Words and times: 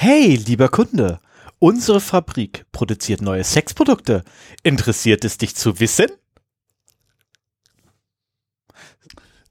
Hey, 0.00 0.36
lieber 0.36 0.68
Kunde, 0.68 1.18
unsere 1.58 2.00
Fabrik 2.00 2.66
produziert 2.70 3.20
neue 3.20 3.42
Sexprodukte. 3.42 4.22
Interessiert 4.62 5.24
es 5.24 5.38
dich 5.38 5.56
zu 5.56 5.80
wissen? 5.80 6.06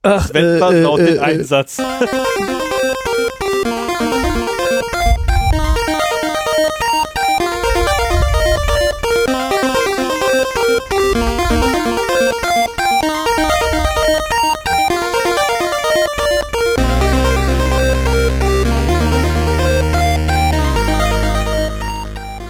Ach, 0.04 0.30
Wenn 0.34 0.46
äh, 0.46 0.60
man 0.60 0.74
äh, 0.74 0.82
laut 0.84 1.00
den 1.02 1.18
äh, 1.18 1.20
Einsatz. 1.20 1.82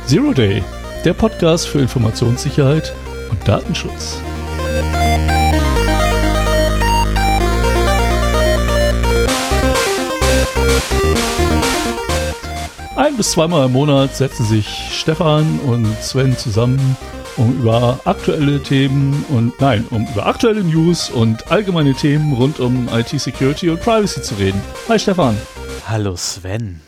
Zero 0.08 0.32
Day, 0.32 0.64
der 1.04 1.14
Podcast 1.14 1.68
für 1.68 1.80
Informationssicherheit 1.80 2.94
und 3.30 3.46
Datenschutz. 3.46 4.22
Ein 12.96 13.18
bis 13.18 13.32
zweimal 13.32 13.66
im 13.66 13.74
Monat 13.74 14.16
setzen 14.16 14.46
sich 14.46 14.66
Stefan 14.94 15.60
und 15.60 15.94
Sven 16.02 16.38
zusammen, 16.38 16.96
um 17.36 17.60
über 17.60 18.00
aktuelle 18.06 18.64
Themen 18.64 19.26
und 19.28 19.60
nein, 19.60 19.86
um 19.90 20.08
über 20.08 20.26
aktuelle 20.26 20.64
News 20.64 21.10
und 21.10 21.52
allgemeine 21.52 21.94
Themen 21.94 22.32
rund 22.32 22.62
um 22.62 22.88
IT-Security 22.88 23.72
und 23.72 23.82
Privacy 23.82 24.22
zu 24.22 24.36
reden. 24.36 24.62
Hi 24.88 24.98
Stefan. 24.98 25.36
Hallo 25.86 26.16
Sven. 26.16 26.87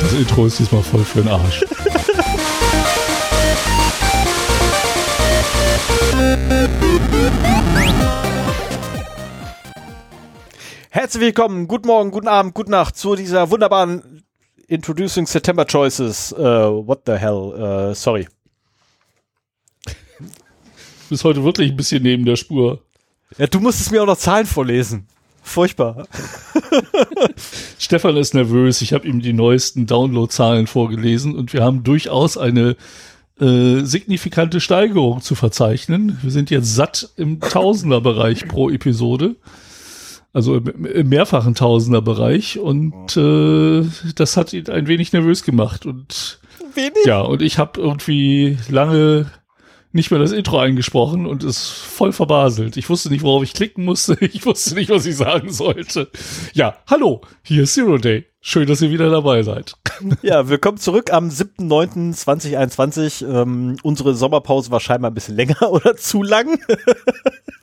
Das 0.00 0.12
Intro 0.12 0.46
ist 0.46 0.58
diesmal 0.58 0.82
voll 0.82 1.04
für 1.04 1.22
den 1.22 1.28
Arsch. 1.28 1.64
Herzlich 10.90 11.22
willkommen, 11.22 11.68
guten 11.68 11.88
Morgen, 11.88 12.10
guten 12.10 12.28
Abend, 12.28 12.54
gute 12.54 12.70
Nacht 12.70 12.96
zu 12.96 13.16
dieser 13.16 13.50
wunderbaren 13.50 14.22
Introducing 14.68 15.26
September 15.26 15.66
Choices. 15.66 16.32
Uh, 16.32 16.86
what 16.86 17.02
the 17.06 17.12
hell? 17.12 17.90
Uh, 17.90 17.94
sorry. 17.94 18.28
Du 19.84 19.94
bist 21.08 21.24
heute 21.24 21.44
wirklich 21.44 21.70
ein 21.70 21.76
bisschen 21.76 22.02
neben 22.02 22.24
der 22.24 22.36
Spur. 22.36 22.80
Ja, 23.38 23.46
du 23.46 23.60
musstest 23.60 23.90
mir 23.90 24.02
auch 24.02 24.06
noch 24.06 24.18
Zahlen 24.18 24.46
vorlesen. 24.46 25.06
Furchtbar. 25.52 26.06
Stefan 27.78 28.16
ist 28.16 28.32
nervös. 28.32 28.80
Ich 28.80 28.94
habe 28.94 29.06
ihm 29.06 29.20
die 29.20 29.34
neuesten 29.34 29.86
Downloadzahlen 29.86 30.66
vorgelesen 30.66 31.34
und 31.34 31.52
wir 31.52 31.62
haben 31.62 31.84
durchaus 31.84 32.38
eine 32.38 32.74
äh, 33.38 33.80
signifikante 33.82 34.60
Steigerung 34.60 35.20
zu 35.20 35.34
verzeichnen. 35.34 36.18
Wir 36.22 36.30
sind 36.30 36.50
jetzt 36.50 36.74
satt 36.74 37.10
im 37.16 37.40
Tausenderbereich 37.40 38.48
pro 38.48 38.70
Episode. 38.70 39.36
Also 40.32 40.56
im, 40.56 40.86
im 40.86 41.08
mehrfachen 41.10 41.54
Tausenderbereich 41.54 42.58
und 42.58 43.14
äh, 43.18 43.84
das 44.14 44.38
hat 44.38 44.54
ihn 44.54 44.70
ein 44.70 44.86
wenig 44.86 45.12
nervös 45.12 45.42
gemacht 45.42 45.84
und 45.84 46.40
Wenig? 46.74 47.04
ja 47.04 47.20
und 47.20 47.42
ich 47.42 47.58
habe 47.58 47.78
irgendwie 47.78 48.56
lange 48.70 49.30
nicht 49.92 50.10
mehr 50.10 50.20
das 50.20 50.32
Intro 50.32 50.58
eingesprochen 50.58 51.26
und 51.26 51.44
es 51.44 51.68
voll 51.68 52.12
verbaselt. 52.12 52.76
Ich 52.76 52.88
wusste 52.90 53.10
nicht, 53.10 53.22
worauf 53.22 53.42
ich 53.42 53.54
klicken 53.54 53.84
musste. 53.84 54.16
Ich 54.32 54.46
wusste 54.46 54.74
nicht, 54.74 54.88
was 54.88 55.04
ich 55.04 55.16
sagen 55.16 55.52
sollte. 55.52 56.08
Ja, 56.54 56.76
hallo, 56.86 57.20
hier 57.42 57.64
ist 57.64 57.74
Zero 57.74 57.98
Day. 57.98 58.24
Schön, 58.40 58.66
dass 58.66 58.80
ihr 58.80 58.90
wieder 58.90 59.10
dabei 59.10 59.42
seid. 59.42 59.76
Ja, 60.22 60.48
willkommen 60.48 60.78
zurück 60.78 61.12
am 61.12 61.28
7.9.2021. 61.28 63.24
Ähm, 63.24 63.76
unsere 63.82 64.14
Sommerpause 64.14 64.72
war 64.72 64.80
scheinbar 64.80 65.10
ein 65.12 65.14
bisschen 65.14 65.36
länger 65.36 65.62
oder 65.70 65.96
zu 65.96 66.22
lang. 66.24 66.58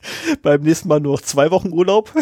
Beim 0.42 0.62
nächsten 0.62 0.88
Mal 0.88 1.00
nur 1.00 1.12
noch 1.14 1.22
zwei 1.22 1.50
Wochen 1.50 1.72
Urlaub. 1.72 2.12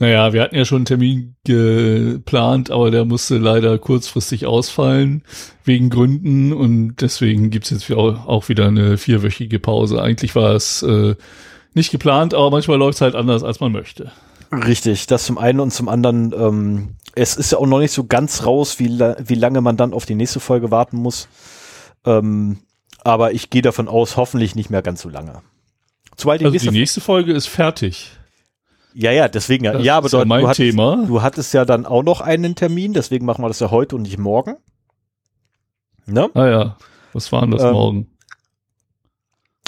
Naja, 0.00 0.32
wir 0.32 0.42
hatten 0.42 0.54
ja 0.54 0.64
schon 0.64 0.78
einen 0.78 0.84
Termin 0.84 1.34
geplant, 1.44 2.70
aber 2.70 2.92
der 2.92 3.04
musste 3.04 3.36
leider 3.38 3.78
kurzfristig 3.78 4.46
ausfallen, 4.46 5.24
wegen 5.64 5.90
Gründen. 5.90 6.52
Und 6.52 6.96
deswegen 7.00 7.50
gibt's 7.50 7.70
jetzt 7.70 7.90
auch, 7.90 8.48
wieder 8.48 8.68
eine 8.68 8.96
vierwöchige 8.96 9.58
Pause. 9.58 10.00
Eigentlich 10.00 10.36
war 10.36 10.54
es 10.54 10.82
äh, 10.84 11.16
nicht 11.74 11.90
geplant, 11.90 12.32
aber 12.32 12.50
manchmal 12.50 12.78
läuft's 12.78 13.00
halt 13.00 13.16
anders, 13.16 13.42
als 13.42 13.58
man 13.58 13.72
möchte. 13.72 14.12
Richtig, 14.52 15.08
das 15.08 15.24
zum 15.24 15.36
einen 15.36 15.58
und 15.58 15.72
zum 15.72 15.88
anderen, 15.88 16.32
ähm, 16.32 16.88
es 17.16 17.36
ist 17.36 17.50
ja 17.50 17.58
auch 17.58 17.66
noch 17.66 17.80
nicht 17.80 17.92
so 17.92 18.04
ganz 18.04 18.46
raus, 18.46 18.78
wie, 18.78 18.86
la 18.86 19.16
wie 19.24 19.34
lange 19.34 19.60
man 19.60 19.76
dann 19.76 19.92
auf 19.92 20.06
die 20.06 20.14
nächste 20.14 20.38
Folge 20.38 20.70
warten 20.70 20.96
muss. 20.96 21.28
Ähm, 22.06 22.58
aber 23.02 23.32
ich 23.32 23.50
gehe 23.50 23.62
davon 23.62 23.88
aus, 23.88 24.16
hoffentlich 24.16 24.54
nicht 24.54 24.70
mehr 24.70 24.82
ganz 24.82 25.02
so 25.02 25.08
lange. 25.08 25.42
Zumal 26.18 26.36
die 26.38 26.44
Also 26.44 26.52
nächste 26.52 26.70
die 26.70 26.78
nächste 26.78 27.00
Folge 27.00 27.32
ist 27.32 27.46
fertig. 27.46 28.10
Ja, 28.92 29.12
ja, 29.12 29.28
deswegen 29.28 29.64
ja. 29.64 29.72
Das 29.72 29.84
ja, 29.84 29.96
aber 29.96 30.06
ist 30.06 30.12
ja 30.12 30.20
du, 30.20 30.26
mein 30.26 30.40
du, 30.42 30.48
hattest, 30.48 30.70
Thema. 30.70 31.04
du 31.06 31.22
hattest 31.22 31.54
ja 31.54 31.64
dann 31.64 31.86
auch 31.86 32.02
noch 32.02 32.20
einen 32.20 32.54
Termin, 32.56 32.92
deswegen 32.92 33.24
machen 33.24 33.42
wir 33.42 33.48
das 33.48 33.60
ja 33.60 33.70
heute 33.70 33.94
und 33.96 34.02
nicht 34.02 34.18
morgen. 34.18 34.56
Ne? 36.06 36.28
Ah 36.34 36.46
ja, 36.48 36.76
was 37.12 37.30
war 37.32 37.42
denn 37.42 37.52
das 37.52 37.62
Ähm, 37.62 37.72
morgen? 37.72 38.10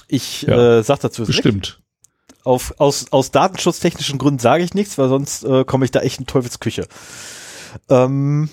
Ich 0.08 0.42
Ja. 0.42 0.78
äh, 0.78 0.82
sag 0.82 0.98
dazu. 1.00 1.24
Bestimmt. 1.24 1.80
Auf, 2.42 2.74
aus, 2.78 3.12
aus 3.12 3.30
datenschutztechnischen 3.30 4.18
Gründen 4.18 4.40
sage 4.40 4.64
ich 4.64 4.74
nichts, 4.74 4.98
weil 4.98 5.08
sonst 5.08 5.44
äh, 5.44 5.64
komme 5.64 5.84
ich 5.84 5.90
da 5.92 6.00
echt 6.00 6.18
in 6.18 6.26
Teufelsküche. 6.26 6.88
Ähm, 7.88 8.48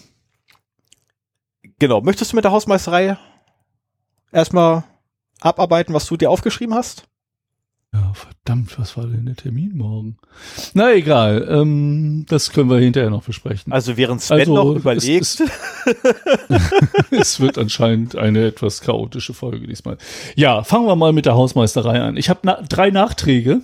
genau, 1.79 2.01
möchtest 2.01 2.31
du 2.31 2.35
mit 2.35 2.43
der 2.45 2.51
Hausmeisterei 2.51 3.17
erstmal 4.31 4.83
abarbeiten, 5.39 5.93
was 5.95 6.05
du 6.05 6.17
dir 6.17 6.29
aufgeschrieben 6.29 6.75
hast? 6.75 7.07
Ja, 7.93 8.13
verdammt, 8.13 8.77
was 8.77 8.97
war 8.97 9.07
denn 9.07 9.25
der 9.25 9.35
Termin 9.37 9.75
morgen? 9.77 10.17
Na 10.73 10.93
egal, 10.93 11.47
ähm, 11.49 12.25
das 12.27 12.51
können 12.51 12.69
wir 12.69 12.79
hinterher 12.79 13.09
noch 13.09 13.23
besprechen. 13.23 13.71
Also 13.71 13.95
während 13.95 14.21
Sven 14.21 14.39
Also, 14.41 14.53
noch 14.53 14.71
es 14.75 14.81
überlegt, 14.81 15.21
ist- 15.21 15.43
es 17.11 17.39
wird 17.39 17.57
anscheinend 17.57 18.15
eine 18.17 18.45
etwas 18.47 18.81
chaotische 18.81 19.33
Folge 19.33 19.65
diesmal. 19.67 19.97
Ja, 20.35 20.63
fangen 20.63 20.85
wir 20.85 20.95
mal 20.97 21.13
mit 21.13 21.25
der 21.25 21.35
Hausmeisterei 21.35 22.01
an. 22.01 22.17
Ich 22.17 22.29
habe 22.29 22.41
na 22.43 22.61
drei 22.67 22.89
Nachträge 22.91 23.61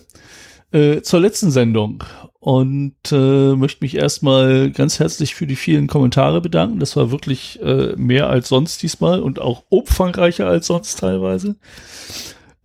äh, 0.72 1.02
zur 1.02 1.20
letzten 1.20 1.52
Sendung 1.52 2.04
und 2.40 2.96
äh, 3.12 3.56
möchte 3.56 3.84
mich 3.84 3.96
erstmal 3.96 4.72
ganz 4.72 5.00
herzlich 5.00 5.36
für 5.36 5.48
die 5.48 5.56
vielen 5.58 5.88
Kommentare 5.88 6.40
bedanken. 6.42 6.80
Das 6.80 6.96
war 6.96 7.12
wirklich 7.12 7.62
äh, 7.62 7.94
mehr 7.98 8.30
als 8.30 8.48
sonst 8.48 8.82
diesmal 8.84 9.20
und 9.20 9.40
auch 9.40 9.64
umfangreicher 9.70 10.48
als 10.48 10.68
sonst 10.68 11.00
teilweise. 11.00 11.58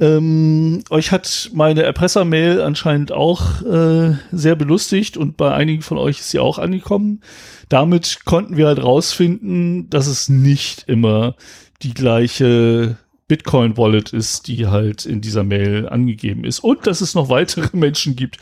Ähm, 0.00 0.84
euch 0.90 1.10
hat 1.10 1.50
meine 1.52 1.82
Erpressermail 1.82 2.60
anscheinend 2.60 3.10
auch 3.10 3.62
äh, 3.62 4.14
sehr 4.30 4.54
belustigt 4.54 5.16
und 5.16 5.36
bei 5.36 5.52
einigen 5.52 5.82
von 5.82 5.98
euch 5.98 6.20
ist 6.20 6.30
sie 6.30 6.38
auch 6.38 6.58
angekommen. 6.58 7.20
Damit 7.68 8.24
konnten 8.24 8.56
wir 8.56 8.66
halt 8.66 8.82
rausfinden, 8.82 9.90
dass 9.90 10.06
es 10.06 10.28
nicht 10.28 10.84
immer 10.86 11.34
die 11.82 11.94
gleiche 11.94 12.96
Bitcoin-Wallet 13.26 14.12
ist, 14.12 14.48
die 14.48 14.66
halt 14.66 15.04
in 15.04 15.20
dieser 15.20 15.44
Mail 15.44 15.88
angegeben 15.88 16.44
ist. 16.44 16.60
Und 16.60 16.86
dass 16.86 17.00
es 17.00 17.14
noch 17.14 17.28
weitere 17.28 17.68
Menschen 17.76 18.16
gibt, 18.16 18.38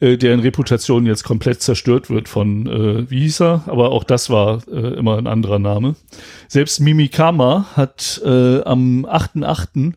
äh, 0.00 0.16
deren 0.16 0.40
Reputation 0.40 1.06
jetzt 1.06 1.24
komplett 1.24 1.60
zerstört 1.60 2.08
wird 2.10 2.28
von, 2.28 2.66
äh, 2.66 3.10
wie 3.10 3.20
hieß 3.20 3.40
er? 3.40 3.64
Aber 3.66 3.90
auch 3.90 4.04
das 4.04 4.30
war 4.30 4.62
äh, 4.68 4.94
immer 4.94 5.18
ein 5.18 5.26
anderer 5.26 5.58
Name. 5.58 5.94
Selbst 6.48 6.80
Mimikama 6.80 7.66
hat 7.74 8.20
äh, 8.24 8.62
am 8.62 9.06
8.8. 9.06 9.94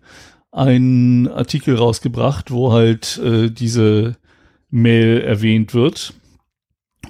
einen 0.58 1.28
Artikel 1.28 1.76
rausgebracht, 1.76 2.52
wo 2.52 2.72
halt 2.72 3.20
äh, 3.24 3.50
diese 3.50 4.18
Mail 4.70 5.22
erwähnt 5.22 5.74
wird. 5.74 6.14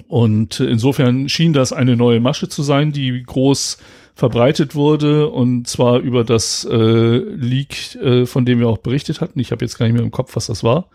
Und 0.06 0.60
insofern 0.60 1.28
schien 1.28 1.52
das 1.52 1.72
eine 1.72 1.96
neue 1.96 2.20
Masche 2.20 2.48
zu 2.48 2.62
sein, 2.62 2.92
die 2.92 3.22
groß 3.22 3.78
verbreitet 4.14 4.74
wurde 4.74 5.28
und 5.28 5.68
zwar 5.68 6.00
über 6.00 6.24
das 6.24 6.64
äh, 6.64 7.16
Leak, 7.16 7.94
äh, 7.96 8.26
von 8.26 8.44
dem 8.44 8.58
wir 8.58 8.68
auch 8.68 8.78
berichtet 8.78 9.20
hatten. 9.20 9.38
Ich 9.38 9.52
habe 9.52 9.64
jetzt 9.64 9.78
gar 9.78 9.86
nicht 9.86 9.94
mehr 9.94 10.02
im 10.02 10.10
Kopf, 10.10 10.34
was 10.34 10.46
das 10.46 10.64
war, 10.64 10.90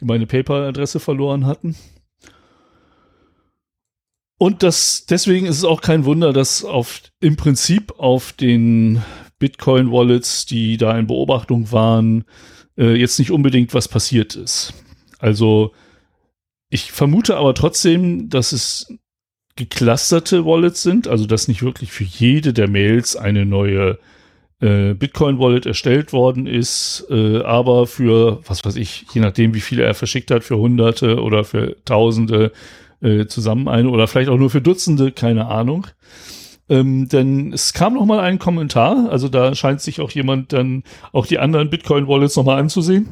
die 0.00 0.04
meine 0.04 0.26
PayPal-Adresse 0.26 1.00
verloren 1.00 1.46
hatten. 1.46 1.76
Und 4.38 4.62
das, 4.62 5.06
deswegen 5.08 5.46
ist 5.46 5.58
es 5.58 5.64
auch 5.64 5.80
kein 5.80 6.04
Wunder, 6.04 6.32
dass 6.32 6.64
auf, 6.64 7.00
im 7.20 7.36
Prinzip 7.36 7.94
auf 7.98 8.32
den 8.32 9.02
Bitcoin-Wallets, 9.44 10.46
die 10.46 10.78
da 10.78 10.98
in 10.98 11.06
Beobachtung 11.06 11.70
waren, 11.70 12.24
äh, 12.78 12.94
jetzt 12.94 13.18
nicht 13.18 13.30
unbedingt 13.30 13.74
was 13.74 13.88
passiert 13.88 14.36
ist. 14.36 14.72
Also 15.18 15.72
ich 16.70 16.92
vermute 16.92 17.36
aber 17.36 17.52
trotzdem, 17.52 18.30
dass 18.30 18.52
es 18.52 18.90
geclusterte 19.56 20.46
Wallets 20.46 20.82
sind, 20.82 21.08
also 21.08 21.26
dass 21.26 21.46
nicht 21.46 21.62
wirklich 21.62 21.92
für 21.92 22.04
jede 22.04 22.54
der 22.54 22.68
Mails 22.68 23.16
eine 23.16 23.44
neue 23.44 23.98
äh, 24.60 24.94
Bitcoin-Wallet 24.94 25.66
erstellt 25.66 26.14
worden 26.14 26.46
ist, 26.46 27.06
äh, 27.10 27.42
aber 27.42 27.86
für, 27.86 28.40
was 28.46 28.64
weiß 28.64 28.76
ich, 28.76 29.04
je 29.12 29.20
nachdem, 29.20 29.52
wie 29.52 29.60
viele 29.60 29.82
er 29.82 29.92
verschickt 29.92 30.30
hat, 30.30 30.42
für 30.42 30.56
Hunderte 30.56 31.20
oder 31.20 31.44
für 31.44 31.76
Tausende 31.84 32.50
äh, 33.02 33.26
zusammen 33.26 33.68
eine 33.68 33.90
oder 33.90 34.06
vielleicht 34.06 34.30
auch 34.30 34.38
nur 34.38 34.48
für 34.48 34.62
Dutzende, 34.62 35.12
keine 35.12 35.48
Ahnung. 35.48 35.86
Ähm, 36.68 37.08
denn 37.08 37.52
es 37.52 37.72
kam 37.72 37.94
noch 37.94 38.06
mal 38.06 38.20
ein 38.20 38.38
Kommentar, 38.38 39.10
also 39.10 39.28
da 39.28 39.54
scheint 39.54 39.80
sich 39.80 40.00
auch 40.00 40.10
jemand 40.10 40.52
dann 40.52 40.82
auch 41.12 41.26
die 41.26 41.38
anderen 41.38 41.68
Bitcoin-Wallets 41.68 42.36
noch 42.36 42.44
mal 42.44 42.58
anzusehen, 42.58 43.08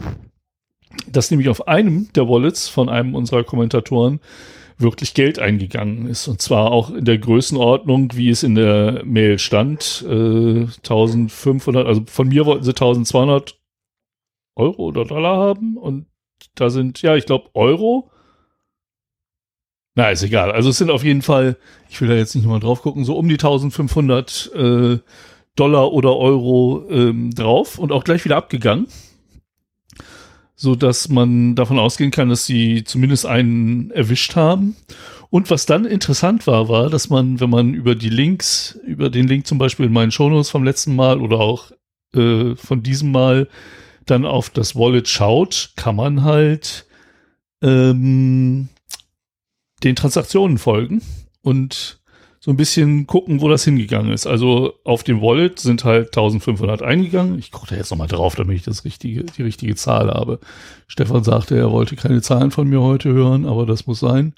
dass 1.06 1.30
nämlich 1.30 1.48
auf 1.48 1.68
einem 1.68 2.10
der 2.14 2.28
Wallets 2.28 2.68
von 2.68 2.88
einem 2.88 3.14
unserer 3.14 3.44
Kommentatoren 3.44 4.20
wirklich 4.78 5.14
Geld 5.14 5.38
eingegangen 5.38 6.06
ist. 6.06 6.28
Und 6.28 6.42
zwar 6.42 6.70
auch 6.70 6.90
in 6.90 7.04
der 7.04 7.18
Größenordnung, 7.18 8.10
wie 8.14 8.28
es 8.28 8.42
in 8.42 8.54
der 8.54 9.02
Mail 9.04 9.38
stand. 9.38 10.04
Äh, 10.08 10.64
1500, 10.64 11.86
also 11.86 12.02
von 12.06 12.28
mir 12.28 12.46
wollten 12.46 12.64
sie 12.64 12.70
1200 12.70 13.58
Euro 14.56 14.82
oder 14.84 15.04
Dollar 15.04 15.36
haben. 15.38 15.76
Und 15.76 16.06
da 16.54 16.70
sind, 16.70 17.02
ja, 17.02 17.16
ich 17.16 17.26
glaube, 17.26 17.50
Euro. 17.54 18.10
Na, 19.94 20.10
ist 20.10 20.22
egal. 20.22 20.50
Also 20.52 20.70
es 20.70 20.78
sind 20.78 20.90
auf 20.90 21.04
jeden 21.04 21.22
Fall, 21.22 21.56
ich 21.90 22.00
will 22.00 22.08
da 22.08 22.14
jetzt 22.14 22.34
nicht 22.34 22.46
mal 22.46 22.60
drauf 22.60 22.82
gucken, 22.82 23.04
so 23.04 23.16
um 23.16 23.28
die 23.28 23.34
1500 23.34 24.50
äh, 24.54 24.98
Dollar 25.54 25.92
oder 25.92 26.16
Euro 26.16 26.86
ähm, 26.90 27.30
drauf 27.34 27.78
und 27.78 27.92
auch 27.92 28.04
gleich 28.04 28.24
wieder 28.24 28.36
abgegangen 28.36 28.86
so 30.62 30.76
dass 30.76 31.08
man 31.08 31.56
davon 31.56 31.80
ausgehen 31.80 32.12
kann, 32.12 32.28
dass 32.28 32.46
sie 32.46 32.84
zumindest 32.84 33.26
einen 33.26 33.90
erwischt 33.90 34.36
haben. 34.36 34.76
Und 35.28 35.50
was 35.50 35.66
dann 35.66 35.84
interessant 35.84 36.46
war, 36.46 36.68
war, 36.68 36.88
dass 36.88 37.10
man, 37.10 37.40
wenn 37.40 37.50
man 37.50 37.74
über 37.74 37.96
die 37.96 38.10
Links, 38.10 38.78
über 38.86 39.10
den 39.10 39.26
Link 39.26 39.46
zum 39.46 39.58
Beispiel 39.58 39.86
in 39.86 39.92
meinen 39.92 40.12
Shownotes 40.12 40.50
vom 40.50 40.62
letzten 40.62 40.94
Mal 40.94 41.20
oder 41.20 41.40
auch 41.40 41.72
äh, 42.14 42.54
von 42.54 42.82
diesem 42.84 43.10
Mal 43.10 43.48
dann 44.06 44.24
auf 44.24 44.50
das 44.50 44.76
Wallet 44.76 45.08
schaut, 45.08 45.72
kann 45.74 45.96
man 45.96 46.22
halt 46.22 46.86
ähm, 47.60 48.68
den 49.84 49.96
Transaktionen 49.96 50.58
folgen 50.58 51.02
und 51.42 52.02
so 52.44 52.50
ein 52.50 52.56
bisschen 52.56 53.06
gucken, 53.06 53.40
wo 53.40 53.48
das 53.48 53.62
hingegangen 53.64 54.12
ist. 54.12 54.26
Also 54.26 54.74
auf 54.82 55.04
dem 55.04 55.22
Wallet 55.22 55.60
sind 55.60 55.84
halt 55.84 56.08
1500 56.08 56.82
eingegangen. 56.82 57.38
Ich 57.38 57.52
gucke 57.52 57.68
da 57.68 57.76
jetzt 57.76 57.92
nochmal 57.92 58.08
drauf, 58.08 58.34
damit 58.34 58.56
ich 58.56 58.64
das 58.64 58.84
richtige, 58.84 59.22
die 59.22 59.42
richtige 59.42 59.76
Zahl 59.76 60.10
habe. 60.10 60.40
Stefan 60.88 61.22
sagte, 61.22 61.56
er 61.56 61.70
wollte 61.70 61.94
keine 61.94 62.20
Zahlen 62.20 62.50
von 62.50 62.66
mir 62.66 62.80
heute 62.80 63.12
hören, 63.12 63.46
aber 63.46 63.64
das 63.64 63.86
muss 63.86 64.00
sein. 64.00 64.34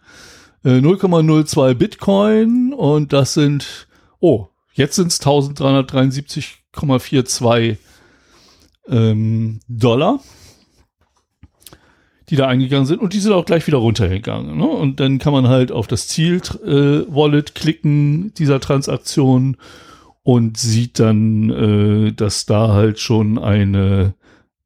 Äh, 0.65 0.81
0,02 0.81 1.73
Bitcoin 1.73 2.75
und 2.75 3.15
das 3.15 3.33
sind, 3.33 3.89
oh, 4.21 4.49
jetzt 4.75 4.97
sind 4.97 5.09
es 5.09 5.23
1373,42 5.23 7.79
ähm, 8.89 9.61
Dollar 9.67 10.21
die 12.31 12.37
da 12.37 12.47
eingegangen 12.47 12.87
sind 12.87 13.01
und 13.01 13.13
die 13.13 13.21
sind 13.21 13.33
auch 13.33 13.45
gleich 13.45 13.67
wieder 13.67 13.79
runtergegangen. 13.79 14.57
Ne? 14.57 14.67
Und 14.67 15.01
dann 15.01 15.19
kann 15.19 15.33
man 15.33 15.49
halt 15.49 15.73
auf 15.73 15.87
das 15.87 16.09
Ziel-Wallet 16.09 17.51
äh, 17.51 17.53
klicken 17.53 18.33
dieser 18.35 18.61
Transaktion 18.61 19.57
und 20.23 20.57
sieht 20.57 20.99
dann, 20.99 21.51
äh, 21.51 22.13
dass 22.13 22.47
da 22.47 22.69
halt 22.69 22.99
schon 22.99 23.39
eine 23.39 24.15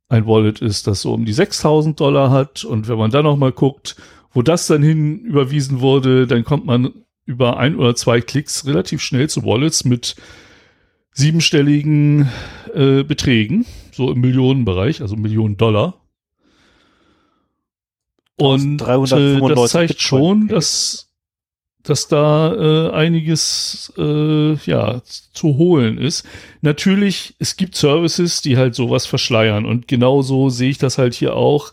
ein 0.08 0.26
Wallet 0.26 0.60
ist, 0.60 0.87
das 0.87 1.02
so 1.02 1.12
um 1.12 1.25
die 1.25 1.32
6000 1.32 1.99
Dollar 2.00 2.31
hat. 2.31 2.64
Und 2.64 2.88
wenn 2.88 2.99
man 2.99 3.10
dann 3.10 3.25
noch 3.25 3.37
mal 3.37 3.52
guckt, 3.52 3.96
wo 4.32 4.43
das 4.43 4.66
dann 4.66 4.82
hin 4.82 5.20
überwiesen 5.20 5.81
wurde, 5.81 6.26
dann 6.26 6.44
kommt 6.44 6.64
man 6.66 6.93
über 7.26 7.58
ein 7.58 7.76
oder 7.76 7.94
zwei 7.94 8.20
Klicks 8.20 8.66
relativ 8.66 9.02
schnell 9.02 9.28
zu 9.28 9.44
Wallets 9.44 9.84
mit 9.84 10.16
siebenstelligen 11.12 12.28
äh, 12.75 13.02
Beträgen, 13.02 13.66
so 13.93 14.11
im 14.11 14.20
Millionenbereich, 14.20 15.02
also 15.02 15.16
Millionen 15.16 15.56
Dollar. 15.56 15.97
Und 18.38 18.81
äh, 18.82 19.55
das 19.55 19.70
zeigt 19.70 20.00
schon, 20.00 20.49
dass, 20.49 21.08
dass 21.82 22.08
da 22.08 22.55
äh, 22.55 22.93
einiges 22.93 23.93
äh, 23.99 24.55
ja, 24.55 25.02
zu 25.05 25.56
holen 25.56 25.99
ist. 25.99 26.25
Natürlich, 26.61 27.35
es 27.38 27.56
gibt 27.56 27.75
Services, 27.75 28.43
die 28.43 28.56
halt 28.56 28.75
sowas 28.75 29.06
verschleiern. 29.06 29.67
Und 29.67 29.88
genauso 29.88 30.49
sehe 30.50 30.70
ich 30.70 30.79
das 30.79 30.99
halt 30.99 31.14
hier 31.14 31.35
auch. 31.35 31.73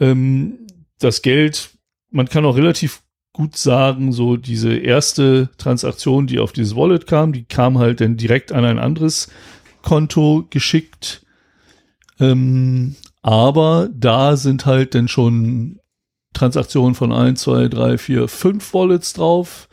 Ähm, 0.00 0.58
das 0.98 1.22
Geld, 1.22 1.70
man 2.10 2.28
kann 2.28 2.44
auch 2.44 2.56
relativ 2.56 3.02
gut 3.32 3.56
sagen, 3.56 4.12
so 4.12 4.36
diese 4.36 4.76
erste 4.76 5.50
Transaktion, 5.58 6.26
die 6.26 6.38
auf 6.38 6.52
dieses 6.52 6.76
Wallet 6.76 7.06
kam, 7.06 7.32
die 7.32 7.44
kam 7.44 7.78
halt 7.78 8.00
dann 8.00 8.16
direkt 8.16 8.52
an 8.52 8.64
ein 8.64 8.78
anderes 8.78 9.28
Konto 9.82 10.46
geschickt. 10.50 11.26
Ähm, 12.20 12.94
aber 13.22 13.88
da 13.92 14.36
sind 14.36 14.66
halt 14.66 14.94
dann 14.94 15.08
schon 15.08 15.80
Transaktionen 16.34 16.94
von 16.94 17.12
1, 17.12 17.40
2, 17.40 17.68
3, 17.68 17.98
4, 17.98 18.28
5 18.28 18.74
Wallets 18.74 19.12
drauf. 19.14 19.68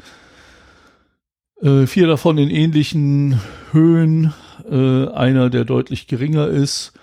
Äh, 1.62 1.86
vier 1.86 2.08
davon 2.08 2.38
in 2.38 2.50
ähnlichen 2.50 3.40
Höhen. 3.72 4.34
Äh, 4.70 5.08
einer, 5.10 5.50
der 5.50 5.66
deutlich 5.66 6.08
geringer 6.08 6.48
ist. 6.48 6.94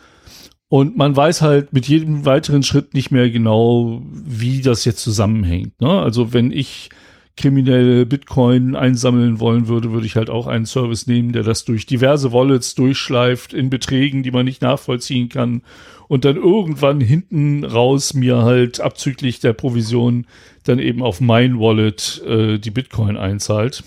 Und 0.68 0.96
man 0.96 1.16
weiß 1.16 1.42
halt 1.42 1.72
mit 1.72 1.88
jedem 1.88 2.24
weiteren 2.24 2.62
Schritt 2.62 2.94
nicht 2.94 3.10
mehr 3.10 3.30
genau, 3.30 4.02
wie 4.04 4.60
das 4.60 4.84
jetzt 4.84 5.02
zusammenhängt. 5.02 5.80
Ne? 5.80 5.90
Also 5.90 6.32
wenn 6.32 6.52
ich 6.52 6.90
kriminelle 7.36 8.04
Bitcoin 8.04 8.74
einsammeln 8.76 9.40
wollen 9.40 9.68
würde, 9.68 9.92
würde 9.92 10.06
ich 10.06 10.16
halt 10.16 10.28
auch 10.28 10.46
einen 10.46 10.66
Service 10.66 11.06
nehmen, 11.06 11.32
der 11.32 11.42
das 11.42 11.64
durch 11.64 11.86
diverse 11.86 12.32
Wallets 12.32 12.74
durchschleift 12.74 13.54
in 13.54 13.70
Beträgen, 13.70 14.22
die 14.22 14.30
man 14.30 14.44
nicht 14.44 14.60
nachvollziehen 14.60 15.28
kann 15.28 15.62
und 16.08 16.24
dann 16.24 16.36
irgendwann 16.36 17.00
hinten 17.00 17.64
raus 17.64 18.14
mir 18.14 18.42
halt 18.42 18.80
abzüglich 18.80 19.40
der 19.40 19.52
Provision 19.52 20.26
dann 20.64 20.78
eben 20.78 21.02
auf 21.02 21.20
mein 21.20 21.60
Wallet 21.60 22.22
äh, 22.26 22.58
die 22.58 22.70
Bitcoin 22.70 23.16
einzahlt. 23.16 23.84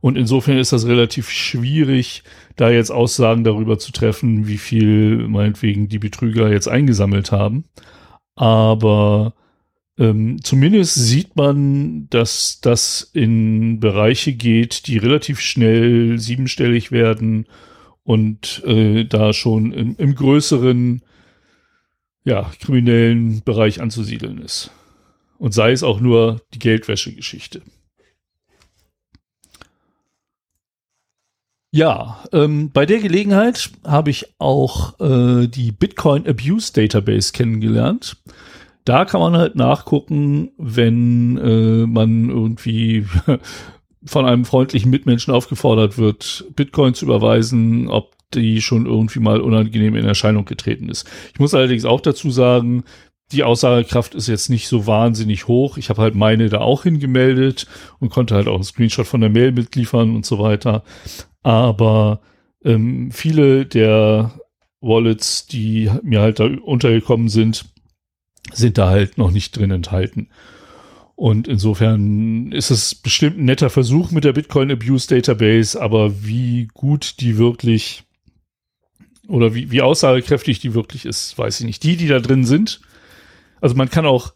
Und 0.00 0.16
insofern 0.16 0.58
ist 0.58 0.72
das 0.72 0.86
relativ 0.86 1.30
schwierig, 1.30 2.24
da 2.56 2.70
jetzt 2.70 2.90
Aussagen 2.90 3.42
darüber 3.42 3.78
zu 3.78 3.90
treffen, 3.90 4.46
wie 4.46 4.58
viel 4.58 5.26
meinetwegen 5.28 5.88
die 5.88 5.98
Betrüger 5.98 6.50
jetzt 6.50 6.68
eingesammelt 6.68 7.32
haben. 7.32 7.64
Aber 8.36 9.32
ähm, 9.98 10.42
zumindest 10.42 10.94
sieht 10.96 11.36
man, 11.36 12.08
dass 12.10 12.60
das 12.60 13.10
in 13.14 13.80
Bereiche 13.80 14.34
geht, 14.34 14.88
die 14.88 14.98
relativ 14.98 15.40
schnell 15.40 16.18
siebenstellig 16.18 16.92
werden 16.92 17.46
und 18.04 18.62
äh, 18.64 19.04
da 19.04 19.32
schon 19.32 19.72
im, 19.72 19.96
im 19.96 20.14
größeren 20.14 21.02
ja, 22.24 22.50
kriminellen 22.60 23.42
Bereich 23.42 23.80
anzusiedeln 23.80 24.38
ist. 24.38 24.70
Und 25.38 25.52
sei 25.52 25.72
es 25.72 25.82
auch 25.82 26.00
nur 26.00 26.40
die 26.54 26.58
Geldwäsche-Geschichte. 26.58 27.62
Ja, 31.70 32.22
ähm, 32.32 32.70
bei 32.70 32.86
der 32.86 33.00
Gelegenheit 33.00 33.70
habe 33.84 34.10
ich 34.10 34.26
auch 34.38 34.98
äh, 35.00 35.48
die 35.48 35.72
Bitcoin 35.72 36.26
Abuse 36.26 36.72
Database 36.72 37.32
kennengelernt 37.32 38.16
da 38.84 39.06
kann 39.06 39.20
man 39.20 39.36
halt 39.36 39.56
nachgucken, 39.56 40.50
wenn 40.58 41.38
äh, 41.38 41.86
man 41.86 42.28
irgendwie 42.28 43.06
von 44.04 44.26
einem 44.26 44.44
freundlichen 44.44 44.90
Mitmenschen 44.90 45.32
aufgefordert 45.32 45.98
wird, 45.98 46.44
Bitcoin 46.54 46.94
zu 46.94 47.06
überweisen, 47.06 47.88
ob 47.88 48.14
die 48.34 48.60
schon 48.60 48.86
irgendwie 48.86 49.20
mal 49.20 49.40
unangenehm 49.40 49.94
in 49.96 50.04
Erscheinung 50.04 50.44
getreten 50.44 50.88
ist. 50.88 51.08
Ich 51.32 51.40
muss 51.40 51.54
allerdings 51.54 51.84
auch 51.84 52.00
dazu 52.00 52.30
sagen, 52.30 52.84
die 53.32 53.42
Aussagekraft 53.42 54.14
ist 54.14 54.28
jetzt 54.28 54.50
nicht 54.50 54.68
so 54.68 54.86
wahnsinnig 54.86 55.48
hoch. 55.48 55.78
Ich 55.78 55.88
habe 55.88 56.02
halt 56.02 56.14
meine 56.14 56.48
da 56.48 56.60
auch 56.60 56.82
hingemeldet 56.82 57.66
und 57.98 58.10
konnte 58.10 58.34
halt 58.34 58.48
auch 58.48 58.56
einen 58.56 58.64
Screenshot 58.64 59.06
von 59.06 59.20
der 59.20 59.30
Mail 59.30 59.52
mitliefern 59.52 60.14
und 60.14 60.26
so 60.26 60.38
weiter. 60.38 60.84
Aber 61.42 62.20
ähm, 62.64 63.10
viele 63.10 63.66
der 63.66 64.38
Wallets, 64.80 65.46
die 65.46 65.90
mir 66.02 66.20
halt 66.20 66.38
da 66.38 66.44
untergekommen 66.44 67.28
sind, 67.28 67.64
sind 68.52 68.76
da 68.76 68.90
halt 68.90 69.16
noch 69.16 69.30
nicht 69.30 69.56
drin 69.56 69.70
enthalten. 69.70 70.28
Und 71.16 71.46
insofern 71.46 72.50
ist 72.52 72.70
es 72.70 72.94
bestimmt 72.94 73.38
ein 73.38 73.44
netter 73.44 73.70
Versuch 73.70 74.10
mit 74.10 74.24
der 74.24 74.32
Bitcoin 74.32 74.70
Abuse 74.70 75.06
Database, 75.08 75.80
aber 75.80 76.24
wie 76.24 76.68
gut 76.74 77.20
die 77.20 77.38
wirklich 77.38 78.04
oder 79.28 79.54
wie, 79.54 79.70
wie 79.70 79.80
aussagekräftig 79.80 80.58
die 80.58 80.74
wirklich 80.74 81.06
ist, 81.06 81.38
weiß 81.38 81.60
ich 81.60 81.66
nicht. 81.66 81.82
Die, 81.82 81.96
die 81.96 82.08
da 82.08 82.18
drin 82.20 82.44
sind, 82.44 82.80
also 83.60 83.74
man 83.74 83.90
kann 83.90 84.06
auch 84.06 84.34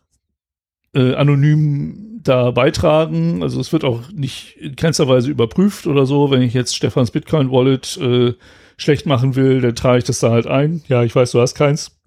äh, 0.94 1.14
anonym 1.14 2.20
da 2.22 2.50
beitragen, 2.50 3.42
also 3.42 3.60
es 3.60 3.72
wird 3.72 3.84
auch 3.84 4.10
nicht 4.10 4.56
in 4.56 4.76
keinster 4.76 5.08
Weise 5.08 5.30
überprüft 5.30 5.86
oder 5.86 6.06
so. 6.06 6.30
Wenn 6.30 6.42
ich 6.42 6.54
jetzt 6.54 6.74
Stefans 6.74 7.10
Bitcoin 7.10 7.50
Wallet 7.50 7.96
äh, 7.98 8.34
schlecht 8.76 9.06
machen 9.06 9.36
will, 9.36 9.60
dann 9.60 9.74
trage 9.74 9.98
ich 9.98 10.04
das 10.04 10.20
da 10.20 10.30
halt 10.30 10.46
ein. 10.46 10.82
Ja, 10.88 11.04
ich 11.04 11.14
weiß, 11.14 11.32
du 11.32 11.40
hast 11.40 11.54
keins. 11.54 11.97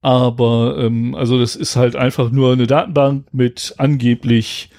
Aber 0.00 0.76
ähm, 0.78 1.14
also 1.14 1.38
das 1.38 1.56
ist 1.56 1.76
halt 1.76 1.96
einfach 1.96 2.30
nur 2.30 2.52
eine 2.52 2.66
Datenbank 2.66 3.26
mit 3.32 3.74
angeblich 3.78 4.70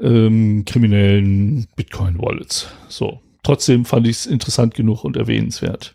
ähm, 0.00 0.64
kriminellen 0.64 1.66
Bitcoin-Wallets. 1.76 2.68
So, 2.88 3.20
trotzdem 3.42 3.84
fand 3.84 4.06
ich 4.06 4.18
es 4.18 4.26
interessant 4.26 4.74
genug 4.74 5.04
und 5.04 5.16
erwähnenswert. 5.16 5.94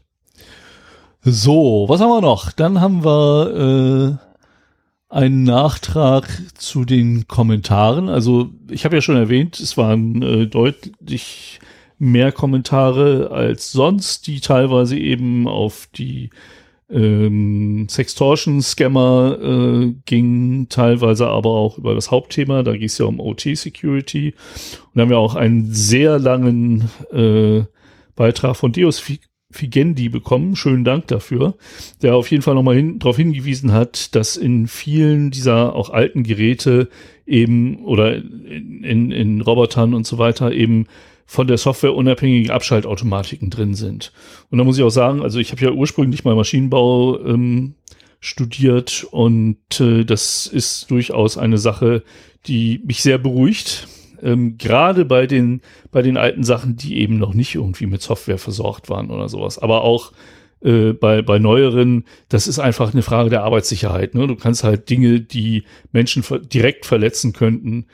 So, 1.22 1.86
was 1.88 2.00
haben 2.02 2.10
wir 2.10 2.22
noch? 2.22 2.52
Dann 2.52 2.80
haben 2.80 3.04
wir 3.04 4.20
äh, 4.20 5.14
einen 5.14 5.44
Nachtrag 5.44 6.28
zu 6.56 6.86
den 6.86 7.28
Kommentaren. 7.28 8.10
Also 8.10 8.50
ich 8.70 8.86
habe 8.86 8.96
ja 8.96 9.02
schon 9.02 9.16
erwähnt, 9.18 9.60
es 9.60 9.78
waren 9.78 10.22
äh, 10.22 10.48
deutlich 10.48 11.60
mehr 11.98 12.32
Kommentare 12.32 13.32
als 13.32 13.72
sonst, 13.72 14.28
die 14.28 14.40
teilweise 14.40 14.98
eben 14.98 15.48
auf 15.48 15.88
die 15.96 16.30
ähm, 16.90 17.88
Sextortion-Scammer 17.90 19.38
äh, 19.42 19.94
ging 20.06 20.68
teilweise 20.70 21.28
aber 21.28 21.50
auch 21.50 21.78
über 21.78 21.94
das 21.94 22.12
Hauptthema, 22.12 22.64
da 22.64 22.74
ging 22.74 22.86
es 22.86 22.98
ja 22.98 23.06
um 23.06 23.20
OT-Security. 23.20 24.34
Und 24.34 24.92
da 24.96 25.02
haben 25.02 25.10
wir 25.10 25.20
auch 25.20 25.36
einen 25.36 25.74
sehr 25.74 26.18
langen 26.20 26.90
äh, 27.12 27.64
Beitrag 28.16 28.56
von 28.56 28.72
Deus 28.72 29.04
Figendi 29.52 30.10
bekommen. 30.10 30.56
Schönen 30.56 30.84
Dank 30.84 31.08
dafür, 31.08 31.56
der 32.02 32.16
auf 32.16 32.30
jeden 32.32 32.44
Fall 32.44 32.56
nochmal 32.56 32.76
hin, 32.76 33.00
darauf 33.00 33.18
hingewiesen 33.18 33.72
hat, 33.72 34.16
dass 34.16 34.38
in 34.38 34.68
vielen 34.68 35.32
dieser 35.32 35.76
auch 35.76 35.90
alten 35.90 36.24
Geräte 36.24 36.90
eben 37.26 37.84
oder 37.86 38.16
in, 38.16 38.84
in, 38.84 39.12
in 39.12 39.42
Robotern 39.42 39.94
und 39.94 40.06
so 40.06 40.18
weiter 40.18 40.52
eben 40.52 40.88
von 41.28 41.46
der 41.46 41.58
Software 41.58 41.94
unabhängige 41.94 42.54
Abschaltautomatiken 42.54 43.50
drin 43.50 43.76
sind. 43.76 44.14
Und 44.50 44.58
da 44.58 44.64
muss 44.64 44.78
ich 44.78 44.84
auch 44.84 44.90
sagen, 44.90 45.22
also 45.22 45.40
ich 45.40 45.52
habe 45.52 45.62
ja 45.62 45.72
ursprünglich 45.72 46.24
mal 46.24 46.36
Maschinenbau 46.36 47.20
ähm, 47.20 47.76
studiert 48.20 49.06
und 49.12 49.80
äh, 49.80 50.06
das 50.06 50.48
ist 50.48 50.90
durchaus 50.90 51.38
eine 51.38 51.58
Sache, 51.58 52.04
die 52.48 52.82
mich 52.86 53.04
sehr 53.04 53.18
beruhigt. 53.18 53.88
Ähm, 54.24 54.58
Gerade 54.58 55.06
bei 55.06 55.28
den, 55.28 55.62
bei 55.92 56.02
den 56.02 56.18
alten 56.18 56.44
Sachen, 56.44 56.78
die 56.78 56.98
eben 56.98 57.20
noch 57.20 57.34
nicht 57.34 57.54
irgendwie 57.54 57.86
mit 57.86 58.02
Software 58.02 58.40
versorgt 58.40 58.90
waren 58.90 59.12
oder 59.12 59.28
sowas. 59.28 59.60
Aber 59.60 59.84
auch 59.84 60.14
äh, 60.62 60.94
bei, 60.94 61.22
bei 61.22 61.40
neueren, 61.40 62.06
das 62.30 62.48
ist 62.48 62.60
einfach 62.60 62.94
eine 62.94 63.04
Frage 63.04 63.30
der 63.30 63.44
Arbeitssicherheit. 63.44 64.16
Ne? 64.16 64.28
Du 64.28 64.36
kannst 64.36 64.64
halt 64.64 64.90
Dinge, 64.90 65.20
die 65.20 65.66
Menschen 65.92 66.24
ver 66.24 66.40
direkt 66.40 66.86
verletzen 66.86 67.34
könnten, 67.34 67.86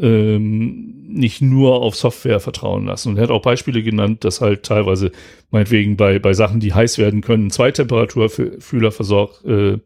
ähm, 0.00 0.94
nicht 1.08 1.42
nur 1.42 1.82
auf 1.82 1.96
Software 1.96 2.40
vertrauen 2.40 2.86
lassen. 2.86 3.10
Und 3.10 3.16
er 3.16 3.24
hat 3.24 3.30
auch 3.30 3.42
Beispiele 3.42 3.82
genannt, 3.82 4.24
dass 4.24 4.40
halt 4.40 4.62
teilweise 4.62 5.12
meinetwegen 5.50 5.96
bei, 5.96 6.18
bei 6.18 6.32
Sachen, 6.32 6.60
die 6.60 6.72
heiß 6.72 6.98
werden 6.98 7.20
können, 7.20 7.50
zwei 7.50 7.70
Temperaturfühler 7.70 8.92
versorgt, 8.92 9.44
äh, 9.44 9.78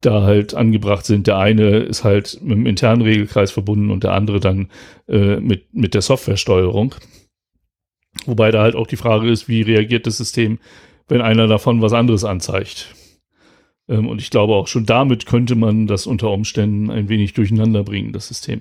da 0.00 0.22
halt 0.22 0.54
angebracht 0.54 1.06
sind. 1.06 1.26
Der 1.26 1.38
eine 1.38 1.78
ist 1.78 2.04
halt 2.04 2.38
mit 2.42 2.58
dem 2.58 2.66
internen 2.66 3.02
Regelkreis 3.02 3.50
verbunden 3.50 3.90
und 3.90 4.04
der 4.04 4.12
andere 4.12 4.40
dann 4.40 4.68
äh, 5.08 5.36
mit, 5.36 5.72
mit 5.74 5.94
der 5.94 6.02
Softwaresteuerung. 6.02 6.94
Wobei 8.26 8.50
da 8.50 8.62
halt 8.62 8.74
auch 8.74 8.86
die 8.86 8.96
Frage 8.96 9.30
ist, 9.30 9.48
wie 9.48 9.62
reagiert 9.62 10.06
das 10.06 10.16
System, 10.16 10.58
wenn 11.08 11.20
einer 11.20 11.46
davon 11.46 11.80
was 11.82 11.92
anderes 11.92 12.24
anzeigt. 12.24 12.94
Ähm, 13.88 14.08
und 14.08 14.20
ich 14.20 14.30
glaube 14.30 14.54
auch 14.54 14.66
schon 14.66 14.86
damit 14.86 15.26
könnte 15.26 15.54
man 15.54 15.86
das 15.86 16.06
unter 16.06 16.30
Umständen 16.30 16.90
ein 16.90 17.08
wenig 17.08 17.34
durcheinander 17.34 17.84
bringen, 17.84 18.12
das 18.12 18.28
System. 18.28 18.60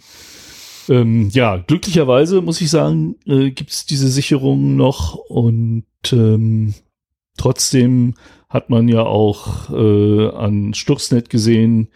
Ähm, 0.90 1.30
ja, 1.34 1.58
glücklicherweise 1.58 2.42
muss 2.42 2.62
ich 2.62 2.70
sagen, 2.70 3.16
äh, 3.26 3.52
gibt 3.52 3.72
es 3.72 3.86
diese 3.86 4.08
Sicherung 4.08 4.76
noch 4.76 5.16
und 5.16 5.86
ähm, 6.12 6.74
trotzdem 7.38 8.16
hat 8.50 8.70
man 8.70 8.88
ja 8.88 9.02
auch 9.02 9.70
äh, 9.72 10.30
an 10.30 10.74
Stuxnet 10.74 11.30
gesehen, 11.30 11.90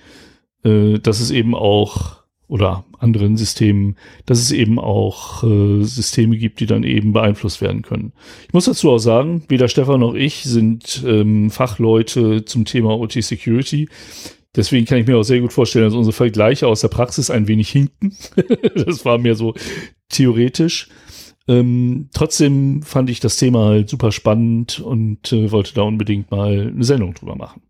äh, 0.63 0.99
dass 0.99 1.19
es 1.19 1.31
eben 1.31 1.55
auch 1.55 2.19
oder 2.47 2.83
anderen 2.97 3.37
Systemen, 3.37 3.95
dass 4.25 4.39
es 4.39 4.51
eben 4.51 4.79
auch 4.79 5.43
äh, 5.43 5.83
Systeme 5.83 6.35
gibt, 6.35 6.59
die 6.59 6.65
dann 6.65 6.83
eben 6.83 7.13
beeinflusst 7.13 7.61
werden 7.61 7.83
können. 7.83 8.11
Ich 8.47 8.53
muss 8.53 8.65
dazu 8.65 8.89
auch 8.89 8.97
sagen, 8.97 9.43
weder 9.47 9.67
Stefan 9.67 9.99
noch 9.99 10.15
ich 10.15 10.43
sind 10.43 11.03
ähm, 11.05 11.51
Fachleute 11.51 12.43
zum 12.45 12.65
Thema 12.65 12.97
OT 12.99 13.23
Security. 13.23 13.87
Deswegen 14.55 14.85
kann 14.85 14.97
ich 14.97 15.07
mir 15.07 15.17
auch 15.17 15.23
sehr 15.23 15.41
gut 15.41 15.53
vorstellen, 15.53 15.85
dass 15.85 15.93
unsere 15.93 16.13
Vergleiche 16.13 16.67
aus 16.67 16.81
der 16.81 16.87
Praxis 16.87 17.29
ein 17.29 17.47
wenig 17.47 17.69
hinken. 17.69 18.17
das 18.75 19.05
war 19.05 19.17
mir 19.17 19.35
so 19.35 19.53
theoretisch. 20.09 20.89
Ähm, 21.47 22.09
trotzdem 22.13 22.81
fand 22.83 23.09
ich 23.09 23.19
das 23.19 23.37
Thema 23.37 23.65
halt 23.65 23.89
super 23.89 24.11
spannend 24.11 24.79
und 24.79 25.31
äh, 25.33 25.51
wollte 25.51 25.73
da 25.73 25.81
unbedingt 25.81 26.31
mal 26.31 26.71
eine 26.73 26.83
Sendung 26.83 27.13
drüber 27.13 27.35
machen. 27.35 27.61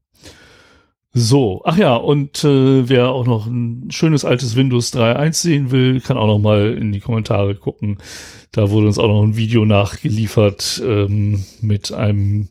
So, 1.11 1.63
ach 1.65 1.77
ja, 1.77 1.95
und 1.95 2.43
äh, 2.43 2.87
wer 2.87 3.09
auch 3.09 3.25
noch 3.25 3.47
ein 3.47 3.89
schönes 3.89 4.25
altes 4.25 4.55
Windows 4.55 4.93
3.1 4.93 5.33
sehen 5.33 5.71
will, 5.71 6.01
kann 6.01 6.17
auch 6.17 6.27
noch 6.27 6.39
mal 6.39 6.73
in 6.73 6.91
die 6.91 6.99
Kommentare 6.99 7.55
gucken. 7.55 7.97
Da 8.51 8.69
wurde 8.69 8.87
uns 8.87 8.99
auch 8.99 9.07
noch 9.07 9.23
ein 9.23 9.35
Video 9.35 9.65
nachgeliefert 9.65 10.81
ähm, 10.85 11.45
mit 11.61 11.91
einem 11.91 12.49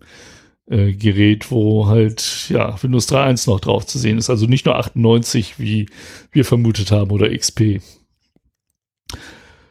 äh, 0.70 0.92
Gerät, 0.92 1.50
wo 1.50 1.86
halt 1.86 2.46
ja 2.50 2.80
Windows 2.82 3.08
3.1 3.08 3.48
noch 3.48 3.60
drauf 3.60 3.86
zu 3.86 3.98
sehen 3.98 4.18
ist. 4.18 4.30
Also 4.30 4.46
nicht 4.46 4.66
nur 4.66 4.76
98, 4.76 5.58
wie 5.58 5.86
wir 6.32 6.44
vermutet 6.44 6.90
haben, 6.90 7.10
oder 7.10 7.34
XP. 7.36 7.80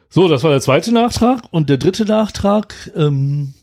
So, 0.09 0.27
das 0.27 0.43
war 0.43 0.51
der 0.51 0.61
zweite 0.61 0.91
Nachtrag. 0.91 1.43
Und 1.51 1.69
der 1.69 1.77
dritte 1.77 2.05
Nachtrag, 2.05 2.91
ähm, 2.95 3.53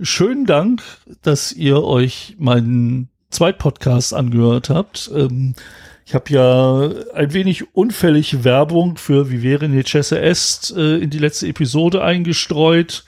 schönen 0.00 0.46
Dank, 0.46 0.82
dass 1.22 1.52
ihr 1.52 1.82
euch 1.82 2.36
meinen 2.38 3.08
Zweitpodcast 3.30 4.14
angehört 4.14 4.70
habt. 4.70 5.10
Ähm, 5.14 5.54
ich 6.06 6.14
habe 6.14 6.32
ja 6.32 6.90
ein 7.14 7.32
wenig 7.34 7.74
unfällig 7.74 8.42
Werbung 8.42 8.96
für 8.96 9.30
Wie 9.30 9.42
wäre 9.42 9.68
Necesse 9.68 10.20
Est 10.20 10.74
äh, 10.76 10.96
in 10.96 11.10
die 11.10 11.18
letzte 11.18 11.46
Episode 11.46 12.02
eingestreut. 12.02 13.04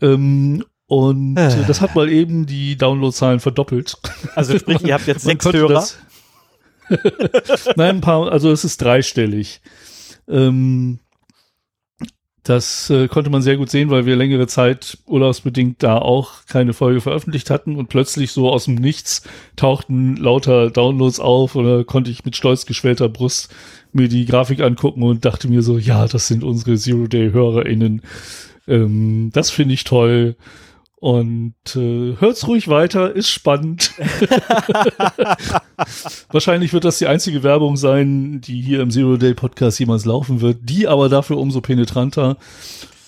Ähm, 0.00 0.64
und 0.86 1.36
äh. 1.36 1.64
das 1.66 1.80
hat 1.80 1.94
mal 1.94 2.10
eben 2.10 2.46
die 2.46 2.76
Downloadzahlen 2.76 3.40
verdoppelt. 3.40 3.96
Also 4.34 4.58
sprich, 4.58 4.82
ihr 4.82 4.94
habt 4.94 5.06
jetzt 5.06 5.22
sechs 5.24 5.44
Hörer. 5.44 5.84
Nein, 7.76 7.96
ein 7.96 8.00
paar, 8.00 8.30
also 8.30 8.50
es 8.50 8.64
ist 8.64 8.80
dreistellig. 8.82 9.62
Ähm, 10.28 10.98
das 12.44 12.90
äh, 12.90 13.08
konnte 13.08 13.30
man 13.30 13.40
sehr 13.40 13.56
gut 13.56 13.70
sehen, 13.70 13.88
weil 13.88 14.04
wir 14.04 14.16
längere 14.16 14.46
Zeit 14.46 14.98
urlaubsbedingt 15.06 15.82
da 15.82 15.96
auch 15.96 16.44
keine 16.46 16.74
Folge 16.74 17.00
veröffentlicht 17.00 17.48
hatten 17.48 17.76
und 17.76 17.88
plötzlich 17.88 18.32
so 18.32 18.50
aus 18.50 18.66
dem 18.66 18.74
Nichts 18.74 19.22
tauchten 19.56 20.16
lauter 20.16 20.70
Downloads 20.70 21.20
auf 21.20 21.56
oder 21.56 21.84
konnte 21.84 22.10
ich 22.10 22.26
mit 22.26 22.36
stolz 22.36 22.66
geschwellter 22.66 23.08
Brust 23.08 23.54
mir 23.92 24.08
die 24.08 24.26
Grafik 24.26 24.60
angucken 24.60 25.02
und 25.02 25.24
dachte 25.24 25.48
mir 25.48 25.62
so, 25.62 25.78
ja, 25.78 26.06
das 26.06 26.28
sind 26.28 26.44
unsere 26.44 26.76
Zero-Day-HörerInnen. 26.76 28.02
Ähm, 28.68 29.30
das 29.32 29.48
finde 29.48 29.72
ich 29.72 29.84
toll. 29.84 30.36
Und 31.04 31.54
äh, 31.76 32.16
hört's 32.18 32.48
ruhig 32.48 32.68
weiter, 32.68 33.14
ist 33.14 33.28
spannend. 33.28 33.92
Wahrscheinlich 36.30 36.72
wird 36.72 36.86
das 36.86 36.96
die 36.96 37.06
einzige 37.06 37.42
Werbung 37.42 37.76
sein, 37.76 38.40
die 38.40 38.62
hier 38.62 38.80
im 38.80 38.90
Zero 38.90 39.18
Day 39.18 39.34
Podcast 39.34 39.78
jemals 39.78 40.06
laufen 40.06 40.40
wird, 40.40 40.60
die 40.62 40.88
aber 40.88 41.10
dafür 41.10 41.36
umso 41.36 41.60
penetranter. 41.60 42.38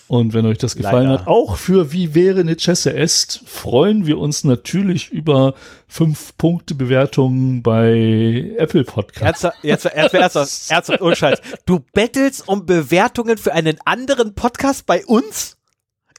Und 0.08 0.34
wenn 0.34 0.44
euch 0.44 0.58
das 0.58 0.76
gefallen 0.76 1.08
Leider. 1.08 1.20
hat, 1.20 1.26
auch 1.26 1.56
für 1.56 1.90
Wie 1.90 2.14
wäre 2.14 2.40
eine 2.40 2.56
Chesse 2.56 2.94
est, 2.94 3.40
freuen 3.46 4.06
wir 4.06 4.18
uns 4.18 4.44
natürlich 4.44 5.10
über 5.10 5.54
fünf 5.88 6.36
Punkte 6.36 6.74
Bewertungen 6.74 7.62
bei 7.62 8.52
Apple 8.58 8.84
Podcasts. 8.84 9.48
Jetzt, 9.62 9.86
ernsthaft, 9.86 11.00
ohne 11.00 11.16
Scheiß. 11.16 11.40
Du 11.64 11.80
bettelst 11.94 12.46
um 12.46 12.66
Bewertungen 12.66 13.38
für 13.38 13.54
einen 13.54 13.78
anderen 13.86 14.34
Podcast 14.34 14.84
bei 14.84 15.02
uns? 15.06 15.55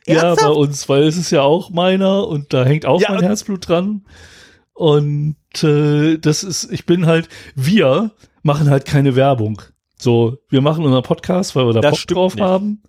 Ernsthaft? 0.07 0.41
Ja, 0.41 0.47
bei 0.47 0.53
uns, 0.53 0.89
weil 0.89 1.03
es 1.03 1.17
ist 1.17 1.31
ja 1.31 1.41
auch 1.41 1.69
meiner 1.69 2.27
und 2.27 2.53
da 2.53 2.65
hängt 2.65 2.85
auch 2.85 3.01
ja, 3.01 3.11
mein 3.11 3.21
Herzblut 3.21 3.67
dran. 3.67 4.05
Und 4.73 5.35
äh, 5.63 6.17
das 6.17 6.43
ist, 6.43 6.71
ich 6.71 6.85
bin 6.85 7.05
halt, 7.07 7.29
wir 7.55 8.11
machen 8.43 8.69
halt 8.69 8.85
keine 8.85 9.15
Werbung. 9.15 9.61
So, 9.97 10.37
wir 10.49 10.61
machen 10.61 10.85
unseren 10.85 11.03
Podcast, 11.03 11.55
weil 11.55 11.65
wir 11.65 11.73
da 11.73 11.89
Bock 11.89 12.05
drauf 12.07 12.35
nicht. 12.35 12.43
haben. 12.43 12.83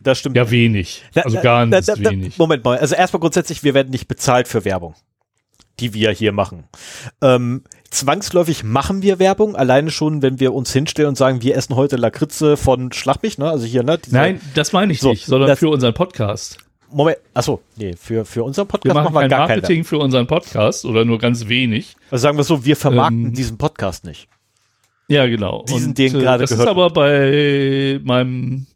Das 0.00 0.18
stimmt. 0.18 0.36
Ja, 0.36 0.50
wenig. 0.50 1.02
Also 1.14 1.40
gar 1.40 1.66
nicht 1.66 1.86
wenig. 1.98 2.38
Moment 2.38 2.64
mal. 2.64 2.78
Also 2.78 2.94
erstmal 2.94 3.20
grundsätzlich, 3.20 3.62
wir 3.62 3.74
werden 3.74 3.90
nicht 3.90 4.08
bezahlt 4.08 4.48
für 4.48 4.64
Werbung, 4.64 4.94
die 5.80 5.94
wir 5.94 6.10
hier 6.10 6.32
machen. 6.32 6.64
Ähm, 7.22 7.64
zwangsläufig 7.90 8.64
machen 8.64 9.02
wir 9.02 9.18
Werbung, 9.18 9.56
alleine 9.56 9.90
schon, 9.90 10.22
wenn 10.22 10.40
wir 10.40 10.52
uns 10.52 10.72
hinstellen 10.72 11.10
und 11.10 11.16
sagen, 11.16 11.42
wir 11.42 11.56
essen 11.56 11.76
heute 11.76 11.96
Lakritze 11.96 12.56
von 12.56 12.92
Schlappig, 12.92 13.38
ne? 13.38 13.50
Also 13.50 13.66
hier, 13.66 13.82
ne? 13.82 13.98
Diese, 13.98 14.16
Nein, 14.16 14.40
das 14.54 14.72
meine 14.72 14.92
ich 14.92 15.00
so, 15.00 15.10
nicht, 15.10 15.26
sondern 15.26 15.48
das, 15.48 15.58
für 15.58 15.68
unseren 15.68 15.94
Podcast. 15.94 16.58
Moment, 16.94 17.18
achso, 17.34 17.60
nee, 17.76 17.94
für, 17.98 18.24
für 18.24 18.44
unseren 18.44 18.68
Podcast 18.68 18.84
wir 18.84 18.94
machen, 18.94 19.12
machen 19.12 19.14
wir 19.14 19.20
kein 19.22 19.30
gar 19.30 19.48
Marketing 19.48 19.84
für 19.84 19.98
unseren 19.98 20.26
Podcast 20.26 20.84
oder 20.84 21.04
nur 21.04 21.18
ganz 21.18 21.48
wenig. 21.48 21.96
Also 22.10 22.22
sagen 22.22 22.36
wir 22.36 22.44
so, 22.44 22.64
wir 22.64 22.76
vermarkten 22.76 23.26
ähm, 23.26 23.34
diesen 23.34 23.58
Podcast 23.58 24.04
nicht. 24.04 24.28
Ja, 25.08 25.26
genau. 25.26 25.64
Diesen, 25.68 25.88
und, 25.88 25.98
den 25.98 26.14
äh, 26.14 26.18
gerade 26.20 26.44
Das 26.44 26.52
ist 26.52 26.60
aber 26.60 26.90
bei 26.90 28.00
meinem 28.04 28.66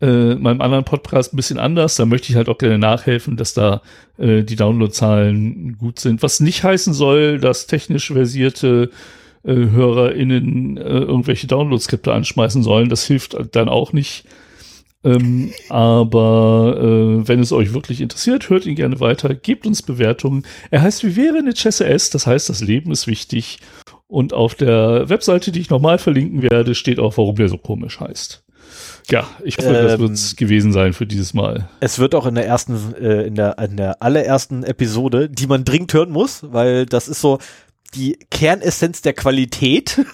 äh, 0.00 0.36
meinem 0.36 0.60
anderen 0.60 0.84
Podcast 0.84 1.32
ein 1.32 1.36
bisschen 1.36 1.58
anders. 1.58 1.96
Da 1.96 2.06
möchte 2.06 2.30
ich 2.30 2.36
halt 2.36 2.48
auch 2.48 2.58
gerne 2.58 2.78
nachhelfen, 2.78 3.36
dass 3.36 3.54
da 3.54 3.82
äh, 4.16 4.42
die 4.44 4.54
Downloadzahlen 4.54 5.76
gut 5.78 5.98
sind. 5.98 6.22
Was 6.22 6.38
nicht 6.38 6.62
heißen 6.62 6.94
soll, 6.94 7.38
dass 7.40 7.66
technisch 7.66 8.12
versierte 8.12 8.90
äh, 9.42 9.52
HörerInnen 9.52 10.76
äh, 10.76 10.80
irgendwelche 10.80 11.48
Download-Skripte 11.48 12.12
anschmeißen 12.12 12.62
sollen. 12.62 12.88
Das 12.88 13.04
hilft 13.04 13.36
dann 13.52 13.68
auch 13.68 13.92
nicht. 13.92 14.24
Ähm, 15.04 15.52
aber 15.68 16.76
äh, 16.76 17.28
wenn 17.28 17.40
es 17.40 17.52
euch 17.52 17.72
wirklich 17.72 18.00
interessiert, 18.00 18.50
hört 18.50 18.66
ihn 18.66 18.74
gerne 18.74 18.98
weiter, 19.00 19.34
gebt 19.34 19.66
uns 19.66 19.82
Bewertungen. 19.82 20.44
Er 20.70 20.82
heißt 20.82 21.04
Wie 21.04 21.16
wäre 21.16 21.38
eine 21.38 21.54
Chesse 21.54 21.86
S, 21.86 22.10
das 22.10 22.26
heißt, 22.26 22.48
das 22.48 22.60
Leben 22.60 22.90
ist 22.90 23.06
wichtig. 23.06 23.58
Und 24.08 24.32
auf 24.32 24.54
der 24.54 25.08
Webseite, 25.08 25.52
die 25.52 25.60
ich 25.60 25.70
nochmal 25.70 25.98
verlinken 25.98 26.42
werde, 26.42 26.74
steht 26.74 26.98
auch, 26.98 27.16
warum 27.18 27.36
der 27.36 27.48
so 27.48 27.58
komisch 27.58 28.00
heißt. 28.00 28.42
Ja, 29.10 29.26
ich 29.42 29.56
hoffe, 29.58 29.68
ähm, 29.68 29.86
das 29.86 29.98
wird 29.98 30.10
es 30.10 30.36
gewesen 30.36 30.72
sein 30.72 30.92
für 30.92 31.06
dieses 31.06 31.32
Mal. 31.32 31.68
Es 31.80 31.98
wird 31.98 32.14
auch 32.14 32.26
in 32.26 32.34
der 32.34 32.46
ersten, 32.46 32.94
äh, 33.00 33.26
in 33.26 33.34
der, 33.34 33.58
in 33.58 33.76
der 33.76 34.02
allerersten 34.02 34.64
Episode, 34.64 35.30
die 35.30 35.46
man 35.46 35.64
dringend 35.64 35.92
hören 35.94 36.10
muss, 36.10 36.40
weil 36.50 36.84
das 36.86 37.08
ist 37.08 37.20
so 37.20 37.38
die 37.94 38.18
Kernessenz 38.30 39.02
der 39.02 39.12
Qualität. 39.14 40.00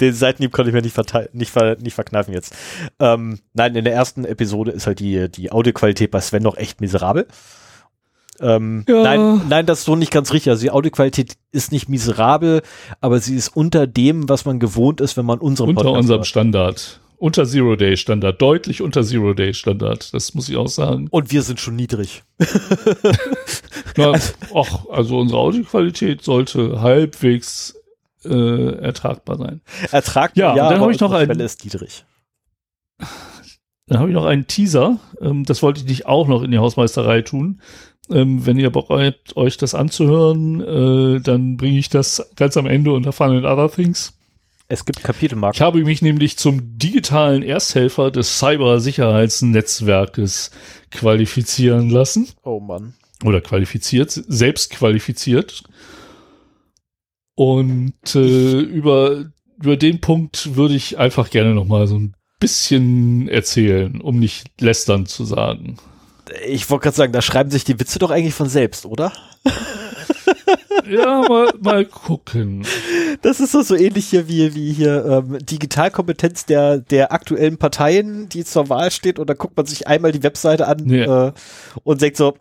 Den 0.00 0.14
Seitenhieb 0.14 0.52
konnte 0.52 0.70
ich 0.70 0.74
mir 0.74 0.82
nicht, 0.82 0.96
nicht, 1.34 1.50
ver 1.50 1.76
nicht 1.76 1.94
verkneifen 1.94 2.32
jetzt. 2.32 2.54
Ähm, 2.98 3.38
nein, 3.52 3.74
in 3.74 3.84
der 3.84 3.94
ersten 3.94 4.24
Episode 4.24 4.70
ist 4.70 4.86
halt 4.86 5.00
die, 5.00 5.28
die 5.30 5.52
Audioqualität 5.52 6.10
bei 6.10 6.20
Sven 6.20 6.42
noch 6.42 6.56
echt 6.56 6.80
miserabel. 6.80 7.26
Ähm, 8.40 8.84
ja. 8.88 9.02
Nein, 9.02 9.42
nein, 9.48 9.66
das 9.66 9.80
ist 9.80 9.84
so 9.86 9.96
nicht 9.96 10.12
ganz 10.12 10.32
richtig. 10.32 10.50
Also 10.50 10.62
die 10.62 10.70
Audioqualität 10.70 11.36
ist 11.52 11.72
nicht 11.72 11.88
miserabel, 11.88 12.62
aber 13.00 13.18
sie 13.20 13.34
ist 13.34 13.48
unter 13.48 13.86
dem, 13.86 14.28
was 14.28 14.44
man 14.44 14.60
gewohnt 14.60 15.00
ist, 15.00 15.16
wenn 15.16 15.26
man 15.26 15.38
unseren 15.38 15.70
Unter 15.70 15.82
Podcast 15.82 16.00
unserem 16.00 16.18
hört. 16.18 16.26
Standard. 16.26 17.00
Unter 17.18 17.46
Zero-Day-Standard. 17.46 18.40
Deutlich 18.40 18.82
unter 18.82 19.02
Zero-Day-Standard. 19.02 20.12
Das 20.12 20.34
muss 20.34 20.48
ich 20.48 20.56
auch 20.56 20.68
sagen. 20.68 21.08
Und 21.10 21.32
wir 21.32 21.42
sind 21.42 21.60
schon 21.60 21.76
niedrig. 21.76 22.24
Na, 23.96 24.12
ach, 24.54 24.86
also 24.90 25.18
unsere 25.18 25.40
Audioqualität 25.40 26.22
sollte 26.22 26.80
halbwegs 26.82 27.74
äh, 28.24 28.74
ertragbar 28.82 29.38
sein. 29.38 29.60
Ertragbar, 29.90 30.56
ja, 30.56 30.56
ja 30.56 30.70
dann 30.70 30.80
habe 30.80 30.92
ich 30.92 31.00
noch 31.00 31.12
einen. 31.12 31.40
ist 31.40 31.64
niedrig. 31.64 32.04
Dann 33.86 34.00
habe 34.00 34.08
ich 34.08 34.14
noch 34.14 34.26
einen 34.26 34.46
Teaser. 34.46 34.98
Ähm, 35.20 35.44
das 35.44 35.62
wollte 35.62 35.80
ich 35.80 35.86
nicht 35.86 36.06
auch 36.06 36.28
noch 36.28 36.42
in 36.42 36.50
die 36.50 36.58
Hausmeisterei 36.58 37.22
tun. 37.22 37.60
Ähm, 38.10 38.44
wenn 38.46 38.58
ihr 38.58 38.70
Bock 38.70 38.88
habt, 38.90 39.36
euch 39.36 39.56
das 39.56 39.74
anzuhören, 39.74 40.60
äh, 40.60 41.20
dann 41.20 41.56
bringe 41.56 41.78
ich 41.78 41.88
das 41.88 42.30
ganz 42.36 42.56
am 42.56 42.66
Ende 42.66 42.92
unter 42.92 43.12
Fun 43.12 43.36
and 43.36 43.44
Other 43.44 43.70
Things. 43.70 44.16
Es 44.68 44.84
gibt 44.84 45.02
Kapitelmarken. 45.02 45.56
Ich 45.56 45.62
habe 45.62 45.82
mich 45.84 46.02
nämlich 46.02 46.36
zum 46.38 46.78
digitalen 46.78 47.42
Ersthelfer 47.42 48.10
des 48.10 48.38
Cybersicherheitsnetzwerkes 48.38 50.50
qualifizieren 50.90 51.90
lassen. 51.90 52.28
Oh 52.42 52.58
Mann. 52.58 52.94
Oder 53.24 53.40
qualifiziert, 53.40 54.10
selbst 54.10 54.70
qualifiziert. 54.70 55.62
Und 57.36 57.94
äh, 58.14 58.60
über, 58.60 59.26
über 59.58 59.76
den 59.76 60.00
Punkt 60.00 60.56
würde 60.56 60.74
ich 60.74 60.98
einfach 60.98 61.30
gerne 61.30 61.54
noch 61.54 61.66
mal 61.66 61.86
so 61.86 61.98
ein 61.98 62.14
bisschen 62.40 63.28
erzählen, 63.28 64.00
um 64.00 64.18
nicht 64.18 64.60
lästern 64.60 65.06
zu 65.06 65.24
sagen. 65.24 65.76
Ich 66.46 66.68
wollte 66.70 66.84
gerade 66.84 66.96
sagen, 66.96 67.12
da 67.12 67.22
schreiben 67.22 67.50
sich 67.50 67.62
die 67.64 67.78
Witze 67.78 68.00
doch 68.00 68.10
eigentlich 68.10 68.34
von 68.34 68.48
selbst, 68.48 68.84
oder? 68.84 69.12
Ja, 70.88 71.22
mal, 71.28 71.52
mal 71.60 71.84
gucken. 71.84 72.66
Das 73.22 73.40
ist 73.40 73.52
so, 73.52 73.62
so 73.62 73.74
ähnlich 73.74 74.06
hier 74.08 74.28
wie, 74.28 74.54
wie 74.54 74.72
hier 74.72 75.04
ähm, 75.04 75.38
Digitalkompetenz 75.44 76.46
der, 76.46 76.78
der 76.78 77.12
aktuellen 77.12 77.58
Parteien, 77.58 78.28
die 78.28 78.44
zur 78.44 78.68
Wahl 78.68 78.90
steht. 78.90 79.18
Und 79.18 79.28
da 79.28 79.34
guckt 79.34 79.56
man 79.56 79.66
sich 79.66 79.86
einmal 79.86 80.12
die 80.12 80.22
Webseite 80.22 80.68
an 80.68 80.78
nee. 80.84 81.02
äh, 81.02 81.32
und 81.84 82.00
sagt 82.00 82.16
so, 82.16 82.36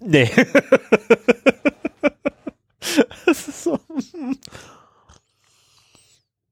nee. 0.00 0.30
das 3.26 3.48
ist 3.48 3.64
so. 3.64 3.78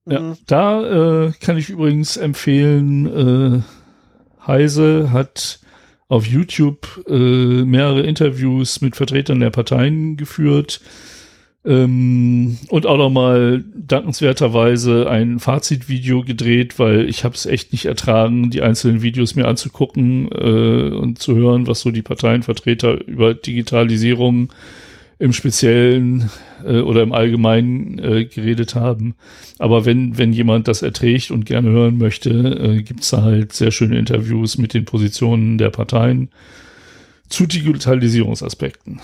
Ja, 0.06 0.20
mhm. 0.20 0.36
da 0.46 1.26
äh, 1.26 1.32
kann 1.40 1.56
ich 1.56 1.70
übrigens 1.70 2.16
empfehlen, 2.16 3.62
äh, 3.62 3.62
Heise 4.46 5.12
hat 5.12 5.60
auf 6.10 6.26
YouTube 6.26 7.04
äh, 7.08 7.14
mehrere 7.64 8.02
Interviews 8.02 8.80
mit 8.80 8.96
Vertretern 8.96 9.38
der 9.40 9.50
Parteien 9.50 10.16
geführt 10.16 10.80
ähm, 11.64 12.58
und 12.68 12.84
auch 12.84 12.98
nochmal 12.98 13.62
dankenswerterweise 13.74 15.08
ein 15.08 15.38
Fazitvideo 15.38 16.22
gedreht, 16.22 16.80
weil 16.80 17.08
ich 17.08 17.22
habe 17.22 17.36
es 17.36 17.46
echt 17.46 17.70
nicht 17.70 17.84
ertragen, 17.84 18.50
die 18.50 18.60
einzelnen 18.60 19.02
Videos 19.02 19.36
mir 19.36 19.46
anzugucken 19.46 20.28
äh, 20.32 20.90
und 20.90 21.20
zu 21.20 21.36
hören, 21.36 21.68
was 21.68 21.80
so 21.80 21.92
die 21.92 22.02
Parteienvertreter 22.02 23.06
über 23.06 23.32
Digitalisierung 23.32 24.52
im 25.20 25.34
Speziellen 25.34 26.30
äh, 26.64 26.80
oder 26.80 27.02
im 27.02 27.12
Allgemeinen 27.12 27.98
äh, 27.98 28.24
geredet 28.24 28.74
haben. 28.74 29.14
Aber 29.58 29.84
wenn, 29.84 30.16
wenn 30.18 30.32
jemand 30.32 30.66
das 30.66 30.82
erträgt 30.82 31.30
und 31.30 31.44
gerne 31.44 31.70
hören 31.70 31.98
möchte, 31.98 32.30
äh, 32.30 32.82
gibt 32.82 33.02
es 33.02 33.10
da 33.10 33.22
halt 33.22 33.52
sehr 33.52 33.70
schöne 33.70 33.98
Interviews 33.98 34.58
mit 34.58 34.72
den 34.74 34.86
Positionen 34.86 35.58
der 35.58 35.70
Parteien 35.70 36.30
zu 37.28 37.46
Digitalisierungsaspekten. 37.46 39.00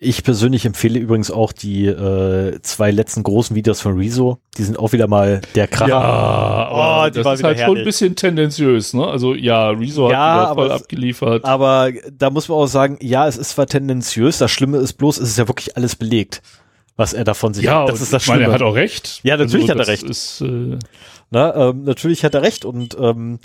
Ich 0.00 0.22
persönlich 0.22 0.64
empfehle 0.64 1.00
übrigens 1.00 1.30
auch 1.30 1.50
die 1.50 1.86
äh, 1.86 2.60
zwei 2.62 2.92
letzten 2.92 3.24
großen 3.24 3.56
Videos 3.56 3.80
von 3.80 3.96
Rezo. 3.96 4.38
Die 4.56 4.62
sind 4.62 4.78
auch 4.78 4.92
wieder 4.92 5.08
mal 5.08 5.40
der 5.56 5.66
Kracher. 5.66 5.88
Ja, 5.88 6.70
oh, 6.70 7.10
das 7.10 7.18
ist 7.18 7.26
halt 7.26 7.42
herrlich. 7.42 7.64
schon 7.64 7.78
ein 7.78 7.84
bisschen 7.84 8.14
tendenziös, 8.14 8.94
ne? 8.94 9.04
Also 9.04 9.34
ja, 9.34 9.70
Rezo 9.70 10.08
ja, 10.08 10.50
hat 10.50 10.54
voll 10.54 10.66
es, 10.68 10.72
abgeliefert. 10.72 11.44
Aber 11.44 11.90
da 12.16 12.30
muss 12.30 12.48
man 12.48 12.58
auch 12.58 12.68
sagen, 12.68 12.98
ja, 13.00 13.26
es 13.26 13.36
ist 13.36 13.50
zwar 13.50 13.66
tendenziös, 13.66 14.38
das 14.38 14.52
Schlimme 14.52 14.78
ist 14.78 14.92
bloß, 14.94 15.18
es 15.18 15.30
ist 15.30 15.38
ja 15.38 15.48
wirklich 15.48 15.76
alles 15.76 15.96
belegt, 15.96 16.42
was 16.94 17.12
er 17.12 17.24
davon 17.24 17.52
sich 17.52 17.64
Ja, 17.64 17.84
das 17.84 18.00
ist 18.00 18.12
das 18.12 18.22
Schlimme. 18.22 18.40
Meine, 18.42 18.52
er 18.52 18.54
hat 18.54 18.62
auch 18.62 18.76
recht. 18.76 19.18
Ja, 19.24 19.36
natürlich 19.36 19.68
also, 19.68 19.80
hat 19.80 19.88
er 19.88 19.92
recht. 19.92 20.04
Ist, 20.04 20.42
äh 20.42 20.78
Na, 21.30 21.70
ähm, 21.70 21.82
natürlich 21.82 22.24
hat 22.24 22.36
er 22.36 22.42
recht. 22.42 22.64
Und 22.64 22.96
ähm, 23.00 23.40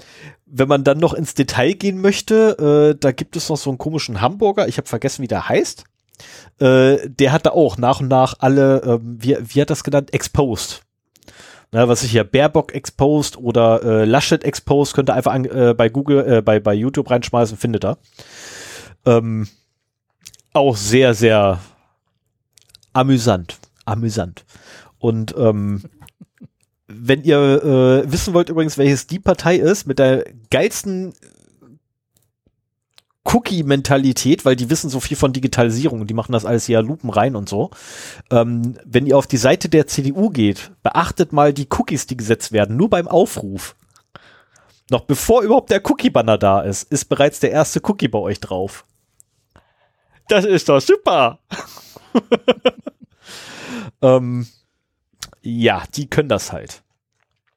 wenn 0.46 0.68
man 0.68 0.84
dann 0.84 1.00
noch 1.00 1.16
ins 1.16 1.34
Detail 1.34 1.74
gehen 1.74 2.00
möchte, 2.00 2.94
äh, 2.94 3.00
da 3.00 3.12
gibt 3.12 3.36
es 3.38 3.50
noch 3.50 3.58
so 3.58 3.72
einen 3.72 3.80
komischen 3.80 4.22
Hamburger, 4.22 4.68
ich 4.68 4.78
habe 4.78 4.88
vergessen, 4.88 5.24
wie 5.24 5.28
der 5.28 5.50
heißt 5.50 5.86
äh, 6.60 7.10
der 7.10 7.32
hat 7.32 7.45
da 7.45 7.52
auch 7.52 7.78
nach 7.78 7.99
und 7.99 8.08
nach 8.08 8.36
alle, 8.39 8.82
äh, 8.82 8.99
wie, 9.02 9.38
wie 9.41 9.62
hat 9.62 9.69
das 9.69 9.84
genannt, 9.84 10.13
exposed. 10.13 10.82
Na, 11.71 11.88
was 11.88 12.04
ich 12.04 12.12
hier 12.12 12.23
Baerbock 12.23 12.76
exposed 12.76 13.36
oder 13.38 13.84
äh, 13.84 14.06
Laschet 14.06 14.43
exposed, 14.43 14.93
könnt 14.93 15.10
ihr 15.10 15.15
einfach 15.15 15.34
an, 15.34 15.45
äh, 15.45 15.73
bei 15.76 15.89
Google, 15.89 16.26
äh, 16.28 16.41
bei, 16.41 16.60
bei 16.60 16.73
YouTube 16.73 17.10
reinschmeißen, 17.10 17.58
findet 17.58 17.84
er. 17.84 17.97
Ähm, 19.06 19.47
auch 20.54 20.78
sehr, 20.78 21.15
sehr 21.15 21.60
amüsant. 22.93 23.58
Amüsant. 23.86 24.45
Und 24.99 25.34
ähm, 25.36 25.84
wenn 26.88 27.23
ihr 27.23 27.38
äh, 27.38 28.12
wissen 28.12 28.36
wollt 28.36 28.49
übrigens, 28.49 28.78
welches 28.78 29.08
die 29.08 29.19
Partei 29.19 29.56
ist, 29.56 29.88
mit 29.88 29.97
der 29.97 30.26
geilsten 30.52 31.13
Cookie-Mentalität, 33.26 34.46
weil 34.46 34.56
die 34.56 34.70
wissen 34.70 34.90
so 34.90 35.00
viel 35.00 35.16
von 35.16 35.34
Digitalisierung 35.34 36.02
und 36.02 36.10
die 36.10 36.14
machen 36.14 36.34
das 36.34 36.46
alles 36.46 36.68
ja 36.68 36.82
lupenrein 36.82 37.36
und 37.36 37.48
so. 37.48 37.72
Ähm, 38.30 38.78
wenn 38.86 39.06
ihr 39.06 39.18
auf 39.18 39.28
die 39.28 39.38
Seite 39.38 39.70
der 39.70 39.88
CDU 39.88 40.30
geht, 40.30 40.72
beachtet 40.84 41.32
mal 41.32 41.54
die 41.54 41.68
Cookies, 41.70 42.06
die 42.06 42.18
gesetzt 42.18 42.52
werden, 42.52 42.76
nur 42.76 42.90
beim 42.90 43.08
Aufruf. 43.08 43.76
Noch 44.90 45.02
bevor 45.02 45.42
überhaupt 45.42 45.72
der 45.72 45.82
Cookie-Banner 45.90 46.38
da 46.38 46.62
ist, 46.62 46.92
ist 46.92 47.06
bereits 47.06 47.40
der 47.40 47.52
erste 47.52 47.80
Cookie 47.84 48.10
bei 48.10 48.20
euch 48.20 48.40
drauf. 48.40 48.86
Das 50.28 50.46
ist 50.46 50.70
doch 50.70 50.82
super. 50.82 51.40
ähm, 54.02 54.48
ja, 55.42 55.84
die 55.96 56.10
können 56.10 56.30
das 56.30 56.52
halt. 56.52 56.84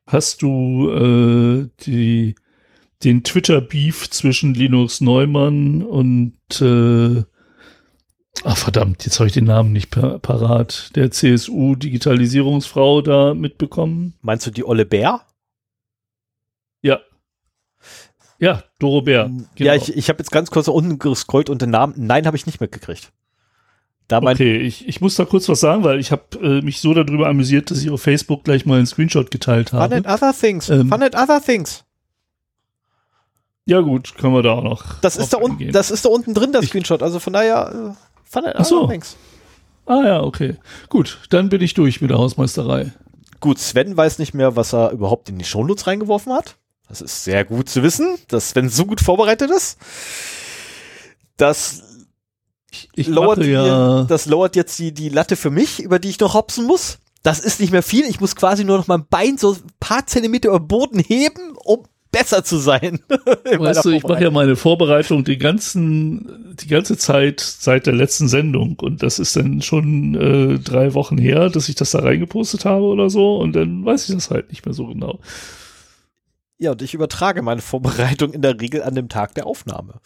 Hast 0.07 0.43
du 0.43 0.91
äh, 0.91 1.69
die 1.85 2.37
den 3.05 3.23
Twitter-Beef 3.25 4.11
zwischen 4.11 4.55
Linus 4.55 5.01
Neumann 5.01 5.83
und 5.83 6.39
äh, 6.61 7.25
ach 8.45 8.57
verdammt, 8.57 9.05
jetzt 9.05 9.19
habe 9.19 9.29
ich 9.29 9.35
den 9.35 9.45
Namen 9.45 9.73
nicht 9.73 9.91
par 9.91 10.19
parat, 10.19 10.95
der 10.97 11.11
CSU-Digitalisierungsfrau 11.11 13.03
da 13.03 13.35
mitbekommen. 13.35 14.15
Meinst 14.23 14.47
du 14.47 14.51
die 14.51 14.65
Olle 14.65 14.87
Bär? 14.87 15.23
Ja. 16.83 17.01
Ja, 18.39 18.65
Doro 18.79 19.03
Bär. 19.03 19.25
Genau. 19.25 19.49
Ja, 19.57 19.75
ich, 19.75 19.95
ich 19.95 20.09
habe 20.09 20.19
jetzt 20.19 20.31
ganz 20.31 20.51
kurz 20.51 20.69
unten 20.69 20.99
gescrollt 20.99 21.51
und 21.51 21.63
den 21.63 21.71
Namen, 21.71 21.95
nein, 21.97 22.27
habe 22.27 22.37
ich 22.37 22.47
nicht 22.47 22.61
mitgekriegt. 22.61 23.13
Da 24.09 24.23
okay, 24.23 24.59
ich, 24.59 24.87
ich 24.87 25.01
muss 25.01 25.17
da 25.17 25.25
kurz 25.25 25.49
was 25.49 25.59
sagen, 25.59 25.83
weil 25.83 25.99
ich 25.99 26.13
habe 26.13 26.39
äh, 26.41 26.63
mich 26.63 26.81
so 26.81 26.95
darüber 26.95 27.29
amüsiert, 27.29 27.71
dass 27.71 27.83
ich 27.83 27.91
auf 27.91 28.01
Facebook 28.01 28.45
gleich 28.45 28.65
mal 28.65 28.77
einen 28.77 28.87
Screenshot 28.87 29.33
geteilt 29.33 29.73
habe. 29.73 29.97
Fun 29.97 30.05
and 30.05 30.07
other 30.07 30.33
things. 30.33 30.69
Ähm, 30.71 30.89
Fun 30.89 31.03
and 31.03 31.17
other 31.17 31.43
things. 31.43 31.86
Ja 33.67 33.81
gut, 33.81 34.15
können 34.17 34.33
wir 34.33 34.43
da 34.43 34.53
auch 34.53 34.63
noch. 34.63 35.01
Das 35.01 35.17
ist 35.17 35.33
da 35.33 35.39
unten, 35.39 35.73
das 35.73 35.91
ist 35.91 36.05
da 36.05 36.09
unten 36.09 36.35
drin, 36.35 36.53
der 36.53 36.63
Screenshot. 36.63 37.03
Also 37.03 37.19
von 37.19 37.33
daher, 37.33 37.95
äh, 37.97 38.05
von 38.25 38.45
der, 38.45 38.61
Ach 38.61 38.65
so. 38.65 38.89
Ah 39.87 40.03
ja, 40.05 40.23
okay. 40.23 40.57
Gut, 40.89 41.19
dann 41.31 41.49
bin 41.49 41.61
ich 41.61 41.75
durch 41.75 42.01
mit 42.01 42.11
der 42.11 42.19
Hausmeisterei. 42.19 42.93
Gut, 43.41 43.59
Sven 43.59 43.97
weiß 43.97 44.19
nicht 44.19 44.35
mehr, 44.35 44.57
was 44.57 44.73
er 44.73 44.93
überhaupt 44.93 45.29
in 45.29 45.39
die 45.39 45.45
Shownotes 45.45 45.87
reingeworfen 45.87 46.33
hat. 46.33 46.57
Das 46.89 47.01
ist 47.01 47.25
sehr 47.25 47.45
gut 47.45 47.69
zu 47.69 47.83
wissen, 47.83 48.17
dass 48.29 48.51
Sven 48.51 48.69
so 48.69 48.87
gut 48.87 49.01
vorbereitet 49.01 49.51
ist. 49.51 49.79
Das 51.37 51.83
ich, 52.71 52.89
ich 52.95 53.07
lowert, 53.09 53.45
ja. 53.45 54.05
das 54.05 54.27
lowert 54.27 54.55
jetzt 54.55 54.79
die, 54.79 54.93
die 54.93 55.09
Latte 55.09 55.37
für 55.37 55.51
mich, 55.51 55.81
über 55.81 55.99
die 55.99 56.11
ich 56.11 56.21
noch 56.21 56.35
hopsen 56.35 56.67
muss. 56.67 56.99
das 57.23 57.41
ist 57.41 57.59
nicht 57.59 57.73
mehr 57.73 57.83
viel. 57.83 58.05
Ich 58.05 58.21
muss 58.21 58.37
quasi 58.37 58.65
nur 58.65 58.79
noch 58.79 58.87
mein 58.87 59.07
Bein 59.09 59.39
so 59.39 59.55
ein 59.55 59.63
paar 59.81 60.07
Zentimeter 60.07 60.51
über 60.51 60.61
den 60.61 60.69
Boden 60.69 60.99
heben, 61.01 61.57
um 61.65 61.85
besser 62.13 62.45
zu 62.45 62.57
sein. 62.59 63.01
weißt 63.59 63.85
du, 63.85 63.91
ich 63.91 64.03
mache 64.03 64.25
ja 64.25 64.31
meine 64.31 64.57
Vorbereitung 64.57 65.25
die 65.25 65.39
ganzen, 65.39 66.57
die 66.61 66.69
ganze 66.69 66.97
Zeit 66.97 67.41
seit 67.41 67.87
der 67.87 67.95
letzten 67.95 68.29
Sendung 68.29 68.79
und 68.81 69.03
das 69.03 69.19
ist 69.19 69.37
dann 69.37 69.63
schon 69.63 70.15
äh, 70.15 70.59
drei 70.59 70.95
Wochen 70.95 71.19
her, 71.19 71.51
dass 71.51 71.69
ich 71.69 71.75
das 71.75 71.91
da 71.91 72.01
reingepostet 72.01 72.65
habe 72.65 72.85
oder 72.85 73.11
so 73.11 73.39
und 73.39 73.55
dann 73.55 73.85
weiß 73.85 74.09
ich 74.09 74.15
das 74.15 74.31
halt 74.31 74.51
nicht 74.51 74.65
mehr 74.65 74.75
so 74.75 74.87
genau. 74.87 75.21
Ja, 76.59 76.71
und 76.71 76.81
ich 76.81 76.95
übertrage 76.95 77.43
meine 77.43 77.61
Vorbereitung 77.61 78.33
in 78.33 78.41
der 78.41 78.59
Regel 78.59 78.83
an 78.83 78.95
dem 78.95 79.11
Tag 79.11 79.35
der 79.35 79.47
Aufnahme. 79.47 80.01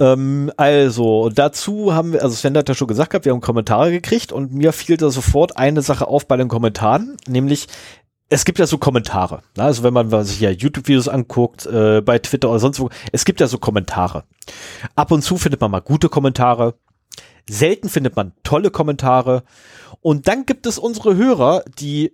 Ähm, 0.00 0.50
also, 0.56 1.30
dazu 1.32 1.94
haben 1.94 2.12
wir, 2.12 2.24
also 2.24 2.34
Sven 2.34 2.56
hat 2.56 2.68
ja 2.68 2.74
schon 2.74 2.88
gesagt 2.88 3.10
gehabt, 3.10 3.24
wir 3.24 3.32
haben 3.32 3.40
Kommentare 3.40 3.92
gekriegt 3.92 4.32
und 4.32 4.52
mir 4.52 4.72
fiel 4.72 4.96
da 4.96 5.10
sofort 5.10 5.56
eine 5.56 5.82
Sache 5.82 6.08
auf 6.08 6.26
bei 6.26 6.36
den 6.36 6.48
Kommentaren, 6.48 7.16
nämlich 7.28 7.68
es 8.30 8.44
gibt 8.44 8.58
ja 8.58 8.66
so 8.66 8.78
Kommentare. 8.78 9.42
Ne? 9.56 9.64
Also 9.64 9.82
wenn 9.82 9.92
man 9.92 10.24
sich 10.24 10.40
ja 10.40 10.50
YouTube-Videos 10.50 11.08
anguckt, 11.08 11.66
äh, 11.66 12.00
bei 12.00 12.18
Twitter 12.18 12.48
oder 12.48 12.60
sonst 12.60 12.80
wo, 12.80 12.88
es 13.12 13.24
gibt 13.24 13.40
ja 13.40 13.48
so 13.48 13.58
Kommentare. 13.58 14.24
Ab 14.94 15.10
und 15.10 15.22
zu 15.22 15.36
findet 15.36 15.60
man 15.60 15.70
mal 15.70 15.80
gute 15.80 16.08
Kommentare. 16.08 16.76
Selten 17.48 17.88
findet 17.88 18.14
man 18.16 18.32
tolle 18.44 18.70
Kommentare. 18.70 19.42
Und 20.00 20.28
dann 20.28 20.46
gibt 20.46 20.66
es 20.66 20.78
unsere 20.78 21.16
Hörer, 21.16 21.64
die 21.78 22.12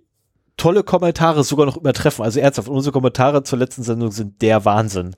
tolle 0.57 0.83
Kommentare 0.83 1.43
sogar 1.43 1.67
noch 1.67 1.77
übertreffen. 1.77 2.25
Also 2.25 2.39
ernsthaft, 2.39 2.67
unsere 2.67 2.93
Kommentare 2.93 3.43
zur 3.43 3.59
letzten 3.59 3.83
Sendung 3.83 4.11
sind 4.11 4.41
der 4.41 4.65
Wahnsinn. 4.65 5.15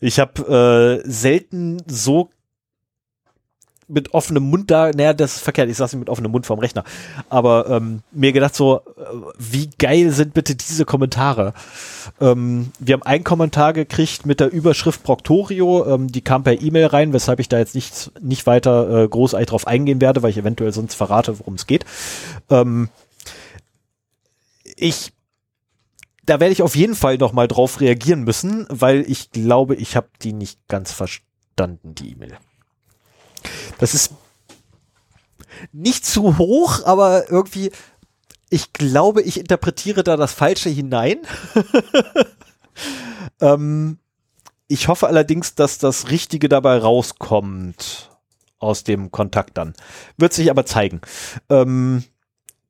Ich 0.00 0.18
habe 0.18 1.02
äh, 1.04 1.08
selten 1.08 1.82
so 1.86 2.30
mit 3.90 4.14
offenem 4.14 4.44
Mund 4.44 4.70
da, 4.70 4.90
naja, 4.90 5.12
das 5.12 5.36
ist 5.36 5.42
verkehrt, 5.42 5.68
ich 5.68 5.76
saß 5.76 5.92
nicht 5.92 6.00
mit 6.00 6.08
offenem 6.08 6.30
Mund 6.30 6.46
vorm 6.46 6.60
Rechner, 6.60 6.84
aber 7.28 7.68
ähm, 7.68 8.00
mir 8.12 8.32
gedacht 8.32 8.54
so, 8.54 8.76
äh, 8.76 8.80
wie 9.38 9.70
geil 9.78 10.10
sind 10.10 10.34
bitte 10.34 10.54
diese 10.54 10.84
Kommentare? 10.84 11.52
Ähm, 12.20 12.70
wir 12.78 12.94
haben 12.94 13.02
einen 13.02 13.24
Kommentar 13.24 13.72
gekriegt 13.72 14.26
mit 14.26 14.40
der 14.40 14.52
Überschrift 14.52 15.02
Proctorio, 15.02 15.86
ähm, 15.86 16.10
die 16.10 16.22
kam 16.22 16.44
per 16.44 16.60
E-Mail 16.60 16.86
rein, 16.86 17.12
weshalb 17.12 17.40
ich 17.40 17.48
da 17.48 17.58
jetzt 17.58 17.74
nicht, 17.74 18.12
nicht 18.22 18.46
weiter 18.46 19.04
äh, 19.04 19.08
großartig 19.08 19.48
drauf 19.48 19.66
eingehen 19.66 20.00
werde, 20.00 20.22
weil 20.22 20.30
ich 20.30 20.38
eventuell 20.38 20.72
sonst 20.72 20.94
verrate, 20.94 21.38
worum 21.38 21.54
es 21.54 21.66
geht. 21.66 21.84
Ähm, 22.50 22.88
ich 24.76 25.12
da 26.30 26.38
werde 26.38 26.52
ich 26.52 26.62
auf 26.62 26.76
jeden 26.76 26.94
Fall 26.94 27.18
noch 27.18 27.32
mal 27.32 27.48
drauf 27.48 27.80
reagieren 27.80 28.22
müssen, 28.22 28.64
weil 28.68 29.00
ich 29.10 29.32
glaube, 29.32 29.74
ich 29.74 29.96
habe 29.96 30.06
die 30.22 30.32
nicht 30.32 30.60
ganz 30.68 30.92
verstanden, 30.92 31.96
die 31.96 32.12
E-Mail. 32.12 32.38
Das 33.78 33.94
ist 33.94 34.12
nicht 35.72 36.06
zu 36.06 36.38
hoch, 36.38 36.84
aber 36.84 37.30
irgendwie, 37.30 37.70
ich 38.48 38.72
glaube, 38.72 39.22
ich 39.22 39.38
interpretiere 39.38 40.02
da 40.02 40.16
das 40.16 40.32
Falsche 40.32 40.70
hinein. 40.70 41.18
ähm, 43.40 43.98
ich 44.68 44.88
hoffe 44.88 45.06
allerdings, 45.06 45.54
dass 45.54 45.78
das 45.78 46.10
Richtige 46.10 46.48
dabei 46.48 46.78
rauskommt 46.78 48.10
aus 48.58 48.84
dem 48.84 49.10
Kontakt 49.10 49.56
dann. 49.58 49.74
Wird 50.16 50.32
sich 50.32 50.50
aber 50.50 50.66
zeigen. 50.66 51.00
Ähm, 51.48 52.04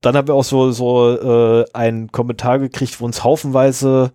dann 0.01 0.17
haben 0.17 0.29
wir 0.29 0.35
auch 0.35 0.45
so, 0.45 0.73
so 0.73 1.61
äh, 1.61 1.67
einen 1.75 2.11
Kommentar 2.11 2.59
gekriegt, 2.59 3.01
wo 3.01 3.05
uns 3.05 3.23
haufenweise 3.23 4.13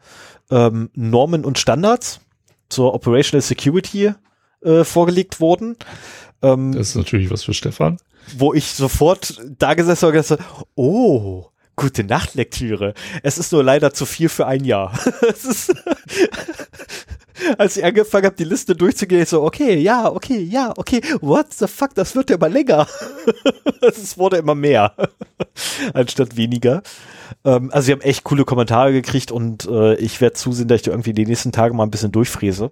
ähm, 0.50 0.90
Normen 0.96 1.46
und 1.46 1.60
Standards 1.60 2.22
zur 2.70 2.94
Operational 2.94 3.42
Security 3.42 4.14
äh, 4.64 4.84
vorgelegt 4.84 5.40
wurden. 5.40 5.78
Ähm, 6.46 6.74
das 6.74 6.90
ist 6.90 6.96
natürlich 6.96 7.32
was 7.32 7.44
für 7.44 7.54
Stefan. 7.54 7.98
Wo 8.38 8.54
ich 8.54 8.68
sofort 8.68 9.42
da 9.58 9.74
gesessen 9.74 10.08
habe 10.08 10.18
und 10.18 10.22
gesagt, 10.22 10.44
oh, 10.76 11.46
gute 11.76 12.04
Nachtlektüre. 12.04 12.94
Es 13.24 13.38
ist 13.38 13.52
nur 13.52 13.64
leider 13.64 13.94
zu 13.94 14.06
viel 14.06 14.30
für 14.30 14.48
ein 14.48 14.64
Jahr. 14.64 14.98
als 17.58 17.78
ich 17.78 17.84
angefangen 17.84 18.26
habe, 18.26 18.36
die 18.36 18.44
Liste 18.44 18.76
durchzugehen, 18.76 19.22
ich 19.22 19.30
so, 19.30 19.44
okay, 19.44 19.76
ja, 19.76 20.12
okay, 20.12 20.40
ja, 20.40 20.74
okay, 20.78 21.02
what 21.22 21.54
the 21.54 21.68
fuck, 21.68 21.94
das 21.96 22.16
wird 22.16 22.30
ja 22.30 22.38
immer 22.38 22.50
länger. 22.50 22.88
es 23.82 24.18
wurde 24.18 24.38
immer 24.38 24.56
mehr, 24.56 24.94
anstatt 25.94 26.38
weniger. 26.38 26.82
Ähm, 27.44 27.70
also, 27.72 27.86
sie 27.86 27.92
haben 27.92 28.02
echt 28.02 28.24
coole 28.24 28.46
Kommentare 28.46 28.92
gekriegt 28.94 29.32
und 29.32 29.68
äh, 29.68 29.96
ich 29.96 30.22
werde 30.22 30.36
zusehen, 30.36 30.68
dass 30.68 30.82
ich 30.82 30.88
irgendwie 30.88 31.14
die 31.14 31.26
nächsten 31.26 31.52
Tage 31.52 31.74
mal 31.74 31.84
ein 31.84 31.92
bisschen 31.92 32.12
durchfräse 32.12 32.72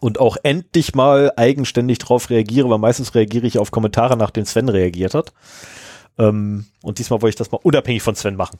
und 0.00 0.20
auch 0.20 0.36
endlich 0.42 0.94
mal 0.94 1.32
eigenständig 1.36 1.98
drauf 1.98 2.30
reagiere, 2.30 2.70
weil 2.70 2.78
meistens 2.78 3.14
reagiere 3.14 3.46
ich 3.46 3.58
auf 3.58 3.70
Kommentare, 3.70 4.16
nachdem 4.16 4.44
Sven 4.44 4.68
reagiert 4.68 5.14
hat. 5.14 5.32
Ähm, 6.18 6.66
und 6.82 6.98
diesmal 6.98 7.22
wollte 7.22 7.30
ich 7.30 7.36
das 7.36 7.50
mal 7.50 7.60
unabhängig 7.62 8.02
von 8.02 8.14
Sven 8.14 8.36
machen. 8.36 8.58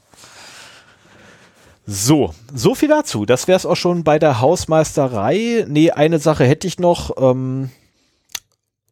So, 1.86 2.34
so 2.54 2.74
viel 2.74 2.88
dazu. 2.88 3.24
Das 3.24 3.48
wäre 3.48 3.56
es 3.56 3.64
auch 3.64 3.76
schon 3.76 4.04
bei 4.04 4.18
der 4.18 4.40
Hausmeisterei. 4.40 5.64
Nee, 5.68 5.90
eine 5.90 6.18
Sache 6.18 6.44
hätte 6.44 6.66
ich 6.66 6.78
noch. 6.78 7.16
Ähm, 7.16 7.70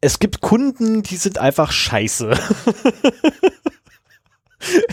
es 0.01 0.19
gibt 0.19 0.41
Kunden, 0.41 1.03
die 1.03 1.17
sind 1.17 1.37
einfach 1.37 1.71
scheiße. 1.71 2.31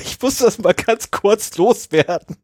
ich 0.05 0.21
muss 0.21 0.39
das 0.39 0.59
mal 0.59 0.75
ganz 0.75 1.11
kurz 1.11 1.57
loswerden. 1.57 2.37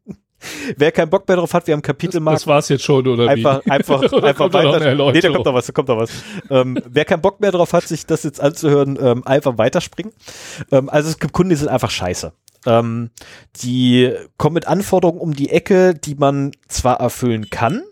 Wer 0.77 0.91
keinen 0.91 1.09
Bock 1.09 1.27
mehr 1.27 1.37
drauf 1.37 1.53
hat, 1.53 1.67
wir 1.67 1.73
haben 1.73 1.81
Kapitelmarkt. 1.81 2.35
Das, 2.35 2.41
das 2.43 2.47
war's 2.47 2.69
jetzt 2.69 2.83
schon, 2.83 3.07
oder 3.07 3.27
einfach, 3.29 3.65
wie? 3.65 3.71
Einfach, 3.71 4.01
einfach 4.01 4.53
weiter. 4.53 4.95
Nee, 5.11 5.21
da 5.21 5.29
kommt 5.29 5.45
noch 5.45 5.53
was, 5.53 5.65
da 5.67 5.73
kommt 5.73 5.87
noch 5.87 5.97
was. 5.97 6.11
ähm, 6.49 6.77
wer 6.87 7.05
keinen 7.05 7.21
Bock 7.21 7.39
mehr 7.39 7.51
drauf 7.51 7.73
hat, 7.73 7.87
sich 7.87 8.05
das 8.05 8.23
jetzt 8.23 8.39
anzuhören, 8.41 8.97
ähm, 9.01 9.25
einfach 9.25 9.57
weiterspringen. 9.57 10.13
Ähm, 10.71 10.89
also 10.89 11.09
es 11.09 11.19
gibt 11.19 11.33
Kunden, 11.33 11.49
die 11.49 11.55
sind 11.55 11.69
einfach 11.69 11.91
scheiße. 11.91 12.33
Ähm, 12.65 13.09
die 13.63 14.13
kommen 14.37 14.53
mit 14.53 14.67
Anforderungen 14.67 15.19
um 15.19 15.33
die 15.33 15.49
Ecke, 15.49 15.95
die 15.95 16.15
man 16.15 16.51
zwar 16.67 16.99
erfüllen 16.99 17.49
kann, 17.49 17.83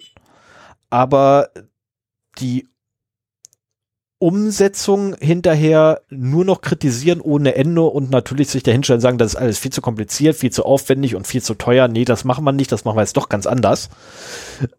aber 0.89 1.49
die 2.39 2.68
Umsetzung 4.19 5.15
hinterher 5.21 6.01
nur 6.09 6.43
noch 6.43 6.59
kritisieren 6.59 7.21
ohne 7.21 7.55
Ende 7.55 7.83
und 7.83 8.11
natürlich 8.11 8.49
sich 8.49 8.63
dahinstellen 8.63 8.97
und 8.97 9.01
sagen, 9.01 9.17
das 9.17 9.33
ist 9.33 9.39
alles 9.39 9.59
viel 9.59 9.71
zu 9.71 9.81
kompliziert, 9.81 10.35
viel 10.35 10.51
zu 10.51 10.65
aufwendig 10.65 11.15
und 11.15 11.25
viel 11.25 11.41
zu 11.41 11.53
teuer. 11.53 11.87
Nee, 11.87 12.03
das 12.03 12.25
machen 12.25 12.43
wir 12.43 12.51
nicht, 12.51 12.69
das 12.69 12.83
machen 12.83 12.97
wir 12.97 13.01
jetzt 13.01 13.15
doch 13.15 13.29
ganz 13.29 13.47
anders. 13.47 13.89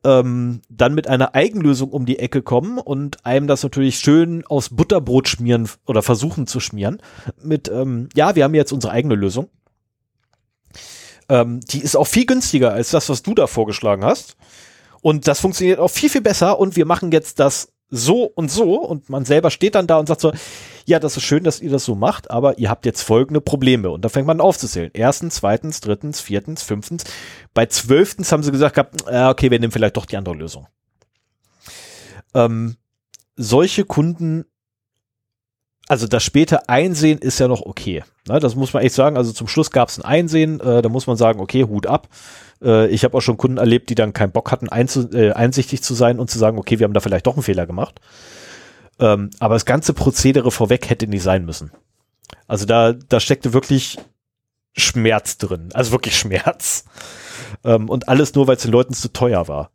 Ähm, 0.04 0.60
dann 0.68 0.94
mit 0.94 1.08
einer 1.08 1.34
Eigenlösung 1.34 1.90
um 1.90 2.04
die 2.04 2.18
Ecke 2.18 2.42
kommen 2.42 2.78
und 2.78 3.24
einem 3.24 3.46
das 3.46 3.62
natürlich 3.62 3.98
schön 3.98 4.46
aus 4.46 4.68
Butterbrot 4.68 5.28
schmieren 5.28 5.70
oder 5.86 6.02
versuchen 6.02 6.46
zu 6.46 6.60
schmieren. 6.60 7.00
Mit, 7.42 7.68
ähm, 7.68 8.10
ja, 8.14 8.36
wir 8.36 8.44
haben 8.44 8.54
jetzt 8.54 8.72
unsere 8.72 8.92
eigene 8.92 9.14
Lösung. 9.14 9.48
Ähm, 11.30 11.60
die 11.60 11.80
ist 11.80 11.96
auch 11.96 12.06
viel 12.06 12.26
günstiger 12.26 12.74
als 12.74 12.90
das, 12.90 13.08
was 13.08 13.22
du 13.22 13.34
da 13.34 13.46
vorgeschlagen 13.46 14.04
hast. 14.04 14.36
Und 15.00 15.28
das 15.28 15.40
funktioniert 15.40 15.78
auch 15.78 15.90
viel, 15.90 16.10
viel 16.10 16.20
besser 16.20 16.58
und 16.58 16.76
wir 16.76 16.84
machen 16.84 17.10
jetzt 17.10 17.40
das 17.40 17.72
so 17.90 18.24
und 18.24 18.50
so 18.50 18.76
und 18.76 19.08
man 19.10 19.24
selber 19.24 19.50
steht 19.50 19.74
dann 19.74 19.86
da 19.86 19.98
und 19.98 20.06
sagt 20.06 20.20
so, 20.20 20.32
ja, 20.86 20.98
das 20.98 21.16
ist 21.16 21.24
schön, 21.24 21.44
dass 21.44 21.60
ihr 21.60 21.70
das 21.70 21.84
so 21.84 21.94
macht, 21.94 22.30
aber 22.30 22.58
ihr 22.58 22.70
habt 22.70 22.86
jetzt 22.86 23.02
folgende 23.02 23.40
Probleme 23.40 23.90
und 23.90 24.04
da 24.04 24.08
fängt 24.08 24.26
man 24.26 24.40
aufzuzählen. 24.40 24.90
Erstens, 24.94 25.36
zweitens, 25.36 25.80
drittens, 25.80 26.20
viertens, 26.20 26.62
fünftens. 26.62 27.04
Bei 27.52 27.66
zwölftens 27.66 28.32
haben 28.32 28.42
sie 28.42 28.52
gesagt 28.52 28.74
gehabt, 28.76 29.02
äh, 29.06 29.26
okay, 29.26 29.50
wir 29.50 29.58
nehmen 29.58 29.72
vielleicht 29.72 29.96
doch 29.96 30.06
die 30.06 30.16
andere 30.16 30.34
Lösung. 30.34 30.66
Ähm, 32.34 32.76
solche 33.36 33.84
Kunden, 33.84 34.44
also 35.90 36.06
das 36.06 36.22
späte 36.22 36.68
Einsehen 36.68 37.18
ist 37.18 37.40
ja 37.40 37.48
noch 37.48 37.62
okay. 37.62 38.04
Ne, 38.28 38.38
das 38.38 38.54
muss 38.54 38.72
man 38.72 38.82
echt 38.82 38.94
sagen. 38.94 39.16
Also 39.16 39.32
zum 39.32 39.48
Schluss 39.48 39.70
gab 39.70 39.88
es 39.88 39.98
ein 39.98 40.04
Einsehen, 40.04 40.60
äh, 40.60 40.82
da 40.82 40.88
muss 40.88 41.06
man 41.06 41.16
sagen, 41.16 41.40
okay, 41.40 41.64
Hut 41.64 41.86
ab 41.86 42.08
äh, 42.62 42.88
ich 42.88 43.04
habe 43.04 43.16
auch 43.16 43.20
schon 43.20 43.36
Kunden 43.36 43.58
erlebt, 43.58 43.90
die 43.90 43.94
dann 43.94 44.12
keinen 44.12 44.32
Bock 44.32 44.52
hatten, 44.52 44.68
äh, 44.68 45.32
einsichtig 45.32 45.82
zu 45.82 45.94
sein 45.94 46.18
und 46.18 46.30
zu 46.30 46.38
sagen, 46.38 46.58
okay, 46.58 46.78
wir 46.78 46.84
haben 46.84 46.92
da 46.92 47.00
vielleicht 47.00 47.26
doch 47.26 47.34
einen 47.34 47.42
Fehler 47.42 47.66
gemacht. 47.66 48.00
Ähm, 48.98 49.30
aber 49.38 49.54
das 49.54 49.64
ganze 49.64 49.94
Prozedere 49.94 50.50
vorweg 50.50 50.90
hätte 50.90 51.06
nicht 51.06 51.22
sein 51.22 51.44
müssen. 51.44 51.72
Also 52.46 52.66
da, 52.66 52.92
da 52.92 53.18
steckte 53.18 53.52
wirklich 53.52 53.98
Schmerz 54.76 55.38
drin. 55.38 55.70
Also 55.72 55.92
wirklich 55.92 56.16
Schmerz. 56.16 56.84
Ähm, 57.64 57.88
und 57.88 58.08
alles 58.08 58.34
nur, 58.34 58.46
weil 58.46 58.56
es 58.56 58.62
den 58.62 58.72
Leuten 58.72 58.94
zu 58.94 59.12
teuer 59.12 59.48
war. 59.48 59.70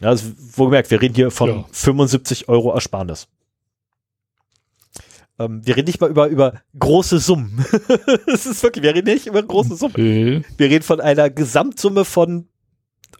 Ja, 0.00 0.10
also, 0.10 0.26
wo 0.54 0.66
gemerkt, 0.66 0.90
wir 0.90 1.00
reden 1.00 1.14
hier 1.14 1.30
von 1.30 1.48
ja. 1.48 1.64
75 1.72 2.48
Euro 2.48 2.72
Ersparnis. 2.72 3.28
Ähm, 5.38 5.64
wir 5.64 5.76
reden 5.76 5.86
nicht 5.86 6.00
mal 6.00 6.10
über, 6.10 6.28
über 6.28 6.54
große 6.78 7.18
Summen. 7.18 7.64
Es 8.26 8.46
ist 8.46 8.62
wirklich, 8.62 8.82
wir 8.82 8.94
reden 8.94 9.12
nicht 9.12 9.26
über 9.26 9.42
große 9.42 9.76
Summen. 9.76 9.94
Okay. 9.94 10.42
Wir 10.56 10.70
reden 10.70 10.84
von 10.84 11.00
einer 11.00 11.30
Gesamtsumme 11.30 12.04
von, 12.04 12.48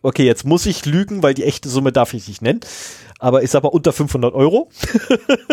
okay, 0.02 0.24
jetzt 0.24 0.44
muss 0.44 0.66
ich 0.66 0.84
lügen, 0.86 1.22
weil 1.22 1.34
die 1.34 1.44
echte 1.44 1.68
Summe 1.68 1.92
darf 1.92 2.14
ich 2.14 2.28
nicht 2.28 2.42
nennen, 2.42 2.60
aber 3.18 3.42
ich 3.42 3.50
sag 3.50 3.62
mal 3.62 3.68
unter 3.68 3.92
500 3.92 4.34
Euro. 4.34 4.70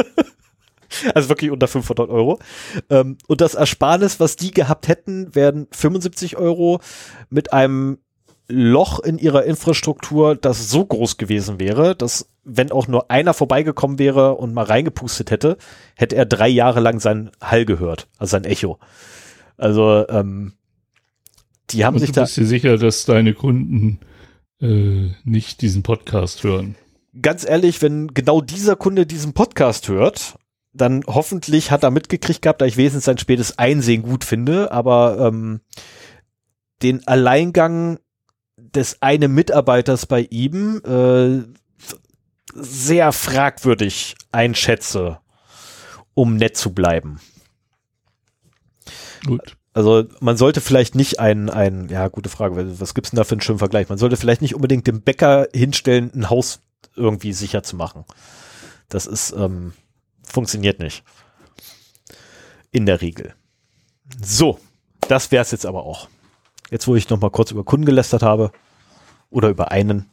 also 1.13 1.30
wirklich 1.30 1.51
unter 1.51 1.67
500 1.67 2.10
Euro. 2.10 2.39
Ähm, 2.89 3.17
und 3.28 3.41
das 3.41 3.56
Ersparnis, 3.56 4.19
was 4.19 4.36
die 4.36 4.51
gehabt 4.51 4.88
hätten, 4.88 5.34
wären 5.36 5.67
75 5.71 6.38
Euro 6.38 6.80
mit 7.30 7.54
einem 7.54 7.99
Loch 8.47 8.99
in 8.99 9.17
ihrer 9.17 9.43
Infrastruktur, 9.43 10.36
das 10.36 10.69
so 10.69 10.86
groß 10.86 11.17
gewesen 11.17 11.60
wäre, 11.60 11.95
dass 11.95 12.30
wenn 12.45 12.71
auch 12.71 12.88
nur 12.88 13.12
einer 13.12 13.34
vorbeigekommen 13.34 13.99
wäre 13.99 14.36
und 14.36 14.53
mal 14.53 14.65
reingepustet 14.65 15.31
hätte, 15.31 15.58
hätte 15.95 16.15
er 16.15 16.25
drei 16.25 16.47
Jahre 16.47 16.79
lang 16.79 16.99
seinen 16.99 17.31
Hall 17.41 17.65
gehört, 17.65 18.08
also 18.17 18.31
sein 18.31 18.45
Echo. 18.45 18.79
Also 19.58 20.08
ähm, 20.10 20.53
die 21.71 21.86
haben 21.86 21.95
Und 21.95 22.01
sich 22.01 22.12
du 22.12 22.13
da 22.13 22.21
bist 22.21 22.38
dir 22.38 22.45
sicher, 22.45 22.77
dass 22.77 23.05
deine 23.05 23.34
Kunden 23.34 23.99
äh, 24.62 25.10
nicht 25.23 25.62
diesen 25.62 25.84
Podcast 25.84 26.43
hören. 26.43 26.75
ganz 27.21 27.47
ehrlich, 27.47 27.81
wenn 27.81 28.13
genau 28.13 28.41
dieser 28.41 28.75
Kunde 28.75 29.05
diesen 29.05 29.34
Podcast 29.34 29.88
hört, 29.88 30.38
dann 30.73 31.03
hoffentlich 31.08 31.71
hat 31.71 31.84
er 31.84 31.91
mitgekriegt 31.91 32.41
gehabt, 32.41 32.62
da 32.62 32.65
ich 32.65 32.77
wesentlich 32.77 33.05
sein 33.05 33.17
spätes 33.17 33.58
Einsehen 33.58 34.03
gut 34.03 34.23
finde, 34.23 34.71
aber 34.71 35.17
ähm, 35.19 35.62
den 36.84 37.08
Alleingang 37.08 37.99
des 38.58 39.01
einen 39.01 39.34
Mitarbeiters 39.34 40.05
bei 40.05 40.27
ihm 40.29 40.81
äh, 40.86 41.43
sehr 42.56 43.12
fragwürdig 43.12 44.15
einschätze, 44.32 45.20
um 46.13 46.38
nett 46.38 46.58
zu 46.58 46.74
bleiben. 46.74 47.20
Gut. 49.26 49.58
Also 49.74 50.06
man 50.22 50.38
sollte 50.38 50.62
vielleicht 50.62 50.96
nicht 50.96 51.20
ein, 51.20 51.50
ein, 51.50 51.89
ja, 51.89 52.08
gute 52.08 52.30
Frage, 52.30 52.80
was 52.80 52.94
gibt's 52.94 53.10
denn 53.12 53.18
da 53.18 53.26
für 53.26 53.34
einen 53.34 53.41
schönen 53.41 53.60
Vergleich? 53.60 53.89
Man 53.89 53.98
sollte 53.98 54.15
vielleicht 54.15 54.41
nicht 54.41 54.56
unbedingt 54.56 54.88
dem 54.88 55.02
Bäcker 55.02 55.50
hinstellen, 55.54 56.12
ein 56.15 56.30
Haus 56.30 56.62
irgendwie 56.96 57.34
sicher 57.34 57.62
zu 57.62 57.76
machen. 57.76 58.06
Das 58.88 59.06
ist, 59.06 59.34
ähm, 59.34 59.74
funktioniert 60.24 60.80
nicht. 60.80 61.04
In 62.72 62.86
der 62.86 63.02
Regel. 63.02 63.36
So, 64.24 64.60
das 65.10 65.32
wär's 65.32 65.52
jetzt 65.52 65.65
aber 65.65 65.84
auch. 65.84 66.08
Jetzt, 66.72 66.88
wo 66.88 66.96
ich 66.96 67.10
noch 67.10 67.20
mal 67.20 67.30
kurz 67.30 67.52
über 67.52 67.65
Kunden 67.65 67.86
gelästert 67.86 68.24
habe 68.24 68.52
oder 69.30 69.50
über 69.50 69.72
einen. 69.72 70.10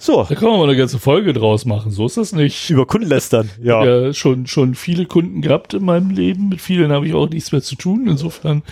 So, 0.00 0.24
Da 0.28 0.34
kann 0.34 0.48
man 0.48 0.58
mal 0.58 0.64
eine 0.68 0.76
ganze 0.76 0.98
Folge 0.98 1.32
draus 1.32 1.64
machen. 1.64 1.90
So 1.90 2.06
ist 2.06 2.16
das 2.16 2.32
nicht. 2.32 2.70
über 2.70 2.86
Kunden 2.86 3.08
lästern. 3.08 3.50
Ja. 3.62 3.84
Ja, 3.84 4.12
schon, 4.12 4.46
schon 4.46 4.74
viele 4.74 5.06
Kunden 5.06 5.40
gehabt 5.42 5.74
in 5.74 5.84
meinem 5.84 6.10
Leben. 6.10 6.48
Mit 6.48 6.60
vielen 6.60 6.92
habe 6.92 7.06
ich 7.06 7.14
auch 7.14 7.28
nichts 7.28 7.52
mehr 7.52 7.62
zu 7.62 7.74
tun. 7.76 8.06
Insofern 8.08 8.62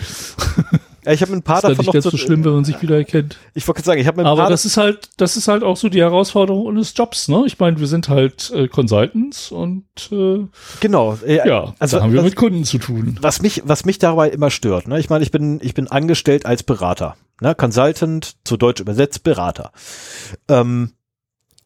ja 1.05 1.13
ich 1.13 1.21
habe 1.21 1.33
ein 1.33 1.41
paar 1.41 1.57
ist 1.57 1.63
das 1.63 1.69
davon 1.71 1.77
nicht 1.77 1.87
noch 1.87 1.93
ganz 1.93 2.03
so 2.05 2.17
schlimm, 2.17 2.43
wenn 2.45 2.53
man 2.53 2.65
sich 2.65 2.81
wieder 2.81 2.97
erkennt. 2.97 3.37
Ich 3.53 3.67
wollte 3.67 3.77
gerade 3.79 3.85
sagen, 3.85 4.01
ich 4.01 4.07
habe 4.07 4.21
ein 4.21 4.27
Aber 4.27 4.41
paar 4.41 4.49
das 4.49 4.65
ist 4.65 4.77
halt, 4.77 5.09
das 5.17 5.37
ist 5.37 5.47
halt 5.47 5.63
auch 5.63 5.77
so 5.77 5.89
die 5.89 6.01
Herausforderung 6.01 6.65
unseres 6.65 6.93
Jobs, 6.95 7.27
ne? 7.29 7.43
Ich 7.45 7.59
meine, 7.59 7.79
wir 7.79 7.87
sind 7.87 8.09
halt 8.09 8.51
äh, 8.51 8.67
Consultants 8.67 9.51
und 9.51 9.85
äh, 10.11 10.45
genau. 10.81 11.17
äh, 11.25 11.47
ja, 11.47 11.73
also 11.79 12.01
haben 12.01 12.11
wir 12.11 12.19
was- 12.19 12.25
mit 12.25 12.35
Kunden 12.35 12.63
zu 12.65 12.77
tun. 12.77 13.17
was 13.21 13.41
mich, 13.41 13.61
was 13.65 13.85
mich 13.85 13.99
dabei 13.99 14.29
immer 14.29 14.49
stört, 14.51 14.87
ne? 14.87 14.99
ich 14.99 15.09
meine, 15.09 15.23
ich 15.23 15.31
bin, 15.31 15.59
ich 15.61 15.73
bin 15.73 15.87
angestellt 15.87 16.45
als 16.45 16.63
Berater, 16.63 17.15
ne? 17.41 17.55
Consultant, 17.55 18.35
zu 18.43 18.57
Deutsch 18.57 18.81
übersetzt 18.81 19.23
Berater. 19.23 19.71
Ähm, 20.49 20.91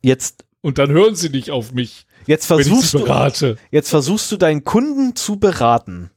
jetzt, 0.02 0.46
Und 0.62 0.78
dann 0.78 0.90
hören 0.92 1.16
sie 1.16 1.30
nicht 1.30 1.52
auf 1.52 1.74
mich, 1.74 2.06
jetzt 2.28 2.46
versuchst 2.46 2.94
du, 2.94 3.00
jetzt 3.72 3.90
versuchst 3.90 4.32
du 4.32 4.38
deinen 4.38 4.64
Kunden 4.64 5.16
zu 5.16 5.38
beraten. 5.38 6.12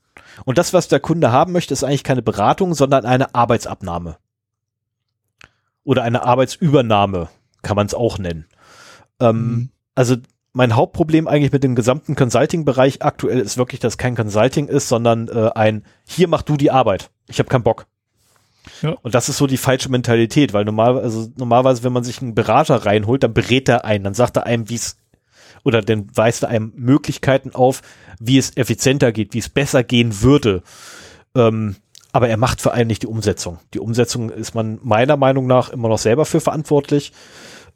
Und 0.45 0.59
das, 0.59 0.73
was 0.73 0.89
der 0.89 1.01
Kunde 1.01 1.31
haben 1.31 1.53
möchte, 1.53 1.73
ist 1.73 1.85
eigentlich 1.85 2.05
keine 2.05 2.23
Beratung, 2.23 2.75
sondern 2.75 3.05
eine 3.05 3.35
Arbeitsabnahme. 3.35 4.17
Oder 5.85 6.03
eine 6.03 6.23
Arbeitsübernahme, 6.25 7.29
kann 7.63 7.77
man 7.77 7.87
es 7.87 7.95
auch 7.95 8.19
nennen. 8.19 8.47
Ähm, 9.21 9.37
Mhm. 9.37 9.69
also 9.95 10.17
mein 10.53 10.77
Hauptproblem 10.77 11.27
eigentlich 11.29 11.53
mit 11.53 11.65
dem 11.65 11.75
gesamten 11.75 12.15
Consulting-Bereich 12.15 13.03
aktuell 13.03 13.41
ist 13.41 13.57
wirklich, 13.59 13.81
dass 13.81 13.99
kein 13.99 14.15
Consulting 14.15 14.69
ist, 14.69 14.89
sondern 14.89 15.29
äh, 15.29 15.51
ein, 15.55 15.85
hier 16.07 16.29
mach 16.29 16.43
du 16.43 16.57
die 16.57 16.71
Arbeit. 16.71 17.11
Ich 17.29 17.39
habe 17.41 17.49
keinen 17.49 17.65
Bock. 17.65 17.87
Und 19.03 19.15
das 19.15 19.29
ist 19.29 19.37
so 19.37 19.47
die 19.47 19.57
falsche 19.57 19.91
Mentalität, 19.91 20.53
weil 20.53 20.65
normal, 20.65 20.99
also 20.99 21.29
normalerweise, 21.37 21.85
wenn 21.85 21.93
man 21.93 22.05
sich 22.05 22.21
einen 22.23 22.35
Berater 22.35 22.87
reinholt, 22.87 23.23
dann 23.23 23.35
berät 23.35 23.69
er 23.69 23.85
einen, 23.85 24.05
dann 24.05 24.15
sagt 24.15 24.37
er 24.37 24.47
einem, 24.47 24.69
wie 24.69 24.77
es, 24.77 24.97
oder 25.65 25.83
dann 25.83 26.07
weist 26.15 26.43
er 26.43 26.49
einem 26.49 26.73
Möglichkeiten 26.77 27.55
auf, 27.55 27.83
wie 28.19 28.39
es 28.39 28.57
effizienter 28.57 29.13
geht, 29.13 29.35
wie 29.35 29.39
es 29.39 29.49
besser 29.49 29.85
gehen 29.85 30.23
würde. 30.23 30.63
Ähm, 31.35 31.77
aber 32.13 32.29
er 32.29 32.37
macht 32.37 32.61
vor 32.61 32.75
allem 32.75 32.87
nicht 32.87 33.03
die 33.03 33.09
Umsetzung. 33.09 33.59
Die 33.75 33.81
Umsetzung 33.81 34.31
ist 34.31 34.55
man 34.55 34.79
meiner 34.83 35.17
Meinung 35.17 35.47
nach 35.47 35.71
immer 35.71 35.89
noch 35.89 35.99
selber 35.99 36.25
für 36.25 36.41
verantwortlich. 36.41 37.13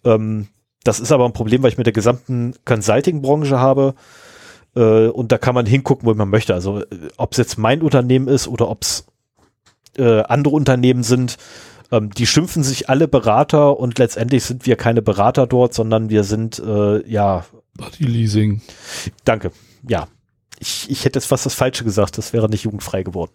Ähm, 0.04 0.48
das 0.84 1.00
ist 1.00 1.10
aber 1.10 1.24
ein 1.24 1.32
Problem, 1.32 1.62
weil 1.62 1.72
ich 1.72 1.78
mit 1.78 1.86
der 1.86 1.92
gesamten 1.92 2.54
Consulting-Branche 2.64 3.58
habe. 3.58 3.94
Äh, 4.76 5.08
und 5.08 5.32
da 5.32 5.38
kann 5.38 5.54
man 5.54 5.66
hingucken, 5.66 6.06
wo 6.06 6.14
man 6.14 6.30
möchte. 6.30 6.54
Also 6.54 6.82
ob 7.16 7.32
es 7.32 7.38
jetzt 7.38 7.58
mein 7.58 7.82
Unternehmen 7.82 8.28
ist 8.28 8.46
oder 8.46 8.68
ob 8.68 8.82
es 8.82 9.06
äh, 9.96 10.22
andere 10.22 10.54
Unternehmen 10.54 11.02
sind, 11.02 11.36
ähm, 11.90 12.10
die 12.10 12.26
schimpfen 12.26 12.62
sich 12.62 12.88
alle 12.88 13.08
Berater 13.08 13.78
und 13.78 13.98
letztendlich 13.98 14.44
sind 14.44 14.66
wir 14.66 14.76
keine 14.76 15.02
Berater 15.02 15.46
dort, 15.46 15.74
sondern 15.74 16.10
wir 16.10 16.24
sind, 16.24 16.58
äh, 16.58 17.06
ja, 17.08 17.44
Body 17.76 18.04
Leasing. 18.04 18.60
danke. 19.24 19.52
Ja, 19.88 20.08
ich, 20.58 20.90
ich 20.90 21.04
hätte 21.04 21.18
jetzt 21.18 21.26
fast 21.26 21.46
das 21.46 21.54
Falsche 21.54 21.84
gesagt, 21.84 22.18
das 22.18 22.32
wäre 22.32 22.48
nicht 22.48 22.64
jugendfrei 22.64 23.02
geworden. 23.02 23.32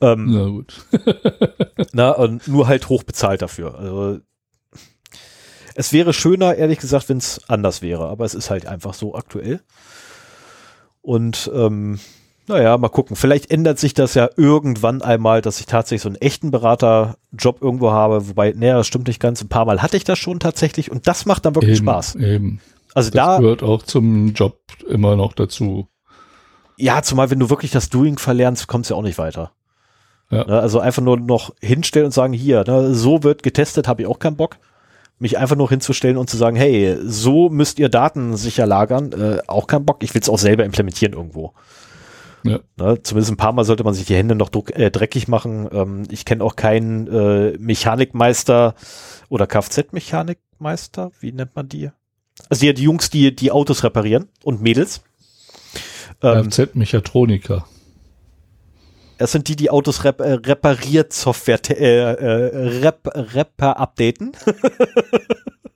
Ähm, 0.00 0.26
Na 0.30 0.46
gut. 0.46 0.86
Na, 1.92 2.10
und 2.10 2.48
nur 2.48 2.66
halt 2.66 2.88
hoch 2.88 3.02
bezahlt 3.02 3.42
dafür. 3.42 3.78
Also, 3.78 4.20
es 5.74 5.92
wäre 5.92 6.12
schöner, 6.12 6.56
ehrlich 6.56 6.78
gesagt, 6.78 7.08
wenn 7.08 7.18
es 7.18 7.40
anders 7.48 7.82
wäre, 7.82 8.08
aber 8.08 8.24
es 8.24 8.34
ist 8.34 8.50
halt 8.50 8.66
einfach 8.66 8.94
so 8.94 9.14
aktuell. 9.14 9.60
Und 11.00 11.50
ähm, 11.54 11.98
naja, 12.48 12.76
mal 12.78 12.88
gucken. 12.88 13.16
Vielleicht 13.16 13.50
ändert 13.50 13.78
sich 13.78 13.94
das 13.94 14.14
ja 14.14 14.28
irgendwann 14.36 15.02
einmal, 15.02 15.42
dass 15.42 15.60
ich 15.60 15.66
tatsächlich 15.66 16.02
so 16.02 16.08
einen 16.08 16.16
echten 16.16 16.50
Beraterjob 16.50 17.62
irgendwo 17.62 17.92
habe. 17.92 18.28
Wobei, 18.28 18.52
naja, 18.56 18.76
das 18.78 18.86
stimmt 18.86 19.06
nicht 19.06 19.20
ganz. 19.20 19.42
Ein 19.42 19.48
paar 19.48 19.64
Mal 19.64 19.80
hatte 19.82 19.96
ich 19.96 20.04
das 20.04 20.18
schon 20.18 20.40
tatsächlich 20.40 20.90
und 20.90 21.06
das 21.06 21.24
macht 21.26 21.44
dann 21.46 21.54
wirklich 21.54 21.78
Eben, 21.78 21.86
Spaß. 21.86 22.16
Eben. 22.16 22.60
Also 22.94 23.10
Das 23.10 23.24
da, 23.26 23.38
gehört 23.38 23.62
auch 23.62 23.82
zum 23.82 24.32
Job 24.34 24.58
immer 24.88 25.16
noch 25.16 25.32
dazu. 25.32 25.88
ja, 26.76 27.02
zumal 27.02 27.30
wenn 27.30 27.38
du 27.38 27.48
wirklich 27.48 27.70
das 27.70 27.88
Doing 27.88 28.18
verlernst, 28.18 28.66
kommst 28.66 28.90
du 28.90 28.94
ja 28.94 28.98
auch 28.98 29.04
nicht 29.04 29.18
weiter. 29.18 29.52
Ja. 30.30 30.44
Ne, 30.44 30.58
also 30.60 30.80
einfach 30.80 31.02
nur 31.02 31.18
noch 31.18 31.54
hinstellen 31.60 32.06
und 32.06 32.12
sagen, 32.12 32.32
hier, 32.32 32.64
ne, 32.66 32.94
so 32.94 33.22
wird 33.22 33.42
getestet, 33.42 33.86
habe 33.88 34.02
ich 34.02 34.08
auch 34.08 34.18
keinen 34.18 34.36
Bock. 34.36 34.56
Mich 35.18 35.38
einfach 35.38 35.56
nur 35.56 35.68
hinzustellen 35.68 36.16
und 36.16 36.28
zu 36.28 36.36
sagen, 36.36 36.56
hey, 36.56 36.96
so 37.04 37.48
müsst 37.50 37.78
ihr 37.78 37.88
Daten 37.88 38.36
sicher 38.36 38.66
lagern, 38.66 39.12
äh, 39.12 39.38
auch 39.46 39.66
keinen 39.68 39.84
Bock. 39.86 40.02
Ich 40.02 40.12
will 40.14 40.20
es 40.22 40.28
auch 40.28 40.38
selber 40.38 40.64
implementieren 40.64 41.12
irgendwo. 41.12 41.52
Ja. 42.44 42.60
Ne, 42.76 43.02
zumindest 43.02 43.32
ein 43.32 43.36
paar 43.36 43.52
Mal 43.52 43.64
sollte 43.64 43.84
man 43.84 43.94
sich 43.94 44.06
die 44.06 44.16
Hände 44.16 44.34
noch 44.34 44.48
druck, 44.48 44.70
äh, 44.76 44.90
dreckig 44.90 45.28
machen. 45.28 45.68
Ähm, 45.72 46.02
ich 46.10 46.24
kenne 46.24 46.42
auch 46.42 46.56
keinen 46.56 47.06
äh, 47.06 47.56
Mechanikmeister 47.58 48.74
oder 49.28 49.46
Kfz-Mechanikmeister, 49.46 51.12
wie 51.20 51.32
nennt 51.32 51.54
man 51.54 51.68
die? 51.68 51.90
Also 52.48 52.66
ja, 52.66 52.72
die 52.72 52.82
Jungs, 52.82 53.10
die 53.10 53.34
die 53.34 53.52
Autos 53.52 53.84
reparieren 53.84 54.28
und 54.42 54.60
Mädels. 54.60 55.02
Ähm, 56.22 56.50
Kfz-Mechatroniker. 56.50 57.64
Das 59.18 59.30
sind 59.30 59.46
die, 59.46 59.54
die 59.54 59.70
Autos 59.70 60.02
rep 60.02 60.20
äh, 60.20 60.32
repariert 60.32 61.12
Software 61.12 61.60
äh, 61.70 62.12
äh, 62.12 62.80
rep 62.80 63.08
Repar 63.14 63.76
updaten. 63.76 64.32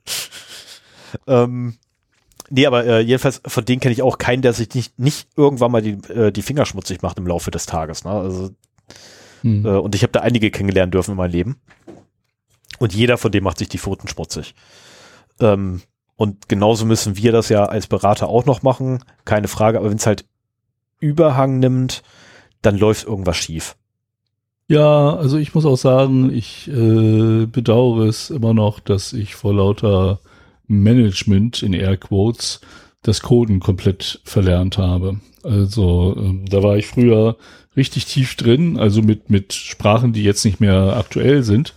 ähm, 1.27 1.77
nee, 2.49 2.65
aber 2.65 2.85
äh, 2.85 2.99
jedenfalls 3.01 3.41
von 3.45 3.65
denen 3.65 3.79
kenne 3.79 3.93
ich 3.93 4.01
auch 4.01 4.17
keinen, 4.17 4.41
der 4.41 4.53
sich 4.53 4.73
nicht, 4.73 4.97
nicht 4.99 5.27
irgendwann 5.35 5.71
mal 5.71 5.81
die, 5.81 5.97
äh, 6.11 6.31
die 6.31 6.41
Finger 6.41 6.65
schmutzig 6.65 7.01
macht 7.01 7.17
im 7.17 7.27
Laufe 7.27 7.51
des 7.51 7.65
Tages. 7.65 8.03
Ne? 8.03 8.11
Also, 8.11 8.51
Hm. 9.41 9.65
äh, 9.65 9.69
und 9.69 9.95
ich 9.95 10.03
habe 10.03 10.13
da 10.13 10.21
einige 10.21 10.51
kennengelernt 10.51 10.93
dürfen 10.93 11.11
in 11.11 11.17
meinem 11.17 11.31
Leben. 11.31 11.57
Und 12.79 12.93
jeder 12.93 13.17
von 13.17 13.31
denen 13.31 13.43
macht 13.43 13.57
sich 13.57 13.69
die 13.69 13.77
Pfoten 13.77 14.07
schmutzig. 14.07 14.55
Ähm, 15.39 15.81
und 16.15 16.49
genauso 16.49 16.85
müssen 16.85 17.17
wir 17.17 17.31
das 17.31 17.49
ja 17.49 17.65
als 17.65 17.87
Berater 17.87 18.27
auch 18.27 18.45
noch 18.45 18.63
machen, 18.63 19.03
keine 19.25 19.47
Frage. 19.47 19.79
Aber 19.79 19.89
wenn 19.89 19.97
es 19.97 20.07
halt 20.07 20.25
Überhang 20.99 21.59
nimmt, 21.59 22.01
dann 22.61 22.77
läuft 22.77 23.05
irgendwas 23.05 23.37
schief. 23.37 23.75
Ja, 24.67 25.15
also 25.15 25.37
ich 25.37 25.53
muss 25.53 25.65
auch 25.65 25.77
sagen, 25.77 26.33
ich 26.33 26.67
äh, 26.67 27.45
bedauere 27.45 28.07
es 28.07 28.29
immer 28.29 28.53
noch, 28.53 28.79
dass 28.79 29.13
ich 29.13 29.35
vor 29.35 29.53
lauter 29.53 30.19
Management 30.67 31.63
in 31.63 31.73
Airquotes 31.73 32.61
das 33.01 33.21
Coden 33.21 33.59
komplett 33.59 34.19
verlernt 34.23 34.77
habe. 34.77 35.19
Also 35.43 36.15
ähm, 36.17 36.45
da 36.49 36.63
war 36.63 36.77
ich 36.77 36.87
früher 36.87 37.37
richtig 37.75 38.05
tief 38.05 38.35
drin, 38.35 38.77
also 38.77 39.01
mit, 39.01 39.29
mit 39.29 39.53
Sprachen, 39.53 40.13
die 40.13 40.23
jetzt 40.23 40.43
nicht 40.43 40.59
mehr 40.59 40.97
aktuell 40.97 41.43
sind, 41.43 41.73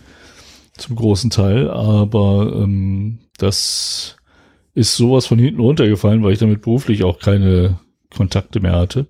zum 0.77 0.95
großen 0.95 1.29
Teil, 1.29 1.69
aber 1.69 2.51
ähm, 2.55 3.19
das 3.37 4.17
ist 4.73 4.95
sowas 4.95 5.27
von 5.27 5.37
hinten 5.37 5.59
runtergefallen, 5.59 6.23
weil 6.23 6.33
ich 6.33 6.39
damit 6.39 6.61
beruflich 6.61 7.03
auch 7.03 7.19
keine 7.19 7.79
Kontakte 8.09 8.59
mehr 8.59 8.75
hatte 8.75 9.07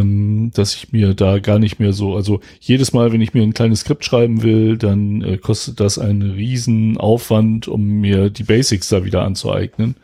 ähm, 0.00 0.50
dass 0.54 0.74
ich 0.74 0.92
mir 0.92 1.14
da 1.14 1.38
gar 1.38 1.58
nicht 1.58 1.78
mehr 1.78 1.92
so, 1.92 2.14
also 2.14 2.40
jedes 2.60 2.92
Mal, 2.92 3.12
wenn 3.12 3.20
ich 3.20 3.34
mir 3.34 3.42
ein 3.42 3.54
kleines 3.54 3.80
Skript 3.80 4.04
schreiben 4.04 4.42
will, 4.42 4.76
dann 4.76 5.22
äh, 5.22 5.38
kostet 5.38 5.80
das 5.80 5.98
einen 5.98 6.32
riesen 6.32 6.96
Aufwand, 6.98 7.68
um 7.68 7.84
mir 8.00 8.30
die 8.30 8.44
Basics 8.44 8.88
da 8.88 9.04
wieder 9.04 9.22
anzueignen. 9.22 9.96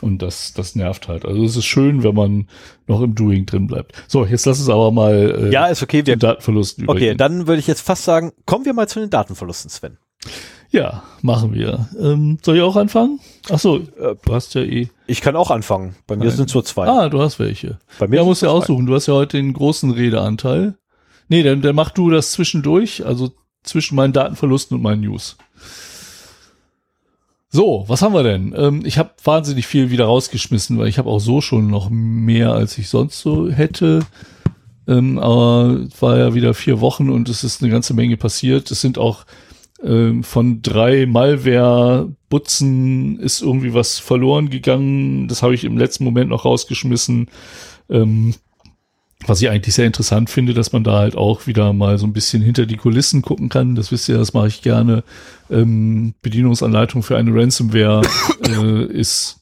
Und 0.00 0.22
das, 0.22 0.52
das 0.54 0.76
nervt 0.76 1.08
halt. 1.08 1.24
Also 1.24 1.44
es 1.44 1.56
ist 1.56 1.64
schön, 1.64 2.04
wenn 2.04 2.14
man 2.14 2.48
noch 2.86 3.02
im 3.02 3.14
Doing 3.14 3.46
drin 3.46 3.66
bleibt. 3.66 3.92
So, 4.06 4.24
jetzt 4.24 4.46
lass 4.46 4.60
uns 4.60 4.68
aber 4.68 4.92
mal 4.92 5.48
äh, 5.48 5.52
Ja, 5.52 5.66
ist 5.66 5.82
okay. 5.82 5.98
Wir, 5.98 6.14
den 6.14 6.20
Datenverlusten 6.20 6.88
okay, 6.88 7.14
dann 7.14 7.46
würde 7.46 7.58
ich 7.58 7.66
jetzt 7.66 7.80
fast 7.80 8.04
sagen, 8.04 8.32
kommen 8.46 8.64
wir 8.64 8.74
mal 8.74 8.88
zu 8.88 9.00
den 9.00 9.10
Datenverlusten, 9.10 9.70
Sven. 9.70 9.98
Ja, 10.70 11.02
machen 11.22 11.54
wir. 11.54 11.88
Ähm, 11.98 12.38
soll 12.42 12.56
ich 12.56 12.62
auch 12.62 12.76
anfangen? 12.76 13.20
Ach 13.50 13.58
so, 13.58 13.76
Äh, 13.78 14.16
du 14.22 14.34
hast 14.34 14.54
ja 14.54 14.60
eh. 14.62 14.88
Ich 15.06 15.20
kann 15.22 15.34
auch 15.34 15.50
anfangen. 15.50 15.94
Bei 16.06 16.14
mir 16.16 16.30
sind 16.30 16.48
es 16.50 16.54
nur 16.54 16.64
zwei. 16.64 16.86
Ah, 16.86 17.08
du 17.08 17.20
hast 17.22 17.38
welche. 17.38 17.78
Bei 17.98 18.06
mir 18.06 18.16
Ja, 18.16 18.24
musst 18.24 18.42
es 18.42 18.46
ja 18.46 18.52
aussuchen. 18.52 18.84
Du 18.86 18.94
hast 18.94 19.06
ja 19.06 19.14
heute 19.14 19.38
den 19.38 19.54
großen 19.54 19.90
Redeanteil. 19.90 20.74
Nee, 21.28 21.42
dann, 21.42 21.62
dann 21.62 21.74
mach 21.74 21.90
du 21.90 22.10
das 22.10 22.32
zwischendurch, 22.32 23.04
also 23.06 23.32
zwischen 23.62 23.96
meinen 23.96 24.12
Datenverlusten 24.12 24.76
und 24.76 24.82
meinen 24.82 25.00
News. 25.02 25.36
So, 27.50 27.84
was 27.88 28.02
haben 28.02 28.12
wir 28.12 28.22
denn? 28.22 28.54
Ähm, 28.56 28.82
ich 28.84 28.98
habe 28.98 29.10
wahnsinnig 29.24 29.66
viel 29.66 29.90
wieder 29.90 30.04
rausgeschmissen, 30.04 30.78
weil 30.78 30.88
ich 30.88 30.98
habe 30.98 31.08
auch 31.08 31.18
so 31.20 31.40
schon 31.40 31.68
noch 31.68 31.88
mehr, 31.90 32.52
als 32.52 32.76
ich 32.76 32.88
sonst 32.90 33.20
so 33.20 33.48
hätte. 33.50 34.00
Ähm, 34.86 35.18
aber 35.18 35.80
es 35.90 36.00
war 36.02 36.18
ja 36.18 36.34
wieder 36.34 36.52
vier 36.52 36.80
Wochen 36.82 37.08
und 37.08 37.28
es 37.30 37.44
ist 37.44 37.62
eine 37.62 37.70
ganze 37.72 37.94
Menge 37.94 38.18
passiert. 38.18 38.70
Es 38.70 38.82
sind 38.82 38.98
auch 38.98 39.24
ähm, 39.82 40.22
von 40.24 40.62
drei 40.62 41.06
Malware-Butzen 41.06 43.18
ist 43.20 43.42
irgendwie 43.42 43.74
was 43.74 43.98
verloren 43.98 44.50
gegangen. 44.50 45.28
Das 45.28 45.42
habe 45.42 45.54
ich 45.54 45.64
im 45.64 45.78
letzten 45.78 46.04
Moment 46.04 46.30
noch 46.30 46.44
rausgeschmissen. 46.44 47.28
Ähm, 47.88 48.34
was 49.26 49.42
ich 49.42 49.50
eigentlich 49.50 49.74
sehr 49.74 49.86
interessant 49.86 50.30
finde, 50.30 50.54
dass 50.54 50.70
man 50.72 50.84
da 50.84 50.98
halt 50.98 51.16
auch 51.16 51.48
wieder 51.48 51.72
mal 51.72 51.98
so 51.98 52.06
ein 52.06 52.12
bisschen 52.12 52.40
hinter 52.42 52.66
die 52.66 52.76
Kulissen 52.76 53.22
gucken 53.22 53.48
kann. 53.48 53.74
Das 53.74 53.90
wisst 53.90 54.08
ihr, 54.08 54.16
das 54.16 54.32
mache 54.32 54.46
ich 54.48 54.62
gerne. 54.62 55.02
Ähm, 55.50 56.14
Bedienungsanleitung 56.22 57.02
für 57.02 57.16
eine 57.16 57.34
Ransomware 57.34 58.02
äh, 58.48 58.84
ist 58.84 59.40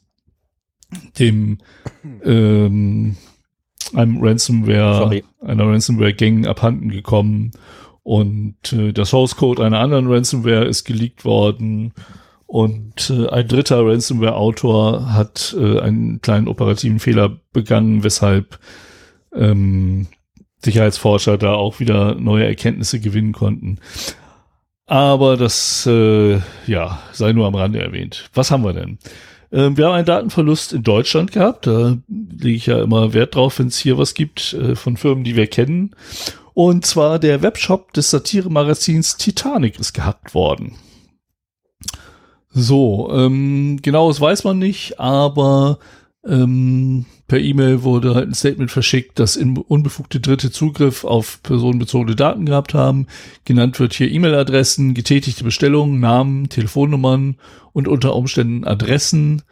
dem 1.18 1.58
ähm, 2.24 3.16
einem 3.92 4.22
Ransomware, 4.22 4.98
Sorry. 4.98 5.24
einer 5.40 5.66
Ransomware-Gang 5.66 6.46
abhanden 6.46 6.88
gekommen 6.88 7.52
und 8.06 8.72
äh, 8.72 8.92
der 8.92 9.04
Source 9.04 9.34
Code 9.34 9.64
einer 9.64 9.80
anderen 9.80 10.06
Ransomware 10.06 10.64
ist 10.64 10.84
geleakt 10.84 11.24
worden 11.24 11.92
und 12.46 13.10
äh, 13.10 13.28
ein 13.30 13.48
dritter 13.48 13.84
Ransomware-Autor 13.84 15.12
hat 15.12 15.56
äh, 15.58 15.80
einen 15.80 16.20
kleinen 16.20 16.46
operativen 16.46 17.00
Fehler 17.00 17.40
begangen, 17.52 18.04
weshalb 18.04 18.60
ähm, 19.34 20.06
Sicherheitsforscher 20.64 21.36
da 21.36 21.54
auch 21.54 21.80
wieder 21.80 22.14
neue 22.14 22.46
Erkenntnisse 22.46 23.00
gewinnen 23.00 23.32
konnten. 23.32 23.80
Aber 24.86 25.36
das, 25.36 25.84
äh, 25.86 26.38
ja, 26.68 27.00
sei 27.10 27.32
nur 27.32 27.48
am 27.48 27.56
Rande 27.56 27.80
erwähnt. 27.82 28.30
Was 28.34 28.52
haben 28.52 28.62
wir 28.62 28.72
denn? 28.72 28.98
Ähm, 29.50 29.76
wir 29.76 29.86
haben 29.86 29.94
einen 29.94 30.06
Datenverlust 30.06 30.74
in 30.74 30.84
Deutschland 30.84 31.32
gehabt. 31.32 31.66
Da 31.66 31.96
lege 32.08 32.56
ich 32.56 32.66
ja 32.66 32.80
immer 32.80 33.14
Wert 33.14 33.34
drauf, 33.34 33.58
wenn 33.58 33.66
es 33.66 33.78
hier 33.78 33.98
was 33.98 34.14
gibt 34.14 34.52
äh, 34.52 34.76
von 34.76 34.96
Firmen, 34.96 35.24
die 35.24 35.34
wir 35.34 35.48
kennen. 35.48 35.96
Und 36.56 36.86
zwar 36.86 37.18
der 37.18 37.42
Webshop 37.42 37.92
des 37.92 38.10
Satire-Magazins 38.10 39.18
Titanic 39.18 39.78
ist 39.78 39.92
gehackt 39.92 40.34
worden. 40.34 40.72
So, 42.48 43.10
ähm, 43.12 43.80
genaues 43.82 44.22
weiß 44.22 44.44
man 44.44 44.58
nicht, 44.58 44.98
aber 44.98 45.78
ähm, 46.26 47.04
per 47.28 47.40
E-Mail 47.40 47.82
wurde 47.82 48.14
halt 48.14 48.28
ein 48.28 48.34
Statement 48.34 48.70
verschickt, 48.70 49.18
dass 49.18 49.36
unbefugte 49.36 50.18
Dritte 50.18 50.50
Zugriff 50.50 51.04
auf 51.04 51.42
personenbezogene 51.42 52.16
Daten 52.16 52.46
gehabt 52.46 52.72
haben. 52.72 53.06
Genannt 53.44 53.78
wird 53.78 53.92
hier 53.92 54.10
E-Mail-Adressen, 54.10 54.94
getätigte 54.94 55.44
Bestellungen, 55.44 56.00
Namen, 56.00 56.48
Telefonnummern 56.48 57.36
und 57.74 57.86
unter 57.86 58.16
Umständen 58.16 58.64
Adressen. 58.64 59.42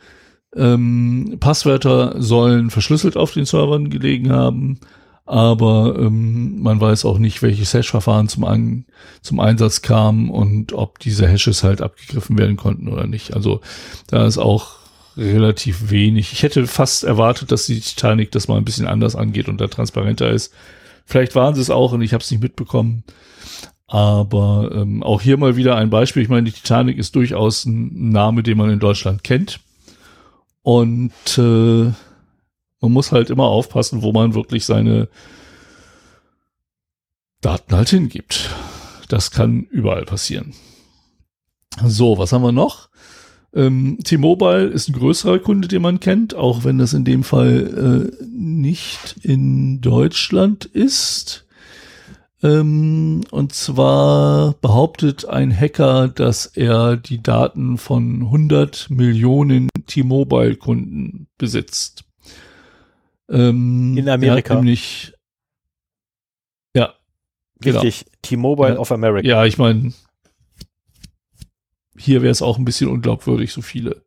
Ähm, 0.57 1.37
Passwörter 1.39 2.23
sollen 2.23 2.71
verschlüsselt 2.71 3.19
auf 3.19 3.33
den 3.33 3.45
Servern 3.45 3.91
gelegen 3.91 4.33
haben, 4.33 4.81
aber 5.27 5.97
ähm, 5.99 6.61
man 6.61 6.81
weiß 6.81 7.05
auch 7.05 7.19
nicht, 7.19 7.43
welches 7.43 7.73
Hash-Verfahren 7.73 8.29
zum, 8.29 8.45
An 8.45 8.85
zum 9.23 9.41
Einsatz 9.41 9.81
kam 9.81 10.31
und 10.31 10.73
ob 10.75 10.99
diese 10.99 11.27
Hashes 11.27 11.65
halt 11.65 11.81
abgegriffen 11.81 12.37
werden 12.37 12.57
konnten 12.57 12.89
oder 12.89 13.07
nicht. 13.07 13.35
Also 13.35 13.61
da 14.09 14.27
ist 14.27 14.39
auch 14.39 14.77
relativ 15.17 15.91
wenig. 15.91 16.33
Ich 16.33 16.43
hätte 16.43 16.67
fast 16.67 17.05
erwartet, 17.05 17.53
dass 17.53 17.67
die 17.67 17.81
Titanic 17.81 18.33
das 18.33 18.49
mal 18.49 18.59
ein 18.59 18.65
bisschen 18.65 18.87
anders 18.87 19.17
angeht 19.17 19.49
und 19.49 19.61
da 19.61 19.69
transparenter 19.69 20.31
ist. 20.31 20.53
Vielleicht 21.07 21.35
waren 21.35 21.55
sie 21.55 21.61
es 21.61 21.71
auch 21.71 21.93
und 21.93 22.03
ich 22.03 22.13
habe 22.13 22.23
es 22.23 22.31
nicht 22.31 22.43
mitbekommen. 22.43 23.05
Aber 23.87 24.71
ähm, 24.75 25.03
auch 25.03 25.21
hier 25.21 25.37
mal 25.37 25.57
wieder 25.57 25.77
ein 25.77 25.91
Beispiel. 25.91 26.23
Ich 26.23 26.29
meine, 26.29 26.45
die 26.45 26.53
Titanic 26.53 26.99
ist 26.99 27.15
durchaus 27.15 27.65
ein 27.65 28.11
Name, 28.11 28.43
den 28.43 28.59
man 28.59 28.71
in 28.71 28.81
Deutschland 28.81 29.23
kennt. 29.23 29.61
Und 30.63 31.13
äh, 31.39 31.93
man 32.85 32.93
muss 32.93 33.13
halt 33.13 33.31
immer 33.31 33.45
aufpassen, 33.45 34.03
wo 34.03 34.13
man 34.13 34.35
wirklich 34.35 34.67
seine 34.67 35.09
Daten 37.41 37.75
halt 37.75 37.89
hingibt. 37.89 38.51
Das 39.09 39.31
kann 39.31 39.63
überall 39.71 40.05
passieren. 40.05 40.53
So, 41.83 42.19
was 42.19 42.33
haben 42.33 42.43
wir 42.43 42.53
noch? 42.53 42.91
Ähm, 43.55 43.99
T-Mobile 44.05 44.67
ist 44.67 44.89
ein 44.89 44.95
größerer 44.95 45.39
Kunde, 45.39 45.67
den 45.67 45.81
man 45.81 45.99
kennt, 45.99 46.35
auch 46.35 46.65
wenn 46.65 46.77
das 46.77 46.93
in 46.93 47.07
dem 47.07 47.25
Fall 47.25 48.13
äh, 48.21 48.25
nicht 48.27 49.17
in 49.23 49.81
Deutschland 49.81 50.67
ist. 50.67 51.47
Ähm, 52.43 53.23
und 53.31 53.55
zwar 53.55 54.53
behauptet 54.61 55.27
ein 55.27 55.59
Hacker, 55.59 56.09
dass 56.09 56.45
er 56.45 56.99
die 56.99 57.23
Daten 57.23 57.79
von 57.79 58.25
100 58.25 58.91
Millionen 58.91 59.71
T-Mobile-Kunden 59.87 61.29
besitzt. 61.39 62.04
Ähm, 63.29 63.97
in 63.97 64.09
Amerika. 64.09 64.55
Nämlich, 64.55 65.15
ja. 66.75 66.95
Richtig, 67.65 68.05
genau. 68.05 68.17
T-Mobile 68.23 68.75
ja, 68.75 68.79
of 68.79 68.93
America. 68.93 69.27
Ja, 69.27 69.45
ich 69.45 69.59
meine, 69.59 69.93
hier 71.97 72.23
wäre 72.23 72.33
es 72.33 72.43
auch 72.43 72.59
ein 72.59 72.65
bisschen 72.65 72.89
unglaubwürdig, 72.89 73.53
so 73.53 73.63
viele. 73.63 74.05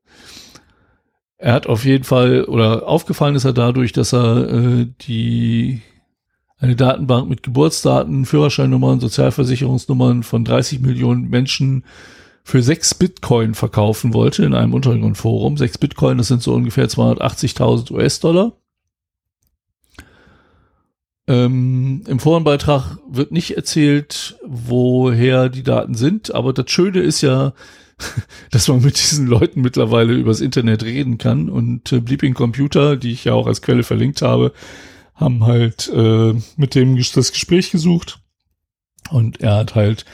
Er 1.37 1.53
hat 1.53 1.67
auf 1.67 1.85
jeden 1.85 2.03
Fall, 2.03 2.45
oder 2.45 2.87
aufgefallen 2.87 3.35
ist 3.35 3.45
er 3.45 3.53
dadurch, 3.53 3.91
dass 3.91 4.13
er 4.13 4.49
äh, 4.49 4.87
die 5.01 5.81
eine 6.59 6.75
Datenbank 6.75 7.29
mit 7.29 7.43
Geburtsdaten, 7.43 8.25
Führerscheinnummern, 8.25 8.99
Sozialversicherungsnummern 8.99 10.23
von 10.23 10.43
30 10.43 10.79
Millionen 10.79 11.29
Menschen 11.29 11.85
für 12.43 12.63
sechs 12.63 12.95
Bitcoin 12.95 13.53
verkaufen 13.53 14.13
wollte 14.13 14.43
in 14.45 14.55
einem 14.55 14.73
Untergrundforum. 14.73 15.57
Sechs 15.57 15.77
Bitcoin, 15.77 16.17
das 16.17 16.29
sind 16.29 16.41
so 16.41 16.53
ungefähr 16.53 16.87
280.000 16.87 17.91
US-Dollar. 17.91 18.53
Ähm, 21.27 22.03
Im 22.07 22.19
Forenbeitrag 22.19 22.99
wird 23.09 23.31
nicht 23.31 23.57
erzählt, 23.57 24.37
woher 24.45 25.49
die 25.49 25.63
Daten 25.63 25.93
sind, 25.93 26.33
aber 26.33 26.53
das 26.53 26.71
Schöne 26.71 26.99
ist 26.99 27.21
ja, 27.21 27.53
dass 28.51 28.67
man 28.69 28.81
mit 28.81 28.97
diesen 28.97 29.27
Leuten 29.27 29.61
mittlerweile 29.61 30.13
übers 30.13 30.39
Internet 30.39 30.83
reden 30.83 31.17
kann 31.17 31.49
und 31.49 31.91
äh, 31.91 31.99
Bleeping 31.99 32.33
Computer, 32.33 32.95
die 32.95 33.11
ich 33.11 33.25
ja 33.25 33.33
auch 33.33 33.47
als 33.47 33.61
Quelle 33.61 33.83
verlinkt 33.83 34.21
habe, 34.21 34.53
haben 35.15 35.45
halt 35.45 35.91
äh, 35.93 36.33
mit 36.55 36.75
dem 36.75 36.95
das 36.95 37.31
Gespräch 37.31 37.71
gesucht 37.71 38.19
und 39.09 39.41
er 39.41 39.55
hat 39.55 39.75
halt 39.75 40.05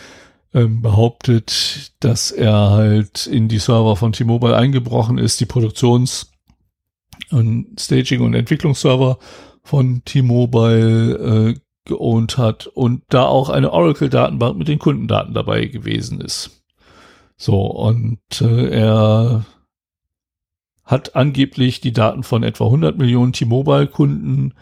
ähm, 0.53 0.81
behauptet, 0.81 1.93
dass 1.99 2.31
er 2.31 2.71
halt 2.71 3.27
in 3.27 3.47
die 3.49 3.59
Server 3.59 3.95
von 3.95 4.13
T-Mobile 4.13 4.55
eingebrochen 4.55 5.17
ist, 5.17 5.39
die 5.39 5.45
Produktions- 5.45 6.31
und 7.31 7.79
Staging- 7.79 8.21
und 8.21 8.33
Entwicklungsserver 8.33 9.19
von 9.63 10.03
T-Mobile 10.05 11.51
äh, 11.51 11.59
geowned 11.85 12.37
hat 12.37 12.67
und 12.67 13.03
da 13.09 13.25
auch 13.25 13.49
eine 13.49 13.71
Oracle-Datenbank 13.71 14.57
mit 14.57 14.67
den 14.67 14.79
Kundendaten 14.79 15.33
dabei 15.33 15.65
gewesen 15.65 16.21
ist. 16.21 16.63
So, 17.37 17.61
und 17.61 18.19
äh, 18.41 18.69
er 18.69 19.45
hat 20.83 21.15
angeblich 21.15 21.81
die 21.81 21.93
Daten 21.93 22.23
von 22.23 22.43
etwa 22.43 22.65
100 22.65 22.97
Millionen 22.97 23.33
T-Mobile-Kunden 23.33 24.53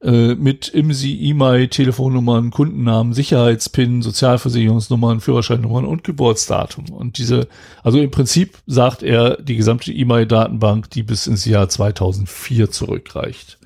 äh, 0.00 0.36
mit 0.36 0.68
IMSI, 0.68 1.18
E-Mail, 1.20 1.68
Telefonnummern, 1.68 2.50
Kundennamen, 2.50 3.12
Sicherheitspin, 3.12 4.02
Sozialversicherungsnummern, 4.02 5.20
Führerscheinnummern 5.20 5.84
und 5.84 6.04
Geburtsdatum. 6.04 6.90
Und 6.90 7.18
diese, 7.18 7.48
also 7.82 7.98
im 7.98 8.10
Prinzip 8.10 8.58
sagt 8.66 9.02
er, 9.02 9.42
die 9.42 9.56
gesamte 9.56 9.92
E-Mail-Datenbank, 9.92 10.90
die 10.90 11.02
bis 11.02 11.26
ins 11.26 11.44
Jahr 11.44 11.68
2004 11.68 12.70
zurückreicht. 12.70 13.57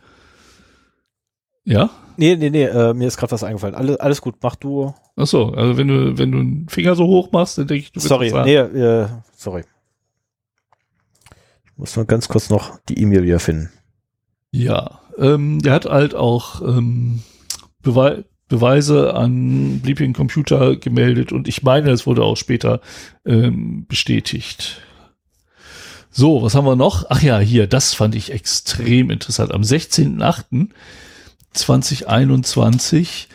Ja? 1.64 1.90
Nee, 2.16 2.36
nee, 2.36 2.50
nee, 2.50 2.64
äh, 2.64 2.94
mir 2.94 3.08
ist 3.08 3.16
gerade 3.16 3.32
was 3.32 3.44
eingefallen. 3.44 3.74
Alles, 3.74 3.96
alles 3.98 4.20
gut, 4.20 4.36
mach 4.42 4.56
du. 4.56 4.94
Ach 5.16 5.26
so, 5.26 5.46
also 5.48 5.76
wenn 5.76 5.88
du, 5.88 6.18
wenn 6.18 6.32
du 6.32 6.38
einen 6.38 6.68
Finger 6.68 6.94
so 6.94 7.06
hoch 7.06 7.32
machst, 7.32 7.58
dann 7.58 7.66
denke 7.66 7.84
ich, 7.84 7.92
du 7.92 8.00
Sorry, 8.00 8.32
nee, 8.44 8.56
äh, 8.56 9.08
sorry. 9.36 9.64
Ich 11.64 11.78
muss 11.78 11.96
nur 11.96 12.04
ganz 12.04 12.28
kurz 12.28 12.50
noch 12.50 12.78
die 12.88 12.98
E-Mail 13.00 13.22
wieder 13.22 13.40
finden. 13.40 13.70
Ja, 14.50 15.00
ähm, 15.18 15.60
der 15.62 15.72
hat 15.72 15.86
halt 15.86 16.14
auch 16.14 16.60
ähm, 16.62 17.22
Bewei 17.82 18.24
Beweise 18.48 19.14
an 19.14 19.80
Bleeping 19.80 20.12
Computer 20.12 20.76
gemeldet 20.76 21.32
und 21.32 21.48
ich 21.48 21.62
meine, 21.62 21.90
es 21.90 22.06
wurde 22.06 22.22
auch 22.22 22.36
später 22.36 22.82
ähm, 23.24 23.86
bestätigt. 23.88 24.82
So, 26.10 26.42
was 26.42 26.54
haben 26.54 26.66
wir 26.66 26.76
noch? 26.76 27.06
Ach 27.08 27.22
ja, 27.22 27.38
hier, 27.38 27.66
das 27.66 27.94
fand 27.94 28.14
ich 28.14 28.30
extrem 28.30 29.08
interessant. 29.08 29.52
Am 29.52 29.62
16.8 29.62 30.68
2021 31.52 33.28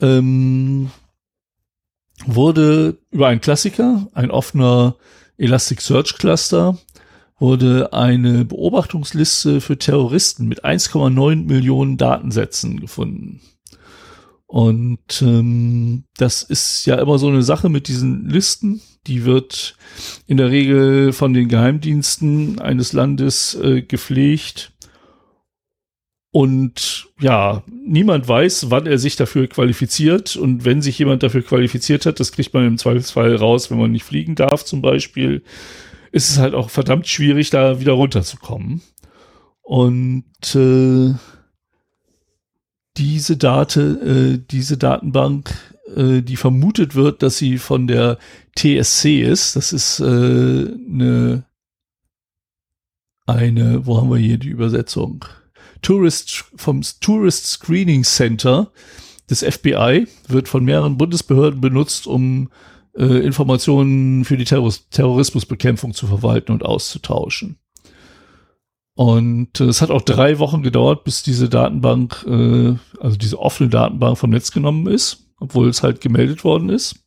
ähm, 0.00 0.90
wurde 2.26 2.98
über 3.10 3.28
einen 3.28 3.40
Klassiker, 3.40 4.08
ein 4.14 4.30
offener 4.30 4.96
Elasticsearch 5.38 6.18
Cluster, 6.18 6.78
wurde 7.38 7.92
eine 7.92 8.44
Beobachtungsliste 8.44 9.60
für 9.60 9.76
Terroristen 9.76 10.46
mit 10.46 10.64
1,9 10.64 11.46
Millionen 11.46 11.96
Datensätzen 11.96 12.78
gefunden. 12.80 13.40
Und 14.46 15.22
ähm, 15.22 16.04
das 16.18 16.42
ist 16.42 16.84
ja 16.84 16.96
immer 16.96 17.18
so 17.18 17.28
eine 17.28 17.42
Sache 17.42 17.68
mit 17.70 17.88
diesen 17.88 18.28
Listen. 18.28 18.82
Die 19.06 19.24
wird 19.24 19.76
in 20.26 20.36
der 20.36 20.50
Regel 20.50 21.12
von 21.12 21.32
den 21.32 21.48
Geheimdiensten 21.48 22.60
eines 22.60 22.92
Landes 22.92 23.54
äh, 23.54 23.80
gepflegt. 23.80 24.71
Und 26.32 27.08
ja, 27.20 27.62
niemand 27.68 28.26
weiß, 28.26 28.70
wann 28.70 28.86
er 28.86 28.96
sich 28.96 29.16
dafür 29.16 29.46
qualifiziert. 29.48 30.34
Und 30.34 30.64
wenn 30.64 30.80
sich 30.80 30.98
jemand 30.98 31.22
dafür 31.22 31.42
qualifiziert 31.42 32.06
hat, 32.06 32.20
das 32.20 32.32
kriegt 32.32 32.54
man 32.54 32.66
im 32.66 32.78
Zweifelsfall 32.78 33.36
raus, 33.36 33.70
wenn 33.70 33.78
man 33.78 33.92
nicht 33.92 34.04
fliegen 34.04 34.34
darf 34.34 34.64
zum 34.64 34.80
Beispiel, 34.80 35.42
ist 36.10 36.30
es 36.30 36.38
halt 36.38 36.54
auch 36.54 36.70
verdammt 36.70 37.06
schwierig, 37.06 37.50
da 37.50 37.80
wieder 37.80 37.92
runterzukommen. 37.92 38.80
Und 39.60 40.24
äh, 40.54 41.14
diese 42.96 43.36
Date, 43.36 43.76
äh, 43.76 44.38
diese 44.38 44.78
Datenbank, 44.78 45.54
äh, 45.94 46.22
die 46.22 46.36
vermutet 46.36 46.94
wird, 46.94 47.22
dass 47.22 47.36
sie 47.36 47.58
von 47.58 47.86
der 47.86 48.18
TSC 48.56 49.20
ist. 49.20 49.54
Das 49.56 49.74
ist 49.74 50.00
äh, 50.00 50.04
eine, 50.04 51.44
eine, 53.26 53.84
wo 53.84 53.98
haben 53.98 54.10
wir 54.10 54.16
hier 54.16 54.38
die 54.38 54.48
Übersetzung? 54.48 55.26
Tourist 55.82 56.44
vom 56.56 56.82
Tourist 57.00 57.46
Screening 57.46 58.04
Center 58.04 58.72
des 59.28 59.42
FBI 59.42 60.06
wird 60.28 60.48
von 60.48 60.64
mehreren 60.64 60.96
Bundesbehörden 60.96 61.60
benutzt, 61.60 62.06
um 62.06 62.50
äh, 62.96 63.04
Informationen 63.04 64.24
für 64.24 64.36
die 64.36 64.44
Terror 64.44 64.72
Terrorismusbekämpfung 64.90 65.94
zu 65.94 66.06
verwalten 66.06 66.52
und 66.52 66.64
auszutauschen. 66.64 67.58
Und 68.94 69.60
äh, 69.60 69.64
es 69.64 69.80
hat 69.80 69.90
auch 69.90 70.02
drei 70.02 70.38
Wochen 70.38 70.62
gedauert, 70.62 71.04
bis 71.04 71.22
diese 71.22 71.48
Datenbank, 71.48 72.24
äh, 72.26 72.74
also 73.00 73.16
diese 73.16 73.38
offene 73.38 73.70
Datenbank 73.70 74.18
vom 74.18 74.30
Netz 74.30 74.50
genommen 74.52 74.86
ist, 74.86 75.26
obwohl 75.38 75.68
es 75.68 75.82
halt 75.82 76.00
gemeldet 76.00 76.44
worden 76.44 76.68
ist. 76.68 77.01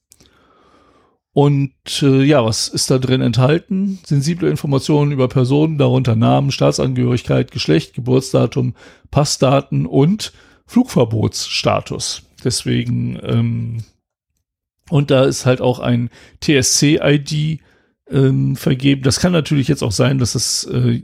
Und 1.36 1.74
äh, 2.02 2.24
ja, 2.24 2.46
was 2.46 2.70
ist 2.70 2.90
da 2.90 2.98
drin 2.98 3.20
enthalten? 3.20 4.00
Sensible 4.06 4.50
Informationen 4.50 5.12
über 5.12 5.28
Personen, 5.28 5.78
darunter 5.78 6.16
Namen, 6.16 6.50
Staatsangehörigkeit, 6.50 7.52
Geschlecht, 7.52 7.94
Geburtsdatum, 7.94 8.74
Passdaten 9.12 9.86
und 9.86 10.32
Flugverbotsstatus. 10.66 12.24
Deswegen, 12.42 13.20
ähm, 13.22 13.84
und 14.90 15.12
da 15.12 15.26
ist 15.26 15.46
halt 15.46 15.60
auch 15.60 15.80
ein 15.80 16.10
TSC-ID 16.42 17.60
ähm, 18.10 18.56
vergeben. 18.56 19.02
Das 19.02 19.20
kann 19.20 19.34
natürlich 19.34 19.68
jetzt 19.68 19.84
auch 19.84 19.92
sein, 19.92 20.20
dass 20.20 20.36
es 20.36 20.64
äh, 20.64 21.02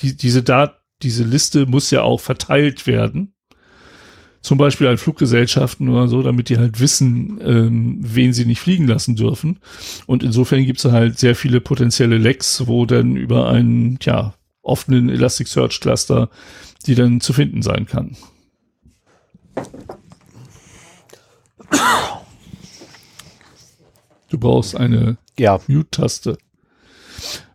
die, 0.00 0.16
diese 0.16 0.42
Dat 0.42 0.80
diese 1.02 1.24
Liste 1.24 1.66
muss 1.66 1.90
ja 1.90 2.00
auch 2.00 2.20
verteilt 2.20 2.86
werden. 2.86 3.34
Zum 4.42 4.56
Beispiel 4.56 4.86
an 4.86 4.96
Fluggesellschaften 4.96 5.88
oder 5.90 6.08
so, 6.08 6.22
damit 6.22 6.48
die 6.48 6.56
halt 6.56 6.80
wissen, 6.80 7.40
ähm, 7.44 7.98
wen 8.00 8.32
sie 8.32 8.46
nicht 8.46 8.60
fliegen 8.60 8.86
lassen 8.86 9.14
dürfen. 9.16 9.58
Und 10.06 10.22
insofern 10.22 10.64
gibt 10.64 10.78
es 10.78 10.90
halt 10.90 11.18
sehr 11.18 11.34
viele 11.34 11.60
potenzielle 11.60 12.16
Lecks, 12.16 12.66
wo 12.66 12.86
dann 12.86 13.16
über 13.16 13.50
einen, 13.50 13.98
ja, 14.02 14.34
offenen 14.62 15.08
Elasticsearch 15.08 15.80
Cluster 15.80 16.30
die 16.86 16.94
dann 16.94 17.20
zu 17.20 17.32
finden 17.32 17.62
sein 17.62 17.86
kann. 17.86 18.16
Du 24.28 24.38
brauchst 24.38 24.76
eine 24.76 25.18
ja. 25.38 25.60
Mute-Taste. 25.66 26.38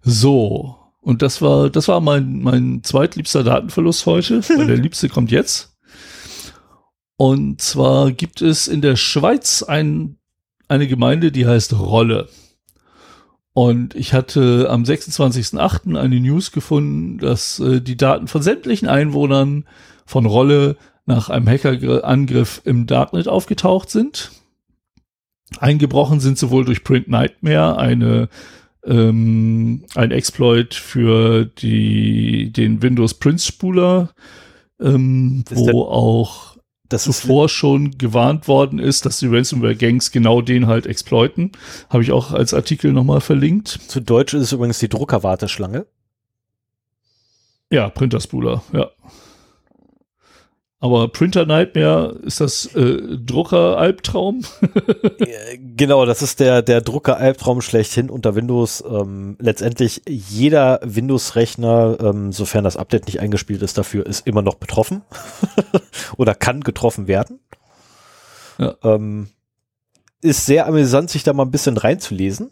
So, 0.03 0.75
und 1.01 1.21
das 1.21 1.41
war, 1.41 1.69
das 1.69 1.87
war 1.87 2.01
mein, 2.01 2.41
mein 2.41 2.83
zweitliebster 2.83 3.43
Datenverlust 3.43 4.05
heute, 4.05 4.41
weil 4.49 4.67
der 4.67 4.77
liebste 4.77 5.09
kommt 5.09 5.31
jetzt. 5.31 5.74
Und 7.17 7.61
zwar 7.61 8.11
gibt 8.11 8.41
es 8.41 8.67
in 8.67 8.81
der 8.81 8.95
Schweiz 8.95 9.63
ein, 9.63 10.17
eine 10.67 10.87
Gemeinde, 10.87 11.31
die 11.31 11.47
heißt 11.47 11.77
Rolle. 11.79 12.27
Und 13.53 13.95
ich 13.95 14.13
hatte 14.13 14.67
am 14.69 14.83
26.08. 14.83 15.97
eine 15.97 16.19
News 16.19 16.51
gefunden, 16.51 17.19
dass 17.19 17.59
äh, 17.59 17.79
die 17.79 17.95
Daten 17.95 18.27
von 18.27 18.41
sämtlichen 18.41 18.89
Einwohnern 18.89 19.65
von 20.05 20.25
Rolle 20.25 20.75
nach 21.05 21.29
einem 21.29 21.47
Hackerangriff 21.47 22.61
im 22.65 22.85
Darknet 22.85 23.29
aufgetaucht 23.29 23.89
sind. 23.89 24.31
Eingebrochen 25.59 26.19
sind 26.19 26.37
sowohl 26.37 26.65
durch 26.65 26.83
Print 26.83 27.07
Nightmare, 27.07 27.77
eine 27.77 28.27
ähm, 28.85 29.85
ein 29.95 30.11
Exploit 30.11 30.73
für 30.73 31.45
die, 31.45 32.51
den 32.51 32.81
Windows 32.81 33.15
Prince 33.15 33.47
Spuler, 33.47 34.13
ähm, 34.79 35.43
wo 35.49 35.83
auch 35.83 36.54
das 36.89 37.03
zuvor 37.03 37.49
schon 37.49 37.97
gewarnt 37.97 38.47
worden 38.47 38.79
ist, 38.79 39.05
dass 39.05 39.19
die 39.19 39.27
Ransomware-Gangs 39.27 40.11
genau 40.11 40.41
den 40.41 40.67
halt 40.67 40.85
exploiten. 40.85 41.51
Habe 41.89 42.03
ich 42.03 42.11
auch 42.11 42.31
als 42.31 42.53
Artikel 42.53 42.93
nochmal 42.93 43.21
verlinkt. 43.21 43.67
Zu 43.67 44.01
Deutsch 44.01 44.33
ist 44.33 44.41
es 44.43 44.51
übrigens 44.51 44.79
die 44.79 44.89
Druckerwarteschlange. 44.89 45.87
Ja, 47.71 47.89
Printer-Spooler, 47.89 48.63
ja. 48.73 48.89
Aber 50.85 51.07
Printer 51.07 51.47
Nightmare 51.47 52.19
ist 52.21 52.41
das 52.41 52.67
äh, 52.75 53.17
Drucker-Albtraum? 53.17 54.41
genau, 55.75 56.05
das 56.05 56.21
ist 56.21 56.39
der, 56.39 56.61
der 56.61 56.79
Drucker-Albtraum 56.81 57.61
schlechthin 57.61 58.11
unter 58.11 58.35
Windows. 58.35 58.83
Ähm, 58.87 59.35
letztendlich 59.39 60.03
jeder 60.07 60.79
Windows-Rechner, 60.83 61.97
ähm, 61.99 62.31
sofern 62.31 62.63
das 62.63 62.77
Update 62.77 63.07
nicht 63.07 63.19
eingespielt 63.19 63.63
ist, 63.63 63.79
dafür 63.79 64.05
ist 64.05 64.27
immer 64.27 64.43
noch 64.43 64.53
betroffen 64.53 65.01
oder 66.17 66.35
kann 66.35 66.61
getroffen 66.61 67.07
werden. 67.07 67.39
Ja. 68.59 68.75
Ähm, 68.83 69.29
ist 70.21 70.45
sehr 70.45 70.67
amüsant, 70.67 71.09
sich 71.09 71.23
da 71.23 71.33
mal 71.33 71.45
ein 71.45 71.51
bisschen 71.51 71.77
reinzulesen, 71.77 72.51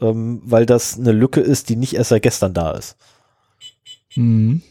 ähm, 0.00 0.40
weil 0.42 0.64
das 0.64 0.98
eine 0.98 1.12
Lücke 1.12 1.42
ist, 1.42 1.68
die 1.68 1.76
nicht 1.76 1.96
erst 1.96 2.08
seit 2.08 2.22
gestern 2.22 2.54
da 2.54 2.70
ist. 2.70 2.96
Mhm. 4.16 4.62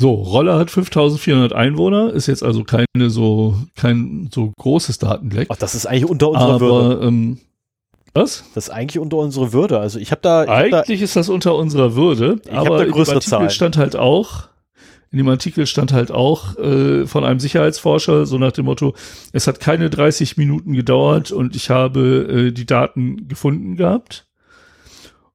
So, 0.00 0.14
Rolle 0.14 0.54
hat 0.54 0.70
5400 0.70 1.52
Einwohner, 1.52 2.12
ist 2.12 2.28
jetzt 2.28 2.44
also 2.44 2.62
keine 2.62 2.86
so, 3.10 3.56
kein 3.74 4.30
so 4.32 4.52
großes 4.56 4.98
Datenleck. 4.98 5.48
Ach, 5.50 5.56
das 5.56 5.74
ist 5.74 5.86
eigentlich 5.86 6.08
unter 6.08 6.28
unserer 6.28 6.54
aber, 6.54 6.60
Würde. 6.60 7.06
Ähm, 7.06 7.38
was? 8.14 8.44
Das 8.54 8.68
ist 8.68 8.70
eigentlich 8.70 9.00
unter 9.00 9.16
unserer 9.16 9.52
Würde. 9.52 9.80
Also 9.80 9.98
ich 9.98 10.12
habe 10.12 10.20
da. 10.22 10.44
Ich 10.44 10.50
eigentlich 10.50 10.72
hab 10.72 10.86
da, 10.86 10.92
ist 10.92 11.16
das 11.16 11.28
unter 11.28 11.56
unserer 11.56 11.96
Würde, 11.96 12.40
ich 12.44 12.52
aber 12.52 12.78
da 12.78 12.84
größere 12.84 12.86
in 12.86 12.92
dem 12.92 12.98
Artikel 13.16 13.28
Zahlen. 13.28 13.50
stand 13.50 13.76
halt 13.76 13.96
auch, 13.96 14.44
in 15.10 15.18
dem 15.18 15.28
Artikel 15.28 15.66
stand 15.66 15.92
halt 15.92 16.12
auch 16.12 16.56
äh, 16.58 17.04
von 17.08 17.24
einem 17.24 17.40
Sicherheitsforscher, 17.40 18.24
so 18.24 18.38
nach 18.38 18.52
dem 18.52 18.66
Motto, 18.66 18.94
es 19.32 19.48
hat 19.48 19.58
keine 19.58 19.90
30 19.90 20.36
Minuten 20.36 20.74
gedauert 20.74 21.32
und 21.32 21.56
ich 21.56 21.70
habe 21.70 22.50
äh, 22.50 22.52
die 22.52 22.66
Daten 22.66 23.26
gefunden 23.26 23.74
gehabt. 23.74 24.28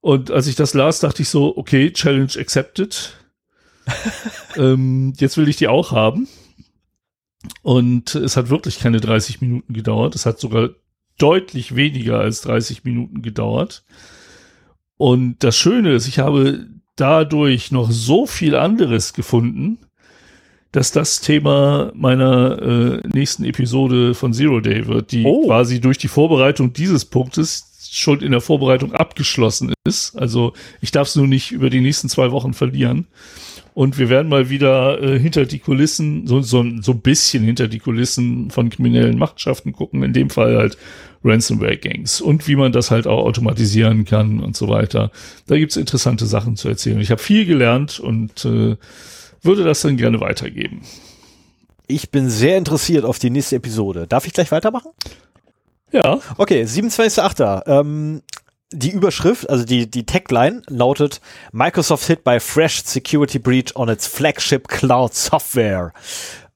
Und 0.00 0.30
als 0.30 0.46
ich 0.46 0.54
das 0.54 0.72
las, 0.72 1.00
dachte 1.00 1.20
ich 1.20 1.28
so, 1.28 1.54
okay, 1.54 1.92
Challenge 1.92 2.32
accepted 2.38 3.12
ähm, 4.56 5.12
jetzt 5.16 5.36
will 5.36 5.48
ich 5.48 5.56
die 5.56 5.68
auch 5.68 5.92
haben. 5.92 6.28
Und 7.62 8.14
es 8.14 8.36
hat 8.36 8.48
wirklich 8.48 8.78
keine 8.78 9.00
30 9.00 9.40
Minuten 9.40 9.72
gedauert. 9.74 10.14
Es 10.14 10.26
hat 10.26 10.40
sogar 10.40 10.70
deutlich 11.18 11.76
weniger 11.76 12.18
als 12.18 12.40
30 12.42 12.84
Minuten 12.84 13.22
gedauert. 13.22 13.84
Und 14.96 15.42
das 15.42 15.56
Schöne 15.56 15.92
ist, 15.92 16.08
ich 16.08 16.18
habe 16.18 16.66
dadurch 16.96 17.72
noch 17.72 17.90
so 17.90 18.26
viel 18.26 18.54
anderes 18.54 19.12
gefunden, 19.12 19.78
dass 20.72 20.90
das 20.90 21.20
Thema 21.20 21.92
meiner 21.94 22.60
äh, 22.60 23.08
nächsten 23.12 23.44
Episode 23.44 24.14
von 24.14 24.32
Zero 24.32 24.60
Day 24.60 24.86
wird, 24.86 25.12
die 25.12 25.24
oh. 25.24 25.46
quasi 25.46 25.80
durch 25.80 25.98
die 25.98 26.08
Vorbereitung 26.08 26.72
dieses 26.72 27.04
Punktes 27.04 27.90
schon 27.92 28.20
in 28.20 28.32
der 28.32 28.40
Vorbereitung 28.40 28.92
abgeschlossen 28.92 29.72
ist. 29.84 30.16
Also 30.16 30.52
ich 30.80 30.90
darf 30.90 31.08
es 31.08 31.16
nur 31.16 31.28
nicht 31.28 31.52
über 31.52 31.70
die 31.70 31.80
nächsten 31.80 32.08
zwei 32.08 32.32
Wochen 32.32 32.54
verlieren. 32.54 33.06
Und 33.74 33.98
wir 33.98 34.08
werden 34.08 34.28
mal 34.28 34.50
wieder 34.50 35.02
äh, 35.02 35.18
hinter 35.18 35.46
die 35.46 35.58
Kulissen, 35.58 36.28
so, 36.28 36.40
so, 36.40 36.64
so 36.80 36.92
ein 36.92 37.00
bisschen 37.00 37.42
hinter 37.42 37.66
die 37.66 37.80
Kulissen 37.80 38.50
von 38.52 38.70
kriminellen 38.70 39.18
Machenschaften 39.18 39.72
gucken, 39.72 40.04
in 40.04 40.12
dem 40.12 40.30
Fall 40.30 40.56
halt 40.56 40.78
Ransomware-Gangs 41.24 42.20
und 42.20 42.46
wie 42.46 42.54
man 42.54 42.70
das 42.70 42.92
halt 42.92 43.08
auch 43.08 43.24
automatisieren 43.24 44.04
kann 44.04 44.40
und 44.40 44.56
so 44.56 44.68
weiter. 44.68 45.10
Da 45.46 45.56
gibt's 45.56 45.76
interessante 45.76 46.26
Sachen 46.26 46.56
zu 46.56 46.68
erzählen. 46.68 47.00
Ich 47.00 47.10
habe 47.10 47.20
viel 47.20 47.46
gelernt 47.46 47.98
und 47.98 48.44
äh, 48.44 48.76
würde 49.42 49.64
das 49.64 49.80
dann 49.82 49.96
gerne 49.96 50.20
weitergeben. 50.20 50.82
Ich 51.86 52.10
bin 52.10 52.30
sehr 52.30 52.56
interessiert 52.56 53.04
auf 53.04 53.18
die 53.18 53.30
nächste 53.30 53.56
Episode. 53.56 54.06
Darf 54.06 54.26
ich 54.26 54.32
gleich 54.32 54.52
weitermachen? 54.52 54.92
Ja. 55.90 56.20
Okay, 56.38 56.62
27.8. 56.62 57.62
Ähm, 57.66 58.22
die 58.72 58.90
Überschrift, 58.90 59.48
also 59.48 59.64
die, 59.64 59.90
die 59.90 60.04
Tagline 60.04 60.62
lautet 60.68 61.20
Microsoft 61.52 62.06
hit 62.06 62.24
by 62.24 62.40
fresh 62.40 62.82
security 62.84 63.38
breach 63.38 63.76
on 63.76 63.88
its 63.88 64.06
flagship 64.06 64.68
cloud 64.68 65.14
software. 65.14 65.92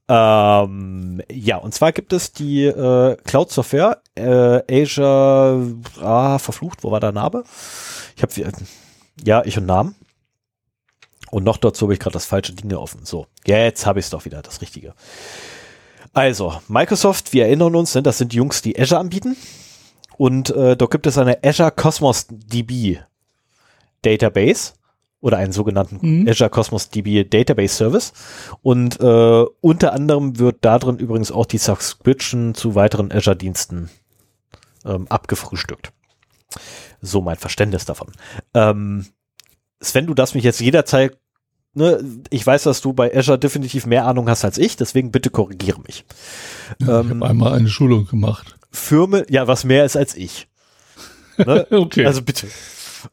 Ähm, 0.09 1.21
ja, 1.31 1.57
und 1.57 1.73
zwar 1.73 1.91
gibt 1.91 2.13
es 2.13 2.33
die 2.33 2.65
äh, 2.65 3.15
Cloud-Software 3.25 4.01
äh, 4.15 4.83
Azure, 4.83 5.75
ah, 6.01 6.39
verflucht, 6.39 6.83
wo 6.83 6.89
war 6.89 6.99
der 6.99 7.11
Name? 7.11 7.43
Ich 8.15 8.23
habe, 8.23 8.51
ja, 9.23 9.43
ich 9.45 9.55
und 9.59 9.67
Namen. 9.67 9.95
Und 11.29 11.43
noch 11.43 11.57
dazu 11.57 11.85
habe 11.85 11.93
ich 11.93 11.99
gerade 11.99 12.13
das 12.13 12.25
falsche 12.25 12.53
Ding 12.53 12.73
offen. 12.73 13.05
So, 13.05 13.27
jetzt 13.45 13.85
habe 13.85 13.99
ich 13.99 14.07
es 14.07 14.09
doch 14.09 14.25
wieder, 14.25 14.41
das 14.41 14.61
Richtige. 14.63 14.95
Also, 16.13 16.59
Microsoft, 16.67 17.33
wir 17.33 17.45
erinnern 17.45 17.75
uns, 17.75 17.93
ne, 17.93 18.01
das 18.01 18.17
sind 18.17 18.33
die 18.33 18.37
Jungs, 18.37 18.63
die 18.63 18.79
Azure 18.79 18.99
anbieten. 18.99 19.37
Und 20.19 20.49
äh, 20.49 20.75
dort 20.75 20.91
gibt 20.91 21.07
es 21.07 21.17
eine 21.17 21.45
Azure 21.45 21.71
Cosmos 21.71 22.27
DB 22.29 22.99
Database 24.01 24.73
oder 25.21 25.37
einen 25.37 25.53
sogenannten 25.53 25.99
mhm. 26.01 26.27
Azure 26.27 26.49
Cosmos 26.49 26.89
DB 26.89 27.23
Database 27.23 27.73
Service. 27.73 28.11
Und 28.61 28.99
äh, 28.99 29.45
unter 29.61 29.93
anderem 29.93 30.37
wird 30.37 30.57
darin 30.59 30.97
übrigens 30.97 31.31
auch 31.31 31.45
die 31.45 31.57
Subscription 31.57 32.53
zu 32.53 32.75
weiteren 32.75 33.13
Azure-Diensten 33.13 33.89
ähm, 34.83 35.07
abgefrühstückt. 35.07 35.93
So 36.99 37.21
mein 37.21 37.37
Verständnis 37.37 37.85
davon. 37.85 38.11
Ähm, 38.53 39.05
Sven, 39.79 40.05
du 40.05 40.13
darfst 40.15 40.35
mich 40.35 40.43
jetzt 40.43 40.59
jederzeit, 40.59 41.17
ne, 41.73 42.03
ich 42.29 42.45
weiß, 42.45 42.63
dass 42.63 42.81
du 42.81 42.91
bei 42.91 43.15
Azure 43.15 43.39
definitiv 43.39 43.85
mehr 43.85 44.05
Ahnung 44.05 44.27
hast 44.29 44.43
als 44.43 44.57
ich, 44.57 44.75
deswegen 44.75 45.11
bitte 45.11 45.29
korrigiere 45.29 45.79
mich. 45.79 46.03
Ja, 46.81 46.99
ähm, 46.99 47.05
ich 47.05 47.15
habe 47.15 47.25
einmal 47.25 47.53
eine 47.53 47.69
Schulung 47.69 48.05
gemacht. 48.05 48.58
Firmen, 48.71 49.25
ja, 49.29 49.47
was 49.47 49.63
mehr 49.63 49.85
ist 49.85 49.97
als 49.97 50.15
ich. 50.15 50.47
Ne? 51.37 51.67
okay. 51.71 52.05
Also 52.05 52.21
bitte. 52.21 52.47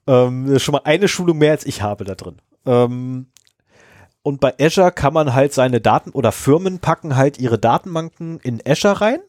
Ähm, 0.07 0.59
schon 0.59 0.72
mal 0.72 0.82
eine 0.84 1.09
Schulung 1.09 1.38
mehr 1.38 1.52
als 1.52 1.66
ich 1.66 1.82
habe 1.82 2.04
da 2.04 2.14
drin. 2.14 2.36
Ähm, 2.64 3.26
und 4.22 4.40
bei 4.40 4.54
Azure 4.61 4.90
kann 4.90 5.12
man 5.12 5.34
halt 5.34 5.52
seine 5.52 5.80
Daten 5.80 6.11
oder 6.11 6.32
Firmen 6.32 6.80
packen 6.80 7.14
halt 7.16 7.38
ihre 7.38 7.59
Datenbanken 7.59 8.40
in 8.40 8.61
Azure 8.66 9.00
rein 9.00 9.20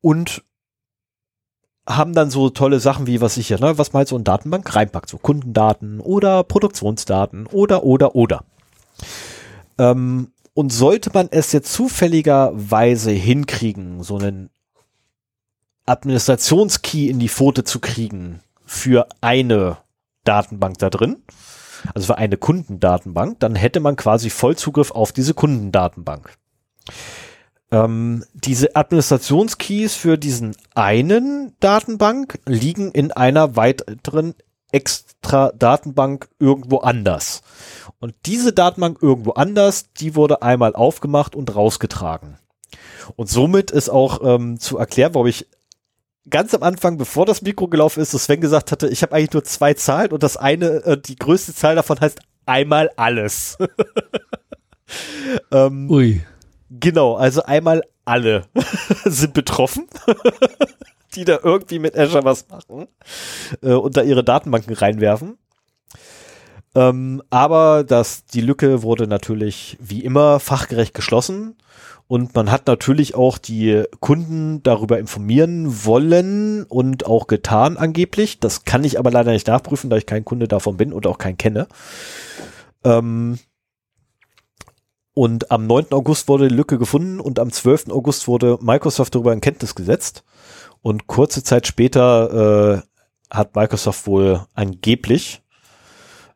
und 0.00 0.42
haben 1.88 2.12
dann 2.12 2.30
so 2.30 2.50
tolle 2.50 2.80
Sachen 2.80 3.06
wie, 3.06 3.20
was 3.20 3.36
ich 3.36 3.48
ja, 3.48 3.58
ne, 3.58 3.78
was 3.78 3.92
man 3.92 4.00
halt 4.00 4.08
so 4.08 4.16
in 4.16 4.24
Datenbank 4.24 4.74
reinpackt, 4.74 5.08
so 5.08 5.18
Kundendaten 5.18 6.00
oder 6.00 6.44
Produktionsdaten 6.44 7.46
oder, 7.46 7.84
oder, 7.84 8.14
oder. 8.14 8.44
Ähm, 9.78 10.32
und 10.54 10.72
sollte 10.72 11.10
man 11.14 11.28
es 11.30 11.52
jetzt 11.52 11.72
zufälligerweise 11.72 13.12
hinkriegen, 13.12 14.02
so 14.02 14.18
einen 14.18 14.50
Administrationskey 15.90 17.08
in 17.08 17.18
die 17.18 17.28
Pfote 17.28 17.64
zu 17.64 17.80
kriegen 17.80 18.40
für 18.64 19.08
eine 19.20 19.78
Datenbank 20.24 20.78
da 20.78 20.90
drin, 20.90 21.22
also 21.94 22.06
für 22.06 22.18
eine 22.18 22.36
Kundendatenbank, 22.36 23.40
dann 23.40 23.56
hätte 23.56 23.80
man 23.80 23.96
quasi 23.96 24.30
Vollzugriff 24.30 24.92
auf 24.92 25.12
diese 25.12 25.34
Kundendatenbank. 25.34 26.34
Ähm, 27.72 28.24
diese 28.34 28.76
Administrationskeys 28.76 29.94
für 29.94 30.18
diesen 30.18 30.56
einen 30.74 31.54
Datenbank 31.60 32.38
liegen 32.46 32.92
in 32.92 33.12
einer 33.12 33.56
weiteren 33.56 34.34
extra 34.72 35.52
Datenbank 35.52 36.28
irgendwo 36.38 36.78
anders. 36.78 37.42
Und 37.98 38.14
diese 38.26 38.52
Datenbank 38.52 38.98
irgendwo 39.02 39.32
anders, 39.32 39.92
die 39.92 40.14
wurde 40.14 40.42
einmal 40.42 40.74
aufgemacht 40.74 41.34
und 41.34 41.54
rausgetragen. 41.54 42.38
Und 43.16 43.28
somit 43.28 43.70
ist 43.70 43.88
auch 43.88 44.20
ähm, 44.22 44.58
zu 44.58 44.78
erklären, 44.78 45.14
warum 45.14 45.26
ich 45.26 45.46
ganz 46.28 46.54
am 46.54 46.62
Anfang, 46.62 46.98
bevor 46.98 47.26
das 47.26 47.42
Mikro 47.42 47.68
gelaufen 47.68 48.00
ist, 48.00 48.10
so 48.10 48.18
Sven 48.18 48.40
gesagt 48.40 48.72
hatte, 48.72 48.88
ich 48.88 49.02
habe 49.02 49.14
eigentlich 49.14 49.32
nur 49.32 49.44
zwei 49.44 49.74
Zahlen 49.74 50.12
und 50.12 50.22
das 50.22 50.36
eine, 50.36 50.84
äh, 50.84 51.00
die 51.00 51.16
größte 51.16 51.54
Zahl 51.54 51.76
davon 51.76 52.00
heißt 52.00 52.20
einmal 52.46 52.90
alles. 52.96 53.56
ähm, 55.52 55.90
Ui. 55.90 56.20
Genau, 56.68 57.16
also 57.16 57.42
einmal 57.42 57.82
alle 58.04 58.44
sind 59.04 59.34
betroffen, 59.34 59.86
die 61.14 61.24
da 61.24 61.38
irgendwie 61.42 61.78
mit 61.78 61.96
Azure 61.96 62.24
was 62.24 62.48
machen 62.48 62.86
äh, 63.62 63.72
und 63.72 63.96
da 63.96 64.02
ihre 64.02 64.22
Datenbanken 64.22 64.74
reinwerfen. 64.74 65.38
Ähm, 66.74 67.20
aber 67.30 67.82
das, 67.82 68.24
die 68.26 68.40
Lücke 68.40 68.82
wurde 68.82 69.08
natürlich 69.08 69.76
wie 69.80 70.04
immer 70.04 70.38
fachgerecht 70.38 70.94
geschlossen 70.94 71.56
und 72.10 72.34
man 72.34 72.50
hat 72.50 72.66
natürlich 72.66 73.14
auch 73.14 73.38
die 73.38 73.84
Kunden 74.00 74.64
darüber 74.64 74.98
informieren 74.98 75.84
wollen 75.84 76.64
und 76.64 77.06
auch 77.06 77.28
getan 77.28 77.76
angeblich. 77.76 78.40
Das 78.40 78.64
kann 78.64 78.82
ich 78.82 78.98
aber 78.98 79.12
leider 79.12 79.30
nicht 79.30 79.46
nachprüfen, 79.46 79.90
da 79.90 79.96
ich 79.96 80.06
kein 80.06 80.24
Kunde 80.24 80.48
davon 80.48 80.76
bin 80.76 80.92
und 80.92 81.06
auch 81.06 81.18
keinen 81.18 81.38
kenne. 81.38 81.68
Ähm, 82.82 83.38
und 85.14 85.52
am 85.52 85.68
9. 85.68 85.92
August 85.92 86.26
wurde 86.26 86.48
die 86.48 86.54
Lücke 86.56 86.78
gefunden 86.78 87.20
und 87.20 87.38
am 87.38 87.52
12. 87.52 87.90
August 87.90 88.26
wurde 88.26 88.58
Microsoft 88.60 89.14
darüber 89.14 89.32
in 89.32 89.40
Kenntnis 89.40 89.76
gesetzt. 89.76 90.24
Und 90.82 91.06
kurze 91.06 91.44
Zeit 91.44 91.68
später 91.68 92.82
äh, 93.30 93.36
hat 93.36 93.54
Microsoft 93.54 94.08
wohl 94.08 94.46
angeblich 94.54 95.42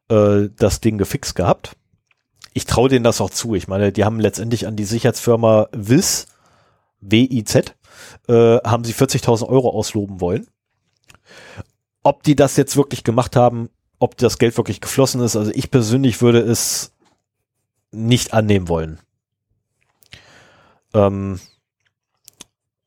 äh, 0.08 0.50
das 0.56 0.80
Ding 0.80 0.98
gefixt 0.98 1.34
gehabt. 1.34 1.76
Ich 2.54 2.64
traue 2.64 2.88
denen 2.88 3.04
das 3.04 3.20
auch 3.20 3.30
zu. 3.30 3.54
Ich 3.54 3.68
meine, 3.68 3.92
die 3.92 4.04
haben 4.04 4.20
letztendlich 4.20 4.66
an 4.66 4.76
die 4.76 4.84
Sicherheitsfirma 4.84 5.68
WIZ, 5.72 6.28
W-I-Z, 7.00 7.74
äh, 8.28 8.58
haben 8.58 8.84
sie 8.84 8.94
40.000 8.94 9.46
Euro 9.48 9.70
ausloben 9.70 10.20
wollen. 10.20 10.46
Ob 12.04 12.22
die 12.22 12.36
das 12.36 12.56
jetzt 12.56 12.76
wirklich 12.76 13.02
gemacht 13.02 13.34
haben, 13.34 13.70
ob 13.98 14.16
das 14.16 14.38
Geld 14.38 14.56
wirklich 14.56 14.80
geflossen 14.80 15.20
ist, 15.20 15.36
also 15.36 15.50
ich 15.52 15.70
persönlich 15.70 16.22
würde 16.22 16.38
es 16.40 16.92
nicht 17.90 18.32
annehmen 18.32 18.68
wollen. 18.68 19.00
Ähm, 20.92 21.40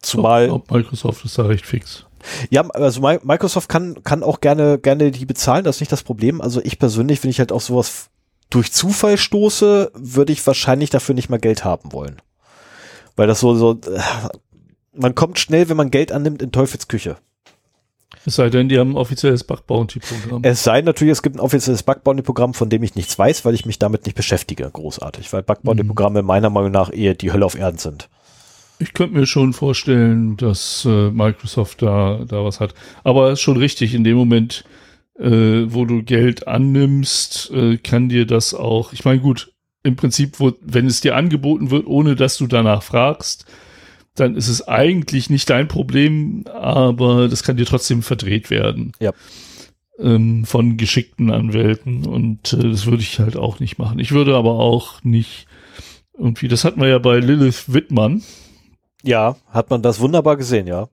zumal. 0.01 0.49
Ob, 0.49 0.71
Microsoft 0.71 1.25
ist 1.25 1.37
da 1.37 1.43
recht 1.43 1.65
fix. 1.65 2.05
Ja, 2.49 2.67
also 2.69 3.01
Microsoft 3.01 3.69
kann, 3.69 4.03
kann 4.03 4.23
auch 4.23 4.39
gerne, 4.39 4.79
gerne 4.79 5.11
die 5.11 5.25
bezahlen, 5.25 5.63
das 5.65 5.77
ist 5.77 5.81
nicht 5.81 5.91
das 5.91 6.03
Problem. 6.03 6.39
Also 6.41 6.61
ich 6.63 6.79
persönlich, 6.79 7.21
wenn 7.23 7.29
ich 7.29 7.39
halt 7.39 7.51
auf 7.51 7.63
sowas 7.63 8.09
durch 8.49 8.71
Zufall 8.71 9.17
stoße, 9.17 9.91
würde 9.93 10.33
ich 10.33 10.45
wahrscheinlich 10.45 10.89
dafür 10.89 11.15
nicht 11.15 11.29
mal 11.29 11.39
Geld 11.39 11.63
haben 11.63 11.91
wollen. 11.91 12.21
Weil 13.15 13.27
das 13.27 13.39
so, 13.39 13.55
so, 13.55 13.73
äh, 13.73 13.99
man 14.93 15.15
kommt 15.15 15.39
schnell, 15.39 15.69
wenn 15.69 15.77
man 15.77 15.91
Geld 15.91 16.11
annimmt, 16.11 16.41
in 16.41 16.51
Teufelsküche. 16.51 17.17
Es 18.25 18.35
sei 18.35 18.49
denn, 18.49 18.67
die 18.67 18.77
haben 18.77 18.91
ein 18.91 18.97
offizielles 18.97 19.43
Bug-Bounty-Programm. 19.45 20.41
Es 20.43 20.63
sei 20.63 20.81
natürlich, 20.81 21.13
es 21.13 21.23
gibt 21.23 21.37
ein 21.37 21.39
offizielles 21.39 21.83
Bug-Bounty-Programm, 21.83 22.53
von 22.53 22.69
dem 22.69 22.83
ich 22.83 22.95
nichts 22.95 23.17
weiß, 23.17 23.45
weil 23.45 23.53
ich 23.53 23.65
mich 23.65 23.79
damit 23.79 24.05
nicht 24.05 24.15
beschäftige, 24.15 24.69
großartig. 24.69 25.31
Weil 25.31 25.43
Bug-Bounty-Programme 25.43 26.21
mhm. 26.21 26.27
meiner 26.27 26.49
Meinung 26.49 26.71
nach 26.71 26.91
eher 26.91 27.15
die 27.15 27.31
Hölle 27.31 27.45
auf 27.45 27.57
Erden 27.57 27.77
sind. 27.77 28.09
Ich 28.79 28.93
könnte 28.93 29.17
mir 29.17 29.25
schon 29.25 29.53
vorstellen, 29.53 30.37
dass 30.37 30.85
äh, 30.85 31.09
Microsoft 31.09 31.81
da, 31.81 32.19
da 32.27 32.43
was 32.43 32.59
hat. 32.59 32.73
Aber 33.03 33.27
es 33.27 33.39
ist 33.39 33.43
schon 33.43 33.57
richtig, 33.57 33.93
in 33.93 34.03
dem 34.03 34.17
Moment, 34.17 34.65
äh, 35.19 35.73
wo 35.73 35.85
du 35.85 36.03
Geld 36.03 36.47
annimmst, 36.47 37.51
äh, 37.51 37.77
kann 37.77 38.09
dir 38.09 38.25
das 38.25 38.53
auch, 38.53 38.93
ich 38.93 39.05
meine, 39.05 39.19
gut, 39.19 39.53
im 39.83 39.95
Prinzip, 39.95 40.39
wo, 40.39 40.53
wenn 40.61 40.85
es 40.85 41.01
dir 41.01 41.15
angeboten 41.15 41.71
wird, 41.71 41.87
ohne 41.87 42.15
dass 42.15 42.37
du 42.37 42.47
danach 42.47 42.83
fragst, 42.83 43.45
dann 44.15 44.35
ist 44.35 44.47
es 44.47 44.67
eigentlich 44.67 45.29
nicht 45.29 45.49
dein 45.49 45.67
Problem, 45.67 46.45
aber 46.47 47.27
das 47.27 47.43
kann 47.43 47.57
dir 47.57 47.65
trotzdem 47.65 48.01
verdreht 48.01 48.49
werden. 48.49 48.91
Ja. 48.99 49.11
Ähm, 49.99 50.45
von 50.45 50.77
geschickten 50.77 51.31
Anwälten 51.31 52.05
und 52.05 52.53
äh, 52.53 52.69
das 52.69 52.85
würde 52.85 53.01
ich 53.01 53.19
halt 53.19 53.35
auch 53.35 53.59
nicht 53.59 53.79
machen. 53.79 53.97
Ich 53.97 54.11
würde 54.11 54.35
aber 54.35 54.59
auch 54.59 55.03
nicht 55.03 55.47
irgendwie, 56.15 56.47
das 56.47 56.63
hatten 56.63 56.81
wir 56.81 56.87
ja 56.87 56.99
bei 56.99 57.19
Lilith 57.19 57.73
Wittmann. 57.73 58.21
Ja, 59.03 59.37
hat 59.47 59.71
man 59.71 59.81
das 59.81 59.99
wunderbar 59.99 60.37
gesehen, 60.37 60.67
ja 60.67 60.89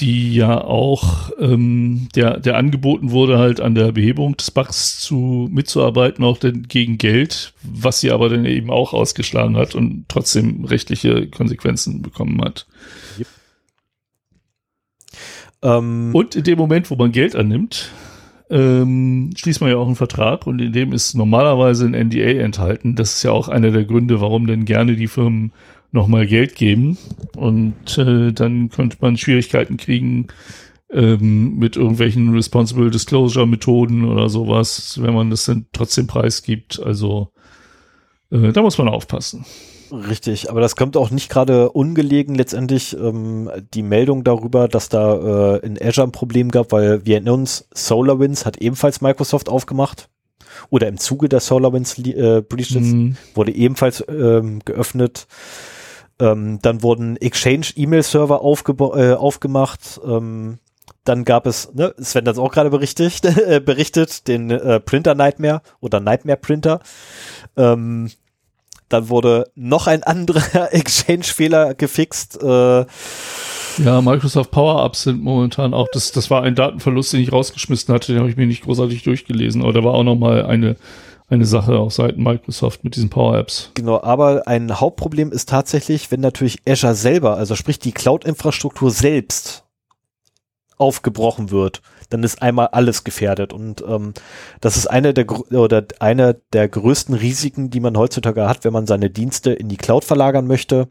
die 0.00 0.34
ja 0.34 0.62
auch, 0.62 1.30
ähm, 1.38 2.08
der, 2.14 2.38
der 2.38 2.56
angeboten 2.56 3.10
wurde, 3.10 3.38
halt 3.38 3.60
an 3.60 3.74
der 3.74 3.92
Behebung 3.92 4.36
des 4.36 4.50
Bugs 4.50 5.00
zu 5.00 5.48
mitzuarbeiten, 5.50 6.24
auch 6.24 6.38
denn 6.38 6.64
gegen 6.68 6.98
Geld, 6.98 7.52
was 7.62 8.00
sie 8.00 8.10
aber 8.10 8.28
dann 8.28 8.44
eben 8.44 8.70
auch 8.70 8.92
ausgeschlagen 8.92 9.56
hat 9.56 9.74
und 9.74 10.04
trotzdem 10.08 10.64
rechtliche 10.64 11.28
Konsequenzen 11.28 12.02
bekommen 12.02 12.40
hat. 12.42 12.66
Yep. 13.18 13.26
Ähm, 15.62 16.10
und 16.12 16.36
in 16.36 16.44
dem 16.44 16.58
Moment, 16.58 16.90
wo 16.90 16.96
man 16.96 17.12
Geld 17.12 17.34
annimmt, 17.34 17.90
ähm, 18.50 19.30
schließt 19.36 19.60
man 19.60 19.70
ja 19.70 19.76
auch 19.76 19.86
einen 19.86 19.96
Vertrag 19.96 20.46
und 20.46 20.60
in 20.60 20.72
dem 20.72 20.92
ist 20.92 21.14
normalerweise 21.14 21.86
ein 21.86 22.08
NDA 22.08 22.40
enthalten. 22.40 22.94
Das 22.94 23.14
ist 23.14 23.22
ja 23.22 23.32
auch 23.32 23.48
einer 23.48 23.70
der 23.70 23.84
Gründe, 23.84 24.20
warum 24.20 24.46
denn 24.46 24.64
gerne 24.64 24.96
die 24.96 25.08
Firmen 25.08 25.52
nochmal 25.90 26.26
Geld 26.26 26.54
geben 26.54 26.98
und 27.36 27.98
äh, 27.98 28.32
dann 28.32 28.68
könnte 28.68 28.98
man 29.00 29.16
Schwierigkeiten 29.16 29.76
kriegen 29.76 30.28
ähm, 30.90 31.56
mit 31.56 31.76
irgendwelchen 31.76 32.34
Responsible 32.34 32.90
Disclosure 32.90 33.46
Methoden 33.46 34.04
oder 34.04 34.28
sowas, 34.28 34.98
wenn 35.02 35.14
man 35.14 35.30
das 35.30 35.44
dann 35.44 35.66
trotzdem 35.72 36.06
preisgibt. 36.06 36.80
Also 36.82 37.30
äh, 38.30 38.52
da 38.52 38.62
muss 38.62 38.78
man 38.78 38.88
aufpassen. 38.88 39.44
Richtig, 39.90 40.50
aber 40.50 40.60
das 40.60 40.76
kommt 40.76 40.98
auch 40.98 41.10
nicht 41.10 41.30
gerade 41.30 41.70
ungelegen 41.70 42.34
letztendlich 42.34 42.94
ähm, 42.94 43.50
die 43.72 43.82
Meldung 43.82 44.22
darüber, 44.22 44.68
dass 44.68 44.90
da 44.90 45.56
äh, 45.56 45.66
in 45.66 45.80
Azure 45.80 46.06
ein 46.06 46.12
Problem 46.12 46.50
gab, 46.50 46.72
weil 46.72 47.06
wir 47.06 47.16
erinnern 47.16 47.40
uns, 47.40 47.68
SolarWinds 47.74 48.44
hat 48.44 48.58
ebenfalls 48.58 49.00
Microsoft 49.00 49.48
aufgemacht 49.48 50.10
oder 50.68 50.88
im 50.88 50.98
Zuge 50.98 51.30
der 51.30 51.40
SolarWinds 51.40 51.98
äh, 52.00 52.42
Breaches 52.46 52.80
mm. 52.80 53.12
wurde 53.34 53.52
ebenfalls 53.52 54.04
ähm, 54.08 54.60
geöffnet. 54.64 55.26
Ähm, 56.20 56.58
dann 56.62 56.82
wurden 56.82 57.16
Exchange-E-Mail-Server 57.16 58.40
äh, 58.40 59.14
aufgemacht. 59.14 60.00
Ähm, 60.04 60.58
dann 61.04 61.24
gab 61.24 61.46
es, 61.46 61.72
ne, 61.74 61.94
Sven 61.98 62.26
hat 62.26 62.34
es 62.34 62.38
auch 62.38 62.52
gerade 62.52 62.70
berichtet, 62.70 63.24
äh, 63.24 63.60
berichtet, 63.64 64.28
den 64.28 64.50
äh, 64.50 64.80
Printer 64.80 65.14
Nightmare 65.14 65.62
oder 65.80 66.00
Nightmare 66.00 66.38
Printer. 66.38 66.80
Ähm, 67.56 68.10
Dann 68.88 69.08
wurde 69.08 69.50
noch 69.54 69.86
ein 69.86 70.02
anderer 70.02 70.72
Exchange-Fehler 70.72 71.74
gefixt. 71.74 72.42
Äh, 72.42 72.86
ja, 73.78 74.00
Microsoft 74.02 74.50
Power-Ups 74.50 75.04
sind 75.04 75.22
momentan 75.22 75.72
auch, 75.72 75.86
das, 75.92 76.10
das 76.10 76.30
war 76.30 76.42
ein 76.42 76.54
Datenverlust, 76.54 77.12
den 77.12 77.20
ich 77.20 77.32
rausgeschmissen 77.32 77.94
hatte, 77.94 78.12
den 78.12 78.20
habe 78.20 78.30
ich 78.30 78.36
mir 78.36 78.46
nicht 78.46 78.64
großartig 78.64 79.02
durchgelesen, 79.04 79.62
aber 79.62 79.72
da 79.72 79.84
war 79.84 79.94
auch 79.94 80.02
noch 80.02 80.16
mal 80.16 80.44
eine, 80.44 80.76
eine 81.28 81.44
Sache 81.44 81.78
auf 81.78 81.92
Seiten 81.92 82.22
Microsoft 82.22 82.84
mit 82.84 82.96
diesen 82.96 83.10
Power-Apps. 83.10 83.72
Genau, 83.74 84.00
aber 84.02 84.46
ein 84.46 84.80
Hauptproblem 84.80 85.30
ist 85.30 85.48
tatsächlich, 85.48 86.10
wenn 86.10 86.20
natürlich 86.20 86.62
Azure 86.66 86.94
selber, 86.94 87.36
also 87.36 87.54
sprich 87.54 87.78
die 87.78 87.92
Cloud-Infrastruktur 87.92 88.90
selbst 88.90 89.64
aufgebrochen 90.78 91.50
wird, 91.50 91.82
dann 92.08 92.22
ist 92.22 92.40
einmal 92.40 92.68
alles 92.68 93.04
gefährdet. 93.04 93.52
Und 93.52 93.84
ähm, 93.86 94.14
das 94.60 94.76
ist 94.76 94.86
eine 94.86 95.12
der 95.12 95.28
oder 95.52 95.84
eine 95.98 96.40
der 96.52 96.68
größten 96.68 97.14
Risiken, 97.14 97.70
die 97.70 97.80
man 97.80 97.98
heutzutage 97.98 98.48
hat, 98.48 98.64
wenn 98.64 98.72
man 98.72 98.86
seine 98.86 99.10
Dienste 99.10 99.52
in 99.52 99.68
die 99.68 99.76
Cloud 99.76 100.04
verlagern 100.04 100.46
möchte. 100.46 100.88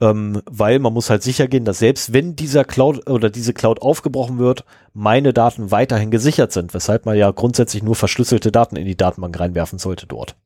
Ähm, 0.00 0.40
weil 0.46 0.78
man 0.78 0.94
muss 0.94 1.10
halt 1.10 1.22
sicher 1.22 1.46
gehen, 1.46 1.64
dass 1.64 1.78
selbst 1.78 2.12
wenn 2.12 2.34
dieser 2.34 2.64
Cloud 2.64 3.08
oder 3.08 3.28
diese 3.28 3.52
Cloud 3.52 3.82
aufgebrochen 3.82 4.38
wird, 4.38 4.64
meine 4.94 5.34
Daten 5.34 5.70
weiterhin 5.70 6.10
gesichert 6.10 6.52
sind, 6.52 6.72
weshalb 6.72 7.04
man 7.04 7.16
ja 7.16 7.30
grundsätzlich 7.30 7.82
nur 7.82 7.96
verschlüsselte 7.96 8.50
Daten 8.50 8.76
in 8.76 8.86
die 8.86 8.96
Datenbank 8.96 9.38
reinwerfen 9.38 9.78
sollte 9.78 10.06
dort. 10.06 10.36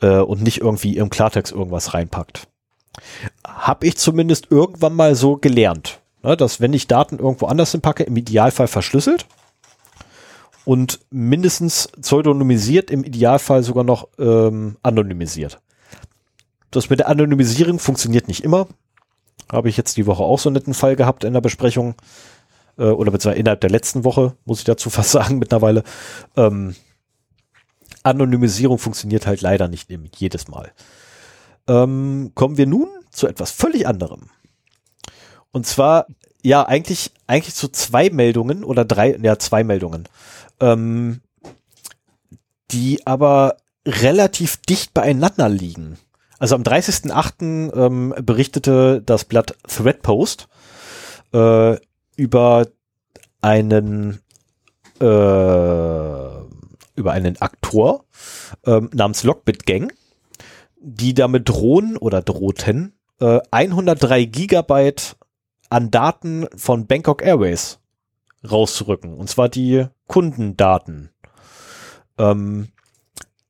Äh, 0.00 0.20
und 0.20 0.42
nicht 0.42 0.60
irgendwie 0.60 0.96
im 0.96 1.10
Klartext 1.10 1.52
irgendwas 1.52 1.92
reinpackt. 1.92 2.48
Hab 3.46 3.84
ich 3.84 3.98
zumindest 3.98 4.50
irgendwann 4.50 4.94
mal 4.94 5.14
so 5.14 5.36
gelernt. 5.36 6.00
Ne, 6.22 6.36
dass 6.36 6.60
wenn 6.60 6.72
ich 6.72 6.88
Daten 6.88 7.18
irgendwo 7.18 7.46
anders 7.46 7.72
hinpacke, 7.72 8.02
im 8.02 8.16
Idealfall 8.16 8.66
verschlüsselt 8.66 9.26
und 10.64 11.00
mindestens 11.10 11.88
pseudonymisiert, 12.00 12.90
im 12.90 13.04
Idealfall 13.04 13.62
sogar 13.62 13.84
noch 13.84 14.08
ähm, 14.18 14.76
anonymisiert. 14.82 15.60
Das 16.70 16.90
mit 16.90 17.00
der 17.00 17.08
Anonymisierung 17.08 17.78
funktioniert 17.78 18.28
nicht 18.28 18.44
immer. 18.44 18.68
Habe 19.50 19.68
ich 19.68 19.76
jetzt 19.76 19.96
die 19.96 20.06
Woche 20.06 20.22
auch 20.22 20.38
so 20.38 20.48
einen 20.48 20.54
netten 20.54 20.74
Fall 20.74 20.96
gehabt 20.96 21.24
in 21.24 21.32
der 21.32 21.40
Besprechung. 21.40 21.94
Äh, 22.76 22.84
oder 22.84 23.10
beziehungsweise 23.10 23.40
innerhalb 23.40 23.60
der 23.60 23.70
letzten 23.70 24.04
Woche, 24.04 24.36
muss 24.44 24.58
ich 24.58 24.64
dazu 24.64 24.90
fast 24.90 25.10
sagen, 25.10 25.38
mittlerweile. 25.38 25.82
Ähm, 26.36 26.74
Anonymisierung 28.02 28.78
funktioniert 28.78 29.26
halt 29.26 29.40
leider 29.40 29.68
nicht 29.68 29.88
jedes 30.16 30.48
Mal. 30.48 30.72
Ähm, 31.66 32.32
kommen 32.34 32.56
wir 32.56 32.66
nun 32.66 32.88
zu 33.10 33.26
etwas 33.26 33.50
völlig 33.50 33.86
anderem. 33.86 34.30
Und 35.50 35.66
zwar, 35.66 36.06
ja, 36.42 36.66
eigentlich, 36.66 37.12
eigentlich 37.26 37.54
zu 37.54 37.68
zwei 37.68 38.10
Meldungen 38.10 38.64
oder 38.64 38.84
drei, 38.84 39.16
ja, 39.16 39.38
zwei 39.38 39.64
Meldungen, 39.64 40.08
ähm, 40.60 41.20
die 42.70 43.06
aber 43.06 43.56
relativ 43.86 44.58
dicht 44.58 44.94
beieinander 44.94 45.48
liegen. 45.48 45.98
Also 46.38 46.54
am 46.54 46.62
30.08. 46.62 47.74
Ähm, 47.74 48.14
berichtete 48.22 49.02
das 49.04 49.24
Blatt 49.24 49.56
Threadpost 49.66 50.48
äh, 51.32 51.76
über 52.16 52.66
einen 53.40 54.20
äh, 55.00 55.04
über 56.98 57.12
einen 57.12 57.40
Aktor 57.40 58.04
äh, 58.66 58.80
namens 58.92 59.22
Lockbit 59.22 59.66
Gang, 59.66 59.92
die 60.80 61.14
damit 61.14 61.48
drohen 61.48 61.96
oder 61.96 62.22
drohten, 62.22 62.92
äh, 63.20 63.40
103 63.50 64.24
Gigabyte 64.24 65.16
an 65.70 65.90
Daten 65.90 66.46
von 66.56 66.86
Bangkok 66.86 67.22
Airways 67.22 67.78
rauszurücken. 68.48 69.14
Und 69.14 69.28
zwar 69.28 69.48
die 69.48 69.86
Kundendaten. 70.06 71.10
Ähm, 72.18 72.68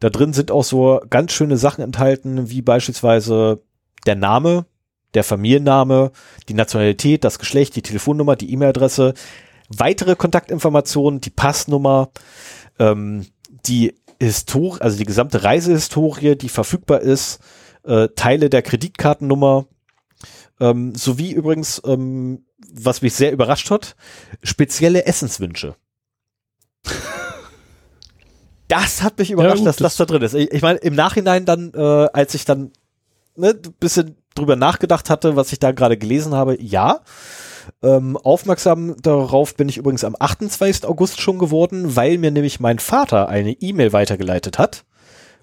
da 0.01 0.11
drin 0.11 0.33
sind 0.33 0.51
auch 0.51 0.65
so 0.65 1.01
ganz 1.11 1.33
schöne 1.33 1.57
Sachen 1.57 1.83
enthalten, 1.83 2.51
wie 2.51 2.63
beispielsweise 2.63 3.63
der 4.07 4.15
Name, 4.15 4.67
der 5.15 5.25
Familienname, 5.25 6.13
die 6.49 6.55
Nationalität, 6.55 7.25
das 7.25 7.39
Geschlecht, 7.39 7.77
die 7.77 7.83
Telefonnummer, 7.83 8.37
die 8.37 8.53
E-Mail-Adresse, 8.53 9.15
weitere 9.69 10.17
Kontaktinformationen, 10.17 11.21
die 11.21 11.31
Passnummer, 11.31 12.11
ähm, 12.79 13.27
die 13.67 13.95
Historie, 14.21 14.81
also 14.81 14.99
die 14.99 15.05
gesamte 15.05 15.45
Reisehistorie, 15.45 16.37
die 16.37 16.49
verfügbar 16.49 17.01
ist, 17.01 17.41
äh, 17.85 18.09
Teile 18.15 18.51
der 18.51 18.63
Kreditkartennummer, 18.63 19.67
ähm, 20.61 20.95
sowie 20.95 21.33
übrigens, 21.33 21.81
ähm, 21.85 22.45
was 22.73 23.03
mich 23.03 23.15
sehr 23.15 23.33
überrascht 23.33 23.71
hat, 23.71 23.97
spezielle 24.43 25.07
Essenswünsche. 25.07 25.77
das 28.69 29.03
hat 29.03 29.19
mich 29.19 29.31
überrascht, 29.31 29.57
ja, 29.57 29.59
gut, 29.59 29.67
dass 29.67 29.77
das, 29.77 29.97
das, 29.97 30.07
da 30.07 30.13
drin 30.13 30.23
ist. 30.23 30.35
Ich, 30.35 30.53
ich 30.53 30.63
meine, 30.63 30.79
im 30.79 30.95
Nachhinein 30.95 31.45
dann, 31.45 31.73
äh, 31.75 32.09
als 32.13 32.35
ich 32.35 32.45
dann 32.45 32.73
ne, 33.37 33.55
bisschen 33.55 34.17
drüber 34.35 34.57
nachgedacht 34.57 35.11
hatte, 35.11 35.37
was 35.37 35.53
ich 35.53 35.59
da 35.59 35.73
gerade 35.73 35.97
gelesen 35.97 36.35
habe, 36.35 36.61
ja. 36.61 37.01
Ähm, 37.83 38.17
aufmerksam 38.17 38.97
darauf 39.03 39.55
bin 39.55 39.69
ich 39.69 39.77
übrigens 39.77 40.03
am 40.05 40.17
28. 40.19 40.87
August 40.87 41.21
schon 41.21 41.39
geworden, 41.39 41.97
weil 41.97 42.17
mir 42.17 42.31
nämlich 42.31 42.61
mein 42.61 42.79
Vater 42.79 43.29
eine 43.29 43.53
E-Mail 43.53 43.93
weitergeleitet 43.93 44.59
hat 44.59 44.85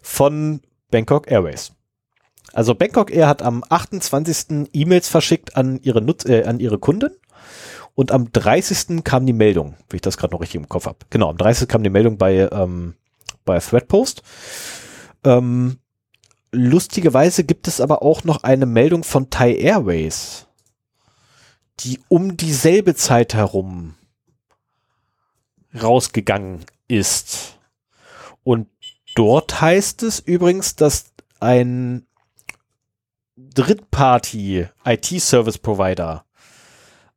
von 0.01 0.61
Bangkok 0.89 1.29
Airways. 1.29 1.73
Also 2.51 2.73
Bangkok 2.73 3.11
Air 3.11 3.27
hat 3.27 3.41
am 3.41 3.63
28. 3.67 4.69
E-Mails 4.73 5.07
verschickt 5.07 5.55
an 5.55 5.79
ihre, 5.83 6.01
Nutz 6.01 6.25
äh, 6.25 6.45
an 6.45 6.59
ihre 6.59 6.79
Kunden 6.79 7.11
und 7.95 8.11
am 8.11 8.31
30. 8.31 9.03
kam 9.03 9.25
die 9.25 9.33
Meldung, 9.33 9.75
wie 9.89 9.97
ich 9.97 10.01
das 10.01 10.17
gerade 10.17 10.33
noch 10.33 10.41
richtig 10.41 10.59
im 10.59 10.69
Kopf 10.69 10.85
habe. 10.85 10.99
Genau, 11.09 11.29
am 11.29 11.37
30. 11.37 11.67
kam 11.67 11.83
die 11.83 11.89
Meldung 11.89 12.17
bei, 12.17 12.49
ähm, 12.51 12.95
bei 13.45 13.59
Threadpost. 13.59 14.21
Ähm, 15.23 15.79
lustigerweise 16.51 17.43
gibt 17.43 17.67
es 17.67 17.79
aber 17.79 18.01
auch 18.01 18.23
noch 18.23 18.43
eine 18.43 18.65
Meldung 18.65 19.03
von 19.03 19.29
Thai 19.29 19.55
Airways, 19.55 20.47
die 21.81 21.99
um 22.07 22.37
dieselbe 22.37 22.95
Zeit 22.95 23.33
herum 23.33 23.95
rausgegangen 25.81 26.65
ist. 26.87 27.57
Und 28.43 28.67
dort 29.15 29.61
heißt 29.61 30.03
es 30.03 30.19
übrigens, 30.19 30.75
dass 30.75 31.11
ein 31.39 32.05
Drittparty 33.35 34.67
IT-Service 34.85 35.57
Provider, 35.57 36.25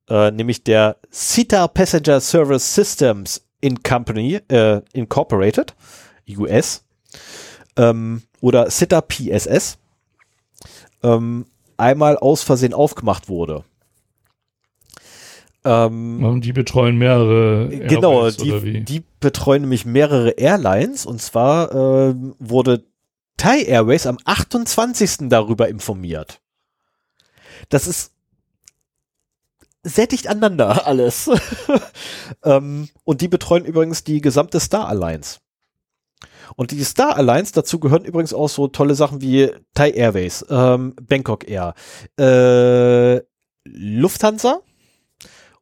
äh, 0.08 0.30
nämlich 0.32 0.64
der 0.64 0.96
CITA 1.12 1.68
Passenger 1.68 2.20
Service 2.20 2.74
Systems 2.74 3.46
in 3.60 3.82
Company, 3.82 4.40
äh, 4.48 4.80
Incorporated, 4.92 5.74
US, 6.36 6.84
ähm, 7.76 8.22
oder 8.40 8.68
CITA 8.68 9.00
PSS, 9.00 9.78
ähm, 11.02 11.46
einmal 11.76 12.18
aus 12.18 12.42
Versehen 12.42 12.74
aufgemacht 12.74 13.28
wurde. 13.28 13.64
Ähm, 15.64 16.40
die 16.40 16.52
betreuen 16.52 16.96
mehrere 16.98 17.68
Airways, 17.70 17.88
Genau, 17.88 18.30
die, 18.30 18.84
die 18.84 19.04
betreuen 19.20 19.62
nämlich 19.62 19.84
mehrere 19.84 20.30
Airlines 20.30 21.04
und 21.04 21.20
zwar 21.20 21.72
äh, 21.72 22.14
wurde 22.38 22.84
Thai 23.36 23.62
Airways 23.62 24.06
am 24.06 24.18
28. 24.24 25.28
darüber 25.28 25.68
informiert. 25.68 26.40
Das 27.68 27.86
ist 27.86 28.12
sehr 29.82 30.06
dicht 30.06 30.28
aneinander 30.28 30.86
alles. 30.86 31.30
ähm, 32.44 32.88
und 33.04 33.20
die 33.20 33.28
betreuen 33.28 33.64
übrigens 33.64 34.04
die 34.04 34.20
gesamte 34.20 34.60
Star 34.60 34.88
Alliance. 34.88 35.40
Und 36.56 36.70
die 36.70 36.84
Star 36.84 37.16
Alliance, 37.16 37.52
dazu 37.52 37.78
gehören 37.78 38.04
übrigens 38.04 38.32
auch 38.32 38.48
so 38.48 38.68
tolle 38.68 38.94
Sachen 38.94 39.20
wie 39.20 39.50
Thai 39.74 39.90
Airways, 39.90 40.44
ähm, 40.48 40.94
Bangkok 41.00 41.48
Air, 41.48 41.74
äh, 42.18 43.20
Lufthansa 43.64 44.60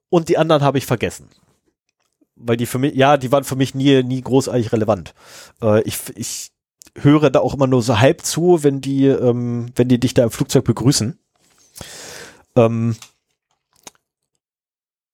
und 0.08 0.28
die 0.28 0.38
anderen 0.38 0.62
habe 0.62 0.78
ich 0.78 0.86
vergessen. 0.86 1.28
Weil 2.36 2.56
die 2.56 2.66
für 2.66 2.78
mich, 2.78 2.94
ja, 2.94 3.16
die 3.16 3.32
waren 3.32 3.44
für 3.44 3.56
mich 3.56 3.74
nie, 3.74 4.02
nie 4.02 4.20
großartig 4.20 4.72
relevant. 4.72 5.14
Äh, 5.62 5.82
ich, 5.82 5.98
ich 6.14 6.50
höre 6.98 7.30
da 7.30 7.40
auch 7.40 7.54
immer 7.54 7.66
nur 7.66 7.82
so 7.82 7.98
halb 7.98 8.22
zu, 8.22 8.62
wenn 8.62 8.80
die, 8.80 9.06
ähm, 9.06 9.70
wenn 9.74 9.88
die 9.88 9.98
dich 9.98 10.14
da 10.14 10.22
im 10.22 10.30
Flugzeug 10.30 10.64
begrüßen. 10.64 11.18
Ähm, 12.56 12.96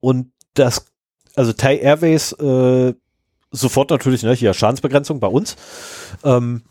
und 0.00 0.32
das, 0.54 0.86
also 1.34 1.52
Thai 1.52 1.78
Airways, 1.78 2.32
äh, 2.32 2.94
sofort 3.52 3.90
natürlich, 3.90 4.22
ne, 4.22 4.34
hier 4.34 4.54
Schadensbegrenzung 4.54 5.20
bei 5.20 5.28
uns. 5.28 5.56
Ähm, 6.24 6.62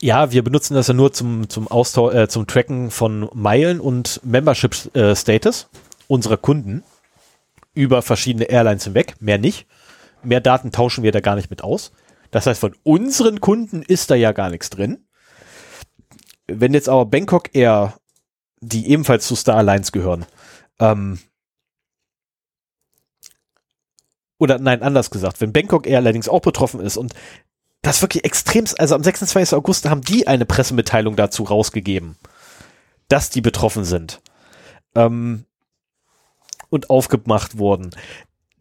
ja, 0.00 0.32
wir 0.32 0.42
benutzen 0.42 0.74
das 0.74 0.88
ja 0.88 0.94
nur 0.94 1.12
zum, 1.12 1.48
zum 1.50 1.68
Austausch, 1.68 2.14
äh, 2.14 2.28
zum 2.28 2.46
Tracken 2.46 2.90
von 2.90 3.28
Meilen 3.34 3.80
und 3.80 4.20
Membership 4.24 4.94
äh, 4.96 5.14
Status 5.14 5.68
unserer 6.08 6.38
Kunden 6.38 6.82
über 7.74 8.02
verschiedene 8.02 8.46
Airlines 8.46 8.84
hinweg, 8.84 9.16
mehr 9.20 9.38
nicht. 9.38 9.66
Mehr 10.22 10.40
Daten 10.40 10.72
tauschen 10.72 11.04
wir 11.04 11.12
da 11.12 11.20
gar 11.20 11.36
nicht 11.36 11.50
mit 11.50 11.62
aus. 11.62 11.92
Das 12.30 12.46
heißt, 12.46 12.60
von 12.60 12.74
unseren 12.82 13.40
Kunden 13.40 13.82
ist 13.82 14.10
da 14.10 14.14
ja 14.14 14.32
gar 14.32 14.50
nichts 14.50 14.70
drin. 14.70 15.06
Wenn 16.46 16.74
jetzt 16.74 16.88
aber 16.88 17.06
Bangkok 17.06 17.54
Air, 17.54 17.94
die 18.60 18.90
ebenfalls 18.90 19.26
zu 19.26 19.36
Star 19.36 19.56
Alliance 19.56 19.92
gehören, 19.92 20.26
ähm, 20.78 21.18
oder 24.40 24.58
nein, 24.58 24.82
anders 24.82 25.10
gesagt, 25.10 25.40
wenn 25.40 25.52
Bangkok 25.52 25.86
Air 25.86 25.98
allerdings 25.98 26.28
auch 26.28 26.40
betroffen 26.40 26.80
ist 26.80 26.96
und 26.96 27.14
das 27.82 28.02
wirklich 28.02 28.24
extrem, 28.24 28.64
also 28.78 28.94
am 28.94 29.04
26. 29.04 29.54
August 29.54 29.88
haben 29.88 30.00
die 30.00 30.26
eine 30.26 30.46
Pressemitteilung 30.46 31.14
dazu 31.14 31.44
rausgegeben, 31.44 32.16
dass 33.08 33.30
die 33.30 33.42
betroffen 33.42 33.84
sind. 33.84 34.20
Ähm, 34.94 35.44
und 36.70 36.88
aufgemacht 36.88 37.58
wurden. 37.58 37.90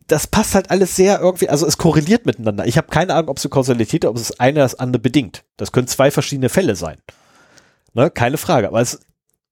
Das 0.08 0.28
passt 0.28 0.56
halt 0.56 0.72
alles 0.72 0.96
sehr 0.96 1.20
irgendwie, 1.20 1.48
also 1.48 1.68
es 1.68 1.78
korreliert 1.78 2.26
miteinander. 2.26 2.66
Ich 2.66 2.78
habe 2.78 2.88
keine 2.88 3.14
Ahnung, 3.14 3.30
ob 3.30 3.38
es 3.38 3.46
eine 3.46 3.52
Kausalität, 3.52 4.04
ob 4.06 4.18
es 4.18 4.40
eine 4.40 4.60
das 4.60 4.76
andere 4.76 5.02
bedingt. 5.02 5.44
Das 5.58 5.72
können 5.72 5.88
zwei 5.88 6.10
verschiedene 6.10 6.50
Fälle 6.50 6.76
sein. 6.76 6.98
Ne, 7.94 8.10
keine 8.10 8.38
Frage. 8.38 8.68
Aber 8.68 8.82
es 8.82 9.00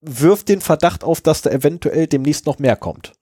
wirft 0.02 0.50
den 0.50 0.62
Verdacht 0.62 1.04
auf, 1.04 1.22
dass 1.22 1.44
da 1.44 1.52
eventuell 1.52 2.08
demnächst 2.08 2.48
noch 2.48 2.58
mehr 2.58 2.76
kommt. 2.76 3.14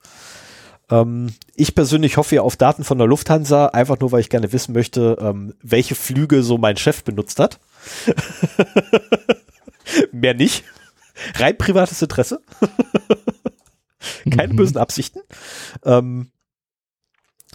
Ähm, 0.89 1.33
ich 1.55 1.75
persönlich 1.75 2.17
hoffe 2.17 2.35
ja 2.35 2.41
auf 2.41 2.57
Daten 2.57 2.83
von 2.83 2.97
der 2.97 3.07
Lufthansa, 3.07 3.67
einfach 3.67 3.99
nur, 3.99 4.11
weil 4.11 4.21
ich 4.21 4.29
gerne 4.29 4.53
wissen 4.53 4.73
möchte, 4.73 5.17
ähm, 5.19 5.53
welche 5.61 5.95
Flüge 5.95 6.43
so 6.43 6.57
mein 6.57 6.77
Chef 6.77 7.03
benutzt 7.03 7.39
hat. 7.39 7.59
Mehr 10.11 10.33
nicht. 10.33 10.63
Rein 11.35 11.57
privates 11.57 12.01
Interesse. 12.01 12.41
Keine 14.29 14.53
mhm. 14.53 14.57
bösen 14.57 14.77
Absichten. 14.77 15.21
Ähm, 15.83 16.31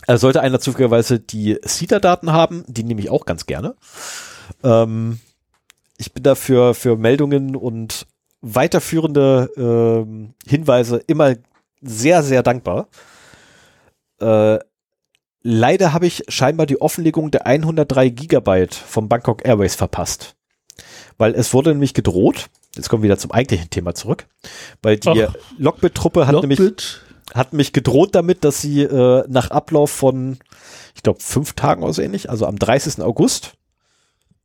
also 0.06 0.22
sollte 0.22 0.40
einer 0.40 0.60
zufälligerweise 0.60 1.20
die 1.20 1.58
CETA-Daten 1.64 2.32
haben, 2.32 2.64
die 2.66 2.84
nehme 2.84 3.00
ich 3.00 3.10
auch 3.10 3.26
ganz 3.26 3.46
gerne. 3.46 3.76
Ähm, 4.64 5.20
ich 5.98 6.12
bin 6.12 6.22
dafür 6.22 6.74
für 6.74 6.96
Meldungen 6.96 7.54
und 7.54 8.06
weiterführende 8.40 9.50
ähm, 9.56 10.34
Hinweise 10.46 10.96
immer 11.06 11.36
sehr, 11.82 12.22
sehr 12.22 12.42
dankbar. 12.42 12.88
Äh, 14.20 14.58
leider 15.42 15.92
habe 15.92 16.06
ich 16.06 16.24
scheinbar 16.28 16.66
die 16.66 16.80
Offenlegung 16.80 17.30
der 17.30 17.46
103 17.46 18.08
Gigabyte 18.10 18.74
vom 18.74 19.08
Bangkok 19.08 19.44
Airways 19.44 19.74
verpasst. 19.74 20.36
Weil 21.18 21.34
es 21.34 21.52
wurde 21.52 21.70
nämlich 21.70 21.94
gedroht, 21.94 22.48
jetzt 22.74 22.88
kommen 22.88 23.02
wir 23.02 23.08
wieder 23.08 23.18
zum 23.18 23.32
eigentlichen 23.32 23.70
Thema 23.70 23.94
zurück, 23.94 24.26
weil 24.82 24.98
die 24.98 25.26
Lockbit-Truppe 25.58 26.26
hat 26.26 26.32
Lockbit. 26.32 26.58
nämlich 26.58 27.00
hat 27.34 27.52
mich 27.52 27.72
gedroht 27.72 28.14
damit, 28.14 28.44
dass 28.44 28.60
sie 28.60 28.82
äh, 28.82 29.24
nach 29.28 29.50
Ablauf 29.50 29.90
von, 29.90 30.38
ich 30.94 31.02
glaube, 31.02 31.20
fünf 31.20 31.52
Tagen 31.52 31.82
oder 31.82 31.92
so 31.92 32.02
ähnlich, 32.02 32.30
also 32.30 32.46
am 32.46 32.58
30. 32.58 33.02
August, 33.02 33.54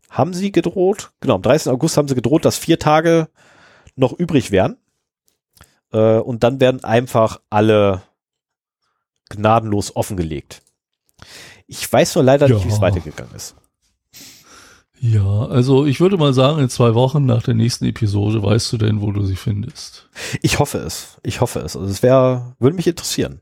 haben 0.09 0.33
sie 0.33 0.51
gedroht, 0.51 1.11
genau, 1.19 1.35
am 1.35 1.41
30. 1.41 1.71
August 1.71 1.97
haben 1.97 2.07
sie 2.07 2.15
gedroht, 2.15 2.45
dass 2.45 2.57
vier 2.57 2.79
Tage 2.79 3.27
noch 3.95 4.13
übrig 4.13 4.51
wären. 4.51 4.77
Äh, 5.91 6.17
und 6.17 6.43
dann 6.43 6.59
werden 6.59 6.83
einfach 6.83 7.41
alle 7.49 8.03
gnadenlos 9.29 9.95
offengelegt. 9.95 10.61
Ich 11.67 11.91
weiß 11.91 12.15
nur 12.15 12.23
leider 12.23 12.47
ja. 12.47 12.55
nicht, 12.55 12.65
wie 12.65 12.71
es 12.71 12.81
weitergegangen 12.81 13.35
ist. 13.35 13.55
Ja, 14.99 15.45
also 15.47 15.85
ich 15.85 15.99
würde 15.99 16.17
mal 16.17 16.33
sagen, 16.33 16.59
in 16.59 16.69
zwei 16.69 16.93
Wochen 16.95 17.25
nach 17.25 17.43
der 17.43 17.53
nächsten 17.53 17.85
Episode 17.85 18.41
weißt 18.41 18.73
du 18.73 18.77
denn, 18.77 19.01
wo 19.01 19.11
du 19.11 19.23
sie 19.25 19.35
findest. 19.35 20.09
Ich 20.41 20.59
hoffe 20.59 20.79
es. 20.79 21.17
Ich 21.21 21.41
hoffe 21.41 21.59
es. 21.59 21.75
Also 21.75 21.91
es 21.91 22.01
wäre, 22.01 22.55
würde 22.59 22.75
mich 22.75 22.87
interessieren. 22.87 23.41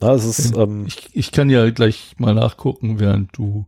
Na, 0.00 0.14
es 0.14 0.24
ist, 0.24 0.56
ähm, 0.56 0.86
ich, 0.86 1.08
ich 1.12 1.30
kann 1.30 1.50
ja 1.50 1.68
gleich 1.70 2.14
mal 2.16 2.34
nachgucken, 2.34 3.00
während 3.00 3.36
du 3.36 3.66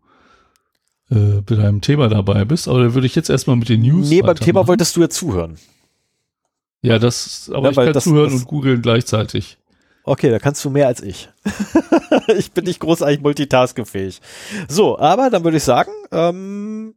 äh, 1.11 1.43
bei 1.43 1.57
deinem 1.57 1.83
Thema 1.83 2.09
dabei 2.09 2.47
bist, 2.47 2.69
aber 2.69 2.85
da 2.85 2.95
würde 2.95 3.07
ich 3.07 3.15
jetzt 3.15 3.29
erstmal 3.29 3.57
mit 3.57 3.69
den 3.69 3.83
News. 3.83 4.09
Nee, 4.09 4.23
beim 4.23 4.37
Thema 4.37 4.67
wolltest 4.67 4.97
du 4.97 5.03
ja 5.03 5.11
zuhören. 5.11 5.59
Ja, 6.81 6.99
das, 6.99 7.51
aber 7.53 7.65
ja, 7.65 7.71
ich 7.71 7.77
kann 7.77 7.93
das, 7.93 8.05
zuhören 8.05 8.31
das, 8.31 8.41
und 8.41 8.49
googeln 8.49 8.81
gleichzeitig. 8.81 9.59
Okay, 10.05 10.31
da 10.31 10.39
kannst 10.39 10.65
du 10.65 10.71
mehr 10.71 10.89
als 10.89 11.01
ich. 11.01 11.29
ich 12.37 12.53
bin 12.53 12.65
nicht 12.65 12.81
großartig 12.81 13.21
multitaskingfähig. 13.21 14.21
So, 14.69 14.99
aber 14.99 15.31
dann 15.31 15.45
würde 15.45 15.59
ich 15.59 15.63
sagen, 15.63 15.93
ähm, 16.11 16.95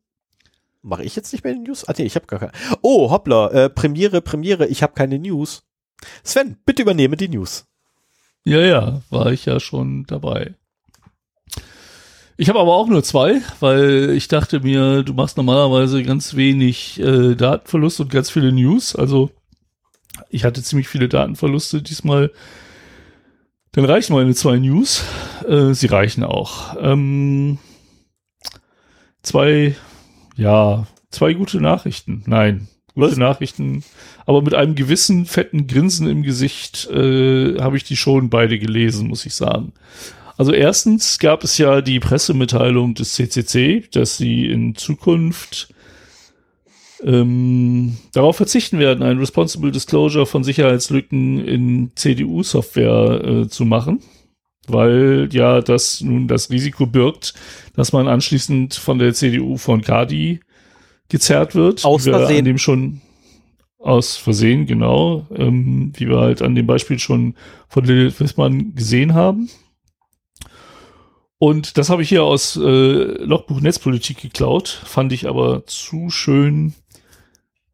mache 0.81 1.03
ich 1.03 1.15
jetzt 1.15 1.31
nicht 1.31 1.43
mehr 1.43 1.53
die 1.53 1.59
News? 1.59 1.87
Ah, 1.87 1.93
nee, 1.97 2.05
ich 2.05 2.15
habe 2.15 2.25
gar 2.25 2.39
keine. 2.39 2.51
Oh, 2.81 3.11
hoppla, 3.11 3.51
äh, 3.51 3.69
Premiere, 3.69 4.21
Premiere, 4.21 4.65
ich 4.67 4.81
habe 4.81 4.93
keine 4.93 5.19
News. 5.19 5.63
Sven, 6.23 6.57
bitte 6.65 6.81
übernehme 6.81 7.15
die 7.15 7.29
News. 7.29 7.65
Ja, 8.43 8.59
ja, 8.59 9.01
war 9.09 9.31
ich 9.31 9.45
ja 9.45 9.59
schon 9.59 10.05
dabei. 10.05 10.55
Ich 12.37 12.49
habe 12.49 12.59
aber 12.59 12.75
auch 12.75 12.87
nur 12.87 13.03
zwei, 13.03 13.41
weil 13.59 14.09
ich 14.11 14.27
dachte 14.27 14.59
mir, 14.59 15.03
du 15.03 15.13
machst 15.13 15.37
normalerweise 15.37 16.03
ganz 16.03 16.35
wenig 16.35 16.99
äh, 16.99 17.35
Datenverlust 17.35 18.01
und 18.01 18.11
ganz 18.11 18.29
viele 18.29 18.51
News. 18.51 18.95
Also 18.95 19.31
ich 20.29 20.43
hatte 20.43 20.61
ziemlich 20.61 20.89
viele 20.89 21.07
Datenverluste 21.07 21.81
diesmal 21.81 22.31
dann 23.75 23.85
reichen 23.85 24.13
meine 24.13 24.33
zwei 24.33 24.57
News. 24.57 25.03
Äh, 25.47 25.73
sie 25.73 25.87
reichen 25.87 26.23
auch. 26.23 26.77
Ähm, 26.79 27.57
zwei, 29.21 29.75
ja, 30.37 30.87
zwei 31.09 31.33
gute 31.33 31.59
Nachrichten. 31.59 32.23
Nein, 32.25 32.69
gute 32.93 33.11
Was? 33.11 33.17
Nachrichten. 33.17 33.83
Aber 34.25 34.41
mit 34.41 34.53
einem 34.53 34.75
gewissen 34.75 35.25
fetten 35.25 35.67
Grinsen 35.67 36.07
im 36.07 36.23
Gesicht 36.23 36.89
äh, 36.89 37.59
habe 37.59 37.75
ich 37.75 37.83
die 37.83 37.97
schon 37.97 38.29
beide 38.29 38.57
gelesen, 38.59 39.09
muss 39.09 39.25
ich 39.25 39.33
sagen. 39.33 39.73
Also 40.37 40.53
erstens 40.53 41.19
gab 41.19 41.43
es 41.43 41.57
ja 41.57 41.81
die 41.81 41.99
Pressemitteilung 41.99 42.93
des 42.93 43.13
CCC, 43.15 43.89
dass 43.91 44.15
sie 44.15 44.45
in 44.45 44.75
Zukunft 44.75 45.74
ähm, 47.03 47.97
darauf 48.13 48.37
verzichten 48.37 48.79
werden, 48.79 49.03
ein 49.03 49.17
Responsible 49.17 49.71
Disclosure 49.71 50.25
von 50.25 50.43
Sicherheitslücken 50.43 51.45
in 51.45 51.91
CDU-Software 51.95 53.23
äh, 53.23 53.47
zu 53.47 53.65
machen, 53.65 53.99
weil 54.67 55.29
ja 55.31 55.61
das 55.61 56.01
nun 56.01 56.27
das 56.27 56.49
Risiko 56.49 56.85
birgt, 56.85 57.33
dass 57.75 57.93
man 57.93 58.07
anschließend 58.07 58.75
von 58.75 58.99
der 58.99 59.13
CDU 59.13 59.57
von 59.57 59.81
Kadi 59.81 60.39
gezerrt 61.09 61.55
wird. 61.55 61.85
Aus 61.85 62.03
Versehen. 62.03 62.39
An 62.39 62.45
dem 62.45 62.57
schon 62.57 63.01
aus 63.79 64.17
Versehen, 64.17 64.65
genau, 64.65 65.27
ähm, 65.35 65.93
wie 65.95 66.09
wir 66.09 66.19
halt 66.19 66.41
an 66.41 66.55
dem 66.55 66.65
Beispiel 66.65 66.97
schon 66.97 67.35
von 67.67 67.85
Lilith 67.85 68.19
Wissmann 68.19 68.73
gesehen 68.73 69.13
haben. 69.13 69.49
Und 71.37 71.77
das 71.77 71.89
habe 71.89 72.01
ich 72.01 72.09
hier 72.09 72.23
aus 72.23 72.55
äh, 72.55 73.23
Logbuch 73.23 73.61
Netzpolitik 73.61 74.21
geklaut, 74.21 74.67
fand 74.67 75.11
ich 75.11 75.27
aber 75.27 75.65
zu 75.67 76.09
schön 76.09 76.73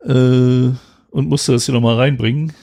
äh, 0.04 0.72
und 1.12 1.30
musste 1.30 1.52
das 1.54 1.66
hier 1.66 1.74
nochmal 1.74 1.98
reinbringen. 1.98 2.54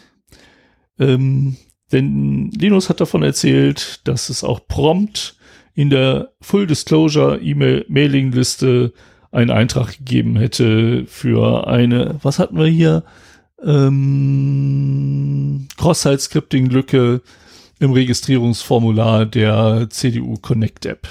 Ähm, 0.99 1.57
denn 1.93 2.51
Linus 2.51 2.89
hat 2.89 3.01
davon 3.01 3.22
erzählt, 3.22 4.07
dass 4.07 4.28
es 4.28 4.45
auch 4.45 4.66
prompt 4.66 5.36
in 5.74 5.91
der 5.91 6.32
Full 6.41 6.66
Disclosure 6.66 7.41
E-Mail 7.41 7.84
Mailing 7.89 8.32
Liste 8.32 8.93
einen 9.30 9.51
Eintrag 9.51 9.99
gegeben 9.99 10.36
hätte 10.36 11.05
für 11.07 11.66
eine, 11.68 12.16
was 12.22 12.39
hatten 12.39 12.59
wir 12.59 12.66
hier? 12.66 13.05
Ähm, 13.62 14.89
Cross-Site-Scripting-Lücke 15.76 17.22
im 17.80 17.93
Registrierungsformular 17.93 19.26
der 19.26 19.89
CDU 19.91 20.34
Connect 20.36 20.86
App. 20.86 21.09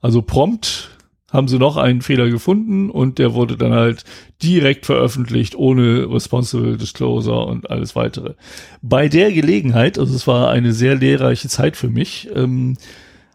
Also 0.00 0.22
prompt 0.22 0.90
haben 1.30 1.48
sie 1.48 1.58
noch 1.58 1.76
einen 1.76 2.00
Fehler 2.00 2.30
gefunden 2.30 2.90
und 2.90 3.18
der 3.18 3.34
wurde 3.34 3.56
dann 3.56 3.72
halt 3.72 4.04
direkt 4.42 4.86
veröffentlicht, 4.86 5.54
ohne 5.54 6.10
Responsible 6.10 6.78
Disclosure 6.78 7.44
und 7.46 7.70
alles 7.70 7.94
weitere. 7.94 8.34
Bei 8.80 9.08
der 9.08 9.30
Gelegenheit, 9.32 9.98
also 9.98 10.14
es 10.14 10.26
war 10.26 10.50
eine 10.50 10.72
sehr 10.72 10.94
lehrreiche 10.94 11.48
Zeit 11.48 11.76
für 11.76 11.90
mich, 11.90 12.28
ähm, 12.34 12.78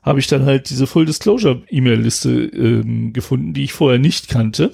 habe 0.01 0.19
ich 0.19 0.27
dann 0.27 0.45
halt 0.45 0.69
diese 0.69 0.87
Full 0.87 1.05
Disclosure 1.05 1.61
E-Mail-Liste 1.69 2.31
ähm, 2.31 3.13
gefunden, 3.13 3.53
die 3.53 3.63
ich 3.63 3.73
vorher 3.73 3.99
nicht 3.99 4.27
kannte. 4.27 4.73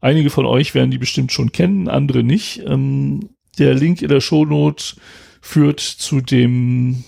Einige 0.00 0.30
von 0.30 0.46
euch 0.46 0.74
werden 0.74 0.90
die 0.90 0.98
bestimmt 0.98 1.32
schon 1.32 1.52
kennen, 1.52 1.88
andere 1.88 2.22
nicht. 2.22 2.62
Ähm, 2.66 3.30
der 3.58 3.74
Link 3.74 4.02
in 4.02 4.08
der 4.08 4.20
Shownote 4.20 4.96
führt 5.40 5.80
zu 5.80 6.20
dem 6.20 7.04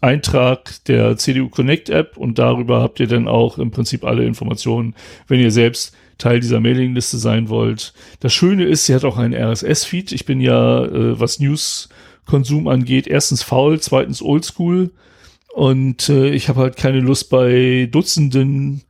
Eintrag 0.00 0.84
der 0.84 1.16
CDU 1.16 1.48
Connect 1.48 1.88
App 1.88 2.16
und 2.16 2.38
darüber 2.38 2.80
habt 2.80 3.00
ihr 3.00 3.08
dann 3.08 3.26
auch 3.26 3.58
im 3.58 3.70
Prinzip 3.70 4.04
alle 4.04 4.24
Informationen, 4.24 4.94
wenn 5.26 5.40
ihr 5.40 5.50
selbst 5.50 5.94
Teil 6.18 6.40
dieser 6.40 6.60
Mailingliste 6.60 7.18
sein 7.18 7.48
wollt. 7.48 7.92
Das 8.20 8.32
Schöne 8.32 8.64
ist, 8.64 8.86
sie 8.86 8.94
hat 8.94 9.04
auch 9.04 9.16
einen 9.16 9.34
RSS-Feed. 9.34 10.12
Ich 10.12 10.24
bin 10.24 10.40
ja, 10.40 10.84
äh, 10.84 11.18
was 11.18 11.40
News-Konsum 11.40 12.68
angeht, 12.68 13.06
erstens 13.06 13.42
faul, 13.42 13.80
zweitens 13.80 14.22
oldschool 14.22 14.90
und 15.54 16.08
äh, 16.08 16.30
ich 16.30 16.48
habe 16.48 16.60
halt 16.60 16.76
keine 16.76 17.00
Lust 17.00 17.30
bei 17.30 17.88
Dutzenden 17.90 18.82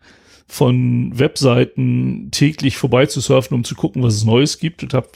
von 0.47 1.19
Webseiten 1.19 2.31
täglich 2.31 2.77
vorbeizusurfen, 2.77 3.55
um 3.55 3.65
zu 3.65 3.75
gucken, 3.75 4.03
was 4.03 4.15
es 4.15 4.25
Neues 4.25 4.59
gibt 4.59 4.83
und 4.83 4.95
habe 4.95 5.09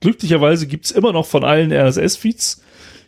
glücklicherweise 0.00 0.66
gibt's 0.66 0.90
immer 0.90 1.12
noch 1.12 1.26
von 1.26 1.44
allen 1.44 1.72
RSS-Feeds 1.72 2.62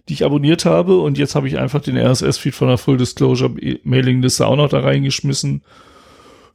die 0.09 0.15
ich 0.15 0.25
abonniert 0.25 0.65
habe. 0.65 0.99
Und 0.99 1.19
jetzt 1.19 1.35
habe 1.35 1.49
ich 1.49 1.59
einfach 1.59 1.81
den 1.81 1.97
RSS-Feed 1.97 2.55
von 2.55 2.69
der 2.69 2.79
Full 2.79 2.97
Disclosure 2.97 3.55
Mailing-Liste 3.83 4.47
auch 4.47 4.57
noch 4.57 4.69
da 4.69 4.81
reingeschmissen. 4.81 5.63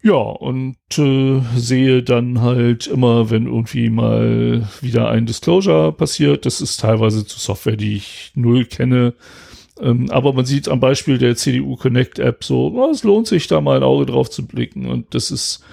Ja, 0.03 0.15
und 0.15 0.77
äh, 0.97 1.41
sehe 1.55 2.01
dann 2.01 2.41
halt 2.41 2.87
immer, 2.87 3.29
wenn 3.29 3.45
irgendwie 3.45 3.89
mal 3.89 4.67
wieder 4.81 5.09
ein 5.09 5.27
Disclosure 5.27 5.91
passiert, 5.91 6.47
das 6.47 6.59
ist 6.59 6.79
teilweise 6.79 7.25
zu 7.25 7.39
Software, 7.39 7.77
die 7.77 7.97
ich 7.97 8.31
null 8.35 8.65
kenne, 8.65 9.13
Ähm, 9.79 10.09
aber 10.11 10.33
man 10.33 10.45
sieht 10.45 10.69
am 10.69 10.79
Beispiel 10.79 11.17
der 11.17 11.35
CDU 11.35 11.75
Connect 11.75 12.19
App 12.19 12.43
so, 12.43 12.71
oh, 12.75 12.91
es 12.91 13.03
lohnt 13.03 13.27
sich 13.27 13.47
da 13.47 13.61
mal 13.61 13.77
ein 13.77 13.83
Auge 13.83 14.05
drauf 14.05 14.29
zu 14.29 14.45
blicken 14.45 14.85
und 14.87 15.13
das 15.15 15.31
ist 15.31 15.63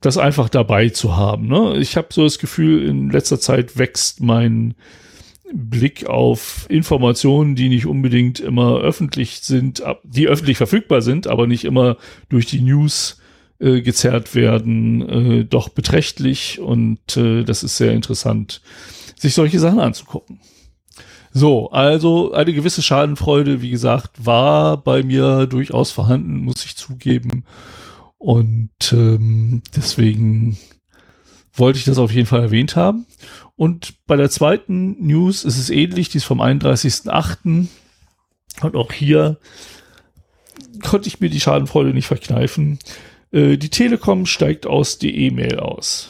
das 0.00 0.16
einfach 0.16 0.48
dabei 0.48 0.90
zu 0.90 1.16
haben. 1.16 1.48
Ne? 1.48 1.76
Ich 1.78 1.96
habe 1.96 2.08
so 2.10 2.22
das 2.22 2.38
Gefühl, 2.38 2.88
in 2.88 3.10
letzter 3.10 3.40
Zeit 3.40 3.76
wächst 3.78 4.20
mein 4.20 4.74
Blick 5.52 6.06
auf 6.06 6.66
Informationen, 6.68 7.54
die 7.54 7.68
nicht 7.68 7.86
unbedingt 7.86 8.40
immer 8.40 8.78
öffentlich 8.78 9.40
sind, 9.40 9.82
die 10.02 10.28
öffentlich 10.28 10.56
verfügbar 10.56 11.02
sind, 11.02 11.26
aber 11.26 11.46
nicht 11.46 11.64
immer 11.64 11.96
durch 12.28 12.46
die 12.46 12.60
News 12.60 13.20
äh, 13.58 13.80
gezerrt 13.80 14.34
werden, 14.34 15.08
äh, 15.08 15.44
doch 15.44 15.68
beträchtlich 15.68 16.60
und 16.60 17.16
äh, 17.16 17.44
das 17.44 17.62
ist 17.62 17.76
sehr 17.76 17.92
interessant, 17.92 18.60
sich 19.16 19.34
solche 19.34 19.58
Sachen 19.58 19.80
anzugucken. 19.80 20.40
So, 21.32 21.70
also 21.70 22.32
eine 22.32 22.52
gewisse 22.52 22.82
Schadenfreude, 22.82 23.60
wie 23.60 23.70
gesagt, 23.70 24.24
war 24.24 24.76
bei 24.76 25.02
mir 25.02 25.46
durchaus 25.46 25.90
vorhanden, 25.90 26.38
muss 26.38 26.64
ich 26.64 26.76
zugeben. 26.76 27.44
Und 28.16 28.70
ähm, 28.92 29.62
deswegen 29.76 30.56
wollte 31.52 31.78
ich 31.78 31.84
das 31.84 31.98
auf 31.98 32.12
jeden 32.12 32.26
Fall 32.26 32.42
erwähnt 32.42 32.76
haben. 32.76 33.06
Und 33.58 34.06
bei 34.06 34.14
der 34.14 34.30
zweiten 34.30 35.04
News 35.04 35.44
ist 35.44 35.58
es 35.58 35.68
ähnlich, 35.68 36.08
die 36.08 36.18
ist 36.18 36.24
vom 36.24 36.40
31.8. 36.40 37.66
Und 38.62 38.76
auch 38.76 38.92
hier 38.92 39.38
konnte 40.80 41.08
ich 41.08 41.18
mir 41.18 41.28
die 41.28 41.40
Schadenfreude 41.40 41.92
nicht 41.92 42.06
verkneifen. 42.06 42.78
Äh, 43.32 43.56
die 43.56 43.68
Telekom 43.68 44.26
steigt 44.26 44.68
aus 44.68 44.98
die 44.98 45.26
E-Mail 45.26 45.58
aus. 45.58 46.08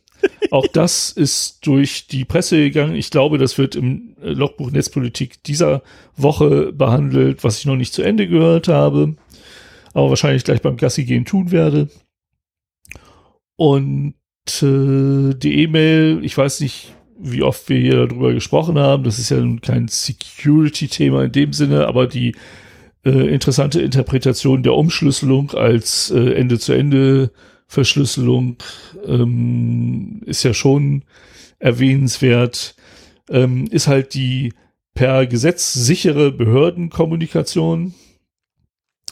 Auch 0.50 0.66
das 0.66 1.10
ist 1.10 1.66
durch 1.66 2.08
die 2.08 2.26
Presse 2.26 2.58
gegangen. 2.58 2.94
Ich 2.94 3.10
glaube, 3.10 3.38
das 3.38 3.56
wird 3.56 3.74
im 3.74 4.14
äh, 4.22 4.28
Logbuch 4.28 4.70
Netzpolitik 4.70 5.42
dieser 5.44 5.82
Woche 6.18 6.74
behandelt, 6.74 7.42
was 7.42 7.58
ich 7.58 7.64
noch 7.64 7.76
nicht 7.76 7.94
zu 7.94 8.02
Ende 8.02 8.28
gehört 8.28 8.68
habe, 8.68 9.16
aber 9.94 10.10
wahrscheinlich 10.10 10.44
gleich 10.44 10.60
beim 10.60 10.76
Gassi 10.76 11.04
gehen 11.06 11.24
tun 11.24 11.52
werde. 11.52 11.88
Und 13.56 14.14
äh, 14.62 15.34
die 15.34 15.62
E-Mail, 15.62 16.20
ich 16.22 16.36
weiß 16.36 16.60
nicht, 16.60 16.94
wie 17.18 17.42
oft 17.42 17.68
wir 17.68 17.78
hier 17.78 18.06
darüber 18.06 18.32
gesprochen 18.32 18.78
haben. 18.78 19.02
Das 19.04 19.18
ist 19.18 19.30
ja 19.30 19.38
nun 19.38 19.60
kein 19.60 19.88
Security-Thema 19.88 21.24
in 21.24 21.32
dem 21.32 21.52
Sinne, 21.52 21.86
aber 21.86 22.06
die 22.06 22.34
äh, 23.04 23.32
interessante 23.32 23.80
Interpretation 23.80 24.62
der 24.62 24.74
Umschlüsselung 24.74 25.52
als 25.52 26.10
äh, 26.10 26.34
Ende-zu-Ende-Verschlüsselung 26.34 28.56
ähm, 29.06 30.22
ist 30.26 30.42
ja 30.42 30.52
schon 30.54 31.04
erwähnenswert. 31.58 32.74
Ähm, 33.30 33.66
ist 33.70 33.86
halt 33.86 34.14
die 34.14 34.52
per 34.94 35.26
Gesetz 35.26 35.72
sichere 35.72 36.32
Behördenkommunikation. 36.32 37.94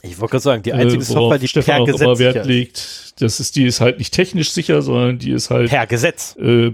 Ich 0.02 0.18
wollte 0.18 0.32
gerade 0.32 0.42
sagen, 0.42 0.62
die 0.62 0.72
einzige 0.72 1.02
äh, 1.02 1.06
Software, 1.06 1.38
die 1.38 1.48
Stefan 1.48 1.84
per 1.84 1.92
Gesetz 1.92 2.18
Wert 2.18 2.46
legt, 2.46 3.14
das 3.20 3.40
ist, 3.40 3.56
die 3.56 3.64
ist 3.64 3.80
halt 3.80 3.98
nicht 3.98 4.14
technisch 4.14 4.50
sicher, 4.50 4.82
sondern 4.82 5.18
die 5.18 5.30
ist 5.30 5.50
halt 5.50 5.68
per 5.70 5.86
Gesetz. 5.86 6.36
äh, 6.36 6.72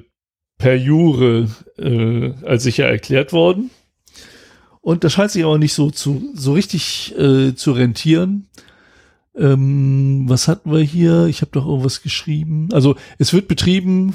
per 0.59 0.77
Jure 0.77 1.49
äh, 1.79 2.33
als 2.47 2.63
sicher 2.63 2.87
erklärt 2.87 3.33
worden. 3.33 3.71
Und 4.81 5.03
das 5.03 5.13
scheint 5.15 5.33
sich 5.33 5.45
aber 5.45 5.59
nicht 5.59 5.75
so 5.75 5.91
zu 5.91 6.31
so 6.35 6.53
richtig 6.53 7.15
äh, 7.19 7.55
zu 7.55 7.73
rentieren. 7.73 8.49
Ähm, 9.37 10.25
was 10.29 10.49
hatten 10.49 10.73
wir 10.73 10.81
hier? 10.81 11.27
Ich 11.27 11.41
habe 11.41 11.51
doch 11.53 11.67
irgendwas 11.67 12.03
geschrieben. 12.03 12.69
Also 12.73 12.97
es 13.19 13.33
wird 13.33 13.49
betrieben, 13.49 14.15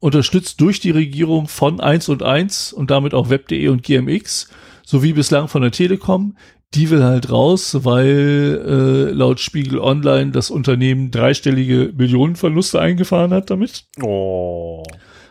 unterstützt 0.00 0.60
durch 0.60 0.80
die 0.80 0.90
Regierung 0.90 1.46
von 1.46 1.80
1 1.80 2.08
und 2.08 2.22
1 2.24 2.72
und 2.72 2.90
damit 2.90 3.14
auch 3.14 3.30
Web.de 3.30 3.68
und 3.68 3.84
GMX, 3.84 4.48
sowie 4.84 5.12
bislang 5.12 5.46
von 5.46 5.62
der 5.62 5.70
Telekom. 5.70 6.36
Die 6.74 6.88
will 6.88 7.04
halt 7.04 7.30
raus, 7.30 7.84
weil 7.84 8.62
äh, 8.66 9.12
laut 9.12 9.40
Spiegel 9.40 9.78
Online 9.78 10.30
das 10.30 10.50
Unternehmen 10.50 11.10
dreistellige 11.10 11.92
Millionenverluste 11.94 12.80
eingefahren 12.80 13.32
hat 13.34 13.50
damit. 13.50 13.84
Oh. 14.00 14.82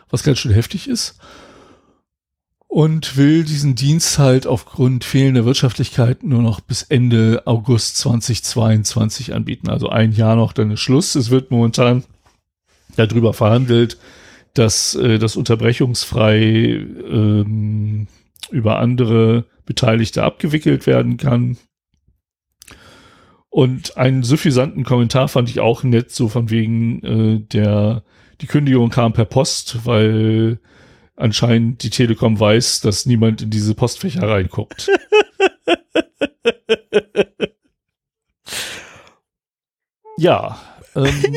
Was 0.08 0.22
ganz 0.22 0.38
schön 0.38 0.52
heftig 0.52 0.88
ist. 0.88 1.18
Und 2.68 3.16
will 3.16 3.44
diesen 3.44 3.74
Dienst 3.74 4.18
halt 4.18 4.46
aufgrund 4.46 5.04
fehlender 5.04 5.44
Wirtschaftlichkeit 5.44 6.22
nur 6.22 6.40
noch 6.42 6.60
bis 6.60 6.82
Ende 6.82 7.42
August 7.44 7.98
2022 7.98 9.34
anbieten. 9.34 9.68
Also 9.68 9.88
ein 9.88 10.12
Jahr 10.12 10.36
noch, 10.36 10.52
dann 10.52 10.70
ist 10.70 10.80
Schluss. 10.80 11.14
Es 11.16 11.28
wird 11.30 11.50
momentan 11.50 12.04
darüber 12.96 13.34
verhandelt, 13.34 13.98
dass 14.54 14.94
äh, 14.94 15.18
das 15.18 15.36
unterbrechungsfrei 15.36 16.44
ähm, 16.44 18.06
über 18.50 18.78
andere 18.78 19.44
Beteiligte 19.64 20.22
abgewickelt 20.22 20.86
werden 20.86 21.16
kann. 21.16 21.56
Und 23.48 23.96
einen 23.96 24.22
suffisanten 24.22 24.84
Kommentar 24.84 25.28
fand 25.28 25.50
ich 25.50 25.60
auch 25.60 25.82
nett, 25.82 26.10
so 26.10 26.28
von 26.28 26.48
wegen 26.50 27.02
äh, 27.02 27.40
der 27.40 28.02
die 28.40 28.46
Kündigung 28.46 28.90
kam 28.90 29.12
per 29.12 29.24
Post, 29.24 29.84
weil 29.86 30.58
anscheinend 31.16 31.82
die 31.82 31.90
Telekom 31.90 32.40
weiß, 32.40 32.80
dass 32.80 33.06
niemand 33.06 33.42
in 33.42 33.50
diese 33.50 33.74
Postfächer 33.74 34.28
reinguckt. 34.28 34.88
ja. 40.16 40.58
Ähm, 40.96 41.36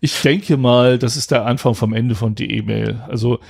ich 0.00 0.20
denke 0.22 0.56
mal, 0.56 0.98
das 0.98 1.16
ist 1.16 1.30
der 1.30 1.44
Anfang 1.46 1.74
vom 1.74 1.92
Ende 1.92 2.14
von 2.14 2.34
die 2.34 2.50
E-Mail. 2.50 3.02
Also 3.08 3.40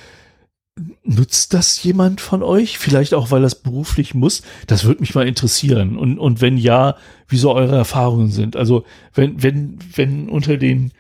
nutzt 1.07 1.55
das 1.55 1.83
jemand 1.83 2.21
von 2.21 2.43
euch? 2.43 2.79
Vielleicht 2.79 3.15
auch, 3.15 3.31
weil 3.31 3.43
das 3.43 3.63
beruflich 3.63 4.15
muss? 4.15 4.43
Das 4.67 4.85
würde 4.85 5.01
mich 5.01 5.15
mal 5.15 5.27
interessieren. 5.27 5.97
Und, 5.97 6.19
und 6.19 6.41
wenn 6.41 6.57
ja, 6.57 6.97
wieso 7.29 7.53
eure 7.55 7.77
Erfahrungen 7.77 8.31
sind. 8.31 8.57
Also 8.57 8.85
wenn, 9.15 9.43
wenn, 9.43 9.79
wenn 9.95 10.29
unter 10.29 10.57
den 10.57 10.93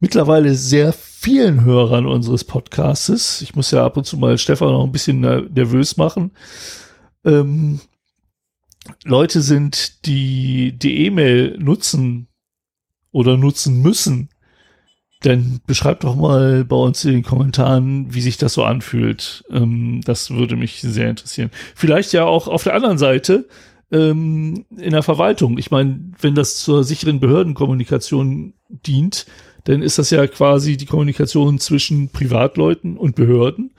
mittlerweile 0.00 0.54
sehr 0.54 0.92
vielen 0.92 1.64
Hörern 1.64 2.06
unseres 2.06 2.44
Podcastes, 2.44 3.40
ich 3.42 3.54
muss 3.54 3.70
ja 3.70 3.84
ab 3.84 3.96
und 3.96 4.04
zu 4.04 4.16
mal 4.18 4.38
Stefan 4.38 4.72
noch 4.72 4.84
ein 4.84 4.92
bisschen 4.92 5.20
nervös 5.20 5.96
machen, 5.96 6.32
ähm, 7.24 7.80
Leute 9.04 9.40
sind, 9.40 10.06
die 10.06 10.78
die 10.78 11.06
E-Mail 11.06 11.56
nutzen 11.58 12.28
oder 13.10 13.36
nutzen 13.36 13.82
müssen, 13.82 14.28
dann 15.26 15.60
beschreibt 15.66 16.04
doch 16.04 16.14
mal 16.14 16.64
bei 16.64 16.76
uns 16.76 17.04
in 17.04 17.12
den 17.12 17.22
Kommentaren, 17.22 18.14
wie 18.14 18.20
sich 18.20 18.36
das 18.36 18.54
so 18.54 18.64
anfühlt. 18.64 19.44
Ähm, 19.50 20.00
das 20.04 20.30
würde 20.30 20.56
mich 20.56 20.80
sehr 20.80 21.10
interessieren. 21.10 21.50
Vielleicht 21.74 22.12
ja 22.12 22.24
auch 22.24 22.48
auf 22.48 22.62
der 22.62 22.74
anderen 22.74 22.98
Seite 22.98 23.48
ähm, 23.90 24.64
in 24.76 24.92
der 24.92 25.02
Verwaltung. 25.02 25.58
Ich 25.58 25.70
meine, 25.70 26.00
wenn 26.20 26.34
das 26.34 26.58
zur 26.58 26.84
sicheren 26.84 27.20
Behördenkommunikation 27.20 28.54
dient, 28.68 29.26
dann 29.64 29.82
ist 29.82 29.98
das 29.98 30.10
ja 30.10 30.26
quasi 30.28 30.76
die 30.76 30.86
Kommunikation 30.86 31.58
zwischen 31.58 32.10
Privatleuten 32.10 32.96
und 32.96 33.16
Behörden. 33.16 33.72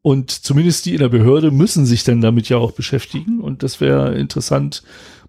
Und 0.00 0.30
zumindest 0.30 0.86
die 0.86 0.94
in 0.94 1.00
der 1.00 1.10
Behörde 1.10 1.50
müssen 1.50 1.84
sich 1.84 2.04
dann 2.04 2.22
damit 2.22 2.48
ja 2.48 2.56
auch 2.56 2.72
beschäftigen. 2.72 3.40
Und 3.40 3.62
das 3.62 3.80
wäre 3.80 4.14
interessant, 4.14 4.82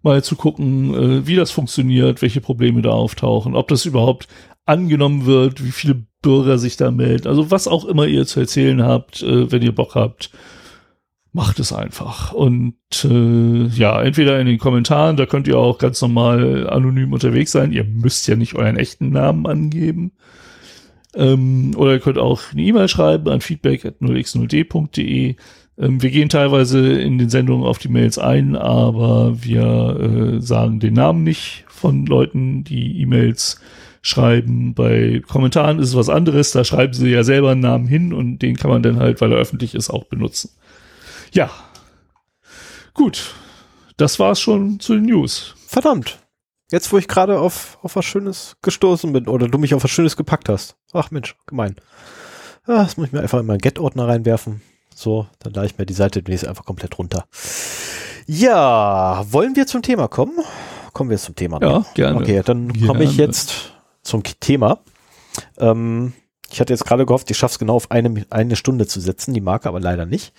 mal 0.04 0.24
zu 0.24 0.36
gucken, 0.36 0.94
äh, 0.94 1.28
wie 1.28 1.36
das 1.36 1.52
funktioniert, 1.52 2.22
welche 2.22 2.42
Probleme 2.42 2.82
da 2.82 2.92
auftauchen, 2.92 3.56
ob 3.56 3.68
das 3.68 3.86
überhaupt 3.86 4.28
angenommen 4.70 5.26
wird, 5.26 5.64
wie 5.64 5.72
viele 5.72 6.06
Bürger 6.22 6.58
sich 6.58 6.78
da 6.78 6.92
melden. 6.92 7.28
Also 7.28 7.52
was 7.52 7.68
auch 7.68 7.86
immer 7.86 8.06
ihr 8.06 8.26
zu 8.26 8.40
erzählen 8.40 8.84
habt, 8.84 9.24
äh, 9.24 9.52
wenn 9.52 9.64
ihr 9.64 9.74
Bock 9.74 9.96
habt, 9.96 10.32
macht 11.32 11.60
es 11.60 11.74
einfach. 11.74 12.34
Und 12.34 12.76
äh, 13.04 13.66
ja, 13.68 14.02
entweder 14.02 14.40
in 14.40 14.48
den 14.48 14.60
Kommentaren, 14.60 15.18
da 15.18 15.26
könnt 15.26 15.48
ihr 15.48 15.58
auch 15.58 15.78
ganz 15.80 16.02
normal 16.02 16.70
anonym 16.70 17.14
unterwegs 17.14 17.52
sein. 17.52 17.72
Ihr 17.72 17.84
müsst 17.84 18.28
ja 18.28 18.36
nicht 18.36 18.56
euren 18.56 18.78
echten 18.78 19.10
Namen 19.10 19.46
angeben. 19.48 20.12
Ähm, 21.16 21.74
oder 21.76 21.94
ihr 21.94 22.00
könnt 22.00 22.20
auch 22.20 22.42
eine 22.52 22.62
E-Mail 22.62 22.88
schreiben 22.88 23.30
an 23.30 23.42
feedback.0x0d.de. 23.42 25.36
Ähm, 25.80 26.02
wir 26.02 26.12
gehen 26.12 26.30
teilweise 26.30 27.00
in 27.00 27.18
den 27.18 27.30
Sendungen 27.30 27.66
auf 27.66 27.80
die 27.80 27.90
Mails 27.90 28.20
ein, 28.20 28.56
aber 28.56 29.44
wir 29.44 30.38
äh, 30.38 30.42
sagen 30.42 30.80
den 30.80 30.94
Namen 30.94 31.24
nicht 31.24 31.66
von 31.68 32.06
Leuten, 32.06 32.64
die 32.64 33.02
E-Mails 33.02 33.60
schreiben. 34.02 34.74
Bei 34.74 35.22
Kommentaren 35.28 35.80
ist 35.80 35.90
es 35.90 35.96
was 35.96 36.10
anderes, 36.10 36.52
da 36.52 36.64
schreiben 36.64 36.94
sie 36.94 37.10
ja 37.10 37.24
selber 37.24 37.52
einen 37.52 37.62
Namen 37.62 37.88
hin 37.88 38.14
und 38.14 38.40
den 38.40 38.56
kann 38.56 38.70
man 38.70 38.84
dann 38.84 39.00
halt, 39.00 39.22
weil 39.22 39.32
er 39.32 39.40
öffentlich 39.40 39.76
ist, 39.76 39.90
auch 39.90 40.06
benutzen. 40.06 40.52
Ja. 41.32 41.50
Gut. 42.94 43.34
Das 43.98 44.20
war's 44.20 44.40
schon 44.40 44.80
zu 44.80 44.94
den 44.96 45.06
News. 45.06 45.56
Verdammt. 45.68 46.20
Jetzt, 46.72 46.92
wo 46.94 46.98
ich 46.98 47.08
gerade 47.08 47.40
auf, 47.40 47.80
auf 47.82 47.96
was 47.96 48.06
Schönes 48.06 48.56
gestoßen 48.62 49.12
bin 49.12 49.28
oder 49.28 49.48
du 49.48 49.58
mich 49.58 49.74
auf 49.74 49.84
was 49.84 49.92
Schönes 49.92 50.16
gepackt 50.16 50.50
hast. 50.50 50.76
Ach 50.94 51.12
Mensch, 51.12 51.36
gemein. 51.48 51.76
Ja, 52.68 52.84
das 52.84 52.98
muss 52.98 53.08
ich 53.08 53.14
mir 53.14 53.22
einfach 53.22 53.40
in 53.40 53.48
meinen 53.48 53.58
Get-Ordner 53.58 54.08
reinwerfen. 54.08 54.62
So, 54.94 55.28
dann 55.40 55.54
lade 55.54 55.68
ich 55.68 55.78
mir 55.78 55.86
die 55.86 55.94
Seite 55.94 56.22
demnächst 56.22 56.48
einfach 56.48 56.66
komplett 56.66 57.00
runter. 57.00 57.26
Ja, 58.28 59.26
wollen 59.32 59.56
wir 59.56 59.66
zum 59.66 59.82
Thema 59.82 60.08
kommen? 60.08 60.38
Kommen 60.94 61.10
wir 61.10 61.16
jetzt 61.16 61.26
zum 61.26 61.36
Thema. 61.36 61.60
Ja, 61.62 61.86
gerne. 61.96 62.20
Okay, 62.20 62.42
dann 62.46 62.80
komme 62.86 63.04
ich 63.04 63.18
jetzt 63.18 63.74
zum 64.02 64.24
Thema. 64.24 64.80
Ähm, 65.58 66.14
ich 66.52 66.60
hatte 66.60 66.74
jetzt 66.74 66.86
gerade 66.86 67.06
gehofft, 67.06 67.30
ich 67.30 67.38
schaffe 67.38 67.54
es 67.54 67.60
genau 67.60 67.76
auf 67.76 67.92
eine, 67.92 68.26
eine 68.30 68.56
Stunde 68.56 68.88
zu 68.88 69.00
setzen, 69.00 69.34
die 69.34 69.42
Marke 69.42 69.70
aber 69.70 69.80
leider 69.80 70.06
nicht. 70.06 70.34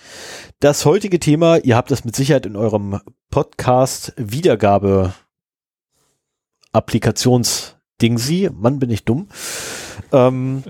Das 0.59 0.85
heutige 0.85 1.19
Thema, 1.19 1.57
ihr 1.57 1.75
habt 1.75 1.91
es 1.91 2.03
mit 2.03 2.15
Sicherheit 2.15 2.45
in 2.45 2.55
eurem 2.55 2.99
Podcast 3.29 4.13
Wiedergabe 4.17 5.13
Applikations 6.73 7.75
Dingsy, 8.01 8.49
Mann 8.51 8.79
bin 8.79 8.89
ich 8.89 9.05
dumm. 9.05 9.27
Ähm, 10.11 10.63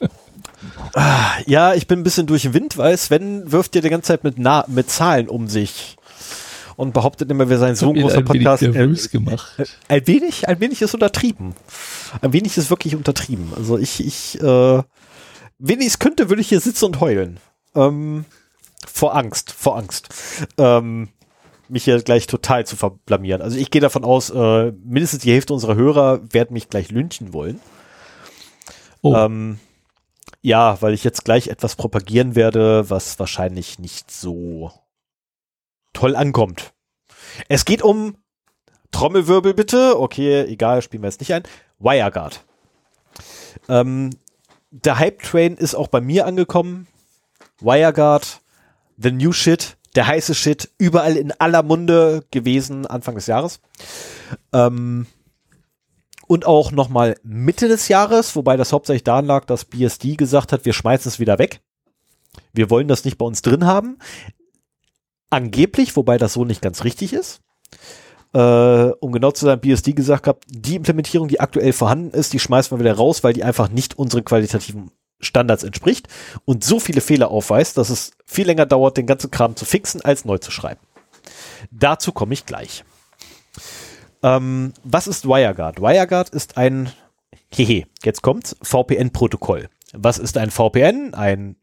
ah, 0.94 1.32
ja, 1.46 1.74
ich 1.74 1.86
bin 1.86 2.00
ein 2.00 2.04
bisschen 2.04 2.26
durch 2.26 2.42
den 2.42 2.54
Wind, 2.54 2.78
weil 2.78 2.96
Sven 2.96 3.50
wirft 3.50 3.74
dir 3.74 3.82
die 3.82 3.90
ganze 3.90 4.08
Zeit 4.08 4.24
mit, 4.24 4.38
Na 4.38 4.64
mit 4.68 4.90
Zahlen 4.90 5.28
um 5.28 5.48
sich 5.48 5.96
und 6.78 6.94
behauptet 6.94 7.28
immer, 7.28 7.50
wir 7.50 7.58
seien 7.58 7.74
so 7.74 7.90
ein 7.90 8.00
großer 8.00 8.22
Podcast. 8.22 8.62
Ein 8.62 8.72
wenig, 8.72 9.10
gemacht. 9.10 9.58
Äh, 9.58 9.64
ein 9.88 10.06
wenig, 10.06 10.48
ein 10.48 10.60
wenig 10.60 10.80
ist 10.80 10.94
untertrieben. 10.94 11.56
Ein 12.22 12.32
wenig 12.32 12.56
ist 12.56 12.70
wirklich 12.70 12.94
untertrieben. 12.94 13.52
Also 13.56 13.76
ich, 13.76 13.98
ich, 13.98 14.40
äh, 14.40 14.82
wenn 15.58 15.80
ich 15.80 15.88
es 15.88 15.98
könnte, 15.98 16.28
würde 16.28 16.40
ich 16.40 16.48
hier 16.48 16.60
sitzen 16.60 16.84
und 16.84 17.00
heulen. 17.00 17.40
Ähm, 17.74 18.26
vor 18.86 19.16
Angst, 19.16 19.50
vor 19.50 19.76
Angst. 19.76 20.08
Ähm, 20.56 21.08
mich 21.68 21.82
hier 21.82 22.00
gleich 22.00 22.28
total 22.28 22.64
zu 22.64 22.76
verblamieren. 22.76 23.42
Also 23.42 23.58
ich 23.58 23.72
gehe 23.72 23.80
davon 23.80 24.04
aus, 24.04 24.30
äh, 24.30 24.70
mindestens 24.84 25.22
die 25.22 25.32
Hälfte 25.32 25.54
unserer 25.54 25.74
Hörer 25.74 26.20
werden 26.32 26.52
mich 26.52 26.68
gleich 26.68 26.92
lynchen 26.92 27.32
wollen. 27.32 27.58
Oh. 29.02 29.16
Ähm, 29.16 29.58
ja, 30.42 30.80
weil 30.80 30.94
ich 30.94 31.02
jetzt 31.02 31.24
gleich 31.24 31.48
etwas 31.48 31.74
propagieren 31.74 32.36
werde, 32.36 32.88
was 32.88 33.18
wahrscheinlich 33.18 33.80
nicht 33.80 34.12
so 34.12 34.70
toll 35.98 36.14
ankommt. 36.14 36.74
Es 37.48 37.64
geht 37.64 37.82
um 37.82 38.16
Trommelwirbel 38.92 39.52
bitte. 39.52 39.98
Okay, 39.98 40.42
egal, 40.42 40.80
spielen 40.80 41.02
wir 41.02 41.08
jetzt 41.08 41.18
nicht 41.18 41.34
ein. 41.34 41.42
WireGuard. 41.80 42.44
Ähm, 43.68 44.10
der 44.70 45.00
Hype-Train 45.00 45.56
ist 45.56 45.74
auch 45.74 45.88
bei 45.88 46.00
mir 46.00 46.24
angekommen. 46.26 46.86
WireGuard, 47.60 48.40
the 48.96 49.10
new 49.10 49.32
shit, 49.32 49.76
der 49.96 50.06
heiße 50.06 50.36
Shit, 50.36 50.70
überall 50.78 51.16
in 51.16 51.32
aller 51.32 51.64
Munde 51.64 52.24
gewesen 52.30 52.86
Anfang 52.86 53.16
des 53.16 53.26
Jahres. 53.26 53.58
Ähm, 54.52 55.06
und 56.28 56.46
auch 56.46 56.70
nochmal 56.70 57.16
Mitte 57.24 57.66
des 57.66 57.88
Jahres, 57.88 58.36
wobei 58.36 58.56
das 58.56 58.72
hauptsächlich 58.72 59.02
daran 59.02 59.26
lag, 59.26 59.46
dass 59.46 59.64
BSD 59.64 60.14
gesagt 60.14 60.52
hat, 60.52 60.64
wir 60.64 60.74
schmeißen 60.74 61.08
es 61.08 61.18
wieder 61.18 61.40
weg. 61.40 61.60
Wir 62.52 62.70
wollen 62.70 62.86
das 62.86 63.04
nicht 63.04 63.18
bei 63.18 63.26
uns 63.26 63.42
drin 63.42 63.66
haben. 63.66 63.98
Angeblich, 65.30 65.96
wobei 65.96 66.18
das 66.18 66.32
so 66.32 66.44
nicht 66.44 66.62
ganz 66.62 66.84
richtig 66.84 67.12
ist. 67.12 67.40
Äh, 68.34 68.38
um 69.00 69.12
genau 69.12 69.30
zu 69.30 69.46
sein, 69.46 69.60
BSD 69.60 69.92
gesagt 69.92 70.26
hat, 70.26 70.42
die 70.46 70.76
Implementierung, 70.76 71.28
die 71.28 71.40
aktuell 71.40 71.72
vorhanden 71.72 72.10
ist, 72.10 72.32
die 72.32 72.38
schmeißen 72.38 72.76
wir 72.76 72.84
wieder 72.84 72.96
raus, 72.96 73.24
weil 73.24 73.32
die 73.32 73.44
einfach 73.44 73.70
nicht 73.70 73.98
unseren 73.98 74.24
qualitativen 74.24 74.90
Standards 75.20 75.64
entspricht 75.64 76.08
und 76.44 76.62
so 76.62 76.78
viele 76.78 77.00
Fehler 77.00 77.30
aufweist, 77.30 77.76
dass 77.78 77.90
es 77.90 78.12
viel 78.24 78.46
länger 78.46 78.66
dauert, 78.66 78.96
den 78.96 79.06
ganzen 79.06 79.30
Kram 79.30 79.56
zu 79.56 79.64
fixen, 79.64 80.02
als 80.02 80.24
neu 80.24 80.38
zu 80.38 80.50
schreiben. 80.50 80.80
Dazu 81.70 82.12
komme 82.12 82.34
ich 82.34 82.46
gleich. 82.46 82.84
Ähm, 84.22 84.72
was 84.84 85.06
ist 85.06 85.26
WireGuard? 85.26 85.80
WireGuard 85.80 86.28
ist 86.30 86.56
ein, 86.56 86.92
hehe, 87.52 87.86
jetzt 88.02 88.22
kommt's, 88.22 88.56
VPN-Protokoll. 88.62 89.68
Was 89.92 90.18
ist 90.18 90.36
ein 90.36 90.50
VPN? 90.50 91.14
Ein 91.14 91.56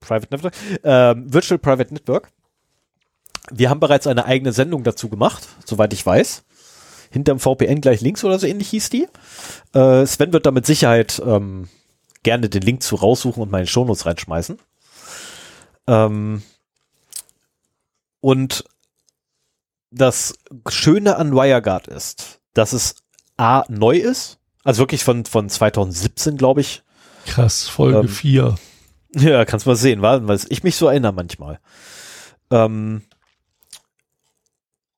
Private 0.00 0.34
Network, 0.34 0.54
äh, 0.82 1.14
Virtual 1.16 1.58
Private 1.58 1.94
Network. 1.94 2.32
Wir 3.50 3.70
haben 3.70 3.80
bereits 3.80 4.06
eine 4.06 4.24
eigene 4.24 4.52
Sendung 4.52 4.84
dazu 4.84 5.08
gemacht, 5.08 5.48
soweit 5.64 5.92
ich 5.92 6.04
weiß. 6.04 6.44
Hinterm 7.10 7.40
VPN 7.40 7.80
gleich 7.80 8.00
links 8.00 8.24
oder 8.24 8.38
so 8.38 8.46
ähnlich 8.46 8.70
hieß 8.70 8.90
die. 8.90 9.06
Äh, 9.74 10.06
Sven 10.06 10.32
wird 10.32 10.46
da 10.46 10.50
mit 10.50 10.64
Sicherheit 10.64 11.20
ähm, 11.24 11.68
gerne 12.22 12.48
den 12.48 12.62
Link 12.62 12.82
zu 12.82 12.96
raussuchen 12.96 13.42
und 13.42 13.50
meine 13.50 13.66
Shownotes 13.66 14.06
reinschmeißen. 14.06 14.58
Ähm, 15.88 16.42
und 18.20 18.64
das 19.90 20.34
Schöne 20.68 21.16
an 21.16 21.34
WireGuard 21.34 21.88
ist, 21.88 22.40
dass 22.54 22.72
es 22.72 22.96
A 23.36 23.64
neu 23.68 23.96
ist, 23.96 24.38
also 24.64 24.80
wirklich 24.80 25.04
von, 25.04 25.24
von 25.24 25.48
2017, 25.48 26.36
glaube 26.36 26.60
ich. 26.60 26.82
Krass, 27.26 27.68
Folge 27.68 27.98
ähm, 27.98 28.08
4. 28.08 28.54
Ja, 29.14 29.44
kannst 29.44 29.66
mal 29.66 29.76
sehen, 29.76 30.00
weil 30.00 30.38
ich 30.48 30.62
mich 30.62 30.76
so 30.76 30.86
erinnere 30.86 31.12
manchmal. 31.12 31.60
Ähm, 32.50 33.02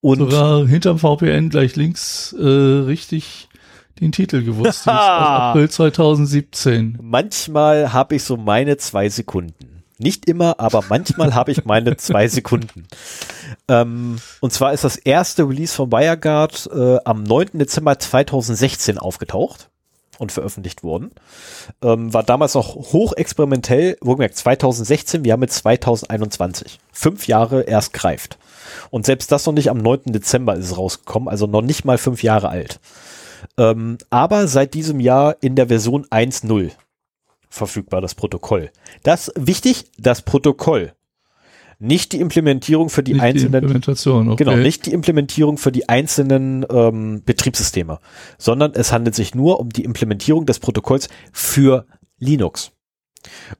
und 0.05 0.19
Sogar 0.19 0.67
hinterm 0.67 0.99
VPN 0.99 1.49
gleich 1.49 1.77
links 1.77 2.35
äh, 2.39 2.45
richtig 2.45 3.49
den 4.01 4.13
Titel 4.13 4.45
gewusst. 4.45 4.83
April 4.87 5.71
2017. 5.71 6.99
Manchmal 7.01 7.95
habe 7.95 8.17
ich 8.17 8.25
so 8.25 8.37
meine 8.37 8.77
zwei 8.77 9.09
Sekunden. 9.09 9.83
Nicht 9.97 10.29
immer, 10.29 10.61
aber 10.61 10.85
manchmal 10.91 11.35
habe 11.35 11.53
ich 11.53 11.65
meine 11.65 11.97
zwei 11.97 12.29
Sekunden. 12.29 12.87
Ähm, 13.67 14.19
und 14.41 14.53
zwar 14.53 14.75
ist 14.75 14.85
das 14.85 14.97
erste 14.97 15.49
Release 15.49 15.75
von 15.75 15.91
WireGuard 15.91 16.69
äh, 16.75 16.99
am 17.07 17.23
9. 17.23 17.53
Dezember 17.55 17.99
2016 17.99 18.99
aufgetaucht 18.99 19.71
und 20.19 20.33
veröffentlicht 20.33 20.83
worden. 20.83 21.13
Ähm, 21.81 22.13
war 22.13 22.25
damals 22.25 22.53
noch 22.53 22.75
hochexperimentell, 22.75 23.97
wohlgemerkt 24.03 24.37
2016, 24.37 25.25
wir 25.25 25.33
haben 25.33 25.41
jetzt 25.41 25.57
2021. 25.61 26.79
Fünf 26.93 27.27
Jahre 27.27 27.63
erst 27.63 27.95
greift. 27.95 28.37
Und 28.91 29.07
selbst 29.07 29.33
das 29.33 29.47
noch 29.47 29.53
nicht 29.53 29.71
am 29.71 29.79
9. 29.79 30.13
Dezember 30.13 30.55
ist 30.55 30.67
es 30.67 30.79
rausgekommen, 30.79 31.29
also 31.29 31.47
noch 31.47 31.63
nicht 31.63 31.85
mal 31.85 31.99
fünf 31.99 32.23
Jahre 32.23 32.49
alt. 32.49 32.81
Ähm, 33.59 33.99
aber 34.11 34.47
seit 34.49 34.75
diesem 34.75 35.01
Jahr 35.01 35.37
in 35.41 35.57
der 35.57 35.69
Version 35.69 36.07
1.0 36.07 36.71
verfügbar, 37.49 38.01
das 38.01 38.15
Protokoll. 38.15 38.71
Das 39.03 39.33
wichtig, 39.37 39.85
das 39.99 40.23
Protokoll. 40.23 40.93
Nicht 41.79 42.13
die 42.13 42.21
Implementierung 42.21 42.89
für 42.89 43.03
die 43.03 43.15
nicht 43.15 43.23
einzelnen. 43.23 43.67
Die 43.67 44.11
okay. 44.31 44.45
Genau, 44.45 44.57
nicht 44.57 44.87
die 44.87 44.93
Implementierung 44.93 45.59
für 45.59 45.73
die 45.73 45.89
einzelnen 45.89 46.65
ähm, 46.71 47.23
Betriebssysteme, 47.25 47.99
sondern 48.39 48.73
es 48.75 48.93
handelt 48.93 49.15
sich 49.15 49.35
nur 49.35 49.61
um 49.61 49.71
die 49.71 49.85
Implementierung 49.85 50.47
des 50.47 50.61
Protokolls 50.61 51.09
für 51.33 51.87
Linux. 52.19 52.74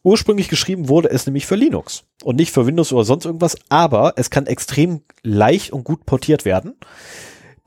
Ursprünglich 0.03 0.49
geschrieben 0.49 0.89
wurde 0.89 1.11
es 1.11 1.27
nämlich 1.27 1.47
für 1.47 1.57
Linux 1.57 2.05
und 2.23 2.37
nicht 2.37 2.53
für 2.53 2.67
Windows 2.67 2.93
oder 2.93 3.05
sonst 3.05 3.25
irgendwas, 3.25 3.57
aber 3.69 4.15
es 4.17 4.31
kann 4.31 4.47
extrem 4.47 5.03
leicht 5.23 5.73
und 5.73 5.85
gut 5.85 6.07
portiert 6.07 6.45
werden, 6.45 6.75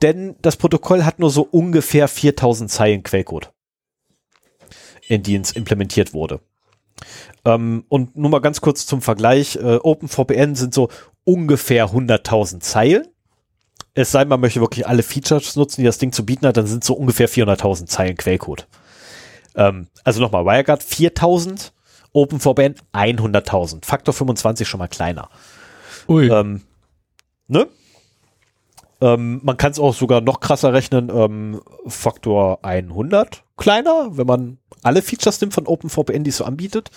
denn 0.02 0.36
das 0.42 0.56
Protokoll 0.56 1.04
hat 1.04 1.18
nur 1.18 1.30
so 1.30 1.42
ungefähr 1.42 2.08
4000 2.08 2.70
Zeilen 2.70 3.02
Quellcode, 3.02 3.52
in 5.08 5.22
die 5.22 5.36
es 5.36 5.52
implementiert 5.52 6.14
wurde. 6.14 6.40
Ähm, 7.44 7.84
und 7.88 8.16
nur 8.16 8.30
mal 8.30 8.40
ganz 8.40 8.60
kurz 8.60 8.86
zum 8.86 9.02
Vergleich, 9.02 9.56
äh, 9.56 9.76
OpenVPN 9.76 10.54
sind 10.54 10.74
so 10.74 10.88
ungefähr 11.24 11.92
100.000 11.92 12.60
Zeilen. 12.60 13.06
Es 13.94 14.12
sei, 14.12 14.24
man 14.24 14.40
möchte 14.40 14.60
wirklich 14.60 14.86
alle 14.86 15.02
Features 15.02 15.56
nutzen, 15.56 15.80
die 15.80 15.86
das 15.86 15.98
Ding 15.98 16.12
zu 16.12 16.24
bieten 16.24 16.46
hat, 16.46 16.56
dann 16.56 16.66
sind 16.66 16.84
so 16.84 16.94
ungefähr 16.94 17.28
400.000 17.28 17.86
Zeilen 17.86 18.16
Quellcode. 18.16 18.68
Ähm, 19.56 19.88
also 20.04 20.20
nochmal, 20.20 20.44
WireGuard 20.44 20.82
4000 20.82 21.72
OpenVPN 22.12 22.74
100.000. 22.92 23.84
Faktor 23.84 24.14
25 24.14 24.66
schon 24.66 24.78
mal 24.78 24.88
kleiner. 24.88 25.28
Ui. 26.08 26.28
Ähm, 26.28 26.62
ne? 27.46 27.68
Ähm, 29.00 29.40
man 29.44 29.56
kann 29.56 29.72
es 29.72 29.78
auch 29.78 29.94
sogar 29.94 30.20
noch 30.20 30.40
krasser 30.40 30.72
rechnen, 30.72 31.10
ähm, 31.14 31.60
Faktor 31.86 32.60
100 32.62 33.44
kleiner, 33.56 34.16
wenn 34.16 34.26
man 34.26 34.58
alle 34.82 35.02
Features 35.02 35.40
nimmt 35.40 35.54
von 35.54 35.66
OpenVPN, 35.66 36.24
die 36.24 36.30
es 36.30 36.38
so 36.38 36.44
anbietet. 36.44 36.90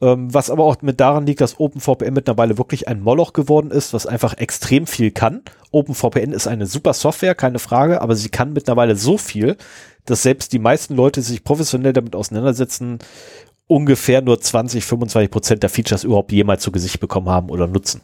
Ähm, 0.00 0.32
was 0.34 0.50
aber 0.50 0.64
auch 0.64 0.82
mit 0.82 1.00
daran 1.00 1.26
liegt, 1.26 1.40
dass 1.40 1.60
OpenVPN 1.60 2.12
mittlerweile 2.12 2.58
wirklich 2.58 2.88
ein 2.88 3.00
Moloch 3.00 3.32
geworden 3.32 3.70
ist, 3.70 3.92
was 3.92 4.06
einfach 4.06 4.36
extrem 4.36 4.86
viel 4.86 5.12
kann. 5.12 5.42
OpenVPN 5.70 6.32
ist 6.32 6.48
eine 6.48 6.66
super 6.66 6.92
Software, 6.92 7.34
keine 7.34 7.60
Frage, 7.60 8.00
aber 8.00 8.16
sie 8.16 8.28
kann 8.28 8.52
mittlerweile 8.52 8.96
so 8.96 9.16
viel, 9.16 9.56
dass 10.04 10.22
selbst 10.22 10.52
die 10.52 10.58
meisten 10.58 10.94
Leute 10.94 11.22
sich 11.22 11.44
professionell 11.44 11.92
damit 11.92 12.16
auseinandersetzen 12.16 12.98
ungefähr 13.66 14.22
nur 14.22 14.40
20, 14.40 14.84
25 14.84 15.30
Prozent 15.30 15.62
der 15.62 15.70
Features 15.70 16.04
überhaupt 16.04 16.32
jemals 16.32 16.62
zu 16.62 16.72
Gesicht 16.72 17.00
bekommen 17.00 17.28
haben 17.28 17.50
oder 17.50 17.66
nutzen. 17.66 18.02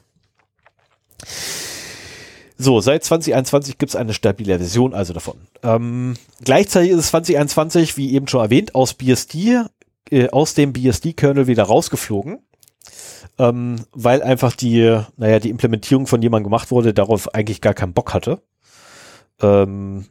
So, 2.60 2.80
seit 2.80 3.04
2021 3.04 3.78
gibt 3.78 3.90
es 3.90 3.96
eine 3.96 4.12
stabile 4.12 4.58
Version 4.58 4.92
also 4.92 5.12
davon. 5.12 5.36
Ähm, 5.62 6.14
gleichzeitig 6.42 6.90
ist 6.90 6.98
es 6.98 7.08
2021, 7.08 7.96
wie 7.96 8.12
eben 8.14 8.26
schon 8.26 8.40
erwähnt, 8.40 8.74
aus 8.74 8.94
BSD, 8.94 9.62
äh, 10.10 10.28
aus 10.30 10.54
dem 10.54 10.72
BSD-Kernel 10.72 11.46
wieder 11.46 11.62
rausgeflogen, 11.62 12.40
ähm, 13.38 13.84
weil 13.92 14.22
einfach 14.22 14.56
die, 14.56 15.00
naja, 15.16 15.38
die 15.38 15.50
Implementierung 15.50 16.08
von 16.08 16.20
jemandem 16.20 16.50
gemacht 16.50 16.72
wurde, 16.72 16.92
darauf 16.92 17.32
eigentlich 17.32 17.60
gar 17.60 17.74
keinen 17.74 17.92
Bock 17.92 18.12
hatte. 18.12 18.42
Ähm, 19.40 20.06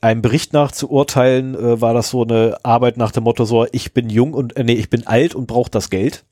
einem 0.00 0.22
Bericht 0.22 0.52
nach 0.52 0.72
zu 0.72 0.90
urteilen, 0.90 1.54
äh, 1.54 1.80
war 1.80 1.94
das 1.94 2.10
so 2.10 2.22
eine 2.22 2.58
Arbeit 2.62 2.96
nach 2.96 3.12
dem 3.12 3.24
Motto 3.24 3.44
so, 3.44 3.66
ich 3.72 3.92
bin 3.92 4.08
jung 4.10 4.34
und, 4.34 4.56
äh, 4.56 4.64
nee, 4.64 4.74
ich 4.74 4.90
bin 4.90 5.06
alt 5.06 5.34
und 5.34 5.46
brauche 5.46 5.70
das 5.70 5.90
Geld. 5.90 6.24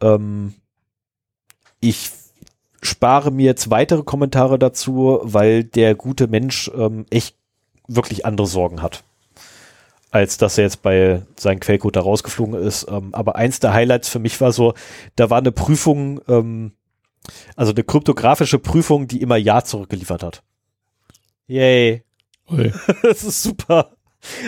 Ähm, 0.00 0.54
ich 1.80 2.10
spare 2.82 3.30
mir 3.30 3.44
jetzt 3.44 3.70
weitere 3.70 4.02
Kommentare 4.02 4.58
dazu, 4.58 5.20
weil 5.22 5.64
der 5.64 5.94
gute 5.94 6.28
Mensch 6.28 6.70
ähm, 6.74 7.04
echt 7.10 7.36
wirklich 7.88 8.24
andere 8.24 8.46
Sorgen 8.46 8.80
hat. 8.82 9.04
als 10.12 10.38
dass 10.38 10.58
er 10.58 10.64
jetzt 10.64 10.82
bei 10.82 11.22
seinem 11.36 11.60
Quellcode 11.60 11.96
da 11.96 12.00
rausgeflogen 12.00 12.54
ist. 12.54 12.86
Ähm, 12.90 13.14
aber 13.14 13.36
eins 13.36 13.60
der 13.60 13.72
Highlights 13.72 14.08
für 14.08 14.18
mich 14.18 14.40
war 14.40 14.52
so, 14.52 14.74
da 15.16 15.30
war 15.30 15.38
eine 15.38 15.52
Prüfung, 15.52 16.20
ähm, 16.28 16.72
also 17.56 17.72
eine 17.72 17.84
kryptografische 17.84 18.58
Prüfung, 18.58 19.06
die 19.06 19.20
immer 19.22 19.36
Ja 19.36 19.62
zurückgeliefert 19.62 20.22
hat. 20.22 20.42
Yay. 21.46 22.02
Ui. 22.50 22.72
das 23.02 23.24
ist 23.24 23.42
super. 23.42 23.90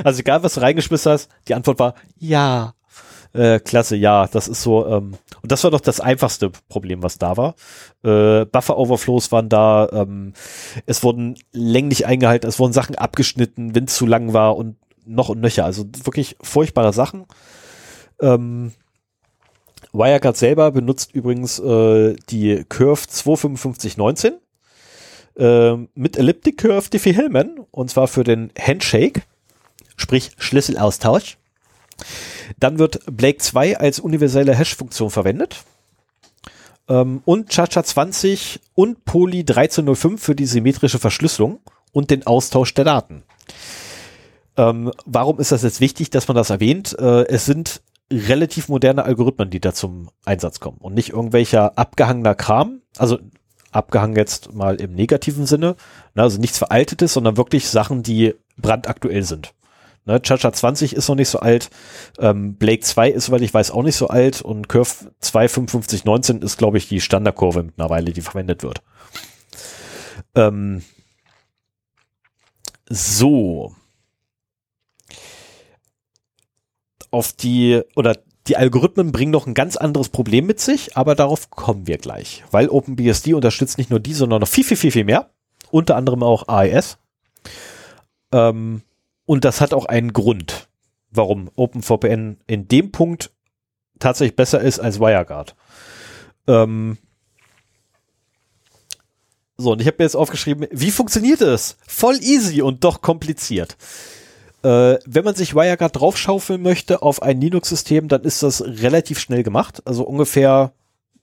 Also 0.05 0.20
egal, 0.20 0.42
was 0.42 0.55
du 0.55 0.61
reingeschmissen 0.61 1.12
hast, 1.12 1.30
die 1.48 1.55
Antwort 1.55 1.78
war 1.78 1.94
Ja. 2.18 2.74
Äh, 3.34 3.61
klasse, 3.61 3.96
ja, 3.96 4.26
das 4.26 4.46
ist 4.46 4.62
so, 4.62 4.86
ähm, 4.86 5.14
und 5.40 5.50
das 5.50 5.64
war 5.64 5.70
doch 5.70 5.80
das 5.80 6.00
einfachste 6.00 6.50
Problem, 6.68 7.03
was 7.03 7.16
da 7.16 7.38
war. 7.38 7.55
Äh, 8.05 8.44
Buffer-Overflows 8.44 9.32
waren 9.32 9.48
da, 9.48 9.88
ähm, 9.90 10.34
es 10.84 11.03
wurden 11.03 11.36
länglich 11.50 12.05
eingehalten, 12.05 12.46
es 12.46 12.59
wurden 12.59 12.74
Sachen 12.74 12.94
abgeschnitten, 12.94 13.74
wenn 13.74 13.84
es 13.84 13.96
zu 13.96 14.05
lang 14.07 14.34
war 14.34 14.57
und 14.57 14.76
noch 15.07 15.30
und 15.30 15.40
nöcher. 15.40 15.64
Also 15.64 15.86
wirklich 16.05 16.36
furchtbare 16.42 16.92
Sachen. 16.92 17.24
Ähm, 18.20 18.72
Wirecard 19.94 20.36
selber 20.36 20.70
benutzt 20.70 21.14
übrigens 21.14 21.59
äh, 21.59 22.14
die 22.28 22.64
Curve 22.68 23.09
25519 23.09 24.34
äh, 25.36 25.76
mit 25.94 26.16
Elliptic 26.16 26.58
Curve 26.58 26.90
Diffie-Hellman 26.90 27.60
und 27.70 27.90
zwar 27.90 28.08
für 28.08 28.24
den 28.24 28.50
Handshake, 28.58 29.22
sprich 29.96 30.32
Schlüsselaustausch. 30.38 31.38
Dann 32.58 32.78
wird 32.78 33.00
Blake 33.06 33.38
2 33.38 33.78
als 33.78 34.00
universelle 34.00 34.54
Hash-Funktion 34.54 35.10
verwendet. 35.10 35.64
Ähm, 36.88 37.22
und 37.24 37.50
Chacha 37.50 37.82
20 37.82 38.60
und 38.74 39.04
Poly 39.04 39.40
1305 39.40 40.22
für 40.22 40.34
die 40.34 40.46
symmetrische 40.46 40.98
Verschlüsselung 40.98 41.60
und 41.92 42.10
den 42.10 42.26
Austausch 42.26 42.74
der 42.74 42.84
Daten. 42.84 43.22
Ähm, 44.56 44.90
warum 45.06 45.40
ist 45.40 45.52
das 45.52 45.62
jetzt 45.62 45.80
wichtig, 45.80 46.10
dass 46.10 46.28
man 46.28 46.36
das 46.36 46.50
erwähnt? 46.50 46.96
Äh, 46.98 47.26
es 47.28 47.46
sind 47.46 47.82
relativ 48.10 48.68
moderne 48.68 49.04
Algorithmen, 49.04 49.48
die 49.48 49.60
da 49.60 49.72
zum 49.72 50.10
Einsatz 50.24 50.60
kommen 50.60 50.78
und 50.78 50.94
nicht 50.94 51.10
irgendwelcher 51.10 51.78
abgehangener 51.78 52.34
Kram. 52.34 52.82
Also 52.98 53.18
abgehangen 53.72 54.16
jetzt 54.16 54.54
mal 54.54 54.76
im 54.76 54.94
negativen 54.94 55.46
Sinne. 55.46 55.76
Ne, 56.14 56.22
also 56.22 56.38
nichts 56.38 56.58
Veraltetes, 56.58 57.14
sondern 57.14 57.36
wirklich 57.36 57.68
Sachen, 57.68 58.02
die 58.02 58.34
brandaktuell 58.56 59.22
sind. 59.24 59.54
Ne, 60.04 60.20
Chacha 60.20 60.52
20 60.52 60.94
ist 60.94 61.08
noch 61.08 61.16
nicht 61.16 61.28
so 61.28 61.40
alt, 61.40 61.70
ähm, 62.18 62.54
Blake 62.56 62.82
2 62.82 63.10
ist, 63.10 63.30
weil 63.30 63.42
ich 63.42 63.54
weiß, 63.54 63.70
auch 63.70 63.82
nicht 63.82 63.96
so 63.96 64.08
alt 64.08 64.42
und 64.42 64.68
Curve 64.68 65.12
25519 65.20 66.42
ist, 66.42 66.58
glaube 66.58 66.78
ich, 66.78 66.88
die 66.88 67.00
Standardkurve 67.00 67.62
mittlerweile, 67.62 68.12
die 68.12 68.20
verwendet 68.20 68.62
wird. 68.62 68.82
Ähm, 70.34 70.82
so. 72.88 73.74
Auf 77.10 77.32
die, 77.32 77.82
oder 77.94 78.16
die 78.49 78.57
Algorithmen 78.57 79.12
bringen 79.12 79.30
noch 79.30 79.47
ein 79.47 79.55
ganz 79.55 79.76
anderes 79.76 80.09
Problem 80.09 80.47
mit 80.47 80.61
sich, 80.61 80.97
aber 80.97 81.14
darauf 81.14 81.51
kommen 81.51 81.86
wir 81.86 81.99
gleich, 81.99 82.43
weil 82.51 82.68
OpenBSD 82.68 83.34
unterstützt 83.34 83.78
nicht 83.78 83.90
nur 83.90 84.01
die, 84.01 84.14
sondern 84.14 84.40
noch 84.40 84.49
viel, 84.49 84.64
viel, 84.64 84.76
viel, 84.76 84.90
viel 84.90 85.05
mehr. 85.05 85.30
Unter 85.70 85.97
anderem 85.97 86.22
auch 86.22 86.49
AES. 86.49 86.99
Ähm, 88.32 88.82
und 89.26 89.45
das 89.45 89.61
hat 89.61 89.72
auch 89.72 89.86
einen 89.86 90.12
Grund, 90.12 90.68
warum 91.11 91.51
OpenVPN 91.55 92.38
in 92.47 92.68
dem 92.68 92.90
Punkt 92.90 93.30
tatsächlich 93.99 94.36
besser 94.36 94.61
ist 94.61 94.80
als 94.80 94.99
WireGuard. 94.99 95.55
Ähm 96.49 96.99
so, 99.57 99.72
und 99.72 99.80
ich 99.80 99.86
habe 99.86 99.99
mir 100.01 100.05
jetzt 100.07 100.16
aufgeschrieben, 100.16 100.66
wie 100.72 100.90
funktioniert 100.90 101.40
es? 101.40 101.76
Voll 101.86 102.16
easy 102.20 102.62
und 102.62 102.82
doch 102.82 103.01
kompliziert. 103.01 103.76
Äh, 104.62 104.98
wenn 105.06 105.24
man 105.24 105.34
sich 105.34 105.54
WireGuard 105.54 105.98
draufschaufeln 106.00 106.62
möchte 106.62 107.02
auf 107.02 107.22
ein 107.22 107.40
Linux-System, 107.40 108.08
dann 108.08 108.22
ist 108.22 108.42
das 108.42 108.62
relativ 108.62 109.18
schnell 109.18 109.42
gemacht. 109.42 109.82
Also 109.84 110.04
ungefähr, 110.04 110.72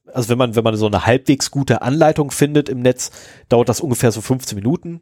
also 0.06 0.30
wenn 0.30 0.38
man, 0.38 0.56
wenn 0.56 0.64
man 0.64 0.76
so 0.76 0.88
eine 0.88 1.06
halbwegs 1.06 1.50
gute 1.50 1.82
Anleitung 1.82 2.32
findet 2.32 2.68
im 2.68 2.82
Netz, 2.82 3.12
dauert 3.48 3.70
das 3.70 3.80
ungefähr 3.80 4.12
so 4.12 4.22
15 4.22 4.56
Minuten. 4.56 5.02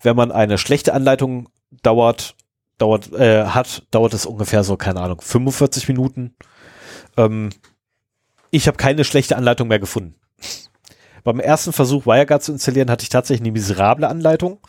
Wenn 0.00 0.14
man 0.14 0.30
eine 0.30 0.58
schlechte 0.58 0.94
Anleitung 0.94 1.48
dauert, 1.82 2.36
dauert, 2.78 3.12
äh, 3.12 3.46
hat, 3.46 3.82
dauert 3.90 4.14
es 4.14 4.24
ungefähr 4.24 4.62
so, 4.62 4.76
keine 4.76 5.00
Ahnung, 5.00 5.20
45 5.20 5.88
Minuten. 5.88 6.36
Ähm, 7.16 7.50
ich 8.50 8.68
habe 8.68 8.76
keine 8.76 9.04
schlechte 9.04 9.36
Anleitung 9.36 9.66
mehr 9.66 9.80
gefunden. 9.80 10.14
Beim 11.24 11.40
ersten 11.40 11.72
Versuch 11.72 12.06
WireGuard 12.06 12.42
zu 12.42 12.52
installieren, 12.52 12.90
hatte 12.90 13.02
ich 13.02 13.08
tatsächlich 13.08 13.42
eine 13.42 13.52
miserable 13.52 14.08
Anleitung. 14.08 14.60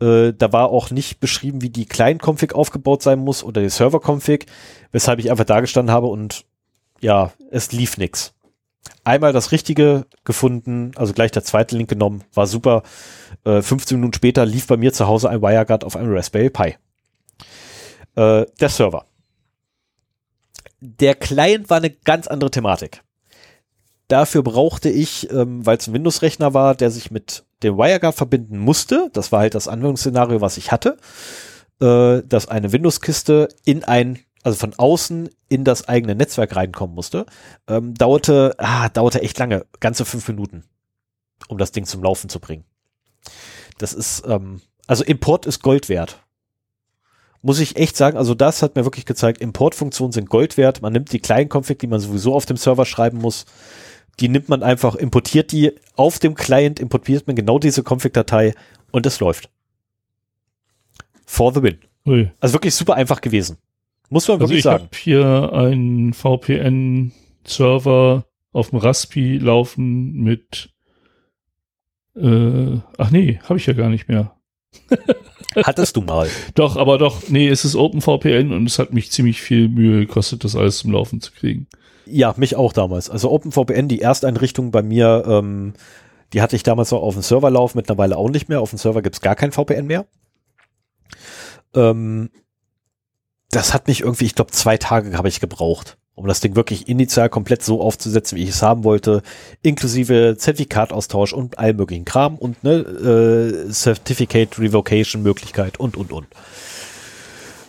Äh, 0.00 0.32
da 0.32 0.52
war 0.52 0.70
auch 0.70 0.90
nicht 0.90 1.20
beschrieben, 1.20 1.62
wie 1.62 1.70
die 1.70 1.86
Client-Config 1.86 2.54
aufgebaut 2.54 3.02
sein 3.02 3.18
muss 3.18 3.44
oder 3.44 3.60
die 3.60 3.68
Server-Config, 3.68 4.46
weshalb 4.92 5.18
ich 5.20 5.30
einfach 5.30 5.44
da 5.44 5.60
gestanden 5.60 5.94
habe 5.94 6.08
und 6.08 6.44
ja, 7.00 7.32
es 7.50 7.72
lief 7.72 7.98
nix. 7.98 8.34
Einmal 9.04 9.32
das 9.32 9.52
Richtige 9.52 10.06
gefunden, 10.24 10.92
also 10.96 11.12
gleich 11.12 11.30
der 11.30 11.44
zweite 11.44 11.76
Link 11.76 11.88
genommen, 11.88 12.24
war 12.32 12.46
super. 12.46 12.82
Äh, 13.44 13.62
15 13.62 13.98
Minuten 13.98 14.14
später 14.14 14.46
lief 14.46 14.66
bei 14.66 14.76
mir 14.76 14.92
zu 14.92 15.06
Hause 15.06 15.28
ein 15.28 15.42
WireGuard 15.42 15.84
auf 15.84 15.96
einem 15.96 16.14
Raspberry 16.14 16.50
Pi. 16.50 16.76
Äh, 18.16 18.46
der 18.60 18.68
Server. 18.68 19.04
Der 20.80 21.14
Client 21.14 21.70
war 21.70 21.78
eine 21.78 21.90
ganz 21.90 22.26
andere 22.26 22.50
Thematik. 22.50 23.02
Dafür 24.08 24.42
brauchte 24.42 24.90
ich, 24.90 25.30
ähm, 25.30 25.64
weil 25.64 25.78
es 25.78 25.86
ein 25.86 25.94
Windows-Rechner 25.94 26.52
war, 26.52 26.74
der 26.74 26.90
sich 26.90 27.10
mit 27.10 27.44
dem 27.64 27.76
WireGuard 27.76 28.14
verbinden 28.14 28.58
musste, 28.58 29.10
das 29.12 29.32
war 29.32 29.40
halt 29.40 29.54
das 29.54 29.68
Anwendungsszenario, 29.68 30.40
was 30.40 30.56
ich 30.56 30.70
hatte, 30.70 30.96
äh, 31.80 32.22
dass 32.26 32.48
eine 32.48 32.72
Windows-Kiste 32.72 33.48
in 33.64 33.84
ein, 33.84 34.20
also 34.42 34.58
von 34.58 34.74
außen 34.76 35.30
in 35.48 35.64
das 35.64 35.88
eigene 35.88 36.14
Netzwerk 36.14 36.54
reinkommen 36.54 36.94
musste, 36.94 37.26
ähm, 37.66 37.94
dauerte, 37.94 38.54
ah, 38.58 38.88
dauerte 38.88 39.22
echt 39.22 39.38
lange, 39.38 39.66
ganze 39.80 40.04
fünf 40.04 40.28
Minuten, 40.28 40.64
um 41.48 41.58
das 41.58 41.72
Ding 41.72 41.86
zum 41.86 42.02
Laufen 42.02 42.28
zu 42.28 42.38
bringen. 42.40 42.64
Das 43.78 43.92
ist, 43.92 44.22
ähm, 44.26 44.60
also 44.86 45.02
Import 45.04 45.46
ist 45.46 45.62
Gold 45.62 45.88
wert. 45.88 46.20
Muss 47.42 47.60
ich 47.60 47.76
echt 47.76 47.96
sagen, 47.96 48.16
also 48.16 48.34
das 48.34 48.62
hat 48.62 48.74
mir 48.74 48.84
wirklich 48.84 49.04
gezeigt, 49.04 49.40
Importfunktionen 49.42 50.12
sind 50.12 50.30
Gold 50.30 50.56
wert. 50.56 50.80
Man 50.80 50.94
nimmt 50.94 51.12
die 51.12 51.20
kleinen 51.20 51.50
Config, 51.50 51.78
die 51.78 51.86
man 51.86 52.00
sowieso 52.00 52.34
auf 52.34 52.46
dem 52.46 52.56
Server 52.56 52.86
schreiben 52.86 53.18
muss, 53.18 53.44
die 54.20 54.28
nimmt 54.28 54.48
man 54.48 54.62
einfach, 54.62 54.94
importiert 54.94 55.52
die 55.52 55.72
auf 55.96 56.18
dem 56.18 56.34
Client, 56.34 56.80
importiert 56.80 57.26
man 57.26 57.36
genau 57.36 57.58
diese 57.58 57.82
Config-Datei 57.82 58.54
und 58.90 59.06
es 59.06 59.20
läuft. 59.20 59.50
For 61.26 61.52
the 61.52 61.62
win. 61.62 61.78
Ui. 62.06 62.30
Also 62.40 62.54
wirklich 62.54 62.74
super 62.74 62.94
einfach 62.94 63.20
gewesen. 63.20 63.58
Muss 64.10 64.28
man 64.28 64.40
also 64.40 64.50
wirklich 64.50 64.62
sagen. 64.62 64.88
Ich 64.92 64.98
habe 64.98 65.02
hier 65.02 65.52
einen 65.52 66.12
VPN-Server 66.12 67.14
auf 68.52 68.70
dem 68.70 68.78
Raspi 68.78 69.38
laufen 69.38 70.12
mit 70.12 70.74
äh, 72.16 72.78
ach 72.96 73.10
nee, 73.10 73.40
habe 73.44 73.58
ich 73.58 73.66
ja 73.66 73.72
gar 73.72 73.88
nicht 73.88 74.08
mehr. 74.08 74.36
Hattest 75.56 75.96
du 75.96 76.00
mal. 76.00 76.28
Doch, 76.54 76.76
aber 76.76 76.98
doch, 76.98 77.28
nee, 77.28 77.48
es 77.48 77.64
ist 77.64 77.76
OpenVPN 77.76 78.52
und 78.52 78.66
es 78.66 78.78
hat 78.78 78.92
mich 78.92 79.10
ziemlich 79.10 79.40
viel 79.40 79.68
Mühe 79.68 80.00
gekostet, 80.06 80.44
das 80.44 80.56
alles 80.56 80.78
zum 80.78 80.92
Laufen 80.92 81.20
zu 81.20 81.32
kriegen. 81.32 81.66
Ja, 82.06 82.34
mich 82.36 82.56
auch 82.56 82.72
damals. 82.72 83.08
Also 83.08 83.30
OpenVPN, 83.30 83.88
die 83.88 84.00
Ersteinrichtung 84.00 84.70
bei 84.70 84.82
mir, 84.82 85.24
ähm, 85.26 85.74
die 86.32 86.42
hatte 86.42 86.56
ich 86.56 86.62
damals 86.62 86.92
auch 86.92 87.02
auf 87.02 87.14
dem 87.14 87.22
Server 87.22 87.50
laufen, 87.50 87.78
mittlerweile 87.78 88.16
auch 88.16 88.28
nicht 88.28 88.48
mehr. 88.48 88.60
Auf 88.60 88.70
dem 88.70 88.78
Server 88.78 89.02
gibt's 89.02 89.20
gar 89.20 89.36
kein 89.36 89.52
VPN 89.52 89.86
mehr. 89.86 90.06
Ähm, 91.74 92.30
das 93.50 93.72
hat 93.72 93.86
mich 93.86 94.00
irgendwie, 94.00 94.24
ich 94.26 94.34
glaube, 94.34 94.50
zwei 94.50 94.76
Tage 94.76 95.16
habe 95.16 95.28
ich 95.28 95.40
gebraucht 95.40 95.96
um 96.16 96.26
das 96.26 96.40
Ding 96.40 96.54
wirklich 96.54 96.88
initial 96.88 97.28
komplett 97.28 97.62
so 97.62 97.80
aufzusetzen, 97.80 98.38
wie 98.38 98.44
ich 98.44 98.50
es 98.50 98.62
haben 98.62 98.84
wollte, 98.84 99.22
inklusive 99.62 100.36
Zertifikataustausch 100.38 101.32
und 101.32 101.58
all 101.58 101.74
möglichen 101.74 102.04
Kram 102.04 102.36
und 102.36 102.62
ne, 102.62 102.72
äh, 102.72 103.72
Certificate 103.72 104.58
Revocation 104.58 105.22
Möglichkeit 105.22 105.78
und 105.80 105.96
und 105.96 106.12
und. 106.12 106.26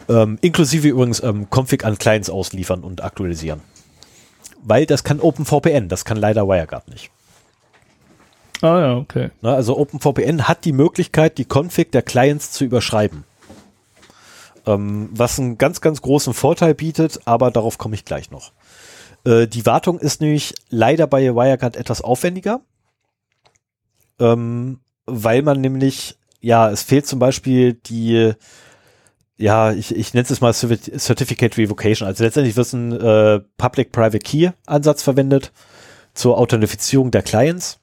Ähm, 0.08 0.38
inklusive 0.42 0.88
übrigens 0.88 1.24
ähm, 1.24 1.48
Config 1.50 1.84
an 1.84 1.98
Clients 1.98 2.30
ausliefern 2.30 2.84
und 2.84 3.04
aktualisieren. 3.04 3.62
Weil 4.64 4.86
das 4.86 5.04
kann 5.04 5.20
OpenVPN, 5.20 5.90
das 5.90 6.06
kann 6.06 6.18
leider 6.18 6.48
WireGuard 6.48 6.88
nicht. 6.90 7.10
Ah 8.62 8.80
ja, 8.80 8.98
okay. 8.98 9.32
Na, 9.42 9.54
also 9.56 9.78
OpenVPN 9.78 10.48
hat 10.48 10.66
die 10.66 10.72
Möglichkeit, 10.72 11.38
die 11.38 11.46
Config 11.46 11.92
der 11.92 12.04
Clients 12.04 12.52
zu 12.52 12.64
überschreiben. 12.64 13.24
Ähm, 14.66 15.10
was 15.12 15.40
einen 15.40 15.58
ganz, 15.58 15.82
ganz 15.82 16.02
großen 16.02 16.34
Vorteil 16.34 16.74
bietet, 16.74 17.22
aber 17.26 17.52
darauf 17.52 17.78
komme 17.78 17.96
ich 17.96 18.06
gleich 18.06 18.32
noch. 18.32 18.52
Äh, 19.26 19.48
die 19.48 19.66
Wartung 19.66 20.00
ist 20.00 20.22
nämlich 20.22 20.56
leider 20.70 21.08
bei 21.08 21.36
Wirecard 21.36 21.76
etwas 21.76 22.02
aufwendiger, 22.02 22.62
ähm, 24.20 24.80
weil 25.06 25.42
man 25.42 25.62
nämlich, 25.62 26.18
ja, 26.40 26.70
es 26.70 26.84
fehlt 26.84 27.06
zum 27.06 27.20
Beispiel 27.20 27.74
die, 27.74 28.34
ja, 29.38 29.74
ich, 29.74 29.94
ich 29.94 30.14
nenne 30.14 30.28
es 30.30 30.42
mal 30.42 30.54
Certificate 30.54 31.58
Revocation. 31.58 32.08
Also 32.08 32.24
letztendlich 32.24 32.56
wird 32.56 32.74
ein 32.74 32.92
äh, 32.94 33.42
Public-Private 33.58 34.20
Key-Ansatz 34.20 35.04
verwendet 35.04 35.52
zur 36.14 36.38
Authentifizierung 36.38 37.12
der 37.12 37.22
Clients. 37.22 37.80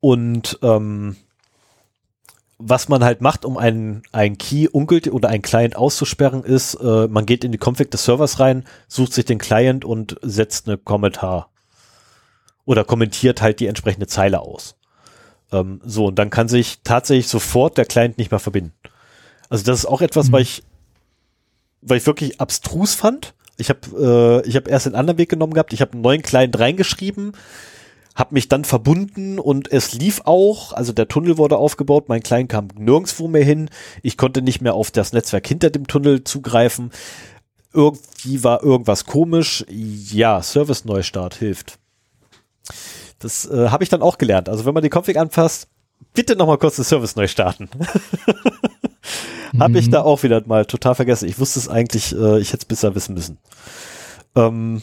Und 0.00 0.58
ähm, 0.62 1.16
was 2.60 2.88
man 2.88 3.02
halt 3.02 3.22
macht, 3.22 3.44
um 3.44 3.56
einen, 3.56 4.02
einen 4.12 4.36
Key 4.36 4.68
ungültig 4.68 5.12
oder 5.12 5.30
einen 5.30 5.42
Client 5.42 5.76
auszusperren, 5.76 6.44
ist, 6.44 6.74
äh, 6.74 7.08
man 7.08 7.26
geht 7.26 7.42
in 7.42 7.52
die 7.52 7.58
Config 7.58 7.90
des 7.90 8.04
Servers 8.04 8.38
rein, 8.38 8.64
sucht 8.86 9.14
sich 9.14 9.24
den 9.24 9.38
Client 9.38 9.84
und 9.84 10.16
setzt 10.22 10.68
eine 10.68 10.76
Kommentar 10.76 11.48
oder 12.66 12.84
kommentiert 12.84 13.40
halt 13.40 13.60
die 13.60 13.66
entsprechende 13.66 14.06
Zeile 14.06 14.40
aus. 14.40 14.76
Ähm, 15.52 15.80
so, 15.84 16.06
und 16.06 16.18
dann 16.18 16.30
kann 16.30 16.48
sich 16.48 16.80
tatsächlich 16.84 17.28
sofort 17.28 17.78
der 17.78 17.86
Client 17.86 18.18
nicht 18.18 18.30
mehr 18.30 18.40
verbinden. 18.40 18.74
Also 19.48 19.64
das 19.64 19.80
ist 19.80 19.86
auch 19.86 20.02
etwas, 20.02 20.28
mhm. 20.28 20.32
weil 20.32 20.42
ich, 20.42 20.62
weil 21.80 21.96
ich 21.96 22.06
wirklich 22.06 22.40
abstrus 22.40 22.94
fand. 22.94 23.34
Ich 23.56 23.70
habe 23.70 24.42
äh, 24.44 24.48
ich 24.48 24.54
hab 24.54 24.68
erst 24.68 24.86
den 24.86 24.94
anderen 24.94 25.18
Weg 25.18 25.30
genommen 25.30 25.54
gehabt. 25.54 25.72
Ich 25.72 25.80
habe 25.80 25.94
einen 25.94 26.02
neuen 26.02 26.22
Client 26.22 26.58
reingeschrieben, 26.58 27.32
habe 28.20 28.34
mich 28.34 28.48
dann 28.48 28.64
verbunden 28.64 29.40
und 29.40 29.72
es 29.72 29.92
lief 29.92 30.22
auch. 30.24 30.72
Also 30.72 30.92
der 30.92 31.08
Tunnel 31.08 31.38
wurde 31.38 31.56
aufgebaut, 31.56 32.08
mein 32.08 32.22
Client 32.22 32.50
kam 32.50 32.68
nirgendwo 32.76 33.26
mehr 33.26 33.44
hin. 33.44 33.68
Ich 34.02 34.16
konnte 34.16 34.42
nicht 34.42 34.60
mehr 34.60 34.74
auf 34.74 34.92
das 34.92 35.12
Netzwerk 35.12 35.46
hinter 35.48 35.70
dem 35.70 35.88
Tunnel 35.88 36.22
zugreifen. 36.22 36.92
Irgendwie 37.72 38.44
war 38.44 38.62
irgendwas 38.62 39.06
komisch. 39.06 39.64
Ja, 39.68 40.42
Service-Neustart 40.42 41.34
hilft. 41.34 41.78
Das 43.18 43.46
äh, 43.46 43.68
habe 43.68 43.82
ich 43.82 43.90
dann 43.90 44.02
auch 44.02 44.18
gelernt. 44.18 44.48
Also 44.48 44.64
wenn 44.64 44.74
man 44.74 44.82
die 44.82 44.90
Config 44.90 45.16
anfasst, 45.16 45.68
bitte 46.14 46.36
nochmal 46.36 46.58
kurz 46.58 46.76
den 46.76 46.84
Service 46.84 47.16
neu 47.16 47.26
starten. 47.26 47.68
habe 49.58 49.78
ich 49.78 49.86
mhm. 49.86 49.92
da 49.92 50.02
auch 50.02 50.22
wieder 50.22 50.42
mal 50.46 50.66
total 50.66 50.94
vergessen. 50.94 51.28
Ich 51.28 51.38
wusste 51.38 51.58
es 51.58 51.68
eigentlich, 51.68 52.14
äh, 52.14 52.38
ich 52.38 52.52
hätte 52.52 52.62
es 52.62 52.64
besser 52.66 52.94
wissen 52.94 53.14
müssen. 53.14 53.38
Ähm, 54.36 54.82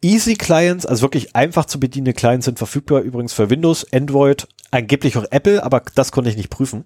Easy 0.00 0.34
Clients, 0.34 0.86
also 0.86 1.02
wirklich 1.02 1.34
einfach 1.34 1.64
zu 1.64 1.80
bedienende 1.80 2.12
Clients 2.12 2.44
sind 2.44 2.58
verfügbar 2.58 3.00
übrigens 3.00 3.32
für 3.32 3.50
Windows, 3.50 3.86
Android, 3.92 4.46
angeblich 4.70 5.16
auch 5.16 5.24
Apple, 5.30 5.62
aber 5.62 5.82
das 5.94 6.12
konnte 6.12 6.30
ich 6.30 6.36
nicht 6.36 6.50
prüfen. 6.50 6.84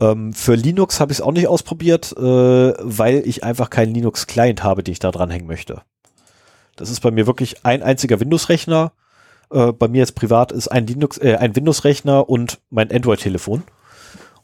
Ähm, 0.00 0.32
für 0.32 0.54
Linux 0.54 1.00
habe 1.00 1.12
ich 1.12 1.18
es 1.18 1.22
auch 1.22 1.32
nicht 1.32 1.48
ausprobiert, 1.48 2.12
äh, 2.16 2.20
weil 2.20 3.22
ich 3.26 3.44
einfach 3.44 3.70
keinen 3.70 3.94
Linux-Client 3.94 4.62
habe, 4.62 4.82
den 4.82 4.92
ich 4.92 4.98
da 4.98 5.10
dranhängen 5.10 5.46
möchte. 5.46 5.82
Das 6.76 6.90
ist 6.90 7.00
bei 7.00 7.10
mir 7.10 7.26
wirklich 7.26 7.64
ein 7.64 7.82
einziger 7.82 8.20
Windows-Rechner 8.20 8.92
äh, 9.50 9.72
bei 9.72 9.88
mir 9.88 9.98
jetzt 9.98 10.14
privat 10.14 10.52
ist 10.52 10.68
ein 10.68 10.86
Linux, 10.86 11.18
äh, 11.18 11.36
ein 11.36 11.54
Windows-Rechner 11.54 12.28
und 12.28 12.60
mein 12.70 12.90
Android-Telefon. 12.90 13.62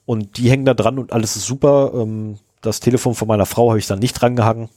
Und 0.07 0.39
die 0.39 0.51
hängen 0.51 0.65
da 0.65 0.75
dran 0.75 0.99
und 0.99 1.13
alles 1.13 1.37
ist 1.37 1.47
super. 1.47 1.93
Ähm, 1.95 2.39
das 2.63 2.81
Telefon 2.81 3.15
von 3.15 3.29
meiner 3.29 3.47
Frau 3.47 3.71
habe 3.71 3.79
ich 3.79 3.87
dann 3.87 3.99
nicht 3.99 4.15
drangehangen. 4.15 4.69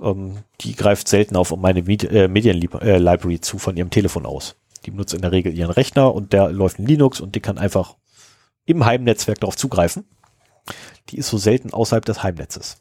Ähm, 0.00 0.38
die 0.60 0.74
greift 0.74 1.08
selten 1.08 1.36
auf 1.36 1.54
meine 1.56 1.82
Medi 1.82 2.06
äh, 2.06 2.28
Medienlibrary 2.28 3.34
äh, 3.34 3.40
zu 3.40 3.58
von 3.58 3.76
ihrem 3.76 3.90
Telefon 3.90 4.26
aus. 4.26 4.56
Die 4.84 4.90
benutzt 4.90 5.14
in 5.14 5.20
der 5.20 5.32
Regel 5.32 5.56
ihren 5.56 5.70
Rechner 5.70 6.14
und 6.14 6.32
der 6.32 6.50
läuft 6.50 6.78
in 6.78 6.86
Linux 6.86 7.20
und 7.20 7.34
die 7.34 7.40
kann 7.40 7.58
einfach 7.58 7.96
im 8.64 8.84
Heimnetzwerk 8.84 9.40
darauf 9.40 9.56
zugreifen. 9.56 10.04
Die 11.10 11.18
ist 11.18 11.28
so 11.28 11.38
selten 11.38 11.72
außerhalb 11.72 12.04
des 12.04 12.22
Heimnetzes. 12.22 12.78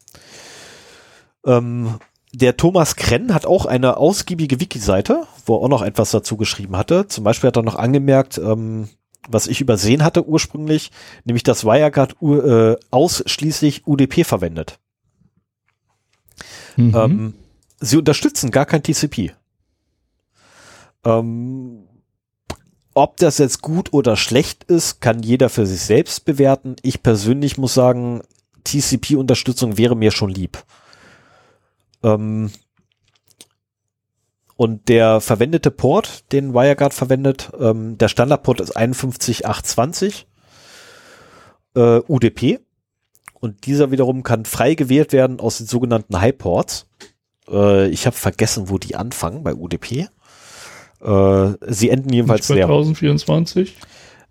Ähm, 1.46 2.00
der 2.32 2.58
Thomas 2.58 2.96
Krenn 2.96 3.34
hat 3.34 3.46
auch 3.46 3.66
eine 3.66 3.98
ausgiebige 3.98 4.60
Wiki-Seite, 4.60 5.26
wo 5.46 5.56
er 5.56 5.62
auch 5.62 5.70
noch 5.70 5.82
etwas 5.82 6.12
dazu 6.12 6.38
geschrieben 6.38 6.78
hatte. 6.78 7.08
Zum 7.08 7.24
Beispiel 7.24 7.48
hat 7.48 7.58
er 7.58 7.64
noch 7.64 7.76
angemerkt, 7.76 8.38
ähm, 8.38 8.90
was 9.28 9.48
ich 9.48 9.62
übersehen 9.62 10.04
hatte 10.04 10.26
ursprünglich, 10.26 10.92
nämlich 11.26 11.44
dass 11.44 11.66
WireGuard 11.66 12.16
äh, 12.22 12.76
ausschließlich 12.92 13.88
UDP 13.88 14.24
verwendet. 14.24 14.80
Mhm. 16.80 16.96
Ähm, 16.96 17.34
sie 17.80 17.98
unterstützen 17.98 18.52
gar 18.52 18.66
kein 18.66 18.84
TCP. 18.84 19.34
Ähm, 21.04 21.88
ob 22.94 23.18
das 23.18 23.38
jetzt 23.38 23.62
gut 23.62 23.94
oder 23.94 24.16
schlecht 24.16 24.64
ist, 24.66 25.02
kann 25.02 25.22
jeder 25.22 25.50
für 25.50 25.66
sich 25.66 25.82
selbst 25.82 26.26
bewerten. 26.26 26.76
Ich 26.82 27.04
persönlich 27.04 27.58
muss 27.58 27.74
sagen, 27.74 28.22
TCP-Unterstützung 28.64 29.78
wäre 29.78 29.96
mir 29.96 30.12
schon 30.12 30.30
lieb. 30.30 30.64
Ähm, 32.04 32.52
und 34.56 34.90
der 34.90 35.22
verwendete 35.22 35.72
Port, 35.72 36.32
den 36.32 36.54
WireGuard 36.54 36.94
verwendet, 36.94 37.52
ähm, 37.60 37.98
der 37.98 38.10
Standardport 38.10 38.60
ist 38.62 38.76
51820 38.76 40.28
äh, 41.76 42.00
UDP. 42.08 42.60
Und 43.40 43.66
dieser 43.66 43.92
wiederum 43.92 44.24
kann 44.24 44.46
frei 44.46 44.76
gewählt 44.76 45.14
werden 45.14 45.40
aus 45.40 45.58
den 45.58 45.68
sogenannten 45.68 46.20
High 46.20 46.38
Ports. 46.38 46.88
Äh, 47.50 47.88
ich 47.90 48.06
habe 48.06 48.16
vergessen, 48.16 48.70
wo 48.70 48.78
die 48.78 48.96
anfangen 48.96 49.44
bei 49.44 49.54
UDP. 49.54 50.08
Äh, 51.02 51.54
sie 51.68 51.90
enden 51.90 52.12
jedenfalls 52.12 52.50
Nicht 52.50 52.60
bei 52.60 52.64
1024? 52.64 53.78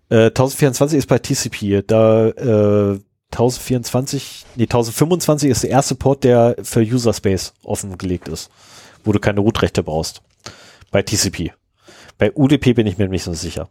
Äh, 0.09 0.25
1024 0.27 0.97
ist 0.97 1.07
bei 1.07 1.19
TCP. 1.19 1.83
Da 1.85 2.27
äh, 2.27 2.99
1024, 3.31 4.45
nee, 4.55 4.63
1025 4.63 5.49
ist 5.49 5.63
der 5.63 5.69
erste 5.69 5.95
Port, 5.95 6.23
der 6.23 6.55
für 6.63 6.81
User 6.81 7.13
Space 7.13 7.53
offengelegt 7.63 8.27
ist, 8.27 8.49
wo 9.03 9.11
du 9.11 9.19
keine 9.19 9.39
Root-Rechte 9.39 9.83
brauchst. 9.83 10.21
Bei 10.91 11.03
TCP. 11.03 11.53
Bei 12.17 12.31
UDP 12.33 12.73
bin 12.73 12.87
ich 12.87 12.97
mir 12.97 13.07
nicht 13.07 13.23
so 13.23 13.33
sicher. 13.33 13.69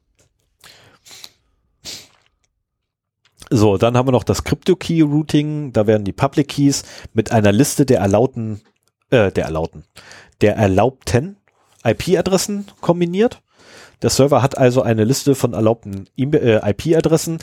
So, 3.50 3.78
dann 3.78 3.96
haben 3.96 4.08
wir 4.08 4.12
noch 4.12 4.24
das 4.24 4.44
Crypto-Key-Routing. 4.44 5.72
Da 5.72 5.86
werden 5.86 6.04
die 6.04 6.12
Public 6.12 6.48
Keys 6.48 6.84
mit 7.14 7.32
einer 7.32 7.52
Liste 7.52 7.86
der 7.86 8.00
erlaubten, 8.00 8.60
äh, 9.10 9.32
der 9.32 9.44
erlaubten, 9.44 9.84
der 10.40 10.56
erlaubten 10.56 11.36
IP-Adressen 11.84 12.66
kombiniert. 12.80 13.40
Der 14.02 14.10
Server 14.10 14.42
hat 14.42 14.56
also 14.56 14.82
eine 14.82 15.04
Liste 15.04 15.34
von 15.34 15.54
erlaubten 15.54 16.08
äh, 16.16 16.70
IP-Adressen, 16.70 17.38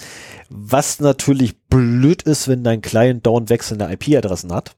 was 0.49 0.99
natürlich 0.99 1.59
blöd 1.63 2.21
ist, 2.21 2.47
wenn 2.47 2.63
dein 2.63 2.81
Client 2.81 3.25
dauernd 3.25 3.49
wechselnde 3.49 3.91
IP-Adressen 3.91 4.53
hat. 4.53 4.75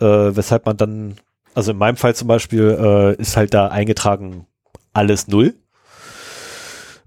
Äh, 0.00 0.06
weshalb 0.06 0.66
man 0.66 0.76
dann, 0.76 1.16
also 1.54 1.72
in 1.72 1.78
meinem 1.78 1.96
Fall 1.96 2.14
zum 2.14 2.28
Beispiel, 2.28 2.76
äh, 2.78 3.20
ist 3.20 3.36
halt 3.36 3.54
da 3.54 3.68
eingetragen 3.68 4.46
alles 4.92 5.26
null. 5.26 5.54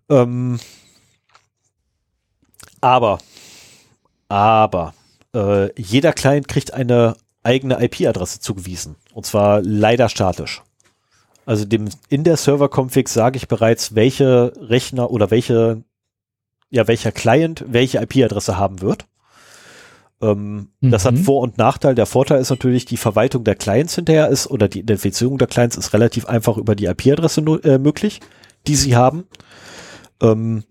Ähm, 0.09 0.59
aber, 2.81 3.19
aber, 4.29 4.93
äh, 5.33 5.69
jeder 5.79 6.13
Client 6.13 6.47
kriegt 6.47 6.73
eine 6.73 7.15
eigene 7.43 7.81
IP-Adresse 7.81 8.39
zugewiesen. 8.39 8.95
Und 9.13 9.25
zwar 9.25 9.61
leider 9.61 10.09
statisch. 10.09 10.61
Also 11.45 11.63
dem 11.63 11.87
in 12.09 12.25
der 12.25 12.35
Server-Config 12.35 13.07
sage 13.07 13.37
ich 13.37 13.47
bereits, 13.47 13.95
welche 13.95 14.51
Rechner 14.59 15.11
oder 15.11 15.31
welche, 15.31 15.83
ja, 16.69 16.87
welcher 16.87 17.13
Client 17.13 17.63
welche 17.69 17.99
IP-Adresse 17.99 18.57
haben 18.57 18.81
wird. 18.81 19.05
Ähm, 20.21 20.71
mhm. 20.81 20.91
Das 20.91 21.05
hat 21.05 21.13
mhm. 21.13 21.23
Vor- 21.23 21.41
und 21.41 21.57
Nachteil. 21.57 21.95
Der 21.95 22.05
Vorteil 22.05 22.41
ist 22.41 22.49
natürlich, 22.49 22.83
die 22.85 22.97
Verwaltung 22.97 23.45
der 23.45 23.55
Clients 23.55 23.95
hinterher 23.95 24.27
ist 24.27 24.47
oder 24.47 24.67
die 24.67 24.79
Identifizierung 24.79 25.37
der 25.37 25.47
Clients 25.47 25.77
ist 25.77 25.93
relativ 25.93 26.25
einfach 26.25 26.57
über 26.57 26.75
die 26.75 26.85
IP-Adresse 26.85 27.41
äh, 27.63 27.77
möglich, 27.77 28.19
die 28.67 28.75
sie 28.75 28.97
haben. 28.97 29.25
Ähm, 30.21 30.63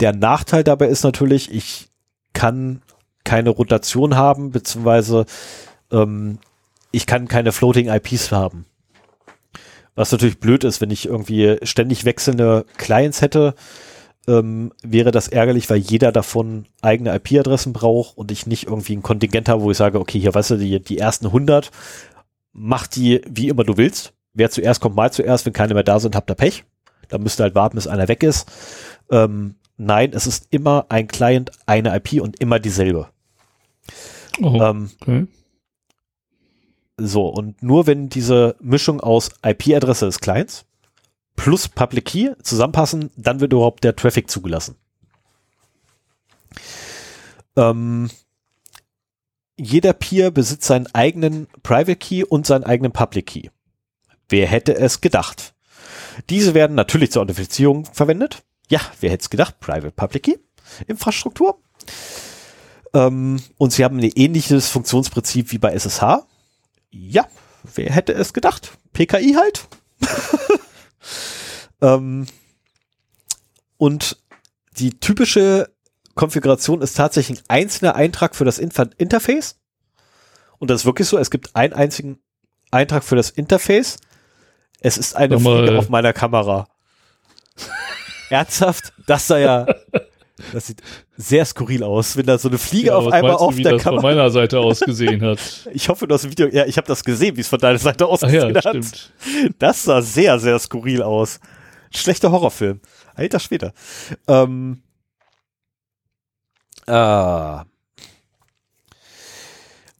der 0.00 0.14
Nachteil 0.14 0.64
dabei 0.64 0.88
ist 0.88 1.04
natürlich, 1.04 1.52
ich 1.52 1.88
kann 2.32 2.82
keine 3.24 3.50
Rotation 3.50 4.16
haben, 4.16 4.50
beziehungsweise 4.50 5.26
ähm, 5.90 6.38
ich 6.92 7.06
kann 7.06 7.28
keine 7.28 7.52
Floating 7.52 7.88
IPs 7.88 8.30
haben. 8.32 8.66
Was 9.94 10.12
natürlich 10.12 10.38
blöd 10.38 10.64
ist, 10.64 10.80
wenn 10.80 10.90
ich 10.90 11.06
irgendwie 11.06 11.56
ständig 11.62 12.04
wechselnde 12.04 12.66
Clients 12.76 13.22
hätte, 13.22 13.54
ähm, 14.28 14.72
wäre 14.82 15.10
das 15.10 15.28
ärgerlich, 15.28 15.70
weil 15.70 15.78
jeder 15.78 16.12
davon 16.12 16.66
eigene 16.82 17.14
IP-Adressen 17.14 17.72
braucht 17.72 18.16
und 18.16 18.30
ich 18.30 18.46
nicht 18.46 18.66
irgendwie 18.66 18.94
ein 18.94 19.02
Kontingent 19.02 19.48
habe, 19.48 19.62
wo 19.62 19.70
ich 19.70 19.76
sage, 19.76 19.98
okay, 19.98 20.20
hier 20.20 20.34
weißt 20.34 20.50
du, 20.50 20.56
die, 20.56 20.80
die 20.80 20.98
ersten 20.98 21.26
100, 21.26 21.70
mach 22.52 22.86
die 22.86 23.22
wie 23.28 23.48
immer 23.48 23.64
du 23.64 23.76
willst. 23.76 24.12
Wer 24.34 24.50
zuerst 24.50 24.80
kommt, 24.80 24.96
mal 24.96 25.12
zuerst. 25.12 25.46
Wenn 25.46 25.52
keine 25.54 25.74
mehr 25.74 25.82
da 25.82 25.98
sind, 25.98 26.14
habt 26.14 26.30
ihr 26.30 26.34
Pech. 26.34 26.64
Dann 27.08 27.22
müsst 27.22 27.40
ihr 27.40 27.44
halt 27.44 27.54
warten, 27.54 27.76
bis 27.76 27.86
einer 27.86 28.08
weg 28.08 28.22
ist. 28.22 28.46
Ähm, 29.10 29.54
nein, 29.76 30.12
es 30.12 30.26
ist 30.26 30.48
immer 30.50 30.86
ein 30.88 31.08
Client, 31.08 31.50
eine 31.66 31.94
IP 31.96 32.20
und 32.20 32.40
immer 32.40 32.58
dieselbe. 32.58 33.10
Oh, 34.40 34.60
ähm, 34.60 34.90
okay. 35.00 35.26
So, 36.98 37.26
und 37.26 37.62
nur 37.62 37.86
wenn 37.86 38.08
diese 38.08 38.56
Mischung 38.60 39.00
aus 39.00 39.30
IP-Adresse 39.44 40.06
des 40.06 40.20
Clients 40.20 40.64
plus 41.36 41.68
Public 41.68 42.06
Key 42.06 42.30
zusammenpassen, 42.42 43.10
dann 43.16 43.40
wird 43.40 43.52
überhaupt 43.52 43.84
der 43.84 43.94
Traffic 43.94 44.30
zugelassen. 44.30 44.76
Ähm, 47.56 48.10
jeder 49.58 49.92
Peer 49.92 50.30
besitzt 50.30 50.64
seinen 50.64 50.86
eigenen 50.94 51.48
Private 51.62 51.96
Key 51.96 52.24
und 52.24 52.46
seinen 52.46 52.64
eigenen 52.64 52.92
Public 52.92 53.26
Key. 53.26 53.48
Wer 54.28 54.46
hätte 54.46 54.74
es 54.74 55.00
gedacht? 55.00 55.54
Diese 56.30 56.54
werden 56.54 56.74
natürlich 56.74 57.12
zur 57.12 57.22
Authentifizierung 57.22 57.84
verwendet. 57.84 58.42
Ja, 58.68 58.80
wer 59.00 59.10
hätte 59.10 59.22
es 59.22 59.30
gedacht? 59.30 59.60
Private 59.60 59.92
Public 59.92 60.24
Key 60.24 60.36
Infrastruktur. 60.86 61.60
Ähm, 62.92 63.40
und 63.58 63.72
sie 63.72 63.84
haben 63.84 63.98
ein 63.98 64.10
ähnliches 64.14 64.68
Funktionsprinzip 64.68 65.52
wie 65.52 65.58
bei 65.58 65.72
SSH. 65.72 66.26
Ja, 66.90 67.26
wer 67.74 67.90
hätte 67.92 68.12
es 68.12 68.32
gedacht? 68.32 68.76
PKI 68.92 69.34
halt. 69.34 69.68
ähm, 71.80 72.26
und 73.76 74.16
die 74.78 74.98
typische 74.98 75.68
Serverkonfiguration 76.16 76.80
ist 76.80 76.96
tatsächlich 76.96 77.38
ein 77.38 77.44
einzelner 77.48 77.94
Eintrag 77.94 78.34
für 78.34 78.44
das 78.44 78.58
Inter 78.58 78.88
Interface. 78.96 79.56
Und 80.58 80.70
das 80.70 80.80
ist 80.80 80.86
wirklich 80.86 81.06
so, 81.06 81.18
es 81.18 81.30
gibt 81.30 81.54
einen 81.54 81.74
einzigen 81.74 82.18
Eintrag 82.70 83.04
für 83.04 83.16
das 83.16 83.30
Interface. 83.30 83.98
Es 84.80 84.96
ist 84.96 85.14
eine 85.14 85.38
Fliege 85.38 85.78
auf 85.78 85.90
meiner 85.90 86.12
Kamera. 86.14 86.68
Ernsthaft? 88.30 88.92
Das 89.06 89.26
sah 89.26 89.38
ja, 89.38 89.66
das 90.52 90.66
sieht 90.66 90.82
sehr 91.16 91.44
skurril 91.44 91.82
aus, 91.82 92.16
wenn 92.16 92.26
da 92.26 92.36
so 92.38 92.48
eine 92.48 92.58
Fliege 92.58 92.88
ja, 92.88 92.96
auf 92.96 93.10
einmal 93.10 93.36
auf 93.36 93.52
du, 93.52 93.58
wie 93.58 93.62
der 93.62 93.72
das 93.72 93.82
Kamera. 93.82 94.02
von 94.02 94.10
meiner 94.10 94.30
Seite 94.30 94.58
aus 94.60 94.80
gesehen 94.80 95.22
hat. 95.22 95.38
Ich 95.72 95.88
hoffe, 95.88 96.06
du 96.06 96.14
hast 96.14 96.24
ein 96.24 96.30
Video, 96.30 96.48
ja, 96.48 96.66
ich 96.66 96.76
habe 96.76 96.86
das 96.86 97.04
gesehen, 97.04 97.36
wie 97.36 97.40
es 97.40 97.48
von 97.48 97.58
deiner 97.58 97.78
Seite 97.78 98.06
aus 98.06 98.20
gesehen 98.20 98.54
ja, 98.54 98.64
hat. 98.64 98.68
Stimmt. 98.68 99.12
Das 99.58 99.82
sah 99.82 100.02
sehr, 100.02 100.38
sehr 100.38 100.58
skurril 100.58 101.02
aus. 101.02 101.40
Schlechter 101.90 102.30
Horrorfilm. 102.30 102.80
Alter 103.14 103.40
Schwede. 103.40 103.72
Ähm, 104.28 104.82
äh, 106.86 107.64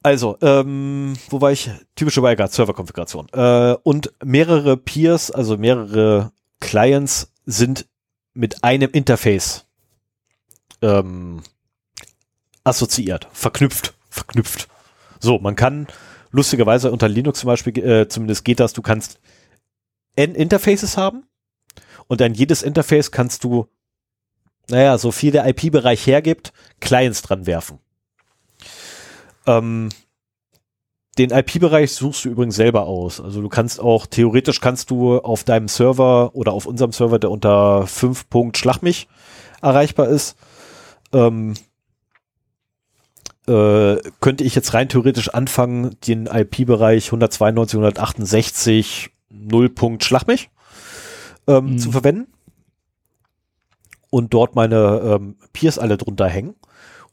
also, 0.03 0.37
ähm, 0.41 1.15
wo 1.31 1.41
war 1.41 1.51
ich? 1.51 1.71
Typische 1.95 2.23
WireGuard 2.23 2.53
Serverkonfiguration. 2.53 3.29
Äh, 3.33 3.77
und 3.83 4.13
mehrere 4.23 4.77
Peers, 4.77 5.31
also 5.31 5.57
mehrere 5.57 6.31
Clients 6.61 7.33
sind 7.45 7.87
mit 8.37 8.63
einem 8.63 8.91
Interface 8.91 9.67
ähm, 10.83 11.43
assoziiert, 12.65 13.29
verknüpft, 13.33 13.95
verknüpft. 14.11 14.69
So, 15.21 15.39
man 15.39 15.57
kann 15.57 15.87
lustigerweise 16.31 16.93
unter 16.93 17.09
Linux 17.09 17.41
zum 17.41 17.49
Beispiel, 17.49 17.79
äh, 17.79 18.09
zumindest 18.09 18.45
geht 18.45 18.61
das, 18.61 18.73
du 18.73 18.83
kannst 18.83 19.19
N 20.17 20.35
Interfaces 20.35 20.97
haben 20.97 21.25
und 22.09 22.21
an 22.23 22.35
jedes 22.35 22.63
Interface 22.63 23.11
kannst 23.11 23.45
du, 23.45 23.69
naja, 24.69 24.99
so 24.99 25.13
viel 25.13 25.33
der 25.33 25.47
IP-Bereich 25.47 26.07
hergibt, 26.07 26.53
Clients 26.81 27.23
dran 27.23 27.47
werfen. 27.47 27.79
Ähm, 29.47 29.89
den 31.19 31.31
IP-Bereich 31.31 31.93
suchst 31.93 32.25
du 32.25 32.29
übrigens 32.29 32.57
selber 32.57 32.87
aus. 32.87 33.21
Also 33.21 33.41
du 33.41 33.49
kannst 33.49 33.81
auch, 33.81 34.07
theoretisch 34.07 34.61
kannst 34.61 34.91
du 34.91 35.19
auf 35.19 35.45
deinem 35.45 35.69
Server 35.69 36.35
oder 36.35 36.53
auf 36.53 36.67
unserem 36.67 36.93
Server, 36.93 37.19
der 37.19 37.31
unter 37.31 37.87
5 37.87 38.29
Punkt 38.29 38.59
Schlag 38.59 38.83
mich 38.83 39.09
erreichbar 39.63 40.09
ist, 40.09 40.37
ähm, 41.13 41.55
äh, 43.47 43.97
könnte 44.21 44.45
ich 44.45 44.55
jetzt 44.55 44.75
rein 44.75 44.89
theoretisch 44.89 45.31
anfangen, 45.31 45.97
den 46.07 46.27
IP-Bereich 46.27 47.07
192, 47.07 47.79
168, 47.79 49.11
0 49.31 49.69
Punkt 49.71 50.05
Schlag 50.05 50.27
mich 50.27 50.51
ähm, 51.47 51.73
mhm. 51.73 51.79
zu 51.79 51.93
verwenden 51.93 52.27
und 54.11 54.35
dort 54.35 54.55
meine 54.55 55.01
ähm, 55.05 55.37
Peers 55.53 55.79
alle 55.79 55.97
drunter 55.97 56.27
hängen. 56.27 56.55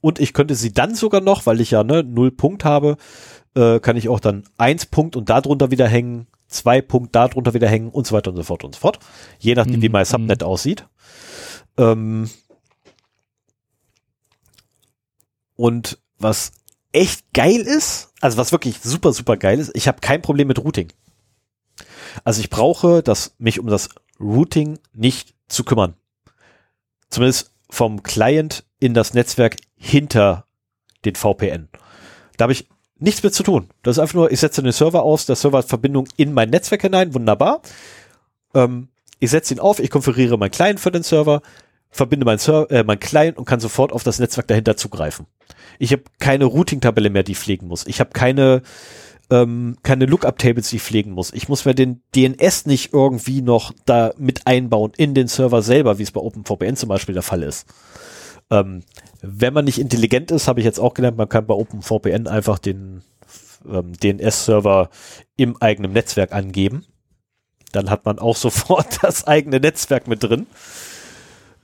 Und 0.01 0.19
ich 0.19 0.33
könnte 0.33 0.55
sie 0.55 0.73
dann 0.73 0.95
sogar 0.95 1.21
noch, 1.21 1.45
weil 1.45 1.61
ich 1.61 1.71
ja 1.71 1.83
ne, 1.83 2.03
0 2.03 2.31
Punkt 2.31 2.65
habe, 2.65 2.97
äh, 3.55 3.79
kann 3.79 3.97
ich 3.97 4.09
auch 4.09 4.19
dann 4.19 4.43
1 4.57 4.87
Punkt 4.87 5.15
und 5.15 5.29
darunter 5.29 5.71
wieder 5.71 5.87
hängen, 5.87 6.27
2 6.47 6.81
Punkt 6.81 7.15
darunter 7.15 7.53
wieder 7.53 7.67
hängen 7.67 7.89
und 7.89 8.07
so 8.07 8.15
weiter 8.15 8.31
und 8.31 8.37
so 8.37 8.43
fort 8.43 8.63
und 8.63 8.75
so 8.75 8.81
fort. 8.81 8.99
Je 9.39 9.55
nachdem, 9.55 9.77
mhm. 9.77 9.81
wie 9.81 9.89
mein 9.89 10.05
Subnet 10.05 10.41
mhm. 10.41 10.47
aussieht. 10.47 10.87
Ähm, 11.77 12.29
und 15.55 15.99
was 16.17 16.51
echt 16.91 17.33
geil 17.33 17.61
ist, 17.61 18.13
also 18.21 18.37
was 18.37 18.51
wirklich 18.51 18.79
super, 18.81 19.13
super 19.13 19.37
geil 19.37 19.59
ist, 19.59 19.71
ich 19.75 19.87
habe 19.87 19.99
kein 19.99 20.21
Problem 20.21 20.47
mit 20.47 20.59
Routing. 20.59 20.89
Also 22.23 22.41
ich 22.41 22.49
brauche 22.49 23.01
das, 23.01 23.35
mich 23.39 23.59
um 23.59 23.67
das 23.67 23.89
Routing 24.19 24.79
nicht 24.93 25.33
zu 25.47 25.63
kümmern. 25.63 25.95
Zumindest 27.09 27.51
vom 27.69 28.03
Client 28.03 28.65
in 28.79 28.93
das 28.93 29.13
Netzwerk 29.13 29.57
hinter 29.75 30.45
den 31.05 31.15
VPN. 31.15 31.69
Da 32.37 32.43
habe 32.43 32.53
ich 32.53 32.67
nichts 33.03 33.21
mit 33.21 33.33
zu 33.33 33.43
tun. 33.43 33.69
Das 33.83 33.97
ist 33.97 33.99
einfach 33.99 34.15
nur, 34.15 34.31
ich 34.31 34.39
setze 34.39 34.63
den 34.63 34.71
Server 34.71 35.03
aus, 35.03 35.25
der 35.25 35.35
Server 35.35 35.59
hat 35.59 35.65
Verbindung 35.65 36.07
in 36.17 36.33
mein 36.33 36.49
Netzwerk 36.49 36.81
hinein, 36.81 37.13
wunderbar. 37.13 37.61
Ähm, 38.55 38.87
ich 39.19 39.29
setze 39.29 39.53
ihn 39.53 39.59
auf, 39.59 39.79
ich 39.79 39.89
konfiguriere 39.89 40.37
meinen 40.37 40.51
Client 40.51 40.79
für 40.79 40.91
den 40.91 41.03
Server, 41.03 41.41
verbinde 41.89 42.25
mein, 42.25 42.39
Server, 42.39 42.71
äh, 42.71 42.83
mein 42.83 42.99
Client 42.99 43.37
und 43.37 43.45
kann 43.45 43.59
sofort 43.59 43.91
auf 43.91 44.03
das 44.03 44.19
Netzwerk 44.19 44.47
dahinter 44.47 44.77
zugreifen. 44.77 45.27
Ich 45.79 45.91
habe 45.91 46.03
keine 46.19 46.45
Routing-Tabelle 46.45 47.09
mehr, 47.09 47.23
die 47.23 47.33
ich 47.33 47.39
pflegen 47.39 47.67
muss. 47.67 47.85
Ich 47.85 47.99
habe 47.99 48.11
keine 48.11 48.61
ähm, 49.29 49.77
keine 49.83 50.05
Lookup-Tables, 50.05 50.69
die 50.69 50.75
ich 50.77 50.83
pflegen 50.83 51.11
muss. 51.11 51.33
Ich 51.33 51.47
muss 51.49 51.65
mir 51.65 51.73
den 51.73 52.01
DNS 52.15 52.65
nicht 52.65 52.93
irgendwie 52.93 53.41
noch 53.41 53.71
da 53.85 54.13
mit 54.17 54.45
einbauen 54.45 54.91
in 54.97 55.13
den 55.13 55.27
Server 55.27 55.61
selber, 55.61 55.97
wie 55.97 56.03
es 56.03 56.11
bei 56.11 56.21
OpenVPN 56.21 56.75
zum 56.75 56.89
Beispiel 56.89 57.13
der 57.13 57.23
Fall 57.23 57.43
ist. 57.43 57.65
Ähm, 58.53 58.83
wenn 59.21 59.53
man 59.53 59.65
nicht 59.65 59.79
intelligent 59.79 60.31
ist, 60.31 60.47
habe 60.47 60.59
ich 60.59 60.65
jetzt 60.65 60.79
auch 60.79 60.93
gelernt, 60.93 61.17
man 61.17 61.29
kann 61.29 61.47
bei 61.47 61.53
OpenVPN 61.53 62.27
einfach 62.27 62.59
den 62.59 63.01
ähm, 63.67 63.93
DNS-Server 63.93 64.89
im 65.37 65.57
eigenen 65.61 65.93
Netzwerk 65.93 66.33
angeben. 66.33 66.85
Dann 67.71 67.89
hat 67.89 68.05
man 68.05 68.19
auch 68.19 68.35
sofort 68.37 68.99
das 69.01 69.25
eigene 69.25 69.59
Netzwerk 69.59 70.07
mit 70.07 70.23
drin. 70.23 70.45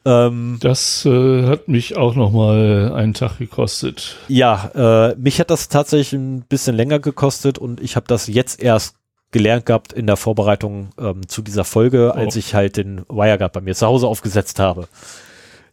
Ähm, 0.06 0.58
das 0.62 1.06
äh, 1.06 1.46
hat 1.48 1.68
mich 1.68 1.98
auch 1.98 2.16
noch 2.16 2.32
mal 2.32 2.94
einen 2.94 3.14
Tag 3.14 3.38
gekostet. 3.38 4.16
Ja, 4.30 5.10
äh, 5.12 5.16
mich 5.16 5.40
hat 5.40 5.50
das 5.50 5.68
tatsächlich 5.68 6.14
ein 6.14 6.42
bisschen 6.42 6.76
länger 6.76 7.00
gekostet 7.00 7.58
und 7.58 7.82
ich 7.82 7.96
habe 7.96 8.08
das 8.08 8.28
jetzt 8.28 8.62
erst 8.62 8.96
gelernt 9.32 9.66
gehabt 9.66 9.94
in 9.94 10.08
der 10.08 10.18
Vorbereitung 10.18 10.90
ähm, 10.98 11.28
zu 11.28 11.42
dieser 11.42 11.66
Folge, 11.66 12.16
als 12.16 12.36
oh. 12.36 12.40
ich 12.40 12.56
halt 12.56 12.78
den 12.78 13.02
WireGuard 13.10 13.54
bei 13.54 13.62
mir 13.62 13.76
zu 13.76 13.86
Hause 13.86 14.08
aufgesetzt 14.08 14.60
habe. 14.60 14.88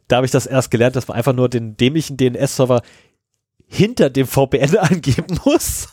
Da 0.09 0.16
habe 0.16 0.27
ich 0.27 0.33
das 0.33 0.47
erst 0.47 0.70
gelernt, 0.70 0.97
dass 0.97 1.09
man 1.09 1.16
einfach 1.16 1.33
nur 1.33 1.49
den 1.49 1.77
dämlichen 1.77 2.16
DNS-Server 2.16 2.83
hinter 3.66 4.11
dem 4.11 4.27
VPN 4.27 4.77
angeben 4.78 5.39
muss. 5.45 5.89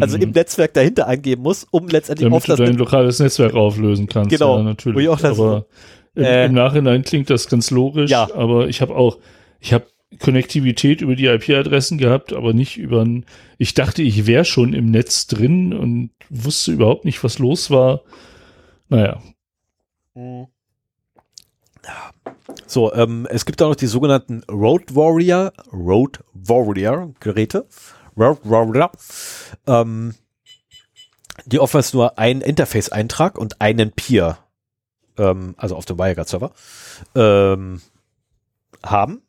Also 0.00 0.16
mhm. 0.16 0.24
im 0.24 0.30
Netzwerk 0.30 0.74
dahinter 0.74 1.08
angeben 1.08 1.42
muss, 1.42 1.66
um 1.70 1.88
letztendlich 1.88 2.26
Damit 2.26 2.36
auf 2.36 2.46
das 2.46 2.58
du 2.58 2.64
dein 2.64 2.76
lokales 2.76 3.18
Netzwerk 3.18 3.54
auflösen 3.54 4.06
kannst. 4.06 4.30
Genau, 4.30 4.58
ja, 4.58 4.62
natürlich. 4.62 5.08
Aber 5.08 5.66
im, 6.14 6.22
äh, 6.22 6.46
Im, 6.46 6.54
Nachhinein 6.54 7.02
klingt 7.02 7.28
das 7.28 7.48
ganz 7.48 7.70
logisch, 7.70 8.10
ja. 8.10 8.28
aber 8.34 8.68
ich 8.68 8.80
habe 8.80 8.94
auch, 8.94 9.18
ich 9.58 9.72
habe 9.72 9.86
Konnektivität 10.20 11.00
über 11.00 11.16
die 11.16 11.26
IP-Adressen 11.26 11.98
gehabt, 11.98 12.32
aber 12.32 12.52
nicht 12.52 12.76
über 12.76 13.02
ein, 13.02 13.26
ich 13.58 13.74
dachte, 13.74 14.02
ich 14.02 14.26
wäre 14.26 14.44
schon 14.44 14.74
im 14.74 14.92
Netz 14.92 15.26
drin 15.26 15.72
und 15.72 16.10
wusste 16.30 16.70
überhaupt 16.70 17.04
nicht, 17.04 17.24
was 17.24 17.40
los 17.40 17.70
war. 17.70 18.02
Naja. 18.88 19.20
So, 22.66 22.92
ähm, 22.94 23.26
es 23.30 23.44
gibt 23.46 23.60
auch 23.62 23.68
noch 23.68 23.76
die 23.76 23.86
sogenannten 23.86 24.42
Road 24.50 24.94
Warrior, 24.94 25.52
Road 25.72 26.24
Warrior 26.32 27.12
Geräte. 27.20 27.66
Road 28.16 28.38
Warrior. 28.44 28.90
Ähm, 29.66 30.14
die 31.46 31.58
oftmals 31.58 31.92
nur 31.92 32.18
einen 32.18 32.40
Interface-Eintrag 32.40 33.38
und 33.38 33.60
einen 33.60 33.92
Peer 33.92 34.38
ähm, 35.18 35.54
also 35.56 35.76
auf 35.76 35.84
dem 35.84 35.98
WireGuard-Server, 35.98 36.52
ähm, 37.14 37.80
haben. 38.84 39.22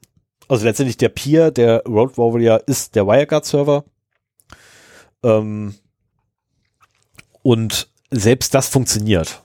Also 0.47 0.65
letztendlich 0.65 0.97
der 0.97 1.09
Peer, 1.09 1.51
der 1.51 1.83
Road 1.85 2.17
Warrior 2.17 2.61
ist 2.67 2.95
der 2.95 3.07
WireGuard-Server. 3.07 3.85
Ähm, 5.23 5.75
und 7.41 7.89
selbst 8.11 8.53
das 8.53 8.69
funktioniert. 8.69 9.43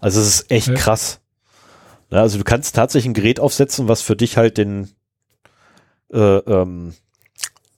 Also 0.00 0.20
es 0.20 0.26
ist 0.26 0.50
echt 0.50 0.68
ja. 0.68 0.74
krass. 0.74 1.20
Ja, 2.10 2.20
also 2.20 2.38
du 2.38 2.44
kannst 2.44 2.74
tatsächlich 2.76 3.10
ein 3.10 3.14
Gerät 3.14 3.40
aufsetzen, 3.40 3.88
was 3.88 4.02
für 4.02 4.16
dich 4.16 4.36
halt 4.36 4.58
den, 4.58 4.90
äh, 6.12 6.18
ähm, 6.18 6.94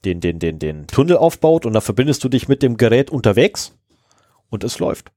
den, 0.05 0.21
den, 0.21 0.39
den, 0.39 0.59
den 0.59 0.87
Tunnel 0.87 1.17
aufbaut 1.17 1.65
und 1.65 1.73
da 1.73 1.81
verbindest 1.81 2.23
du 2.23 2.29
dich 2.29 2.47
mit 2.47 2.61
dem 2.61 2.77
Gerät 2.77 3.09
unterwegs 3.09 3.73
und 4.49 4.63
es 4.63 4.79
läuft. 4.79 5.11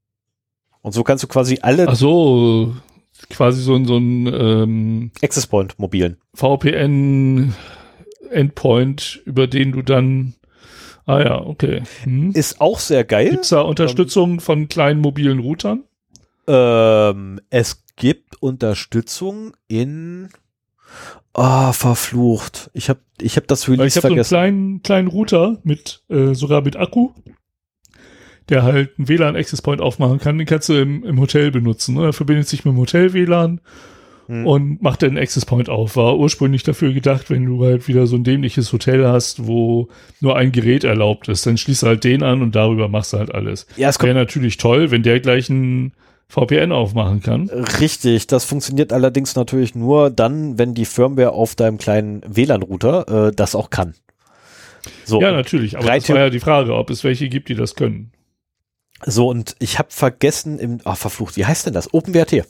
Und 0.80 0.92
so 0.92 1.04
kannst 1.04 1.22
du 1.22 1.28
quasi 1.28 1.58
alle. 1.62 1.88
Ach 1.88 1.94
so, 1.94 2.74
quasi 3.30 3.62
so, 3.62 3.74
ein 3.74 3.84
so 3.86 3.96
ein 3.96 4.26
ähm, 4.26 5.10
Access 5.22 5.46
Point 5.46 5.78
mobilen. 5.78 6.16
VPN 6.34 7.54
Endpoint, 8.30 9.22
über 9.24 9.46
den 9.46 9.72
du 9.72 9.82
dann. 9.82 10.34
Ah 11.04 11.20
ja, 11.20 11.40
okay. 11.40 11.82
Hm. 12.04 12.32
Ist 12.32 12.60
auch 12.60 12.78
sehr 12.78 13.04
geil. 13.04 13.30
Gibt 13.30 13.44
es 13.44 13.50
da 13.50 13.60
Unterstützung 13.60 14.32
ähm, 14.32 14.40
von 14.40 14.68
kleinen 14.68 15.00
mobilen 15.00 15.40
Routern? 15.40 15.84
Ähm, 16.46 17.40
es 17.50 17.81
gibt 17.96 18.40
Unterstützung 18.42 19.54
in 19.68 20.28
Ah, 21.34 21.70
oh, 21.70 21.72
verflucht. 21.72 22.70
Ich 22.74 22.90
habe 22.90 23.00
ich 23.18 23.38
hab 23.38 23.48
das 23.48 23.66
Release 23.66 23.86
ich 23.86 23.96
hab 23.96 24.02
vergessen. 24.02 24.34
Ich 24.34 24.40
habe 24.40 24.50
so 24.50 24.54
einen 24.54 24.82
kleinen, 24.82 24.82
kleinen 24.82 25.08
Router 25.08 25.60
mit 25.62 26.02
äh, 26.10 26.34
sogar 26.34 26.60
mit 26.60 26.76
Akku 26.76 27.12
der 28.48 28.62
halt 28.62 28.90
einen 28.98 29.08
WLAN-Access 29.08 29.62
Point 29.62 29.80
aufmachen 29.80 30.18
kann, 30.18 30.38
den 30.38 30.46
kannst 30.46 30.68
du 30.68 30.74
im, 30.74 31.04
im 31.04 31.20
Hotel 31.20 31.50
benutzen. 31.50 31.94
Ne? 31.94 32.06
Er 32.06 32.12
verbindet 32.12 32.48
sich 32.48 32.64
mit 32.64 32.74
dem 32.74 32.78
Hotel-WLAN 32.78 33.60
hm. 34.26 34.46
und 34.46 34.82
macht 34.82 35.02
dann 35.02 35.10
einen 35.10 35.18
Access 35.18 35.46
Point 35.46 35.68
auf. 35.68 35.96
War 35.96 36.18
ursprünglich 36.18 36.62
dafür 36.62 36.92
gedacht, 36.92 37.30
wenn 37.30 37.44
du 37.44 37.64
halt 37.64 37.88
wieder 37.88 38.06
so 38.06 38.16
ein 38.16 38.24
dämliches 38.24 38.72
Hotel 38.72 39.06
hast, 39.06 39.46
wo 39.46 39.88
nur 40.20 40.36
ein 40.36 40.52
Gerät 40.52 40.84
erlaubt 40.84 41.28
ist, 41.28 41.46
dann 41.46 41.56
schließt 41.56 41.82
du 41.82 41.86
halt 41.86 42.04
den 42.04 42.22
an 42.22 42.42
und 42.42 42.54
darüber 42.54 42.88
machst 42.88 43.12
du 43.12 43.18
halt 43.18 43.34
alles. 43.34 43.66
Ja, 43.76 43.90
wäre 44.00 44.14
natürlich 44.14 44.56
toll, 44.56 44.90
wenn 44.90 45.02
der 45.02 45.20
gleich 45.20 45.48
einen 45.48 45.92
VPN 46.32 46.72
aufmachen 46.72 47.20
kann. 47.20 47.50
Richtig, 47.78 48.26
das 48.26 48.46
funktioniert 48.46 48.90
allerdings 48.90 49.36
natürlich 49.36 49.74
nur 49.74 50.08
dann, 50.08 50.56
wenn 50.56 50.72
die 50.72 50.86
Firmware 50.86 51.32
auf 51.32 51.54
deinem 51.54 51.76
kleinen 51.76 52.22
WLAN-Router 52.26 53.28
äh, 53.28 53.32
das 53.32 53.54
auch 53.54 53.68
kann. 53.68 53.94
So, 55.04 55.20
ja, 55.20 55.30
natürlich, 55.30 55.76
aber 55.76 55.94
das 55.94 56.08
war 56.08 56.18
ja 56.18 56.30
die 56.30 56.40
Frage, 56.40 56.74
ob 56.74 56.88
es 56.88 57.04
welche 57.04 57.28
gibt, 57.28 57.50
die 57.50 57.54
das 57.54 57.74
können. 57.74 58.12
So, 59.04 59.28
und 59.28 59.56
ich 59.58 59.78
habe 59.78 59.90
vergessen, 59.90 60.58
im, 60.58 60.78
ach, 60.84 60.96
verflucht, 60.96 61.36
wie 61.36 61.44
heißt 61.44 61.66
denn 61.66 61.74
das? 61.74 61.92
OpenWrt. 61.92 62.46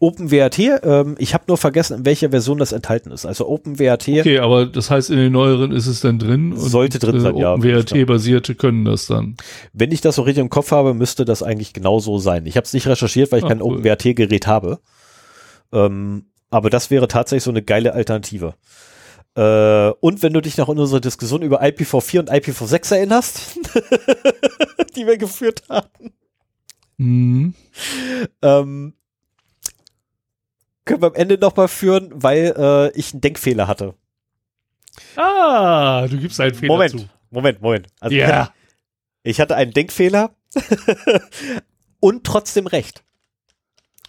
OpenWrt, 0.00 0.58
ähm, 0.58 1.14
ich 1.18 1.34
habe 1.34 1.44
nur 1.46 1.58
vergessen, 1.58 1.98
in 1.98 2.04
welcher 2.06 2.30
Version 2.30 2.58
das 2.58 2.72
enthalten 2.72 3.12
ist. 3.12 3.26
Also 3.26 3.46
OpenWrt. 3.46 4.08
Okay, 4.08 4.38
aber 4.38 4.64
das 4.64 4.90
heißt, 4.90 5.10
in 5.10 5.18
den 5.18 5.32
neueren 5.32 5.72
ist 5.72 5.86
es 5.86 6.00
dann 6.00 6.18
drin? 6.18 6.56
Sollte 6.56 6.98
drin 6.98 7.16
äh, 7.16 7.20
sein, 7.20 7.36
ja. 7.36 7.52
OpenWrt-basierte 7.52 8.54
können 8.54 8.86
das 8.86 9.06
dann. 9.06 9.36
Wenn 9.74 9.92
ich 9.92 10.00
das 10.00 10.16
so 10.16 10.22
richtig 10.22 10.40
im 10.40 10.48
Kopf 10.48 10.72
habe, 10.72 10.94
müsste 10.94 11.26
das 11.26 11.42
eigentlich 11.42 11.74
genauso 11.74 12.18
sein. 12.18 12.46
Ich 12.46 12.56
habe 12.56 12.64
es 12.64 12.72
nicht 12.72 12.86
recherchiert, 12.86 13.30
weil 13.30 13.40
ich 13.40 13.44
Ach, 13.44 13.48
kein 13.50 13.60
cool. 13.60 13.74
OpenWrt-Gerät 13.74 14.46
habe. 14.46 14.80
Ähm, 15.70 16.24
aber 16.48 16.70
das 16.70 16.90
wäre 16.90 17.06
tatsächlich 17.06 17.44
so 17.44 17.50
eine 17.50 17.62
geile 17.62 17.92
Alternative. 17.92 18.54
Äh, 19.36 19.90
und 20.00 20.22
wenn 20.22 20.32
du 20.32 20.40
dich 20.40 20.56
noch 20.56 20.70
an 20.70 20.78
unsere 20.78 21.02
Diskussion 21.02 21.42
über 21.42 21.62
IPv4 21.62 22.20
und 22.20 22.30
IPv6 22.32 22.94
erinnerst, 22.94 23.58
die 24.96 25.06
wir 25.06 25.18
geführt 25.18 25.62
hatten. 25.68 26.12
Mhm. 26.96 27.54
Ähm, 28.42 28.94
können 30.90 31.02
wir 31.02 31.06
am 31.06 31.14
Ende 31.14 31.38
nochmal 31.38 31.68
führen, 31.68 32.10
weil 32.12 32.52
äh, 32.56 32.98
ich 32.98 33.12
einen 33.12 33.20
Denkfehler 33.20 33.68
hatte. 33.68 33.94
Ah, 35.14 36.06
du 36.08 36.18
gibst 36.18 36.40
einen 36.40 36.54
Fehler 36.54 36.72
Moment, 36.72 36.90
zu. 36.90 37.08
Moment, 37.30 37.62
Moment. 37.62 37.86
Also 38.00 38.16
yeah. 38.16 38.52
ich 39.22 39.40
hatte 39.40 39.54
einen 39.54 39.72
Denkfehler 39.72 40.34
und 42.00 42.24
trotzdem 42.24 42.66
recht 42.66 43.04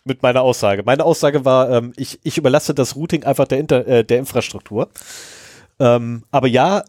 mit 0.04 0.24
meiner 0.24 0.42
Aussage. 0.42 0.82
Meine 0.84 1.06
Aussage 1.06 1.46
war, 1.46 1.70
ähm, 1.70 1.94
ich, 1.98 2.20
ich 2.24 2.40
überlasse 2.40 2.74
das 2.74 2.96
Routing 2.96 3.26
einfach 3.26 3.48
der, 3.48 3.60
Inter 3.60 3.86
äh, 3.88 4.04
der 4.04 4.18
Infrastruktur. 4.18 4.90
Ähm, 5.80 6.24
aber 6.32 6.48
ja, 6.48 6.84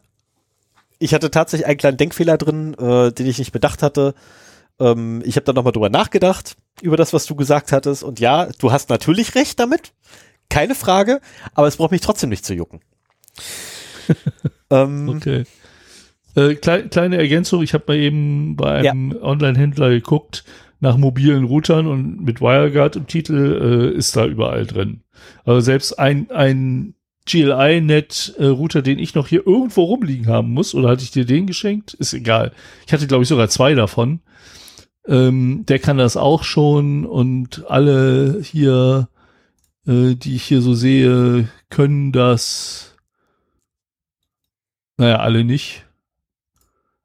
ich 0.99 1.13
hatte 1.13 1.31
tatsächlich 1.31 1.67
einen 1.67 1.77
kleinen 1.77 1.99
Denkfehler 1.99 2.39
drin, 2.39 2.73
äh, 2.79 3.13
den 3.13 3.27
ich 3.27 3.39
nicht 3.39 3.53
bedacht 3.53 3.83
hatte. 3.83 4.15
Ähm, 4.81 5.23
ich 5.27 5.37
habe 5.37 5.45
dann 5.45 5.55
nochmal 5.55 5.73
drüber 5.75 5.91
nachgedacht, 5.91 6.57
über 6.81 6.97
das, 6.97 7.13
was 7.13 7.27
du 7.27 7.35
gesagt 7.35 7.73
hattest. 7.73 8.03
Und 8.03 8.21
ja, 8.21 8.49
du 8.59 8.73
hast 8.73 8.89
natürlich 8.89 9.35
recht 9.35 9.59
damit. 9.61 9.93
Keine 10.49 10.75
Frage. 10.75 11.21
Aber 11.55 11.67
es 11.67 11.77
braucht 11.77 11.93
mich 11.93 12.01
trotzdem 12.01 12.31
nicht 12.31 12.45
zu 12.45 12.55
jucken. 12.55 12.81
ähm, 14.71 15.09
okay. 15.09 15.45
Äh, 16.35 16.55
klei 16.55 16.83
kleine 16.83 17.19
Ergänzung. 17.19 17.63
Ich 17.63 17.75
habe 17.75 17.85
mal 17.89 17.97
eben 17.97 18.57
bei 18.57 18.79
einem 18.79 19.13
ja. 19.13 19.23
Online-Händler 19.23 19.91
geguckt 19.91 20.45
nach 20.81 20.97
mobilen 20.97 21.45
Routern 21.45 21.87
und 21.87 22.25
mit 22.25 22.41
WireGuard 22.41 22.97
im 22.97 23.07
Titel 23.07 23.93
äh, 23.95 23.97
ist 23.97 24.17
da 24.17 24.27
überall 24.27 24.67
drin. 24.67 25.03
Also 25.45 25.61
selbst 25.61 25.97
ein, 25.99 26.29
ein 26.33 26.95
GLI-Net-Router, 27.27 28.81
äh, 28.81 28.83
den 28.83 28.99
ich 28.99 29.15
noch 29.15 29.29
hier 29.29 29.47
irgendwo 29.47 29.85
rumliegen 29.85 30.27
haben 30.27 30.51
muss, 30.51 30.75
oder 30.75 30.89
hatte 30.89 31.05
ich 31.05 31.13
dir 31.13 31.25
den 31.25 31.47
geschenkt? 31.47 31.95
Ist 31.95 32.15
egal. 32.15 32.53
Ich 32.87 32.93
hatte, 32.93 33.07
glaube 33.07 33.23
ich, 33.23 33.29
sogar 33.29 33.49
zwei 33.49 33.75
davon. 33.75 34.21
Ähm, 35.07 35.65
der 35.67 35.79
kann 35.79 35.99
das 35.99 36.17
auch 36.17 36.45
schon 36.45 37.05
und 37.05 37.65
alle 37.69 38.41
hier, 38.43 39.09
äh, 39.87 40.15
die 40.15 40.37
ich 40.37 40.45
hier 40.45 40.63
so 40.63 40.75
sehe, 40.75 41.49
können 41.71 42.13
das. 42.13 42.97
Naja, 44.97 45.17
alle 45.17 45.45
nicht. 45.45 45.85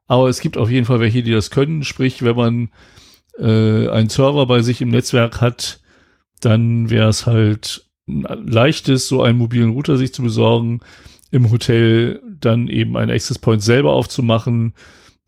Aber 0.08 0.30
es 0.30 0.40
gibt 0.40 0.58
auf 0.58 0.70
jeden 0.70 0.86
Fall 0.86 1.00
welche, 1.00 1.24
die 1.24 1.32
das 1.32 1.50
können. 1.50 1.84
Sprich, 1.84 2.24
wenn 2.24 2.36
man 2.36 2.70
äh, 3.38 3.90
einen 3.90 4.10
Server 4.10 4.46
bei 4.46 4.62
sich 4.62 4.82
im 4.82 4.90
Netzwerk 4.90 5.42
hat, 5.42 5.82
dann 6.40 6.90
wäre 6.90 7.10
es 7.10 7.26
halt 7.26 7.88
leichtes, 8.08 9.08
so 9.08 9.22
einen 9.22 9.38
mobilen 9.38 9.72
Router 9.72 9.98
sich 9.98 10.14
zu 10.14 10.22
besorgen, 10.22 10.80
im 11.32 11.52
Hotel 11.52 12.22
dann 12.40 12.68
eben 12.70 12.96
einen 12.96 13.12
Access 13.12 13.40
Point 13.40 13.62
selber 13.62 13.94
aufzumachen, 13.94 14.74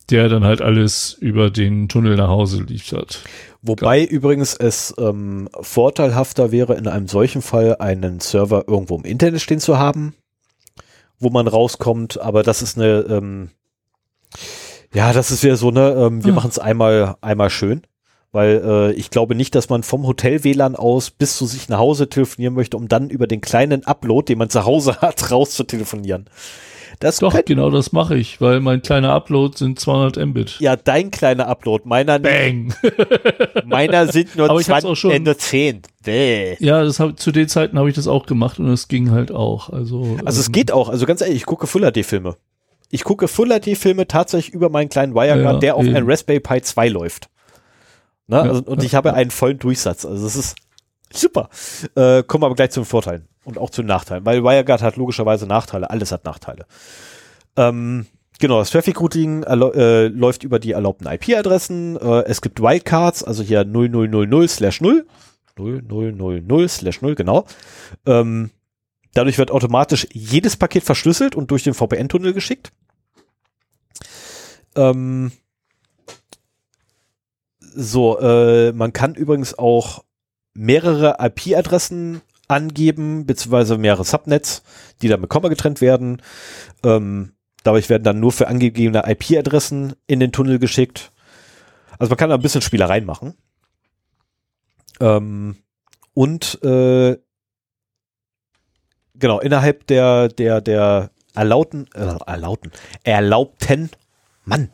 der 0.10 0.30
dann 0.30 0.44
halt 0.44 0.62
alles 0.62 1.14
über 1.14 1.50
den 1.50 1.88
Tunnel 1.88 2.16
nach 2.16 2.30
Hause 2.30 2.64
liefert. 2.64 3.24
Wobei 3.62 4.00
ja. 4.00 4.08
übrigens 4.08 4.54
es 4.54 4.94
ähm, 4.98 5.50
vorteilhafter 5.60 6.52
wäre, 6.52 6.76
in 6.76 6.88
einem 6.88 7.08
solchen 7.08 7.42
Fall 7.42 7.78
einen 7.80 8.20
Server 8.20 8.66
irgendwo 8.68 8.98
im 8.98 9.04
Internet 9.04 9.42
stehen 9.42 9.60
zu 9.60 9.78
haben, 9.78 10.16
wo 11.20 11.30
man 11.30 11.48
rauskommt, 11.48 12.20
aber 12.20 12.44
das 12.44 12.62
ist 12.62 12.78
eine, 12.78 13.00
ähm, 13.10 13.50
ja, 14.94 15.14
das 15.14 15.32
ist 15.32 15.44
wieder 15.44 15.58
so, 15.58 15.72
ne, 15.72 15.92
ähm, 15.92 16.24
wir 16.24 16.30
hm. 16.30 16.36
machen 16.36 16.50
es 16.50 16.60
einmal, 16.60 17.16
einmal 17.22 17.50
schön. 17.50 17.82
Weil 18.32 18.62
äh, 18.64 18.92
ich 18.94 19.10
glaube 19.10 19.34
nicht, 19.34 19.56
dass 19.56 19.70
man 19.70 19.82
vom 19.82 20.06
Hotel 20.06 20.44
WLAN 20.44 20.76
aus 20.76 21.10
bis 21.10 21.36
zu 21.36 21.48
sich 21.48 21.68
nach 21.68 21.80
Hause 21.80 22.10
telefonieren 22.10 22.54
möchte, 22.54 22.78
um 22.78 22.88
dann 22.88 23.10
über 23.10 23.26
den 23.26 23.42
kleinen 23.42 23.86
Upload, 23.86 24.26
den 24.32 24.38
man 24.38 24.52
zu 24.52 24.66
Hause 24.66 24.98
hat, 25.02 25.32
raus 25.32 25.52
zu 25.52 25.64
telefonieren. 25.64 26.30
Das 27.00 27.20
Doch, 27.20 27.34
genau 27.46 27.70
das 27.70 27.94
mache 27.94 28.18
ich, 28.18 28.42
weil 28.42 28.60
mein 28.60 28.82
kleiner 28.82 29.14
Upload 29.14 29.58
sind 29.58 29.80
200 29.80 30.18
Mbit. 30.18 30.60
Ja, 30.60 30.76
dein 30.76 31.12
kleiner 31.12 31.48
Upload, 31.48 31.88
meiner 31.88 32.20
Bang. 32.20 32.74
meiner 33.66 34.12
sind 34.12 34.36
nur, 34.36 34.50
Aber 34.50 34.62
20, 34.62 35.00
schon, 35.00 35.12
äh, 35.12 35.20
nur 35.20 35.38
10. 35.38 35.84
Bäh. 36.04 36.58
Ja, 36.60 36.84
das 36.84 37.00
hab, 37.00 37.18
zu 37.18 37.32
den 37.32 37.48
Zeiten 37.48 37.80
habe 37.80 37.88
ich 37.88 37.96
das 37.96 38.08
auch 38.08 38.26
gemacht 38.26 38.60
und 38.60 38.68
es 38.68 38.90
ging 38.90 39.12
halt 39.12 39.32
auch. 39.32 39.70
Also, 39.70 40.18
also 40.26 40.40
ähm, 40.40 40.42
es 40.42 40.52
geht 40.52 40.74
auch, 40.74 40.90
also 40.90 41.06
ganz 41.06 41.22
ehrlich, 41.22 41.38
ich 41.38 41.46
gucke 41.46 41.68
Full 41.68 41.90
HD 41.90 42.06
Filme. 42.06 42.36
Ich 42.90 43.06
gucke 43.06 43.30
Full 43.30 43.48
HD 43.58 43.78
Filme 43.78 44.06
tatsächlich 44.06 44.54
über 44.54 44.70
meinen 44.70 44.90
kleinen 44.90 45.16
WireGuard, 45.16 45.54
ja, 45.56 45.60
der 45.60 45.76
auf 45.76 45.86
einem 45.86 46.10
Raspberry 46.10 46.42
Pi 46.42 46.62
2 46.62 46.90
läuft. 46.90 47.30
Ne? 48.28 48.38
Ja, 48.38 48.42
also, 48.42 48.64
und 48.64 48.80
ja, 48.80 48.86
ich 48.86 48.96
habe 48.96 49.14
einen 49.14 49.32
vollen 49.32 49.58
Durchsatz. 49.58 50.06
Also 50.06 50.22
das 50.22 50.36
ist 50.36 50.58
super. 51.14 51.50
Äh, 51.96 52.24
kommen 52.24 52.44
wir 52.44 52.48
aber 52.48 52.56
gleich 52.56 52.72
zu 52.72 52.82
den 52.82 52.86
Vorteilen 52.86 53.30
und 53.50 53.58
auch 53.58 53.70
zu 53.70 53.84
Nachteilen, 53.84 54.26
weil 54.26 54.44
WireGuard 54.44 54.82
hat 54.82 54.96
logischerweise 54.96 55.46
Nachteile. 55.48 55.90
Alles 55.90 56.12
hat 56.12 56.24
Nachteile. 56.24 56.66
Ähm, 57.58 58.06
genau, 58.40 58.60
das 58.60 58.70
Traffic 58.70 59.00
Routing 59.02 59.44
äh, 59.44 60.08
läuft 60.08 60.44
über 60.44 60.60
die 60.60 60.72
erlaubten 60.72 61.08
IP-Adressen. 61.08 61.98
Äh, 61.98 62.24
es 62.26 62.42
gibt 62.42 62.62
Wildcards, 62.62 63.24
also 63.24 63.44
hier 63.44 63.66
0000 63.66 64.50
slash 64.50 64.82
0. 64.82 65.06
0000 65.58 66.70
slash 66.72 67.02
0, 67.02 67.16
genau. 67.16 67.46
Ähm, 68.06 68.52
dadurch 69.14 69.38
wird 69.38 69.52
automatisch 69.52 70.08
jedes 70.14 70.56
Paket 70.56 70.84
verschlüsselt 70.84 71.36
und 71.36 71.52
durch 71.52 71.64
den 71.64 71.74
VPN-Tunnel 71.74 72.34
geschickt. 72.34 72.72
Ähm, 74.76 75.32
so, 77.60 78.20
äh, 78.20 78.72
man 78.72 78.94
kann 78.94 79.16
übrigens 79.16 79.58
auch 79.58 80.04
mehrere 80.54 81.18
IP-Adressen 81.20 82.22
angeben, 82.50 83.26
beziehungsweise 83.26 83.78
mehrere 83.78 84.04
Subnets, 84.04 84.64
die 85.02 85.08
dann 85.08 85.22
mit 85.22 85.30
Komma 85.30 85.48
getrennt 85.48 85.80
werden. 85.80 86.22
Ähm, 86.84 87.34
dadurch 87.64 87.90
werden 87.90 88.04
dann 88.04 88.20
nur 88.20 88.32
für 88.32 88.48
angegebene 88.48 89.04
IP-Adressen 89.06 89.94
in 90.08 90.20
den 90.20 90.32
Tunnel 90.32 90.60
geschickt. 90.60 91.12
Also 91.98 92.10
man 92.10 92.18
kann 92.18 92.30
da 92.30 92.36
ein 92.36 92.42
bisschen 92.42 92.62
Spielereien 92.62 93.06
machen. 93.06 93.36
Ähm, 95.00 95.58
und 96.14 96.62
äh, 96.64 97.18
genau, 99.16 99.40
innerhalb 99.40 99.88
der, 99.88 100.28
der, 100.28 100.60
der 100.60 101.12
erlaubten, 101.36 101.88
äh, 101.94 102.16
erlaubten, 102.26 102.72
erlaubten, 103.04 103.90
Mann, 104.44 104.70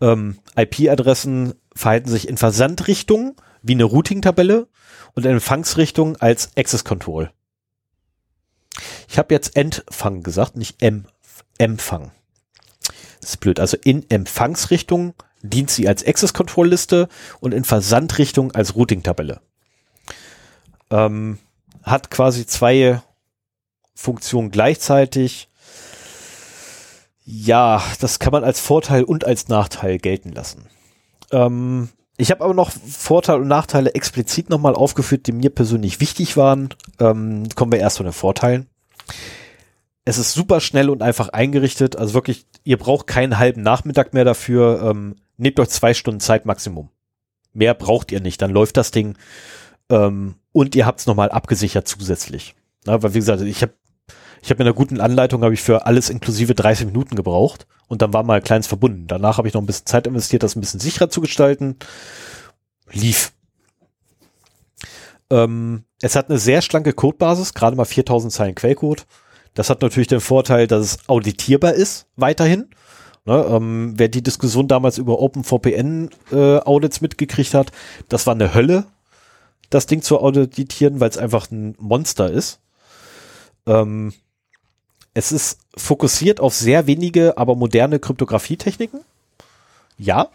ähm, 0.00 0.38
IP-Adressen 0.56 1.54
verhalten 1.74 2.08
sich 2.08 2.28
in 2.28 2.36
Versandrichtung 2.36 3.34
wie 3.62 3.74
eine 3.74 3.84
Routing-Tabelle 3.84 4.68
und 5.14 5.26
Empfangsrichtung 5.26 6.16
als 6.16 6.50
Access 6.56 6.84
Control. 6.84 7.30
Ich 9.08 9.18
habe 9.18 9.34
jetzt 9.34 9.56
Empfang 9.56 10.22
gesagt, 10.22 10.56
nicht 10.56 10.82
em 10.82 11.06
Empfang. 11.58 12.12
Das 13.20 13.30
ist 13.30 13.40
blöd. 13.40 13.60
Also 13.60 13.76
in 13.84 14.08
Empfangsrichtung 14.08 15.14
dient 15.42 15.70
sie 15.70 15.88
als 15.88 16.06
Access 16.06 16.32
Control 16.32 16.68
Liste 16.68 17.08
und 17.40 17.52
in 17.52 17.64
Versandrichtung 17.64 18.52
als 18.52 18.76
Routing 18.76 19.02
Tabelle. 19.02 19.40
Ähm, 20.90 21.38
hat 21.82 22.10
quasi 22.10 22.46
zwei 22.46 23.02
Funktionen 23.94 24.50
gleichzeitig. 24.50 25.48
Ja, 27.24 27.82
das 28.00 28.18
kann 28.18 28.32
man 28.32 28.44
als 28.44 28.60
Vorteil 28.60 29.04
und 29.04 29.24
als 29.24 29.48
Nachteil 29.48 29.98
gelten 29.98 30.32
lassen. 30.32 30.66
Ähm, 31.30 31.90
ich 32.20 32.30
habe 32.30 32.44
aber 32.44 32.54
noch 32.54 32.70
Vorteile 32.70 33.40
und 33.40 33.48
Nachteile 33.48 33.94
explizit 33.94 34.50
nochmal 34.50 34.74
aufgeführt, 34.74 35.26
die 35.26 35.32
mir 35.32 35.50
persönlich 35.50 36.00
wichtig 36.00 36.36
waren. 36.36 36.68
Ähm, 36.98 37.48
kommen 37.54 37.72
wir 37.72 37.78
erst 37.78 37.96
zu 37.96 38.02
den 38.02 38.12
Vorteilen. 38.12 38.66
Es 40.04 40.18
ist 40.18 40.32
super 40.32 40.60
schnell 40.60 40.90
und 40.90 41.02
einfach 41.02 41.30
eingerichtet. 41.30 41.96
Also 41.96 42.14
wirklich, 42.14 42.46
ihr 42.64 42.76
braucht 42.76 43.06
keinen 43.06 43.38
halben 43.38 43.62
Nachmittag 43.62 44.12
mehr 44.12 44.24
dafür. 44.24 44.82
Ähm, 44.82 45.16
nehmt 45.36 45.58
euch 45.60 45.68
zwei 45.70 45.94
Stunden 45.94 46.20
Zeit 46.20 46.46
Maximum. 46.46 46.90
Mehr 47.52 47.74
braucht 47.74 48.12
ihr 48.12 48.20
nicht. 48.20 48.42
Dann 48.42 48.50
läuft 48.50 48.76
das 48.76 48.90
Ding. 48.90 49.16
Ähm, 49.88 50.34
und 50.52 50.74
ihr 50.74 50.86
habt 50.86 51.00
es 51.00 51.06
nochmal 51.06 51.30
abgesichert 51.30 51.88
zusätzlich. 51.88 52.54
Na, 52.84 53.02
weil 53.02 53.14
wie 53.14 53.18
gesagt, 53.18 53.42
ich 53.42 53.62
habe 53.62 53.72
ich 54.42 54.50
habe 54.50 54.58
mit 54.58 54.66
einer 54.66 54.74
guten 54.74 55.00
Anleitung 55.00 55.42
habe 55.42 55.54
ich 55.54 55.62
für 55.62 55.86
alles 55.86 56.10
inklusive 56.10 56.54
30 56.54 56.86
Minuten 56.86 57.14
gebraucht 57.14 57.66
und 57.88 58.02
dann 58.02 58.12
war 58.12 58.22
mal 58.22 58.40
kleins 58.40 58.66
verbunden. 58.66 59.06
Danach 59.06 59.38
habe 59.38 59.48
ich 59.48 59.54
noch 59.54 59.62
ein 59.62 59.66
bisschen 59.66 59.86
Zeit 59.86 60.06
investiert, 60.06 60.42
das 60.42 60.56
ein 60.56 60.60
bisschen 60.60 60.80
sicherer 60.80 61.10
zu 61.10 61.20
gestalten. 61.20 61.76
Lief. 62.90 63.32
Ähm, 65.30 65.84
es 66.00 66.16
hat 66.16 66.28
eine 66.28 66.38
sehr 66.38 66.62
schlanke 66.62 66.92
Codebasis, 66.92 67.54
gerade 67.54 67.76
mal 67.76 67.84
4000 67.84 68.32
Zeilen 68.32 68.54
Quellcode. 68.54 69.06
Das 69.54 69.70
hat 69.70 69.82
natürlich 69.82 70.08
den 70.08 70.20
Vorteil, 70.20 70.66
dass 70.66 70.84
es 70.84 71.08
auditierbar 71.08 71.74
ist, 71.74 72.06
weiterhin. 72.16 72.70
Ne, 73.26 73.44
ähm, 73.50 73.92
wer 73.96 74.08
die 74.08 74.22
Diskussion 74.22 74.66
damals 74.66 74.96
über 74.96 75.20
OpenVPN-Audits 75.20 76.98
äh, 76.98 77.02
mitgekriegt 77.02 77.52
hat, 77.52 77.70
das 78.08 78.26
war 78.26 78.34
eine 78.34 78.54
Hölle, 78.54 78.86
das 79.68 79.86
Ding 79.86 80.00
zu 80.00 80.18
auditieren, 80.20 81.00
weil 81.00 81.10
es 81.10 81.18
einfach 81.18 81.50
ein 81.50 81.76
Monster 81.78 82.30
ist. 82.30 82.60
Ähm, 83.66 84.14
es 85.14 85.32
ist 85.32 85.58
fokussiert 85.76 86.40
auf 86.40 86.54
sehr 86.54 86.86
wenige, 86.86 87.36
aber 87.36 87.56
moderne 87.56 87.98
Kryptografietechniken. 87.98 89.00
Ja. 89.98 90.28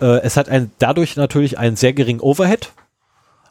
Äh, 0.00 0.20
es 0.22 0.36
hat 0.36 0.48
ein, 0.48 0.70
dadurch 0.78 1.16
natürlich 1.16 1.58
einen 1.58 1.76
sehr 1.76 1.92
geringen 1.92 2.20
Overhead, 2.20 2.72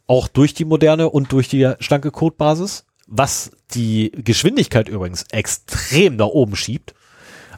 auch 0.08 0.28
durch 0.28 0.54
die 0.54 0.66
moderne 0.66 1.10
und 1.10 1.32
durch 1.32 1.48
die 1.48 1.74
schlanke 1.80 2.12
Codebasis, 2.12 2.86
was 3.08 3.52
die 3.74 4.12
Geschwindigkeit 4.12 4.88
übrigens 4.88 5.24
extrem 5.32 6.16
nach 6.16 6.28
oben 6.28 6.56
schiebt. 6.56 6.94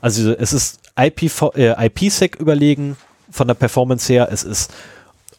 Also 0.01 0.31
es 0.31 0.53
ist 0.53 0.79
IPv 0.97 1.51
äh, 1.55 1.87
IPsec 1.87 2.37
überlegen 2.37 2.95
von 3.29 3.47
der 3.47 3.55
Performance 3.55 4.11
her, 4.11 4.29
es 4.31 4.43
ist 4.43 4.71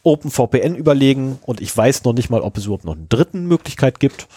OpenVPN 0.03 0.75
überlegen 0.75 1.39
und 1.43 1.61
ich 1.61 1.75
weiß 1.75 2.03
noch 2.03 2.13
nicht 2.13 2.29
mal, 2.29 2.41
ob 2.41 2.57
es 2.57 2.65
überhaupt 2.65 2.85
noch 2.85 2.95
eine 2.95 3.07
dritten 3.07 3.47
Möglichkeit 3.47 3.99
gibt, 3.99 4.27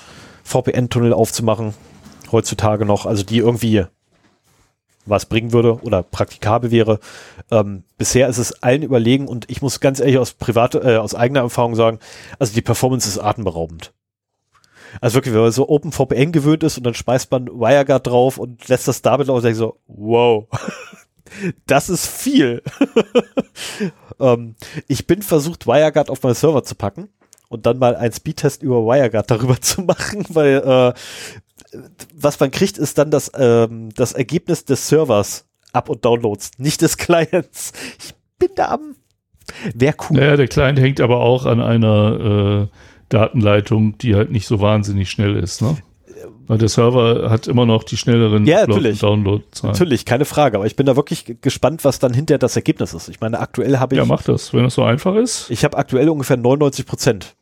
VPN-Tunnel 0.45 1.13
aufzumachen 1.13 1.75
heutzutage 2.33 2.85
noch, 2.85 3.07
also 3.07 3.23
die 3.23 3.39
irgendwie 3.39 3.85
was 5.07 5.27
bringen 5.27 5.53
würde 5.53 5.81
oder 5.83 6.03
praktikabel 6.03 6.71
wäre. 6.71 7.01
Ähm, 7.51 7.85
bisher 7.99 8.29
ist 8.29 8.39
es 8.39 8.63
allen 8.63 8.83
überlegen 8.83 9.29
und 9.29 9.51
ich 9.51 9.63
muss 9.63 9.81
ganz 9.81 10.01
ehrlich 10.01 10.19
aus 10.19 10.33
private, 10.33 10.79
äh, 10.81 10.97
aus 10.97 11.15
eigener 11.15 11.41
Erfahrung 11.41 11.75
sagen, 11.75 11.99
also 12.39 12.55
die 12.55 12.63
Performance 12.63 13.09
ist 13.09 13.19
atemberaubend. 13.19 13.93
Also 15.01 15.17
wirklich, 15.17 15.35
wenn 15.35 15.43
man 15.43 15.53
so 15.53 15.69
OpenVPN 15.69 16.33
gewöhnt 16.33 16.63
ist 16.65 16.77
und 16.77 16.85
dann 16.85 16.95
schmeißt 16.95 17.31
man 17.31 17.47
WireGuard 17.47 18.07
drauf 18.07 18.39
und 18.39 18.67
lässt 18.69 18.89
das 18.89 19.03
damit 19.03 19.29
laufen, 19.29 19.43
denke 19.43 19.53
ich 19.53 19.59
so, 19.59 19.79
wow, 19.87 20.49
das 21.67 21.89
ist 21.89 22.07
viel. 22.07 22.63
ähm, 24.21 24.57
ich 24.89 25.07
bin 25.07 25.23
versucht, 25.23 25.67
WireGuard 25.67 26.11
auf 26.11 26.23
meinen 26.23 26.35
Server 26.35 26.65
zu 26.65 26.75
packen 26.75 27.09
und 27.49 27.67
dann 27.67 27.79
mal 27.79 27.97
einen 27.97 28.13
Speedtest 28.13 28.63
über 28.63 28.85
WireGuard 28.85 29.31
darüber 29.31 29.61
zu 29.61 29.83
machen, 29.83 30.25
weil 30.31 30.57
äh, 30.57 30.93
was 32.15 32.39
man 32.41 32.51
kriegt, 32.51 32.79
ist 32.79 32.99
dann 32.99 33.11
das, 33.11 33.31
ähm, 33.35 33.91
das 33.95 34.13
Ergebnis 34.13 34.65
des 34.65 34.89
Servers 34.89 35.47
Up- 35.73 35.89
und 35.89 36.05
Downloads, 36.05 36.53
nicht 36.59 36.83
des 36.83 36.97
Clients. 36.97 37.73
Ich 37.99 38.15
bin 38.39 38.51
da 38.57 38.73
am. 38.73 38.97
Wäre 39.75 39.95
cool. 40.09 40.19
Naja, 40.19 40.37
der 40.37 40.49
Client 40.49 40.79
hängt 40.79 41.01
aber 41.01 41.21
auch 41.21 41.45
an 41.45 41.61
einer 41.61 42.69
äh, 42.71 42.77
Datenleitung, 43.09 43.99
die 43.99 44.15
halt 44.15 44.31
nicht 44.31 44.47
so 44.47 44.61
wahnsinnig 44.61 45.11
schnell 45.11 45.37
ist, 45.37 45.61
ne? 45.61 45.77
Weil 46.47 46.59
der 46.59 46.69
Server 46.69 47.31
hat 47.31 47.47
immer 47.47 47.65
noch 47.65 47.85
die 47.85 47.97
schnelleren 47.97 48.45
ja, 48.45 48.67
download 48.67 49.45
-Zahlen. 49.53 49.67
Natürlich, 49.67 50.05
keine 50.05 50.25
Frage. 50.25 50.57
Aber 50.57 50.67
ich 50.67 50.77
bin 50.77 50.85
da 50.85 50.97
wirklich 50.97 51.37
gespannt, 51.41 51.85
was 51.85 51.99
dann 51.99 52.13
hinterher 52.13 52.39
das 52.39 52.57
Ergebnis 52.57 52.93
ist. 52.93 53.09
Ich 53.09 53.21
meine, 53.21 53.39
aktuell 53.39 53.79
habe 53.79 53.95
ich. 53.95 53.99
Ja, 53.99 54.05
mach 54.05 54.23
das, 54.23 54.53
wenn 54.53 54.65
das 54.65 54.75
so 54.75 54.83
einfach 54.83 55.15
ist. 55.15 55.51
Ich 55.51 55.65
habe 55.65 55.79
aktuell 55.79 56.09
ungefähr 56.09 56.37
99 56.37 56.87
Prozent 56.87 57.37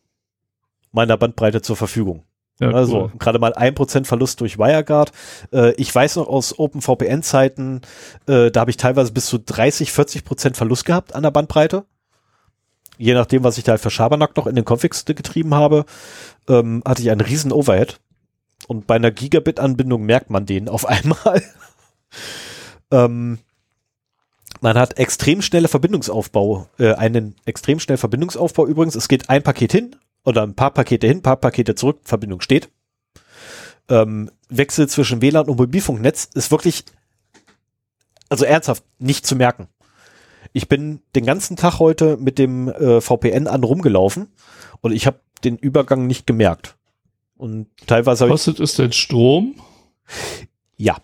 meiner 0.93 1.17
Bandbreite 1.17 1.63
zur 1.63 1.77
Verfügung. 1.77 2.23
Ja, 2.61 2.71
also 2.71 3.03
cool. 3.03 3.13
gerade 3.19 3.39
mal 3.39 3.55
ein 3.55 3.75
Prozent 3.75 4.07
Verlust 4.07 4.41
durch 4.41 4.59
WireGuard. 4.59 5.13
Äh, 5.53 5.73
ich 5.75 5.95
weiß 5.95 6.17
noch 6.17 6.27
aus 6.27 6.59
OpenVPN-Zeiten, 6.59 7.83
äh, 8.27 8.51
da 8.51 8.61
habe 8.61 8.71
ich 8.71 8.77
teilweise 8.77 9.13
bis 9.13 9.27
zu 9.27 9.39
30, 9.39 9.93
40 9.93 10.25
Prozent 10.25 10.57
Verlust 10.57 10.85
gehabt 10.85 11.15
an 11.15 11.23
der 11.23 11.31
Bandbreite. 11.31 11.85
Je 12.97 13.15
nachdem, 13.15 13.45
was 13.45 13.59
ich 13.59 13.65
da 13.65 13.79
für 13.79 13.91
Schabernack 13.91 14.37
noch 14.37 14.49
in 14.49 14.57
den 14.57 14.65
Configs 14.65 15.05
getrieben 15.05 15.55
habe, 15.55 15.85
ähm, 16.49 16.83
hatte 16.85 17.01
ich 17.01 17.11
einen 17.11 17.21
riesen 17.21 17.53
Overhead. 17.53 18.01
Und 18.67 18.89
bei 18.89 18.97
einer 18.97 19.13
Gigabit-Anbindung 19.13 20.03
merkt 20.03 20.31
man 20.31 20.45
den 20.45 20.69
auf 20.69 20.85
einmal. 20.89 21.43
ähm, 22.91 23.39
man 24.61 24.77
hat 24.77 24.99
extrem 24.99 25.43
schnelle 25.43 25.69
Verbindungsaufbau, 25.69 26.67
äh, 26.79 26.95
einen 26.95 27.37
extrem 27.45 27.79
schnellen 27.79 27.99
Verbindungsaufbau 27.99 28.67
übrigens. 28.67 28.97
Es 28.97 29.07
geht 29.07 29.31
ein 29.31 29.45
Paket 29.45 29.71
hin, 29.71 29.95
oder 30.29 30.43
ein 30.43 30.55
paar 30.55 30.73
Pakete 30.73 31.07
hin, 31.07 31.19
ein 31.19 31.23
paar 31.23 31.39
Pakete 31.39 31.75
zurück, 31.75 32.01
Verbindung 32.05 32.43
steht. 32.43 32.69
Ähm, 33.89 34.31
Wechsel 34.51 34.87
zwischen 34.87 35.23
WLAN 35.23 35.49
und 35.49 35.59
Mobilfunknetz 35.59 36.29
ist 36.35 36.51
wirklich, 36.51 36.85
also 38.29 38.45
ernsthaft, 38.45 38.85
nicht 38.99 39.27
zu 39.27 39.37
merken. 39.37 39.69
Ich 40.53 40.69
bin 40.69 41.01
den 41.17 41.25
ganzen 41.25 41.57
Tag 41.57 41.79
heute 41.79 42.19
mit 42.19 42.39
dem 42.39 42.69
äh, 42.69 43.01
VPN 43.01 43.47
an 43.47 43.65
rumgelaufen 43.65 44.29
und 44.83 44.93
ich 44.93 45.07
habe 45.07 45.19
den 45.45 45.57
Übergang 45.57 46.07
nicht 46.07 46.27
gemerkt. 46.27 46.77
Und 47.39 47.69
teilweise 47.87 48.29
kostet 48.29 48.61
es 48.61 48.75
denn 48.75 48.93
Strom? 48.93 49.55
Ja. 50.77 50.99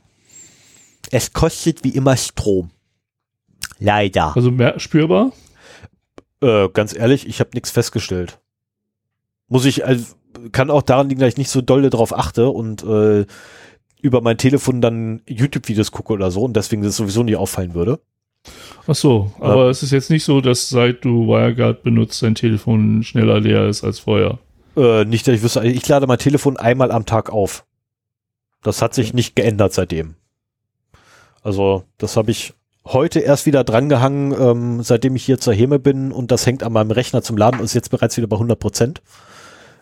Es 1.10 1.32
kostet 1.32 1.82
wie 1.82 1.90
immer 1.90 2.16
Strom. 2.18 2.70
Leider. 3.78 4.36
Also 4.36 4.51
mehr 4.51 4.78
spürbar? 4.78 5.32
Äh, 6.42 6.68
ganz 6.70 6.94
ehrlich, 6.94 7.26
ich 7.26 7.40
habe 7.40 7.51
nichts 7.55 7.70
festgestellt 7.70 8.38
muss 9.48 9.64
ich, 9.64 9.84
also, 9.84 10.14
kann 10.52 10.70
auch 10.70 10.82
daran 10.82 11.08
liegen, 11.08 11.20
dass 11.20 11.30
ich 11.30 11.38
nicht 11.38 11.50
so 11.50 11.60
dolle 11.60 11.90
drauf 11.90 12.16
achte 12.16 12.48
und 12.48 12.82
äh, 12.82 13.26
über 14.00 14.20
mein 14.20 14.36
Telefon 14.36 14.80
dann 14.80 15.22
YouTube-Videos 15.26 15.92
gucke 15.92 16.12
oder 16.12 16.30
so 16.30 16.42
und 16.42 16.54
deswegen 16.54 16.82
das 16.82 16.96
sowieso 16.96 17.22
nicht 17.22 17.36
auffallen 17.36 17.74
würde. 17.74 18.00
Ach 18.86 18.94
so, 18.94 19.32
aber 19.40 19.66
äh, 19.66 19.70
es 19.70 19.82
ist 19.82 19.92
jetzt 19.92 20.10
nicht 20.10 20.24
so, 20.24 20.40
dass 20.40 20.68
seit 20.68 21.04
du 21.04 21.26
WireGuard 21.26 21.82
benutzt, 21.82 22.22
dein 22.22 22.34
Telefon 22.34 23.02
schneller 23.02 23.40
leer 23.40 23.66
ist 23.68 23.82
als 23.82 24.00
vorher. 24.00 24.38
Äh, 24.76 25.04
nicht, 25.06 25.26
dass 25.26 25.36
ich 25.36 25.42
wüsste, 25.42 25.66
ich 25.66 25.88
lade 25.88 26.06
mein 26.06 26.18
Telefon 26.18 26.56
einmal 26.58 26.92
am 26.92 27.06
Tag 27.06 27.30
auf. 27.30 27.64
Das 28.62 28.82
hat 28.82 28.94
sich 28.94 29.14
nicht 29.14 29.36
geändert 29.36 29.72
seitdem. 29.72 30.14
Also, 31.42 31.84
das 31.98 32.16
habe 32.16 32.30
ich 32.30 32.54
heute 32.84 33.20
erst 33.20 33.46
wieder 33.46 33.64
drangehangen, 33.64 34.34
ähm, 34.38 34.82
seitdem 34.82 35.16
ich 35.16 35.24
hier 35.24 35.38
zur 35.38 35.54
Heme 35.54 35.78
bin 35.78 36.12
und 36.12 36.30
das 36.30 36.44
hängt 36.46 36.62
an 36.62 36.72
meinem 36.72 36.90
Rechner 36.90 37.22
zum 37.22 37.36
Laden 37.36 37.60
und 37.60 37.64
ist 37.64 37.74
jetzt 37.74 37.90
bereits 37.90 38.16
wieder 38.16 38.26
bei 38.26 38.36
100 38.36 38.58
Prozent. 38.58 39.02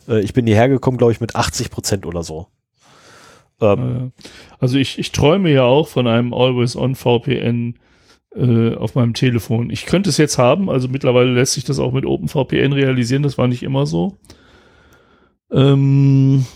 Äh, 0.09 0.21
ich 0.21 0.33
bin 0.33 0.47
hierher 0.47 0.69
gekommen, 0.69 0.99
glaube 0.99 1.13
ich, 1.13 1.21
mit 1.21 1.37
80 1.37 1.71
Prozent 1.71 2.07
oder 2.07 2.23
so. 2.23 2.49
Ähm, 3.61 4.13
also 4.59 4.79
ich, 4.79 4.99
ich 4.99 5.13
träume 5.13 5.51
ja 5.51 5.65
auch 5.65 5.89
von 5.89 6.07
einem 6.07 6.35
Always-On 6.35 6.95
VPN 6.95 7.79
äh, 8.35 8.75
auf 8.75 8.95
meinem 8.95 9.15
Telefon. 9.15 9.71
Ich 9.71 9.87
könnte 9.87 10.11
es 10.11 10.17
jetzt 10.17 10.39
haben, 10.39 10.71
also 10.71 10.89
mittlerweile 10.89 11.33
lässt 11.33 11.55
sich 11.55 11.65
das 11.65 11.79
auch 11.79 11.93
mit 11.93 12.07
OpenVPN 12.07 12.73
realisieren, 12.73 13.23
das 13.23 13.39
war 13.39 13.49
nicht 13.49 13.63
immer 13.63 13.87
so. 13.87 14.17
Ähm, 15.51 16.47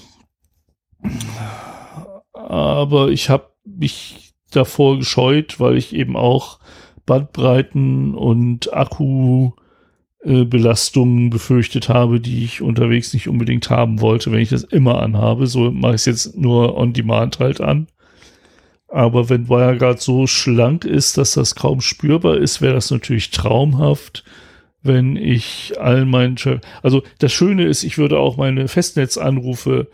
aber 2.33 3.09
ich 3.09 3.29
habe 3.29 3.51
mich 3.65 4.33
davor 4.51 4.99
gescheut, 4.99 5.61
weil 5.61 5.77
ich 5.77 5.95
eben 5.95 6.17
auch 6.17 6.61
Bandbreiten 7.05 8.15
und 8.15 8.73
Akku 8.73 9.53
äh, 10.27 10.45
Belastungen 10.45 11.31
befürchtet 11.31 11.89
habe, 11.89 12.19
die 12.19 12.45
ich 12.45 12.61
unterwegs 12.61 13.15
nicht 13.15 13.29
unbedingt 13.29 13.71
haben 13.71 14.01
wollte, 14.01 14.33
wenn 14.33 14.41
ich 14.41 14.49
das 14.49 14.65
immer 14.65 15.01
anhabe. 15.01 15.47
So 15.47 15.71
mache 15.71 15.95
ich 15.95 16.01
es 16.01 16.07
jetzt 16.07 16.37
nur 16.37 16.77
on 16.77 16.93
demand 16.93 17.39
halt 17.39 17.61
an. 17.61 17.87
Aber 18.89 19.29
wenn 19.29 19.49
WireGuard 19.49 20.01
so 20.01 20.27
schlank 20.27 20.85
ist, 20.85 21.17
dass 21.17 21.35
das 21.35 21.55
kaum 21.55 21.81
spürbar 21.81 22.39
ist, 22.39 22.61
wäre 22.61 22.75
das 22.75 22.91
natürlich 22.91 23.31
traumhaft, 23.31 24.25
wenn 24.83 25.17
ich 25.17 25.75
all 25.79 26.05
meinen, 26.07 26.37
also 26.83 27.03
das 27.19 27.33
Schöne 27.33 27.65
ist, 27.65 27.85
ich 27.85 27.97
würde 27.97 28.19
auch 28.19 28.37
meine 28.37 28.67
Festnetzanrufe 28.67 29.89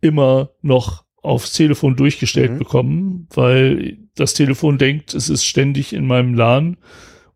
immer 0.00 0.50
noch 0.62 1.04
aufs 1.22 1.52
Telefon 1.52 1.94
durchgestellt 1.96 2.52
mhm. 2.52 2.58
bekommen, 2.58 3.28
weil 3.34 3.98
das 4.14 4.32
Telefon 4.32 4.78
denkt, 4.78 5.12
es 5.12 5.28
ist 5.28 5.44
ständig 5.44 5.92
in 5.92 6.06
meinem 6.06 6.34
LAN 6.34 6.78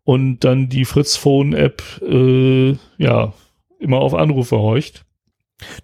und 0.03 0.39
dann 0.39 0.69
die 0.69 0.85
Fritz 0.85 1.15
Phone 1.15 1.53
App 1.53 1.83
äh, 2.01 2.77
ja 2.97 3.33
immer 3.79 3.99
auf 3.99 4.13
Anrufe 4.13 4.57
horcht. 4.57 5.05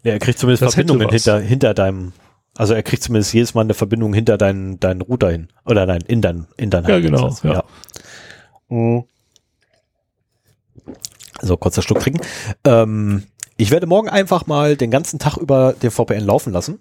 Ja, 0.03 0.13
er 0.13 0.19
kriegt 0.19 0.39
zumindest 0.39 0.63
das 0.63 0.73
Verbindungen 0.73 1.09
hinter, 1.09 1.39
hinter 1.39 1.73
deinem, 1.73 2.13
also 2.55 2.73
er 2.73 2.83
kriegt 2.83 3.03
zumindest 3.03 3.33
jedes 3.33 3.53
Mal 3.53 3.61
eine 3.61 3.73
Verbindung 3.73 4.13
hinter 4.13 4.37
deinen, 4.37 4.79
deinen 4.79 5.01
Router 5.01 5.31
hin. 5.31 5.49
Oder 5.65 5.85
nein, 5.85 6.01
in 6.07 6.21
dein, 6.21 6.47
in 6.57 6.69
dein 6.69 6.85
Ja, 6.85 6.99
genau. 6.99 7.35
Ja. 7.43 7.53
ja. 7.53 7.63
Mhm. 8.69 9.05
So, 11.41 11.55
kurzer 11.55 11.81
Schluck 11.81 12.01
trinken. 12.01 12.21
Ähm, 12.65 13.23
ich 13.55 13.71
werde 13.71 13.87
morgen 13.87 14.09
einfach 14.09 14.47
mal 14.47 14.75
den 14.75 14.91
ganzen 14.91 15.19
Tag 15.19 15.37
über 15.37 15.73
den 15.73 15.91
VPN 15.91 16.25
laufen 16.25 16.51
lassen. 16.51 16.79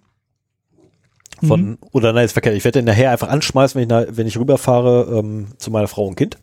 Von, 1.47 1.61
mhm. 1.63 1.79
oder 1.93 2.13
nein, 2.13 2.25
ist 2.25 2.33
verkehrt. 2.33 2.57
Ich 2.57 2.65
werde 2.65 2.81
den 2.81 2.87
nachher 2.87 3.13
einfach 3.13 3.29
anschmeißen, 3.29 3.81
wenn 3.81 4.03
ich, 4.03 4.17
wenn 4.17 4.27
ich 4.27 4.39
rüberfahre 4.39 5.19
ähm, 5.19 5.49
zu 5.59 5.71
meiner 5.71 5.87
Frau 5.87 6.07
und 6.07 6.17
Kind. 6.17 6.39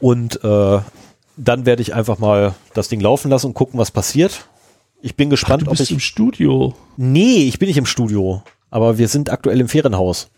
Und 0.00 0.42
äh, 0.44 0.78
dann 1.36 1.66
werde 1.66 1.82
ich 1.82 1.94
einfach 1.94 2.18
mal 2.18 2.54
das 2.74 2.88
Ding 2.88 3.00
laufen 3.00 3.30
lassen 3.30 3.46
und 3.46 3.54
gucken, 3.54 3.78
was 3.78 3.90
passiert. 3.90 4.46
Ich 5.02 5.16
bin 5.16 5.30
gespannt, 5.30 5.62
Ach, 5.62 5.66
du 5.66 5.70
bist 5.70 5.80
ob 5.82 5.84
ich 5.86 5.90
im 5.92 6.00
Studio. 6.00 6.74
Nee, 6.96 7.44
ich 7.48 7.58
bin 7.58 7.68
nicht 7.68 7.78
im 7.78 7.86
Studio, 7.86 8.42
aber 8.70 8.98
wir 8.98 9.08
sind 9.08 9.30
aktuell 9.30 9.60
im 9.60 9.68
Ferienhaus. 9.68 10.30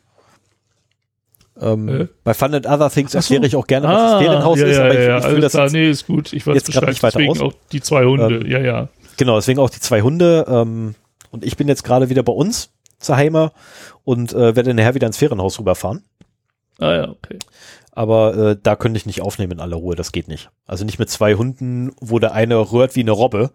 Ähm, 1.61 1.89
Äh? 1.89 2.09
Bei 2.25 2.35
Fun 2.35 2.55
and 2.55 2.67
Other 2.67 2.91
Things 2.91 3.13
so. 3.13 3.19
erkläre 3.19 3.47
ich 3.47 3.57
auch 3.57 3.67
gerne, 3.67 3.87
was 3.89 3.95
das 3.97 4.13
Ah, 4.13 4.19
Ferienhaus 4.21 4.59
ja, 4.59 4.67
ist, 4.67 4.77
ja, 4.77 4.85
aber 4.85 4.93
ich, 4.95 5.07
ja, 5.07 5.19
ich 5.19 5.25
will 5.25 5.31
alles 5.31 5.43
das 5.43 5.53
klar. 5.53 5.65
jetzt, 5.65 5.73
nee, 5.73 5.91
ist 5.91 6.07
gut. 6.07 6.33
Ich 6.33 6.47
weiß 6.47 6.55
jetzt 6.55 6.67
Bescheid. 6.67 6.89
nicht 6.89 7.03
weiter 7.03 7.19
Deswegen 7.19 7.33
aus. 7.33 7.41
auch 7.41 7.53
die 7.73 7.81
zwei 7.81 8.05
Hunde. 8.05 8.37
Ähm, 8.37 8.47
ja, 8.51 8.59
ja. 8.61 8.89
genau, 9.17 9.37
deswegen 9.37 9.59
auch 9.61 9.71
die 9.71 9.81
zwei 9.81 10.01
Hunde. 10.03 10.47
Ähm, 10.49 10.95
und 11.31 11.45
ich 11.45 11.57
bin 11.57 11.69
jetzt 11.69 11.85
gerade 11.85 12.09
wieder 12.09 12.23
bei 12.23 12.33
uns 12.33 12.71
zu 12.99 13.17
Heimer 13.17 13.53
und 14.05 14.33
äh, 14.33 14.55
werde 14.57 14.75
nachher 14.75 14.95
wieder 14.95 15.07
ins 15.07 15.19
Ferienhaus 15.19 15.59
rüberfahren. 15.59 16.05
Ah 16.79 16.95
ja, 16.95 17.09
okay. 17.11 17.39
Aber 17.93 18.37
äh, 18.37 18.57
da 18.61 18.75
könnte 18.75 18.97
ich 18.97 19.07
nicht 19.07 19.21
aufnehmen 19.21 19.53
in 19.53 19.61
aller 19.61 19.77
Ruhe, 19.77 19.95
das 19.95 20.13
geht 20.13 20.27
nicht. 20.27 20.51
Also 20.67 20.85
nicht 20.85 20.99
mit 20.99 21.11
zwei 21.11 21.35
Hunden, 21.35 21.93
wo 22.01 22.19
der 22.19 22.33
eine 22.33 22.57
rührt 22.73 22.97
wie 22.97 23.01
eine 23.01 23.11
Robbe. 23.11 23.51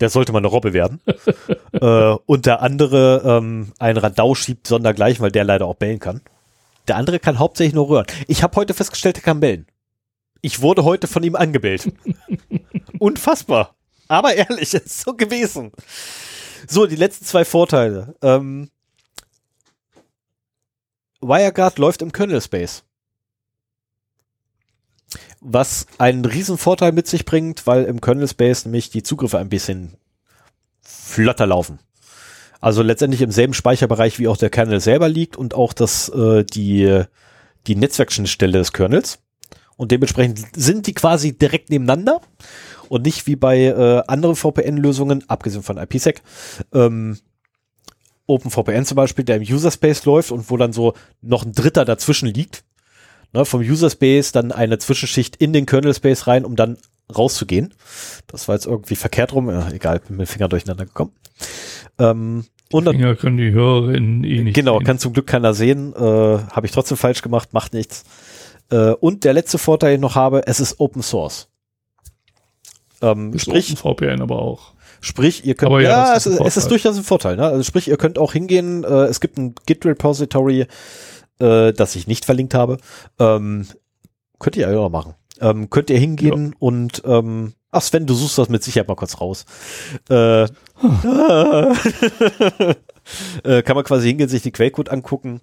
Der 0.00 0.08
sollte 0.08 0.32
mal 0.32 0.38
eine 0.38 0.48
Robbe 0.48 0.72
werden. 0.72 1.00
äh, 1.72 2.16
und 2.26 2.46
der 2.46 2.62
andere 2.62 3.22
ähm, 3.24 3.72
einen 3.78 3.98
Radau 3.98 4.34
schiebt 4.34 4.66
sondergleichen, 4.66 5.22
weil 5.22 5.32
der 5.32 5.44
leider 5.44 5.66
auch 5.66 5.74
bellen 5.74 5.98
kann. 5.98 6.22
Der 6.86 6.96
andere 6.96 7.18
kann 7.18 7.38
hauptsächlich 7.38 7.74
nur 7.74 7.90
rühren. 7.90 8.06
Ich 8.26 8.42
habe 8.42 8.56
heute 8.56 8.72
festgestellt, 8.72 9.18
er 9.18 9.22
kann 9.22 9.40
bellen. 9.40 9.66
Ich 10.40 10.62
wurde 10.62 10.84
heute 10.84 11.06
von 11.06 11.22
ihm 11.22 11.36
angebellt. 11.36 11.92
Unfassbar. 12.98 13.74
Aber 14.08 14.34
ehrlich, 14.34 14.72
es 14.72 14.74
ist 14.86 15.00
so 15.00 15.14
gewesen. 15.14 15.72
So, 16.66 16.86
die 16.86 16.96
letzten 16.96 17.26
zwei 17.26 17.44
Vorteile. 17.44 18.14
Ähm, 18.22 18.70
WireGuard 21.20 21.78
läuft 21.78 22.00
im 22.00 22.12
Kernel 22.12 22.40
Space. 22.40 22.84
Was 25.40 25.86
einen 25.98 26.24
riesen 26.24 26.58
Vorteil 26.58 26.92
mit 26.92 27.06
sich 27.06 27.24
bringt, 27.24 27.66
weil 27.66 27.84
im 27.84 28.00
Kernel 28.00 28.28
Space 28.28 28.64
nämlich 28.64 28.90
die 28.90 29.02
Zugriffe 29.02 29.38
ein 29.38 29.48
bisschen 29.48 29.96
flotter 30.82 31.46
laufen. 31.46 31.78
Also 32.60 32.82
letztendlich 32.82 33.22
im 33.22 33.30
selben 33.30 33.54
Speicherbereich, 33.54 34.18
wie 34.18 34.28
auch 34.28 34.36
der 34.36 34.50
Kernel 34.50 34.80
selber 34.80 35.08
liegt 35.08 35.36
und 35.36 35.54
auch 35.54 35.72
das, 35.72 36.08
äh, 36.08 36.44
die, 36.44 37.04
die 37.66 37.76
Netzwerkschnittstelle 37.76 38.58
des 38.58 38.72
Kernels. 38.72 39.20
Und 39.76 39.92
dementsprechend 39.92 40.40
sind 40.56 40.88
die 40.88 40.94
quasi 40.94 41.38
direkt 41.38 41.70
nebeneinander 41.70 42.20
und 42.88 43.04
nicht 43.04 43.26
wie 43.28 43.36
bei 43.36 43.66
äh, 43.66 44.02
anderen 44.08 44.34
VPN-Lösungen, 44.34 45.24
abgesehen 45.28 45.62
von 45.62 45.78
IPsec, 45.78 46.20
ähm, 46.72 47.18
OpenVPN 48.26 48.84
zum 48.84 48.96
Beispiel, 48.96 49.24
der 49.24 49.36
im 49.36 49.42
User 49.42 49.70
Space 49.70 50.04
läuft 50.04 50.32
und 50.32 50.50
wo 50.50 50.56
dann 50.56 50.72
so 50.72 50.94
noch 51.22 51.44
ein 51.44 51.52
Dritter 51.52 51.84
dazwischen 51.84 52.28
liegt. 52.28 52.64
Ne, 53.32 53.44
vom 53.44 53.60
User 53.60 53.90
Space 53.90 54.32
dann 54.32 54.52
eine 54.52 54.78
Zwischenschicht 54.78 55.36
in 55.36 55.52
den 55.52 55.66
Kernel 55.66 55.94
Space 55.94 56.26
rein, 56.26 56.44
um 56.44 56.56
dann 56.56 56.78
rauszugehen. 57.14 57.74
Das 58.26 58.48
war 58.48 58.54
jetzt 58.54 58.66
irgendwie 58.66 58.96
verkehrt 58.96 59.32
rum. 59.34 59.50
Ja, 59.50 59.68
egal, 59.70 60.00
bin 60.00 60.16
mit 60.16 60.26
dem 60.28 60.30
Finger 60.32 60.48
durcheinander 60.48 60.86
gekommen. 60.86 61.12
Ähm, 61.98 62.44
und 62.72 62.84
dann, 62.84 62.98
Ja, 62.98 63.14
können 63.14 63.36
die 63.38 63.50
Hörerinnen 63.50 64.24
eh 64.24 64.42
nicht 64.44 64.54
genau, 64.54 64.78
sehen. 64.78 64.86
kann 64.86 64.98
zum 64.98 65.12
Glück 65.12 65.26
keiner 65.26 65.54
sehen. 65.54 65.94
Äh, 65.94 65.98
Habe 65.98 66.66
ich 66.66 66.72
trotzdem 66.72 66.96
falsch 66.96 67.22
gemacht, 67.22 67.52
macht 67.52 67.72
nichts. 67.74 68.04
Äh, 68.70 68.92
und 68.92 69.24
der 69.24 69.32
letzte 69.34 69.56
Vorteil, 69.58 69.90
den 69.92 69.96
ich 69.96 70.02
noch 70.02 70.14
habe, 70.14 70.46
es 70.46 70.60
ist 70.60 70.78
Open 70.80 71.02
Source. 71.02 71.48
Ähm, 73.00 73.32
Ist 73.32 73.42
sprich, 73.42 73.74
VPN 73.76 74.20
aber 74.20 74.40
auch. 74.40 74.72
Sprich, 75.00 75.44
ihr 75.46 75.54
könnt, 75.54 75.70
Aber 75.70 75.80
ja, 75.80 75.90
ja, 75.90 76.14
ist 76.14 76.26
es, 76.26 76.34
ist, 76.34 76.40
es 76.40 76.46
ist 76.46 76.54
Vorteil. 76.64 76.68
durchaus 76.70 76.96
ein 76.96 77.04
Vorteil. 77.04 77.36
Ne? 77.36 77.44
Also 77.46 77.62
sprich, 77.62 77.86
ihr 77.88 77.96
könnt 77.96 78.18
auch 78.18 78.32
hingehen, 78.32 78.82
äh, 78.84 79.04
es 79.04 79.20
gibt 79.20 79.38
ein 79.38 79.54
Git-Repository, 79.66 80.66
äh, 81.40 81.72
das 81.72 81.96
ich 81.96 82.06
nicht 82.06 82.24
verlinkt 82.24 82.54
habe. 82.54 82.78
Ähm, 83.18 83.66
könnt 84.38 84.56
ihr 84.56 84.70
ja 84.70 84.78
auch 84.78 84.90
machen. 84.90 85.14
Ähm, 85.40 85.70
könnt 85.70 85.90
ihr 85.90 85.98
hingehen 85.98 86.54
und 86.58 87.02
ähm, 87.04 87.54
ach 87.70 87.82
Sven, 87.82 88.06
du 88.06 88.14
suchst 88.14 88.38
das 88.38 88.48
mit 88.48 88.64
Sicherheit 88.64 88.88
mal 88.88 88.96
kurz 88.96 89.20
raus. 89.20 89.44
Äh, 90.08 90.42
äh, 93.44 93.62
kann 93.62 93.76
man 93.76 93.84
quasi 93.84 94.08
hingehen, 94.08 94.28
sich 94.28 94.42
die 94.42 94.52
Quellcode 94.52 94.88
angucken. 94.88 95.40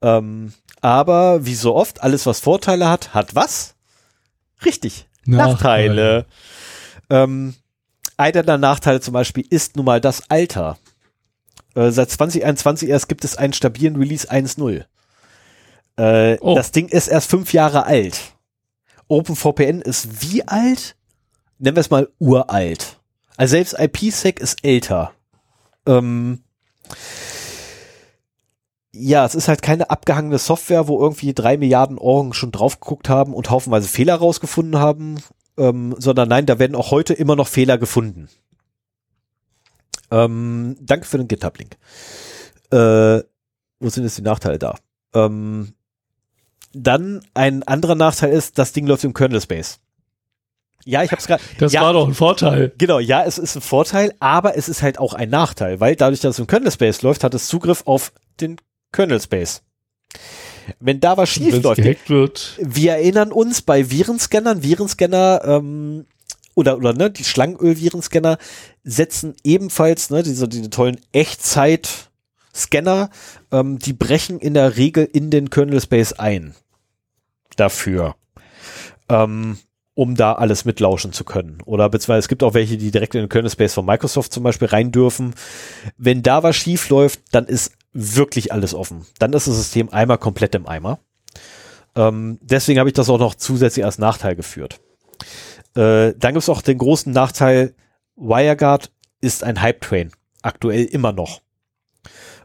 Ähm, 0.00 0.52
aber 0.80 1.46
wie 1.46 1.54
so 1.54 1.74
oft, 1.76 2.02
alles 2.02 2.26
was 2.26 2.40
Vorteile 2.40 2.88
hat, 2.88 3.14
hat 3.14 3.34
was? 3.36 3.76
Richtig. 4.64 5.06
Nachteile. 5.24 6.26
Ähm, 7.08 7.54
einer 8.16 8.42
der 8.42 8.58
Nachteile 8.58 9.00
zum 9.00 9.14
Beispiel 9.14 9.44
ist 9.48 9.76
nun 9.76 9.84
mal 9.84 10.00
das 10.00 10.28
Alter. 10.28 10.78
Äh, 11.74 11.90
seit 11.90 12.10
2021 12.10 12.88
erst 12.88 13.08
gibt 13.08 13.24
es 13.24 13.36
einen 13.36 13.52
stabilen 13.52 13.96
Release 13.96 14.30
1.0. 14.30 14.84
Äh, 15.96 16.38
Oh. 16.40 16.54
Das 16.54 16.72
Ding 16.72 16.88
ist 16.88 17.08
erst 17.08 17.30
fünf 17.30 17.52
Jahre 17.52 17.86
alt. 17.86 18.20
OpenVPN 19.08 19.82
ist 19.82 20.22
wie 20.22 20.46
alt? 20.46 20.96
Nennen 21.58 21.76
wir 21.76 21.80
es 21.80 21.90
mal 21.90 22.08
uralt. 22.18 22.98
Also 23.36 23.52
selbst 23.52 23.78
IPsec 23.78 24.40
ist 24.40 24.64
älter. 24.64 25.12
Ähm, 25.86 26.42
ja, 28.94 29.24
es 29.24 29.34
ist 29.34 29.48
halt 29.48 29.62
keine 29.62 29.90
abgehangene 29.90 30.38
Software, 30.38 30.88
wo 30.88 31.00
irgendwie 31.00 31.32
drei 31.32 31.56
Milliarden 31.56 31.98
Ohren 31.98 32.32
schon 32.34 32.52
drauf 32.52 32.80
geguckt 32.80 33.08
haben 33.08 33.34
und 33.34 33.50
haufenweise 33.50 33.88
Fehler 33.88 34.16
rausgefunden 34.16 34.78
haben, 34.78 35.16
ähm, 35.56 35.94
sondern 35.98 36.28
nein, 36.28 36.46
da 36.46 36.58
werden 36.58 36.76
auch 36.76 36.90
heute 36.90 37.14
immer 37.14 37.36
noch 37.36 37.48
Fehler 37.48 37.78
gefunden. 37.78 38.28
Ähm, 40.12 40.76
danke 40.80 41.06
für 41.06 41.16
den 41.16 41.26
GitHub-Link. 41.26 41.76
Äh, 42.70 43.24
wo 43.80 43.88
sind 43.88 44.04
jetzt 44.04 44.18
die 44.18 44.22
Nachteile 44.22 44.58
da? 44.58 44.76
Ähm, 45.14 45.74
dann 46.74 47.22
ein 47.34 47.62
anderer 47.62 47.94
Nachteil 47.94 48.32
ist, 48.32 48.58
das 48.58 48.72
Ding 48.72 48.86
läuft 48.86 49.04
im 49.04 49.14
Kernel 49.14 49.40
Space. 49.40 49.80
Ja, 50.84 51.02
ich 51.02 51.12
habe 51.12 51.20
es 51.20 51.26
gerade. 51.26 51.42
Das 51.58 51.72
ja, 51.72 51.82
war 51.82 51.92
doch 51.92 52.06
ein 52.06 52.14
Vorteil. 52.14 52.72
Genau, 52.76 52.98
ja, 52.98 53.24
es 53.24 53.38
ist 53.38 53.56
ein 53.56 53.62
Vorteil, 53.62 54.14
aber 54.18 54.56
es 54.56 54.68
ist 54.68 54.82
halt 54.82 54.98
auch 54.98 55.14
ein 55.14 55.30
Nachteil, 55.30 55.80
weil 55.80 55.96
dadurch, 55.96 56.20
dass 56.20 56.36
es 56.36 56.38
im 56.40 56.46
Kernel 56.46 56.72
Space 56.72 57.02
läuft, 57.02 57.24
hat 57.24 57.34
es 57.34 57.46
Zugriff 57.46 57.82
auf 57.86 58.12
den 58.40 58.56
Kernel 58.90 59.20
Space. 59.20 59.62
Wenn 60.80 61.00
da 61.00 61.16
was 61.16 61.28
schief 61.28 61.62
läuft, 61.62 61.80
wir 62.60 62.92
erinnern 62.92 63.32
uns 63.32 63.62
bei 63.62 63.90
Virenscannern, 63.90 64.62
Virenscanner 64.62 65.42
ähm, 65.44 66.06
oder 66.54 66.76
oder 66.76 66.92
ne, 66.92 67.10
die 67.10 67.24
Schlangenöl-Virenscanner 67.24 68.38
setzen 68.84 69.34
ebenfalls 69.44 70.10
ne, 70.10 70.22
diese, 70.22 70.48
diese 70.48 70.70
tollen 70.70 71.00
Echtzeit-Scanner, 71.12 73.10
ähm, 73.50 73.78
die 73.78 73.92
brechen 73.92 74.38
in 74.38 74.54
der 74.54 74.76
Regel 74.76 75.08
in 75.10 75.30
den 75.30 75.50
Kernel 75.50 75.80
Space 75.80 76.12
ein. 76.12 76.54
Dafür. 77.56 78.16
Ähm, 79.08 79.58
um 79.94 80.14
da 80.14 80.32
alles 80.32 80.64
mitlauschen 80.64 81.12
zu 81.12 81.24
können. 81.24 81.58
Oder 81.64 81.88
beziehungsweise 81.88 82.20
es 82.20 82.28
gibt 82.28 82.42
auch 82.42 82.54
welche, 82.54 82.78
die 82.78 82.90
direkt 82.90 83.14
in 83.14 83.20
den 83.22 83.28
Kernel 83.28 83.50
Space 83.50 83.74
von 83.74 83.84
Microsoft 83.84 84.32
zum 84.32 84.42
Beispiel 84.42 84.68
rein 84.68 84.90
dürfen. 84.90 85.34
Wenn 85.98 86.22
da 86.22 86.42
was 86.42 86.56
schief 86.56 86.88
läuft, 86.88 87.20
dann 87.32 87.46
ist 87.46 87.72
wirklich 87.92 88.52
alles 88.52 88.74
offen. 88.74 89.04
Dann 89.18 89.32
ist 89.34 89.46
das 89.46 89.56
System 89.56 89.90
einmal 89.90 90.18
komplett 90.18 90.54
im 90.54 90.66
Eimer. 90.66 90.98
Ähm, 91.94 92.38
deswegen 92.40 92.78
habe 92.78 92.88
ich 92.88 92.94
das 92.94 93.10
auch 93.10 93.18
noch 93.18 93.34
zusätzlich 93.34 93.84
als 93.84 93.98
Nachteil 93.98 94.34
geführt. 94.34 94.80
Äh, 95.74 96.14
dann 96.18 96.34
gibt 96.34 96.42
es 96.42 96.48
auch 96.48 96.62
den 96.62 96.78
großen 96.78 97.12
Nachteil, 97.12 97.74
WireGuard 98.16 98.92
ist 99.20 99.44
ein 99.44 99.60
Hype-Train. 99.60 100.12
Aktuell 100.42 100.84
immer 100.84 101.12
noch. 101.12 101.40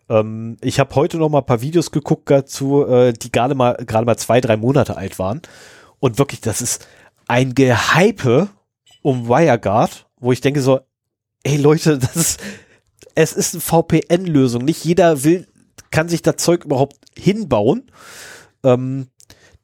Ähm, 0.10 0.58
ich 0.62 0.80
habe 0.80 0.96
heute 0.96 1.18
noch 1.18 1.30
mal 1.30 1.40
ein 1.40 1.46
paar 1.46 1.62
Videos 1.62 1.92
geguckt 1.92 2.30
dazu, 2.30 2.86
äh, 2.86 3.14
die 3.14 3.32
gerade 3.32 3.56
mal, 3.56 3.76
gerade 3.86 4.06
mal 4.06 4.18
zwei, 4.18 4.40
drei 4.40 4.58
Monate 4.58 4.98
alt 4.98 5.20
waren. 5.20 5.42
Und 6.00 6.20
wirklich, 6.20 6.42
das 6.42 6.62
ist 6.62 6.88
ein 7.28 7.56
Gehype 7.56 8.50
um 9.02 9.28
WireGuard, 9.28 10.08
wo 10.20 10.32
ich 10.32 10.42
denke 10.42 10.62
so, 10.62 10.80
ey 11.44 11.58
Leute, 11.58 11.98
das 11.98 12.16
ist, 12.16 12.40
es 13.16 13.34
ist 13.34 13.54
eine 13.54 13.62
VPN-Lösung. 13.62 14.64
Nicht 14.64 14.86
jeder 14.86 15.24
will, 15.24 15.48
kann 15.92 16.10
sich 16.10 16.22
das 16.22 16.38
Zeug 16.38 16.66
überhaupt 16.66 16.98
hinbauen. 17.18 17.92
Ähm, 18.64 19.08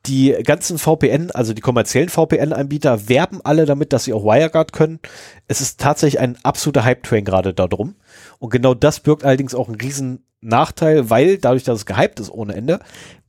die 0.05 0.35
ganzen 0.43 0.77
VPN, 0.77 1.31
also 1.31 1.53
die 1.53 1.61
kommerziellen 1.61 2.09
VPN-Anbieter, 2.09 3.07
werben 3.07 3.39
alle 3.43 3.65
damit, 3.65 3.93
dass 3.93 4.03
sie 4.03 4.13
auch 4.13 4.25
WireGuard 4.25 4.73
können. 4.73 4.99
Es 5.47 5.61
ist 5.61 5.80
tatsächlich 5.80 6.19
ein 6.19 6.38
absoluter 6.43 6.84
Hype-Train 6.84 7.23
gerade 7.23 7.53
darum. 7.53 7.95
Und 8.39 8.49
genau 8.49 8.73
das 8.73 8.99
birgt 8.99 9.23
allerdings 9.23 9.55
auch 9.55 9.67
einen 9.67 9.80
riesen 9.80 10.25
Nachteil, 10.41 11.09
weil 11.09 11.38
dadurch, 11.38 11.63
dass 11.63 11.80
es 11.80 11.85
gehypt 11.85 12.19
ist 12.19 12.30
ohne 12.30 12.53
Ende, 12.53 12.80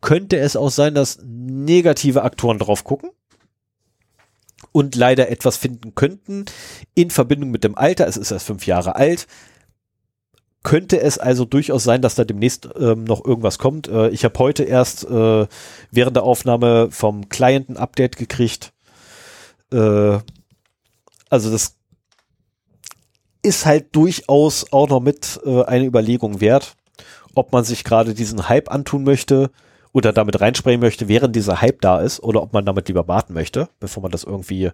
könnte 0.01 0.36
es 0.36 0.56
auch 0.56 0.70
sein, 0.70 0.94
dass 0.94 1.20
negative 1.22 2.22
Aktoren 2.22 2.59
drauf 2.59 2.82
gucken 2.82 3.10
und 4.72 4.96
leider 4.96 5.30
etwas 5.30 5.56
finden 5.56 5.94
könnten 5.94 6.44
in 6.94 7.10
Verbindung 7.10 7.51
mit 7.51 7.62
dem 7.62 7.78
Alter. 7.78 8.09
Es 8.09 8.16
ist 8.16 8.32
erst 8.32 8.46
fünf 8.46 8.66
Jahre 8.66 8.96
alt. 8.96 9.28
Könnte 10.65 10.99
es 11.01 11.19
also 11.19 11.45
durchaus 11.45 11.85
sein, 11.85 12.03
dass 12.03 12.15
da 12.16 12.24
demnächst 12.24 12.69
ähm, 12.77 13.05
noch 13.05 13.24
irgendwas 13.24 13.59
kommt. 13.59 13.86
Äh, 13.86 14.09
ich 14.09 14.24
habe 14.24 14.39
heute 14.39 14.65
erst 14.65 15.05
äh, 15.05 15.47
während 15.91 16.16
der 16.16 16.24
Aufnahme 16.24 16.89
vom 16.91 17.28
Client 17.28 17.69
ein 17.69 17.77
Update 17.77 18.16
gekriegt. 18.16 18.73
Äh, 19.70 20.19
also 21.28 21.53
das 21.53 21.77
ist 23.43 23.66
halt 23.66 23.95
durchaus 23.95 24.73
auch 24.73 24.89
noch 24.89 25.01
mit 25.01 25.39
äh, 25.45 25.65
eine 25.65 25.85
Überlegung 25.85 26.41
wert, 26.41 26.77
ob 27.35 27.53
man 27.53 27.65
sich 27.65 27.85
gerade 27.85 28.15
diesen 28.15 28.49
Hype 28.49 28.70
antun 28.70 29.05
möchte 29.05 29.51
oder 29.93 30.15
damit 30.15 30.41
reinspringen 30.41 30.81
möchte, 30.81 31.09
während 31.09 31.36
dieser 31.36 31.61
Hype 31.61 31.82
da 31.82 32.01
ist, 32.01 32.20
oder 32.20 32.43
ob 32.43 32.55
man 32.55 32.65
damit 32.65 32.89
lieber 32.89 33.07
warten 33.07 33.35
möchte, 33.35 33.69
bevor 33.81 34.03
man 34.03 34.11
das 34.11 34.24
irgendwie 34.24 34.70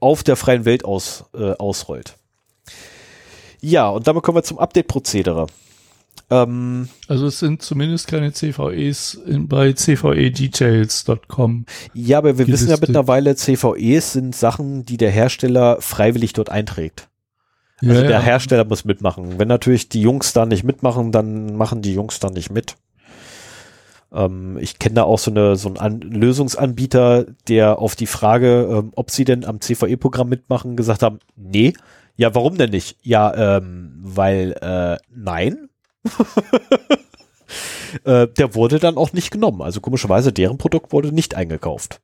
auf 0.00 0.24
der 0.24 0.34
freien 0.34 0.64
Welt 0.64 0.84
aus, 0.84 1.24
äh, 1.32 1.52
ausrollt. 1.52 2.16
Ja, 3.60 3.88
und 3.88 4.06
damit 4.06 4.22
kommen 4.22 4.36
wir 4.36 4.42
zum 4.42 4.58
Update-Prozedere. 4.58 5.46
Ähm, 6.30 6.88
also 7.08 7.26
es 7.26 7.38
sind 7.38 7.62
zumindest 7.62 8.08
keine 8.08 8.32
CVEs 8.32 9.14
in, 9.14 9.48
bei 9.48 9.72
cvedetails.com. 9.72 11.66
Ja, 11.94 12.18
aber 12.18 12.38
wir 12.38 12.46
gelistet. 12.46 12.68
wissen 12.68 12.80
ja 12.80 12.86
mittlerweile, 12.86 13.36
CVEs 13.36 14.12
sind 14.12 14.34
Sachen, 14.34 14.84
die 14.84 14.96
der 14.96 15.10
Hersteller 15.10 15.80
freiwillig 15.80 16.32
dort 16.32 16.50
einträgt. 16.50 17.08
Also 17.80 17.94
ja, 17.94 18.00
der 18.00 18.10
ja. 18.10 18.20
Hersteller 18.20 18.64
muss 18.64 18.84
mitmachen. 18.84 19.38
Wenn 19.38 19.48
natürlich 19.48 19.88
die 19.88 20.00
Jungs 20.00 20.32
da 20.32 20.46
nicht 20.46 20.64
mitmachen, 20.64 21.12
dann 21.12 21.56
machen 21.56 21.82
die 21.82 21.94
Jungs 21.94 22.18
da 22.18 22.30
nicht 22.30 22.50
mit. 22.50 22.76
Ähm, 24.12 24.56
ich 24.58 24.78
kenne 24.78 24.96
da 24.96 25.02
auch 25.04 25.18
so, 25.18 25.30
eine, 25.30 25.56
so 25.56 25.68
einen 25.68 25.76
An 25.76 26.00
Lösungsanbieter, 26.00 27.26
der 27.48 27.78
auf 27.78 27.94
die 27.94 28.06
Frage, 28.06 28.68
ähm, 28.70 28.92
ob 28.96 29.10
sie 29.10 29.24
denn 29.24 29.44
am 29.44 29.60
CVE-Programm 29.60 30.28
mitmachen, 30.28 30.76
gesagt 30.76 31.02
haben, 31.02 31.18
nee. 31.36 31.74
Ja, 32.16 32.34
warum 32.34 32.56
denn 32.56 32.70
nicht? 32.70 32.96
Ja, 33.02 33.58
ähm, 33.58 33.92
weil 33.98 34.52
äh, 34.60 34.96
nein. 35.10 35.68
äh, 38.04 38.26
der 38.26 38.54
wurde 38.54 38.78
dann 38.78 38.96
auch 38.96 39.12
nicht 39.12 39.30
genommen. 39.30 39.62
Also 39.62 39.80
komischerweise, 39.80 40.32
deren 40.32 40.58
Produkt 40.58 40.92
wurde 40.92 41.12
nicht 41.12 41.34
eingekauft. 41.34 42.00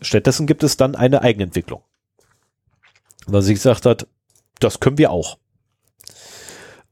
Stattdessen 0.00 0.46
gibt 0.46 0.62
es 0.62 0.76
dann 0.76 0.94
eine 0.94 1.22
Eigenentwicklung. 1.22 1.82
Weil 3.26 3.42
sie 3.42 3.54
gesagt 3.54 3.86
hat, 3.86 4.06
das 4.60 4.80
können 4.80 4.98
wir 4.98 5.10
auch. 5.10 5.38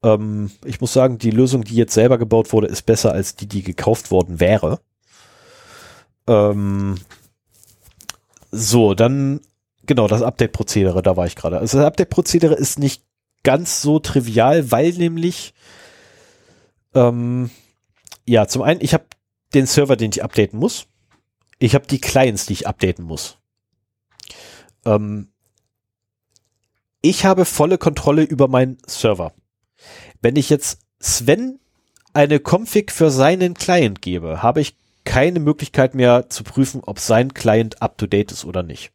Ähm, 0.03 0.51
ich 0.65 0.81
muss 0.81 0.93
sagen, 0.93 1.19
die 1.19 1.31
Lösung, 1.31 1.63
die 1.63 1.77
jetzt 1.77 1.95
selber 1.95 2.19
gebaut 2.19 2.53
wurde, 2.53 2.67
ist 2.67 2.83
besser 2.83 3.13
als 3.13 3.37
die, 3.37 3.47
die 3.47 3.63
gekauft 3.63 4.11
worden 4.11 4.41
wäre. 4.41 4.81
Ähm, 6.27 6.97
so, 8.51 8.95
dann 8.95 9.41
genau 9.87 10.09
das 10.09 10.23
Update-Prozedere, 10.23 11.03
da 11.03 11.17
war 11.17 11.27
ich 11.27 11.37
gerade. 11.37 11.59
Also 11.59 11.79
das 11.79 11.87
Update-Prozedere 11.87 12.55
ist 12.55 12.79
nicht 12.79 13.05
ganz 13.43 13.83
so 13.83 13.99
trivial, 13.99 14.71
weil 14.71 14.93
nämlich 14.93 15.55
ähm, 16.95 17.51
ja, 18.27 18.47
zum 18.47 18.63
einen, 18.63 18.81
ich 18.81 18.95
habe 18.95 19.05
den 19.55 19.67
Server, 19.67 19.97
den 19.97 20.11
ich 20.11 20.23
updaten 20.23 20.59
muss. 20.59 20.87
Ich 21.59 21.75
habe 21.75 21.87
die 21.87 22.01
Clients, 22.01 22.47
die 22.47 22.55
ich 22.55 22.67
updaten 22.67 23.05
muss. 23.05 23.39
Ähm, 24.85 25.29
ich 27.03 27.25
habe 27.25 27.45
volle 27.45 27.79
Kontrolle 27.79 28.23
über 28.23 28.49
meinen 28.49 28.79
Server. 28.87 29.33
Wenn 30.21 30.37
ich 30.37 30.51
jetzt 30.51 30.81
Sven 31.01 31.59
eine 32.13 32.39
Config 32.39 32.93
für 32.93 33.11
seinen 33.11 33.55
Client 33.55 34.03
gebe, 34.03 34.43
habe 34.43 34.61
ich 34.61 34.77
keine 35.05 35.41
Möglichkeit 35.41 35.95
mehr 35.95 36.31
zu 36.31 36.45
prüfen, 36.45 36.81
ob 36.85 37.01
sein 37.01 37.35
Client 37.35 37.83
up-to-date 37.83 38.31
ist 38.31 38.45
oder 38.45 38.63
nicht. 38.63 38.93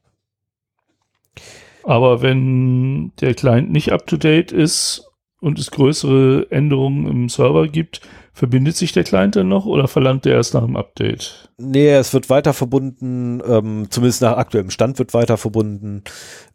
Aber 1.83 2.21
wenn 2.21 3.13
der 3.21 3.33
Client 3.33 3.71
nicht 3.71 3.91
up-to-date 3.91 4.51
ist 4.51 5.09
und 5.39 5.57
es 5.57 5.71
größere 5.71 6.47
Änderungen 6.49 7.07
im 7.07 7.29
Server 7.29 7.67
gibt, 7.67 8.01
verbindet 8.33 8.75
sich 8.75 8.91
der 8.91 9.03
Client 9.03 9.35
dann 9.35 9.47
noch 9.47 9.65
oder 9.65 9.87
verlangt 9.87 10.25
er 10.25 10.33
erst 10.33 10.53
nach 10.53 10.65
dem 10.65 10.75
Update? 10.75 11.49
Nee, 11.57 11.89
es 11.89 12.13
wird 12.13 12.29
weiter 12.29 12.53
verbunden, 12.53 13.41
ähm, 13.47 13.87
zumindest 13.89 14.21
nach 14.21 14.37
aktuellem 14.37 14.69
Stand 14.69 14.99
wird 14.99 15.13
weiter 15.13 15.37
verbunden, 15.37 16.03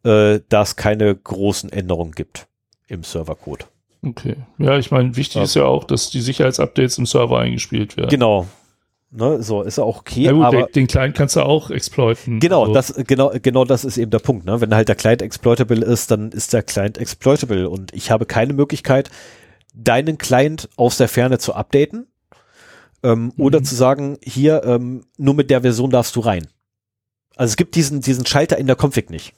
äh, 0.04 0.40
da 0.48 0.62
es 0.62 0.76
keine 0.76 1.14
großen 1.14 1.72
Änderungen 1.72 2.12
gibt 2.12 2.46
im 2.86 3.02
Servercode. 3.02 3.66
Okay. 4.04 4.36
Ja, 4.58 4.78
ich 4.78 4.90
meine, 4.90 5.16
wichtig 5.16 5.36
ja. 5.36 5.42
ist 5.42 5.54
ja 5.54 5.64
auch, 5.64 5.84
dass 5.84 6.10
die 6.10 6.20
Sicherheitsupdates 6.20 6.98
im 6.98 7.06
Server 7.06 7.38
eingespielt 7.38 7.96
werden. 7.96 8.10
Genau. 8.10 8.46
Ne, 9.14 9.42
so 9.42 9.60
ist 9.60 9.76
ja 9.76 9.84
auch 9.84 9.98
okay. 9.98 10.28
Gut, 10.28 10.42
aber 10.42 10.62
den, 10.68 10.86
Client 10.86 11.14
kannst 11.14 11.36
du 11.36 11.42
auch 11.42 11.70
exploiten. 11.70 12.40
Genau, 12.40 12.62
also. 12.62 12.72
das 12.72 12.94
genau 13.06 13.30
genau 13.42 13.66
das 13.66 13.84
ist 13.84 13.98
eben 13.98 14.10
der 14.10 14.20
Punkt. 14.20 14.46
Ne? 14.46 14.58
Wenn 14.62 14.74
halt 14.74 14.88
der 14.88 14.94
Client 14.94 15.20
exploitable 15.20 15.84
ist, 15.84 16.10
dann 16.10 16.32
ist 16.32 16.54
der 16.54 16.62
Client 16.62 16.96
exploitable 16.96 17.68
und 17.68 17.92
ich 17.92 18.10
habe 18.10 18.24
keine 18.24 18.54
Möglichkeit, 18.54 19.10
deinen 19.74 20.16
Client 20.16 20.70
aus 20.76 20.96
der 20.96 21.08
Ferne 21.08 21.36
zu 21.36 21.52
updaten 21.54 22.06
ähm, 23.02 23.24
mhm. 23.24 23.44
oder 23.44 23.62
zu 23.62 23.74
sagen, 23.74 24.16
hier 24.24 24.64
ähm, 24.64 25.04
nur 25.18 25.34
mit 25.34 25.50
der 25.50 25.60
Version 25.60 25.90
darfst 25.90 26.16
du 26.16 26.20
rein. 26.20 26.46
Also 27.36 27.50
es 27.52 27.56
gibt 27.56 27.74
diesen 27.74 28.00
diesen 28.00 28.24
Schalter 28.24 28.56
in 28.56 28.66
der 28.66 28.76
Config 28.80 29.10
nicht. 29.10 29.34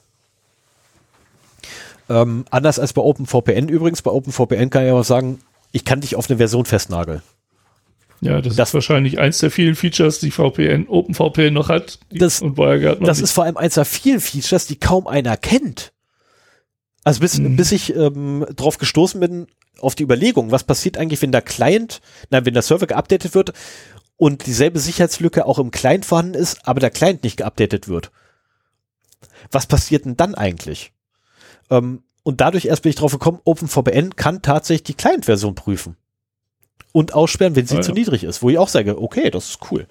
Ähm, 2.07 2.45
anders 2.49 2.79
als 2.79 2.93
bei 2.93 3.01
OpenVPN 3.01 3.67
übrigens. 3.67 4.01
Bei 4.01 4.11
OpenVPN 4.11 4.69
kann 4.69 4.85
ich 4.85 4.91
aber 4.91 5.03
sagen, 5.03 5.41
ich 5.73 5.83
kann 5.83 5.99
dich 5.99 6.15
auf 6.15 6.29
eine 6.29 6.37
Version 6.37 6.63
festnageln. 6.63 7.21
Ja, 8.21 8.41
das, 8.41 8.55
das, 8.55 8.69
ist 8.69 8.73
wahrscheinlich 8.73 9.19
eins 9.19 9.39
der 9.39 9.51
vielen 9.51 9.75
Features, 9.75 10.19
die 10.19 10.31
VPN, 10.31 10.87
OpenVPN 10.87 11.53
noch 11.53 11.69
hat. 11.69 11.99
Das, 12.11 12.41
und 12.41 12.57
WireGuard 12.57 13.01
noch 13.01 13.07
das 13.07 13.17
nicht. 13.17 13.25
ist 13.25 13.31
vor 13.33 13.43
allem 13.43 13.57
eins 13.57 13.75
der 13.75 13.85
vielen 13.85 14.21
Features, 14.21 14.67
die 14.67 14.77
kaum 14.77 15.07
einer 15.07 15.37
kennt. 15.37 15.93
Also 17.03 17.19
bis, 17.19 17.37
mhm. 17.37 17.55
bis 17.55 17.71
ich 17.71 17.95
ähm, 17.95 18.45
drauf 18.55 18.77
gestoßen 18.77 19.19
bin, 19.19 19.47
auf 19.79 19.95
die 19.95 20.03
Überlegung, 20.03 20.51
was 20.51 20.63
passiert 20.63 20.97
eigentlich, 20.97 21.21
wenn 21.21 21.31
der 21.31 21.41
Client, 21.41 22.01
nein, 22.29 22.45
wenn 22.45 22.53
der 22.53 22.63
Server 22.63 22.87
geupdatet 22.87 23.35
wird 23.35 23.53
und 24.17 24.45
dieselbe 24.45 24.79
Sicherheitslücke 24.79 25.45
auch 25.45 25.59
im 25.59 25.71
Client 25.71 26.05
vorhanden 26.05 26.33
ist, 26.33 26.67
aber 26.67 26.79
der 26.79 26.89
Client 26.89 27.23
nicht 27.23 27.37
geupdatet 27.37 27.87
wird. 27.87 28.11
Was 29.51 29.67
passiert 29.67 30.05
denn 30.05 30.17
dann 30.17 30.33
eigentlich? 30.33 30.93
Ähm, 31.69 32.03
und 32.23 32.41
dadurch 32.41 32.65
erst 32.65 32.83
bin 32.83 32.89
ich 32.89 32.95
drauf 32.95 33.11
gekommen, 33.11 33.39
OpenVPN 33.43 34.15
kann 34.15 34.41
tatsächlich 34.41 34.83
die 34.83 34.93
Client-Version 34.95 35.53
prüfen. 35.53 35.97
Und 36.95 37.13
aussperren, 37.13 37.57
wenn 37.57 37.67
sie 37.67 37.75
oh, 37.75 37.81
zu 37.81 37.91
niedrig 37.91 38.23
ist, 38.23 38.41
wo 38.41 38.49
ich 38.49 38.57
auch 38.57 38.69
sage, 38.69 39.01
okay, 39.01 39.29
das 39.29 39.49
ist 39.49 39.59
cool. 39.69 39.85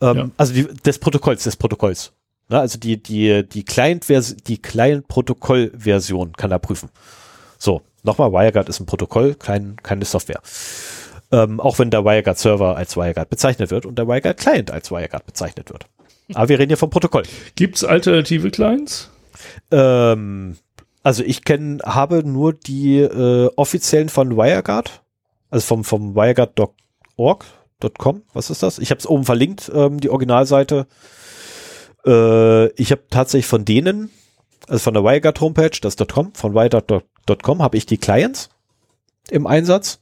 Ähm, 0.00 0.16
ja. 0.16 0.30
Also 0.36 0.52
die, 0.52 0.66
des 0.66 0.98
Protokolls, 0.98 1.44
des 1.44 1.54
Protokolls. 1.54 2.10
Na, 2.48 2.58
also 2.58 2.76
die, 2.76 3.00
die, 3.00 3.48
die 3.48 3.62
Client-Version, 3.62 4.38
die 4.48 4.60
Client-Protokoll-Version 4.60 6.32
kann 6.32 6.50
er 6.50 6.58
prüfen. 6.58 6.88
So, 7.56 7.82
nochmal, 8.02 8.32
WireGuard 8.32 8.68
ist 8.68 8.80
ein 8.80 8.86
Protokoll, 8.86 9.36
kein, 9.36 9.76
keine 9.84 10.04
Software. 10.04 10.40
Ähm, 11.30 11.60
auch 11.60 11.78
wenn 11.78 11.92
der 11.92 12.04
WireGuard-Server 12.04 12.76
als 12.76 12.96
WireGuard 12.96 13.30
bezeichnet 13.30 13.70
wird 13.70 13.86
und 13.86 13.96
der 13.96 14.08
WireGuard-Client 14.08 14.72
als 14.72 14.90
WireGuard 14.90 15.24
bezeichnet 15.24 15.70
wird. 15.70 15.86
Aber 16.34 16.48
wir 16.48 16.58
reden 16.58 16.70
hier 16.70 16.78
vom 16.78 16.90
Protokoll. 16.90 17.22
Gibt 17.54 17.76
es 17.76 17.84
alternative 17.84 18.50
Clients? 18.50 19.08
Ähm, 19.70 20.56
also 21.04 21.22
ich 21.22 21.44
kenne, 21.44 21.78
habe 21.84 22.24
nur 22.26 22.54
die 22.54 22.98
äh, 22.98 23.50
offiziellen 23.54 24.08
von 24.08 24.36
WireGuard, 24.36 25.00
also 25.50 25.66
vom, 25.66 25.84
vom 25.84 26.14
WireGuard.org.com, 26.14 28.22
was 28.32 28.50
ist 28.50 28.62
das? 28.62 28.78
Ich 28.78 28.90
habe 28.90 28.98
es 28.98 29.06
oben 29.06 29.24
verlinkt, 29.24 29.70
ähm, 29.74 30.00
die 30.00 30.10
Originalseite. 30.10 30.86
Äh, 32.06 32.68
ich 32.72 32.90
habe 32.90 33.02
tatsächlich 33.10 33.46
von 33.46 33.64
denen, 33.64 34.10
also 34.66 34.82
von 34.82 34.94
der 34.94 35.04
WireGuard 35.04 35.40
Homepage, 35.40 35.78
das 35.80 35.96
.com, 35.96 36.34
von 36.34 36.54
WireGuard.com 36.54 37.62
habe 37.62 37.76
ich 37.76 37.86
die 37.86 37.98
Clients 37.98 38.50
im 39.30 39.46
Einsatz. 39.46 40.00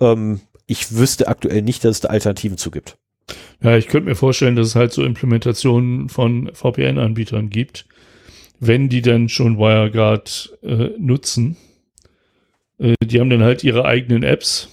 Ähm, 0.00 0.40
ich 0.66 0.96
wüsste 0.96 1.28
aktuell 1.28 1.62
nicht, 1.62 1.84
dass 1.84 1.96
es 1.96 2.00
da 2.00 2.08
Alternativen 2.08 2.58
zu 2.58 2.70
gibt. 2.70 2.96
Ja, 3.62 3.76
ich 3.76 3.88
könnte 3.88 4.08
mir 4.08 4.16
vorstellen, 4.16 4.56
dass 4.56 4.68
es 4.68 4.76
halt 4.76 4.92
so 4.92 5.04
Implementationen 5.04 6.08
von 6.08 6.50
VPN-Anbietern 6.52 7.48
gibt, 7.48 7.86
wenn 8.60 8.88
die 8.88 9.02
dann 9.02 9.28
schon 9.28 9.58
WireGuard 9.58 10.58
äh, 10.62 10.90
nutzen. 10.98 11.56
Äh, 12.84 12.94
die 13.04 13.20
haben 13.20 13.30
dann 13.30 13.42
halt 13.42 13.64
ihre 13.64 13.84
eigenen 13.84 14.22
Apps. 14.22 14.68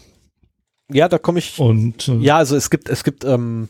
Ja, 0.91 1.07
da 1.07 1.17
komme 1.17 1.39
ich. 1.39 1.57
Und 1.57 2.07
äh, 2.07 2.17
ja, 2.17 2.37
also 2.37 2.55
es 2.55 2.69
gibt 2.69 2.89
es 2.89 3.03
gibt 3.03 3.23
ähm, 3.23 3.69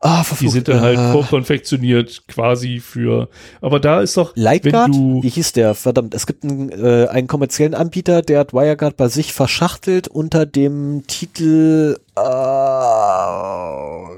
Ah, 0.00 0.22
verflucht. 0.22 0.42
Die 0.42 0.48
sind 0.48 0.68
dann 0.68 0.80
halt 0.80 0.96
äh. 0.96 1.10
vorkonfektioniert 1.10 2.28
quasi 2.28 2.78
für. 2.78 3.28
Aber 3.60 3.80
da 3.80 4.00
ist 4.00 4.16
doch. 4.16 4.30
Lightguard? 4.36 4.92
Wie 4.92 5.28
hieß 5.28 5.54
der? 5.54 5.74
Verdammt, 5.74 6.14
es 6.14 6.24
gibt 6.28 6.44
einen, 6.44 6.70
äh, 6.70 7.08
einen 7.08 7.26
kommerziellen 7.26 7.74
Anbieter, 7.74 8.22
der 8.22 8.38
hat 8.38 8.52
WireGuard 8.52 8.96
bei 8.96 9.08
sich 9.08 9.32
verschachtelt 9.32 10.06
unter 10.06 10.46
dem 10.46 11.02
Titel. 11.08 11.96
Äh, 12.16 12.20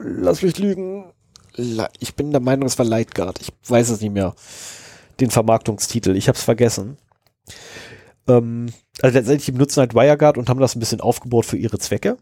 lass 0.03 0.43
mich 0.43 0.59
lügen 0.59 1.07
ich 1.99 2.15
bin 2.15 2.31
der 2.31 2.41
Meinung, 2.41 2.67
es 2.67 2.79
war 2.79 2.87
Lightguard. 2.87 3.41
Ich 3.41 3.49
weiß 3.69 3.91
es 3.91 4.01
nicht 4.01 4.13
mehr. 4.13 4.35
Den 5.19 5.31
Vermarktungstitel. 5.31 6.17
Ich 6.17 6.29
habe 6.29 6.37
es 6.37 6.45
vergessen. 6.45 6.97
Ähm, 8.29 8.67
also 9.03 9.19
letztendlich, 9.19 9.47
die 9.47 9.53
benutzen 9.53 9.81
halt 9.81 9.95
WireGuard 9.95 10.39
und 10.39 10.49
haben 10.49 10.61
das 10.61 10.77
ein 10.77 10.81
bisschen 10.81 11.01
aufgebaut 11.01 11.47
für 11.47 11.57
ihre 11.57 11.79
Zwecke. 11.79 12.17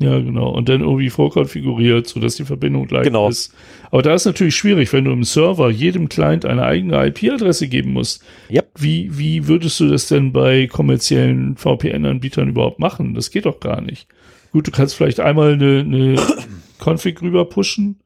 Ja, 0.00 0.18
genau. 0.18 0.50
Und 0.50 0.68
dann 0.68 0.80
irgendwie 0.80 1.08
vorkonfiguriert, 1.08 2.08
sodass 2.08 2.34
die 2.34 2.44
Verbindung 2.44 2.88
gleich 2.88 3.04
genau. 3.04 3.28
ist. 3.28 3.54
Aber 3.92 4.02
da 4.02 4.12
ist 4.12 4.24
natürlich 4.24 4.56
schwierig, 4.56 4.92
wenn 4.92 5.04
du 5.04 5.12
im 5.12 5.22
Server 5.22 5.70
jedem 5.70 6.08
Client 6.08 6.44
eine 6.44 6.64
eigene 6.64 7.06
IP-Adresse 7.06 7.68
geben 7.68 7.92
musst. 7.92 8.24
Yep. 8.50 8.70
Wie, 8.76 9.16
wie 9.16 9.46
würdest 9.46 9.78
du 9.78 9.88
das 9.88 10.08
denn 10.08 10.32
bei 10.32 10.66
kommerziellen 10.66 11.56
VPN-Anbietern 11.56 12.48
überhaupt 12.48 12.80
machen? 12.80 13.14
Das 13.14 13.30
geht 13.30 13.46
doch 13.46 13.60
gar 13.60 13.80
nicht. 13.80 14.08
Gut, 14.50 14.66
du 14.66 14.72
kannst 14.72 14.96
vielleicht 14.96 15.20
einmal 15.20 15.52
eine, 15.52 15.80
eine 15.80 16.16
Config 16.84 17.22
rüber 17.22 17.44
pushen 17.44 18.00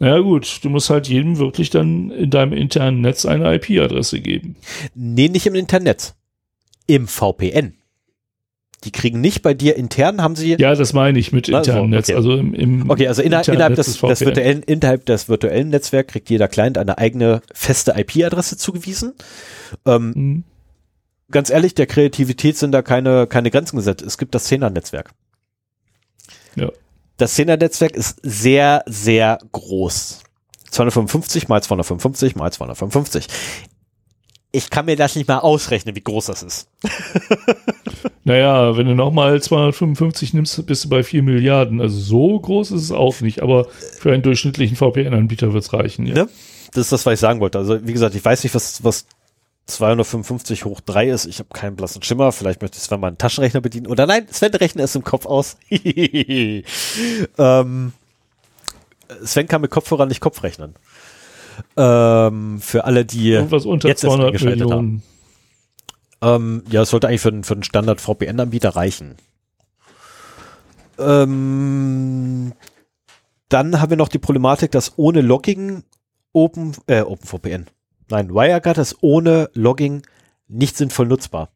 naja 0.00 0.20
gut, 0.20 0.60
du 0.62 0.70
musst 0.70 0.90
halt 0.90 1.08
jedem 1.08 1.38
wirklich 1.38 1.70
dann 1.70 2.10
in 2.10 2.30
deinem 2.30 2.52
internen 2.52 3.00
Netz 3.00 3.26
eine 3.26 3.54
IP-Adresse 3.54 4.20
geben. 4.20 4.56
Nee, 4.94 5.28
nicht 5.28 5.46
im 5.46 5.56
Internet. 5.56 6.14
Im 6.88 7.06
VPN. 7.06 7.74
Die 8.84 8.92
kriegen 8.92 9.20
nicht 9.20 9.42
bei 9.42 9.54
dir 9.54 9.76
intern, 9.76 10.22
haben 10.22 10.36
sie. 10.36 10.56
Ja, 10.58 10.74
das 10.74 10.92
meine 10.92 11.18
ich 11.18 11.32
mit 11.32 11.48
internem 11.48 11.86
okay. 11.86 11.90
Netz. 11.90 12.10
Also 12.10 12.34
im, 12.34 12.54
im 12.54 12.88
Okay, 12.88 13.08
also 13.08 13.22
innerhalb, 13.22 13.48
innerhalb 13.48 13.74
des, 13.74 14.00
des, 14.00 14.20
virtuellen, 14.20 14.62
innerhalb 14.62 15.04
des 15.04 15.28
virtuellen 15.28 15.70
Netzwerks 15.70 16.12
kriegt 16.12 16.30
jeder 16.30 16.46
Client 16.46 16.78
eine 16.78 16.96
eigene 16.96 17.42
feste 17.52 17.94
IP-Adresse 17.96 18.56
zugewiesen. 18.56 19.14
Ähm, 19.84 20.12
mhm. 20.14 20.44
ganz 21.30 21.50
ehrlich, 21.50 21.74
der 21.74 21.86
Kreativität 21.86 22.56
sind 22.56 22.70
da 22.70 22.82
keine, 22.82 23.26
keine 23.26 23.50
Grenzen 23.50 23.76
gesetzt. 23.76 24.02
Es 24.02 24.16
gibt 24.16 24.34
das 24.34 24.44
Zehner-Netzwerk. 24.44 25.10
Ja. 26.54 26.70
Das 27.16 27.34
Zehner-Netzwerk 27.34 27.96
ist 27.96 28.20
sehr, 28.22 28.84
sehr 28.86 29.38
groß. 29.50 30.22
255 30.70 31.48
mal 31.48 31.60
255 31.62 32.36
mal 32.36 32.52
255. 32.52 33.26
Ich 34.50 34.70
kann 34.70 34.86
mir 34.86 34.96
das 34.96 35.14
nicht 35.14 35.28
mal 35.28 35.38
ausrechnen, 35.38 35.94
wie 35.94 36.00
groß 36.02 36.26
das 36.26 36.42
ist. 36.42 36.68
Naja, 38.28 38.76
wenn 38.76 38.86
du 38.86 38.94
nochmal 38.94 39.40
255 39.40 40.34
nimmst, 40.34 40.66
bist 40.66 40.84
du 40.84 40.90
bei 40.90 41.02
4 41.02 41.22
Milliarden. 41.22 41.80
Also 41.80 41.98
so 41.98 42.38
groß 42.38 42.72
ist 42.72 42.82
es 42.82 42.92
auch 42.92 43.22
nicht, 43.22 43.40
aber 43.40 43.68
für 43.70 44.12
einen 44.12 44.22
durchschnittlichen 44.22 44.76
VPN-Anbieter 44.76 45.54
wird 45.54 45.64
es 45.64 45.72
reichen. 45.72 46.04
Ja. 46.04 46.14
Ne? 46.14 46.28
Das 46.72 46.82
ist 46.82 46.92
das, 46.92 47.06
was 47.06 47.14
ich 47.14 47.20
sagen 47.20 47.40
wollte. 47.40 47.56
Also 47.56 47.86
wie 47.86 47.92
gesagt, 47.94 48.14
ich 48.14 48.22
weiß 48.22 48.44
nicht, 48.44 48.54
was, 48.54 48.84
was 48.84 49.06
255 49.64 50.66
hoch 50.66 50.82
3 50.82 51.08
ist. 51.08 51.24
Ich 51.24 51.38
habe 51.38 51.48
keinen 51.54 51.74
blassen 51.74 52.02
Schimmer. 52.02 52.30
Vielleicht 52.32 52.60
möchte 52.60 52.78
Sven 52.78 53.00
mal 53.00 53.06
einen 53.08 53.16
Taschenrechner 53.16 53.62
bedienen. 53.62 53.86
Oder 53.86 54.06
nein, 54.06 54.26
Sven 54.30 54.54
rechnet 54.54 54.84
es 54.84 54.94
im 54.94 55.04
Kopf 55.04 55.24
aus. 55.24 55.56
ähm, 57.38 57.92
Sven 59.24 59.48
kann 59.48 59.62
mit 59.62 59.70
Kopfhörern 59.70 60.08
nicht 60.08 60.20
Kopf 60.20 60.42
rechnen. 60.42 60.74
Ähm, 61.76 62.60
für 62.60 62.84
alle, 62.84 63.04
die 63.04 63.30
jetzt 63.30 63.84
erst 63.84 64.00
200 64.00 64.26
eingeschaltet 64.26 64.60
Millionen. 64.60 65.02
Ähm, 66.20 66.62
ja, 66.68 66.82
es 66.82 66.90
sollte 66.90 67.08
eigentlich 67.08 67.20
für, 67.20 67.42
für 67.42 67.54
einen 67.54 67.62
Standard-VPN-Anbieter 67.62 68.70
reichen. 68.70 69.16
Ähm, 70.98 72.52
dann 73.48 73.80
haben 73.80 73.90
wir 73.90 73.96
noch 73.96 74.08
die 74.08 74.18
Problematik, 74.18 74.72
dass 74.72 74.98
ohne 74.98 75.20
Logging 75.20 75.84
Open, 76.32 76.72
äh, 76.86 77.00
OpenVPN, 77.02 77.66
nein, 78.10 78.30
WireGuard 78.34 78.78
ist 78.78 78.96
ohne 79.00 79.48
Logging 79.54 80.02
nicht 80.48 80.76
sinnvoll 80.76 81.06
nutzbar. 81.06 81.50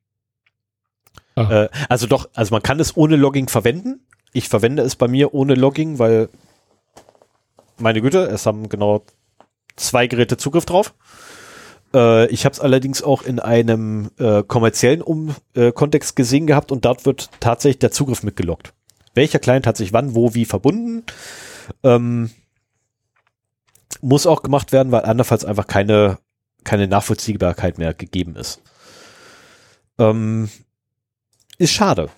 Ah. 1.34 1.64
Äh, 1.64 1.68
also 1.88 2.06
doch, 2.06 2.28
also 2.34 2.54
man 2.54 2.62
kann 2.62 2.80
es 2.80 2.96
ohne 2.96 3.16
Logging 3.16 3.48
verwenden. 3.48 4.06
Ich 4.32 4.48
verwende 4.48 4.82
es 4.82 4.96
bei 4.96 5.08
mir 5.08 5.34
ohne 5.34 5.54
Logging, 5.54 5.98
weil 5.98 6.28
meine 7.78 8.00
Güte, 8.00 8.24
es 8.26 8.46
haben 8.46 8.68
genau 8.68 9.04
zwei 9.76 10.06
Geräte 10.06 10.36
Zugriff 10.36 10.64
drauf. 10.64 10.94
Äh, 11.94 12.26
ich 12.28 12.44
habe 12.44 12.52
es 12.52 12.60
allerdings 12.60 13.02
auch 13.02 13.22
in 13.22 13.38
einem 13.38 14.10
äh, 14.18 14.42
kommerziellen 14.42 15.02
um 15.02 15.34
äh, 15.54 15.72
Kontext 15.72 16.16
gesehen 16.16 16.46
gehabt 16.46 16.72
und 16.72 16.84
dort 16.84 17.06
wird 17.06 17.30
tatsächlich 17.40 17.78
der 17.80 17.90
Zugriff 17.90 18.22
mitgeloggt. 18.22 18.72
Welcher 19.14 19.38
Client 19.38 19.66
hat 19.66 19.76
sich 19.76 19.92
wann, 19.92 20.14
wo, 20.14 20.34
wie 20.34 20.44
verbunden? 20.44 21.04
Ähm, 21.82 22.30
muss 24.00 24.26
auch 24.26 24.42
gemacht 24.42 24.72
werden, 24.72 24.90
weil 24.90 25.04
andernfalls 25.04 25.44
einfach 25.44 25.66
keine, 25.66 26.18
keine 26.64 26.88
Nachvollziehbarkeit 26.88 27.78
mehr 27.78 27.92
gegeben 27.92 28.36
ist. 28.36 28.62
Ähm, 29.98 30.48
ist 31.58 31.72
schade. 31.72 32.08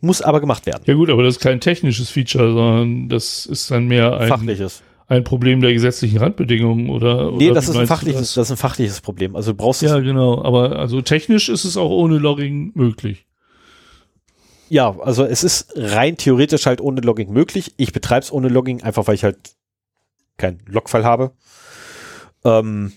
Muss 0.00 0.20
aber 0.20 0.40
gemacht 0.40 0.66
werden. 0.66 0.82
Ja 0.86 0.94
gut, 0.94 1.10
aber 1.10 1.22
das 1.22 1.36
ist 1.36 1.40
kein 1.40 1.60
technisches 1.60 2.10
Feature, 2.10 2.52
sondern 2.52 3.08
das 3.08 3.46
ist 3.46 3.70
dann 3.70 3.86
mehr 3.86 4.18
ein, 4.18 4.28
Fachliches. 4.28 4.82
Ein 5.12 5.24
Problem 5.24 5.60
der 5.60 5.72
gesetzlichen 5.72 6.18
Randbedingungen 6.18 6.88
oder? 6.88 7.30
Nee, 7.32 7.46
oder 7.46 7.54
das 7.54 7.68
ist 7.68 7.76
ein 7.76 7.82
du 7.82 7.86
fachliches, 7.86 8.34
das 8.34 8.48
ist 8.48 8.50
ein 8.52 8.56
fachliches 8.56 9.00
Problem. 9.02 9.36
Also 9.36 9.52
du 9.52 9.58
brauchst 9.58 9.82
Ja, 9.82 9.98
es, 9.98 10.04
genau. 10.04 10.42
Aber 10.42 10.78
also 10.78 11.02
technisch 11.02 11.48
ist 11.50 11.64
es 11.64 11.76
auch 11.76 11.90
ohne 11.90 12.18
Logging 12.18 12.72
möglich. 12.74 13.26
ja, 14.68 14.98
also 15.00 15.24
es 15.24 15.44
ist 15.44 15.74
rein 15.76 16.16
theoretisch 16.16 16.64
halt 16.66 16.80
ohne 16.80 17.02
Logging 17.02 17.30
möglich. 17.30 17.74
Ich 17.76 17.92
betreibe 17.92 18.22
es 18.24 18.32
ohne 18.32 18.48
Logging, 18.48 18.82
einfach 18.82 19.06
weil 19.06 19.14
ich 19.14 19.24
halt 19.24 19.36
keinen 20.38 20.60
Logfile 20.66 21.04
habe, 21.04 21.32
ähm, 22.44 22.92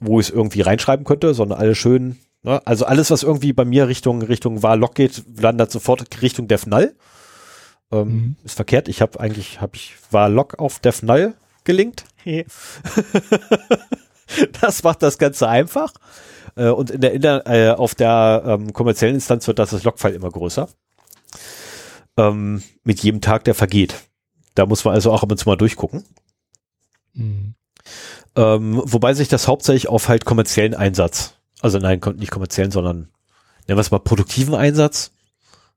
wo 0.00 0.18
ich 0.18 0.28
es 0.28 0.34
irgendwie 0.34 0.62
reinschreiben 0.62 1.04
könnte, 1.04 1.34
sondern 1.34 1.60
alles 1.60 1.78
schön. 1.78 2.18
Ne? 2.42 2.60
Also 2.66 2.84
alles, 2.84 3.10
was 3.12 3.22
irgendwie 3.22 3.52
bei 3.52 3.64
mir 3.64 3.86
Richtung 3.86 4.22
Richtung 4.22 4.62
war 4.64 4.76
Log 4.76 4.96
geht, 4.96 5.22
landet 5.40 5.70
sofort 5.70 6.20
Richtung 6.20 6.48
Dev 6.48 6.68
Null. 6.68 6.94
Ähm, 7.90 8.08
Mhm. 8.08 8.36
Ist 8.44 8.56
verkehrt. 8.56 8.88
Ich 8.88 9.00
habe 9.00 9.18
eigentlich 9.20 9.60
habe 9.60 9.76
ich 9.76 9.94
war 10.10 10.28
Log 10.28 10.58
auf 10.58 10.78
Dev 10.78 11.04
Null 11.04 11.34
gelinkt. 11.64 12.04
das 14.60 14.82
macht 14.82 15.02
das 15.02 15.18
Ganze 15.18 15.48
einfach. 15.48 15.92
Äh, 16.56 16.68
und 16.68 16.90
in 16.90 17.00
der, 17.00 17.12
in 17.12 17.22
der 17.22 17.46
äh, 17.46 17.70
auf 17.70 17.94
der 17.94 18.42
ähm, 18.46 18.72
kommerziellen 18.72 19.14
Instanz 19.14 19.46
wird 19.46 19.58
das, 19.58 19.70
das 19.70 19.84
Logfile 19.84 20.14
immer 20.14 20.30
größer. 20.30 20.68
Ähm, 22.16 22.62
mit 22.84 23.00
jedem 23.02 23.20
Tag, 23.20 23.44
der 23.44 23.54
vergeht. 23.54 23.94
Da 24.54 24.66
muss 24.66 24.84
man 24.84 24.94
also 24.94 25.12
auch 25.12 25.22
ab 25.22 25.30
und 25.30 25.38
zu 25.38 25.48
mal 25.48 25.56
durchgucken. 25.56 26.04
Mhm. 27.14 27.54
Ähm, 28.36 28.82
wobei 28.84 29.14
sich 29.14 29.28
das 29.28 29.48
hauptsächlich 29.48 29.88
auf 29.88 30.08
halt 30.08 30.24
kommerziellen 30.24 30.74
Einsatz, 30.74 31.34
also 31.60 31.78
nein, 31.78 32.00
nicht 32.16 32.30
kommerziellen, 32.30 32.70
sondern 32.70 33.08
nennen 33.66 33.78
wir 33.78 33.80
es 33.80 33.90
mal 33.90 33.98
produktiven 33.98 34.54
Einsatz. 34.54 35.12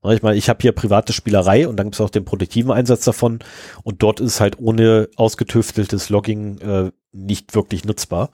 Ich 0.09 0.23
meine, 0.23 0.37
ich 0.37 0.49
habe 0.49 0.59
hier 0.61 0.71
private 0.71 1.13
Spielerei 1.13 1.67
und 1.67 1.77
dann 1.77 1.87
gibt 1.87 1.95
es 1.95 2.01
auch 2.01 2.09
den 2.09 2.25
produktiven 2.25 2.71
Einsatz 2.71 3.05
davon 3.05 3.39
und 3.83 4.01
dort 4.01 4.19
ist 4.19 4.41
halt 4.41 4.57
ohne 4.59 5.09
ausgetüfteltes 5.15 6.09
Logging 6.09 6.57
äh, 6.59 6.91
nicht 7.11 7.53
wirklich 7.53 7.85
nutzbar, 7.85 8.31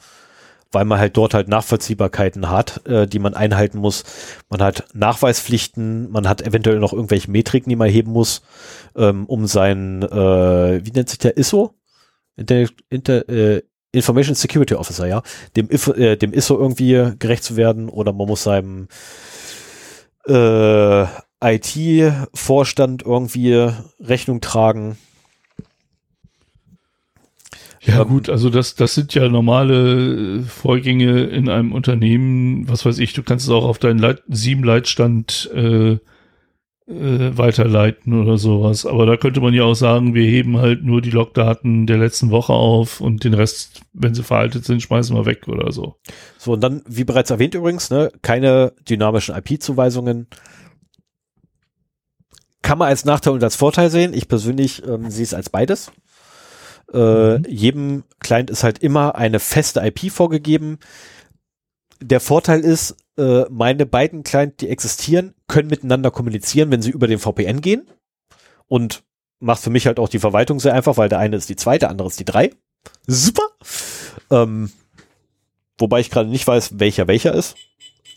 weil 0.71 0.85
man 0.85 0.97
halt 0.97 1.17
dort 1.17 1.33
halt 1.33 1.49
Nachvollziehbarkeiten 1.49 2.49
hat, 2.49 2.87
äh, 2.87 3.05
die 3.05 3.19
man 3.19 3.33
einhalten 3.33 3.79
muss. 3.79 4.05
Man 4.49 4.61
hat 4.61 4.85
Nachweispflichten, 4.93 6.09
man 6.09 6.29
hat 6.29 6.41
eventuell 6.41 6.79
noch 6.79 6.93
irgendwelche 6.93 7.29
Metriken, 7.29 7.69
die 7.69 7.75
man 7.75 7.89
heben 7.89 8.11
muss, 8.11 8.43
ähm, 8.95 9.25
um 9.25 9.45
sein, 9.45 10.03
äh, 10.03 10.85
wie 10.85 10.91
nennt 10.91 11.09
sich 11.09 11.19
der 11.19 11.35
ISO? 11.35 11.73
Inter, 12.37 12.67
Inter, 12.89 13.27
äh, 13.27 13.63
Information 13.91 14.35
Security 14.35 14.75
Officer, 14.75 15.05
ja, 15.07 15.21
dem, 15.57 15.69
äh, 15.69 16.15
dem 16.15 16.31
ISO 16.31 16.57
irgendwie 16.57 17.11
gerecht 17.19 17.43
zu 17.43 17.57
werden 17.57 17.89
oder 17.89 18.13
man 18.13 18.27
muss 18.27 18.43
seinem 18.43 18.87
äh, 20.27 21.05
IT-Vorstand 21.41 23.03
irgendwie 23.03 23.69
Rechnung 23.99 24.41
tragen. 24.41 24.97
Ja 27.81 28.01
Ähm, 28.01 28.07
gut, 28.07 28.29
also 28.29 28.49
das, 28.49 28.75
das 28.75 28.95
sind 28.95 29.13
ja 29.13 29.29
normale 29.29 30.39
äh, 30.39 30.41
Vorgänge 30.41 31.23
in 31.23 31.49
einem 31.49 31.71
Unternehmen, 31.71 32.67
was 32.69 32.85
weiß 32.85 32.99
ich, 32.99 33.13
du 33.13 33.23
kannst 33.23 33.45
es 33.45 33.51
auch 33.51 33.65
auf 33.65 33.79
deinen 33.79 33.99
Leit 33.99 34.23
sieben 34.27 34.63
Leitstand 34.63 35.49
äh, 35.53 35.97
äh, 36.87 37.37
weiterleiten 37.37 38.19
oder 38.19 38.37
sowas. 38.37 38.85
Aber 38.85 39.05
da 39.05 39.17
könnte 39.17 39.41
man 39.41 39.53
ja 39.53 39.63
auch 39.63 39.75
sagen, 39.75 40.13
wir 40.13 40.25
heben 40.25 40.57
halt 40.57 40.83
nur 40.83 41.01
die 41.01 41.11
Logdaten 41.11 41.85
der 41.85 41.97
letzten 41.97 42.31
Woche 42.31 42.53
auf 42.53 43.01
und 43.01 43.23
den 43.23 43.33
Rest, 43.33 43.81
wenn 43.93 44.15
sie 44.15 44.23
veraltet 44.23 44.65
sind, 44.65 44.81
schmeißen 44.81 45.15
wir 45.15 45.25
weg 45.25 45.47
oder 45.47 45.71
so. 45.71 45.95
So, 46.37 46.53
und 46.53 46.61
dann, 46.61 46.81
wie 46.87 47.03
bereits 47.03 47.29
erwähnt 47.29 47.55
übrigens, 47.55 47.89
ne, 47.89 48.11
keine 48.21 48.73
dynamischen 48.87 49.35
IP-Zuweisungen. 49.35 50.27
Kann 52.67 52.79
man 52.79 52.89
als 52.89 53.05
Nachteil 53.05 53.31
und 53.31 53.41
als 53.45 53.55
Vorteil 53.55 53.89
sehen. 53.89 54.13
Ich 54.13 54.27
persönlich 54.27 54.85
ähm, 54.85 55.09
sehe 55.09 55.23
es 55.23 55.33
als 55.33 55.49
beides. 55.49 55.89
Äh, 56.91 57.37
Mhm. 57.37 57.45
Jedem 57.47 58.03
Client 58.19 58.49
ist 58.49 58.65
halt 58.65 58.79
immer 58.79 59.15
eine 59.15 59.39
feste 59.39 59.79
IP 59.79 60.11
vorgegeben. 60.11 60.79
Der 62.01 62.19
Vorteil 62.19 62.59
ist, 62.59 62.97
äh, 63.17 63.45
meine 63.49 63.85
beiden 63.85 64.23
Clients, 64.23 64.57
die 64.57 64.67
existieren, 64.67 65.33
können 65.47 65.69
miteinander 65.69 66.11
kommunizieren, 66.11 66.69
wenn 66.69 66.81
sie 66.81 66.91
über 66.91 67.07
den 67.07 67.19
VPN 67.19 67.61
gehen. 67.61 67.89
Und 68.67 69.03
macht 69.39 69.61
für 69.61 69.69
mich 69.69 69.87
halt 69.87 69.97
auch 69.97 70.09
die 70.09 70.19
Verwaltung 70.19 70.59
sehr 70.59 70.73
einfach, 70.73 70.97
weil 70.97 71.07
der 71.07 71.19
eine 71.19 71.37
ist 71.37 71.47
die 71.47 71.55
zwei, 71.55 71.77
der 71.77 71.89
andere 71.89 72.09
ist 72.09 72.19
die 72.19 72.25
drei. 72.25 72.51
Super. 73.05 73.47
Ähm, 74.29 74.73
wobei 75.77 76.01
ich 76.01 76.09
gerade 76.09 76.29
nicht 76.29 76.45
weiß, 76.45 76.79
welcher 76.79 77.07
welcher 77.07 77.33
ist. 77.33 77.55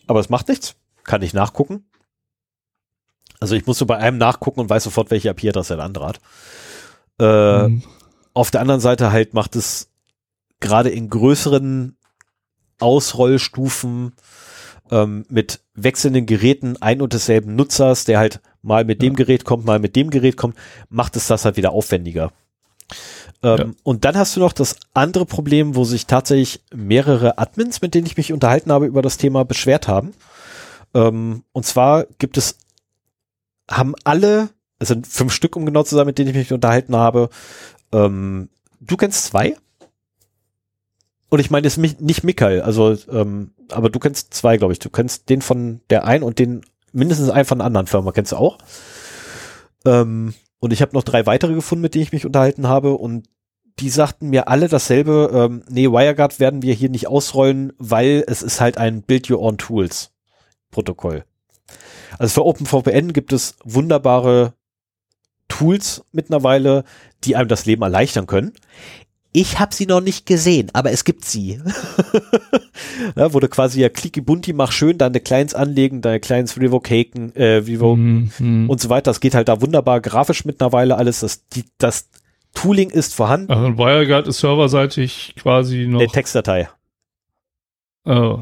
Aber 0.09 0.19
es 0.19 0.29
macht 0.29 0.49
nichts. 0.49 0.75
Kann 1.05 1.23
ich 1.23 1.35
nachgucken. 1.35 1.85
Also 3.41 3.55
ich 3.57 3.67
muss 3.67 3.81
nur 3.81 3.87
bei 3.87 3.97
einem 3.97 4.19
nachgucken 4.19 4.61
und 4.61 4.71
weiß 4.71 4.85
sofort, 4.85 5.11
welche 5.11 5.31
IP-Adresse 5.31 5.77
der 5.77 5.85
andere 5.85 6.07
hat. 6.07 6.21
Äh, 7.19 7.69
Mhm. 7.69 7.83
auf 8.35 8.51
der 8.51 8.61
anderen 8.61 8.81
Seite 8.81 9.13
halt 9.13 9.35
macht 9.35 9.57
es 9.57 9.89
gerade 10.61 10.91
in 10.91 11.09
größeren 11.11 11.97
Ausrollstufen 12.79 14.13
ähm, 14.91 15.25
mit 15.29 15.61
wechselnden 15.75 16.27
Geräten 16.27 16.77
ein 16.81 17.01
und 17.01 17.13
desselben 17.13 17.55
Nutzers, 17.55 18.05
der 18.05 18.19
halt 18.19 18.41
mal 18.63 18.85
mit 18.85 19.01
dem 19.03 19.13
Ja. 19.13 19.19
Gerät 19.19 19.45
kommt, 19.45 19.65
mal 19.65 19.79
mit 19.79 19.95
dem 19.97 20.11
Gerät 20.11 20.37
kommt, 20.37 20.57
macht 20.89 21.15
es 21.17 21.27
das 21.29 21.45
halt 21.45 21.57
wieder 21.57 21.71
aufwendiger. 21.73 22.33
Ähm, 23.43 23.59
Ja. 23.59 23.67
Und 23.85 24.05
dann 24.05 24.17
hast 24.17 24.35
du 24.37 24.41
noch 24.41 24.53
das 24.53 24.77
andere 24.93 25.27
Problem, 25.27 25.77
wo 25.77 25.85
sich 25.85 26.07
tatsächlich 26.07 26.63
mehrere 26.75 27.39
Admins, 27.39 27.81
mit 27.81 27.95
denen 27.95 28.07
ich 28.07 28.17
mich 28.17 28.33
unterhalten 28.33 28.73
habe 28.73 28.87
über 28.87 29.01
das 29.03 29.17
Thema, 29.17 29.45
beschwert 29.45 29.87
haben. 29.87 30.13
Ähm, 30.93 31.45
und 31.53 31.65
zwar 31.65 32.05
gibt 32.19 32.37
es, 32.37 32.59
haben 33.71 33.95
alle, 34.05 34.51
es 34.79 34.89
sind 34.89 35.07
fünf 35.07 35.33
Stück, 35.33 35.57
um 35.57 35.65
genau 35.65 35.83
zu 35.83 35.95
sein, 35.95 36.07
mit 36.07 36.19
denen 36.19 36.31
ich 36.31 36.37
mich 36.37 36.53
unterhalten 36.53 36.97
habe, 36.97 37.31
ähm, 37.93 38.49
du 38.81 38.97
kennst 38.97 39.25
zwei? 39.25 39.57
Und 41.29 41.39
ich 41.39 41.51
meine 41.51 41.69
mi- 41.69 41.97
nicht 42.01 42.25
Mikael, 42.25 42.63
also, 42.63 42.97
ähm, 43.11 43.53
aber 43.71 43.89
du 43.89 44.01
kennst 44.01 44.35
zwei, 44.35 44.57
glaube 44.57 44.73
ich. 44.73 44.81
Du 44.81 44.91
kennst 44.91 45.29
den 45.29 45.43
von 45.43 45.81
der 45.89 46.05
einen 46.05 46.25
und 46.25 46.41
den 46.41 46.63
mindestens 46.93 47.31
einen 47.31 47.45
von 47.45 47.61
einer 47.61 47.67
anderen 47.67 47.87
Firma, 47.87 48.11
kennst 48.11 48.33
du 48.33 48.37
auch. 48.37 48.59
Ähm, 49.85 50.35
und 50.59 50.73
ich 50.73 50.83
habe 50.83 50.95
noch 50.95 51.05
drei 51.05 51.27
weitere 51.27 51.55
gefunden, 51.55 51.83
mit 51.83 51.95
denen 51.95 52.03
ich 52.03 52.13
mich 52.13 52.27
unterhalten 52.27 52.67
habe 52.67 52.95
und 52.95 53.29
die 53.79 53.91
sagten 53.91 54.29
mir 54.29 54.49
alle 54.49 54.69
dasselbe, 54.69 55.31
ähm, 55.33 55.63
nee, 55.69 55.87
WireGuard 55.87 56.41
werden 56.41 56.63
wir 56.63 56.75
hier 56.75 56.91
nicht 56.91 57.07
ausrollen, 57.07 57.73
weil 57.79 58.25
es 58.27 58.43
ist 58.43 58.61
halt 58.61 58.77
ein 58.77 59.03
Build 59.03 59.31
Your 59.31 59.41
Own 59.41 59.57
Tools. 59.57 60.11
Protokoll. 60.71 61.25
Also 62.19 62.35
für 62.35 62.47
OpenVPN 62.47 63.13
gibt 63.13 63.33
es 63.33 63.57
wunderbare 63.65 64.55
Tools 65.49 66.05
mittlerweile, 66.13 66.85
die 67.25 67.37
einem 67.37 67.49
das 67.49 67.67
Leben 67.67 67.83
erleichtern 67.83 68.27
können. 68.27 68.53
Ich 69.33 69.61
habe 69.61 69.73
sie 69.73 69.87
noch 69.87 70.01
nicht 70.01 70.27
gesehen, 70.27 70.71
aber 70.73 70.91
es 70.91 71.05
gibt 71.05 71.25
sie. 71.25 71.61
ja, 73.17 73.33
wo 73.33 73.39
du 73.39 73.49
quasi 73.49 73.81
ja 73.81 73.89
klicki 73.89 74.21
bunti 74.21 74.53
mach 74.53 74.73
schön 74.73 74.99
deine 74.99 75.21
Clients 75.21 75.55
anlegen, 75.55 76.01
deine 76.03 76.19
Clients 76.19 76.59
revocaten, 76.59 77.35
äh, 77.37 77.59
revoke 77.59 78.01
Mhm, 78.01 78.31
mhm. 78.39 78.71
und 78.71 78.81
so 78.81 78.89
weiter. 78.89 79.11
Das 79.11 79.21
geht 79.21 79.35
halt 79.35 79.49
da 79.49 79.61
wunderbar 79.61 80.01
grafisch 80.01 80.45
mittlerweile 80.45 80.97
alles. 80.97 81.21
Das, 81.21 81.47
die, 81.49 81.65
das 81.79 82.09
Tooling 82.55 82.91
ist 82.91 83.15
vorhanden. 83.15 83.53
Also 83.53 83.79
WireGuard 83.79 84.27
ist 84.27 84.41
serverseitig 84.41 85.35
quasi 85.39 85.87
noch. 85.87 86.01
Eine 86.01 86.09
Textdatei. 86.09 86.69
Oh. 88.05 88.41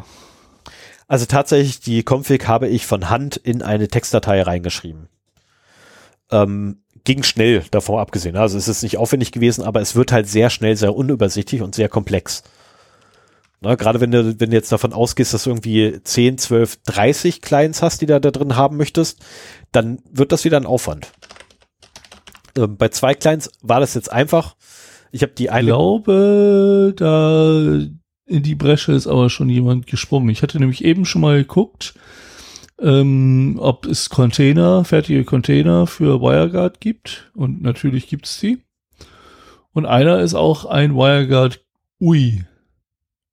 Also 1.08 1.24
tatsächlich, 1.24 1.80
die 1.80 2.04
Config 2.04 2.46
habe 2.46 2.68
ich 2.68 2.86
von 2.86 3.08
Hand 3.08 3.36
in 3.36 3.62
eine 3.62 3.88
Textdatei 3.88 4.42
reingeschrieben. 4.42 5.08
Ähm, 6.30 6.82
ging 7.04 7.22
schnell, 7.22 7.64
davon 7.70 7.98
abgesehen. 7.98 8.36
Also 8.36 8.58
es 8.58 8.68
ist 8.68 8.82
nicht 8.82 8.98
aufwendig 8.98 9.32
gewesen, 9.32 9.64
aber 9.64 9.80
es 9.80 9.96
wird 9.96 10.12
halt 10.12 10.28
sehr 10.28 10.50
schnell, 10.50 10.76
sehr 10.76 10.94
unübersichtlich 10.94 11.62
und 11.62 11.74
sehr 11.74 11.88
komplex. 11.88 12.42
Na, 13.60 13.74
gerade 13.74 14.00
wenn 14.00 14.10
du, 14.10 14.38
wenn 14.38 14.50
du 14.50 14.56
jetzt 14.56 14.70
davon 14.70 14.92
ausgehst, 14.92 15.32
dass 15.32 15.44
du 15.44 15.50
irgendwie 15.50 16.00
10, 16.02 16.36
12, 16.36 16.78
30 16.84 17.40
Clients 17.40 17.80
hast, 17.82 18.02
die 18.02 18.06
du 18.06 18.20
da 18.20 18.30
drin 18.30 18.56
haben 18.56 18.76
möchtest, 18.76 19.24
dann 19.72 20.00
wird 20.10 20.30
das 20.30 20.44
wieder 20.44 20.58
ein 20.58 20.66
Aufwand. 20.66 21.10
Ähm, 22.56 22.76
bei 22.76 22.90
zwei 22.90 23.14
Clients 23.14 23.50
war 23.62 23.80
das 23.80 23.94
jetzt 23.94 24.12
einfach. 24.12 24.56
Ich 25.10 25.22
habe 25.22 25.32
die 25.32 25.46
Ich 25.46 25.50
eine 25.50 25.70
glaube, 25.70 26.92
da 26.94 27.78
in 28.28 28.42
die 28.42 28.54
Bresche 28.54 28.92
ist 28.92 29.06
aber 29.06 29.30
schon 29.30 29.48
jemand 29.48 29.86
gesprungen. 29.86 30.28
Ich 30.28 30.42
hatte 30.42 30.58
nämlich 30.58 30.84
eben 30.84 31.04
schon 31.04 31.22
mal 31.22 31.38
geguckt, 31.38 31.94
ähm, 32.80 33.56
ob 33.58 33.86
es 33.86 34.10
Container, 34.10 34.84
fertige 34.84 35.24
Container 35.24 35.86
für 35.86 36.20
WireGuard 36.20 36.80
gibt. 36.80 37.30
Und 37.34 37.62
natürlich 37.62 38.06
gibt's 38.06 38.38
die. 38.38 38.58
Und 39.72 39.86
einer 39.86 40.20
ist 40.20 40.34
auch 40.34 40.66
ein 40.66 40.94
WireGuard 40.94 41.60
UI. 42.00 42.44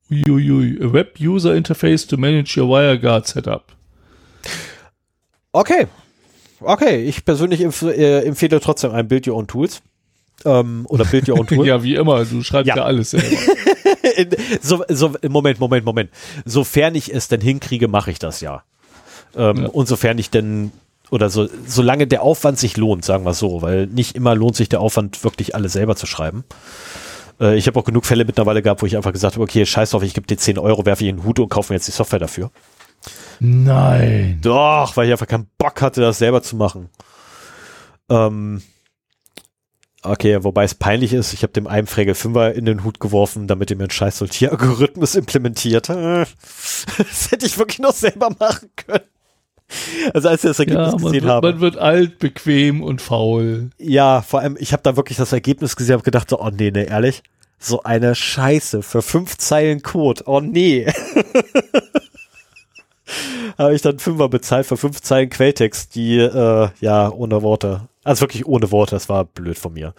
Uiuiui. 0.09 0.79
A 0.81 0.93
Web 0.93 1.19
User 1.19 1.55
Interface 1.55 2.07
to 2.07 2.17
manage 2.17 2.59
your 2.59 2.69
WireGuard 2.69 3.27
Setup. 3.27 3.75
Okay. 5.51 5.87
Okay, 6.61 7.03
ich 7.03 7.25
persönlich 7.25 7.61
empf 7.61 7.83
äh, 7.83 8.21
empfehle 8.21 8.59
trotzdem 8.59 8.91
ein 8.91 9.07
Build 9.07 9.27
Your 9.27 9.35
Own 9.35 9.47
Tools. 9.47 9.81
Ähm, 10.45 10.85
oder 10.87 11.05
Build 11.05 11.27
Your 11.27 11.39
Own 11.39 11.47
Tool. 11.47 11.65
ja, 11.67 11.81
wie 11.83 11.95
immer. 11.95 12.23
Du 12.25 12.41
schreibst 12.43 12.67
ja, 12.69 12.77
Ja. 12.77 12.83
alles 12.85 13.11
selber. 13.11 13.27
In- 14.17 14.29
so, 14.61 14.83
so, 14.87 15.13
Moment, 15.27 15.59
Moment, 15.59 15.85
Moment. 15.85 16.09
Sofern 16.45 16.95
ich 16.95 17.13
es 17.13 17.27
denn 17.27 17.41
hinkriege, 17.41 17.87
mache 17.87 18.11
ich 18.11 18.19
das 18.19 18.41
ja. 18.41 18.63
Ähm, 19.35 19.63
Ja. 19.63 19.67
Und 19.69 19.87
sofern 19.87 20.17
ich 20.19 20.29
denn, 20.29 20.71
oder 21.09 21.29
so, 21.29 21.47
solange 21.67 22.07
der 22.07 22.21
Aufwand 22.21 22.57
sich 22.59 22.77
lohnt, 22.77 23.03
sagen 23.03 23.25
wir 23.25 23.31
es 23.31 23.39
so, 23.39 23.61
weil 23.61 23.87
nicht 23.87 24.15
immer 24.15 24.35
lohnt 24.35 24.55
sich 24.55 24.69
der 24.69 24.79
Aufwand, 24.81 25.23
wirklich 25.23 25.55
alles 25.55 25.73
selber 25.73 25.95
zu 25.95 26.05
schreiben. 26.05 26.43
Äh, 27.41 27.57
ich 27.57 27.67
habe 27.67 27.79
auch 27.79 27.83
genug 27.83 28.05
Fälle 28.05 28.25
mittlerweile 28.25 28.61
gehabt, 28.61 28.81
wo 28.81 28.85
ich 28.85 28.95
einfach 28.95 29.11
gesagt 29.13 29.35
habe, 29.35 29.43
okay, 29.43 29.65
scheiß 29.65 29.89
drauf, 29.91 30.03
ich 30.03 30.13
gebe 30.13 30.27
dir 30.27 30.37
10 30.37 30.57
Euro, 30.59 30.85
werfe 30.85 31.03
ich 31.03 31.09
in 31.09 31.17
den 31.17 31.25
Hut 31.25 31.39
und 31.39 31.49
kaufe 31.49 31.73
mir 31.73 31.77
jetzt 31.77 31.87
die 31.87 31.91
Software 31.91 32.19
dafür. 32.19 32.51
Nein. 33.39 34.39
Doch, 34.41 34.95
weil 34.95 35.07
ich 35.07 35.11
einfach 35.11 35.27
keinen 35.27 35.47
Bock 35.57 35.81
hatte, 35.81 36.01
das 36.01 36.17
selber 36.19 36.41
zu 36.41 36.55
machen. 36.55 36.89
Ähm, 38.09 38.61
okay, 40.05 40.43
wobei 40.43 40.63
es 40.63 40.75
peinlich 40.75 41.13
ist, 41.13 41.33
ich 41.33 41.43
habe 41.43 41.53
dem 41.53 41.67
einen 41.67 41.87
Fregel 41.87 42.15
Fünfer 42.15 42.53
in 42.53 42.65
den 42.65 42.83
Hut 42.83 42.99
geworfen, 42.99 43.47
damit 43.47 43.71
er 43.71 43.77
mir 43.77 43.83
einen 43.83 43.91
scheiß 43.91 44.17
Sortieralgorithmus 44.19 45.15
implementiert. 45.15 45.89
Das 46.97 47.31
hätte 47.31 47.45
ich 47.45 47.57
wirklich 47.57 47.79
noch 47.79 47.93
selber 47.93 48.29
machen 48.39 48.69
können. 48.75 49.03
Also 50.13 50.29
als 50.29 50.43
wir 50.43 50.49
das 50.51 50.59
Ergebnis 50.59 50.87
Ja, 50.91 50.97
gesehen 50.97 51.13
wird, 51.13 51.25
haben. 51.25 51.47
man 51.49 51.59
wird 51.59 51.77
alt, 51.77 52.19
bequem 52.19 52.81
und 52.83 53.01
faul. 53.01 53.71
Ja, 53.79 54.21
vor 54.21 54.41
allem, 54.41 54.57
ich 54.59 54.73
habe 54.73 54.83
da 54.83 54.95
wirklich 54.95 55.17
das 55.17 55.33
Ergebnis 55.33 55.75
gesehen, 55.75 55.93
habe 55.93 56.03
gedacht, 56.03 56.29
so, 56.29 56.39
oh 56.39 56.49
nee, 56.51 56.71
nee, 56.71 56.85
ehrlich, 56.85 57.23
so 57.57 57.81
eine 57.83 58.13
Scheiße 58.15 58.83
für 58.83 59.01
fünf 59.01 59.37
Zeilen 59.37 59.81
Code, 59.81 60.23
oh 60.27 60.39
nee. 60.39 60.85
habe 63.57 63.75
ich 63.75 63.81
dann 63.81 63.99
Fünfer 63.99 64.29
bezahlt 64.29 64.65
für 64.65 64.77
fünf 64.77 65.01
Zeilen 65.01 65.29
Quelltext, 65.29 65.95
die, 65.95 66.17
äh, 66.19 66.69
ja, 66.81 67.09
ohne 67.11 67.41
Worte. 67.41 67.81
Also 68.03 68.21
wirklich 68.21 68.45
ohne 68.45 68.71
Worte, 68.71 68.95
das 68.95 69.09
war 69.09 69.25
blöd 69.25 69.57
von 69.57 69.73
mir. 69.73 69.93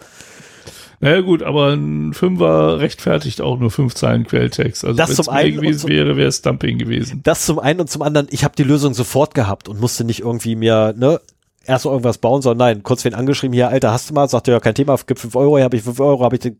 Naja 0.99 1.21
gut, 1.21 1.43
aber 1.43 1.73
ein 1.73 2.13
Fünfer 2.13 2.79
rechtfertigt 2.79 3.39
auch 3.41 3.59
nur 3.59 3.69
fünf 3.69 3.93
Zeilen 3.93 4.25
Quelltext. 4.25 4.83
Also 4.83 4.97
Das 4.97 5.09
wenn 5.09 5.15
zum 5.17 5.29
einen 5.29 5.55
gewesen 5.55 5.79
zum- 5.81 5.89
wäre, 5.91 6.17
wäre 6.17 6.27
es 6.27 6.41
Dumping 6.41 6.79
gewesen. 6.79 7.21
Das 7.23 7.45
zum 7.45 7.59
einen 7.59 7.81
und 7.81 7.89
zum 7.89 8.01
anderen, 8.01 8.27
ich 8.31 8.43
habe 8.43 8.55
die 8.57 8.63
Lösung 8.63 8.95
sofort 8.95 9.35
gehabt 9.35 9.69
und 9.69 9.79
musste 9.79 10.03
nicht 10.03 10.21
irgendwie 10.21 10.55
mir, 10.55 10.95
ne, 10.97 11.19
erst 11.65 11.85
noch 11.85 11.91
irgendwas 11.91 12.17
bauen, 12.17 12.41
sondern 12.41 12.67
nein, 12.67 12.83
kurz 12.83 13.05
wen 13.05 13.13
angeschrieben, 13.13 13.53
hier, 13.53 13.69
Alter, 13.69 13.91
hast 13.91 14.09
du 14.09 14.15
mal, 14.15 14.27
sagte 14.27 14.51
ja, 14.51 14.59
kein 14.59 14.73
Thema, 14.73 14.97
gib 15.05 15.19
fünf 15.19 15.35
Euro, 15.35 15.59
habe 15.59 15.75
ich 15.77 15.83
fünf 15.83 15.99
Euro, 15.99 16.23
habe 16.23 16.35
ich, 16.37 16.41
den- 16.41 16.59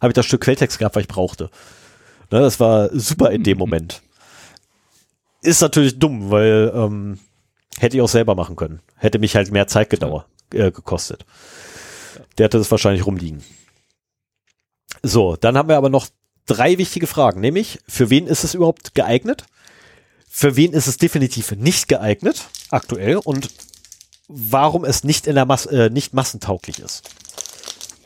hab 0.00 0.08
ich 0.10 0.14
das 0.14 0.26
Stück 0.26 0.40
Quelltext 0.40 0.78
gehabt, 0.80 0.96
was 0.96 1.02
ich 1.02 1.08
brauchte. 1.08 1.44
Ne, 2.32 2.40
das 2.40 2.58
war 2.58 2.88
super 2.92 3.30
in 3.30 3.44
dem 3.44 3.58
Moment. 3.58 4.02
Ist 5.46 5.60
natürlich 5.60 6.00
dumm, 6.00 6.32
weil 6.32 6.72
ähm, 6.74 7.20
hätte 7.78 7.96
ich 7.96 8.02
auch 8.02 8.08
selber 8.08 8.34
machen 8.34 8.56
können. 8.56 8.80
Hätte 8.96 9.20
mich 9.20 9.36
halt 9.36 9.52
mehr 9.52 9.68
Zeit 9.68 9.90
gedauert, 9.90 10.26
äh, 10.52 10.72
gekostet. 10.72 11.24
Der 12.36 12.46
hatte 12.46 12.58
das 12.58 12.72
wahrscheinlich 12.72 13.06
rumliegen. 13.06 13.44
So, 15.04 15.36
dann 15.36 15.56
haben 15.56 15.68
wir 15.68 15.76
aber 15.76 15.88
noch 15.88 16.08
drei 16.46 16.78
wichtige 16.78 17.06
Fragen, 17.06 17.40
nämlich, 17.40 17.78
für 17.86 18.10
wen 18.10 18.26
ist 18.26 18.42
es 18.42 18.54
überhaupt 18.54 18.96
geeignet? 18.96 19.44
Für 20.28 20.56
wen 20.56 20.72
ist 20.72 20.88
es 20.88 20.96
definitiv 20.96 21.52
nicht 21.52 21.86
geeignet, 21.86 22.48
aktuell, 22.70 23.18
und 23.18 23.48
warum 24.26 24.84
es 24.84 25.04
nicht 25.04 25.28
in 25.28 25.36
der 25.36 25.46
Mas 25.46 25.66
äh, 25.66 25.90
nicht 25.90 26.12
massentauglich 26.12 26.80
ist. 26.80 27.08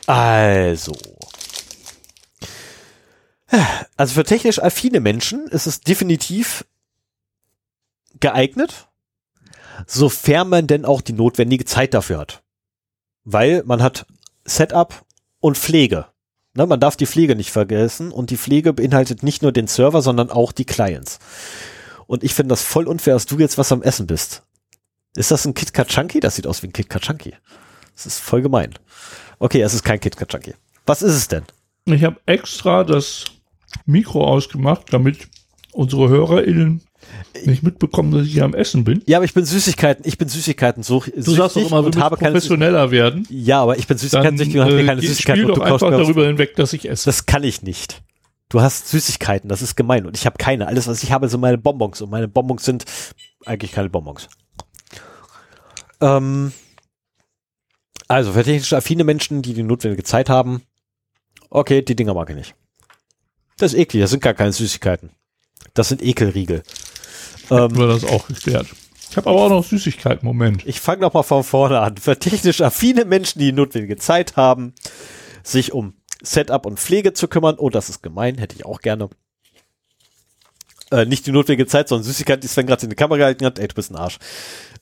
Also. 0.05 0.95
Also 3.97 4.13
für 4.13 4.25
technisch 4.25 4.61
affine 4.61 4.99
Menschen 4.99 5.47
ist 5.47 5.65
es 5.65 5.81
definitiv 5.81 6.65
geeignet, 8.21 8.87
sofern 9.85 10.49
man 10.49 10.67
denn 10.67 10.85
auch 10.85 11.01
die 11.01 11.13
notwendige 11.13 11.65
Zeit 11.65 11.93
dafür 11.93 12.19
hat. 12.19 12.43
Weil 13.23 13.63
man 13.65 13.83
hat 13.83 14.05
Setup 14.45 15.05
und 15.39 15.57
Pflege. 15.57 16.07
Ne, 16.53 16.65
man 16.65 16.79
darf 16.79 16.97
die 16.97 17.05
Pflege 17.05 17.35
nicht 17.35 17.51
vergessen 17.51 18.11
und 18.11 18.29
die 18.29 18.37
Pflege 18.37 18.73
beinhaltet 18.73 19.23
nicht 19.23 19.41
nur 19.41 19.51
den 19.51 19.67
Server, 19.67 20.01
sondern 20.01 20.29
auch 20.29 20.51
die 20.51 20.65
Clients. 20.65 21.19
Und 22.07 22.23
ich 22.23 22.33
finde 22.33 22.49
das 22.49 22.63
voll 22.63 22.87
unfair, 22.87 23.13
dass 23.13 23.25
du 23.25 23.37
jetzt 23.39 23.57
was 23.57 23.71
am 23.71 23.81
Essen 23.81 24.07
bist. 24.07 24.43
Ist 25.15 25.31
das 25.31 25.45
ein 25.45 25.53
KitKat 25.53 25.87
Chunky? 25.87 26.19
Das 26.19 26.35
sieht 26.35 26.47
aus 26.47 26.61
wie 26.61 26.67
ein 26.67 26.73
KitKat 26.73 27.03
Chunky. 27.03 27.33
Das 27.95 28.05
ist 28.05 28.19
voll 28.19 28.41
gemein. 28.41 28.73
Okay, 29.39 29.61
es 29.61 29.73
ist 29.73 29.83
kein 29.83 29.99
KitKat 29.99 30.29
Chunky. 30.29 30.53
Was 30.85 31.01
ist 31.01 31.13
es 31.13 31.27
denn? 31.27 31.43
Ich 31.85 32.03
habe 32.03 32.19
extra 32.25 32.83
das 32.83 33.25
Mikro 33.85 34.25
ausgemacht, 34.25 34.91
damit 34.91 35.29
unsere 35.71 36.09
HörerInnen 36.09 36.83
nicht 37.45 37.63
mitbekommen, 37.63 38.11
dass 38.11 38.25
ich 38.25 38.33
hier 38.33 38.45
am 38.45 38.53
Essen 38.53 38.83
bin. 38.83 39.01
Ja, 39.05 39.17
aber 39.17 39.25
ich 39.25 39.33
bin 39.33 39.45
Süßigkeiten, 39.45 40.05
ich 40.07 40.17
bin 40.17 40.27
Süßigkeiten 40.27 40.83
so 40.83 41.03
Du 41.15 41.31
sagst 41.31 41.55
doch 41.55 41.61
immer, 41.61 41.83
wir 41.83 41.87
müssen 41.87 42.01
professioner 42.01 42.91
werden. 42.91 43.25
Ja, 43.29 43.61
aber 43.61 43.77
ich 43.77 43.87
bin 43.87 43.97
Süßigkeiten 43.97 44.37
süchtig 44.37 44.55
und 44.57 44.61
habe 44.63 44.81
äh, 44.81 44.85
keine 44.85 45.01
geh- 45.01 45.07
Süßigkeiten 45.07 45.41
spiel 45.43 45.53
doch 45.55 45.61
einfach 45.61 45.89
mir 45.89 45.97
darüber 45.97 46.25
hinweg, 46.25 46.55
dass 46.55 46.73
ich 46.73 46.89
esse. 46.89 47.05
Das 47.05 47.25
kann 47.25 47.43
ich 47.43 47.61
nicht. 47.61 48.01
Du 48.49 48.61
hast 48.61 48.89
Süßigkeiten, 48.89 49.47
das 49.49 49.61
ist 49.61 49.75
gemein 49.75 50.05
und 50.05 50.17
ich 50.17 50.25
habe 50.25 50.37
keine. 50.37 50.67
Alles, 50.67 50.85
was 50.87 51.03
ich 51.03 51.11
habe, 51.11 51.29
sind 51.29 51.39
meine 51.39 51.57
Bonbons 51.57 52.01
und 52.01 52.09
meine 52.09 52.27
Bonbons 52.27 52.65
sind 52.65 52.83
eigentlich 53.45 53.71
keine 53.71 53.89
Bonbons. 53.89 54.27
Ähm, 56.01 56.51
also 58.07 58.33
für 58.33 58.43
technisch 58.43 58.73
affine 58.73 59.03
Menschen, 59.05 59.41
die 59.41 59.53
die 59.53 59.63
notwendige 59.63 60.03
Zeit 60.03 60.29
haben, 60.29 60.63
okay, 61.49 61.81
die 61.81 61.95
Dinger 61.95 62.13
mag 62.13 62.29
ich 62.29 62.35
nicht. 62.35 62.55
Das 63.57 63.73
ist 63.73 63.79
eklig, 63.79 64.01
das 64.01 64.09
sind 64.11 64.21
gar 64.23 64.33
keine 64.33 64.51
Süßigkeiten. 64.51 65.11
Das 65.73 65.87
sind 65.89 66.01
Ekelriegel. 66.01 66.63
Ähm, 67.51 67.57
Haben 67.57 67.77
wir 67.77 67.87
das 67.87 68.05
auch 68.05 68.27
geklärt. 68.27 68.67
Ich 69.09 69.17
habe 69.17 69.29
aber 69.29 69.41
auch 69.41 69.49
noch 69.49 69.65
Süßigkeiten. 69.65 70.25
Moment. 70.25 70.65
ich 70.65 70.79
fange 70.79 71.01
noch 71.01 71.13
mal 71.13 71.23
von 71.23 71.43
vorne 71.43 71.81
an. 71.81 71.97
Für 71.97 72.17
technisch 72.17 72.61
affine 72.61 73.03
Menschen, 73.03 73.39
die 73.39 73.47
die 73.47 73.51
notwendige 73.51 73.97
Zeit 73.97 74.37
haben, 74.37 74.73
sich 75.43 75.73
um 75.73 75.93
Setup 76.23 76.65
und 76.65 76.79
Pflege 76.79 77.11
zu 77.11 77.27
kümmern. 77.27 77.55
Oh, 77.57 77.69
das 77.69 77.89
ist 77.89 78.01
gemein, 78.01 78.37
hätte 78.37 78.55
ich 78.55 78.65
auch 78.65 78.79
gerne. 78.79 79.09
Äh, 80.91 81.05
nicht 81.05 81.27
die 81.27 81.33
notwendige 81.33 81.67
Zeit, 81.67 81.89
sondern 81.89 82.05
Süßigkeit, 82.05 82.41
die 82.41 82.47
Sven 82.47 82.67
gerade 82.67 82.83
in 82.83 82.89
die 82.89 82.95
Kamera 82.95 83.17
gehalten 83.17 83.45
hat. 83.45 83.59
Ey, 83.59 83.67
du 83.67 83.75
bist 83.75 83.91
ein 83.91 83.97
Arsch. 83.97 84.17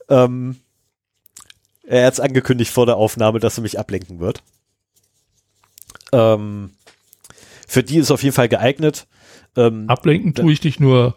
Ähm, 0.08 0.58
er 1.84 2.06
hat 2.06 2.14
es 2.14 2.20
angekündigt 2.20 2.72
vor 2.72 2.86
der 2.86 2.98
Aufnahme, 2.98 3.40
dass 3.40 3.58
er 3.58 3.64
mich 3.64 3.80
ablenken 3.80 4.20
wird. 4.20 4.44
Ähm, 6.12 6.72
für 7.68 7.82
die 7.82 7.98
ist 7.98 8.12
auf 8.12 8.22
jeden 8.22 8.36
Fall 8.36 8.50
geeignet. 8.50 9.08
Ähm, 9.56 9.90
Ablenken 9.90 10.36
tue 10.36 10.52
ich 10.52 10.60
dich 10.60 10.80
nur 10.80 11.16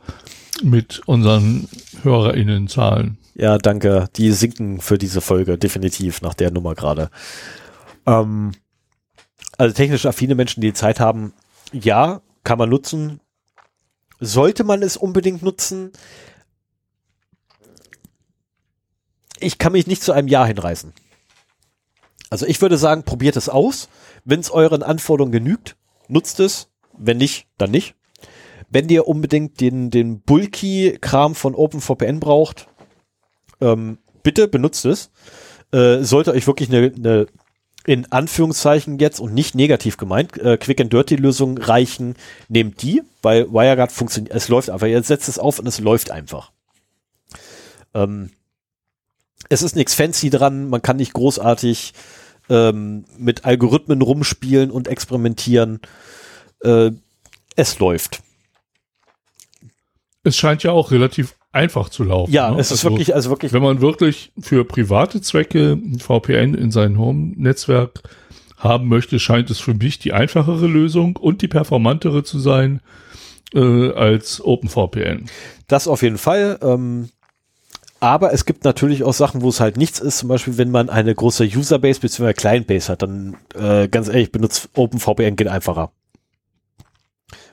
mit 0.62 1.00
unseren 1.06 1.68
HörerInnen-Zahlen. 2.02 3.18
Ja, 3.34 3.58
danke. 3.58 4.08
Die 4.16 4.32
sinken 4.32 4.80
für 4.80 4.98
diese 4.98 5.20
Folge 5.20 5.58
definitiv 5.58 6.22
nach 6.22 6.34
der 6.34 6.50
Nummer 6.50 6.74
gerade. 6.74 7.10
Ähm, 8.06 8.52
also 9.58 9.74
technisch 9.74 10.06
affine 10.06 10.34
Menschen, 10.34 10.60
die 10.60 10.72
Zeit 10.72 11.00
haben, 11.00 11.32
ja, 11.72 12.20
kann 12.44 12.58
man 12.58 12.68
nutzen. 12.68 13.20
Sollte 14.20 14.64
man 14.64 14.82
es 14.82 14.96
unbedingt 14.96 15.42
nutzen? 15.42 15.92
ich 19.42 19.58
kann 19.58 19.72
mich 19.72 19.86
nicht 19.86 20.02
zu 20.02 20.12
einem 20.12 20.28
Ja 20.28 20.46
hinreißen. 20.46 20.92
Also 22.30 22.46
ich 22.46 22.60
würde 22.62 22.78
sagen, 22.78 23.02
probiert 23.02 23.36
es 23.36 23.48
aus. 23.48 23.88
Wenn 24.24 24.40
es 24.40 24.50
euren 24.50 24.82
Anforderungen 24.82 25.32
genügt, 25.32 25.76
nutzt 26.08 26.40
es. 26.40 26.68
Wenn 26.96 27.18
nicht, 27.18 27.46
dann 27.58 27.70
nicht. 27.70 27.94
Wenn 28.72 28.88
ihr 28.88 29.06
unbedingt 29.06 29.60
den, 29.60 29.90
den 29.90 30.20
Bulky-Kram 30.22 31.34
von 31.34 31.54
OpenVPN 31.54 32.20
braucht, 32.20 32.68
ähm, 33.60 33.98
bitte 34.22 34.48
benutzt 34.48 34.86
es. 34.86 35.10
Äh, 35.72 36.02
sollte 36.02 36.32
euch 36.32 36.46
wirklich 36.46 36.70
eine, 36.70 36.92
eine 36.94 37.26
in 37.84 38.10
Anführungszeichen 38.10 38.98
jetzt 38.98 39.20
und 39.20 39.34
nicht 39.34 39.54
negativ 39.54 39.96
gemeint, 39.96 40.38
äh, 40.38 40.56
Quick 40.56 40.80
and 40.80 40.92
Dirty 40.92 41.16
Lösung 41.16 41.58
reichen, 41.58 42.14
nehmt 42.48 42.80
die, 42.82 43.02
weil 43.22 43.52
WireGuard 43.52 43.90
funktioniert, 43.90 44.34
es 44.34 44.48
läuft 44.48 44.70
einfach. 44.70 44.86
Ihr 44.86 45.02
setzt 45.02 45.28
es 45.28 45.38
auf 45.38 45.58
und 45.58 45.66
es 45.66 45.80
läuft 45.80 46.10
einfach. 46.10 46.52
Ähm, 47.92 48.30
es 49.48 49.62
ist 49.62 49.76
nichts 49.76 49.94
fancy 49.94 50.30
dran, 50.30 50.68
man 50.68 50.80
kann 50.80 50.96
nicht 50.96 51.12
großartig 51.12 51.92
ähm, 52.48 53.04
mit 53.18 53.44
Algorithmen 53.44 54.00
rumspielen 54.00 54.70
und 54.70 54.88
experimentieren. 54.88 55.80
Äh, 56.62 56.92
es 57.56 57.78
läuft. 57.78 58.22
Es 60.24 60.36
scheint 60.36 60.62
ja 60.62 60.72
auch 60.72 60.90
relativ 60.90 61.34
einfach 61.52 61.88
zu 61.88 62.04
laufen. 62.04 62.32
Ja, 62.32 62.50
ne? 62.50 62.60
es 62.60 62.70
ist 62.70 62.84
also, 62.84 62.90
wirklich, 62.90 63.14
also 63.14 63.30
wirklich. 63.30 63.52
Wenn 63.52 63.62
man 63.62 63.80
wirklich 63.80 64.32
für 64.40 64.64
private 64.64 65.20
Zwecke 65.20 65.78
VPN 65.98 66.54
in 66.54 66.70
sein 66.70 66.98
Home-Netzwerk 66.98 68.02
haben 68.56 68.88
möchte, 68.88 69.18
scheint 69.18 69.50
es 69.50 69.58
für 69.58 69.74
mich 69.74 69.98
die 69.98 70.12
einfachere 70.12 70.66
Lösung 70.66 71.16
und 71.16 71.42
die 71.42 71.48
performantere 71.48 72.22
zu 72.22 72.38
sein 72.38 72.80
äh, 73.54 73.90
als 73.90 74.44
OpenVPN. 74.44 75.26
Das 75.66 75.88
auf 75.88 76.02
jeden 76.02 76.18
Fall. 76.18 76.58
Ähm, 76.62 77.08
aber 78.00 78.32
es 78.32 78.46
gibt 78.46 78.64
natürlich 78.64 79.04
auch 79.04 79.14
Sachen, 79.14 79.42
wo 79.42 79.48
es 79.48 79.60
halt 79.60 79.76
nichts 79.76 80.00
ist. 80.00 80.18
Zum 80.18 80.28
Beispiel, 80.28 80.58
wenn 80.58 80.70
man 80.70 80.90
eine 80.90 81.14
große 81.14 81.44
Userbase 81.44 82.00
bzw. 82.00 82.32
Clientbase 82.32 82.90
hat, 82.90 83.02
dann 83.02 83.36
äh, 83.54 83.88
ganz 83.88 84.08
ehrlich, 84.08 84.32
benutzt 84.32 84.70
OpenVPN 84.74 85.36
geht 85.36 85.48
einfacher. 85.48 85.92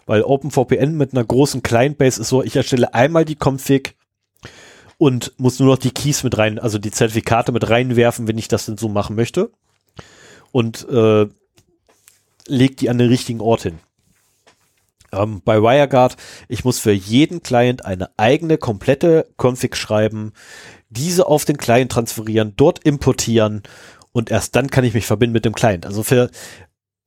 Weil 0.10 0.24
OpenVPN 0.24 0.98
mit 0.98 1.14
einer 1.14 1.24
großen 1.24 1.62
Clientbase 1.62 2.22
ist 2.22 2.30
so, 2.30 2.42
ich 2.42 2.56
erstelle 2.56 2.96
einmal 2.96 3.26
die 3.26 3.38
Config 3.40 3.96
und 4.98 5.34
muss 5.38 5.60
nur 5.60 5.70
noch 5.70 5.78
die 5.78 5.92
Keys 5.92 6.24
mit 6.24 6.36
rein, 6.36 6.58
also 6.58 6.80
die 6.80 6.90
Zertifikate 6.90 7.52
mit 7.52 7.70
reinwerfen, 7.70 8.28
wenn 8.28 8.40
ich 8.40 8.48
das 8.48 8.66
denn 8.66 8.76
so 8.76 8.90
machen 8.90 9.16
möchte. 9.16 9.52
Und 10.52 10.90
äh, 10.90 11.28
legt 12.48 12.82
die 12.82 12.90
an 12.90 12.98
den 12.98 13.10
richtigen 13.10 13.40
Ort 13.40 13.62
hin. 13.62 13.78
Ähm, 15.12 15.44
bei 15.46 15.62
WireGuard, 15.62 16.18
ich 16.48 16.66
muss 16.66 16.80
für 16.80 16.92
jeden 16.92 17.44
Client 17.44 17.86
eine 17.86 18.10
eigene 18.18 18.58
komplette 18.58 19.28
Config 19.38 19.76
schreiben, 19.76 20.34
diese 20.90 21.28
auf 21.28 21.46
den 21.46 21.58
Client 21.58 21.92
transferieren, 21.92 22.54
dort 22.56 22.84
importieren 22.84 23.62
und 24.12 24.32
erst 24.32 24.56
dann 24.56 24.72
kann 24.72 24.86
ich 24.86 24.96
mich 24.96 25.06
verbinden 25.06 25.34
mit 25.34 25.46
dem 25.46 25.54
Client. 25.54 25.86
Also 25.86 26.02
für, 26.02 26.32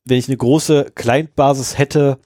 wenn 0.04 0.18
ich 0.18 0.28
eine 0.28 0.36
große 0.36 0.92
Client-Basis 0.94 1.78
hätte 1.78 2.20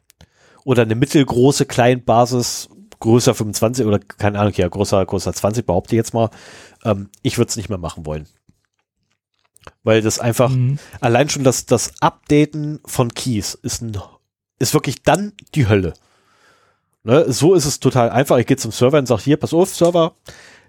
oder 0.66 0.82
eine 0.82 0.96
mittelgroße 0.96 1.64
Client-Basis, 1.64 2.68
größer 2.98 3.36
25 3.36 3.86
oder 3.86 4.00
keine 4.00 4.40
Ahnung, 4.40 4.52
ja, 4.56 4.66
größer, 4.66 5.06
größer 5.06 5.32
20, 5.32 5.64
behaupte 5.64 5.94
ich 5.94 5.98
jetzt 5.98 6.12
mal, 6.12 6.28
ähm, 6.84 7.08
ich 7.22 7.38
würde 7.38 7.50
es 7.50 7.56
nicht 7.56 7.68
mehr 7.68 7.78
machen 7.78 8.04
wollen. 8.04 8.26
Weil 9.84 10.02
das 10.02 10.18
einfach, 10.18 10.50
mhm. 10.50 10.80
allein 11.00 11.28
schon 11.28 11.44
das, 11.44 11.66
das 11.66 11.92
Updaten 12.00 12.80
von 12.84 13.14
Keys 13.14 13.54
ist 13.54 13.80
ein 13.80 13.96
ist 14.58 14.74
wirklich 14.74 15.02
dann 15.02 15.34
die 15.54 15.68
Hölle. 15.68 15.94
Ne, 17.04 17.32
so 17.32 17.54
ist 17.54 17.66
es 17.66 17.78
total 17.78 18.10
einfach. 18.10 18.38
Ich 18.38 18.46
gehe 18.46 18.56
zum 18.56 18.72
Server 18.72 18.98
und 18.98 19.06
sage, 19.06 19.22
hier, 19.22 19.36
pass 19.36 19.54
auf, 19.54 19.72
Server, 19.72 20.16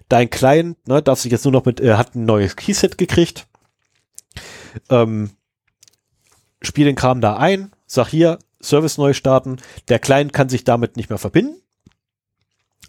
dein 0.08 0.30
Client, 0.30 0.86
ne, 0.86 1.02
darf 1.02 1.18
sich 1.18 1.32
jetzt 1.32 1.44
nur 1.44 1.52
noch 1.52 1.64
mit, 1.64 1.80
er 1.80 1.98
hat 1.98 2.14
ein 2.14 2.24
neues 2.24 2.54
Keyset 2.54 2.98
gekriegt. 2.98 3.48
Ähm, 4.90 5.30
spiel 6.62 6.84
den 6.84 6.94
Kram 6.94 7.20
da 7.20 7.36
ein, 7.36 7.72
sag 7.86 8.08
hier, 8.08 8.38
Service 8.62 8.98
neu 8.98 9.12
starten. 9.12 9.58
Der 9.88 9.98
Client 9.98 10.32
kann 10.32 10.48
sich 10.48 10.64
damit 10.64 10.96
nicht 10.96 11.10
mehr 11.10 11.18
verbinden. 11.18 11.60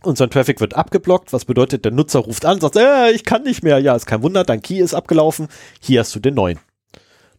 Unser 0.01 0.29
Traffic 0.29 0.61
wird 0.61 0.75
abgeblockt, 0.75 1.33
was 1.33 1.43
bedeutet, 1.43 1.83
der 1.83 1.91
Nutzer 1.91 2.19
ruft 2.19 2.45
an, 2.45 2.61
sagt, 2.61 2.77
äh, 2.77 3.11
ich 3.11 3.25
kann 3.25 3.43
nicht 3.43 3.63
mehr. 3.63 3.79
Ja, 3.79 3.95
ist 3.95 4.05
kein 4.05 4.23
Wunder, 4.23 4.45
dein 4.45 4.61
Key 4.61 4.79
ist 4.79 4.93
abgelaufen. 4.93 5.49
Hier 5.81 5.99
hast 5.99 6.15
du 6.15 6.19
den 6.19 6.35
neuen. 6.35 6.59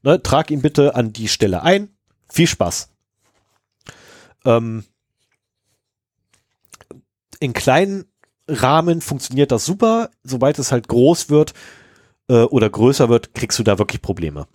Ne, 0.02 0.22
trag 0.22 0.50
ihn 0.50 0.62
bitte 0.62 0.94
an 0.94 1.12
die 1.12 1.28
Stelle 1.28 1.62
ein. 1.62 1.88
Viel 2.28 2.46
Spaß. 2.46 2.90
Ähm, 4.44 4.84
in 7.38 7.54
kleinen 7.54 8.04
Rahmen 8.46 9.00
funktioniert 9.00 9.52
das 9.52 9.64
super. 9.64 10.10
Sobald 10.22 10.58
es 10.58 10.70
halt 10.70 10.88
groß 10.88 11.30
wird 11.30 11.54
äh, 12.28 12.42
oder 12.42 12.68
größer 12.68 13.08
wird, 13.08 13.34
kriegst 13.34 13.58
du 13.58 13.62
da 13.62 13.78
wirklich 13.78 14.02
Probleme. 14.02 14.46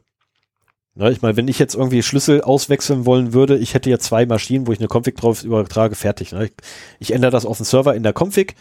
Ja, 0.97 1.09
ich 1.09 1.21
meine, 1.21 1.35
wenn 1.35 1.49
ich 1.49 1.59
jetzt 1.59 1.75
irgendwie 1.75 2.01
Schlüssel 2.01 2.41
auswechseln 2.41 3.05
wollen 3.05 3.33
würde, 3.33 3.57
ich 3.57 3.73
hätte 3.73 3.89
ja 3.89 3.99
zwei 3.99 4.25
Maschinen, 4.25 4.65
wo 4.65 4.71
ich 4.71 4.79
eine 4.79 4.87
Config 4.87 5.15
drauf 5.15 5.43
übertrage, 5.43 5.95
fertig. 5.95 6.31
Ne? 6.31 6.45
Ich, 6.45 6.51
ich, 6.99 7.13
ändere 7.13 7.31
das 7.31 7.45
auf 7.45 7.57
den 7.57 7.65
Server 7.65 7.95
in 7.95 8.03
der 8.03 8.13
Config, 8.13 8.55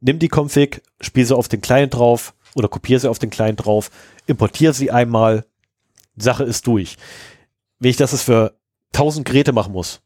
nimm 0.00 0.18
die 0.18 0.28
Config, 0.28 0.82
spiele 1.00 1.26
sie 1.26 1.36
auf 1.36 1.48
den 1.48 1.62
Client 1.62 1.94
drauf 1.94 2.34
oder 2.54 2.68
kopiere 2.68 3.00
sie 3.00 3.08
auf 3.08 3.18
den 3.18 3.30
Client 3.30 3.64
drauf, 3.64 3.90
importiere 4.26 4.74
sie 4.74 4.90
einmal, 4.90 5.46
Sache 6.16 6.44
ist 6.44 6.66
durch. 6.66 6.96
Wenn 7.78 7.90
ich 7.90 7.96
das 7.96 8.12
jetzt 8.12 8.24
für 8.24 8.54
1000 8.92 9.26
Geräte 9.26 9.52
machen 9.52 9.72
muss, 9.72 10.02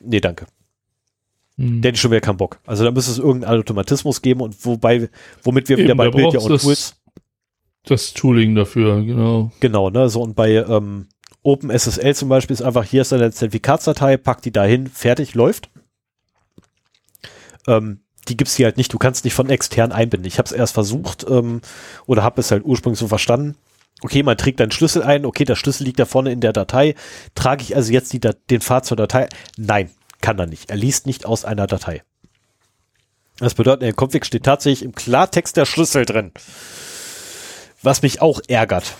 nee, 0.00 0.20
danke. 0.20 0.46
Hm. 1.56 1.82
Der 1.82 1.92
hat 1.92 1.98
schon 1.98 2.10
wieder 2.10 2.20
keinen 2.20 2.38
Bock. 2.38 2.58
Also 2.66 2.82
da 2.82 2.90
müsste 2.90 3.12
es 3.12 3.18
irgendeinen 3.18 3.60
Automatismus 3.60 4.22
geben 4.22 4.40
und 4.40 4.64
wobei, 4.64 5.08
womit 5.44 5.68
wir 5.68 5.78
Eben, 5.78 5.84
wieder 5.84 5.94
bei 5.94 6.10
Bild 6.10 6.32
ja 6.32 6.40
und 6.40 6.60
Tools. 6.60 6.96
Das 7.84 8.14
Tooling 8.14 8.54
dafür, 8.54 9.02
genau. 9.02 9.50
Genau, 9.60 9.90
ne, 9.90 10.08
so 10.08 10.22
und 10.22 10.34
bei 10.34 10.54
ähm, 10.54 11.08
OpenSSL 11.42 12.14
zum 12.14 12.28
Beispiel 12.28 12.54
ist 12.54 12.62
einfach, 12.62 12.84
hier 12.84 13.02
ist 13.02 13.12
deine 13.12 13.30
Zertifikatsdatei, 13.32 14.16
pack 14.16 14.42
die 14.42 14.52
dahin, 14.52 14.86
fertig, 14.86 15.34
läuft. 15.34 15.68
Ähm, 17.66 18.00
die 18.28 18.36
gibt's 18.36 18.54
hier 18.54 18.66
halt 18.66 18.76
nicht, 18.76 18.92
du 18.92 18.98
kannst 18.98 19.24
nicht 19.24 19.34
von 19.34 19.50
extern 19.50 19.90
einbinden. 19.90 20.28
Ich 20.28 20.38
habe 20.38 20.46
es 20.46 20.52
erst 20.52 20.74
versucht 20.74 21.26
ähm, 21.28 21.60
oder 22.06 22.22
habe 22.22 22.40
es 22.40 22.52
halt 22.52 22.64
ursprünglich 22.64 23.00
so 23.00 23.08
verstanden, 23.08 23.56
okay, 24.02 24.22
man 24.22 24.36
trägt 24.36 24.60
einen 24.60 24.70
Schlüssel 24.70 25.02
ein, 25.02 25.24
okay, 25.24 25.44
der 25.44 25.56
Schlüssel 25.56 25.84
liegt 25.84 25.98
da 25.98 26.04
vorne 26.04 26.32
in 26.32 26.40
der 26.40 26.52
Datei, 26.52 26.94
trage 27.34 27.62
ich 27.62 27.74
also 27.74 27.92
jetzt 27.92 28.12
die, 28.12 28.20
den 28.20 28.60
Pfad 28.60 28.86
zur 28.86 28.96
Datei? 28.96 29.28
Nein, 29.56 29.90
kann 30.20 30.38
er 30.38 30.46
nicht. 30.46 30.70
Er 30.70 30.76
liest 30.76 31.06
nicht 31.06 31.26
aus 31.26 31.44
einer 31.44 31.66
Datei. 31.66 32.02
Das 33.38 33.54
bedeutet, 33.54 33.82
in 33.82 33.88
der 33.88 33.94
Config 34.00 34.24
steht 34.24 34.44
tatsächlich 34.44 34.84
im 34.84 34.94
Klartext 34.94 35.56
der 35.56 35.66
Schlüssel 35.66 36.04
drin. 36.04 36.30
Was 37.82 38.02
mich 38.02 38.22
auch 38.22 38.40
ärgert. 38.48 38.94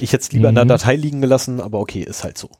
Ich 0.00 0.12
hätte 0.12 0.22
es 0.22 0.32
lieber 0.32 0.50
mhm. 0.50 0.58
in 0.58 0.68
der 0.68 0.76
Datei 0.76 0.96
liegen 0.96 1.20
gelassen, 1.20 1.60
aber 1.60 1.80
okay, 1.80 2.02
ist 2.02 2.24
halt 2.24 2.36
so. 2.36 2.50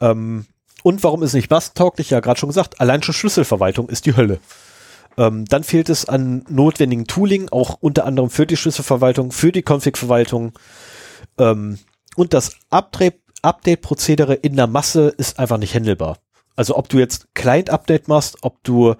Ähm, 0.00 0.46
und 0.82 1.02
warum 1.02 1.22
ist 1.22 1.34
nicht 1.34 1.50
masttauglich? 1.50 2.10
Ja, 2.10 2.20
gerade 2.20 2.38
schon 2.38 2.48
gesagt, 2.48 2.80
allein 2.80 3.02
schon 3.02 3.14
Schlüsselverwaltung 3.14 3.88
ist 3.88 4.06
die 4.06 4.16
Hölle. 4.16 4.40
Ähm, 5.18 5.44
dann 5.46 5.64
fehlt 5.64 5.88
es 5.88 6.08
an 6.08 6.44
notwendigen 6.48 7.06
Tooling, 7.06 7.48
auch 7.50 7.76
unter 7.80 8.04
anderem 8.06 8.30
für 8.30 8.46
die 8.46 8.56
Schlüsselverwaltung, 8.56 9.32
für 9.32 9.52
die 9.52 9.62
Config-Verwaltung. 9.62 10.52
Ähm, 11.38 11.78
und 12.16 12.32
das 12.32 12.56
Update-Prozedere 12.70 14.34
in 14.34 14.56
der 14.56 14.66
Masse 14.66 15.12
ist 15.16 15.38
einfach 15.38 15.58
nicht 15.58 15.74
handelbar. 15.74 16.18
Also 16.56 16.76
ob 16.76 16.88
du 16.88 16.98
jetzt 16.98 17.34
Client-Update 17.34 18.08
machst, 18.08 18.38
ob 18.42 18.62
du 18.64 18.94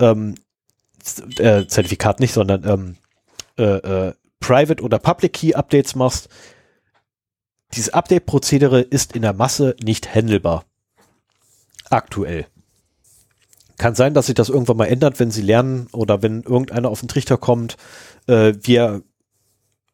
ähm, 0.00 0.36
äh, 1.38 1.66
Zertifikat 1.66 2.20
nicht, 2.20 2.32
sondern 2.32 2.64
ähm, 2.64 2.96
äh, 3.58 3.62
äh, 4.08 4.14
Private 4.40 4.82
oder 4.82 4.98
Public 4.98 5.32
Key 5.32 5.54
Updates 5.54 5.94
machst, 5.94 6.28
dieses 7.72 7.92
Update-Prozedere 7.92 8.80
ist 8.80 9.14
in 9.16 9.22
der 9.22 9.32
Masse 9.32 9.74
nicht 9.82 10.14
handelbar. 10.14 10.64
Aktuell. 11.90 12.46
Kann 13.78 13.94
sein, 13.94 14.14
dass 14.14 14.26
sich 14.26 14.34
das 14.34 14.48
irgendwann 14.48 14.76
mal 14.76 14.86
ändert, 14.86 15.18
wenn 15.18 15.30
sie 15.30 15.42
lernen 15.42 15.88
oder 15.92 16.22
wenn 16.22 16.42
irgendeiner 16.42 16.90
auf 16.90 17.00
den 17.00 17.08
Trichter 17.08 17.36
kommt. 17.36 17.76
Äh, 18.26 18.54
wir, 18.62 19.02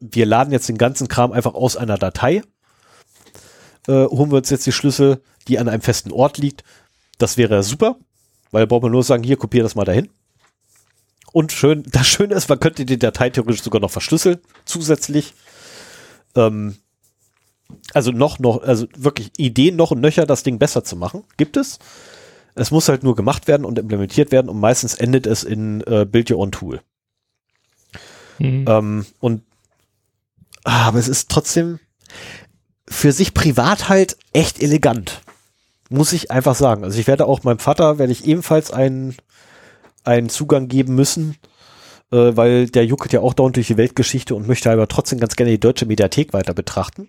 wir 0.01 0.27
laden 0.27 0.53
jetzt 0.53 0.69
den 0.69 0.79
ganzen 0.79 1.09
Kram 1.09 1.33
einfach 1.33 1.55
aus 1.55 1.77
einer 1.77 1.97
Datei. 1.97 2.43
Äh, 3.89 4.05
holen 4.07 4.31
wir 4.31 4.39
uns 4.39 4.51
jetzt 4.51 4.67
die 4.67 4.73
Schlüssel, 4.73 5.23
die 5.49 5.59
an 5.59 5.69
einem 5.69 5.83
festen 5.83 6.13
Ort 6.13 6.37
liegt. 6.37 6.65
Das 7.17 7.39
wäre 7.39 7.63
super, 7.63 7.97
weil 8.51 8.67
braucht 8.67 8.83
man 8.83 8.93
nur 8.93 9.03
sagen, 9.03 9.23
hier 9.23 9.37
kopiere 9.39 9.63
das 9.63 9.75
mal 9.75 9.85
dahin. 9.85 10.11
Und 11.33 11.53
schön, 11.53 11.85
das 11.91 12.07
Schöne 12.07 12.35
ist, 12.35 12.49
man 12.49 12.61
könnte 12.61 12.85
die 12.85 12.99
Datei 12.99 13.31
theoretisch 13.31 13.63
sogar 13.63 13.81
noch 13.81 13.91
verschlüsseln, 13.91 14.39
zusätzlich. 14.65 15.35
Ähm, 16.35 16.77
also 17.95 18.11
noch, 18.11 18.39
noch, 18.39 18.63
also 18.63 18.87
wirklich 18.97 19.31
Ideen 19.37 19.77
noch 19.77 19.93
und 19.93 20.01
nöcher, 20.01 20.27
das 20.27 20.43
Ding 20.43 20.59
besser 20.59 20.83
zu 20.83 20.97
machen, 20.97 21.25
gibt 21.37 21.57
es. 21.57 21.79
Es 22.55 22.71
muss 22.71 22.89
halt 22.89 23.05
nur 23.05 23.15
gemacht 23.15 23.47
werden 23.49 23.65
und 23.65 23.79
implementiert 23.79 24.33
werden 24.33 24.49
und 24.49 24.59
meistens 24.59 24.95
endet 24.95 25.27
es 25.27 25.45
in 25.45 25.83
äh, 25.83 26.05
Build 26.05 26.31
Your 26.31 26.39
Own 26.39 26.53
Tool. 26.53 26.81
Mhm. 28.39 28.65
Ähm, 28.69 29.07
und 29.21 29.43
ah, 30.65 30.89
aber 30.89 30.99
es 30.99 31.09
ist 31.09 31.31
trotzdem 31.31 31.79
für 32.89 33.13
sich 33.13 33.35
privat 33.35 33.89
halt 33.89 34.17
echt 34.33 34.61
elegant. 34.61 35.23
Muss 35.91 36.13
ich 36.13 36.31
einfach 36.31 36.55
sagen. 36.55 36.85
Also 36.85 36.99
ich 36.99 37.07
werde 37.07 37.27
auch 37.27 37.45
meinem 37.45 37.59
Vater, 37.59 37.99
werde 37.99 38.13
ich 38.13 38.25
ebenfalls 38.25 38.73
einen, 38.73 39.17
einen 40.11 40.29
Zugang 40.29 40.69
geben 40.69 40.95
müssen. 40.95 41.37
äh, 42.13 42.37
weil 42.37 42.69
der 42.69 42.85
juckelt 42.85 43.13
ja 43.13 43.21
auch 43.21 43.35
dauernd 43.35 43.55
durch 43.55 43.69
die 43.69 43.77
Weltgeschichte 43.77 44.35
und 44.35 44.49
möchte 44.49 44.69
aber 44.69 44.89
trotzdem 44.89 45.21
ganz 45.21 45.37
gerne 45.37 45.53
die 45.53 45.61
deutsche 45.61 45.87
Mediathek 45.87 46.33
weiter 46.33 46.55
betrachten. 46.55 47.09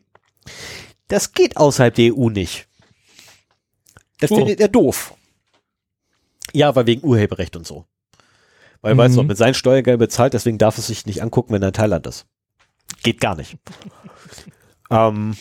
Das 1.07 1.33
geht 1.33 1.57
außerhalb 1.57 1.95
der 1.95 2.15
EU 2.15 2.29
nicht. 2.29 2.67
Das 4.19 4.29
Oh. 4.29 4.35
findet 4.35 4.59
er 4.59 4.67
doof. 4.67 5.15
Ja, 6.53 6.75
weil 6.75 6.85
wegen 6.85 7.03
Urheberrecht 7.03 7.55
und 7.55 7.65
so. 7.65 7.85
Weil 8.81 8.93
er 8.93 8.97
weiß 8.97 9.13
Mhm. 9.13 9.17
noch, 9.17 9.23
mit 9.23 9.37
seinen 9.37 9.55
Steuergeldern 9.55 9.97
bezahlt, 9.97 10.33
deswegen 10.35 10.59
darf 10.59 10.77
es 10.77 10.85
sich 10.85 11.07
nicht 11.07 11.23
angucken, 11.23 11.51
wenn 11.51 11.63
er 11.63 11.69
in 11.69 11.73
Thailand 11.73 12.05
ist. 12.05 12.27
Geht 13.01 13.19
gar 13.19 13.33
nicht. 13.35 13.57
ähm, 14.91 15.35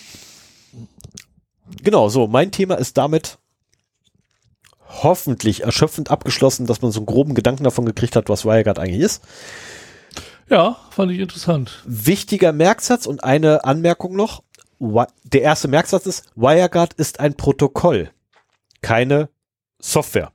genau, 1.83 2.09
so, 2.09 2.29
mein 2.29 2.51
Thema 2.51 2.77
ist 2.77 2.97
damit 2.97 3.39
hoffentlich 4.91 5.63
erschöpfend 5.63 6.11
abgeschlossen, 6.11 6.67
dass 6.67 6.83
man 6.83 6.91
so 6.91 7.01
einen 7.01 7.07
groben 7.07 7.35
Gedanken 7.35 7.65
davon 7.65 7.85
gekriegt 7.85 8.17
hat, 8.17 8.29
was 8.29 8.45
WireGuard 8.45 8.79
eigentlich 8.79 9.03
ist. 9.03 9.23
Ja, 10.49 10.77
fand 10.91 11.13
ich 11.13 11.21
interessant. 11.21 11.83
Wichtiger 11.87 12.53
Merksatz 12.53 13.07
und 13.07 13.23
eine 13.23 13.65
Anmerkung 13.65 14.17
noch. 14.17 14.43
Der 15.25 15.43
erste 15.43 15.69
Merksatz 15.69 16.07
ist, 16.07 16.25
WireGuard 16.35 16.95
ist 16.95 17.21
ein 17.21 17.35
Protokoll, 17.37 18.11
keine 18.83 19.29
Software. 19.79 20.33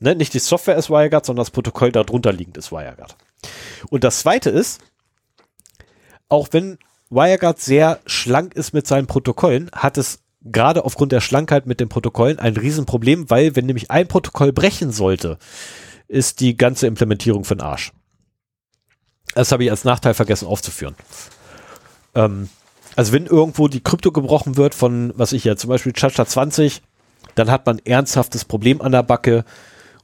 Ne? 0.00 0.14
Nicht 0.14 0.34
die 0.34 0.38
Software 0.38 0.76
ist 0.76 0.90
WireGuard, 0.90 1.24
sondern 1.24 1.42
das 1.44 1.50
Protokoll 1.50 1.92
darunter 1.92 2.32
liegend 2.32 2.56
ist 2.58 2.72
WireGuard. 2.72 3.16
Und 3.88 4.04
das 4.04 4.20
zweite 4.20 4.50
ist, 4.50 4.80
auch 6.28 6.48
wenn 6.52 6.78
WireGuard 7.08 7.58
sehr 7.58 8.00
schlank 8.06 8.54
ist 8.54 8.72
mit 8.72 8.86
seinen 8.86 9.06
Protokollen, 9.06 9.70
hat 9.72 9.96
es 9.96 10.20
gerade 10.42 10.84
aufgrund 10.84 11.12
der 11.12 11.20
Schlankheit 11.20 11.66
mit 11.66 11.80
den 11.80 11.88
Protokollen 11.88 12.38
ein 12.38 12.56
Riesenproblem, 12.56 13.30
weil 13.30 13.56
wenn 13.56 13.66
nämlich 13.66 13.90
ein 13.90 14.08
Protokoll 14.08 14.52
brechen 14.52 14.90
sollte, 14.90 15.38
ist 16.08 16.40
die 16.40 16.56
ganze 16.56 16.86
Implementierung 16.86 17.44
für 17.44 17.56
den 17.56 17.62
Arsch. 17.62 17.92
Das 19.34 19.52
habe 19.52 19.64
ich 19.64 19.70
als 19.70 19.84
Nachteil 19.84 20.14
vergessen 20.14 20.46
aufzuführen. 20.46 20.96
Ähm, 22.14 22.48
also 22.96 23.12
wenn 23.12 23.26
irgendwo 23.26 23.68
die 23.68 23.82
Krypto 23.82 24.10
gebrochen 24.10 24.56
wird 24.56 24.74
von, 24.74 25.12
was 25.16 25.32
ich 25.32 25.44
ja, 25.44 25.56
zum 25.56 25.68
Beispiel 25.68 25.92
Chacha 25.92 26.26
20, 26.26 26.82
dann 27.34 27.50
hat 27.50 27.66
man 27.66 27.78
ernsthaftes 27.78 28.44
Problem 28.44 28.80
an 28.80 28.92
der 28.92 29.02
Backe 29.02 29.44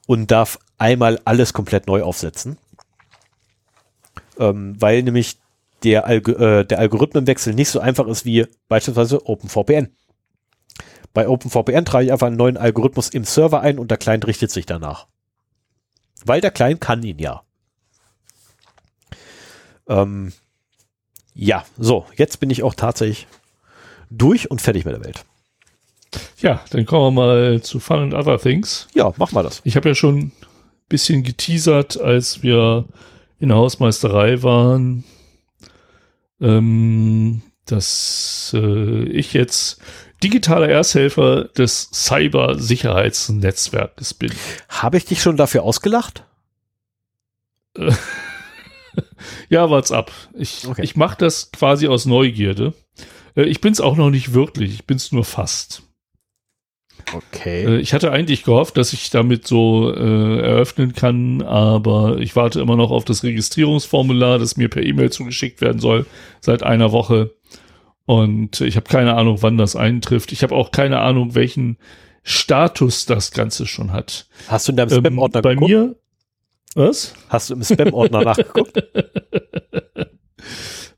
und 0.07 0.31
darf 0.31 0.59
einmal 0.79 1.21
alles 1.25 1.53
komplett 1.53 1.87
neu 1.89 2.03
aufsetzen. 2.03 2.59
Ähm, 4.39 4.77
weil 4.79 5.03
nämlich 5.03 5.39
der, 5.83 6.07
Alg 6.07 6.29
äh, 6.29 6.65
der 6.65 6.79
Algorithmenwechsel 6.79 7.55
nicht 7.55 7.71
so 7.71 7.81
einfach 7.81 8.07
ist 8.07 8.25
wie 8.25 8.47
beispielsweise 8.69 9.27
OpenVPN. 9.27 9.89
Bei 11.17 11.31
OpenVPN 11.31 11.87
trage 11.87 12.05
ich 12.05 12.13
einfach 12.13 12.27
einen 12.27 12.37
neuen 12.37 12.59
Algorithmus 12.59 13.09
im 13.09 13.25
Server 13.25 13.63
ein 13.63 13.79
und 13.79 13.91
der 13.91 13.97
Client 13.97 14.27
richtet 14.27 14.51
sich 14.51 14.67
danach. 14.67 15.07
Weil 16.27 16.43
der 16.43 16.51
Client 16.51 16.83
kann 16.83 17.03
ihn 17.03 17.19
ja. 17.19 17.43
Ähm, 19.89 20.35
ja, 21.33 21.65
so, 21.79 22.05
jetzt 22.17 22.39
bin 22.39 22.51
ich 22.51 22.63
auch 22.63 22.75
tatsächlich 22.75 23.27
durch 24.11 24.51
und 24.51 24.61
fertig 24.61 24.85
mit 24.85 24.93
der 24.93 25.07
Welt. 25.07 25.25
Ja, 26.41 26.63
dann 26.69 26.85
kommen 26.85 27.17
wir 27.17 27.23
mal 27.23 27.63
zu 27.63 27.81
Fun 27.81 28.01
and 28.01 28.13
Other 28.13 28.39
Things. 28.39 28.87
Ja, 28.93 29.15
mach 29.17 29.33
mal 29.33 29.43
das. 29.43 29.63
Ich 29.65 29.75
habe 29.75 29.89
ja 29.89 29.95
schon 29.95 30.19
ein 30.19 30.33
bisschen 30.91 31.23
geteasert, 31.23 31.99
als 31.99 32.43
wir 32.43 32.85
in 33.39 33.49
der 33.49 33.57
Hausmeisterei 33.57 34.43
waren, 34.43 35.05
ähm, 36.43 37.41
dass 37.65 38.53
äh, 38.55 39.05
ich 39.05 39.33
jetzt 39.33 39.81
digitaler 40.23 40.69
Ersthelfer 40.69 41.45
des 41.45 41.89
Cybersicherheitsnetzwerkes 41.93 44.15
bin. 44.15 44.33
Habe 44.69 44.97
ich 44.99 45.05
dich 45.05 45.21
schon 45.23 45.37
dafür 45.37 45.63
ausgelacht? 45.65 46.23
Ja, 49.49 49.71
wart's 49.71 49.93
ab. 49.93 50.11
Ich, 50.35 50.67
Okay. 50.67 50.83
ich 50.83 50.97
mache 50.97 51.17
das 51.19 51.51
quasi 51.53 51.87
aus 51.87 52.07
Neugierde. 52.07 52.73
Äh, 53.37 53.43
ich 53.45 53.61
bin's 53.61 53.81
auch 53.81 53.97
noch 53.97 54.11
nicht 54.11 54.33
wirklich, 54.33 54.73
ich 54.73 54.87
bin's 54.87 55.13
nur 55.13 55.25
fast. 55.25 55.83
Okay. 57.13 57.65
Äh, 57.65 57.77
Ich 57.81 57.93
hatte 57.93 58.11
eigentlich 58.11 58.43
gehofft, 58.45 58.77
dass 58.79 58.93
ich 58.95 59.11
damit 59.11 59.47
so 59.47 59.93
äh, 59.95 60.39
eröffnen 60.41 60.95
kann, 60.95 61.43
aber 61.43 62.17
ich 62.19 62.35
warte 62.37 62.61
immer 62.61 62.77
noch 62.77 62.91
auf 62.91 63.05
das 63.05 63.23
Registrierungsformular, 63.23 64.39
das 64.39 64.57
mir 64.57 64.69
per 64.71 64.83
E-Mail 64.83 65.11
zugeschickt 65.11 65.61
werden 65.61 65.79
soll, 65.81 66.07
seit 66.41 66.63
einer 66.63 66.91
Woche. 66.93 67.35
Und 68.07 68.61
ich 68.61 68.77
habe 68.77 68.89
keine 68.89 69.15
Ahnung, 69.15 69.39
wann 69.43 69.59
das 69.59 69.77
eintrifft. 69.77 70.33
Ich 70.33 70.43
habe 70.43 70.55
auch 70.55 70.71
keine 70.71 71.01
Ahnung, 71.01 71.35
welchen 71.35 71.77
Status 72.23 73.05
das 73.07 73.33
Ganze 73.33 73.67
schon 73.67 73.93
hat. 73.93 74.29
Hast 74.49 74.69
du 74.69 74.73
in 74.73 74.77
deinem 74.77 74.93
Ähm, 74.93 74.99
Spam-Ordner 75.01 75.43
bei 75.43 75.55
geguckt? 75.55 75.71
mir, 75.71 75.97
was? 76.75 77.15
Hast 77.29 77.51
du 77.51 77.55
im 77.55 77.63
Spam-Ordner 77.65 78.23
nachgeguckt? 78.25 78.83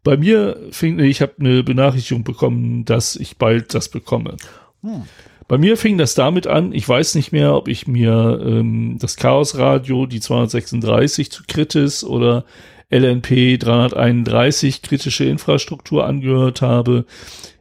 Bei 0.05 0.17
mir 0.17 0.59
fing, 0.71 0.99
ich 1.01 1.21
habe 1.21 1.35
eine 1.41 1.63
Benachrichtigung 1.63 2.25
bekommen, 2.25 2.85
dass 2.85 3.17
ich 3.17 3.37
bald 3.37 3.75
das 3.75 3.89
bekomme. 3.89 4.37
Hm. 4.83 5.03
Bei 5.49 5.59
mir 5.59 5.77
fing 5.77 5.97
das 5.99 6.15
damit 6.15 6.47
an, 6.47 6.73
ich 6.73 6.87
weiß 6.89 7.15
nicht 7.15 7.33
mehr, 7.33 7.55
ob 7.55 7.69
ich 7.69 7.87
mir 7.87 8.39
ähm, 8.45 8.99
das 9.01 9.17
Chaos 9.17 9.57
Radio, 9.57 10.07
die 10.07 10.21
236 10.21 11.31
zu 11.31 11.43
Kritis 11.49 12.05
oder 12.05 12.45
LNP 12.91 13.59
331 13.59 14.83
kritische 14.83 15.25
Infrastruktur 15.25 16.07
angehört 16.07 16.63
habe. 16.63 17.05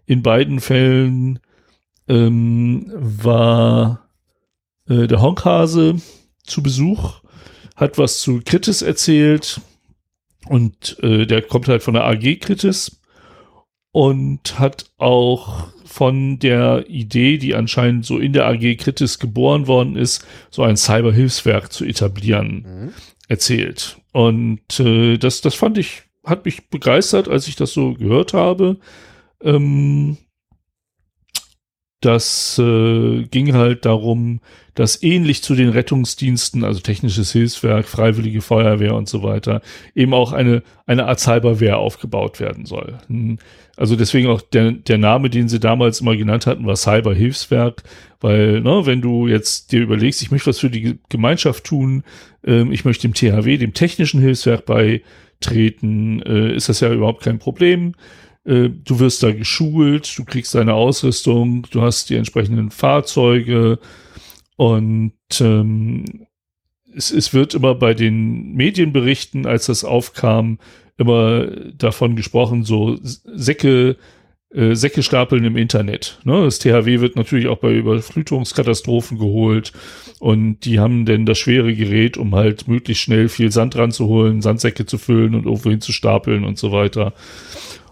In 0.05 0.21
beiden 0.23 0.59
Fällen 0.59 1.39
ähm, 2.07 2.91
war 2.95 4.09
äh, 4.87 5.07
der 5.07 5.21
Honkhase 5.21 5.95
zu 6.43 6.63
Besuch, 6.63 7.21
hat 7.75 7.97
was 7.97 8.19
zu 8.21 8.41
Kritis 8.43 8.81
erzählt 8.81 9.59
und 10.47 10.97
äh, 11.03 11.25
der 11.25 11.41
kommt 11.41 11.67
halt 11.67 11.83
von 11.83 11.93
der 11.93 12.05
AG 12.05 12.39
Kritis 12.39 13.01
und 13.91 14.59
hat 14.59 14.85
auch 14.97 15.67
von 15.85 16.39
der 16.39 16.85
Idee, 16.87 17.37
die 17.37 17.55
anscheinend 17.55 18.05
so 18.05 18.17
in 18.19 18.31
der 18.31 18.45
AG 18.47 18.75
Kritis 18.77 19.19
geboren 19.19 19.67
worden 19.67 19.95
ist, 19.95 20.25
so 20.51 20.63
ein 20.63 20.77
Cyberhilfswerk 20.77 21.71
zu 21.71 21.83
etablieren, 21.85 22.65
Mhm. 22.85 22.93
erzählt. 23.27 23.97
Und 24.17 24.79
äh, 24.79 25.19
das, 25.19 25.41
das 25.41 25.53
fand 25.53 25.77
ich, 25.77 26.01
hat 26.25 26.43
mich 26.43 26.71
begeistert, 26.71 27.27
als 27.27 27.47
ich 27.47 27.55
das 27.55 27.71
so 27.71 27.93
gehört 27.93 28.33
habe. 28.33 28.77
Ähm, 29.43 30.17
das 32.01 32.57
äh, 32.57 33.25
ging 33.25 33.53
halt 33.53 33.85
darum, 33.85 34.39
dass 34.73 35.03
ähnlich 35.03 35.43
zu 35.43 35.53
den 35.53 35.69
Rettungsdiensten, 35.69 36.63
also 36.63 36.79
technisches 36.79 37.31
Hilfswerk, 37.31 37.87
freiwillige 37.87 38.41
Feuerwehr 38.41 38.95
und 38.95 39.07
so 39.07 39.21
weiter, 39.21 39.61
eben 39.93 40.15
auch 40.15 40.33
eine, 40.33 40.63
eine 40.87 41.05
Art 41.05 41.19
Cyberwehr 41.19 41.77
aufgebaut 41.77 42.39
werden 42.39 42.65
soll. 42.65 42.97
Hm, 43.09 43.37
Also 43.77 43.95
deswegen 43.95 44.27
auch 44.27 44.41
der, 44.41 44.71
der 44.71 44.97
Name, 44.97 45.29
den 45.29 45.47
sie 45.47 45.59
damals 45.59 46.01
immer 46.01 46.17
genannt 46.17 46.47
hatten, 46.47 46.65
war 46.65 46.75
Cyberhilfswerk, 46.75 47.83
weil, 48.19 48.61
ne, 48.61 48.81
wenn 48.85 49.01
du 49.01 49.27
jetzt 49.27 49.71
dir 49.71 49.81
überlegst, 49.81 50.23
ich 50.23 50.31
möchte 50.31 50.49
was 50.49 50.59
für 50.59 50.71
die 50.71 50.97
Gemeinschaft 51.09 51.63
tun, 51.63 52.03
ähm, 52.43 52.71
ich 52.71 52.85
möchte 52.85 53.07
dem 53.07 53.13
THW, 53.13 53.57
dem 53.57 53.75
technischen 53.75 54.19
Hilfswerk 54.19 54.65
beitreten, 54.65 56.23
äh, 56.23 56.55
ist 56.55 56.69
das 56.69 56.79
ja 56.79 56.91
überhaupt 56.91 57.23
kein 57.23 57.37
Problem. 57.37 57.93
Äh, 58.45 58.69
du 58.69 58.99
wirst 58.99 59.21
da 59.21 59.31
geschult, 59.31 60.17
du 60.17 60.25
kriegst 60.25 60.55
deine 60.55 60.73
Ausrüstung, 60.73 61.67
du 61.69 61.83
hast 61.83 62.09
die 62.09 62.15
entsprechenden 62.15 62.71
Fahrzeuge 62.71 63.77
und 64.55 65.13
ähm, 65.39 66.25
es, 66.95 67.11
es 67.11 67.31
wird 67.31 67.53
immer 67.53 67.75
bei 67.75 67.93
den 67.93 68.53
Medienberichten, 68.53 69.45
als 69.45 69.67
das 69.67 69.83
aufkam, 69.83 70.57
immer 70.97 71.47
davon 71.77 72.15
gesprochen, 72.15 72.63
so 72.63 72.97
Säcke, 73.01 73.97
äh, 74.53 74.75
Säcke 74.75 75.03
stapeln 75.03 75.43
im 75.43 75.57
Internet. 75.57 76.19
Ne? 76.23 76.43
Das 76.43 76.59
THW 76.59 76.99
wird 76.99 77.15
natürlich 77.15 77.47
auch 77.47 77.59
bei 77.59 77.73
Überflutungskatastrophen 77.73 79.17
geholt 79.17 79.73
und 80.19 80.65
die 80.65 80.79
haben 80.79 81.05
denn 81.05 81.25
das 81.25 81.37
schwere 81.37 81.73
Gerät, 81.73 82.17
um 82.17 82.33
halt 82.35 82.67
möglichst 82.67 83.03
schnell 83.03 83.29
viel 83.29 83.51
Sand 83.51 83.75
ranzuholen, 83.75 84.41
Sandsäcke 84.41 84.85
zu 84.85 84.97
füllen 84.97 85.35
und 85.35 85.45
irgendwo 85.45 85.69
hin 85.69 85.81
zu 85.81 85.91
stapeln 85.91 86.43
und 86.43 86.57
so 86.57 86.71
weiter. 86.71 87.13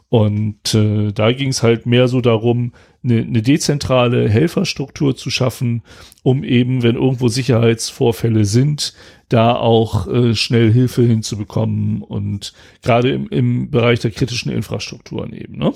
Und 0.09 0.73
äh, 0.73 1.11
da 1.11 1.31
ging 1.31 1.49
es 1.49 1.61
halt 1.61 1.85
mehr 1.85 2.07
so 2.07 2.21
darum, 2.21 2.73
eine, 3.05 3.21
eine 3.21 3.41
dezentrale 3.41 4.27
Helferstruktur 4.27 5.15
zu 5.15 5.29
schaffen, 5.29 5.83
um 6.23 6.43
eben, 6.43 6.83
wenn 6.83 6.95
irgendwo 6.95 7.27
Sicherheitsvorfälle 7.27 8.45
sind, 8.45 8.93
da 9.29 9.55
auch 9.55 10.07
äh, 10.07 10.35
schnell 10.35 10.73
Hilfe 10.73 11.03
hinzubekommen 11.03 12.01
und 12.01 12.53
gerade 12.81 13.11
im, 13.11 13.29
im 13.29 13.69
Bereich 13.71 13.99
der 13.99 14.11
kritischen 14.11 14.51
Infrastrukturen 14.51 15.33
eben. 15.33 15.57
Ne? 15.57 15.73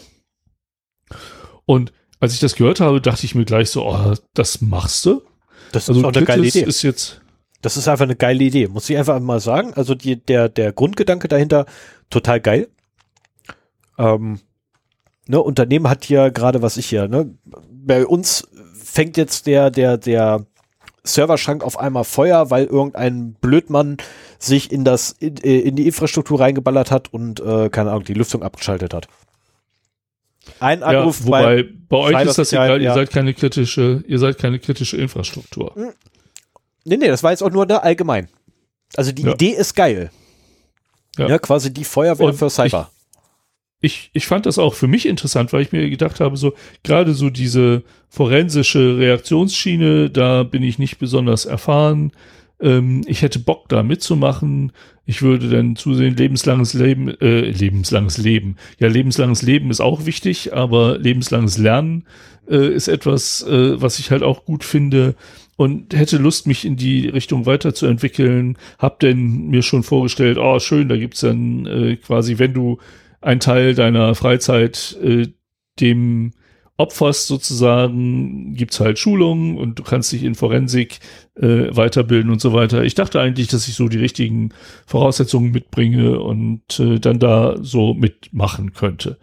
Und 1.66 1.94
als 2.20 2.34
ich 2.34 2.40
das 2.40 2.56
gehört 2.56 2.80
habe, 2.80 3.00
dachte 3.00 3.26
ich 3.26 3.36
mir 3.36 3.46
gleich 3.46 3.70
so, 3.70 3.86
oh, 3.86 4.14
das 4.34 4.62
machst 4.62 5.06
du? 5.06 5.22
Das 5.72 5.88
Also 5.88 6.02
ist 6.02 6.06
auch 6.06 6.14
eine 6.14 6.26
geile 6.26 6.48
Idee. 6.48 6.64
ist 6.64 6.82
jetzt 6.82 7.22
Das 7.62 7.78
ist 7.78 7.88
einfach 7.88 8.06
eine 8.06 8.16
geile 8.16 8.44
Idee, 8.44 8.68
muss 8.68 8.90
ich 8.90 8.98
einfach 8.98 9.20
mal 9.20 9.40
sagen. 9.40 9.74
Also 9.76 9.96
die, 9.96 10.18
der, 10.18 10.50
der 10.50 10.74
Grundgedanke 10.74 11.28
dahinter, 11.28 11.66
total 12.10 12.42
geil. 12.42 12.68
Ähm, 13.98 14.40
ne, 15.30 15.42
Unternehmen 15.42 15.88
hat 15.88 16.04
hier 16.04 16.32
gerade, 16.32 16.62
was 16.62 16.76
ich 16.76 16.88
hier, 16.88 17.08
ne, 17.08 17.34
bei 17.72 18.06
uns 18.06 18.48
fängt 18.74 19.16
jetzt 19.16 19.48
der, 19.48 19.70
der, 19.70 19.98
der 19.98 20.46
Serverschrank 21.04 21.64
auf 21.64 21.80
einmal 21.80 22.04
Feuer, 22.04 22.50
weil 22.50 22.66
irgendein 22.66 23.34
Blödmann 23.34 23.98
sich 24.40 24.72
in 24.72 24.84
das 24.84 25.12
in, 25.12 25.38
äh, 25.38 25.60
in 25.60 25.76
die 25.76 25.86
Infrastruktur 25.86 26.40
reingeballert 26.40 26.92
hat 26.92 27.14
und 27.14 27.40
äh, 27.40 27.70
keine 27.70 27.92
Ahnung 27.92 28.04
die 28.04 28.14
Lüftung 28.14 28.44
abgeschaltet 28.44 28.94
hat. 28.94 29.08
Ein 30.60 30.82
Anruf 30.82 31.20
ja, 31.20 31.26
wobei 31.28 31.44
bei, 31.44 31.70
bei 31.88 31.98
euch 31.98 32.28
ist 32.28 32.38
das 32.38 32.52
egal, 32.52 32.82
ja. 32.82 32.90
ihr 32.90 32.94
seid 32.94 33.12
keine 33.12 33.34
kritische, 33.34 34.04
ihr 34.08 34.20
seid 34.20 34.40
keine 34.40 34.60
kritische 34.60 34.98
Infrastruktur. 34.98 35.76
Hm. 35.76 35.94
Nee, 36.86 36.98
nee, 36.98 37.08
das 37.08 37.22
war 37.22 37.32
jetzt 37.32 37.44
auch 37.44 37.52
nur 37.52 37.68
da 37.68 37.78
allgemein. 37.78 38.30
Also 38.96 39.12
die 39.12 39.22
ja. 39.22 39.34
Idee 39.34 39.52
ist 39.52 39.76
geil. 39.76 40.10
Ja. 41.18 41.28
ja, 41.28 41.38
quasi 41.38 41.72
die 41.72 41.84
Feuerwehr 41.84 42.28
und 42.28 42.34
für 42.34 42.50
Cyber. 42.50 42.90
Ich, 43.82 44.10
ich, 44.14 44.28
fand 44.28 44.46
das 44.46 44.60
auch 44.60 44.74
für 44.74 44.88
mich 44.88 45.06
interessant, 45.06 45.54
weil 45.54 45.62
ich 45.62 45.72
mir 45.72 45.90
gedacht 45.90 46.20
habe, 46.20 46.36
so 46.36 46.54
gerade 46.84 47.14
so 47.14 47.30
diese 47.30 47.84
forensische 48.10 48.98
Reaktionsschiene, 48.98 50.10
da 50.10 50.44
bin 50.44 50.64
ich 50.64 50.80
nicht 50.80 51.00
besonders 51.00 51.46
erfahren. 51.46 52.12
Ähm, 52.60 53.04
ich 53.08 53.22
hätte 53.22 53.40
Bock 53.40 53.70
da 53.70 53.84
mitzumachen. 53.84 54.74
Ich 55.06 55.22
würde 55.22 55.50
dann 55.50 55.76
zusehen, 55.76 56.16
lebenslanges 56.16 56.74
Leben, 56.74 57.10
äh, 57.22 57.50
lebenslanges 57.52 58.18
Leben. 58.18 58.58
Ja, 58.80 58.88
lebenslanges 58.88 59.42
Leben 59.42 59.72
ist 59.72 59.80
auch 59.80 60.06
wichtig, 60.06 60.54
aber 60.54 60.98
lebenslanges 60.98 61.58
Lernen 61.58 62.06
äh, 62.50 62.74
ist 62.74 62.88
etwas, 62.90 63.44
äh, 63.44 63.82
was 63.82 64.00
ich 64.00 64.12
halt 64.12 64.24
auch 64.24 64.46
gut 64.46 64.64
finde 64.64 65.16
und 65.56 65.94
hätte 65.94 66.18
Lust, 66.18 66.48
mich 66.48 66.64
in 66.64 66.78
die 66.78 67.08
Richtung 67.10 67.46
weiterzuentwickeln. 67.46 68.58
Hab 68.78 69.00
denn 69.00 69.48
mir 69.48 69.62
schon 69.62 69.84
vorgestellt, 69.84 70.38
oh 70.38 70.60
schön, 70.60 70.90
da 70.90 70.96
gibt's 70.96 71.22
dann 71.22 71.66
äh, 71.66 71.96
quasi, 71.98 72.40
wenn 72.40 72.54
du 72.54 72.78
einen 73.22 73.40
Teil 73.40 73.76
deiner 73.76 74.16
Freizeit 74.16 74.98
äh, 75.04 75.28
dem 75.80 76.32
opferst 76.80 77.28
sozusagen, 77.28 78.54
gibt's 78.54 78.80
halt 78.80 79.00
Schulungen 79.00 79.58
und 79.58 79.78
du 79.78 79.84
kannst 79.84 80.14
dich 80.14 80.24
in 80.24 80.34
Forensik 80.34 81.00
äh, 81.36 81.76
weiterbilden 81.76 82.32
und 82.32 82.40
so 82.40 82.54
weiter. 82.54 82.84
Ich 82.84 82.96
dachte 82.96 83.20
eigentlich, 83.20 83.50
dass 83.50 83.68
ich 83.68 83.76
so 83.76 83.90
die 83.90 83.98
richtigen 83.98 84.52
Voraussetzungen 84.86 85.52
mitbringe 85.52 86.22
und 86.22 86.80
äh, 86.80 87.00
dann 87.00 87.20
da 87.20 87.58
so 87.62 87.94
mitmachen 87.94 88.74
könnte. 88.74 89.18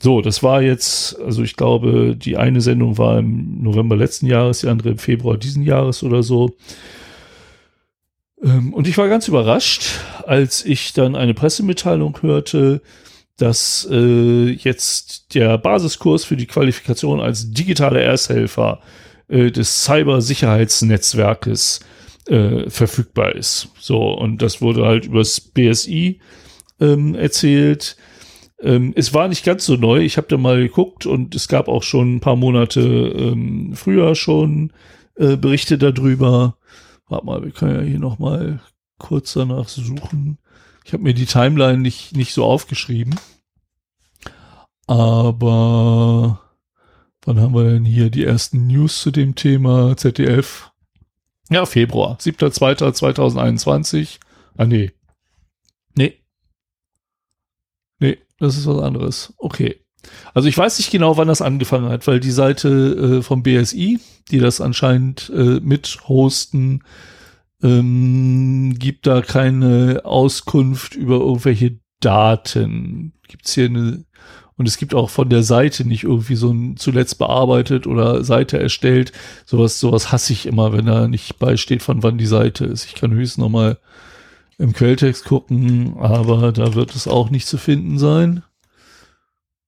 So, 0.00 0.20
das 0.20 0.42
war 0.42 0.62
jetzt, 0.62 1.20
also 1.20 1.44
ich 1.44 1.54
glaube, 1.54 2.16
die 2.16 2.36
eine 2.36 2.60
Sendung 2.60 2.98
war 2.98 3.20
im 3.20 3.62
November 3.62 3.94
letzten 3.94 4.26
Jahres, 4.26 4.60
die 4.60 4.68
andere 4.68 4.90
im 4.90 4.98
Februar 4.98 5.36
diesen 5.36 5.62
Jahres 5.62 6.02
oder 6.02 6.24
so. 6.24 6.56
Ähm, 8.42 8.74
und 8.74 8.88
ich 8.88 8.98
war 8.98 9.08
ganz 9.08 9.28
überrascht, 9.28 10.00
als 10.26 10.64
ich 10.64 10.92
dann 10.92 11.14
eine 11.14 11.34
Pressemitteilung 11.34 12.20
hörte, 12.20 12.82
dass 13.36 13.86
äh, 13.90 14.50
jetzt 14.50 15.34
der 15.34 15.58
Basiskurs 15.58 16.24
für 16.24 16.36
die 16.36 16.46
Qualifikation 16.46 17.20
als 17.20 17.50
digitaler 17.52 18.00
Ersthelfer 18.00 18.80
äh, 19.28 19.50
des 19.50 19.84
Cybersicherheitsnetzwerkes 19.84 21.80
äh, 22.26 22.70
verfügbar 22.70 23.34
ist. 23.34 23.68
So, 23.78 24.12
und 24.12 24.42
das 24.42 24.62
wurde 24.62 24.86
halt 24.86 25.06
übers 25.06 25.40
BSI 25.40 26.20
ähm, 26.80 27.14
erzählt. 27.14 27.96
Ähm, 28.60 28.92
es 28.96 29.12
war 29.12 29.28
nicht 29.28 29.44
ganz 29.44 29.66
so 29.66 29.76
neu. 29.76 30.00
Ich 30.00 30.16
habe 30.16 30.28
da 30.28 30.38
mal 30.38 30.58
geguckt 30.58 31.06
und 31.06 31.34
es 31.34 31.48
gab 31.48 31.68
auch 31.68 31.82
schon 31.82 32.16
ein 32.16 32.20
paar 32.20 32.36
Monate 32.36 32.80
ähm, 32.80 33.72
früher 33.74 34.14
schon 34.14 34.72
äh, 35.16 35.36
Berichte 35.36 35.76
darüber. 35.78 36.56
Warte 37.08 37.26
mal, 37.26 37.44
wir 37.44 37.52
können 37.52 37.76
ja 37.76 37.82
hier 37.82 37.98
noch 37.98 38.18
mal 38.18 38.60
kurz 38.98 39.34
danach 39.34 39.68
suchen. 39.68 40.38
Ich 40.86 40.92
habe 40.92 41.02
mir 41.02 41.14
die 41.14 41.26
Timeline 41.26 41.78
nicht, 41.78 42.16
nicht 42.16 42.32
so 42.32 42.44
aufgeschrieben. 42.44 43.18
Aber 44.86 46.40
wann 47.24 47.40
haben 47.40 47.56
wir 47.56 47.64
denn 47.64 47.84
hier 47.84 48.08
die 48.08 48.22
ersten 48.22 48.68
News 48.68 49.02
zu 49.02 49.10
dem 49.10 49.34
Thema 49.34 49.96
ZDF? 49.96 50.70
Ja, 51.50 51.66
Februar, 51.66 52.18
7.2.2021. 52.20 54.20
Ah, 54.56 54.64
nee. 54.64 54.92
Nee. 55.96 56.20
Nee, 57.98 58.18
das 58.38 58.56
ist 58.56 58.68
was 58.68 58.80
anderes. 58.80 59.34
Okay. 59.38 59.80
Also 60.34 60.48
ich 60.48 60.56
weiß 60.56 60.78
nicht 60.78 60.92
genau, 60.92 61.16
wann 61.16 61.26
das 61.26 61.42
angefangen 61.42 61.88
hat, 61.88 62.06
weil 62.06 62.20
die 62.20 62.30
Seite 62.30 63.18
äh, 63.18 63.22
vom 63.22 63.42
BSI, 63.42 63.98
die 64.30 64.38
das 64.38 64.60
anscheinend 64.60 65.32
äh, 65.34 65.58
mit 65.58 65.98
hosten, 66.06 66.84
ähm, 67.66 68.74
gibt 68.78 69.06
da 69.06 69.20
keine 69.22 70.02
Auskunft 70.04 70.94
über 70.94 71.16
irgendwelche 71.16 71.80
Daten. 72.00 73.12
Gibt 73.28 73.46
es 73.46 73.54
hier 73.54 73.66
eine 73.66 74.04
und 74.58 74.66
es 74.66 74.78
gibt 74.78 74.94
auch 74.94 75.10
von 75.10 75.28
der 75.28 75.42
Seite 75.42 75.86
nicht 75.86 76.04
irgendwie 76.04 76.34
so 76.34 76.50
ein 76.50 76.76
zuletzt 76.78 77.18
bearbeitet 77.18 77.86
oder 77.86 78.24
Seite 78.24 78.58
erstellt. 78.58 79.12
Sowas, 79.44 79.78
sowas 79.78 80.12
hasse 80.12 80.32
ich 80.32 80.46
immer, 80.46 80.72
wenn 80.72 80.86
da 80.86 81.08
nicht 81.08 81.38
beisteht, 81.38 81.82
von 81.82 82.02
wann 82.02 82.16
die 82.16 82.26
Seite 82.26 82.64
ist. 82.64 82.86
Ich 82.86 82.94
kann 82.94 83.12
höchstens 83.12 83.42
nochmal 83.42 83.78
im 84.56 84.72
Quelltext 84.72 85.26
gucken, 85.26 85.96
aber 85.98 86.52
da 86.52 86.74
wird 86.74 86.94
es 86.94 87.06
auch 87.06 87.28
nicht 87.28 87.46
zu 87.46 87.58
finden 87.58 87.98
sein. 87.98 88.42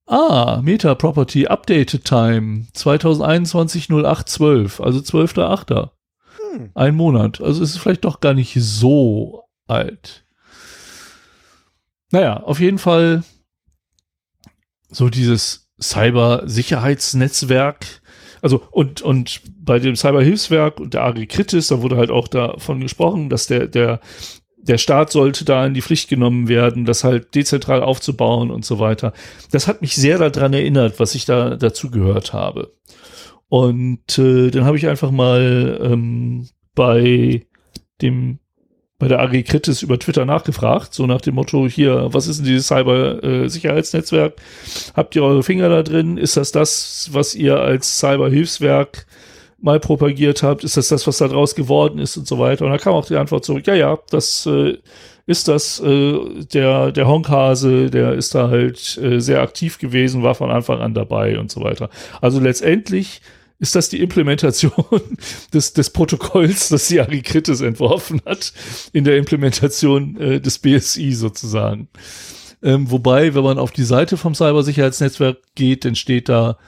Ah, 0.07 0.61
Meta 0.63 0.95
Property 0.95 1.49
Updated 1.49 2.07
Time 2.07 2.67
2021 2.73 3.91
0812, 3.91 4.81
also 4.81 5.01
12.8. 5.01 5.91
Hm. 6.53 6.71
Ein 6.75 6.95
Monat. 6.95 7.41
Also 7.41 7.63
ist 7.63 7.71
es 7.71 7.79
vielleicht 7.79 8.05
doch 8.05 8.21
gar 8.21 8.35
nicht 8.35 8.55
so 8.59 9.45
alt. 9.67 10.27
Naja, 12.11 12.43
auf 12.43 12.61
jeden 12.61 12.79
Fall 12.79 13.23
so 14.91 15.09
dieses 15.09 15.69
Cyber-Sicherheitsnetzwerk. 15.81 17.87
Also 18.41 18.63
und 18.71 19.03
und 19.03 19.43
bei 19.61 19.79
dem 19.79 19.97
Cyberhilfswerk 19.97 20.81
und 20.81 20.95
der 20.95 21.05
AG 21.05 21.27
Kritis, 21.27 21.69
da 21.69 21.83
wurde 21.83 21.97
halt 21.97 22.11
auch 22.11 22.29
davon 22.29 22.81
gesprochen, 22.81 23.29
dass 23.29 23.47
der 23.47 23.67
der 23.67 24.01
der 24.57 24.79
Staat 24.79 25.13
sollte 25.13 25.45
da 25.45 25.67
in 25.67 25.75
die 25.75 25.83
Pflicht 25.83 26.09
genommen 26.09 26.49
werden, 26.49 26.85
das 26.85 27.05
halt 27.05 27.35
dezentral 27.35 27.83
aufzubauen 27.83 28.51
und 28.51 28.65
so 28.65 28.79
weiter. 28.79 29.13
Das 29.51 29.67
hat 29.67 29.83
mich 29.83 29.97
sehr 29.97 30.19
daran 30.19 30.53
erinnert, 30.53 31.01
was 31.01 31.15
ich 31.15 31.25
da 31.25 31.57
dazu 31.57 31.91
gehört 31.91 32.33
habe. 32.33 32.73
Und 33.49 34.19
äh, 34.19 34.51
dann 34.51 34.65
habe 34.65 34.77
ich 34.77 34.87
einfach 34.87 35.11
mal 35.11 35.81
ähm, 35.83 36.49
bei 36.75 37.47
dem 38.03 38.39
bei 38.99 39.07
der 39.07 39.21
AG 39.21 39.45
Kritis 39.45 39.83
über 39.83 39.99
Twitter 39.99 40.25
nachgefragt, 40.25 40.93
so 40.93 41.07
nach 41.07 41.21
dem 41.21 41.37
Motto, 41.37 41.69
hier, 41.69 42.09
was 42.13 42.27
ist 42.27 42.39
denn 42.39 42.47
dieses 42.47 42.67
Cyber-Sicherheitsnetzwerk? 42.67 44.33
Äh, 44.37 44.93
Habt 44.97 45.15
ihr 45.15 45.23
eure 45.23 45.45
Finger 45.45 45.69
da 45.69 45.85
drin? 45.85 46.17
Ist 46.17 46.37
das 46.37 46.51
das, 46.51 47.09
was 47.13 47.37
ihr 47.37 47.61
als 47.61 48.01
Cyber-Hilfswerk 48.01 49.07
mal 49.61 49.79
propagiert 49.79 50.43
habt? 50.43 50.65
Ist 50.65 50.77
das 50.77 50.89
das, 50.89 51.07
was 51.07 51.19
da 51.19 51.29
draus 51.29 51.55
geworden 51.55 52.01
ist 52.01 52.17
und 52.17 52.27
so 52.27 52.41
weiter? 52.41 52.65
Und 52.65 52.73
da 52.73 52.79
kam 52.79 52.95
auch 52.95 53.07
die 53.07 53.17
Antwort 53.17 53.45
zurück, 53.45 53.69
ja, 53.69 53.75
ja, 53.75 53.99
das 54.11 54.47
äh, 54.47 54.79
ist 55.27 55.47
das, 55.47 55.79
äh, 55.79 56.45
der, 56.53 56.91
der 56.91 57.07
Honkhase, 57.07 57.91
der 57.91 58.15
ist 58.15 58.35
da 58.35 58.49
halt 58.49 58.99
äh, 58.99 59.21
sehr 59.21 59.43
aktiv 59.43 59.79
gewesen, 59.79 60.25
war 60.25 60.35
von 60.35 60.51
Anfang 60.51 60.81
an 60.81 60.95
dabei 60.95 61.39
und 61.39 61.53
so 61.53 61.63
weiter. 61.63 61.89
Also 62.21 62.41
letztendlich 62.41 63.21
ist 63.59 63.75
das 63.75 63.89
die 63.89 64.01
Implementation 64.01 64.73
des, 65.53 65.73
des 65.73 65.91
Protokolls, 65.91 66.69
das 66.69 66.89
die 66.89 67.01
Arikritis 67.01 67.61
entworfen 67.61 68.21
hat, 68.25 68.53
in 68.93 69.05
der 69.05 69.17
Implementation 69.17 70.17
äh, 70.21 70.41
des 70.41 70.59
BSI 70.59 71.13
sozusagen. 71.13 71.89
Ähm, 72.63 72.91
wobei, 72.91 73.35
wenn 73.35 73.45
man 73.45 73.59
auf 73.59 73.71
die 73.71 73.85
Seite 73.85 74.17
vom 74.17 74.35
Cybersicherheitsnetzwerk 74.35 75.39
geht, 75.55 75.85
dann 75.85 75.95
steht 75.95 76.29
da, 76.29 76.59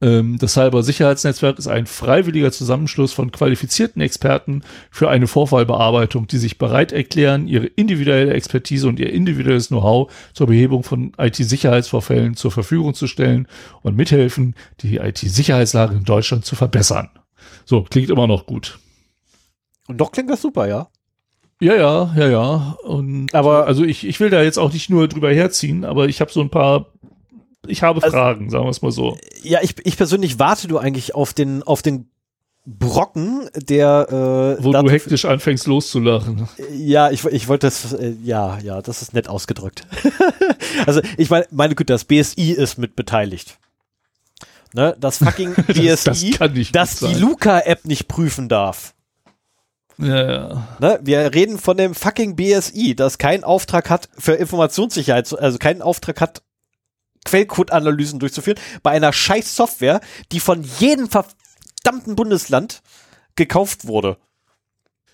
das 0.00 0.54
Cybersicherheitsnetzwerk 0.54 1.58
ist 1.58 1.66
ein 1.68 1.84
freiwilliger 1.84 2.50
Zusammenschluss 2.52 3.12
von 3.12 3.32
qualifizierten 3.32 4.00
Experten 4.00 4.62
für 4.90 5.10
eine 5.10 5.26
Vorfallbearbeitung, 5.26 6.26
die 6.26 6.38
sich 6.38 6.56
bereit 6.56 6.92
erklären, 6.92 7.46
ihre 7.46 7.66
individuelle 7.66 8.32
Expertise 8.32 8.88
und 8.88 8.98
ihr 8.98 9.12
individuelles 9.12 9.68
Know-how 9.68 10.10
zur 10.32 10.46
Behebung 10.46 10.84
von 10.84 11.12
IT-Sicherheitsvorfällen 11.18 12.34
zur 12.34 12.50
Verfügung 12.50 12.94
zu 12.94 13.06
stellen 13.06 13.46
und 13.82 13.94
mithelfen, 13.94 14.54
die 14.80 14.96
IT-Sicherheitslage 14.96 15.96
in 15.96 16.04
Deutschland 16.04 16.46
zu 16.46 16.56
verbessern. 16.56 17.10
So, 17.66 17.82
klingt 17.82 18.08
immer 18.08 18.26
noch 18.26 18.46
gut. 18.46 18.78
Und 19.86 19.98
doch 19.98 20.12
klingt 20.12 20.30
das 20.30 20.40
super, 20.40 20.66
ja. 20.66 20.88
Ja, 21.60 21.74
ja, 21.74 22.14
ja, 22.16 22.28
ja. 22.28 22.76
Und 22.84 23.34
aber 23.34 23.66
also 23.66 23.84
ich, 23.84 24.06
ich 24.06 24.18
will 24.18 24.30
da 24.30 24.42
jetzt 24.42 24.58
auch 24.58 24.72
nicht 24.72 24.88
nur 24.88 25.08
drüber 25.08 25.30
herziehen, 25.30 25.84
aber 25.84 26.08
ich 26.08 26.22
habe 26.22 26.32
so 26.32 26.40
ein 26.40 26.48
paar 26.48 26.86
ich 27.66 27.82
habe 27.82 28.02
also, 28.02 28.16
Fragen, 28.16 28.50
sagen 28.50 28.64
wir 28.64 28.70
es 28.70 28.82
mal 28.82 28.92
so. 28.92 29.16
Ja, 29.42 29.60
ich, 29.62 29.74
ich 29.84 29.96
persönlich 29.96 30.38
warte 30.38 30.68
du 30.68 30.78
eigentlich 30.78 31.14
auf 31.14 31.32
den, 31.34 31.62
auf 31.62 31.82
den 31.82 32.10
Brocken, 32.66 33.48
der 33.54 34.58
äh, 34.60 34.64
wo 34.64 34.72
du 34.72 34.90
hektisch 34.90 35.24
anfängst 35.24 35.66
loszulachen. 35.66 36.46
Ja, 36.72 37.10
ich, 37.10 37.24
ich 37.24 37.48
wollte 37.48 37.66
das, 37.66 37.92
äh, 37.94 38.14
ja, 38.22 38.58
ja, 38.58 38.82
das 38.82 39.02
ist 39.02 39.14
nett 39.14 39.28
ausgedrückt. 39.28 39.86
also 40.86 41.00
ich 41.16 41.30
meine, 41.30 41.46
meine 41.50 41.74
Güte, 41.74 41.92
das 41.92 42.04
BSI 42.04 42.52
ist 42.52 42.78
mit 42.78 42.96
beteiligt. 42.96 43.58
Ne, 44.72 44.94
das 45.00 45.18
fucking 45.18 45.54
BSI, 45.54 46.36
das, 46.72 47.00
das 47.00 47.00
die 47.00 47.14
Luca-App 47.14 47.86
nicht 47.86 48.06
prüfen 48.06 48.48
darf. 48.48 48.94
Ja, 49.98 50.30
ja. 50.30 50.68
Ne, 50.78 51.00
wir 51.02 51.34
reden 51.34 51.58
von 51.58 51.76
dem 51.76 51.94
fucking 51.94 52.36
BSI, 52.36 52.94
das 52.94 53.18
keinen 53.18 53.42
Auftrag 53.42 53.90
hat 53.90 54.08
für 54.16 54.34
Informationssicherheit, 54.34 55.32
also 55.38 55.58
keinen 55.58 55.82
Auftrag 55.82 56.20
hat, 56.20 56.42
Quellcode-Analysen 57.24 58.18
durchzuführen, 58.18 58.58
bei 58.82 58.90
einer 58.90 59.12
scheiß 59.12 59.54
Software, 59.54 60.00
die 60.32 60.40
von 60.40 60.64
jedem 60.78 61.08
verdammten 61.08 62.16
Bundesland 62.16 62.82
gekauft 63.36 63.86
wurde. 63.86 64.16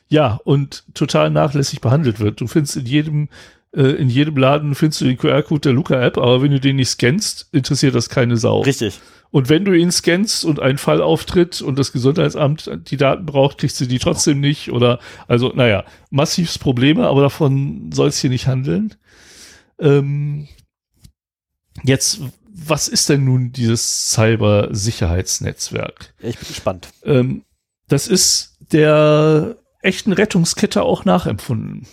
Ja, 0.09 0.39
und 0.45 0.85
total 0.95 1.31
nachlässig 1.31 1.81
behandelt 1.81 2.21
wird. 2.21 2.41
Du 2.41 2.47
findest 2.47 2.77
in 2.77 2.87
jedem, 2.87 3.29
äh, 3.75 3.83
in 3.83 4.09
jedem 4.09 4.37
Laden 4.37 4.75
findest 4.75 5.01
du 5.01 5.05
den 5.07 5.19
QR-Code 5.19 5.61
der 5.61 5.73
Luca-App, 5.73 6.17
aber 6.17 6.43
wenn 6.43 6.53
du 6.53 6.61
den 6.61 6.77
nicht 6.77 6.91
scannst, 6.91 7.49
interessiert 7.53 7.95
das 7.95 8.09
keine 8.09 8.37
Sau. 8.37 8.61
Richtig. 8.61 9.01
Und 9.31 9.49
wenn 9.49 9.65
du 9.65 9.73
ihn 9.73 9.91
scannst 9.91 10.45
und 10.45 10.61
ein 10.61 10.79
Fall 10.79 11.03
auftritt 11.03 11.61
und 11.61 11.79
das 11.79 11.93
Gesundheitsamt 11.93 12.71
die 12.87 12.97
Daten 12.97 13.27
braucht, 13.27 13.59
kriegst 13.59 13.81
du 13.81 13.87
die 13.87 13.99
trotzdem 13.99 14.41
nicht. 14.41 14.71
Oder 14.71 15.01
also, 15.27 15.53
naja, 15.55 15.85
massivs 16.11 16.59
Probleme, 16.59 17.07
aber 17.09 17.23
davon 17.23 17.91
soll 17.93 18.09
es 18.09 18.19
hier 18.19 18.31
nicht 18.31 18.47
handeln. 18.47 18.95
Ähm, 19.79 20.47
jetzt, 21.83 22.21
was 22.53 22.89
ist 22.89 23.09
denn 23.09 23.25
nun 23.25 23.53
dieses 23.53 24.11
Cyber-Sicherheitsnetzwerk? 24.11 26.15
Ich 26.21 26.39
bin 26.39 26.49
gespannt. 26.49 26.89
Ähm, 27.05 27.43
das 27.89 28.09
ist 28.09 28.57
der 28.73 29.57
echten 29.83 30.13
Rettungskette 30.13 30.83
auch 30.83 31.05
nachempfunden. 31.05 31.87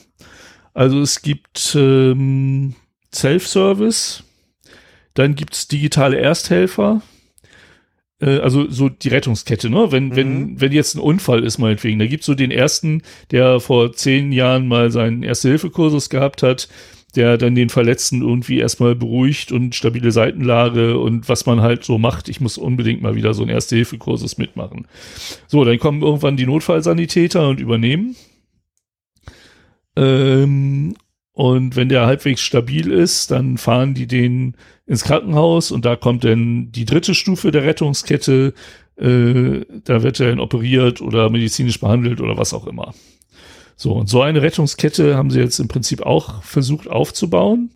Also 0.74 1.02
es 1.02 1.22
gibt 1.22 1.76
ähm, 1.76 2.76
Self-Service, 3.14 4.24
dann 5.14 5.36
gibt's 5.36 5.68
digitale 5.68 6.18
Ersthelfer, 6.18 7.02
äh, 8.20 8.40
also 8.40 8.70
so 8.70 8.90
die 8.90 9.10
Rettungskette, 9.10 9.70
ne? 9.70 9.92
Wenn, 9.92 10.08
mhm. 10.08 10.16
wenn, 10.16 10.62
wenn 10.62 10.72
jetzt 10.72 10.96
ein 10.96 11.00
Unfall 11.00 11.44
ist, 11.44 11.60
meinetwegen, 11.60 12.00
da 12.00 12.08
gibt's 12.08 12.26
so 12.26 12.34
den 12.34 12.52
ersten, 12.52 13.04
der 13.30 13.60
vor 13.60 13.94
zehn 13.94 14.32
Jahren 14.32 14.68
mal 14.68 14.92
seinen 14.92 15.22
Erste-Hilfe-Kursus 15.22 16.10
gehabt 16.10 16.42
hat, 16.42 16.68
der 17.16 17.38
dann 17.38 17.56
den 17.56 17.70
Verletzten 17.70 18.22
irgendwie 18.22 18.60
erstmal 18.60 18.96
beruhigt 18.96 19.52
und 19.52 19.76
stabile 19.76 20.12
Seitenlage 20.12 20.98
und 20.98 21.30
was 21.30 21.46
man 21.46 21.62
halt 21.62 21.84
so 21.84 21.98
macht. 21.98 22.28
Ich 22.28 22.42
muss 22.42 22.58
unbedingt 22.58 23.02
mal 23.02 23.16
wieder 23.16 23.34
so 23.34 23.44
einen 23.44 23.52
Erste-Hilfe-Kursus 23.52 24.38
mitmachen. 24.38 24.88
So, 25.48 25.64
dann 25.64 25.80
kommen 25.80 26.02
irgendwann 26.02 26.38
die 26.38 26.46
Notfallsanitäter 26.46 27.48
und 27.48 27.60
übernehmen. 27.60 28.16
Ähm, 29.96 30.96
und 31.34 31.76
wenn 31.76 31.90
der 31.90 32.06
halbwegs 32.06 32.42
stabil 32.42 32.92
ist, 32.92 33.32
dann 33.32 33.58
fahren 33.58 33.94
die 33.94 34.08
den 34.08 34.56
ins 34.86 35.04
Krankenhaus 35.04 35.72
und 35.72 35.86
da 35.86 35.96
kommt 35.96 36.24
dann 36.24 36.72
die 36.72 36.86
dritte 36.86 37.16
Stufe 37.16 37.52
der 37.52 37.64
Rettungskette. 37.64 38.54
Äh, 38.98 39.62
da 39.84 40.04
wird 40.04 40.20
er 40.20 40.30
dann 40.30 40.40
operiert 40.40 41.02
oder 41.02 41.30
medizinisch 41.30 41.80
behandelt 41.80 42.22
oder 42.22 42.38
was 42.38 42.54
auch 42.54 42.68
immer. 42.68 42.94
So, 43.76 43.94
und 43.94 44.08
so 44.08 44.22
eine 44.22 44.42
Rettungskette 44.42 45.16
haben 45.16 45.32
sie 45.32 45.40
jetzt 45.40 45.60
im 45.60 45.68
Prinzip 45.68 46.02
auch 46.02 46.44
versucht 46.44 46.88
aufzubauen. 46.88 47.72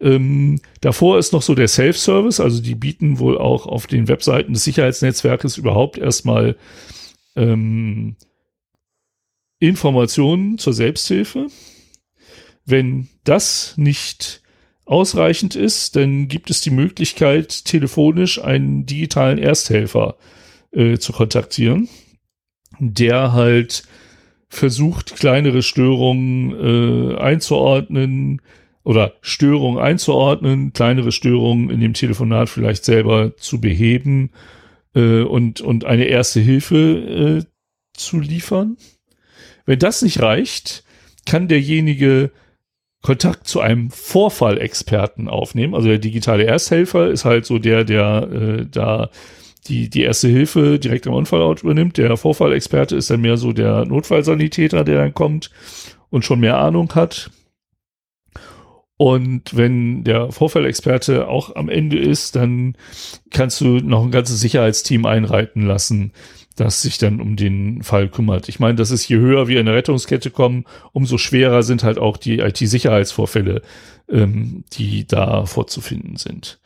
Ähm, 0.00 0.60
davor 0.80 1.18
ist 1.18 1.32
noch 1.32 1.42
so 1.42 1.54
der 1.54 1.68
Self-Service, 1.68 2.40
also 2.40 2.60
die 2.60 2.74
bieten 2.74 3.18
wohl 3.18 3.38
auch 3.38 3.66
auf 3.66 3.86
den 3.86 4.08
Webseiten 4.08 4.52
des 4.52 4.64
Sicherheitsnetzwerkes 4.64 5.58
überhaupt 5.58 5.96
erstmal 5.96 6.56
ähm, 7.36 8.16
Informationen 9.60 10.58
zur 10.58 10.72
Selbsthilfe. 10.72 11.46
Wenn 12.64 13.08
das 13.22 13.74
nicht 13.76 14.42
ausreichend 14.84 15.54
ist, 15.54 15.94
dann 15.94 16.26
gibt 16.26 16.50
es 16.50 16.60
die 16.60 16.70
Möglichkeit, 16.70 17.64
telefonisch 17.64 18.42
einen 18.42 18.86
digitalen 18.86 19.38
Ersthelfer 19.38 20.16
äh, 20.72 20.98
zu 20.98 21.12
kontaktieren, 21.12 21.88
der 22.80 23.32
halt 23.32 23.84
versucht, 24.52 25.16
kleinere 25.16 25.62
Störungen 25.62 27.14
äh, 27.14 27.16
einzuordnen 27.16 28.42
oder 28.84 29.14
Störungen 29.22 29.82
einzuordnen, 29.82 30.74
kleinere 30.74 31.10
Störungen 31.10 31.70
in 31.70 31.80
dem 31.80 31.94
Telefonat 31.94 32.50
vielleicht 32.50 32.84
selber 32.84 33.34
zu 33.38 33.62
beheben 33.62 34.30
äh, 34.94 35.22
und, 35.22 35.62
und 35.62 35.86
eine 35.86 36.04
erste 36.04 36.40
Hilfe 36.40 36.76
äh, 36.76 37.44
zu 37.94 38.20
liefern. 38.20 38.76
Wenn 39.64 39.78
das 39.78 40.02
nicht 40.02 40.20
reicht, 40.20 40.84
kann 41.24 41.48
derjenige 41.48 42.30
Kontakt 43.00 43.48
zu 43.48 43.60
einem 43.60 43.90
Vorfallexperten 43.90 45.28
aufnehmen. 45.28 45.74
Also 45.74 45.88
der 45.88 45.98
digitale 45.98 46.44
Ersthelfer 46.44 47.08
ist 47.08 47.24
halt 47.24 47.46
so 47.46 47.58
der, 47.58 47.84
der 47.84 48.28
äh, 48.30 48.66
da 48.70 49.08
die, 49.68 49.88
die 49.88 50.02
erste 50.02 50.28
Hilfe 50.28 50.78
direkt 50.78 51.06
am 51.06 51.14
Unfallort 51.14 51.62
übernimmt. 51.62 51.96
Der 51.96 52.16
Vorfallexperte 52.16 52.96
ist 52.96 53.10
dann 53.10 53.20
mehr 53.20 53.36
so 53.36 53.52
der 53.52 53.84
Notfallsanitäter, 53.84 54.84
der 54.84 54.98
dann 54.98 55.14
kommt 55.14 55.50
und 56.10 56.24
schon 56.24 56.40
mehr 56.40 56.58
Ahnung 56.58 56.94
hat. 56.94 57.30
Und 58.96 59.56
wenn 59.56 60.04
der 60.04 60.30
Vorfallexperte 60.30 61.26
auch 61.26 61.56
am 61.56 61.68
Ende 61.68 61.98
ist, 61.98 62.36
dann 62.36 62.76
kannst 63.30 63.60
du 63.60 63.78
noch 63.78 64.04
ein 64.04 64.12
ganzes 64.12 64.40
Sicherheitsteam 64.40 65.06
einreiten 65.06 65.66
lassen, 65.66 66.12
das 66.54 66.82
sich 66.82 66.98
dann 66.98 67.20
um 67.20 67.36
den 67.36 67.82
Fall 67.82 68.08
kümmert. 68.08 68.48
Ich 68.48 68.60
meine, 68.60 68.74
das 68.74 68.90
ist 68.90 69.08
je 69.08 69.16
höher 69.16 69.48
wir 69.48 69.60
in 69.60 69.66
der 69.66 69.74
Rettungskette 69.74 70.30
kommen, 70.30 70.64
umso 70.92 71.18
schwerer 71.18 71.62
sind 71.62 71.82
halt 71.82 71.98
auch 71.98 72.16
die 72.16 72.38
IT-Sicherheitsvorfälle, 72.38 73.62
ähm, 74.08 74.64
die 74.72 75.06
da 75.06 75.46
vorzufinden 75.46 76.16
sind. 76.16 76.60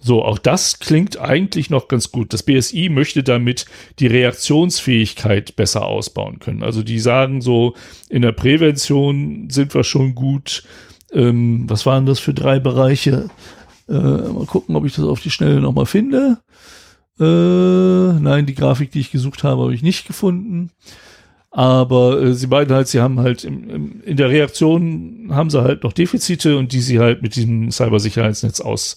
So, 0.00 0.24
auch 0.24 0.38
das 0.38 0.78
klingt 0.78 1.18
eigentlich 1.18 1.70
noch 1.70 1.88
ganz 1.88 2.10
gut. 2.10 2.32
Das 2.32 2.42
BSI 2.42 2.88
möchte 2.88 3.22
damit 3.22 3.66
die 3.98 4.08
Reaktionsfähigkeit 4.08 5.56
besser 5.56 5.86
ausbauen 5.86 6.38
können. 6.38 6.62
Also 6.62 6.82
die 6.82 6.98
sagen 6.98 7.40
so, 7.40 7.74
in 8.08 8.22
der 8.22 8.32
Prävention 8.32 9.48
sind 9.50 9.74
wir 9.74 9.84
schon 9.84 10.14
gut. 10.14 10.64
Ähm, 11.12 11.64
was 11.68 11.86
waren 11.86 12.06
das 12.06 12.18
für 12.18 12.34
drei 12.34 12.58
Bereiche? 12.58 13.28
Äh, 13.88 13.92
mal 13.92 14.46
gucken, 14.46 14.76
ob 14.76 14.86
ich 14.86 14.94
das 14.94 15.04
auf 15.04 15.20
die 15.20 15.30
Schnelle 15.30 15.60
nochmal 15.60 15.86
finde. 15.86 16.38
Äh, 17.20 17.24
nein, 17.24 18.46
die 18.46 18.54
Grafik, 18.54 18.90
die 18.90 19.00
ich 19.00 19.10
gesucht 19.10 19.44
habe, 19.44 19.62
habe 19.62 19.74
ich 19.74 19.82
nicht 19.82 20.06
gefunden. 20.06 20.70
Aber 21.50 22.20
äh, 22.22 22.34
sie 22.34 22.46
beiden 22.46 22.74
halt, 22.74 22.88
sie 22.88 23.00
haben 23.00 23.20
halt 23.20 23.44
im, 23.44 23.68
im, 23.68 24.02
in 24.02 24.16
der 24.16 24.30
Reaktion 24.30 25.28
haben 25.32 25.50
sie 25.50 25.62
halt 25.62 25.84
noch 25.84 25.92
Defizite 25.92 26.56
und 26.56 26.72
die 26.72 26.80
sie 26.80 26.98
halt 26.98 27.20
mit 27.20 27.36
diesem 27.36 27.70
Cybersicherheitsnetz 27.70 28.60
aus 28.60 28.96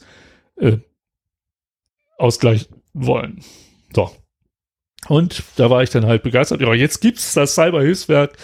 äh, 0.55 0.77
ausgleichen 2.17 2.67
wollen. 2.93 3.41
So. 3.93 4.09
Und 5.09 5.43
da 5.57 5.69
war 5.69 5.83
ich 5.83 5.89
dann 5.89 6.05
halt 6.05 6.23
begeistert. 6.23 6.61
Ja, 6.61 6.73
jetzt 6.73 7.01
gibt's 7.01 7.33
das 7.33 7.55
Cyberhilfswerk, 7.55 8.37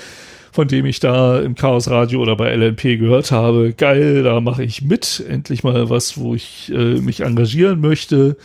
von 0.51 0.67
dem 0.67 0.85
ich 0.85 0.99
da 0.99 1.39
im 1.39 1.55
Chaos 1.55 1.89
Radio 1.89 2.21
oder 2.21 2.35
bei 2.35 2.53
LNP 2.53 2.97
gehört 2.97 3.31
habe. 3.31 3.73
Geil, 3.73 4.23
da 4.23 4.41
mache 4.41 4.63
ich 4.63 4.81
mit. 4.81 5.23
Endlich 5.27 5.63
mal 5.63 5.89
was, 5.89 6.17
wo 6.17 6.35
ich 6.35 6.71
äh, 6.71 6.99
mich 6.99 7.21
engagieren 7.21 7.79
möchte. 7.79 8.37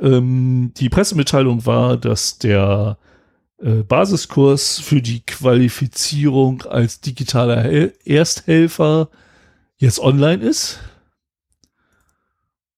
Ähm, 0.00 0.72
die 0.76 0.88
Pressemitteilung 0.88 1.66
war, 1.66 1.96
dass 1.96 2.38
der 2.38 2.98
äh, 3.58 3.82
Basiskurs 3.82 4.78
für 4.78 5.00
die 5.00 5.20
Qualifizierung 5.24 6.62
als 6.62 7.00
digitaler 7.00 7.62
Hel 7.62 7.94
Ersthelfer 8.04 9.08
jetzt 9.78 9.98
online 9.98 10.44
ist 10.44 10.78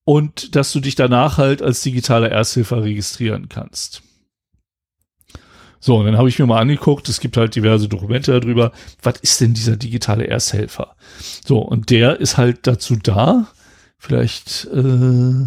und 0.05 0.57
dass 0.57 0.73
du 0.73 0.81
dich 0.81 0.95
danach 0.95 1.37
halt 1.37 1.63
als 1.63 1.83
digitaler 1.83 2.31
Ersthelfer 2.31 2.83
registrieren 2.83 3.49
kannst. 3.49 4.03
So, 5.81 5.97
und 5.97 6.07
dann 6.07 6.19
habe 6.19 6.29
ich 6.29 6.39
mir 6.39 6.47
mal 6.47 6.61
angeguckt, 6.61 7.09
es 7.09 7.21
gibt 7.21 7.37
halt 7.37 7.55
diverse 7.55 7.89
Dokumente 7.89 8.39
darüber, 8.39 8.73
was 9.03 9.21
ist 9.21 9.41
denn 9.41 9.55
dieser 9.55 9.77
digitale 9.77 10.27
Ersthelfer? 10.27 10.97
So, 11.45 11.59
und 11.59 11.91
der 11.91 12.21
ist 12.21 12.37
halt 12.37 12.67
dazu 12.67 12.97
da, 12.97 13.49
vielleicht 13.99 14.67
äh, 14.67 15.47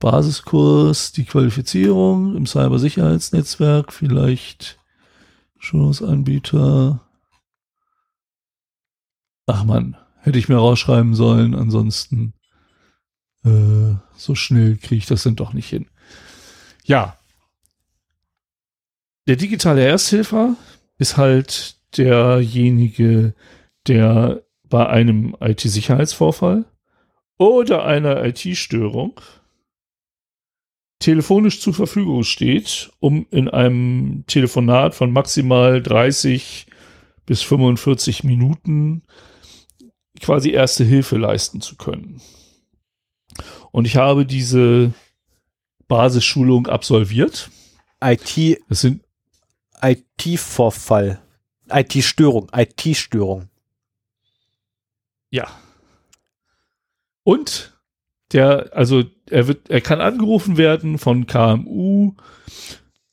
Basiskurs, 0.00 1.12
die 1.12 1.24
Qualifizierung 1.24 2.36
im 2.36 2.46
Cybersicherheitsnetzwerk, 2.46 3.92
vielleicht 3.92 4.78
Schulungsanbieter. 5.58 7.00
Ach 9.46 9.64
man, 9.64 9.96
hätte 10.20 10.38
ich 10.38 10.48
mir 10.48 10.56
rausschreiben 10.56 11.14
sollen, 11.14 11.54
ansonsten 11.54 12.34
äh, 13.44 13.94
so 14.16 14.34
schnell 14.34 14.76
kriege 14.76 14.96
ich 14.96 15.06
das 15.06 15.22
dann 15.22 15.36
doch 15.36 15.52
nicht 15.52 15.68
hin. 15.68 15.86
Ja. 16.84 17.16
Der 19.26 19.36
digitale 19.36 19.84
Ersthilfer 19.84 20.56
ist 20.98 21.16
halt 21.16 21.76
derjenige, 21.96 23.34
der 23.86 24.42
bei 24.68 24.86
einem 24.86 25.36
IT-Sicherheitsvorfall 25.40 26.64
oder 27.38 27.84
einer 27.84 28.22
IT-Störung 28.24 29.20
telefonisch 30.98 31.60
zur 31.60 31.74
Verfügung 31.74 32.22
steht, 32.22 32.90
um 33.00 33.26
in 33.30 33.48
einem 33.48 34.24
Telefonat 34.26 34.94
von 34.94 35.10
maximal 35.10 35.82
30 35.82 36.66
bis 37.26 37.42
45 37.42 38.24
Minuten 38.24 39.02
quasi 40.20 40.50
erste 40.50 40.84
Hilfe 40.84 41.16
leisten 41.16 41.60
zu 41.60 41.76
können. 41.76 42.20
Und 43.70 43.86
ich 43.86 43.96
habe 43.96 44.24
diese 44.24 44.94
Basisschulung 45.88 46.66
absolviert. 46.66 47.50
IT, 48.02 48.58
das 48.68 48.80
sind 48.80 49.03
IT-Vorfall, 49.82 51.20
IT-Störung, 51.70 52.50
IT-Störung. 52.54 53.48
Ja. 55.30 55.48
Und 57.22 57.78
der, 58.32 58.70
also 58.72 59.04
er 59.30 59.48
wird, 59.48 59.70
er 59.70 59.80
kann 59.80 60.00
angerufen 60.00 60.56
werden 60.56 60.98
von 60.98 61.26
KMU 61.26 62.14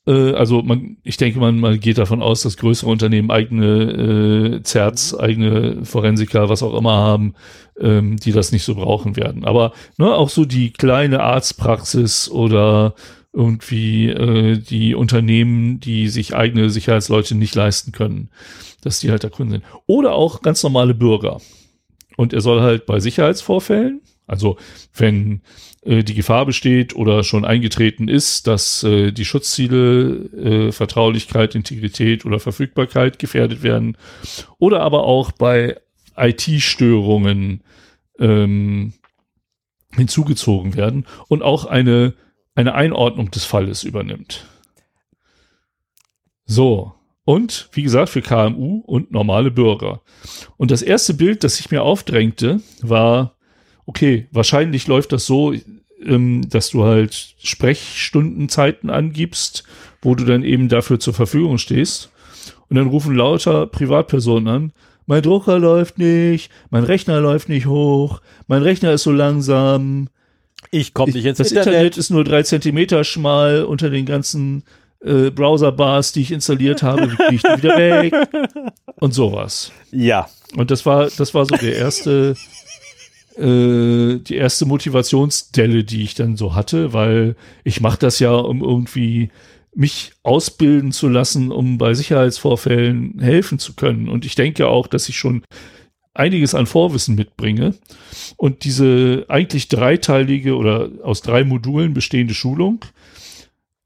Äh, 0.06 0.32
also 0.32 0.62
man, 0.62 0.96
ich 1.04 1.16
denke, 1.16 1.38
man, 1.38 1.58
man 1.58 1.78
geht 1.80 1.98
davon 1.98 2.22
aus, 2.22 2.42
dass 2.42 2.56
größere 2.56 2.90
Unternehmen 2.90 3.30
eigene 3.30 4.56
äh, 4.56 4.62
Zerts, 4.62 5.16
eigene 5.16 5.84
Forensiker, 5.84 6.48
was 6.48 6.62
auch 6.62 6.76
immer 6.76 6.92
haben, 6.92 7.34
ähm, 7.78 8.16
die 8.16 8.32
das 8.32 8.52
nicht 8.52 8.64
so 8.64 8.74
brauchen 8.74 9.16
werden. 9.16 9.44
Aber 9.44 9.72
ne, 9.98 10.12
auch 10.12 10.28
so 10.28 10.44
die 10.44 10.72
kleine 10.72 11.22
Arztpraxis 11.22 12.30
oder 12.30 12.94
irgendwie 13.32 14.08
äh, 14.08 14.58
die 14.58 14.94
Unternehmen, 14.94 15.80
die 15.80 16.08
sich 16.08 16.34
eigene 16.34 16.70
Sicherheitsleute 16.70 17.34
nicht 17.34 17.54
leisten 17.54 17.92
können, 17.92 18.30
dass 18.82 19.00
die 19.00 19.10
halt 19.10 19.24
da 19.24 19.30
Kunden 19.30 19.52
sind. 19.52 19.64
Oder 19.86 20.12
auch 20.14 20.42
ganz 20.42 20.62
normale 20.62 20.94
Bürger. 20.94 21.40
Und 22.16 22.32
er 22.32 22.42
soll 22.42 22.60
halt 22.60 22.84
bei 22.84 23.00
Sicherheitsvorfällen, 23.00 24.02
also 24.26 24.56
wenn 24.94 25.40
äh, 25.82 26.04
die 26.04 26.14
Gefahr 26.14 26.46
besteht 26.46 26.94
oder 26.94 27.24
schon 27.24 27.44
eingetreten 27.44 28.08
ist, 28.08 28.46
dass 28.46 28.82
äh, 28.82 29.12
die 29.12 29.24
Schutzziele 29.24 30.68
äh, 30.68 30.72
Vertraulichkeit, 30.72 31.54
Integrität 31.54 32.26
oder 32.26 32.38
Verfügbarkeit 32.38 33.18
gefährdet 33.18 33.62
werden, 33.62 33.96
oder 34.58 34.80
aber 34.80 35.04
auch 35.04 35.32
bei 35.32 35.80
IT-Störungen 36.16 37.62
ähm, 38.18 38.92
hinzugezogen 39.94 40.74
werden 40.74 41.06
und 41.28 41.42
auch 41.42 41.64
eine 41.64 42.14
eine 42.54 42.74
Einordnung 42.74 43.30
des 43.30 43.44
Falles 43.44 43.84
übernimmt. 43.84 44.46
So. 46.44 46.92
Und, 47.24 47.68
wie 47.72 47.84
gesagt, 47.84 48.08
für 48.08 48.20
KMU 48.20 48.82
und 48.84 49.12
normale 49.12 49.52
Bürger. 49.52 50.02
Und 50.56 50.72
das 50.72 50.82
erste 50.82 51.14
Bild, 51.14 51.44
das 51.44 51.56
sich 51.56 51.70
mir 51.70 51.82
aufdrängte, 51.82 52.60
war, 52.80 53.36
okay, 53.86 54.26
wahrscheinlich 54.32 54.88
läuft 54.88 55.12
das 55.12 55.24
so, 55.24 55.54
ähm, 56.04 56.48
dass 56.48 56.70
du 56.70 56.82
halt 56.84 57.36
Sprechstundenzeiten 57.38 58.90
angibst, 58.90 59.62
wo 60.02 60.16
du 60.16 60.24
dann 60.24 60.42
eben 60.42 60.68
dafür 60.68 60.98
zur 60.98 61.14
Verfügung 61.14 61.58
stehst. 61.58 62.10
Und 62.68 62.76
dann 62.76 62.88
rufen 62.88 63.14
lauter 63.14 63.66
Privatpersonen 63.66 64.48
an, 64.48 64.72
mein 65.06 65.22
Drucker 65.22 65.58
läuft 65.58 65.98
nicht, 65.98 66.50
mein 66.70 66.84
Rechner 66.84 67.20
läuft 67.20 67.48
nicht 67.48 67.66
hoch, 67.66 68.20
mein 68.46 68.62
Rechner 68.62 68.92
ist 68.92 69.02
so 69.02 69.12
langsam, 69.12 70.08
ich 70.72 70.94
komme 70.94 71.12
nicht 71.12 71.26
ins 71.26 71.38
das 71.38 71.52
Internet. 71.52 71.68
Internet 71.68 71.96
ist 71.98 72.10
nur 72.10 72.24
drei 72.24 72.42
Zentimeter 72.42 73.04
schmal 73.04 73.62
unter 73.62 73.90
den 73.90 74.06
ganzen 74.06 74.64
äh, 75.04 75.30
Browser-Bars, 75.30 76.12
die 76.12 76.22
ich 76.22 76.32
installiert 76.32 76.82
habe, 76.82 77.12
wie 77.12 77.16
kriege 77.16 77.34
ich 77.34 77.42
die 77.42 77.62
wieder 77.62 77.76
weg? 77.76 78.14
Und 79.00 79.12
sowas. 79.12 79.70
Ja. 79.90 80.28
Und 80.56 80.70
das 80.70 80.86
war, 80.86 81.08
das 81.16 81.34
war 81.34 81.44
so 81.44 81.56
der 81.56 81.76
erste, 81.76 82.34
äh, 83.36 84.18
die 84.18 84.34
erste 84.34 84.64
Motivationsdelle, 84.64 85.84
die 85.84 86.04
ich 86.04 86.14
dann 86.14 86.36
so 86.36 86.54
hatte, 86.54 86.92
weil 86.92 87.36
ich 87.64 87.80
mache 87.80 87.98
das 87.98 88.18
ja, 88.18 88.32
um 88.32 88.62
irgendwie 88.62 89.30
mich 89.74 90.12
ausbilden 90.22 90.92
zu 90.92 91.08
lassen, 91.08 91.50
um 91.50 91.78
bei 91.78 91.94
Sicherheitsvorfällen 91.94 93.18
helfen 93.20 93.58
zu 93.58 93.74
können. 93.74 94.08
Und 94.08 94.24
ich 94.24 94.36
denke 94.36 94.68
auch, 94.68 94.86
dass 94.86 95.08
ich 95.08 95.18
schon 95.18 95.42
einiges 96.14 96.54
an 96.54 96.66
Vorwissen 96.66 97.14
mitbringe. 97.14 97.74
Und 98.36 98.64
diese 98.64 99.24
eigentlich 99.28 99.68
dreiteilige 99.68 100.56
oder 100.56 100.90
aus 101.02 101.22
drei 101.22 101.44
Modulen 101.44 101.94
bestehende 101.94 102.34
Schulung 102.34 102.84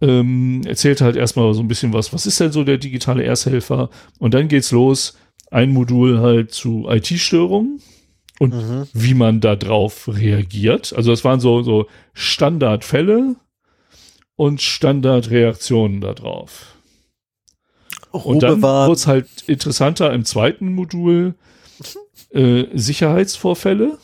ähm, 0.01 0.63
erzählt 0.67 1.01
halt 1.01 1.17
erstmal 1.17 1.53
so 1.55 1.61
ein 1.61 1.69
bisschen 1.69 1.93
was, 1.93 2.13
was 2.13 2.27
ist 2.27 2.41
denn 2.41 2.53
so 2.53 2.65
der 2.65 2.79
digitale 2.79 3.25
Ersthelfer? 3.25 3.91
Und 4.19 4.35
dann 4.35 4.49
geht's 4.49 4.71
los, 4.71 5.17
ein 5.51 5.71
Modul 5.71 6.21
halt 6.21 6.53
zu 6.53 6.87
IT-Störungen 6.89 7.81
und 8.39 8.55
mhm. 8.55 8.89
wie 8.93 9.15
man 9.15 9.41
da 9.41 9.57
drauf 9.57 10.09
reagiert. 10.09 10.93
Also 10.95 11.11
das 11.11 11.25
waren 11.25 11.41
so, 11.41 11.63
so 11.63 11.87
Standardfälle 12.13 13.37
und 14.37 14.61
Standardreaktionen 14.61 16.01
darauf. 16.01 16.75
Und 18.11 18.43
dann 18.43 18.63
wurde 18.63 18.93
es 18.93 19.07
halt 19.07 19.29
interessanter 19.47 20.13
im 20.13 20.25
zweiten 20.25 20.73
Modul, 20.73 21.35
äh, 22.31 22.67
Sicherheitsvorfälle. 22.73 23.99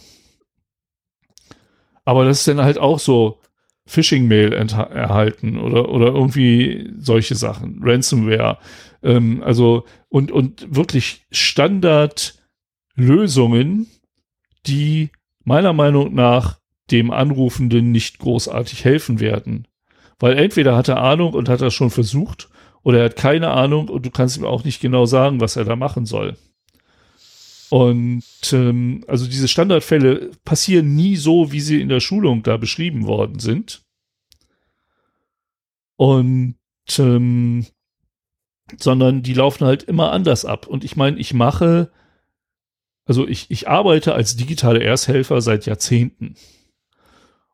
Aber 2.04 2.24
das 2.24 2.40
ist 2.40 2.48
dann 2.48 2.62
halt 2.62 2.78
auch 2.78 2.98
so 2.98 3.38
Phishing-Mail 3.86 4.52
erhalten 4.52 5.58
oder, 5.58 5.88
oder 5.88 6.06
irgendwie 6.06 6.90
solche 6.98 7.34
Sachen, 7.34 7.80
Ransomware. 7.82 8.58
Ähm, 9.02 9.42
also 9.42 9.84
und, 10.08 10.30
und 10.30 10.74
wirklich 10.74 11.26
Standardlösungen, 11.30 13.88
die 14.66 15.10
meiner 15.44 15.72
Meinung 15.72 16.14
nach 16.14 16.60
dem 16.90 17.10
Anrufenden 17.10 17.92
nicht 17.92 18.18
großartig 18.18 18.84
helfen 18.84 19.20
werden. 19.20 19.66
Weil 20.18 20.38
entweder 20.38 20.76
hat 20.76 20.88
er 20.88 21.02
Ahnung 21.02 21.34
und 21.34 21.48
hat 21.48 21.60
das 21.60 21.74
schon 21.74 21.90
versucht, 21.90 22.48
oder 22.84 22.98
er 22.98 23.04
hat 23.06 23.16
keine 23.16 23.50
Ahnung 23.50 23.88
und 23.88 24.06
du 24.06 24.10
kannst 24.10 24.36
ihm 24.36 24.44
auch 24.44 24.64
nicht 24.64 24.80
genau 24.80 25.06
sagen, 25.06 25.40
was 25.40 25.56
er 25.56 25.64
da 25.64 25.76
machen 25.76 26.06
soll. 26.06 26.36
Und 27.72 28.22
ähm, 28.52 29.02
also 29.08 29.26
diese 29.26 29.48
Standardfälle 29.48 30.32
passieren 30.44 30.94
nie 30.94 31.16
so, 31.16 31.52
wie 31.52 31.60
sie 31.62 31.80
in 31.80 31.88
der 31.88 32.00
Schulung 32.00 32.42
da 32.42 32.58
beschrieben 32.58 33.06
worden 33.06 33.38
sind. 33.38 33.82
Und 35.96 36.58
ähm, 36.98 37.64
sondern 38.76 39.22
die 39.22 39.32
laufen 39.32 39.64
halt 39.64 39.84
immer 39.84 40.12
anders 40.12 40.44
ab. 40.44 40.66
Und 40.66 40.84
ich 40.84 40.96
meine, 40.96 41.18
ich 41.18 41.32
mache, 41.32 41.90
also 43.06 43.26
ich, 43.26 43.50
ich 43.50 43.70
arbeite 43.70 44.12
als 44.14 44.36
digitale 44.36 44.82
Ersthelfer 44.82 45.40
seit 45.40 45.64
Jahrzehnten. 45.64 46.34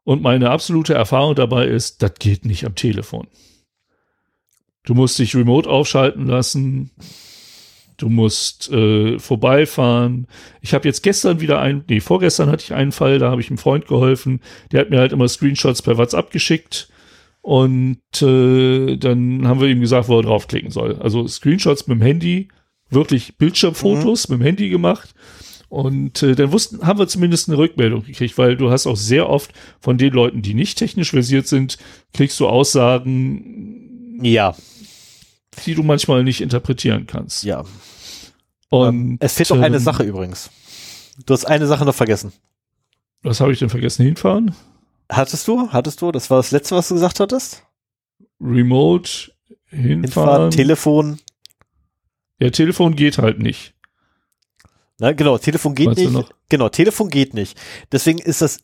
Und 0.02 0.20
meine 0.20 0.50
absolute 0.50 0.94
Erfahrung 0.94 1.36
dabei 1.36 1.68
ist, 1.68 2.02
das 2.02 2.14
geht 2.14 2.44
nicht 2.44 2.66
am 2.66 2.74
Telefon. 2.74 3.28
Du 4.82 4.94
musst 4.94 5.16
dich 5.20 5.36
remote 5.36 5.70
aufschalten 5.70 6.26
lassen 6.26 6.90
du 7.98 8.08
musst 8.08 8.70
äh, 8.70 9.18
vorbeifahren. 9.18 10.26
Ich 10.62 10.72
habe 10.72 10.88
jetzt 10.88 11.02
gestern 11.02 11.40
wieder 11.40 11.60
einen, 11.60 11.84
nee, 11.88 12.00
vorgestern 12.00 12.50
hatte 12.50 12.64
ich 12.64 12.72
einen 12.72 12.92
Fall, 12.92 13.18
da 13.18 13.30
habe 13.30 13.42
ich 13.42 13.50
einem 13.50 13.58
Freund 13.58 13.86
geholfen, 13.86 14.40
der 14.72 14.80
hat 14.80 14.90
mir 14.90 14.98
halt 14.98 15.12
immer 15.12 15.28
Screenshots 15.28 15.82
per 15.82 15.98
WhatsApp 15.98 16.30
geschickt 16.30 16.88
und 17.42 18.00
äh, 18.22 18.96
dann 18.96 19.46
haben 19.46 19.60
wir 19.60 19.68
ihm 19.68 19.80
gesagt, 19.80 20.08
wo 20.08 20.18
er 20.18 20.22
draufklicken 20.22 20.70
soll. 20.70 20.96
Also 20.96 21.26
Screenshots 21.26 21.86
mit 21.86 21.98
dem 21.98 22.02
Handy, 22.02 22.48
wirklich 22.88 23.36
Bildschirmfotos 23.36 24.28
mhm. 24.28 24.34
mit 24.34 24.40
dem 24.40 24.46
Handy 24.46 24.68
gemacht. 24.68 25.10
Und 25.68 26.22
äh, 26.22 26.34
dann 26.34 26.52
wussten, 26.52 26.86
haben 26.86 26.98
wir 26.98 27.08
zumindest 27.08 27.48
eine 27.48 27.58
Rückmeldung 27.58 28.02
gekriegt, 28.04 28.38
weil 28.38 28.56
du 28.56 28.70
hast 28.70 28.86
auch 28.86 28.96
sehr 28.96 29.28
oft 29.28 29.52
von 29.80 29.98
den 29.98 30.14
Leuten, 30.14 30.40
die 30.40 30.54
nicht 30.54 30.78
technisch 30.78 31.10
versiert 31.10 31.46
sind, 31.46 31.76
kriegst 32.14 32.40
du 32.40 32.46
Aussagen. 32.46 34.20
Ja 34.22 34.54
die 35.66 35.74
du 35.74 35.82
manchmal 35.82 36.24
nicht 36.24 36.40
interpretieren 36.40 37.06
kannst. 37.06 37.44
Ja. 37.44 37.64
Und 38.68 39.18
es 39.20 39.34
fehlt 39.34 39.50
noch 39.50 39.60
eine 39.60 39.76
ähm, 39.76 39.82
Sache 39.82 40.02
übrigens. 40.02 40.50
Du 41.26 41.34
hast 41.34 41.46
eine 41.46 41.66
Sache 41.66 41.84
noch 41.84 41.94
vergessen. 41.94 42.32
Was 43.22 43.40
habe 43.40 43.52
ich 43.52 43.58
denn 43.58 43.70
vergessen? 43.70 44.04
Hinfahren? 44.04 44.54
Hattest 45.10 45.48
du? 45.48 45.70
Hattest 45.70 46.02
du? 46.02 46.12
Das 46.12 46.30
war 46.30 46.38
das 46.38 46.50
letzte, 46.50 46.76
was 46.76 46.88
du 46.88 46.94
gesagt 46.94 47.18
hattest? 47.18 47.64
Remote, 48.40 49.32
hinfahren. 49.66 50.02
hinfahren 50.02 50.50
Telefon. 50.50 51.18
Ja, 52.40 52.50
Telefon 52.50 52.94
geht 52.94 53.18
halt 53.18 53.40
nicht. 53.40 53.74
Na, 54.98 55.12
genau, 55.12 55.38
Telefon 55.38 55.74
geht 55.74 55.86
Meinst 55.86 56.10
nicht. 56.10 56.34
Genau, 56.48 56.68
Telefon 56.68 57.08
geht 57.08 57.34
nicht. 57.34 57.58
Deswegen 57.92 58.18
ist 58.18 58.42
das 58.42 58.60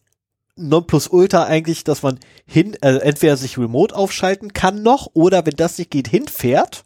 Nonplusultra 0.56 1.44
eigentlich, 1.44 1.84
dass 1.84 2.02
man 2.02 2.18
hin, 2.46 2.74
äh, 2.82 2.96
entweder 2.98 3.36
sich 3.36 3.58
remote 3.58 3.94
aufschalten 3.94 4.52
kann 4.52 4.82
noch 4.82 5.08
oder 5.14 5.46
wenn 5.46 5.56
das 5.56 5.78
nicht 5.78 5.90
geht, 5.90 6.08
hinfährt. 6.08 6.83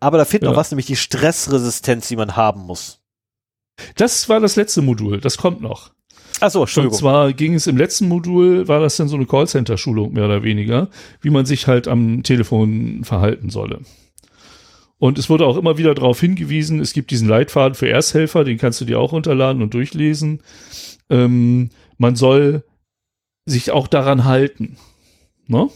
Aber 0.00 0.18
da 0.18 0.24
fehlt 0.24 0.42
ja. 0.42 0.50
noch 0.50 0.56
was, 0.56 0.70
nämlich 0.70 0.86
die 0.86 0.96
Stressresistenz, 0.96 2.08
die 2.08 2.16
man 2.16 2.36
haben 2.36 2.62
muss. 2.62 3.00
Das 3.96 4.28
war 4.28 4.40
das 4.40 4.56
letzte 4.56 4.82
Modul, 4.82 5.20
das 5.20 5.38
kommt 5.38 5.60
noch. 5.60 5.92
Achso, 6.40 6.60
Entschuldigung. 6.60 6.94
Und 6.94 6.98
zwar 6.98 7.32
ging 7.32 7.54
es 7.54 7.66
im 7.66 7.76
letzten 7.76 8.08
Modul, 8.08 8.66
war 8.68 8.80
das 8.80 8.96
dann 8.96 9.08
so 9.08 9.16
eine 9.16 9.26
Callcenter-Schulung 9.26 10.12
mehr 10.12 10.24
oder 10.24 10.42
weniger, 10.42 10.88
wie 11.20 11.30
man 11.30 11.46
sich 11.46 11.66
halt 11.66 11.88
am 11.88 12.22
Telefon 12.22 13.04
verhalten 13.04 13.48
solle. 13.48 13.80
Und 14.98 15.18
es 15.18 15.28
wurde 15.28 15.46
auch 15.46 15.56
immer 15.56 15.78
wieder 15.78 15.94
darauf 15.94 16.20
hingewiesen, 16.20 16.80
es 16.80 16.92
gibt 16.92 17.10
diesen 17.10 17.28
Leitfaden 17.28 17.74
für 17.74 17.88
Ersthelfer, 17.88 18.44
den 18.44 18.58
kannst 18.58 18.80
du 18.80 18.84
dir 18.84 19.00
auch 19.00 19.12
runterladen 19.12 19.62
und 19.62 19.74
durchlesen. 19.74 20.42
Ähm, 21.10 21.70
man 21.98 22.16
soll 22.16 22.64
sich 23.44 23.70
auch 23.72 23.88
daran 23.88 24.24
halten. 24.24 24.76
Ne? 25.46 25.68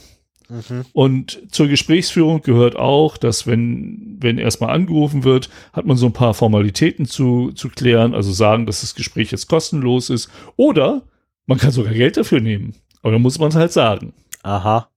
Mhm. 0.49 0.85
Und 0.93 1.43
zur 1.51 1.69
Gesprächsführung 1.69 2.43
gehört 2.43 2.77
auch, 2.77 3.17
dass 3.17 3.47
wenn, 3.47 4.17
wenn 4.21 4.39
erstmal 4.39 4.71
angerufen 4.71 5.25
wird, 5.25 5.51
hat 5.73 5.87
man 5.87 5.97
so 5.97 6.07
ein 6.07 6.13
paar 6.13 6.35
Formalitäten 6.35 7.07
zu, 7.07 7.53
zu 7.53 7.69
klären, 7.69 8.15
also 8.15 8.33
sagen, 8.33 8.67
dass 8.67 8.83
das 8.83 8.95
Gespräch 8.95 9.33
jetzt 9.33 9.49
kostenlos 9.49 10.11
ist. 10.11 10.31
Oder 10.57 11.03
man 11.47 11.59
kann 11.59 11.73
sogar 11.73 11.93
Geld 11.93 12.17
dafür 12.17 12.41
nehmen. 12.41 12.75
Aber 13.03 13.13
dann 13.13 13.23
muss 13.23 13.39
man 13.39 13.49
es 13.49 13.57
halt 13.57 13.73
sagen. 13.73 14.13
Aha. 14.43 14.89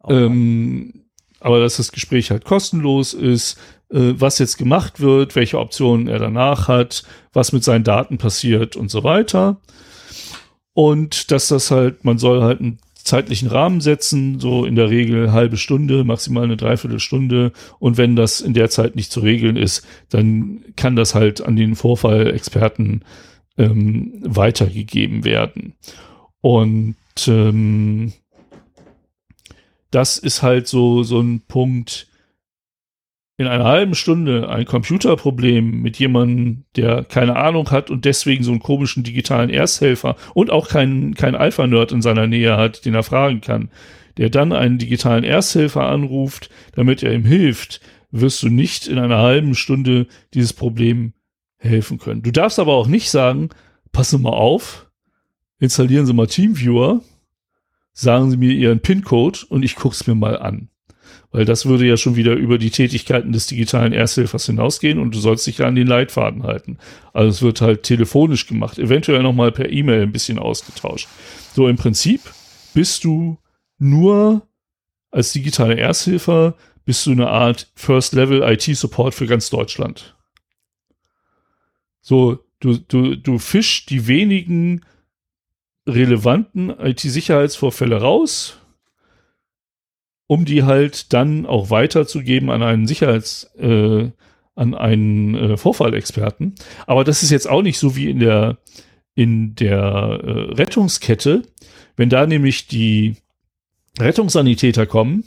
Okay. 0.00 0.24
Ähm, 0.24 1.04
aber 1.40 1.60
dass 1.60 1.76
das 1.76 1.92
Gespräch 1.92 2.30
halt 2.30 2.44
kostenlos 2.44 3.14
ist, 3.14 3.58
äh, 3.90 4.14
was 4.16 4.38
jetzt 4.38 4.56
gemacht 4.56 5.00
wird, 5.00 5.36
welche 5.36 5.58
Optionen 5.58 6.06
er 6.06 6.18
danach 6.18 6.68
hat, 6.68 7.04
was 7.32 7.52
mit 7.52 7.64
seinen 7.64 7.84
Daten 7.84 8.18
passiert 8.18 8.76
und 8.76 8.90
so 8.90 9.04
weiter. 9.04 9.60
Und 10.72 11.30
dass 11.30 11.48
das 11.48 11.70
halt, 11.70 12.04
man 12.04 12.18
soll 12.18 12.42
halt 12.42 12.60
ein 12.60 12.78
zeitlichen 13.10 13.48
Rahmen 13.48 13.80
setzen, 13.80 14.38
so 14.38 14.64
in 14.64 14.76
der 14.76 14.88
Regel 14.88 15.32
halbe 15.32 15.56
Stunde, 15.56 16.04
maximal 16.04 16.44
eine 16.44 16.56
Dreiviertelstunde. 16.56 17.52
Und 17.80 17.98
wenn 17.98 18.14
das 18.14 18.40
in 18.40 18.54
der 18.54 18.70
Zeit 18.70 18.94
nicht 18.94 19.10
zu 19.10 19.20
regeln 19.20 19.56
ist, 19.56 19.84
dann 20.10 20.64
kann 20.76 20.94
das 20.94 21.16
halt 21.16 21.40
an 21.40 21.56
den 21.56 21.74
Vorfallexperten 21.74 23.04
ähm, 23.58 24.12
weitergegeben 24.22 25.24
werden. 25.24 25.74
Und 26.40 26.96
ähm, 27.26 28.12
das 29.90 30.16
ist 30.16 30.42
halt 30.42 30.68
so, 30.68 31.02
so 31.02 31.20
ein 31.20 31.40
Punkt, 31.48 32.06
in 33.40 33.46
einer 33.46 33.64
halben 33.64 33.94
Stunde 33.94 34.50
ein 34.50 34.66
Computerproblem 34.66 35.80
mit 35.80 35.98
jemandem, 35.98 36.64
der 36.76 37.04
keine 37.04 37.36
Ahnung 37.36 37.70
hat 37.70 37.90
und 37.90 38.04
deswegen 38.04 38.44
so 38.44 38.50
einen 38.50 38.60
komischen 38.60 39.02
digitalen 39.02 39.48
Ersthelfer 39.48 40.16
und 40.34 40.50
auch 40.50 40.68
keinen 40.68 41.14
kein 41.14 41.34
Alpha-Nerd 41.34 41.90
in 41.90 42.02
seiner 42.02 42.26
Nähe 42.26 42.58
hat, 42.58 42.84
den 42.84 42.94
er 42.94 43.02
fragen 43.02 43.40
kann, 43.40 43.70
der 44.18 44.28
dann 44.28 44.52
einen 44.52 44.76
digitalen 44.76 45.24
Ersthelfer 45.24 45.88
anruft, 45.88 46.50
damit 46.74 47.02
er 47.02 47.14
ihm 47.14 47.24
hilft, 47.24 47.80
wirst 48.10 48.42
du 48.42 48.50
nicht 48.50 48.86
in 48.86 48.98
einer 48.98 49.16
halben 49.16 49.54
Stunde 49.54 50.06
dieses 50.34 50.52
Problem 50.52 51.14
helfen 51.56 51.96
können. 51.96 52.20
Du 52.20 52.32
darfst 52.32 52.58
aber 52.58 52.74
auch 52.74 52.88
nicht 52.88 53.08
sagen, 53.08 53.48
passen 53.90 54.20
mal 54.20 54.34
auf, 54.34 54.90
installieren 55.58 56.04
Sie 56.04 56.12
mal 56.12 56.26
Teamviewer, 56.26 57.00
sagen 57.94 58.30
Sie 58.30 58.36
mir 58.36 58.52
Ihren 58.52 58.80
PIN-Code 58.80 59.38
und 59.48 59.62
ich 59.62 59.76
guck's 59.76 60.06
mir 60.06 60.14
mal 60.14 60.38
an. 60.38 60.68
Weil 61.32 61.44
das 61.44 61.66
würde 61.66 61.86
ja 61.86 61.96
schon 61.96 62.16
wieder 62.16 62.34
über 62.34 62.58
die 62.58 62.70
Tätigkeiten 62.70 63.32
des 63.32 63.46
digitalen 63.46 63.92
Ersthilfers 63.92 64.46
hinausgehen 64.46 64.98
und 64.98 65.14
du 65.14 65.20
sollst 65.20 65.46
dich 65.46 65.58
ja 65.58 65.66
an 65.66 65.76
den 65.76 65.86
Leitfaden 65.86 66.42
halten. 66.42 66.78
Also 67.12 67.28
es 67.28 67.42
wird 67.42 67.60
halt 67.60 67.84
telefonisch 67.84 68.46
gemacht, 68.46 68.78
eventuell 68.78 69.22
nochmal 69.22 69.52
per 69.52 69.70
E-Mail 69.70 70.02
ein 70.02 70.12
bisschen 70.12 70.38
ausgetauscht. 70.38 71.08
So 71.54 71.68
im 71.68 71.76
Prinzip 71.76 72.20
bist 72.74 73.04
du 73.04 73.38
nur 73.78 74.42
als 75.10 75.32
digitale 75.32 75.76
Ersthilfer 75.76 76.56
bist 76.84 77.06
du 77.06 77.12
eine 77.12 77.28
Art 77.28 77.70
First 77.74 78.14
Level 78.14 78.42
IT 78.42 78.62
Support 78.62 79.14
für 79.14 79.26
ganz 79.26 79.50
Deutschland. 79.50 80.16
So, 82.00 82.44
du, 82.60 82.78
du, 82.78 83.16
du 83.16 83.38
fischst 83.38 83.90
die 83.90 84.06
wenigen 84.06 84.84
relevanten 85.86 86.70
IT-Sicherheitsvorfälle 86.70 88.00
raus, 88.00 88.59
um 90.30 90.44
die 90.44 90.62
halt 90.62 91.12
dann 91.12 91.44
auch 91.44 91.70
weiterzugeben 91.70 92.50
an 92.50 92.62
einen 92.62 92.86
Sicherheits, 92.86 93.50
äh, 93.58 94.10
an 94.54 94.74
einen 94.76 95.34
äh, 95.34 95.56
Vorfallexperten. 95.56 96.54
Aber 96.86 97.02
das 97.02 97.24
ist 97.24 97.30
jetzt 97.30 97.50
auch 97.50 97.62
nicht 97.62 97.80
so 97.80 97.96
wie 97.96 98.08
in 98.08 98.20
der 98.20 98.58
in 99.16 99.56
der 99.56 100.20
äh, 100.22 100.54
Rettungskette, 100.54 101.42
wenn 101.96 102.10
da 102.10 102.28
nämlich 102.28 102.68
die 102.68 103.16
Rettungssanitäter 103.98 104.86
kommen, 104.86 105.24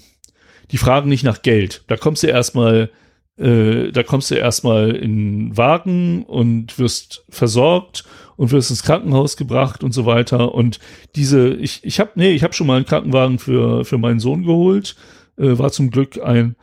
die 0.72 0.78
fragen 0.78 1.10
nicht 1.10 1.26
nach 1.26 1.42
Geld. 1.42 1.84
Da 1.88 1.98
kommst 1.98 2.24
du 2.24 2.28
erstmal, 2.28 2.90
äh, 3.38 3.92
da 3.92 4.04
kommst 4.04 4.32
du 4.32 4.36
erstmal 4.36 4.96
in 4.96 5.58
Wagen 5.58 6.24
und 6.24 6.80
wirst 6.80 7.26
versorgt 7.28 8.06
und 8.36 8.52
wirst 8.52 8.70
ins 8.70 8.84
Krankenhaus 8.84 9.38
gebracht 9.38 9.84
und 9.84 9.94
so 9.94 10.06
weiter. 10.06 10.54
Und 10.54 10.80
diese, 11.16 11.50
ich, 11.50 11.84
ich 11.84 12.00
habe, 12.00 12.12
nee, 12.16 12.32
ich 12.32 12.44
habe 12.44 12.54
schon 12.54 12.68
mal 12.68 12.78
einen 12.78 12.86
Krankenwagen 12.86 13.40
für, 13.40 13.86
für 13.86 13.98
meinen 13.98 14.20
Sohn 14.20 14.44
geholt. 14.44 14.96
Äh, 15.38 15.58
war 15.58 15.72
zum 15.72 15.90
Glück 15.90 16.20
ein, 16.24 16.56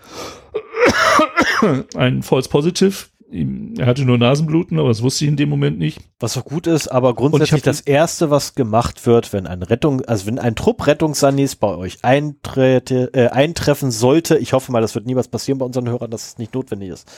ein 1.97 2.23
False 2.23 2.49
Positive. 2.49 3.07
Er 3.33 3.87
hatte 3.87 4.05
nur 4.05 4.19
Nasenbluten, 4.19 4.81
aber 4.81 4.89
das 4.89 5.03
wusste 5.03 5.25
ich 5.25 5.31
in 5.31 5.37
dem 5.37 5.49
Moment 5.49 5.79
nicht. 5.79 6.01
Was 6.19 6.37
auch 6.37 6.45
gut 6.45 6.67
ist, 6.67 6.89
aber 6.89 7.15
grundsätzlich 7.15 7.63
das 7.63 7.81
erste, 7.81 8.29
was 8.31 8.57
gemacht 8.57 9.07
wird, 9.07 9.33
wenn 9.33 9.47
ein 9.47 9.63
Rettung, 9.63 10.05
also 10.05 10.27
wenn 10.27 10.41
ein 10.41 10.57
Trupp 10.57 10.85
Rettungssanis 10.89 11.55
bei 11.55 11.69
euch 11.77 11.99
eintrete, 12.03 13.15
äh, 13.15 13.29
eintreffen 13.29 13.93
sollte, 13.93 14.37
ich 14.37 14.53
hoffe 14.53 14.73
mal, 14.73 14.81
das 14.81 14.97
wird 14.97 15.07
niemals 15.07 15.29
passieren 15.29 15.59
bei 15.59 15.67
unseren 15.67 15.89
Hörern, 15.89 16.11
dass 16.11 16.27
es 16.27 16.39
nicht 16.39 16.55
notwendig 16.55 16.89
ist. 16.89 17.09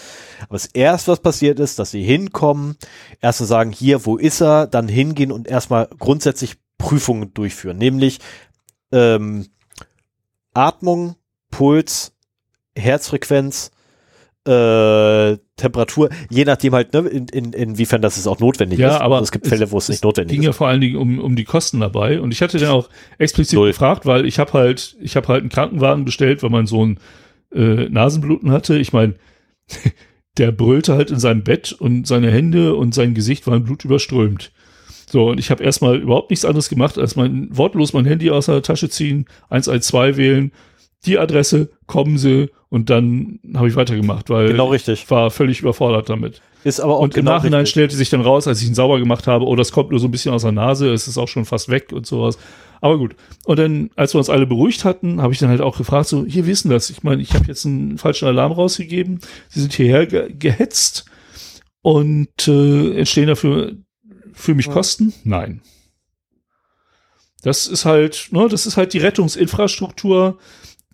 Aber 0.42 0.54
das 0.54 0.66
erste, 0.66 1.12
was 1.12 1.20
passiert 1.20 1.58
ist, 1.58 1.78
dass 1.78 1.90
sie 1.90 2.02
hinkommen, 2.02 2.76
erstmal 3.22 3.48
sagen, 3.48 3.72
hier, 3.72 4.04
wo 4.04 4.18
ist 4.18 4.42
er, 4.42 4.66
dann 4.66 4.88
hingehen 4.88 5.32
und 5.32 5.48
erstmal 5.48 5.88
grundsätzlich 5.98 6.56
Prüfungen 6.76 7.32
durchführen, 7.32 7.78
nämlich 7.78 8.18
ähm, 8.92 9.46
Atmung, 10.52 11.16
Puls, 11.50 12.12
Herzfrequenz, 12.76 13.70
äh, 14.46 15.38
Temperatur, 15.62 16.10
je 16.28 16.44
nachdem 16.44 16.74
halt, 16.74 16.92
ne, 16.92 17.00
in, 17.00 17.28
in, 17.28 17.52
inwiefern 17.52 18.02
das 18.02 18.16
ist 18.16 18.26
auch 18.26 18.40
notwendig 18.40 18.78
ja, 18.78 18.96
ist. 18.96 19.00
aber 19.00 19.16
also 19.16 19.24
es 19.24 19.32
gibt 19.32 19.46
Fälle, 19.46 19.70
wo 19.70 19.78
es, 19.78 19.84
es 19.84 19.90
nicht 19.90 20.04
notwendig 20.04 20.32
ging 20.32 20.42
ist. 20.42 20.46
ja 20.46 20.52
vor 20.52 20.68
allen 20.68 20.80
Dingen 20.80 20.96
um, 20.96 21.18
um 21.20 21.36
die 21.36 21.44
Kosten 21.44 21.80
dabei. 21.80 22.20
Und 22.20 22.32
ich 22.32 22.42
hatte 22.42 22.58
dann 22.58 22.70
auch 22.70 22.88
explizit 23.18 23.58
Null. 23.58 23.68
gefragt, 23.68 24.04
weil 24.06 24.26
ich 24.26 24.38
habe 24.38 24.52
halt, 24.52 24.96
ich 25.00 25.16
habe 25.16 25.28
halt 25.28 25.40
einen 25.40 25.50
Krankenwagen 25.50 26.04
bestellt, 26.04 26.42
weil 26.42 26.50
mein 26.50 26.66
Sohn 26.66 26.98
äh, 27.54 27.88
Nasenbluten 27.88 28.50
hatte. 28.50 28.76
Ich 28.78 28.92
meine, 28.92 29.14
der 30.38 30.50
brüllte 30.50 30.94
halt 30.94 31.10
in 31.10 31.18
seinem 31.18 31.44
Bett 31.44 31.72
und 31.72 32.06
seine 32.06 32.30
Hände 32.30 32.74
und 32.74 32.94
sein 32.94 33.14
Gesicht 33.14 33.46
waren 33.46 33.64
blutüberströmt. 33.64 34.52
So, 35.08 35.28
und 35.28 35.38
ich 35.38 35.50
habe 35.50 35.62
erstmal 35.62 35.98
überhaupt 35.98 36.30
nichts 36.30 36.44
anderes 36.44 36.70
gemacht, 36.70 36.98
als 36.98 37.16
mein 37.16 37.48
wortlos 37.56 37.92
mein 37.92 38.06
Handy 38.06 38.30
aus 38.30 38.46
der 38.46 38.62
Tasche 38.62 38.88
ziehen, 38.88 39.26
112 39.50 40.16
wählen, 40.16 40.52
die 41.04 41.18
Adresse, 41.18 41.70
kommen 41.86 42.16
Sie 42.16 42.48
und 42.72 42.88
dann 42.88 43.38
habe 43.54 43.68
ich 43.68 43.76
weitergemacht, 43.76 44.30
weil 44.30 44.48
Genau 44.48 44.68
richtig. 44.68 45.02
ich 45.02 45.10
war 45.10 45.30
völlig 45.30 45.60
überfordert 45.60 46.08
damit. 46.08 46.40
Ist 46.64 46.80
aber 46.80 46.96
auch 46.96 47.00
Und 47.00 47.14
im 47.14 47.20
genau 47.24 47.32
Nachhinein 47.32 47.60
richtig. 47.60 47.70
stellte 47.72 47.96
sich 47.96 48.08
dann 48.08 48.22
raus, 48.22 48.48
als 48.48 48.62
ich 48.62 48.68
ihn 48.68 48.74
sauber 48.74 48.98
gemacht 48.98 49.26
habe, 49.26 49.44
oh, 49.44 49.54
das 49.56 49.72
kommt 49.72 49.90
nur 49.90 50.00
so 50.00 50.08
ein 50.08 50.10
bisschen 50.10 50.32
aus 50.32 50.40
der 50.42 50.52
Nase, 50.52 50.90
es 50.90 51.06
ist 51.06 51.18
auch 51.18 51.28
schon 51.28 51.44
fast 51.44 51.68
weg 51.68 51.92
und 51.92 52.06
sowas. 52.06 52.38
Aber 52.80 52.96
gut. 52.96 53.14
Und 53.44 53.58
dann, 53.58 53.90
als 53.94 54.14
wir 54.14 54.18
uns 54.18 54.30
alle 54.30 54.46
beruhigt 54.46 54.86
hatten, 54.86 55.20
habe 55.20 55.34
ich 55.34 55.38
dann 55.38 55.50
halt 55.50 55.60
auch 55.60 55.76
gefragt, 55.76 56.08
so, 56.08 56.24
hier 56.24 56.46
wissen 56.46 56.70
das. 56.70 56.88
Ich 56.88 57.02
meine, 57.02 57.20
ich 57.20 57.34
habe 57.34 57.44
jetzt 57.46 57.66
einen 57.66 57.98
falschen 57.98 58.26
Alarm 58.26 58.52
rausgegeben. 58.52 59.20
Sie 59.50 59.60
sind 59.60 59.74
hierher 59.74 60.06
ge 60.06 60.32
gehetzt 60.36 61.04
und 61.82 62.48
äh, 62.48 62.96
entstehen 62.98 63.26
dafür 63.26 63.72
für 64.32 64.54
mich 64.54 64.66
Ja. 64.66 64.72
Kosten? 64.72 65.12
Nein. 65.24 65.60
Das 67.42 67.66
ist 67.66 67.84
halt, 67.84 68.28
ne, 68.30 68.48
das 68.48 68.64
ist 68.66 68.76
halt 68.78 68.94
die 68.94 68.98
Rettungsinfrastruktur. 68.98 70.38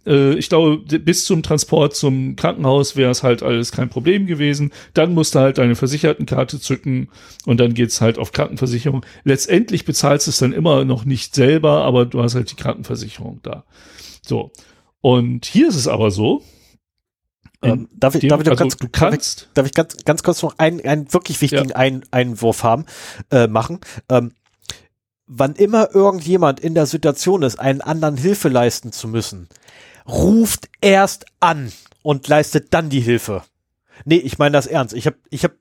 Äh, 0.07 0.35
ich 0.35 0.49
glaube, 0.49 0.79
bis 0.99 1.25
zum 1.25 1.43
Transport 1.43 1.95
zum 1.95 2.37
Krankenhaus 2.37 2.97
wäre 2.97 3.11
es 3.11 3.23
halt 3.23 3.43
alles 3.43 3.73
kein 3.73 3.89
Problem 3.89 4.27
gewesen. 4.27 4.73
Dann 4.95 5.15
musst 5.15 5.35
du 5.35 5.41
halt 5.41 5.59
deine 5.59 5.77
Versichertenkarte 5.77 6.61
zücken 6.61 7.09
und 7.47 7.59
dann 7.59 7.75
geht's 7.75 8.01
halt 8.01 8.19
auf 8.19 8.33
Krankenversicherung. 8.33 9.05
Letztendlich 9.25 9.85
bezahlst 9.85 10.27
du 10.27 10.31
es 10.31 10.39
dann 10.39 10.53
immer 10.53 10.85
noch 10.85 11.05
nicht 11.05 11.35
selber, 11.35 11.85
aber 11.85 12.07
du 12.07 12.23
hast 12.23 12.35
halt 12.35 12.51
die 12.51 12.57
Krankenversicherung 12.57 13.41
da. 13.43 13.65
So. 14.27 14.53
Und 15.01 15.47
hier 15.47 15.69
ist 15.69 15.77
es 15.77 15.89
aber 15.89 16.11
so. 16.11 16.43
Ähm, 17.61 17.89
darf 17.93 18.15
ich, 18.15 18.21
dem- 18.21 18.31
darf 18.31 18.41
ich 18.41 18.47
noch 18.47 18.53
also 18.53 18.65
ganz, 18.65 18.77
du 18.77 18.87
darf 18.87 19.03
ich, 19.03 19.11
kannst, 19.11 19.49
darf 19.55 19.67
ich 19.67 19.75
ganz, 19.75 19.97
ganz 20.05 20.23
kurz 20.23 20.43
noch 20.43 20.59
einen, 20.59 20.81
einen 20.85 21.13
wirklich 21.13 21.41
wichtigen 21.41 21.73
Ein, 21.73 22.05
Einwurf 22.11 22.63
haben, 22.63 22.85
äh, 23.31 23.49
machen? 23.49 23.81
Ähm, 24.09 24.33
wann 25.27 25.55
immer 25.57 25.95
irgendjemand 25.95 26.61
in 26.61 26.75
der 26.75 26.87
Situation 26.87 27.43
ist, 27.43 27.59
einen 27.59 27.81
anderen 27.81 28.17
Hilfe 28.17 28.49
leisten 28.49 28.93
zu 28.93 29.09
müssen, 29.09 29.49
ruft 30.09 30.69
erst 30.81 31.27
an 31.41 31.73
und 32.03 32.27
leistet 32.27 32.73
dann 32.75 32.91
die 32.91 33.01
Hilfe. 33.01 33.43
Nee, 34.05 34.17
ich 34.17 34.39
meine 34.39 34.53
das 34.53 34.67
ernst. 34.67 34.95
Ich 34.95 35.07
habe 35.07 35.17
ich 35.31 35.45
hab 35.45 35.53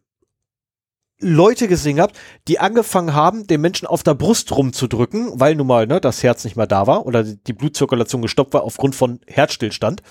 Leute 1.20 1.68
gesehen 1.68 1.96
gehabt, 1.96 2.16
die 2.48 2.60
angefangen 2.60 3.14
haben, 3.14 3.48
den 3.48 3.62
Menschen 3.62 3.88
auf 3.88 4.04
der 4.04 4.14
Brust 4.14 4.56
rumzudrücken, 4.56 5.40
weil 5.40 5.56
nun 5.56 5.66
mal 5.66 5.88
ne, 5.88 6.00
das 6.00 6.22
Herz 6.22 6.44
nicht 6.44 6.56
mehr 6.56 6.68
da 6.68 6.86
war 6.86 7.08
oder 7.08 7.24
die 7.24 7.54
Blutzirkulation 7.54 8.22
gestoppt 8.22 8.54
war 8.54 8.64
aufgrund 8.64 8.96
von 8.96 9.20
Herzstillstand 9.26 10.04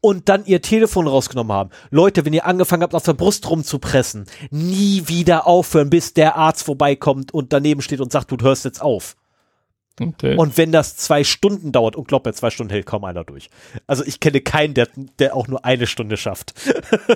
und 0.00 0.28
dann 0.28 0.44
ihr 0.44 0.60
Telefon 0.60 1.06
rausgenommen 1.06 1.52
haben. 1.52 1.70
Leute, 1.90 2.24
wenn 2.24 2.32
ihr 2.32 2.44
angefangen 2.44 2.82
habt, 2.82 2.94
auf 2.94 3.04
der 3.04 3.14
Brust 3.14 3.48
rumzupressen, 3.48 4.26
nie 4.50 5.04
wieder 5.06 5.46
aufhören, 5.46 5.90
bis 5.90 6.12
der 6.12 6.36
Arzt 6.36 6.64
vorbeikommt 6.64 7.32
und 7.32 7.52
daneben 7.52 7.80
steht 7.80 8.00
und 8.00 8.10
sagt, 8.10 8.32
du 8.32 8.36
hörst 8.40 8.64
jetzt 8.64 8.82
auf. 8.82 9.16
Okay. 10.00 10.36
Und 10.36 10.56
wenn 10.56 10.72
das 10.72 10.96
zwei 10.96 11.24
Stunden 11.24 11.72
dauert, 11.72 11.96
und 11.96 12.08
glaub 12.08 12.24
mir, 12.24 12.32
zwei 12.32 12.50
Stunden 12.50 12.72
hält 12.72 12.86
kaum 12.86 13.04
einer 13.04 13.24
durch. 13.24 13.48
Also 13.86 14.04
ich 14.04 14.20
kenne 14.20 14.40
keinen, 14.40 14.74
der, 14.74 14.88
der 15.18 15.36
auch 15.36 15.48
nur 15.48 15.64
eine 15.64 15.86
Stunde 15.86 16.16
schafft. 16.16 16.54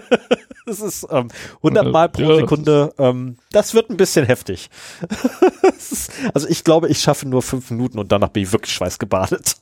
das 0.67 0.81
ist 0.81 1.07
ähm, 1.11 1.29
100 1.57 1.93
Mal 1.93 2.09
pro 2.09 2.23
Ja, 2.23 2.29
das 2.29 2.39
Sekunde. 2.39 2.95
Ähm, 2.99 3.37
das 3.53 3.75
wird 3.75 3.91
ein 3.91 3.97
bisschen 3.97 4.27
heftig. 4.27 4.71
Das 5.63 5.93
ist, 5.93 6.11
also 6.33 6.49
ich 6.49 6.65
glaube, 6.65 6.89
ich 6.89 7.01
schaffe 7.01 7.29
nur 7.29 7.43
fünf 7.43 7.71
Minuten 7.71 7.99
und 7.99 8.11
danach 8.11 8.29
bin 8.29 8.45
ich 8.45 8.53
wirklich 8.53 8.73
schweißgebadet. 8.73 9.57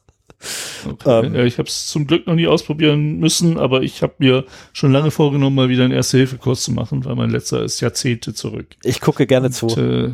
Okay. 0.86 1.26
Ähm, 1.26 1.34
ja, 1.34 1.44
ich 1.44 1.58
habe 1.58 1.68
es 1.68 1.86
zum 1.86 2.06
Glück 2.06 2.26
noch 2.26 2.34
nie 2.34 2.46
ausprobieren 2.46 3.18
müssen, 3.18 3.58
aber 3.58 3.82
ich 3.82 4.02
habe 4.02 4.14
mir 4.18 4.44
schon 4.72 4.92
lange 4.92 5.10
vorgenommen, 5.10 5.56
mal 5.56 5.68
wieder 5.68 5.84
einen 5.84 5.92
Erste-Hilfe-Kurs 5.92 6.62
zu 6.62 6.72
machen, 6.72 7.04
weil 7.04 7.14
mein 7.14 7.30
letzter 7.30 7.62
ist 7.62 7.80
Jahrzehnte 7.80 8.34
zurück. 8.34 8.66
Ich 8.82 9.00
gucke 9.00 9.26
gerne 9.26 9.50
zu. 9.50 9.66
Und, 9.66 9.78
äh, 9.78 10.12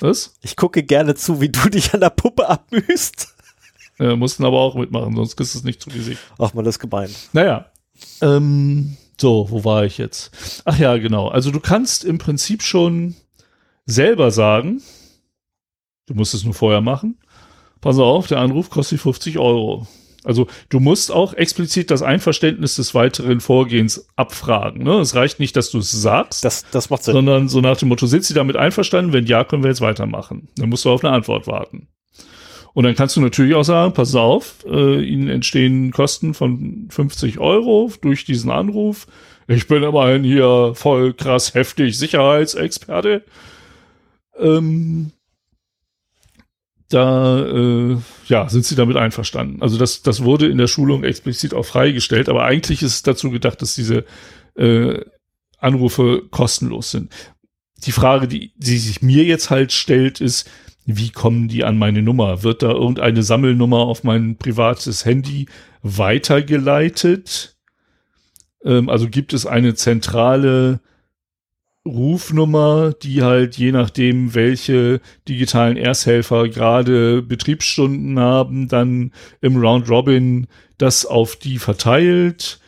was? 0.00 0.36
Ich 0.42 0.56
gucke 0.56 0.82
gerne 0.82 1.14
zu, 1.14 1.40
wie 1.40 1.48
du 1.48 1.68
dich 1.68 1.94
an 1.94 2.00
der 2.00 2.10
Puppe 2.10 2.48
abmühst. 2.48 3.34
Äh, 3.98 4.16
mussten 4.16 4.44
aber 4.44 4.58
auch 4.58 4.74
mitmachen, 4.74 5.14
sonst 5.14 5.36
kriegst 5.36 5.54
du 5.54 5.58
es 5.58 5.64
nicht 5.64 5.80
zu 5.80 5.90
Gesicht. 5.90 6.20
Ach 6.38 6.52
man, 6.54 6.64
das 6.64 6.78
gemein. 6.78 7.10
Naja. 7.32 7.66
Ähm, 8.20 8.96
so, 9.20 9.46
wo 9.50 9.64
war 9.64 9.84
ich 9.84 9.98
jetzt? 9.98 10.62
Ach 10.64 10.78
ja, 10.78 10.96
genau. 10.96 11.28
Also 11.28 11.50
du 11.50 11.60
kannst 11.60 12.04
im 12.04 12.18
Prinzip 12.18 12.62
schon 12.62 13.14
selber 13.86 14.30
sagen, 14.30 14.82
du 16.06 16.14
musst 16.14 16.34
es 16.34 16.44
nur 16.44 16.54
vorher 16.54 16.80
machen. 16.80 17.18
pass 17.80 17.98
auf, 17.98 18.26
der 18.26 18.38
Anruf 18.38 18.70
kostet 18.70 19.00
50 19.00 19.38
Euro. 19.38 19.86
Also 20.24 20.46
du 20.70 20.80
musst 20.80 21.12
auch 21.12 21.34
explizit 21.34 21.90
das 21.90 22.02
Einverständnis 22.02 22.76
des 22.76 22.94
weiteren 22.94 23.40
Vorgehens 23.40 24.08
abfragen. 24.16 24.82
Ne? 24.82 24.94
Es 24.94 25.14
reicht 25.14 25.38
nicht, 25.38 25.54
dass 25.56 25.70
du 25.70 25.78
es 25.78 25.90
sagst, 25.90 26.44
Das, 26.44 26.64
das 26.70 26.90
macht 26.90 27.04
Sinn. 27.04 27.12
sondern 27.14 27.48
so 27.48 27.60
nach 27.60 27.76
dem 27.76 27.88
Motto, 27.88 28.06
sind 28.06 28.24
Sie 28.24 28.34
damit 28.34 28.56
einverstanden? 28.56 29.12
Wenn 29.12 29.26
ja, 29.26 29.44
können 29.44 29.62
wir 29.62 29.68
jetzt 29.70 29.80
weitermachen. 29.82 30.48
Dann 30.56 30.70
musst 30.70 30.84
du 30.84 30.90
auf 30.90 31.04
eine 31.04 31.12
Antwort 31.14 31.46
warten. 31.46 31.88
Und 32.72 32.82
dann 32.84 32.96
kannst 32.96 33.14
du 33.16 33.20
natürlich 33.20 33.54
auch 33.54 33.62
sagen, 33.62 33.92
pass 33.92 34.14
auf, 34.16 34.64
äh, 34.66 35.00
Ihnen 35.00 35.28
entstehen 35.28 35.92
Kosten 35.92 36.34
von 36.34 36.88
50 36.90 37.38
Euro 37.38 37.92
durch 38.00 38.24
diesen 38.24 38.50
Anruf. 38.50 39.06
Ich 39.46 39.68
bin 39.68 39.82
immerhin 39.84 40.24
hier 40.24 40.72
voll 40.74 41.12
krass 41.12 41.54
heftig 41.54 41.96
Sicherheitsexperte. 41.98 43.22
Ähm, 44.38 45.12
da 46.94 47.44
äh, 47.44 47.96
ja, 48.28 48.48
sind 48.48 48.64
sie 48.64 48.76
damit 48.76 48.96
einverstanden. 48.96 49.62
Also 49.62 49.78
das, 49.78 50.02
das 50.02 50.22
wurde 50.22 50.46
in 50.46 50.58
der 50.58 50.68
Schulung 50.68 51.02
explizit 51.02 51.52
auch 51.52 51.64
freigestellt, 51.64 52.28
aber 52.28 52.44
eigentlich 52.44 52.82
ist 52.82 52.94
es 52.94 53.02
dazu 53.02 53.30
gedacht, 53.30 53.60
dass 53.62 53.74
diese 53.74 54.04
äh, 54.56 55.00
Anrufe 55.58 56.22
kostenlos 56.30 56.90
sind. 56.92 57.12
Die 57.84 57.92
Frage, 57.92 58.28
die, 58.28 58.52
die 58.56 58.78
sich 58.78 59.02
mir 59.02 59.24
jetzt 59.24 59.50
halt 59.50 59.72
stellt, 59.72 60.20
ist, 60.20 60.48
wie 60.86 61.10
kommen 61.10 61.48
die 61.48 61.64
an 61.64 61.78
meine 61.78 62.02
Nummer? 62.02 62.42
Wird 62.42 62.62
da 62.62 62.70
irgendeine 62.70 63.22
Sammelnummer 63.22 63.78
auf 63.78 64.04
mein 64.04 64.36
privates 64.36 65.04
Handy 65.04 65.46
weitergeleitet? 65.82 67.56
Ähm, 68.64 68.88
also 68.88 69.08
gibt 69.08 69.32
es 69.32 69.46
eine 69.46 69.74
zentrale 69.74 70.80
Rufnummer, 71.86 72.94
die 72.94 73.22
halt 73.22 73.58
je 73.58 73.70
nachdem, 73.70 74.34
welche 74.34 75.00
digitalen 75.28 75.76
Ersthelfer 75.76 76.48
gerade 76.48 77.20
Betriebsstunden 77.22 78.18
haben, 78.18 78.68
dann 78.68 79.12
im 79.42 79.56
Round 79.56 79.90
Robin 79.90 80.46
das 80.78 81.04
auf 81.04 81.36
die 81.36 81.58
verteilt. 81.58 82.58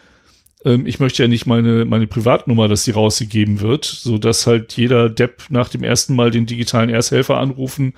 Ähm, 0.64 0.86
ich 0.86 1.00
möchte 1.00 1.22
ja 1.22 1.28
nicht 1.28 1.46
meine, 1.46 1.86
meine 1.86 2.06
Privatnummer, 2.06 2.68
dass 2.68 2.84
die 2.84 2.90
rausgegeben 2.90 3.60
wird, 3.60 3.86
so 3.86 4.18
dass 4.18 4.46
halt 4.46 4.74
jeder 4.74 5.08
Depp 5.08 5.44
nach 5.48 5.70
dem 5.70 5.82
ersten 5.82 6.14
Mal 6.14 6.30
den 6.30 6.44
digitalen 6.44 6.90
Ersthelfer 6.90 7.38
anrufen, 7.38 7.94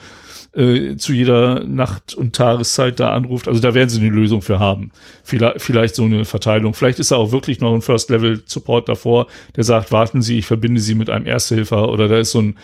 äh, 0.54 0.96
zu 0.96 1.12
jeder 1.12 1.64
Nacht- 1.64 2.14
und 2.14 2.34
Tageszeit 2.34 2.98
da 3.00 3.12
anruft. 3.12 3.48
Also 3.48 3.60
da 3.60 3.74
werden 3.74 3.88
sie 3.90 4.00
eine 4.00 4.10
Lösung 4.10 4.42
für 4.42 4.58
haben. 4.58 4.90
Vielleicht, 5.24 5.60
vielleicht 5.60 5.94
so 5.94 6.04
eine 6.04 6.24
Verteilung. 6.24 6.74
Vielleicht 6.74 6.98
ist 6.98 7.10
da 7.10 7.16
auch 7.16 7.32
wirklich 7.32 7.60
noch 7.60 7.74
ein 7.74 7.82
First-Level-Support 7.82 8.88
davor, 8.88 9.26
der 9.56 9.64
sagt, 9.64 9.92
warten 9.92 10.22
Sie, 10.22 10.38
ich 10.38 10.46
verbinde 10.46 10.80
Sie 10.80 10.94
mit 10.94 11.10
einem 11.10 11.26
Ersthelfer 11.26 11.88
oder 11.90 12.08
da 12.08 12.18
ist 12.18 12.30
so 12.32 12.40
ein, 12.40 12.58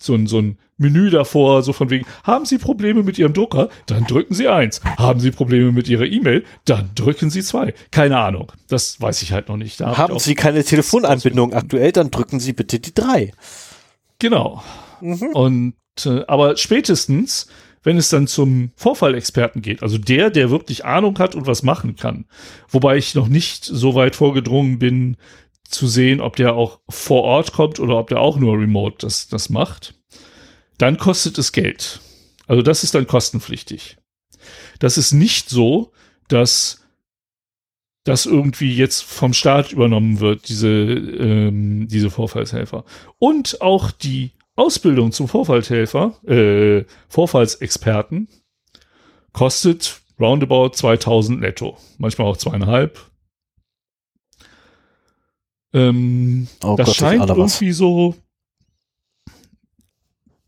so 0.00 0.14
ein, 0.14 0.26
so 0.26 0.38
ein 0.40 0.58
Menü 0.80 1.10
davor, 1.10 1.64
so 1.64 1.72
von 1.72 1.90
wegen, 1.90 2.06
haben 2.22 2.44
Sie 2.46 2.56
Probleme 2.58 3.02
mit 3.02 3.18
Ihrem 3.18 3.32
Drucker? 3.32 3.68
Dann 3.86 4.04
drücken 4.04 4.32
Sie 4.32 4.46
eins. 4.46 4.80
Haben 4.96 5.18
Sie 5.18 5.32
Probleme 5.32 5.72
mit 5.72 5.88
Ihrer 5.88 6.04
E-Mail? 6.06 6.44
Dann 6.66 6.90
drücken 6.94 7.30
Sie 7.30 7.42
zwei. 7.42 7.74
Keine 7.90 8.16
Ahnung. 8.18 8.52
Das 8.68 9.00
weiß 9.00 9.22
ich 9.22 9.32
halt 9.32 9.48
noch 9.48 9.56
nicht. 9.56 9.80
Da 9.80 9.88
hab 9.88 9.98
Haben 9.98 10.14
auch- 10.14 10.20
Sie 10.20 10.36
keine 10.36 10.62
Telefonanbindung 10.62 11.52
aktuell, 11.52 11.90
dann 11.90 12.12
drücken 12.12 12.38
Sie 12.38 12.52
bitte 12.52 12.78
die 12.78 12.94
drei. 12.94 13.32
Genau. 14.20 14.62
Mhm. 15.00 15.28
Und 15.34 15.74
aber 16.06 16.56
spätestens, 16.56 17.48
wenn 17.82 17.96
es 17.96 18.08
dann 18.08 18.26
zum 18.26 18.72
Vorfallexperten 18.76 19.62
geht, 19.62 19.82
also 19.82 19.98
der, 19.98 20.30
der 20.30 20.50
wirklich 20.50 20.84
Ahnung 20.84 21.18
hat 21.18 21.34
und 21.34 21.46
was 21.46 21.62
machen 21.62 21.96
kann, 21.96 22.26
wobei 22.68 22.96
ich 22.96 23.14
noch 23.14 23.28
nicht 23.28 23.64
so 23.64 23.94
weit 23.94 24.16
vorgedrungen 24.16 24.78
bin, 24.78 25.16
zu 25.68 25.86
sehen, 25.86 26.20
ob 26.20 26.36
der 26.36 26.54
auch 26.54 26.80
vor 26.88 27.24
Ort 27.24 27.52
kommt 27.52 27.78
oder 27.78 27.98
ob 27.98 28.08
der 28.08 28.20
auch 28.20 28.38
nur 28.38 28.58
remote 28.58 28.96
das, 29.00 29.28
das 29.28 29.50
macht, 29.50 29.94
dann 30.78 30.96
kostet 30.96 31.36
es 31.38 31.52
Geld. 31.52 32.00
Also 32.46 32.62
das 32.62 32.84
ist 32.84 32.94
dann 32.94 33.06
kostenpflichtig. 33.06 33.98
Das 34.78 34.96
ist 34.96 35.12
nicht 35.12 35.50
so, 35.50 35.92
dass 36.28 36.82
das 38.04 38.24
irgendwie 38.24 38.74
jetzt 38.74 39.04
vom 39.04 39.34
Staat 39.34 39.72
übernommen 39.72 40.20
wird, 40.20 40.48
diese, 40.48 40.68
ähm, 40.68 41.88
diese 41.88 42.08
Vorfallshelfer. 42.08 42.84
Und 43.18 43.60
auch 43.60 43.90
die 43.90 44.32
Ausbildung 44.58 45.12
zum 45.12 45.28
Vorfallshelfer, 45.28 46.14
äh, 46.26 46.84
Vorfallsexperten, 47.08 48.28
kostet 49.32 50.02
roundabout 50.18 50.70
2000 50.70 51.40
netto. 51.40 51.78
Manchmal 51.98 52.26
auch 52.26 52.36
zweieinhalb. 52.36 52.98
Ähm, 55.72 56.48
Oh 56.64 56.74
das 56.76 56.88
Gott, 56.88 56.96
scheint 56.96 57.28
irgendwie 57.28 57.72
so. 57.72 58.16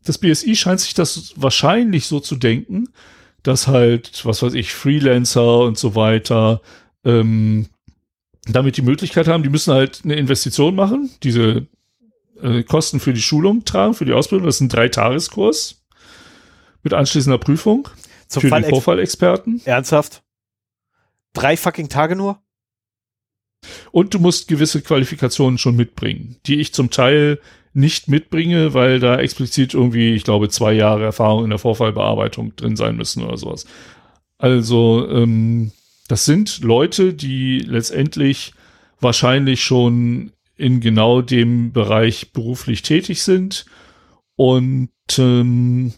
Das 0.03 0.17
BSI 0.17 0.55
scheint 0.55 0.81
sich 0.81 0.93
das 0.93 1.33
wahrscheinlich 1.37 2.07
so 2.07 2.19
zu 2.19 2.35
denken, 2.35 2.89
dass 3.43 3.67
halt, 3.67 4.25
was 4.25 4.41
weiß 4.41 4.55
ich, 4.55 4.73
Freelancer 4.73 5.59
und 5.59 5.77
so 5.77 5.95
weiter 5.95 6.61
ähm, 7.05 7.67
damit 8.45 8.75
die 8.77 8.81
Möglichkeit 8.81 9.27
haben, 9.27 9.43
die 9.43 9.49
müssen 9.49 9.73
halt 9.73 10.01
eine 10.03 10.15
Investition 10.15 10.75
machen, 10.75 11.11
diese 11.23 11.67
äh, 12.41 12.63
Kosten 12.63 12.99
für 12.99 13.13
die 13.13 13.21
Schulung 13.21 13.65
tragen, 13.65 13.93
für 13.93 14.05
die 14.05 14.13
Ausbildung. 14.13 14.45
Das 14.45 14.55
ist 14.55 14.61
ein 14.61 14.69
Dreitageskurs 14.69 15.83
mit 16.83 16.93
anschließender 16.93 17.37
Prüfung 17.37 17.87
Zum 18.27 18.41
für 18.41 18.49
Fall 18.49 18.61
den 18.61 18.69
Vorfallexperten. 18.69 19.61
Ernsthaft? 19.65 20.23
Drei 21.33 21.55
fucking 21.55 21.89
Tage 21.89 22.15
nur? 22.15 22.41
Und 23.91 24.13
du 24.13 24.19
musst 24.19 24.47
gewisse 24.47 24.81
Qualifikationen 24.81 25.57
schon 25.57 25.75
mitbringen, 25.75 26.37
die 26.45 26.59
ich 26.59 26.73
zum 26.73 26.89
Teil 26.89 27.39
nicht 27.73 28.07
mitbringe, 28.07 28.73
weil 28.73 28.99
da 28.99 29.17
explizit 29.17 29.73
irgendwie, 29.73 30.13
ich 30.13 30.23
glaube, 30.23 30.49
zwei 30.49 30.73
Jahre 30.73 31.03
Erfahrung 31.03 31.45
in 31.45 31.51
der 31.51 31.59
Vorfallbearbeitung 31.59 32.55
drin 32.55 32.75
sein 32.75 32.97
müssen 32.97 33.23
oder 33.23 33.37
sowas. 33.37 33.65
Also, 34.37 35.07
ähm, 35.09 35.71
das 36.07 36.25
sind 36.25 36.61
Leute, 36.61 37.13
die 37.13 37.59
letztendlich 37.59 38.53
wahrscheinlich 38.99 39.63
schon 39.63 40.31
in 40.61 40.79
genau 40.79 41.21
dem 41.21 41.71
Bereich 41.73 42.31
beruflich 42.31 42.81
tätig 42.83 43.23
sind 43.23 43.65
und 44.35 44.89
ähm, 45.17 45.93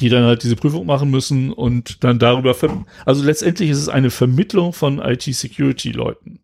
die 0.00 0.08
dann 0.08 0.24
halt 0.24 0.42
diese 0.42 0.56
Prüfung 0.56 0.86
machen 0.86 1.10
müssen 1.10 1.52
und 1.52 2.02
dann 2.02 2.18
darüber, 2.18 2.54
ver 2.54 2.84
also 3.04 3.22
letztendlich 3.22 3.70
ist 3.70 3.78
es 3.78 3.88
eine 3.88 4.10
Vermittlung 4.10 4.72
von 4.72 4.98
IT-Security-Leuten. 4.98 6.40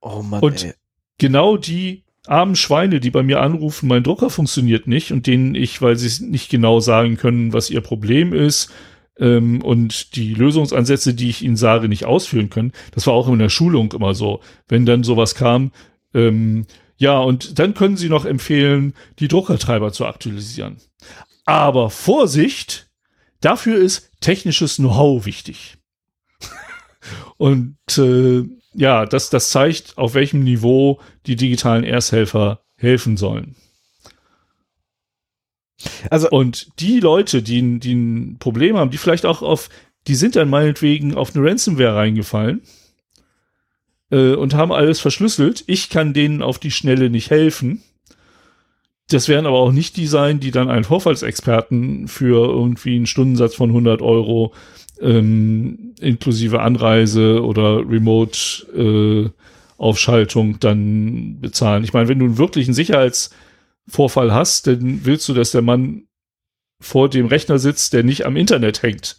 Oh 0.00 0.22
Mann, 0.22 0.40
Und- 0.42 0.64
ey. 0.64 0.72
genau 1.18 1.56
die 1.56 2.04
armen 2.26 2.56
Schweine, 2.56 3.00
die 3.00 3.10
bei 3.10 3.22
mir 3.22 3.40
anrufen, 3.40 3.88
mein 3.88 4.02
Drucker 4.02 4.30
funktioniert 4.30 4.86
nicht 4.86 5.12
und 5.12 5.26
denen 5.26 5.54
ich, 5.54 5.80
weil 5.82 5.96
sie 5.96 6.24
nicht 6.26 6.50
genau 6.50 6.78
sagen 6.78 7.16
können, 7.16 7.52
was 7.52 7.70
ihr 7.70 7.80
Problem 7.80 8.32
ist 8.32 8.70
ähm, 9.18 9.62
und 9.62 10.16
die 10.16 10.34
Lösungsansätze, 10.34 11.14
die 11.14 11.30
ich 11.30 11.42
ihnen 11.42 11.56
sage, 11.56 11.88
nicht 11.88 12.04
ausführen 12.04 12.50
können. 12.50 12.72
Das 12.92 13.06
war 13.06 13.14
auch 13.14 13.28
in 13.28 13.38
der 13.38 13.48
Schulung 13.48 13.92
immer 13.92 14.14
so. 14.14 14.40
Wenn 14.68 14.86
dann 14.86 15.04
sowas 15.04 15.34
kam, 15.34 15.72
ähm, 16.14 16.66
ja, 16.96 17.18
und 17.18 17.58
dann 17.58 17.74
können 17.74 17.96
sie 17.96 18.08
noch 18.08 18.24
empfehlen, 18.24 18.94
die 19.20 19.28
Druckertreiber 19.28 19.92
zu 19.92 20.06
aktualisieren. 20.06 20.78
Aber 21.44 21.90
Vorsicht, 21.90 22.90
dafür 23.40 23.78
ist 23.78 24.10
technisches 24.20 24.76
Know-how 24.76 25.24
wichtig. 25.24 25.78
und 27.36 27.76
äh, 27.96 28.44
ja, 28.74 29.06
das, 29.06 29.30
das 29.30 29.50
zeigt, 29.50 29.96
auf 29.96 30.14
welchem 30.14 30.42
Niveau 30.42 31.00
die 31.26 31.36
digitalen 31.36 31.84
Ersthelfer 31.84 32.60
helfen 32.76 33.16
sollen. 33.16 33.56
Also, 36.10 36.28
Und 36.30 36.68
die 36.80 37.00
Leute, 37.00 37.42
die, 37.42 37.60
ein- 37.62 37.80
die 37.80 37.94
ein 37.94 38.36
Problem 38.38 38.76
haben, 38.76 38.90
die 38.90 38.98
vielleicht 38.98 39.26
auch 39.26 39.42
auf, 39.42 39.68
die 40.06 40.14
sind 40.14 40.36
dann 40.36 40.50
meinetwegen 40.50 41.14
auf 41.14 41.34
eine 41.34 41.48
Ransomware 41.48 41.94
reingefallen 41.94 42.62
äh, 44.10 44.34
und 44.34 44.54
haben 44.54 44.72
alles 44.72 45.00
verschlüsselt. 45.00 45.64
Ich 45.66 45.90
kann 45.90 46.14
denen 46.14 46.42
auf 46.42 46.58
die 46.58 46.70
Schnelle 46.70 47.10
nicht 47.10 47.30
helfen. 47.30 47.82
Das 49.10 49.28
werden 49.28 49.46
aber 49.46 49.58
auch 49.58 49.72
nicht 49.72 49.96
die 49.96 50.06
sein, 50.06 50.38
die 50.40 50.50
dann 50.50 50.68
einen 50.68 50.84
Vorfallsexperten 50.84 52.08
für 52.08 52.46
irgendwie 52.48 52.96
einen 52.96 53.06
Stundensatz 53.06 53.54
von 53.54 53.70
100 53.70 54.02
Euro 54.02 54.52
ähm, 55.00 55.94
inklusive 56.00 56.60
Anreise 56.60 57.42
oder 57.44 57.78
Remote 57.88 58.38
äh, 58.76 59.30
Aufschaltung 59.78 60.58
dann 60.60 61.40
bezahlen. 61.40 61.84
Ich 61.84 61.92
meine, 61.92 62.08
wenn 62.08 62.18
du 62.18 62.24
einen 62.26 62.38
wirklichen 62.38 62.74
Sicherheitsvorfall 63.88 64.32
hast, 64.32 64.66
dann 64.66 65.00
willst 65.04 65.28
du, 65.28 65.34
dass 65.34 65.50
der 65.52 65.62
Mann 65.62 66.04
vor 66.80 67.08
dem 67.08 67.26
Rechner 67.26 67.58
sitzt, 67.58 67.92
der 67.92 68.04
nicht 68.04 68.24
am 68.26 68.36
Internet 68.36 68.82
hängt 68.82 69.16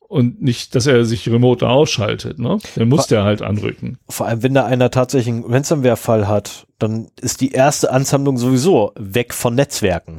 und 0.00 0.42
nicht, 0.42 0.74
dass 0.74 0.86
er 0.86 1.04
sich 1.04 1.28
remote 1.28 1.66
ausschaltet. 1.66 2.38
Ne? 2.38 2.58
Dann 2.76 2.88
muss 2.88 3.06
der 3.06 3.24
halt 3.24 3.40
anrücken. 3.40 3.98
vor 4.08 4.26
allem, 4.26 4.42
wenn 4.42 4.54
da 4.54 4.66
einer 4.66 4.90
tatsächlich 4.90 5.34
einen 5.34 5.44
Ransomware-Fall 5.44 6.28
hat, 6.28 6.66
dann 6.78 7.08
ist 7.20 7.40
die 7.40 7.52
erste 7.52 7.90
Ansammlung 7.90 8.36
sowieso 8.36 8.92
weg 8.96 9.32
von 9.32 9.54
Netzwerken 9.54 10.18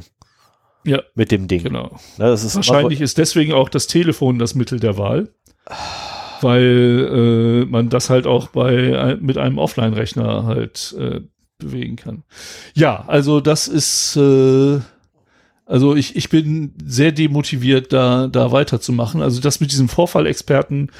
Ja, 0.84 1.02
mit 1.14 1.30
dem 1.30 1.46
Ding. 1.46 1.62
genau. 1.62 1.92
Ne, 2.18 2.26
das 2.26 2.42
ist 2.42 2.56
Wahrscheinlich 2.56 3.00
ist 3.00 3.18
deswegen 3.18 3.52
auch 3.52 3.68
das 3.68 3.86
Telefon 3.86 4.40
das 4.40 4.56
Mittel 4.56 4.80
der 4.80 4.98
Wahl, 4.98 5.28
weil 6.40 7.62
äh, 7.62 7.70
man 7.70 7.88
das 7.88 8.10
halt 8.10 8.26
auch 8.26 8.48
bei 8.48 9.16
mit 9.20 9.38
einem 9.38 9.58
Offline-Rechner 9.58 10.44
halt 10.44 10.96
äh, 10.98 11.20
bewegen 11.58 11.96
kann. 11.96 12.22
Ja, 12.74 13.04
also 13.06 13.40
das 13.40 13.68
ist 13.68 14.16
äh, 14.16 14.80
Also 15.64 15.96
ich, 15.96 16.14
ich 16.14 16.28
bin 16.28 16.74
sehr 16.84 17.10
demotiviert, 17.12 17.92
da, 17.92 18.28
da 18.28 18.52
weiterzumachen. 18.52 19.20
Also 19.22 19.40
das 19.40 19.60
mit 19.60 19.72
diesem 19.72 19.88
Vorfallexperten 19.88 20.90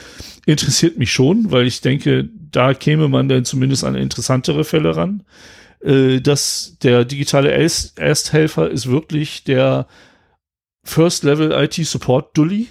interessiert 0.45 0.99
mich 0.99 1.13
schon, 1.13 1.53
weil 1.53 1.67
ich 1.67 1.81
denke, 1.83 2.29
da 2.51 2.75
käme 2.75 3.09
man 3.09 3.29
dann 3.29 3.45
zumindest 3.45 3.85
an 3.85 3.95
interessantere 3.95 4.65
Fälle 4.65 4.97
ran. 4.97 5.23
Äh, 5.81 6.21
dass 6.21 6.79
der 6.83 7.05
digitale 7.05 7.51
Erst 7.51 7.99
Ersthelfer 7.99 8.71
ist 8.71 8.89
wirklich 8.89 9.45
der 9.45 9.87
First 10.83 11.23
Level 11.23 11.53
IT 11.53 11.75
Support 11.75 12.37
Dully. 12.37 12.69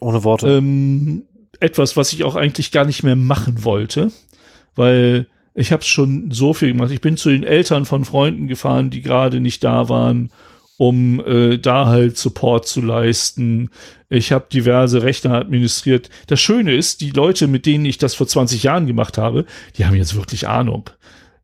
Ohne 0.00 0.24
Worte. 0.24 0.48
Ähm, 0.48 1.24
etwas, 1.60 1.96
was 1.96 2.12
ich 2.12 2.24
auch 2.24 2.36
eigentlich 2.36 2.70
gar 2.72 2.84
nicht 2.84 3.02
mehr 3.02 3.16
machen 3.16 3.64
wollte, 3.64 4.12
weil 4.76 5.26
ich 5.54 5.72
habe 5.72 5.84
schon 5.84 6.30
so 6.30 6.52
viel 6.52 6.72
gemacht. 6.72 6.90
Ich 6.90 7.00
bin 7.00 7.16
zu 7.16 7.30
den 7.30 7.44
Eltern 7.44 7.84
von 7.84 8.04
Freunden 8.04 8.48
gefahren, 8.48 8.90
die 8.90 9.02
gerade 9.02 9.40
nicht 9.40 9.62
da 9.64 9.88
waren 9.88 10.30
um 10.76 11.24
äh, 11.24 11.58
da 11.58 11.86
halt 11.86 12.18
Support 12.18 12.66
zu 12.66 12.80
leisten. 12.80 13.70
Ich 14.08 14.32
habe 14.32 14.46
diverse 14.52 15.02
Rechner 15.02 15.34
administriert. 15.34 16.10
Das 16.26 16.40
Schöne 16.40 16.74
ist, 16.74 17.00
die 17.00 17.10
Leute, 17.10 17.46
mit 17.46 17.66
denen 17.66 17.84
ich 17.84 17.98
das 17.98 18.14
vor 18.14 18.26
20 18.26 18.62
Jahren 18.62 18.86
gemacht 18.86 19.18
habe, 19.18 19.44
die 19.76 19.86
haben 19.86 19.94
jetzt 19.94 20.16
wirklich 20.16 20.48
Ahnung. 20.48 20.90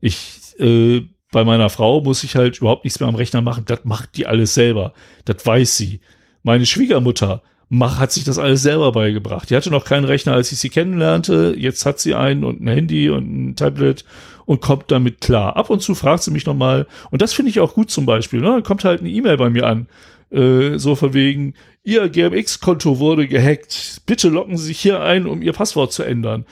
Ich 0.00 0.40
äh, 0.58 1.02
bei 1.32 1.44
meiner 1.44 1.70
Frau 1.70 2.00
muss 2.00 2.24
ich 2.24 2.34
halt 2.34 2.58
überhaupt 2.58 2.84
nichts 2.84 2.98
mehr 2.98 3.08
am 3.08 3.14
Rechner 3.14 3.40
machen. 3.40 3.64
Das 3.64 3.84
macht 3.84 4.16
die 4.16 4.26
alles 4.26 4.54
selber. 4.54 4.94
Das 5.26 5.46
weiß 5.46 5.76
sie. 5.76 6.00
Meine 6.42 6.66
Schwiegermutter 6.66 7.42
mach, 7.70 7.98
hat 7.98 8.12
sich 8.12 8.24
das 8.24 8.38
alles 8.38 8.62
selber 8.62 8.92
beigebracht. 8.92 9.48
Die 9.48 9.56
hatte 9.56 9.70
noch 9.70 9.84
keinen 9.84 10.04
Rechner, 10.04 10.34
als 10.34 10.52
ich 10.52 10.58
sie 10.58 10.68
kennenlernte. 10.68 11.54
Jetzt 11.56 11.86
hat 11.86 12.00
sie 12.00 12.14
einen 12.14 12.44
und 12.44 12.60
ein 12.60 12.68
Handy 12.68 13.08
und 13.08 13.32
ein 13.32 13.56
Tablet 13.56 14.04
und 14.44 14.60
kommt 14.60 14.90
damit 14.90 15.20
klar. 15.20 15.56
Ab 15.56 15.70
und 15.70 15.80
zu 15.80 15.94
fragt 15.94 16.24
sie 16.24 16.32
mich 16.32 16.44
nochmal, 16.44 16.86
und 17.12 17.22
das 17.22 17.32
finde 17.32 17.50
ich 17.50 17.60
auch 17.60 17.74
gut 17.74 17.90
zum 17.90 18.04
Beispiel, 18.06 18.40
ne? 18.40 18.48
Dann 18.48 18.62
kommt 18.64 18.84
halt 18.84 19.00
eine 19.00 19.08
E-Mail 19.08 19.36
bei 19.36 19.50
mir 19.50 19.66
an, 19.66 19.86
äh, 20.30 20.78
so 20.78 20.96
von 20.96 21.14
wegen, 21.14 21.54
Ihr 21.82 22.08
GMX-Konto 22.08 22.98
wurde 22.98 23.26
gehackt, 23.26 24.02
bitte 24.04 24.28
locken 24.28 24.56
Sie 24.58 24.66
sich 24.66 24.80
hier 24.80 25.00
ein, 25.00 25.26
um 25.26 25.40
Ihr 25.40 25.52
Passwort 25.52 25.92
zu 25.92 26.02
ändern. 26.02 26.44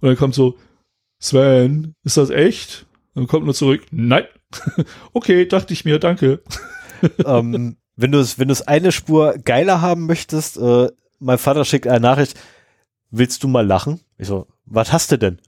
Und 0.00 0.08
dann 0.08 0.16
kommt 0.16 0.34
so, 0.34 0.58
Sven, 1.22 1.94
ist 2.02 2.16
das 2.16 2.30
echt? 2.30 2.86
Dann 3.14 3.28
kommt 3.28 3.44
nur 3.44 3.54
zurück, 3.54 3.82
nein. 3.92 4.24
okay, 5.12 5.46
dachte 5.46 5.72
ich 5.72 5.84
mir, 5.84 6.00
danke. 6.00 6.42
ähm, 7.24 7.76
wenn 7.96 8.12
du 8.12 8.18
es 8.18 8.38
wenn 8.38 8.48
du 8.48 8.52
es 8.52 8.62
eine 8.62 8.92
Spur 8.92 9.34
geiler 9.44 9.80
haben 9.80 10.06
möchtest, 10.06 10.56
äh, 10.56 10.88
mein 11.18 11.38
Vater 11.38 11.64
schickt 11.64 11.86
eine 11.86 12.00
Nachricht, 12.00 12.38
willst 13.10 13.42
du 13.42 13.48
mal 13.48 13.66
lachen? 13.66 14.00
Ich 14.18 14.28
so, 14.28 14.46
was 14.66 14.92
hast 14.92 15.12
du 15.12 15.18
denn? 15.18 15.40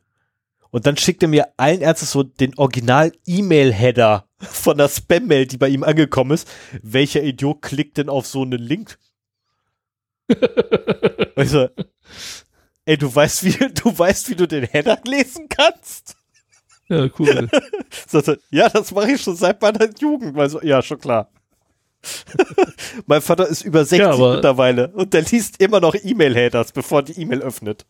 Und 0.70 0.86
dann 0.86 0.97
schickt 0.97 1.23
er 1.23 1.28
mir 1.28 1.49
allen 1.57 1.81
Ernstes 1.81 2.10
so 2.10 2.23
den 2.23 2.57
Original-E-Mail-Header 2.58 4.26
von 4.39 4.76
der 4.76 4.89
Spam-Mail, 4.89 5.47
die 5.47 5.57
bei 5.57 5.68
ihm 5.68 5.84
angekommen 5.84 6.33
ist. 6.33 6.49
Welcher 6.83 7.23
Idiot 7.23 7.62
klickt 7.62 7.97
denn 7.97 8.08
auf 8.08 8.26
so 8.26 8.42
einen 8.42 8.60
Link? 8.60 8.99
also, 11.36 11.68
ey, 12.84 12.99
du 12.99 13.15
weißt, 13.15 13.44
wie, 13.44 13.73
du 13.73 13.99
weißt, 13.99 14.28
wie 14.28 14.34
du 14.34 14.47
den 14.47 14.65
Header 14.65 14.99
lesen 15.07 15.49
kannst? 15.49 16.16
Ja, 16.89 17.08
cool. 17.18 17.49
so, 18.07 18.23
ja, 18.50 18.68
das 18.68 18.92
mache 18.92 19.12
ich 19.12 19.23
schon 19.23 19.36
seit 19.36 19.62
meiner 19.62 19.89
Jugend. 19.99 20.36
Also, 20.39 20.60
ja, 20.62 20.83
schon 20.83 20.99
klar. 20.99 21.31
Mein 23.07 23.20
Vater 23.20 23.47
ist 23.47 23.62
über 23.62 23.85
60 23.85 23.99
ja, 23.99 24.35
mittlerweile 24.35 24.89
und 24.89 25.12
der 25.12 25.23
liest 25.23 25.60
immer 25.62 25.81
noch 25.81 25.94
E-Mail-Headers, 25.94 26.73
bevor 26.73 27.02
die 27.02 27.20
E-Mail 27.20 27.43
öffnet. 27.43 27.86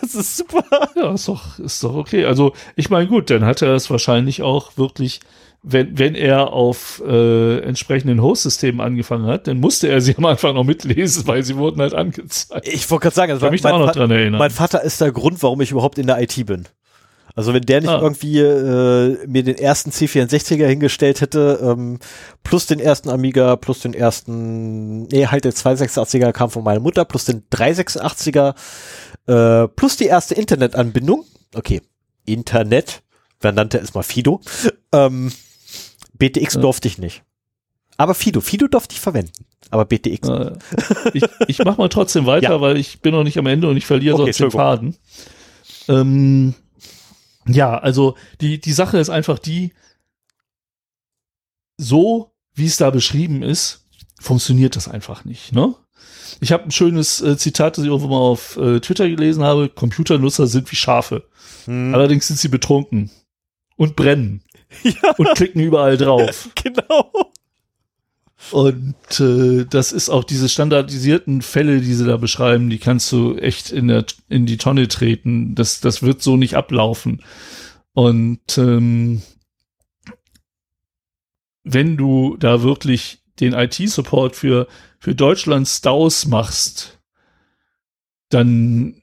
Das 0.00 0.14
ist 0.14 0.36
super. 0.36 0.64
Ja, 0.94 1.14
ist 1.14 1.28
doch, 1.28 1.58
ist 1.58 1.82
doch 1.82 1.94
okay. 1.94 2.24
Also, 2.26 2.52
ich 2.76 2.90
meine, 2.90 3.06
gut, 3.06 3.30
dann 3.30 3.44
hat 3.44 3.62
er 3.62 3.74
es 3.74 3.90
wahrscheinlich 3.90 4.42
auch 4.42 4.76
wirklich, 4.76 5.20
wenn, 5.62 5.98
wenn 5.98 6.14
er 6.14 6.52
auf 6.52 7.02
äh, 7.06 7.58
entsprechenden 7.60 8.22
Host-Systemen 8.22 8.80
angefangen 8.80 9.26
hat, 9.26 9.46
dann 9.46 9.58
musste 9.58 9.88
er 9.88 10.00
sie 10.00 10.16
am 10.16 10.24
Anfang 10.26 10.54
noch 10.54 10.64
mitlesen, 10.64 11.26
weil 11.26 11.42
sie 11.42 11.56
wurden 11.56 11.80
halt 11.80 11.94
angezeigt. 11.94 12.68
Ich 12.68 12.90
wollte 12.90 13.04
gerade 13.04 13.16
sagen, 13.16 13.32
also 13.32 13.46
ich 13.46 13.52
mich 13.52 13.62
mein, 13.62 13.74
auch 13.74 13.80
noch 13.80 13.92
dran 13.92 14.10
erinnern. 14.10 14.38
mein 14.38 14.50
Vater 14.50 14.82
ist 14.82 15.00
der 15.00 15.12
Grund, 15.12 15.42
warum 15.42 15.60
ich 15.60 15.72
überhaupt 15.72 15.98
in 15.98 16.06
der 16.06 16.20
IT 16.22 16.46
bin. 16.46 16.66
Also 17.36 17.52
wenn 17.52 17.62
der 17.62 17.82
nicht 17.82 17.90
ah. 17.90 18.00
irgendwie 18.00 18.38
äh, 18.40 19.18
mir 19.26 19.44
den 19.44 19.58
ersten 19.58 19.90
C64er 19.90 20.66
hingestellt 20.66 21.20
hätte, 21.20 21.60
ähm, 21.62 21.98
plus 22.42 22.64
den 22.64 22.80
ersten 22.80 23.10
Amiga, 23.10 23.56
plus 23.56 23.80
den 23.80 23.92
ersten, 23.92 25.02
nee, 25.02 25.26
halt 25.26 25.44
der 25.44 25.52
286er 25.52 26.32
kam 26.32 26.48
von 26.50 26.64
meiner 26.64 26.80
Mutter, 26.80 27.04
plus 27.04 27.26
den 27.26 27.44
386er, 27.52 28.54
äh, 29.26 29.68
plus 29.68 29.98
die 29.98 30.06
erste 30.06 30.34
Internetanbindung, 30.34 31.26
okay, 31.54 31.82
Internet, 32.24 33.02
wer 33.42 33.52
nannte 33.52 33.78
es 33.78 33.92
mal 33.92 34.02
Fido, 34.02 34.40
ähm, 34.92 35.30
BTX 36.14 36.54
ja. 36.54 36.60
durfte 36.62 36.88
ich 36.88 36.96
nicht. 36.96 37.22
Aber 37.98 38.14
Fido, 38.14 38.40
Fido 38.40 38.66
durfte 38.66 38.94
ich 38.94 39.00
verwenden. 39.00 39.44
Aber 39.70 39.84
BTX. 39.84 40.28
Äh, 40.28 40.52
ich, 41.12 41.22
ich 41.48 41.58
mach 41.58 41.76
mal 41.76 41.88
trotzdem 41.88 42.24
weiter, 42.24 42.50
ja. 42.50 42.60
weil 42.62 42.78
ich 42.78 43.00
bin 43.00 43.12
noch 43.12 43.24
nicht 43.24 43.38
am 43.38 43.46
Ende 43.46 43.68
und 43.68 43.76
ich 43.76 43.84
verliere 43.84 44.14
okay, 44.14 44.32
sonst 44.32 44.40
den 44.40 44.50
Faden. 44.50 44.96
Ähm, 45.88 46.54
ja, 47.46 47.78
also 47.78 48.16
die, 48.40 48.60
die 48.60 48.72
Sache 48.72 48.98
ist 48.98 49.10
einfach 49.10 49.38
die, 49.38 49.72
so 51.78 52.32
wie 52.54 52.66
es 52.66 52.76
da 52.76 52.90
beschrieben 52.90 53.42
ist, 53.42 53.86
funktioniert 54.20 54.76
das 54.76 54.88
einfach 54.88 55.24
nicht. 55.24 55.52
Ne? 55.52 55.74
Ich 56.40 56.52
habe 56.52 56.64
ein 56.64 56.70
schönes 56.70 57.20
äh, 57.20 57.36
Zitat, 57.36 57.76
das 57.76 57.84
ich 57.84 57.90
irgendwo 57.90 58.08
mal 58.08 58.18
auf 58.18 58.56
äh, 58.56 58.80
Twitter 58.80 59.08
gelesen 59.08 59.44
habe. 59.44 59.68
Computernutzer 59.68 60.46
sind 60.46 60.70
wie 60.70 60.76
Schafe. 60.76 61.28
Hm. 61.66 61.94
Allerdings 61.94 62.26
sind 62.26 62.38
sie 62.38 62.48
betrunken 62.48 63.10
und 63.76 63.96
brennen 63.96 64.42
ja. 64.82 65.14
und 65.16 65.28
klicken 65.34 65.60
überall 65.60 65.96
drauf. 65.96 66.48
genau. 66.62 67.32
Und 68.52 68.94
äh, 69.18 69.64
das 69.68 69.92
ist 69.92 70.08
auch 70.08 70.24
diese 70.24 70.48
standardisierten 70.48 71.42
Fälle, 71.42 71.80
die 71.80 71.94
sie 71.94 72.06
da 72.06 72.16
beschreiben, 72.16 72.70
die 72.70 72.78
kannst 72.78 73.10
du 73.12 73.36
echt 73.36 73.70
in, 73.70 73.88
der, 73.88 74.04
in 74.28 74.46
die 74.46 74.56
Tonne 74.56 74.88
treten. 74.88 75.54
Das, 75.54 75.80
das 75.80 76.02
wird 76.02 76.22
so 76.22 76.36
nicht 76.36 76.54
ablaufen. 76.54 77.22
Und 77.92 78.58
ähm, 78.58 79.22
wenn 81.64 81.96
du 81.96 82.36
da 82.38 82.62
wirklich 82.62 83.18
den 83.40 83.52
IT-Support 83.52 84.36
für, 84.36 84.68
für 84.98 85.14
Deutschland 85.14 85.66
Staus 85.66 86.26
machst, 86.26 87.00
dann 88.28 89.02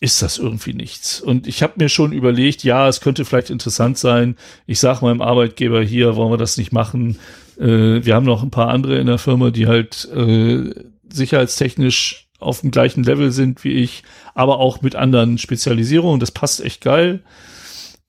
ist 0.00 0.22
das 0.22 0.38
irgendwie 0.38 0.74
nichts. 0.74 1.20
Und 1.20 1.46
ich 1.46 1.62
habe 1.62 1.74
mir 1.76 1.88
schon 1.88 2.12
überlegt, 2.12 2.62
ja, 2.62 2.88
es 2.88 3.00
könnte 3.00 3.24
vielleicht 3.24 3.50
interessant 3.50 3.98
sein. 3.98 4.36
Ich 4.66 4.78
sage 4.78 5.04
meinem 5.04 5.22
Arbeitgeber 5.22 5.82
hier, 5.82 6.16
wollen 6.16 6.32
wir 6.32 6.36
das 6.36 6.58
nicht 6.58 6.72
machen? 6.72 7.18
Äh, 7.58 8.04
wir 8.04 8.14
haben 8.14 8.26
noch 8.26 8.42
ein 8.42 8.50
paar 8.50 8.68
andere 8.68 8.98
in 8.98 9.06
der 9.06 9.18
Firma, 9.18 9.50
die 9.50 9.66
halt 9.66 10.08
äh, 10.14 10.74
sicherheitstechnisch 11.12 12.28
auf 12.38 12.60
dem 12.60 12.70
gleichen 12.70 13.04
Level 13.04 13.30
sind 13.30 13.64
wie 13.64 13.72
ich, 13.72 14.02
aber 14.34 14.58
auch 14.58 14.82
mit 14.82 14.96
anderen 14.96 15.38
Spezialisierungen. 15.38 16.20
Das 16.20 16.30
passt 16.30 16.62
echt 16.64 16.80
geil. 16.80 17.22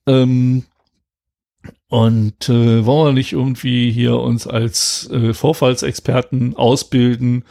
Ähm, 0.07 0.63
und 1.87 2.49
äh, 2.49 2.85
wollen 2.85 3.07
wir 3.07 3.13
nicht 3.13 3.31
irgendwie 3.31 3.91
hier 3.91 4.19
uns 4.19 4.47
als 4.47 5.09
äh, 5.11 5.33
Vorfallsexperten 5.33 6.55
ausbilden? 6.55 7.45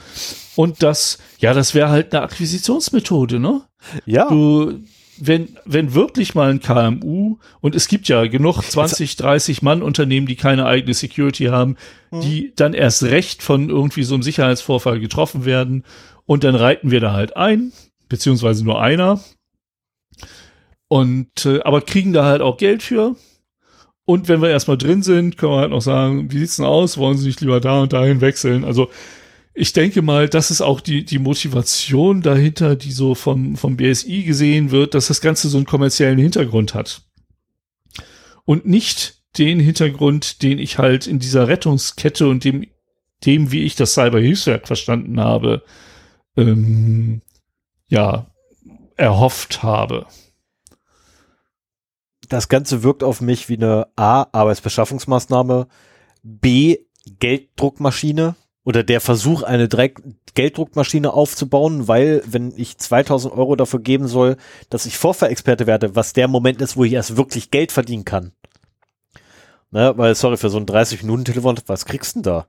Und 0.56 0.82
das, 0.82 1.18
ja, 1.39 1.55
das 1.55 1.74
wäre 1.74 1.89
halt 1.89 2.14
eine 2.14 2.23
Akquisitionsmethode, 2.23 3.39
ne? 3.40 3.62
Ja. 4.06 4.28
Du, 4.28 4.81
wenn, 5.18 5.57
wenn 5.65 5.94
wirklich 5.94 6.34
mal 6.34 6.51
ein 6.51 6.60
KMU, 6.60 7.39
und 7.60 7.75
es 7.75 7.89
gibt 7.89 8.09
ja 8.09 8.26
genug 8.26 8.62
20, 8.62 9.17
30 9.17 9.62
Mann 9.62 9.83
Unternehmen, 9.83 10.26
die 10.26 10.36
keine 10.36 10.67
eigene 10.67 10.94
Security 10.94 11.44
haben, 11.47 11.76
mhm. 12.10 12.20
die 12.20 12.52
dann 12.57 12.75
erst 12.75 13.02
recht 13.05 13.43
von 13.43 13.70
irgendwie 13.70 14.02
so 14.02 14.15
einem 14.15 14.23
Sicherheitsvorfall 14.23 15.01
getroffen 15.01 15.44
werden. 15.44 15.84
Und 16.26 16.44
dann 16.44 16.55
reiten 16.55 16.91
wir 16.91 17.01
da 17.01 17.12
halt 17.12 17.36
ein, 17.36 17.73
beziehungsweise 18.09 18.65
nur 18.65 18.81
einer. 18.81 19.20
Und, 20.89 21.47
äh, 21.47 21.60
aber 21.62 21.81
kriegen 21.81 22.12
da 22.12 22.25
halt 22.25 22.41
auch 22.41 22.57
Geld 22.57 22.83
für. 22.83 23.17
Und 24.07 24.28
wenn 24.28 24.43
wir 24.43 24.51
erstmal 24.51 24.78
drin 24.78 25.02
sind, 25.02 25.39
können 25.39 25.52
wir 25.52 25.60
halt 25.60 25.70
noch 25.70 25.81
sagen, 25.81 26.31
wie 26.31 26.39
sieht's 26.39 26.57
denn 26.57 26.67
aus? 26.67 26.99
Wollen 26.99 27.17
Sie 27.17 27.26
nicht 27.26 27.41
lieber 27.41 27.60
da 27.60 27.81
und 27.81 27.93
dahin 27.93 28.20
wechseln? 28.20 28.65
Also, 28.65 28.91
ich 29.55 29.73
denke 29.73 30.02
mal, 30.02 30.28
das 30.28 30.50
ist 30.50 30.60
auch 30.60 30.81
die, 30.81 31.05
die 31.05 31.20
Motivation 31.20 32.23
dahinter, 32.23 32.74
die 32.74 32.91
so 32.91 33.15
vom, 33.15 33.57
vom 33.57 33.76
BSI 33.76 34.24
gesehen 34.24 34.73
wird, 34.73 34.94
dass 34.94 35.07
das 35.07 35.20
Ganze 35.20 35.49
so 35.49 35.57
einen 35.57 35.66
kommerziellen 35.66 36.18
Hintergrund 36.18 36.74
hat. 36.74 37.02
Und 38.44 38.66
nicht 38.66 39.23
den 39.39 39.60
Hintergrund, 39.60 40.42
den 40.42 40.58
ich 40.58 40.78
halt 40.78 41.07
in 41.07 41.20
dieser 41.20 41.47
Rettungskette 41.47 42.26
und 42.26 42.42
dem, 42.42 42.66
dem, 43.24 43.52
wie 43.52 43.62
ich 43.62 43.76
das 43.76 43.94
Cyberhilfswerk 43.94 44.66
verstanden 44.66 45.20
habe, 45.20 45.62
ähm, 46.36 47.23
ja, 47.86 48.26
erhofft 48.97 49.62
habe. 49.62 50.07
Das 52.28 52.49
Ganze 52.49 52.83
wirkt 52.83 53.05
auf 53.05 53.20
mich 53.20 53.49
wie 53.49 53.57
eine 53.57 53.86
A, 53.94 54.26
Arbeitsbeschaffungsmaßnahme, 54.33 55.68
B, 56.23 56.78
Gelddruckmaschine, 57.20 58.34
oder 58.65 58.83
der 58.83 59.01
Versuch, 59.01 59.43
eine 59.43 59.68
Dreck 59.68 60.01
Gelddruckmaschine 60.34 61.12
aufzubauen, 61.12 61.86
weil 61.86 62.23
wenn 62.26 62.52
ich 62.57 62.78
2000 62.78 63.33
Euro 63.34 63.57
dafür 63.57 63.81
geben 63.81 64.09
soll, 64.09 64.36
dass 64.70 64.86
ich 64.86 64.97
Vorfahrexperte 64.99 65.67
werde, 65.67 65.94
was 65.94 66.12
der 66.12 66.28
Moment 66.28 66.60
ist, 66.60 66.76
wo 66.76 66.84
ich 66.84 66.93
erst 66.94 67.17
wirklich 67.17 67.51
Geld 67.51 67.70
verdienen 67.73 68.05
kann. 68.05 68.33
Ne, 69.70 69.93
weil, 69.97 70.15
sorry, 70.15 70.36
für 70.36 70.51
so 70.51 70.59
ein 70.59 70.67
30-Minuten-Telefon, 70.67 71.59
was 71.67 71.84
kriegst 71.84 72.15
du 72.17 72.20
denn 72.20 72.33
da? 72.33 72.47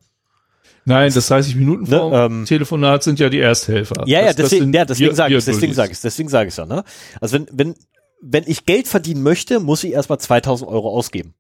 Nein, 0.86 1.12
das 1.14 1.28
30 1.28 1.56
Minuten 1.56 1.90
Ne, 1.90 2.00
ähm, 2.14 2.46
Telefonat 2.46 3.02
sind 3.04 3.20
ja 3.20 3.30
die 3.30 3.40
Ersthelfer. 3.40 4.04
Ja, 4.08 4.20
ja, 4.20 4.28
Das- 4.28 4.36
das 4.36 4.46
deswegen, 4.46 4.66
sind 4.66 4.76
ja, 4.76 4.86
deswegen 4.86 5.16
sage 5.16 5.36
ich, 5.36 5.46
deswegen 5.46 5.74
sage 5.74 5.92
ich, 5.94 6.00
deswegen 6.02 6.30
sage 6.30 6.50
ich 6.50 6.58
ja, 6.58 6.66
ne? 6.68 6.84
Also 7.20 7.34
wenn, 7.38 7.48
wenn, 7.52 7.76
wenn 8.22 8.44
ich 8.46 8.66
Geld 8.66 8.88
verdienen 8.88 9.24
möchte, 9.24 9.60
muss 9.60 9.84
ich 9.84 9.94
erstmal 9.94 10.20
2000 10.20 10.70
Euro 10.70 10.90
ausgeben. 10.92 11.34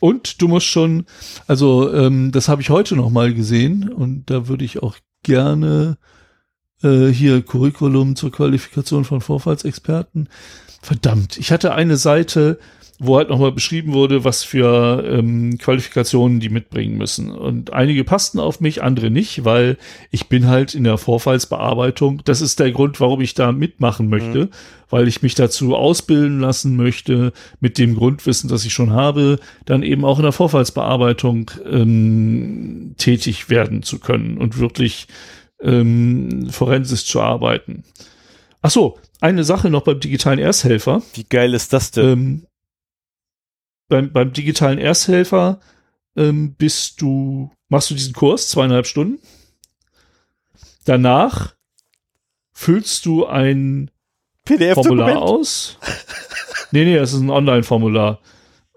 Und 0.00 0.40
du 0.40 0.48
musst 0.48 0.66
schon, 0.66 1.04
also 1.46 1.92
ähm, 1.92 2.32
das 2.32 2.48
habe 2.48 2.62
ich 2.62 2.70
heute 2.70 2.96
noch 2.96 3.10
mal 3.10 3.32
gesehen 3.34 3.88
und 3.88 4.30
da 4.30 4.48
würde 4.48 4.64
ich 4.64 4.82
auch 4.82 4.96
gerne 5.22 5.98
äh, 6.82 7.08
hier 7.08 7.42
Curriculum 7.42 8.16
zur 8.16 8.32
Qualifikation 8.32 9.04
von 9.04 9.20
Vorfallsexperten. 9.20 10.28
Verdammt, 10.82 11.36
ich 11.36 11.52
hatte 11.52 11.74
eine 11.74 11.96
Seite, 11.96 12.58
wo 13.02 13.16
halt 13.16 13.30
nochmal 13.30 13.50
beschrieben 13.50 13.94
wurde, 13.94 14.24
was 14.24 14.44
für 14.44 15.02
ähm, 15.08 15.56
Qualifikationen 15.56 16.38
die 16.38 16.50
mitbringen 16.50 16.98
müssen. 16.98 17.32
Und 17.32 17.72
einige 17.72 18.04
passten 18.04 18.38
auf 18.38 18.60
mich, 18.60 18.82
andere 18.82 19.10
nicht, 19.10 19.46
weil 19.46 19.78
ich 20.10 20.28
bin 20.28 20.46
halt 20.46 20.74
in 20.74 20.84
der 20.84 20.98
Vorfallsbearbeitung. 20.98 22.20
Das 22.26 22.42
ist 22.42 22.60
der 22.60 22.72
Grund, 22.72 23.00
warum 23.00 23.22
ich 23.22 23.32
da 23.32 23.52
mitmachen 23.52 24.10
möchte, 24.10 24.50
weil 24.90 25.08
ich 25.08 25.22
mich 25.22 25.34
dazu 25.34 25.74
ausbilden 25.74 26.40
lassen 26.40 26.76
möchte, 26.76 27.32
mit 27.58 27.78
dem 27.78 27.96
Grundwissen, 27.96 28.50
das 28.50 28.66
ich 28.66 28.74
schon 28.74 28.92
habe, 28.92 29.38
dann 29.64 29.82
eben 29.82 30.04
auch 30.04 30.18
in 30.18 30.24
der 30.24 30.32
Vorfallsbearbeitung 30.32 31.50
ähm, 31.70 32.96
tätig 32.98 33.48
werden 33.48 33.82
zu 33.82 33.98
können 33.98 34.36
und 34.36 34.58
wirklich 34.58 35.06
ähm, 35.62 36.50
forensisch 36.50 37.06
zu 37.06 37.22
arbeiten. 37.22 37.82
Ach 38.60 38.70
so, 38.70 38.98
eine 39.22 39.44
Sache 39.44 39.70
noch 39.70 39.84
beim 39.84 40.00
digitalen 40.00 40.38
Ersthelfer. 40.38 41.00
Wie 41.14 41.24
geil 41.24 41.54
ist 41.54 41.72
das 41.72 41.92
denn? 41.92 42.06
Ähm, 42.06 42.46
beim, 43.90 44.10
beim 44.12 44.32
digitalen 44.32 44.78
Ersthelfer 44.78 45.60
ähm, 46.16 46.54
bist 46.54 47.02
du, 47.02 47.50
machst 47.68 47.90
du 47.90 47.94
diesen 47.94 48.14
Kurs, 48.14 48.48
zweieinhalb 48.48 48.86
Stunden. 48.86 49.18
Danach 50.86 51.54
füllst 52.52 53.04
du 53.04 53.26
ein 53.26 53.90
Formular 54.46 54.74
PDF-Dokument? 54.74 55.16
aus. 55.18 55.78
nee, 56.72 56.84
nee, 56.84 56.96
das 56.96 57.12
ist 57.12 57.20
ein 57.20 57.30
Online-Formular. 57.30 58.20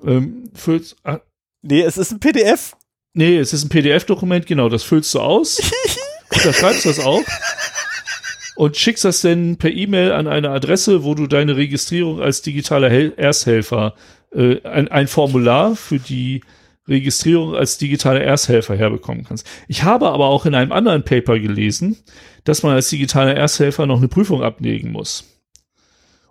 Ähm, 0.04 0.50
füllst, 0.54 0.98
ah, 1.04 1.20
Nee, 1.62 1.82
es 1.82 1.98
ist 1.98 2.12
ein 2.12 2.20
PDF. 2.20 2.76
nee, 3.14 3.38
es 3.38 3.54
ist 3.54 3.64
ein 3.64 3.70
PDF-Dokument, 3.70 4.46
genau, 4.46 4.68
das 4.68 4.84
füllst 4.84 5.14
du 5.14 5.22
aus. 5.22 5.62
unterschreibst 6.34 6.86
das 6.86 7.00
auch. 7.00 7.24
Und 8.56 8.78
schickst 8.78 9.06
das 9.06 9.22
dann 9.22 9.58
per 9.58 9.72
E-Mail 9.72 10.12
an 10.12 10.28
eine 10.28 10.50
Adresse, 10.50 11.04
wo 11.04 11.16
du 11.16 11.26
deine 11.26 11.56
Registrierung 11.56 12.22
als 12.22 12.42
digitaler 12.42 12.90
Hel 12.90 13.14
Ersthelfer, 13.16 13.96
äh, 14.36 14.62
ein, 14.64 14.88
ein 14.90 15.08
Formular 15.08 15.76
für 15.76 16.00
die 16.00 16.42
Registrierung 16.88 17.56
als 17.56 17.78
digitaler 17.78 18.22
Ersthelfer 18.22 18.76
herbekommen 18.76 19.24
kannst. 19.24 19.48
Ich 19.68 19.84
habe 19.84 20.10
aber 20.10 20.26
auch 20.26 20.46
in 20.46 20.56
einem 20.56 20.72
anderen 20.72 21.04
Paper 21.04 21.40
gelesen, 21.40 21.98
dass 22.44 22.64
man 22.64 22.74
als 22.74 22.90
digitaler 22.90 23.36
Ersthelfer 23.36 23.86
noch 23.86 23.98
eine 23.98 24.10
Prüfung 24.10 24.44
ablegen 24.44 24.92
muss. 24.92 25.26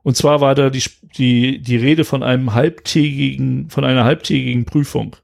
Und 0.02 0.16
zwar 0.16 0.40
war 0.40 0.54
da 0.54 0.68
die, 0.68 0.82
die, 1.16 1.62
die 1.62 1.76
Rede 1.76 2.04
von 2.04 2.22
einem 2.22 2.54
halbtägigen, 2.54 3.70
von 3.70 3.84
einer 3.84 4.04
halbtägigen 4.04 4.64
Prüfung. 4.64 5.16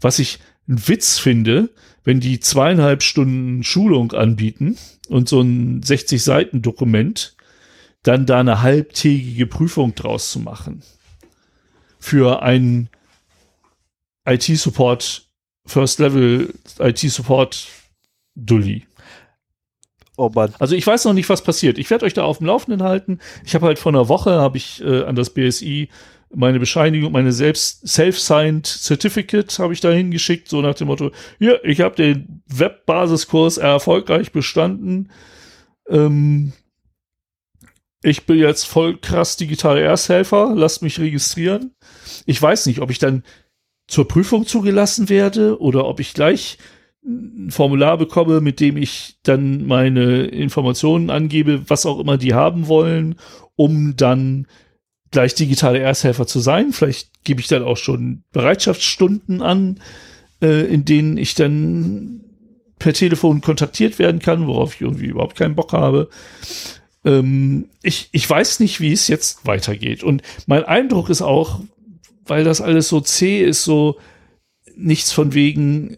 Was 0.00 0.18
ich 0.18 0.40
einen 0.68 0.86
Witz 0.88 1.18
finde, 1.18 1.70
wenn 2.04 2.20
die 2.20 2.40
zweieinhalb 2.40 3.02
Stunden 3.02 3.62
Schulung 3.62 4.12
anbieten 4.12 4.76
und 5.08 5.28
so 5.28 5.40
ein 5.40 5.82
60 5.82 6.22
Seiten 6.22 6.62
Dokument, 6.62 7.36
dann 8.02 8.26
da 8.26 8.40
eine 8.40 8.62
halbtägige 8.62 9.46
Prüfung 9.46 9.94
draus 9.94 10.30
zu 10.30 10.40
machen. 10.40 10.82
Für 12.06 12.40
einen 12.40 12.88
IT-Support, 14.28 15.28
First 15.66 15.98
Level 15.98 16.54
IT-Support 16.78 17.66
Dulli. 18.36 18.86
Oh 20.16 20.30
Mann. 20.32 20.54
Also 20.60 20.76
ich 20.76 20.86
weiß 20.86 21.04
noch 21.06 21.14
nicht, 21.14 21.28
was 21.28 21.42
passiert. 21.42 21.78
Ich 21.78 21.90
werde 21.90 22.06
euch 22.06 22.14
da 22.14 22.22
auf 22.22 22.38
dem 22.38 22.46
Laufenden 22.46 22.84
halten. 22.84 23.18
Ich 23.44 23.56
habe 23.56 23.66
halt 23.66 23.80
vor 23.80 23.90
einer 23.90 24.08
Woche 24.08 24.38
habe 24.38 24.56
ich 24.56 24.80
äh, 24.84 25.02
an 25.02 25.16
das 25.16 25.30
BSI 25.30 25.88
meine 26.32 26.60
Bescheinigung, 26.60 27.10
meine 27.10 27.32
selbst 27.32 27.88
self-signed 27.88 28.66
Certificate 28.68 29.58
habe 29.58 29.72
ich 29.72 29.80
da 29.80 29.90
hingeschickt, 29.90 30.48
so 30.48 30.60
nach 30.60 30.74
dem 30.74 30.86
Motto, 30.86 31.10
ja, 31.40 31.54
ich 31.64 31.80
habe 31.80 31.96
den 31.96 32.42
Webbasiskurs 32.46 33.58
erfolgreich 33.58 34.30
bestanden. 34.30 35.10
Ähm, 35.88 36.52
ich 38.06 38.24
bin 38.24 38.38
jetzt 38.38 38.66
voll 38.66 38.96
krass 38.96 39.36
digitaler 39.36 39.80
Ersthelfer, 39.80 40.52
lasst 40.54 40.80
mich 40.80 41.00
registrieren. 41.00 41.72
Ich 42.24 42.40
weiß 42.40 42.66
nicht, 42.66 42.80
ob 42.80 42.90
ich 42.90 43.00
dann 43.00 43.24
zur 43.88 44.06
Prüfung 44.06 44.46
zugelassen 44.46 45.08
werde 45.08 45.60
oder 45.60 45.86
ob 45.86 45.98
ich 45.98 46.14
gleich 46.14 46.58
ein 47.04 47.50
Formular 47.50 47.98
bekomme, 47.98 48.40
mit 48.40 48.60
dem 48.60 48.76
ich 48.76 49.18
dann 49.24 49.66
meine 49.66 50.24
Informationen 50.26 51.10
angebe, 51.10 51.68
was 51.68 51.84
auch 51.84 51.98
immer 51.98 52.16
die 52.16 52.34
haben 52.34 52.68
wollen, 52.68 53.16
um 53.56 53.96
dann 53.96 54.46
gleich 55.10 55.34
digitale 55.34 55.80
Ersthelfer 55.80 56.28
zu 56.28 56.38
sein. 56.38 56.72
Vielleicht 56.72 57.24
gebe 57.24 57.40
ich 57.40 57.48
dann 57.48 57.64
auch 57.64 57.76
schon 57.76 58.22
Bereitschaftsstunden 58.32 59.42
an, 59.42 59.80
äh, 60.40 60.64
in 60.66 60.84
denen 60.84 61.16
ich 61.16 61.34
dann 61.34 62.20
per 62.78 62.92
Telefon 62.92 63.40
kontaktiert 63.40 63.98
werden 63.98 64.20
kann, 64.20 64.46
worauf 64.46 64.74
ich 64.74 64.82
irgendwie 64.82 65.06
überhaupt 65.06 65.36
keinen 65.36 65.56
Bock 65.56 65.72
habe. 65.72 66.08
Ähm, 67.06 67.70
ich, 67.82 68.08
ich 68.12 68.28
weiß 68.28 68.60
nicht, 68.60 68.80
wie 68.80 68.92
es 68.92 69.08
jetzt 69.08 69.46
weitergeht. 69.46 70.02
Und 70.02 70.22
mein 70.46 70.64
Eindruck 70.64 71.08
ist 71.08 71.22
auch, 71.22 71.60
weil 72.26 72.44
das 72.44 72.60
alles 72.60 72.88
so 72.88 73.00
zäh 73.00 73.42
ist, 73.42 73.62
so 73.62 73.96
nichts 74.74 75.12
von 75.12 75.32
wegen, 75.32 75.96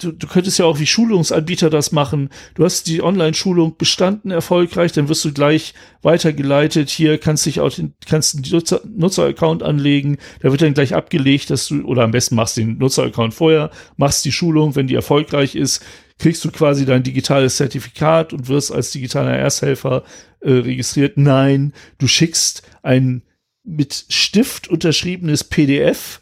du, 0.00 0.10
du 0.10 0.26
könntest 0.26 0.58
ja 0.58 0.64
auch 0.64 0.80
wie 0.80 0.86
Schulungsanbieter 0.86 1.70
das 1.70 1.92
machen. 1.92 2.28
Du 2.54 2.64
hast 2.64 2.88
die 2.88 3.02
Online-Schulung 3.02 3.76
bestanden 3.78 4.32
erfolgreich, 4.32 4.90
dann 4.90 5.08
wirst 5.08 5.24
du 5.24 5.32
gleich 5.32 5.74
weitergeleitet. 6.02 6.90
Hier 6.90 7.16
kannst 7.18 7.46
dich 7.46 7.60
auch 7.60 7.72
den, 7.72 7.94
kannst 8.04 8.34
einen 8.34 8.50
Nutzer, 8.50 8.80
Nutzer-Account 8.84 9.62
anlegen. 9.62 10.18
Da 10.40 10.50
wird 10.50 10.62
dann 10.62 10.74
gleich 10.74 10.94
abgelegt, 10.94 11.50
dass 11.50 11.68
du, 11.68 11.82
oder 11.84 12.02
am 12.02 12.10
besten 12.10 12.34
machst 12.34 12.56
den 12.56 12.78
Nutzer-Account 12.78 13.32
vorher, 13.32 13.70
machst 13.96 14.24
die 14.24 14.32
Schulung, 14.32 14.74
wenn 14.74 14.88
die 14.88 14.96
erfolgreich 14.96 15.54
ist, 15.54 15.84
kriegst 16.20 16.44
du 16.44 16.50
quasi 16.50 16.84
dein 16.84 17.02
digitales 17.02 17.56
Zertifikat 17.56 18.32
und 18.32 18.48
wirst 18.48 18.70
als 18.70 18.90
digitaler 18.90 19.36
Ersthelfer 19.36 20.04
äh, 20.40 20.52
registriert. 20.52 21.16
Nein, 21.16 21.72
du 21.98 22.06
schickst 22.06 22.62
ein 22.82 23.22
mit 23.64 24.04
Stift 24.10 24.68
unterschriebenes 24.68 25.44
PDF 25.44 26.20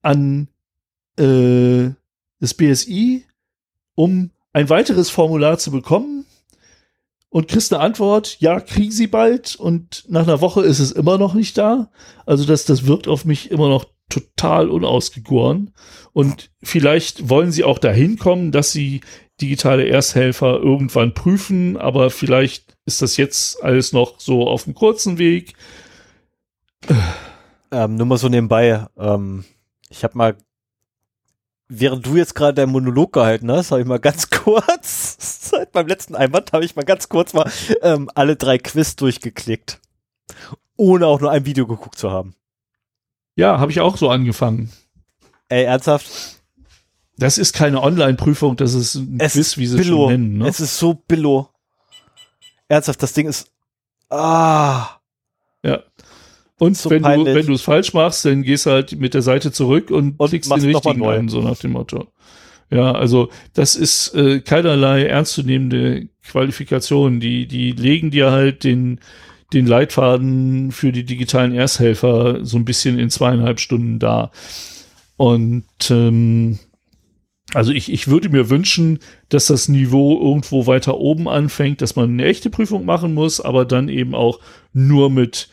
an 0.00 0.48
äh, 1.18 1.90
das 2.38 2.54
BSI, 2.54 3.26
um 3.94 4.30
ein 4.52 4.68
weiteres 4.68 5.10
Formular 5.10 5.58
zu 5.58 5.70
bekommen 5.70 6.24
und 7.30 7.48
kriegst 7.48 7.72
eine 7.72 7.82
Antwort, 7.82 8.36
ja, 8.40 8.60
kriegen 8.60 8.92
sie 8.92 9.08
bald 9.08 9.56
und 9.56 10.04
nach 10.08 10.22
einer 10.22 10.40
Woche 10.40 10.62
ist 10.62 10.78
es 10.78 10.92
immer 10.92 11.18
noch 11.18 11.34
nicht 11.34 11.58
da. 11.58 11.90
Also 12.26 12.44
das, 12.44 12.64
das 12.64 12.86
wirkt 12.86 13.08
auf 13.08 13.24
mich 13.24 13.50
immer 13.50 13.68
noch 13.68 13.86
total 14.12 14.68
unausgegoren 14.68 15.72
und 16.12 16.50
vielleicht 16.62 17.28
wollen 17.28 17.52
sie 17.52 17.64
auch 17.64 17.78
dahin 17.78 18.18
kommen, 18.18 18.52
dass 18.52 18.72
sie 18.72 19.00
digitale 19.40 19.86
Ersthelfer 19.86 20.58
irgendwann 20.60 21.14
prüfen, 21.14 21.76
aber 21.76 22.10
vielleicht 22.10 22.76
ist 22.84 23.02
das 23.02 23.16
jetzt 23.16 23.62
alles 23.62 23.92
noch 23.92 24.20
so 24.20 24.46
auf 24.46 24.64
dem 24.64 24.74
kurzen 24.74 25.18
Weg. 25.18 25.54
Ähm, 27.70 27.96
nur 27.96 28.06
mal 28.06 28.18
so 28.18 28.28
nebenbei. 28.28 28.86
Ähm, 28.98 29.44
ich 29.88 30.04
habe 30.04 30.18
mal, 30.18 30.36
während 31.68 32.04
du 32.06 32.16
jetzt 32.16 32.34
gerade 32.34 32.54
deinen 32.54 32.72
Monolog 32.72 33.12
gehalten 33.12 33.50
hast, 33.50 33.70
habe 33.70 33.80
ich 33.80 33.86
mal 33.86 33.98
ganz 33.98 34.30
kurz, 34.30 35.16
seit 35.50 35.74
meinem 35.74 35.88
letzten 35.88 36.14
Einwand, 36.14 36.52
habe 36.52 36.64
ich 36.64 36.76
mal 36.76 36.84
ganz 36.84 37.08
kurz 37.08 37.32
mal 37.32 37.50
ähm, 37.82 38.10
alle 38.14 38.36
drei 38.36 38.58
Quiz 38.58 38.96
durchgeklickt. 38.96 39.80
Ohne 40.76 41.06
auch 41.06 41.20
nur 41.20 41.30
ein 41.30 41.46
Video 41.46 41.66
geguckt 41.66 41.98
zu 41.98 42.10
haben. 42.10 42.34
Ja, 43.36 43.58
habe 43.58 43.72
ich 43.72 43.80
auch 43.80 43.96
so 43.96 44.10
angefangen. 44.10 44.70
Ey, 45.48 45.64
ernsthaft? 45.64 46.40
Das 47.16 47.38
ist 47.38 47.52
keine 47.54 47.82
Online-Prüfung, 47.82 48.56
das 48.56 48.74
ist 48.74 48.94
ein 48.96 49.18
Es 49.20 49.32
Quiz, 49.34 49.56
wie 49.58 49.66
sie 49.66 49.76
Billo. 49.76 50.08
schon 50.08 50.12
nennen. 50.12 50.38
Ne? 50.38 50.48
Es 50.48 50.60
ist 50.60 50.78
so 50.78 50.94
Billo. 50.94 51.48
Ernsthaft, 52.68 53.02
das 53.02 53.12
Ding 53.12 53.28
ist. 53.28 53.50
Ah. 54.08 54.86
Ja. 55.62 55.82
Und 56.58 56.76
So 56.76 56.90
wenn, 56.90 57.02
du, 57.02 57.08
peinlich. 57.08 57.34
wenn 57.34 57.46
du 57.46 57.52
es 57.54 57.62
falsch 57.62 57.92
machst, 57.92 58.24
dann 58.24 58.42
gehst 58.42 58.66
du 58.66 58.70
halt 58.70 58.92
mit 58.98 59.14
der 59.14 59.22
Seite 59.22 59.52
zurück 59.52 59.90
und, 59.90 60.18
Und 60.18 60.28
klickst 60.28 60.50
den 60.50 60.62
richtigen 60.74 61.04
an, 61.06 61.28
so 61.28 61.40
nach 61.40 61.58
dem 61.58 61.72
Motto. 61.72 62.08
Ja, 62.70 62.92
also 62.92 63.28
das 63.52 63.76
ist 63.76 64.14
äh, 64.14 64.40
keinerlei 64.40 65.04
ernstzunehmende 65.04 66.08
Qualifikation. 66.24 67.20
Die, 67.20 67.46
die 67.46 67.72
legen 67.72 68.10
dir 68.10 68.30
halt 68.30 68.64
den, 68.64 69.00
den 69.52 69.66
Leitfaden 69.66 70.72
für 70.72 70.92
die 70.92 71.04
digitalen 71.04 71.52
Ersthelfer 71.54 72.44
so 72.44 72.56
ein 72.56 72.64
bisschen 72.64 72.98
in 72.98 73.10
zweieinhalb 73.10 73.60
Stunden 73.60 73.98
dar. 73.98 74.30
Und 75.16 75.64
ähm, 75.90 76.58
also 77.54 77.72
ich, 77.72 77.92
ich 77.92 78.08
würde 78.08 78.28
mir 78.28 78.48
wünschen, 78.50 78.98
dass 79.28 79.46
das 79.46 79.68
Niveau 79.68 80.18
irgendwo 80.20 80.66
weiter 80.66 80.98
oben 80.98 81.28
anfängt, 81.28 81.82
dass 81.82 81.96
man 81.96 82.10
eine 82.10 82.24
echte 82.24 82.50
Prüfung 82.50 82.84
machen 82.84 83.14
muss, 83.14 83.40
aber 83.40 83.64
dann 83.64 83.88
eben 83.88 84.14
auch 84.14 84.40
nur 84.72 85.10
mit 85.10 85.48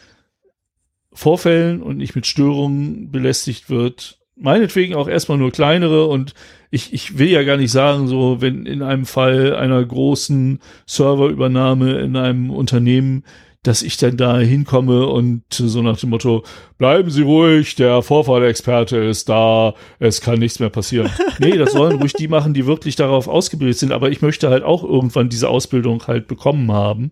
Vorfällen 1.11 1.81
und 1.81 1.97
nicht 1.97 2.15
mit 2.15 2.25
Störungen 2.25 3.11
belästigt 3.11 3.69
wird. 3.69 4.19
meinetwegen 4.35 4.95
auch 4.95 5.09
erstmal 5.09 5.37
nur 5.37 5.51
kleinere 5.51 6.07
und 6.07 6.33
ich, 6.71 6.93
ich 6.93 7.17
will 7.17 7.29
ja 7.29 7.43
gar 7.43 7.57
nicht 7.57 7.71
sagen, 7.71 8.07
so 8.07 8.41
wenn 8.41 8.65
in 8.65 8.81
einem 8.81 9.05
Fall 9.05 9.55
einer 9.55 9.83
großen 9.83 10.59
Serverübernahme 10.85 11.99
in 11.99 12.15
einem 12.15 12.49
Unternehmen, 12.49 13.23
dass 13.63 13.81
ich 13.81 13.97
dann 13.97 14.15
da 14.15 14.39
hinkomme 14.39 15.07
und 15.07 15.43
so 15.49 15.81
nach 15.81 15.99
dem 15.99 16.11
Motto, 16.11 16.43
bleiben 16.77 17.09
Sie 17.09 17.23
ruhig, 17.23 17.75
der 17.75 18.01
Vorfallexperte 18.01 18.97
ist 18.97 19.27
da, 19.27 19.73
es 19.99 20.21
kann 20.21 20.39
nichts 20.39 20.59
mehr 20.59 20.69
passieren. 20.69 21.09
nee, 21.39 21.57
das 21.57 21.73
sollen 21.73 21.99
ruhig 21.99 22.13
die 22.13 22.29
machen, 22.29 22.53
die 22.53 22.65
wirklich 22.65 22.95
darauf 22.95 23.27
ausgebildet 23.27 23.77
sind, 23.77 23.91
aber 23.91 24.11
ich 24.11 24.21
möchte 24.21 24.49
halt 24.49 24.63
auch 24.63 24.83
irgendwann 24.83 25.29
diese 25.29 25.49
Ausbildung 25.49 26.07
halt 26.07 26.27
bekommen 26.27 26.71
haben, 26.71 27.11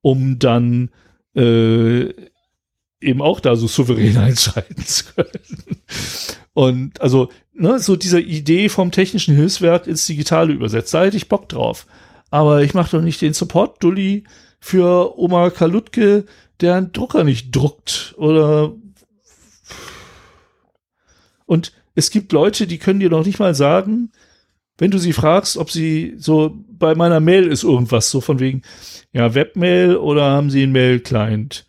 um 0.00 0.38
dann 0.38 0.90
äh, 1.36 2.08
eben 3.02 3.20
auch 3.20 3.40
da 3.40 3.54
so 3.54 3.66
souverän 3.66 4.16
entscheiden 4.28 4.84
zu 4.86 5.04
können. 5.14 5.82
Und 6.54 7.00
also, 7.02 7.28
ne, 7.52 7.78
so 7.78 7.96
diese 7.96 8.20
Idee 8.20 8.68
vom 8.68 8.92
technischen 8.92 9.34
Hilfswerk 9.34 9.86
ins 9.86 10.06
Digitale 10.06 10.52
übersetzt, 10.52 10.94
da 10.94 11.04
hätte 11.04 11.16
ich 11.16 11.28
Bock 11.28 11.48
drauf. 11.48 11.86
Aber 12.30 12.62
ich 12.62 12.72
mache 12.72 12.96
doch 12.96 13.02
nicht 13.02 13.20
den 13.20 13.34
Support-Dulli 13.34 14.24
für 14.62 15.18
Oma 15.18 15.50
Kalutke, 15.50 16.24
der 16.60 16.76
einen 16.76 16.92
Drucker 16.92 17.24
nicht 17.24 17.54
druckt. 17.54 18.14
Oder 18.16 18.72
und 21.46 21.72
es 21.96 22.10
gibt 22.10 22.32
Leute, 22.32 22.66
die 22.68 22.78
können 22.78 23.00
dir 23.00 23.10
noch 23.10 23.26
nicht 23.26 23.40
mal 23.40 23.56
sagen, 23.56 24.12
wenn 24.78 24.92
du 24.92 24.98
sie 24.98 25.12
fragst, 25.12 25.56
ob 25.56 25.70
sie 25.70 26.14
so 26.16 26.56
bei 26.68 26.94
meiner 26.94 27.18
Mail 27.18 27.48
ist 27.48 27.64
irgendwas, 27.64 28.10
so 28.10 28.20
von 28.20 28.38
wegen, 28.38 28.62
ja, 29.12 29.34
Webmail 29.34 29.96
oder 29.96 30.30
haben 30.30 30.48
sie 30.48 30.62
einen 30.62 30.72
Mail-Client? 30.72 31.66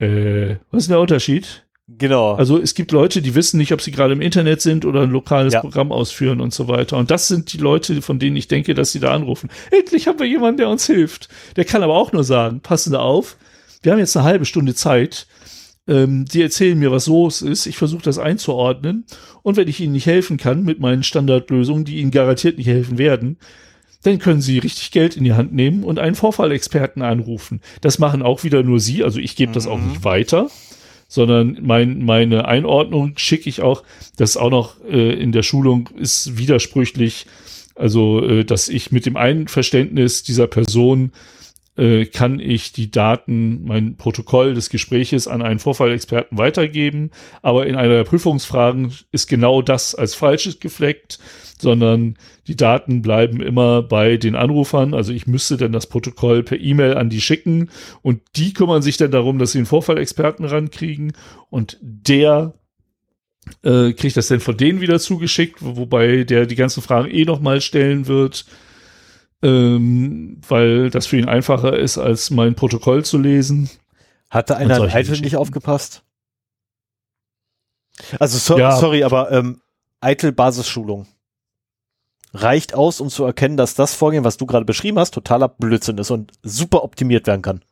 Äh, 0.00 0.56
was 0.70 0.82
ist 0.82 0.90
der 0.90 1.00
Unterschied? 1.00 1.67
Genau. 1.88 2.34
Also 2.34 2.60
es 2.60 2.74
gibt 2.74 2.92
Leute, 2.92 3.22
die 3.22 3.34
wissen 3.34 3.56
nicht, 3.56 3.72
ob 3.72 3.80
sie 3.80 3.90
gerade 3.90 4.12
im 4.12 4.20
Internet 4.20 4.60
sind 4.60 4.84
oder 4.84 5.02
ein 5.02 5.10
lokales 5.10 5.54
ja. 5.54 5.60
Programm 5.60 5.90
ausführen 5.90 6.40
und 6.40 6.52
so 6.52 6.68
weiter. 6.68 6.98
Und 6.98 7.10
das 7.10 7.28
sind 7.28 7.52
die 7.52 7.56
Leute, 7.56 8.02
von 8.02 8.18
denen 8.18 8.36
ich 8.36 8.46
denke, 8.46 8.74
dass 8.74 8.92
sie 8.92 9.00
da 9.00 9.14
anrufen. 9.14 9.48
Endlich 9.70 10.06
haben 10.06 10.18
wir 10.18 10.26
jemanden, 10.26 10.58
der 10.58 10.68
uns 10.68 10.86
hilft. 10.86 11.30
Der 11.56 11.64
kann 11.64 11.82
aber 11.82 11.94
auch 11.94 12.12
nur 12.12 12.24
sagen, 12.24 12.60
passen 12.60 12.92
da 12.92 12.98
auf, 12.98 13.36
wir 13.82 13.92
haben 13.92 13.98
jetzt 13.98 14.16
eine 14.16 14.26
halbe 14.26 14.44
Stunde 14.44 14.74
Zeit. 14.74 15.26
Ähm, 15.86 16.26
die 16.26 16.42
erzählen 16.42 16.78
mir, 16.78 16.92
was 16.92 17.06
los 17.06 17.40
ist. 17.40 17.64
Ich 17.64 17.78
versuche 17.78 18.02
das 18.02 18.18
einzuordnen. 18.18 19.06
Und 19.42 19.56
wenn 19.56 19.68
ich 19.68 19.80
ihnen 19.80 19.92
nicht 19.92 20.06
helfen 20.06 20.36
kann 20.36 20.64
mit 20.64 20.80
meinen 20.80 21.02
Standardlösungen, 21.02 21.86
die 21.86 21.96
ihnen 21.96 22.10
garantiert 22.10 22.58
nicht 22.58 22.66
helfen 22.66 22.98
werden, 22.98 23.38
dann 24.02 24.18
können 24.18 24.42
Sie 24.42 24.58
richtig 24.58 24.90
Geld 24.90 25.16
in 25.16 25.24
die 25.24 25.32
Hand 25.32 25.52
nehmen 25.52 25.82
und 25.84 25.98
einen 25.98 26.14
Vorfallexperten 26.14 27.02
anrufen. 27.02 27.60
Das 27.80 27.98
machen 27.98 28.22
auch 28.22 28.44
wieder 28.44 28.62
nur 28.62 28.78
Sie, 28.78 29.02
also 29.02 29.18
ich 29.18 29.34
gebe 29.34 29.50
mhm. 29.50 29.54
das 29.54 29.66
auch 29.66 29.78
nicht 29.78 30.00
mhm. 30.00 30.04
weiter, 30.04 30.50
sondern 31.08 31.58
mein, 31.62 32.04
meine 32.04 32.46
Einordnung 32.46 33.14
schicke 33.16 33.48
ich 33.48 33.62
auch, 33.62 33.82
das 34.16 34.36
auch 34.36 34.50
noch 34.50 34.74
äh, 34.84 35.14
in 35.14 35.32
der 35.32 35.42
Schulung 35.42 35.88
ist 35.98 36.36
widersprüchlich, 36.36 37.26
also 37.74 38.22
äh, 38.22 38.44
dass 38.44 38.68
ich 38.68 38.92
mit 38.92 39.06
dem 39.06 39.16
Einverständnis 39.16 40.22
dieser 40.22 40.46
Person 40.46 41.12
äh, 41.78 42.04
kann 42.06 42.40
ich 42.40 42.72
die 42.72 42.90
Daten, 42.90 43.64
mein 43.64 43.96
Protokoll 43.96 44.54
des 44.54 44.68
Gespräches 44.68 45.28
an 45.28 45.40
einen 45.40 45.58
Vorfallexperten 45.58 46.36
weitergeben, 46.36 47.10
aber 47.40 47.66
in 47.66 47.76
einer 47.76 47.94
der 47.94 48.04
Prüfungsfragen 48.04 48.92
ist 49.12 49.28
genau 49.28 49.62
das 49.62 49.94
als 49.94 50.14
falsches 50.14 50.60
gefleckt 50.60 51.18
sondern 51.60 52.16
die 52.46 52.56
Daten 52.56 53.02
bleiben 53.02 53.40
immer 53.40 53.82
bei 53.82 54.16
den 54.16 54.34
Anrufern. 54.34 54.94
Also 54.94 55.12
ich 55.12 55.26
müsste 55.26 55.56
dann 55.56 55.72
das 55.72 55.86
Protokoll 55.86 56.42
per 56.42 56.60
E-Mail 56.60 56.96
an 56.96 57.10
die 57.10 57.20
schicken 57.20 57.70
und 58.02 58.20
die 58.36 58.52
kümmern 58.52 58.82
sich 58.82 58.96
dann 58.96 59.10
darum, 59.10 59.38
dass 59.38 59.52
sie 59.52 59.58
einen 59.58 59.66
Vorfallexperten 59.66 60.44
rankriegen 60.44 61.12
und 61.50 61.78
der 61.80 62.54
äh, 63.62 63.92
kriegt 63.92 64.16
das 64.16 64.28
dann 64.28 64.40
von 64.40 64.56
denen 64.56 64.80
wieder 64.80 64.98
zugeschickt, 64.98 65.56
wobei 65.60 66.24
der 66.24 66.46
die 66.46 66.56
ganzen 66.56 66.82
Fragen 66.82 67.10
eh 67.10 67.24
nochmal 67.24 67.60
stellen 67.60 68.06
wird, 68.06 68.44
ähm, 69.42 70.40
weil 70.48 70.90
das 70.90 71.06
für 71.06 71.18
ihn 71.18 71.28
einfacher 71.28 71.76
ist, 71.78 71.98
als 71.98 72.30
mein 72.30 72.54
Protokoll 72.54 73.04
zu 73.04 73.18
lesen. 73.18 73.70
Hatte 74.30 74.56
einer 74.56 74.80
Eitel 74.80 75.20
nicht 75.20 75.36
aufgepasst? 75.36 76.02
Also 78.18 78.38
so, 78.38 78.58
ja. 78.58 78.76
sorry, 78.76 79.02
aber 79.04 79.32
ähm, 79.32 79.60
Eitel 80.00 80.32
Basisschulung 80.32 81.06
reicht 82.34 82.74
aus, 82.74 83.00
um 83.00 83.08
zu 83.08 83.24
erkennen, 83.24 83.56
dass 83.56 83.74
das 83.74 83.94
Vorgehen, 83.94 84.24
was 84.24 84.36
du 84.36 84.46
gerade 84.46 84.64
beschrieben 84.64 84.98
hast, 84.98 85.12
totaler 85.12 85.48
Blödsinn 85.48 85.98
ist 85.98 86.10
und 86.10 86.32
super 86.42 86.84
optimiert 86.84 87.26
werden 87.26 87.42
kann. 87.42 87.62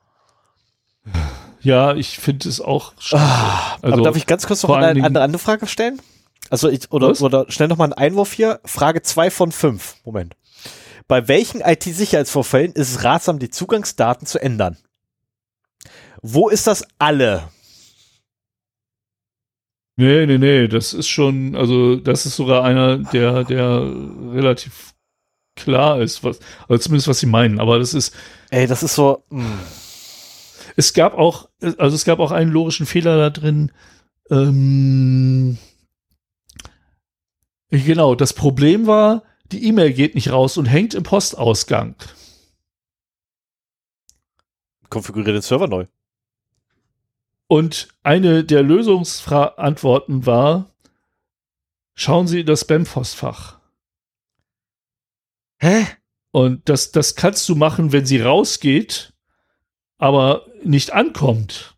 Ja, 1.60 1.94
ich 1.94 2.18
finde 2.18 2.48
es 2.48 2.60
auch. 2.60 2.92
Ah, 3.12 3.76
also, 3.82 3.94
aber 3.94 4.02
darf 4.02 4.16
ich 4.16 4.26
ganz 4.26 4.46
kurz 4.46 4.62
noch 4.62 4.76
eine, 4.76 5.04
eine 5.04 5.20
andere 5.20 5.38
Frage 5.38 5.66
stellen? 5.66 6.00
Also 6.48 6.68
ich, 6.68 6.92
oder, 6.92 7.20
oder 7.20 7.46
schnell 7.50 7.68
noch 7.68 7.76
mal 7.76 7.84
einen 7.84 7.92
Einwurf 7.92 8.32
hier. 8.32 8.60
Frage 8.64 9.02
zwei 9.02 9.30
von 9.30 9.52
fünf. 9.52 9.96
Moment. 10.04 10.36
Bei 11.08 11.28
welchen 11.28 11.60
IT-Sicherheitsvorfällen 11.60 12.72
ist 12.72 12.90
es 12.90 13.04
ratsam, 13.04 13.38
die 13.38 13.50
Zugangsdaten 13.50 14.26
zu 14.26 14.40
ändern? 14.40 14.76
Wo 16.22 16.48
ist 16.48 16.66
das 16.66 16.86
alle? 16.98 17.48
Nee, 19.96 20.26
nee, 20.26 20.38
nee, 20.38 20.68
das 20.68 20.92
ist 20.92 21.08
schon, 21.08 21.56
also 21.56 21.96
das 21.96 22.26
ist 22.26 22.36
sogar 22.36 22.64
einer, 22.64 22.98
der, 22.98 23.44
der 23.44 23.80
relativ 24.32 24.94
klar 25.54 26.00
ist, 26.02 26.22
was, 26.22 26.38
also 26.68 26.82
zumindest 26.82 27.08
was 27.08 27.20
sie 27.20 27.26
meinen, 27.26 27.58
aber 27.60 27.78
das 27.78 27.94
ist. 27.94 28.14
Ey, 28.50 28.66
das 28.66 28.82
ist 28.82 28.94
so. 28.94 29.24
Mh. 29.30 29.42
Hm. 29.42 29.58
Es 30.78 30.92
gab 30.92 31.14
auch, 31.14 31.48
also 31.78 31.94
es 31.94 32.04
gab 32.04 32.18
auch 32.18 32.32
einen 32.32 32.50
logischen 32.50 32.84
Fehler 32.84 33.16
da 33.16 33.30
drin. 33.30 33.72
Ähm, 34.30 35.56
genau, 37.70 38.14
das 38.14 38.34
Problem 38.34 38.86
war, 38.86 39.22
die 39.52 39.64
E-Mail 39.64 39.92
geht 39.92 40.14
nicht 40.14 40.30
raus 40.30 40.56
und 40.56 40.66
hängt 40.66 40.94
im 40.94 41.02
Postausgang. 41.02 41.94
Konfiguriere 44.88 45.32
den 45.32 45.42
Server 45.42 45.68
neu. 45.68 45.86
Und 47.48 47.88
eine 48.02 48.44
der 48.44 48.62
Lösungsantworten 48.62 50.26
war, 50.26 50.70
schauen 51.94 52.26
Sie 52.26 52.40
in 52.40 52.46
das 52.46 52.62
Spam-Postfach. 52.62 53.60
Hä? 55.58 55.86
Und 56.32 56.68
das, 56.68 56.90
das 56.92 57.14
kannst 57.14 57.48
du 57.48 57.54
machen, 57.54 57.92
wenn 57.92 58.04
sie 58.04 58.20
rausgeht, 58.20 59.14
aber 59.96 60.46
nicht 60.62 60.92
ankommt. 60.92 61.74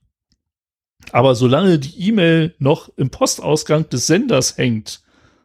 Aber 1.13 1.35
solange 1.35 1.79
die 1.79 2.09
E-Mail 2.09 2.55
noch 2.59 2.89
im 2.97 3.11
Postausgang 3.11 3.89
des 3.89 4.07
Senders 4.07 4.59
hängt, 4.59 5.01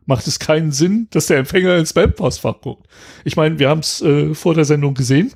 macht 0.06 0.28
es 0.28 0.40
keinen 0.40 0.72
Sinn, 0.72 1.08
dass 1.12 1.28
der 1.28 1.38
Empfänger 1.38 1.78
ins 1.78 1.90
Spam-Postfach 1.90 2.62
guckt. 2.62 2.88
Ich 3.24 3.36
meine, 3.36 3.60
wir 3.60 3.70
haben 3.70 3.80
es 3.80 4.02
äh, 4.02 4.34
vor 4.34 4.54
der 4.54 4.66
Sendung 4.66 4.94
gesehen. 4.94 5.32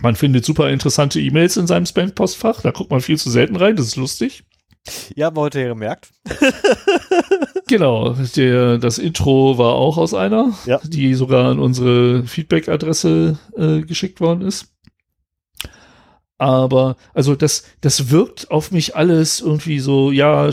Man 0.00 0.16
findet 0.16 0.44
super 0.44 0.70
interessante 0.70 1.20
E-Mails 1.20 1.56
in 1.56 1.66
seinem 1.66 1.86
Spam-Postfach. 1.86 2.62
Da 2.62 2.70
guckt 2.70 2.90
man 2.90 3.00
viel 3.00 3.18
zu 3.18 3.30
selten 3.30 3.56
rein. 3.56 3.76
Das 3.76 3.86
ist 3.86 3.96
lustig. 3.96 4.44
Ja, 5.14 5.26
haben 5.26 5.36
wir 5.36 5.42
heute 5.42 5.64
gemerkt. 5.64 6.10
genau, 7.68 8.14
der, 8.36 8.78
das 8.78 8.98
Intro 8.98 9.58
war 9.58 9.74
auch 9.74 9.98
aus 9.98 10.14
einer, 10.14 10.54
ja. 10.66 10.80
die 10.84 11.14
sogar 11.14 11.50
an 11.50 11.58
unsere 11.58 12.24
Feedback-Adresse 12.24 13.38
äh, 13.56 13.80
geschickt 13.82 14.20
worden 14.20 14.42
ist. 14.42 14.68
Aber, 16.38 16.96
also 17.12 17.34
das, 17.34 17.64
das 17.82 18.10
wirkt 18.10 18.50
auf 18.50 18.70
mich 18.70 18.96
alles 18.96 19.40
irgendwie 19.40 19.78
so, 19.78 20.10
ja, 20.10 20.48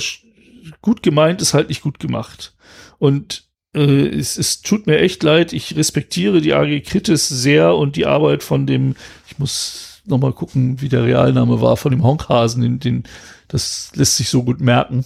gut 0.82 1.02
gemeint 1.02 1.42
ist 1.42 1.54
halt 1.54 1.70
nicht 1.70 1.82
gut 1.82 2.00
gemacht. 2.00 2.57
Und 3.00 3.48
äh, 3.74 4.08
es, 4.08 4.38
es 4.38 4.62
tut 4.62 4.88
mir 4.88 5.00
echt 5.00 5.24
leid. 5.24 5.54
Ich 5.54 5.76
respektiere 5.76 6.42
die 6.42 6.54
AG 6.54 6.82
Kritis 6.82 7.28
sehr 7.28 7.76
und 7.76 7.96
die 7.96 8.06
Arbeit 8.06 8.44
von 8.44 8.66
dem, 8.66 8.96
ich 9.28 9.38
muss 9.40 10.02
noch 10.06 10.18
mal 10.20 10.34
gucken, 10.34 10.82
wie 10.82 10.90
der 10.90 11.04
Realname 11.04 11.62
war, 11.62 11.78
von 11.78 11.92
dem 11.92 12.04
Honkhasen, 12.04 12.62
den, 12.62 12.80
den, 12.80 13.04
das 13.48 13.92
lässt 13.96 14.18
sich 14.18 14.30
so 14.30 14.44
gut 14.44 14.62
merken, 14.62 15.06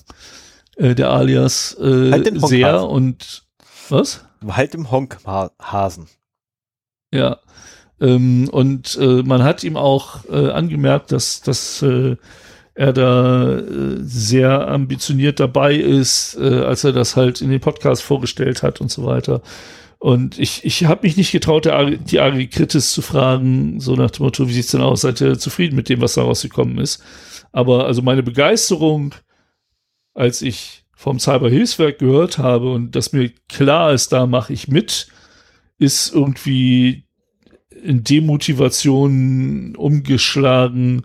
äh, 0.78 0.96
der 0.96 1.10
Alias 1.10 1.76
äh, 1.80 2.12
halt 2.12 2.48
sehr 2.48 2.88
und 2.88 3.44
was? 3.90 4.26
Halt 4.48 4.74
im 4.76 4.92
Honkhasen. 4.92 6.08
Ja. 7.14 7.40
Ähm, 8.00 8.50
und 8.50 8.98
äh, 9.00 9.22
man 9.24 9.44
hat 9.44 9.64
ihm 9.64 9.78
auch 9.78 10.26
äh, 10.30 10.50
angemerkt, 10.50 11.12
dass, 11.12 11.42
dass 11.42 11.82
äh, 11.82 12.16
er 12.74 12.94
da 12.94 13.60
äh, 13.60 13.98
sehr 14.02 14.68
ambitioniert 14.68 15.40
dabei 15.40 15.76
ist, 15.76 16.38
äh, 16.40 16.62
als 16.62 16.84
er 16.84 16.94
das 16.94 17.16
halt 17.16 17.42
in 17.42 17.50
den 17.50 17.60
Podcast 17.60 18.02
vorgestellt 18.02 18.64
hat 18.64 18.82
und 18.82 18.90
so 18.92 19.06
weiter. 19.06 19.42
Und 20.00 20.40
ich, 20.40 20.66
ich 20.66 20.86
habe 20.86 21.02
mich 21.04 21.16
nicht 21.16 21.32
getraut, 21.32 21.66
der, 21.66 21.92
die 21.92 22.20
Ari 22.20 22.48
Kritis 22.48 22.92
zu 22.92 23.04
fragen, 23.04 23.80
so 23.80 23.96
nach 23.96 24.10
dem 24.10 24.24
Motto, 24.24 24.48
wie 24.48 24.54
sieht's 24.54 24.72
denn 24.72 24.82
aus? 24.82 25.02
Seid 25.02 25.22
ihr 25.22 25.38
zufrieden 25.38 25.76
mit 25.76 25.90
dem, 25.90 26.02
was 26.02 26.16
da 26.16 26.24
rausgekommen 26.24 26.80
ist? 26.80 27.04
Aber 27.52 27.86
also 27.86 28.02
meine 28.02 28.24
Begeisterung, 28.24 29.14
als 30.14 30.42
ich 30.42 30.86
vom 30.96 31.20
Cyberhilfswerk 31.20 32.00
gehört 32.00 32.38
habe 32.38 32.72
und 32.72 32.96
dass 32.96 33.14
mir 33.14 33.32
klar 33.50 33.94
ist, 33.94 34.12
da 34.12 34.26
mache 34.26 34.54
ich 34.54 34.68
mit, 34.68 35.08
ist 35.78 36.14
irgendwie 36.14 37.04
in 37.84 38.04
Demotivation 38.04 39.76
umgeschlagen, 39.76 41.04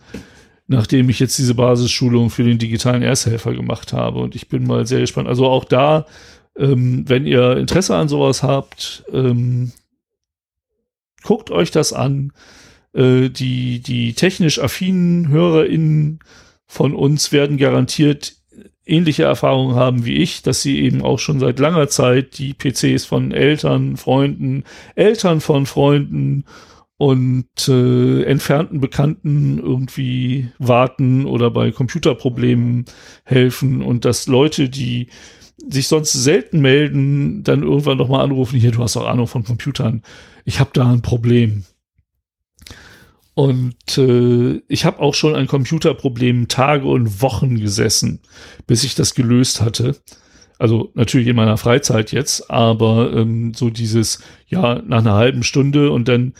nachdem 0.67 1.09
ich 1.09 1.21
jetzt 1.21 1.39
diese 1.39 1.55
Basisschulung 1.55 2.31
für 2.31 2.45
den 2.45 2.59
digitalen 2.59 3.03
Ersthelfer 3.03 3.55
gemacht 3.55 3.93
habe. 3.93 4.19
Und 4.19 4.35
ich 4.35 4.49
bin 4.49 4.67
mal 4.67 4.87
sehr 4.87 5.01
gespannt. 5.01 5.29
Also 5.29 5.47
auch 5.47 5.65
da 5.65 6.07
Ähm, 6.59 7.05
wenn 7.07 7.27
ihr 7.27 7.59
Interesse 7.59 7.95
an 7.95 8.09
sowas 8.09 8.43
habt, 8.43 9.05
ähm, 9.13 9.73
guckt 11.23 11.51
euch 11.51 11.71
das 11.71 11.93
an. 11.93 12.33
Äh, 12.95 13.29
die, 13.29 13.81
die 13.81 14.15
technisch 14.15 14.59
affinen 14.59 15.29
HörerInnen 15.29 16.21
von 16.67 16.95
uns 16.95 17.31
werden 17.31 17.59
garantiert 17.59 18.37
ähnliche 18.87 19.25
Erfahrungen 19.25 19.77
haben 19.77 20.07
wie 20.07 20.15
ich, 20.15 20.43
dass 20.43 20.63
sie 20.63 20.81
eben 20.81 21.03
auch 21.03 21.19
schon 21.19 21.41
seit 21.41 21.59
langer 21.59 21.89
Zeit 21.89 22.39
die 22.39 22.55
PCs 22.55 23.05
von 23.05 23.33
Eltern, 23.33 23.97
Freunden, 23.97 24.65
Eltern 24.95 25.41
von 25.41 25.67
Freunden 25.67 26.45
und 26.99 27.69
äh, 27.69 28.23
entfernten 28.23 28.81
Bekannten 28.81 29.59
irgendwie 29.59 30.49
warten 30.59 31.27
oder 31.27 31.51
bei 31.51 31.71
Computerproblemen 31.71 32.87
helfen 33.25 33.83
und 33.83 34.05
dass 34.05 34.27
Leute, 34.27 34.69
die 34.69 35.09
sich 35.69 35.89
sonst 35.89 36.13
selten 36.13 36.61
melden, 36.61 37.43
dann 37.43 37.63
irgendwann 37.63 37.99
noch 37.99 38.09
mal 38.09 38.23
anrufen, 38.23 38.59
hier, 38.59 38.71
du 38.71 38.83
hast 38.83 38.97
auch 38.97 39.07
Ahnung 39.07 39.27
von 39.27 39.45
Computern, 39.45 40.03
ich 40.45 40.61
habe 40.61 40.71
da 40.73 40.91
ein 40.91 41.03
Problem. 41.03 41.65
Und 43.35 43.99
äh, 43.99 44.63
ich 44.67 44.87
habe 44.87 45.01
auch 45.01 45.15
schon 45.15 45.35
ein 45.35 45.47
Computerproblem 45.47 46.49
Tage 46.49 46.87
und 46.87 47.21
Wochen 47.21 47.61
gesessen, 47.61 48.21
bis 48.67 48.83
ich 48.83 48.95
das 48.95 49.15
gelöst 49.15 49.61
hatte. 49.61 49.97
Also 50.59 50.91
natürlich 50.95 51.27
in 51.27 51.37
meiner 51.37 51.59
Freizeit 51.59 52.13
jetzt, 52.13 52.51
aber 52.51 53.13
ähm, 53.13 53.53
so 53.53 53.69
dieses, 53.69 54.21
ja, 54.49 54.81
nach 54.87 55.01
einer 55.01 55.15
halben 55.15 55.43
Stunde 55.43 55.91
und 55.91 56.09
dann 56.09 56.33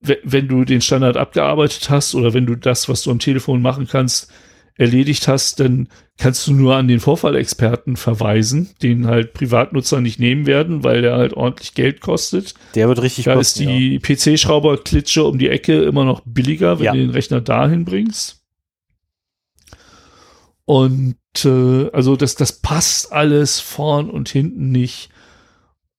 wenn 0.00 0.48
du 0.48 0.64
den 0.64 0.80
Standard 0.80 1.16
abgearbeitet 1.16 1.90
hast 1.90 2.14
oder 2.14 2.32
wenn 2.34 2.46
du 2.46 2.54
das, 2.54 2.88
was 2.88 3.02
du 3.02 3.10
am 3.10 3.18
Telefon 3.18 3.62
machen 3.62 3.88
kannst, 3.88 4.30
erledigt 4.78 5.26
hast, 5.26 5.58
dann 5.58 5.88
kannst 6.18 6.46
du 6.46 6.52
nur 6.52 6.76
an 6.76 6.86
den 6.86 7.00
Vorfallexperten 7.00 7.96
verweisen, 7.96 8.70
den 8.80 9.08
halt 9.08 9.32
Privatnutzer 9.32 10.00
nicht 10.00 10.20
nehmen 10.20 10.46
werden, 10.46 10.84
weil 10.84 11.02
der 11.02 11.16
halt 11.16 11.34
ordentlich 11.34 11.74
Geld 11.74 12.00
kostet. 12.00 12.54
Der 12.76 12.88
wird 12.88 13.02
richtig 13.02 13.24
Da 13.24 13.38
ist 13.38 13.58
die 13.58 13.94
ja. 13.94 13.98
PC-Schrauberklitsche 13.98 15.24
um 15.24 15.38
die 15.38 15.48
Ecke 15.48 15.82
immer 15.82 16.04
noch 16.04 16.22
billiger, 16.24 16.78
wenn 16.78 16.86
ja. 16.86 16.92
du 16.92 16.98
den 16.98 17.10
Rechner 17.10 17.40
dahin 17.40 17.84
bringst. 17.84 18.40
Und 20.64 21.16
äh, 21.44 21.90
also 21.92 22.14
das, 22.14 22.36
das 22.36 22.60
passt 22.60 23.12
alles 23.12 23.58
vorn 23.58 24.10
und 24.10 24.28
hinten 24.28 24.70
nicht. 24.70 25.10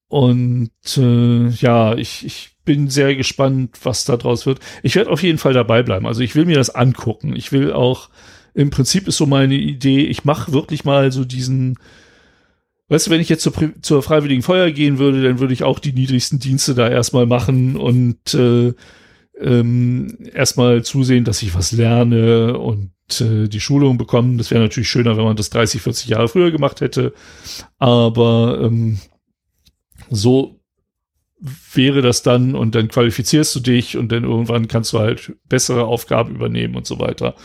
Und 0.09 0.71
äh, 0.97 1.47
ja, 1.49 1.95
ich, 1.95 2.25
ich 2.25 2.49
bin 2.65 2.89
sehr 2.89 3.15
gespannt, 3.15 3.77
was 3.83 4.05
da 4.05 4.17
draus 4.17 4.45
wird. 4.45 4.59
Ich 4.83 4.95
werde 4.95 5.11
auf 5.11 5.23
jeden 5.23 5.38
Fall 5.38 5.53
dabei 5.53 5.83
bleiben. 5.83 6.07
Also 6.07 6.21
ich 6.21 6.35
will 6.35 6.45
mir 6.45 6.57
das 6.57 6.71
angucken. 6.71 7.35
Ich 7.35 7.51
will 7.51 7.71
auch, 7.71 8.09
im 8.55 8.71
Prinzip 8.71 9.07
ist 9.07 9.17
so 9.17 9.27
meine 9.27 9.55
Idee, 9.55 10.01
ich 10.01 10.25
mache 10.25 10.51
wirklich 10.51 10.83
mal 10.83 11.11
so 11.11 11.23
diesen, 11.25 11.77
weißt 12.89 13.07
du, 13.07 13.11
wenn 13.11 13.21
ich 13.21 13.29
jetzt 13.29 13.43
zur, 13.43 13.53
zur 13.81 14.01
Freiwilligen 14.01 14.41
Feuer 14.41 14.71
gehen 14.71 14.97
würde, 14.97 15.21
dann 15.21 15.39
würde 15.39 15.53
ich 15.53 15.63
auch 15.63 15.77
die 15.77 15.93
niedrigsten 15.93 16.39
Dienste 16.39 16.73
da 16.73 16.89
erstmal 16.89 17.27
machen 17.27 17.77
und 17.77 18.33
äh, 18.33 18.73
ähm, 19.39 20.17
erstmal 20.33 20.83
zusehen, 20.83 21.23
dass 21.23 21.43
ich 21.43 21.53
was 21.53 21.71
lerne 21.71 22.57
und 22.57 22.91
äh, 23.21 23.47
die 23.47 23.61
Schulung 23.61 23.99
bekommen. 23.99 24.39
Das 24.39 24.49
wäre 24.49 24.61
natürlich 24.61 24.89
schöner, 24.89 25.17
wenn 25.17 25.23
man 25.23 25.35
das 25.35 25.51
30, 25.51 25.81
40 25.81 26.09
Jahre 26.09 26.27
früher 26.27 26.51
gemacht 26.51 26.81
hätte. 26.81 27.13
Aber 27.77 28.59
ähm, 28.63 28.99
so 30.09 30.59
wäre 31.73 32.01
das 32.01 32.21
dann 32.21 32.53
und 32.53 32.75
dann 32.75 32.89
qualifizierst 32.89 33.55
du 33.55 33.59
dich 33.61 33.95
und 33.95 34.11
dann 34.11 34.23
irgendwann 34.23 34.67
kannst 34.67 34.91
du 34.91 34.99
halt 34.99 35.33
bessere 35.47 35.85
Aufgaben 35.85 36.35
übernehmen 36.35 36.75
und 36.75 36.85
so 36.85 36.99
weiter. 36.99 37.35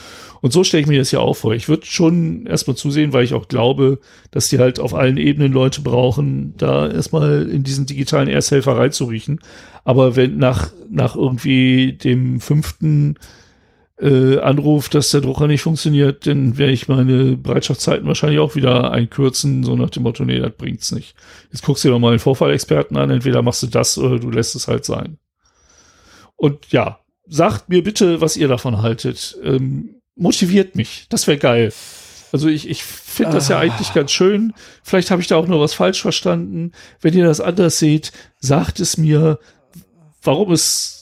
Und 0.41 0.53
so 0.53 0.65
stelle 0.65 0.83
ich 0.83 0.89
mir 0.89 0.99
das 0.99 1.13
ja 1.13 1.21
auch 1.21 1.35
vor. 1.35 1.55
Ich 1.55 1.69
würde 1.69 1.87
schon 1.87 2.47
erstmal 2.47 2.77
zusehen, 2.77 3.13
weil 3.13 3.25
ich 3.25 3.35
auch 3.35 3.49
glaube, 3.49 4.01
dass 4.31 4.49
die 4.49 4.59
halt 4.59 4.81
auf 4.81 4.95
allen 4.95 5.17
Ebenen 5.17 5.53
Leute 5.53 5.81
brauchen, 5.81 6.55
da 6.57 6.91
erstmal 6.91 7.49
in 7.49 7.63
diesen 7.63 7.87
digitalen 7.87 8.29
Ersthelfer 8.29 8.77
reinzuriechen. 8.77 9.41
Aber 9.85 10.17
wenn 10.17 10.39
nach, 10.39 10.73
nach 10.91 11.15
irgendwie 11.15 11.93
dem 11.93 12.41
fünften 12.41 13.15
äh, 14.05 14.39
anruft, 14.41 14.95
dass 14.95 15.11
der 15.13 15.23
Drucker 15.23 15.47
nicht 15.47 15.63
funktioniert, 15.63 16.27
dann 16.27 16.59
werde 16.59 16.75
ich 16.75 16.89
meine 16.89 17.39
Bereitschaftszeiten 17.39 18.07
wahrscheinlich 18.07 18.39
auch 18.39 18.55
wieder 18.55 18.93
einkürzen, 18.93 19.65
so 19.65 19.77
nach 19.77 19.89
dem 19.89 20.03
Motto, 20.03 20.27
nee, 20.27 20.39
das 20.39 20.53
bringt's 20.53 20.93
nicht. 20.93 21.15
Jetzt 21.51 21.65
guckst 21.65 21.85
du 21.85 21.89
dir 21.89 21.93
doch 21.93 22.01
mal 22.01 22.11
den 22.11 22.19
Vorfallexperten 22.19 22.99
an, 22.99 23.09
entweder 23.09 23.41
machst 23.41 23.63
du 23.63 23.67
das 23.67 23.97
oder 23.97 24.19
du 24.19 24.31
lässt 24.31 24.55
es 24.57 24.69
halt 24.69 24.85
sein. 24.85 25.17
Und 26.37 26.71
ja, 26.71 26.99
sagt 27.27 27.71
mir 27.71 27.83
bitte, 27.83 28.21
was 28.21 28.37
ihr 28.37 28.49
davon 28.49 28.83
haltet. 28.83 29.39
Ähm, 29.43 29.97
motiviert 30.17 30.77
mich. 30.77 31.07
Das 31.09 31.27
wäre 31.27 31.39
geil. 31.39 31.73
Also 32.31 32.49
ich, 32.49 32.69
ich 32.69 32.85
finde 32.85 33.33
das 33.33 33.49
ja 33.49 33.57
ah. 33.57 33.61
eigentlich 33.61 33.95
ganz 33.95 34.13
schön. 34.13 34.53
Vielleicht 34.83 35.11
habe 35.11 35.23
ich 35.23 35.29
da 35.29 35.37
auch 35.37 35.47
nur 35.47 35.61
was 35.61 35.73
falsch 35.73 36.03
verstanden. 36.03 36.73
Wenn 37.01 37.15
ihr 37.15 37.25
das 37.25 37.41
anders 37.41 37.79
seht, 37.79 38.13
sagt 38.39 38.81
es 38.81 38.99
mir, 38.99 39.39
warum 40.23 40.53
es 40.53 40.94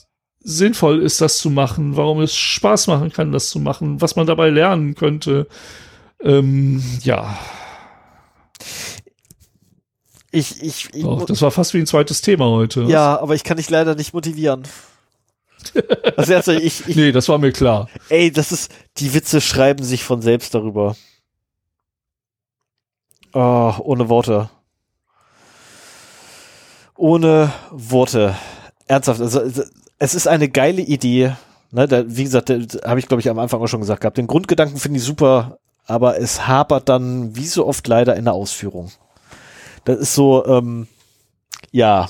sinnvoll 0.43 1.03
ist, 1.03 1.21
das 1.21 1.39
zu 1.39 1.51
machen, 1.51 1.97
warum 1.97 2.21
es 2.21 2.35
Spaß 2.35 2.87
machen 2.89 3.13
kann, 3.13 3.33
das 3.33 3.51
zu 3.51 3.61
machen, 3.61 4.01
was 4.01 4.17
man 4.17 4.27
dabei 4.27 4.51
lernen 4.51 4.95
könnte. 4.95 5.47
Ähm, 6.21 6.83
ja. 7.03 7.39
Ich, 10.31 10.63
ich, 10.63 10.89
ich 10.95 11.05
oh, 11.05 11.25
das 11.27 11.43
war 11.43 11.51
fast 11.51 11.75
wie 11.75 11.79
ein 11.79 11.87
zweites 11.87 12.23
Thema 12.23 12.47
heute. 12.47 12.85
Ja, 12.85 13.21
aber 13.21 13.35
ich 13.35 13.45
kann 13.45 13.59
dich 13.59 13.71
leider 13.71 13.95
nicht 13.95 14.15
motivieren. 14.15 14.63
also, 16.17 16.35
also 16.35 16.53
ich, 16.53 16.89
ich, 16.89 16.97
nee, 16.97 17.13
das 17.13 17.29
war 17.29 17.39
mir 17.39 17.53
klar. 17.53 17.89
Ey, 18.09 18.33
das 18.33 18.51
ist, 18.51 18.73
die 18.97 19.15
Witze 19.15 19.41
schreiben 19.41 19.85
sich 19.85 20.05
von 20.05 20.23
selbst 20.23 20.55
darüber. 20.55 20.97
Oh, 23.33 23.75
ohne 23.81 24.09
Worte. 24.09 24.51
Ohne 26.97 27.53
Worte. 27.71 28.37
Ernsthaft, 28.87 29.21
also 29.21 29.41
es 30.03 30.17
ist 30.17 30.27
eine 30.27 30.49
geile 30.49 30.83
Idee. 30.83 31.37
Ne, 31.71 31.87
da, 31.87 32.03
wie 32.07 32.25
gesagt, 32.25 32.51
habe 32.51 32.99
ich 32.99 33.07
glaube 33.07 33.21
ich 33.21 33.31
am 33.31 33.39
Anfang 33.39 33.63
auch 33.63 33.69
schon 33.69 33.81
gesagt 33.81 34.01
gehabt. 34.01 34.19
Den 34.19 34.27
Grundgedanken 34.27 34.77
finde 34.77 34.99
ich 34.99 35.05
super, 35.05 35.59
aber 35.87 36.19
es 36.19 36.49
hapert 36.49 36.89
dann 36.89 37.37
wie 37.37 37.47
so 37.47 37.67
oft 37.67 37.87
leider 37.87 38.17
in 38.17 38.25
der 38.25 38.35
Ausführung. 38.35 38.91
Das 39.85 39.99
ist 39.99 40.15
so, 40.15 40.45
ähm, 40.45 40.89
ja, 41.71 42.09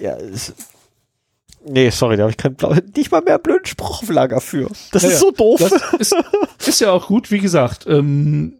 ja, 0.00 0.16
es, 0.16 0.54
nee, 1.64 1.90
sorry, 1.90 2.16
da 2.16 2.22
habe 2.22 2.30
ich 2.30 2.38
keinen 2.38 2.54
Blau, 2.54 2.74
nicht 2.96 3.10
mal 3.10 3.20
mehr 3.20 3.34
einen 3.34 3.42
blöden 3.42 3.66
Spruch 3.66 4.02
auf 4.02 4.08
Lager 4.08 4.40
für. 4.40 4.70
Das 4.92 5.02
ja, 5.02 5.10
ist 5.10 5.20
so 5.20 5.30
doof. 5.32 5.60
Ist, 5.98 6.14
ist, 6.66 6.80
ja 6.80 6.92
auch 6.92 7.08
gut, 7.08 7.30
wie 7.30 7.40
gesagt. 7.40 7.86
Ähm, 7.86 8.57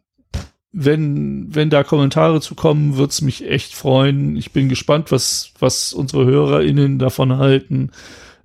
wenn, 0.73 1.55
wenn 1.55 1.71
da 1.71 1.83
Kommentare 1.83 2.41
zu 2.41 2.55
kommen, 2.55 2.97
wird's 2.97 3.23
mich 3.23 3.49
echt 3.49 3.75
freuen. 3.75 4.37
Ich 4.37 4.53
bin 4.53 4.69
gespannt, 4.69 5.11
was, 5.11 5.53
was 5.59 5.93
unsere 5.93 6.27
HörerInnen 6.27 6.99
davon 6.99 7.39
halten. 7.39 7.91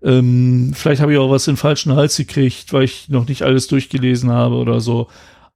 Ähm, 0.01 0.73
vielleicht 0.73 1.01
habe 1.01 1.13
ich 1.13 1.19
auch 1.19 1.29
was 1.29 1.47
in 1.47 1.53
den 1.53 1.59
falschen 1.59 1.95
Hals 1.95 2.17
gekriegt, 2.17 2.71
weil 2.73 2.83
ich 2.83 3.09
noch 3.09 3.27
nicht 3.27 3.43
alles 3.43 3.67
durchgelesen 3.67 4.31
habe 4.31 4.55
oder 4.55 4.79
so. 4.79 5.07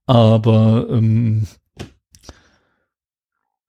Aber 0.05 0.87
ähm, 0.89 1.47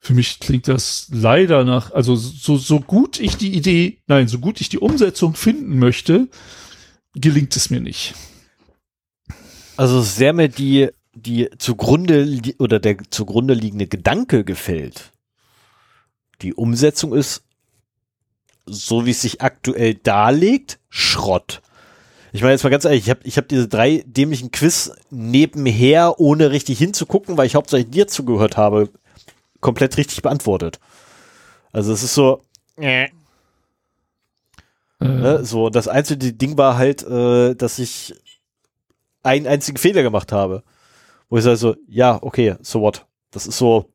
für 0.00 0.14
mich 0.14 0.40
klingt 0.40 0.68
das 0.68 1.08
leider 1.12 1.64
nach, 1.64 1.92
also 1.92 2.16
so, 2.16 2.56
so 2.56 2.80
gut 2.80 3.20
ich 3.20 3.36
die 3.36 3.54
Idee, 3.54 3.98
nein, 4.06 4.28
so 4.28 4.38
gut 4.38 4.60
ich 4.60 4.68
die 4.68 4.78
Umsetzung 4.78 5.34
finden 5.34 5.78
möchte, 5.78 6.28
gelingt 7.14 7.54
es 7.56 7.70
mir 7.70 7.80
nicht. 7.80 8.14
Also 9.76 10.00
sehr 10.00 10.32
mir 10.32 10.48
die 10.48 10.88
die 11.22 11.50
zugrunde 11.58 12.54
oder 12.58 12.78
der 12.80 12.98
zugrunde 13.10 13.54
liegende 13.54 13.86
Gedanke 13.86 14.44
gefällt. 14.44 15.12
Die 16.42 16.54
Umsetzung 16.54 17.14
ist, 17.14 17.42
so 18.66 19.06
wie 19.06 19.10
es 19.10 19.22
sich 19.22 19.40
aktuell 19.40 19.94
darlegt, 19.94 20.78
Schrott. 20.88 21.62
Ich 22.32 22.42
meine 22.42 22.52
jetzt 22.52 22.62
mal 22.62 22.70
ganz 22.70 22.84
ehrlich, 22.84 23.04
ich 23.04 23.10
habe 23.10 23.20
ich 23.24 23.38
hab 23.38 23.48
diese 23.48 23.68
drei 23.68 24.04
dämlichen 24.06 24.50
Quiz 24.50 24.92
nebenher, 25.10 26.20
ohne 26.20 26.50
richtig 26.50 26.78
hinzugucken, 26.78 27.36
weil 27.36 27.46
ich 27.46 27.54
hauptsächlich 27.54 27.90
dir 27.90 28.06
zugehört 28.06 28.56
habe, 28.56 28.90
komplett 29.60 29.96
richtig 29.96 30.22
beantwortet. 30.22 30.78
Also 31.72 31.92
es 31.92 32.02
ist 32.02 32.14
so, 32.14 32.42
äh. 32.76 33.08
Ne, 35.00 35.44
so, 35.44 35.70
das 35.70 35.86
einzige 35.86 36.32
Ding 36.32 36.58
war 36.58 36.76
halt, 36.76 37.02
äh, 37.04 37.54
dass 37.54 37.78
ich 37.78 38.14
einen 39.22 39.46
einzigen 39.46 39.78
Fehler 39.78 40.02
gemacht 40.02 40.32
habe. 40.32 40.64
Wo 41.28 41.36
ich 41.36 41.44
sage 41.44 41.56
so, 41.56 41.76
ja, 41.86 42.18
okay, 42.22 42.56
so 42.62 42.80
what? 42.80 43.06
Das 43.30 43.46
ist 43.46 43.58
so. 43.58 43.92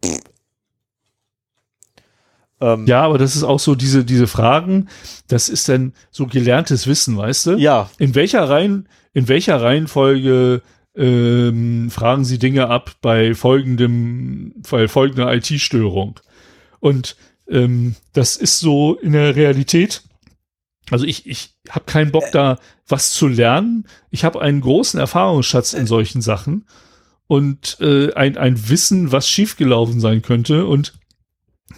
Ähm, 2.61 2.85
ja, 2.85 3.01
aber 3.01 3.17
das 3.17 3.35
ist 3.35 3.43
auch 3.43 3.59
so 3.59 3.75
diese, 3.75 4.05
diese 4.05 4.27
Fragen, 4.27 4.87
das 5.27 5.49
ist 5.49 5.67
dann 5.67 5.93
so 6.11 6.27
gelerntes 6.27 6.87
Wissen, 6.87 7.17
weißt 7.17 7.47
du? 7.47 7.51
Ja. 7.57 7.89
In 7.97 8.15
welcher 8.15 8.47
Reihen, 8.47 8.87
in 9.13 9.27
welcher 9.27 9.61
Reihenfolge 9.61 10.61
ähm, 10.95 11.89
fragen 11.89 12.23
sie 12.23 12.37
Dinge 12.37 12.67
ab 12.67 12.91
bei 13.01 13.33
folgendem, 13.33 14.53
bei 14.69 14.87
folgender 14.87 15.33
IT-Störung? 15.33 16.19
Und 16.79 17.15
ähm, 17.49 17.95
das 18.13 18.37
ist 18.37 18.59
so 18.59 18.95
in 18.95 19.13
der 19.13 19.35
Realität. 19.35 20.03
Also 20.91 21.05
ich, 21.05 21.25
ich 21.25 21.55
habe 21.69 21.85
keinen 21.85 22.11
Bock 22.11 22.25
da 22.31 22.59
was 22.87 23.11
zu 23.11 23.27
lernen. 23.27 23.87
Ich 24.11 24.23
habe 24.23 24.41
einen 24.41 24.61
großen 24.61 24.99
Erfahrungsschatz 24.99 25.73
in 25.73 25.87
solchen 25.87 26.21
Sachen 26.21 26.65
und 27.27 27.77
äh, 27.79 28.13
ein, 28.13 28.37
ein 28.37 28.69
Wissen, 28.69 29.11
was 29.11 29.27
schiefgelaufen 29.27 29.99
sein 29.99 30.21
könnte 30.21 30.65
und 30.65 30.93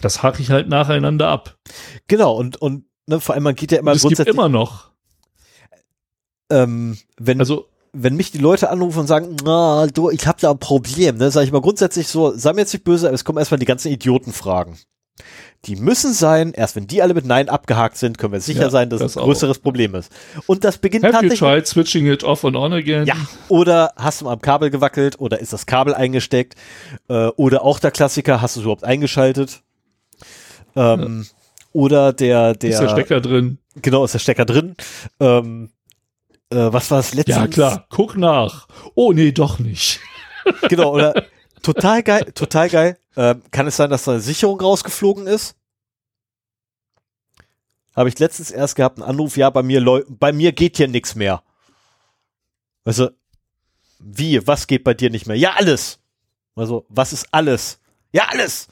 das 0.00 0.22
hake 0.22 0.42
ich 0.42 0.50
halt 0.50 0.68
nacheinander 0.68 1.28
ab. 1.28 1.56
Genau, 2.08 2.34
und, 2.36 2.56
und 2.56 2.84
ne, 3.06 3.20
vor 3.20 3.34
allem, 3.34 3.44
man 3.44 3.54
geht 3.54 3.72
ja 3.72 3.78
immer 3.78 3.92
und 3.92 3.96
es 3.96 4.08
gibt 4.08 4.28
immer 4.28 4.48
noch. 4.48 4.90
Ähm, 6.50 6.98
wenn, 7.18 7.40
Also, 7.40 7.68
wenn 7.92 8.14
mich 8.14 8.30
die 8.30 8.38
Leute 8.38 8.68
anrufen 8.70 9.00
und 9.00 9.06
sagen, 9.06 9.36
na, 9.44 9.86
du, 9.86 10.10
ich 10.10 10.26
habe 10.26 10.40
da 10.40 10.50
ein 10.50 10.58
Problem, 10.58 11.16
ne, 11.16 11.30
sage 11.30 11.46
ich 11.46 11.52
mal 11.52 11.60
grundsätzlich 11.62 12.08
so, 12.08 12.36
sei 12.36 12.52
mir 12.52 12.60
jetzt 12.60 12.72
nicht 12.72 12.84
böse, 12.84 13.06
aber 13.06 13.14
es 13.14 13.24
kommen 13.24 13.38
erstmal 13.38 13.58
die 13.58 13.66
ganzen 13.66 13.90
Idiotenfragen. 13.90 14.76
Die 15.64 15.76
müssen 15.76 16.12
sein, 16.12 16.52
erst 16.52 16.76
wenn 16.76 16.86
die 16.86 17.02
alle 17.02 17.14
mit 17.14 17.24
Nein 17.24 17.48
abgehakt 17.48 17.96
sind, 17.96 18.18
können 18.18 18.32
wir 18.32 18.40
sicher 18.40 18.62
Ja, 18.62 18.70
sein, 18.70 18.88
dass 18.90 19.00
das 19.00 19.12
es 19.12 19.16
ein 19.16 19.24
größeres 19.24 19.58
Problem 19.58 19.94
ist. 19.94 20.12
Und 20.46 20.62
das 20.64 20.78
beginnt 20.78 21.04
have 21.04 21.14
you 21.14 21.20
tatsächlich. 21.30 21.38
tried 21.40 21.66
switching 21.66 22.06
it 22.06 22.22
off 22.22 22.44
and 22.44 22.54
on 22.56 22.72
again? 22.72 23.06
Ja, 23.06 23.16
oder 23.48 23.92
hast 23.96 24.20
du 24.20 24.26
mal 24.26 24.32
am 24.34 24.40
Kabel 24.40 24.70
gewackelt 24.70 25.18
oder 25.18 25.40
ist 25.40 25.52
das 25.52 25.66
Kabel 25.66 25.94
eingesteckt? 25.94 26.54
Äh, 27.08 27.28
oder 27.36 27.62
auch 27.64 27.78
der 27.80 27.90
Klassiker, 27.90 28.40
hast 28.40 28.56
du 28.56 28.60
es 28.60 28.64
überhaupt 28.64 28.84
eingeschaltet? 28.84 29.62
Ähm, 30.74 31.26
Oder 31.72 32.12
der, 32.12 32.54
der, 32.54 32.70
Ist 32.70 32.80
der 32.80 32.88
Stecker 32.90 33.20
drin? 33.20 33.58
genau, 33.82 34.04
ist 34.04 34.12
der 34.14 34.18
Stecker 34.18 34.44
drin? 34.44 34.76
Ähm, 35.20 35.70
äh, 36.50 36.56
was 36.56 36.90
war 36.90 36.98
das 36.98 37.14
letzte? 37.14 37.32
Ja, 37.32 37.46
klar. 37.46 37.86
Guck 37.90 38.16
nach. 38.16 38.68
Oh, 38.94 39.12
nee, 39.12 39.32
doch 39.32 39.58
nicht. 39.58 40.00
Genau, 40.68 40.92
oder 40.94 41.24
total 41.66 42.02
geil, 42.02 42.32
total 42.32 42.68
geil. 42.68 42.98
Ähm, 43.16 43.42
kann 43.50 43.66
es 43.66 43.76
sein, 43.76 43.90
dass 43.90 44.04
da 44.04 44.12
eine 44.12 44.20
Sicherung 44.20 44.60
rausgeflogen 44.60 45.26
ist? 45.26 45.56
Habe 47.94 48.08
ich 48.08 48.18
letztens 48.18 48.50
erst 48.50 48.76
gehabt, 48.76 48.98
einen 48.98 49.08
Anruf, 49.08 49.36
ja, 49.36 49.50
bei 49.50 49.62
mir, 49.62 50.04
bei 50.08 50.32
mir 50.32 50.52
geht 50.52 50.76
hier 50.76 50.86
nichts 50.86 51.14
mehr. 51.14 51.42
Also, 52.84 53.10
wie, 53.98 54.46
was 54.46 54.66
geht 54.66 54.84
bei 54.84 54.94
dir 54.94 55.10
nicht 55.10 55.26
mehr? 55.26 55.36
Ja, 55.36 55.54
alles. 55.54 55.98
Also, 56.54 56.86
was 56.88 57.12
ist 57.12 57.26
alles? 57.32 57.80
Ja, 58.12 58.28
alles. 58.28 58.68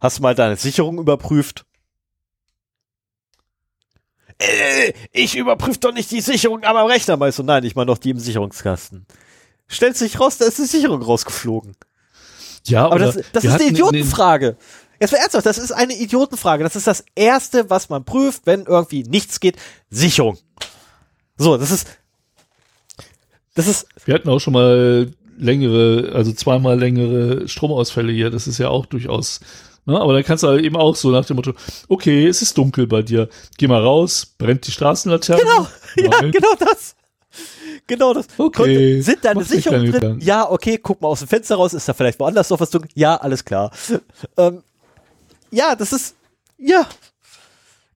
Hast 0.00 0.18
du 0.18 0.22
mal 0.22 0.34
deine 0.34 0.56
Sicherung 0.56 0.98
überprüft? 0.98 1.64
Äh, 4.38 4.94
ich 5.12 5.36
überprüfe 5.36 5.78
doch 5.78 5.92
nicht 5.92 6.10
die 6.10 6.20
Sicherung 6.20 6.64
am 6.64 6.76
Rechner. 6.86 7.16
Meinst 7.16 7.38
du, 7.38 7.44
nein, 7.44 7.62
ich 7.62 7.76
meine 7.76 7.86
doch 7.86 7.98
die 7.98 8.10
im 8.10 8.18
Sicherungskasten. 8.18 9.06
Stellt 9.68 9.96
sich 9.96 10.18
raus, 10.18 10.38
da 10.38 10.46
ist 10.46 10.58
die 10.58 10.64
Sicherung 10.64 11.02
rausgeflogen. 11.02 11.76
Ja, 12.66 12.86
Aber 12.86 12.98
das, 12.98 13.18
das 13.32 13.44
ist 13.44 13.52
eine 13.52 13.64
Idiotenfrage. 13.64 14.56
Jetzt 15.00 15.10
mal 15.10 15.18
ernsthaft, 15.18 15.46
das 15.46 15.58
ist 15.58 15.72
eine 15.72 15.96
Idiotenfrage. 15.96 16.62
Das 16.62 16.76
ist 16.76 16.86
das 16.86 17.04
Erste, 17.16 17.68
was 17.70 17.88
man 17.88 18.04
prüft, 18.04 18.42
wenn 18.46 18.66
irgendwie 18.66 19.02
nichts 19.02 19.40
geht. 19.40 19.56
Sicherung. 19.90 20.38
So, 21.36 21.56
das 21.56 21.72
ist. 21.72 21.88
Das 23.54 23.66
ist. 23.66 23.86
Wir 24.04 24.14
hatten 24.14 24.28
auch 24.28 24.38
schon 24.38 24.52
mal 24.52 25.10
längere, 25.36 26.12
also 26.14 26.32
zweimal 26.32 26.78
längere 26.78 27.48
Stromausfälle 27.48 28.12
hier. 28.12 28.30
Das 28.30 28.46
ist 28.46 28.58
ja 28.58 28.68
auch 28.68 28.86
durchaus. 28.86 29.40
Ne? 29.86 30.00
Aber 30.00 30.12
dann 30.12 30.22
kannst 30.22 30.44
du 30.44 30.48
halt 30.48 30.64
eben 30.64 30.76
auch 30.76 30.94
so 30.94 31.10
nach 31.10 31.24
dem 31.24 31.36
Motto, 31.36 31.54
okay, 31.88 32.26
es 32.28 32.40
ist 32.40 32.56
dunkel 32.56 32.86
bei 32.86 33.02
dir. 33.02 33.28
Geh 33.58 33.66
mal 33.66 33.82
raus, 33.82 34.34
brennt 34.38 34.66
die 34.66 34.70
Straßenlaterne. 34.70 35.42
Genau, 35.42 35.66
ja, 35.96 36.20
Nein. 36.20 36.30
genau 36.30 36.54
das. 36.58 36.94
Genau 37.86 38.14
das. 38.14 38.26
Okay, 38.38 38.56
Konnte, 38.56 39.02
sind 39.02 39.24
dir 39.24 39.44
Sicherungen 39.44 39.80
keine 39.82 39.90
drin? 39.90 40.00
Gedanken. 40.00 40.24
Ja, 40.24 40.50
okay, 40.50 40.78
guck 40.78 41.00
mal 41.00 41.08
aus 41.08 41.18
dem 41.18 41.28
Fenster 41.28 41.56
raus, 41.56 41.74
ist 41.74 41.88
da 41.88 41.92
vielleicht 41.94 42.20
woanders 42.20 42.50
noch 42.50 42.60
was 42.60 42.70
dunkel? 42.70 42.90
Ja, 42.94 43.16
alles 43.16 43.44
klar. 43.44 43.70
Ähm, 44.36 44.62
ja, 45.50 45.74
das 45.74 45.92
ist, 45.92 46.14
ja, 46.56 46.86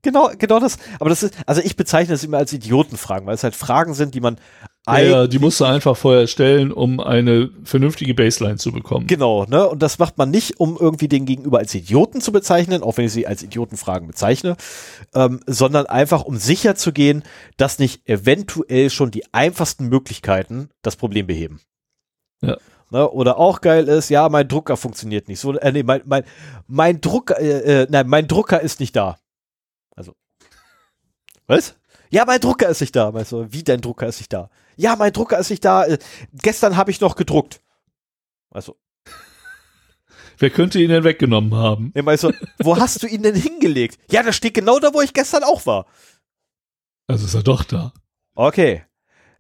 genau, 0.03 0.31
genau 0.37 0.61
das. 0.61 0.77
Aber 1.01 1.09
das 1.09 1.23
ist, 1.23 1.35
also 1.47 1.63
ich 1.63 1.77
bezeichne 1.77 2.15
es 2.15 2.25
immer 2.25 2.37
als 2.39 2.53
Idiotenfragen, 2.53 3.27
weil 3.27 3.35
es 3.35 3.45
halt 3.45 3.57
Fragen 3.57 3.95
sind, 3.95 4.15
die 4.15 4.21
man 4.21 4.39
Ja, 4.89 5.27
die 5.27 5.41
musst 5.41 5.61
du 5.61 5.65
einfach 5.65 5.97
vorher 5.97 6.29
stellen, 6.29 6.71
um 6.71 7.01
eine 7.01 7.51
vernünftige 7.65 8.15
Baseline 8.15 8.57
zu 8.57 8.71
bekommen. 8.71 9.09
Genau, 9.09 9.45
ne? 9.45 9.69
Und 9.69 9.83
das 9.83 9.99
macht 9.99 10.17
man 10.17 10.31
nicht, 10.31 10.61
um 10.61 10.77
irgendwie 10.79 11.09
den 11.09 11.27
Gegenüber 11.27 11.59
als 11.59 11.75
Idioten 11.75 12.21
zu 12.21 12.31
bezeichnen, 12.31 12.85
auch 12.85 12.97
wenn 12.97 13.07
ich 13.07 13.13
sie 13.13 13.27
als 13.27 13.43
Idiotenfragen 13.43 14.07
bezeichne, 14.07 14.57
ähm, 15.13 15.41
sondern 15.47 15.87
einfach, 15.87 16.25
um 16.25 16.37
sicher 16.37 16.77
zu 16.77 16.93
gehen, 16.93 17.25
dass 17.57 17.81
nicht 17.81 18.09
eventuell 18.09 18.91
schon 18.91 19.11
die 19.11 19.25
einfachsten 19.35 19.89
Möglichkeiten 19.89 20.71
das 20.83 20.95
Problem 20.95 21.27
beheben. 21.27 21.61
Ja. 22.41 22.57
Ne? 22.91 23.11
Oder 23.11 23.39
auch 23.39 23.63
geil 23.63 23.89
ist, 23.89 24.09
ja, 24.11 24.29
mein 24.29 24.47
Drucker 24.47 24.77
funktioniert 24.77 25.27
nicht. 25.27 25.41
So, 25.41 25.53
äh, 25.59 25.73
nee, 25.73 25.83
mein, 25.83 26.03
mein, 26.05 26.23
mein 26.69 27.01
Drucker, 27.01 27.41
äh, 27.41 27.83
äh, 27.83 27.87
nein, 27.91 28.07
mein 28.07 28.29
Drucker 28.29 28.61
ist 28.61 28.79
nicht 28.79 28.95
da. 28.95 29.19
Also. 29.97 30.13
Was? 31.49 31.75
Ja, 32.11 32.25
mein 32.25 32.41
Drucker 32.41 32.69
ist 32.69 32.81
nicht 32.81 32.95
da. 32.97 33.13
Weißt 33.13 33.33
du, 33.33 33.53
wie 33.53 33.63
dein 33.63 33.81
Drucker 33.81 34.07
ist 34.07 34.21
nicht 34.21 34.33
da? 34.33 34.51
Ja, 34.77 34.97
mein 34.97 35.13
Drucker 35.13 35.39
ist 35.39 35.51
nicht 35.51 35.65
da. 35.65 35.85
Äh, 35.85 35.99
gestern 36.33 36.77
habe 36.77 36.91
ich 36.91 37.01
noch 37.01 37.17
gedruckt. 37.17 37.61
Also, 38.51 38.77
Wer 40.39 40.51
könnte 40.51 40.81
ihn 40.81 40.91
denn 40.91 41.05
weggenommen 41.05 41.55
haben? 41.55 41.93
Ja, 41.95 42.03
meinst 42.03 42.25
du, 42.25 42.33
wo 42.59 42.77
hast 42.77 43.03
du 43.03 43.07
ihn 43.07 43.23
denn 43.23 43.35
hingelegt? 43.35 43.99
Ja, 44.11 44.23
das 44.23 44.37
steht 44.37 44.55
genau 44.55 44.79
da, 44.79 44.93
wo 44.93 45.01
ich 45.01 45.13
gestern 45.15 45.45
auch 45.45 45.65
war. 45.67 45.87
Also 47.07 47.27
ist 47.27 47.35
er 47.35 47.43
doch 47.43 47.65
da. 47.65 47.93
Okay. 48.35 48.85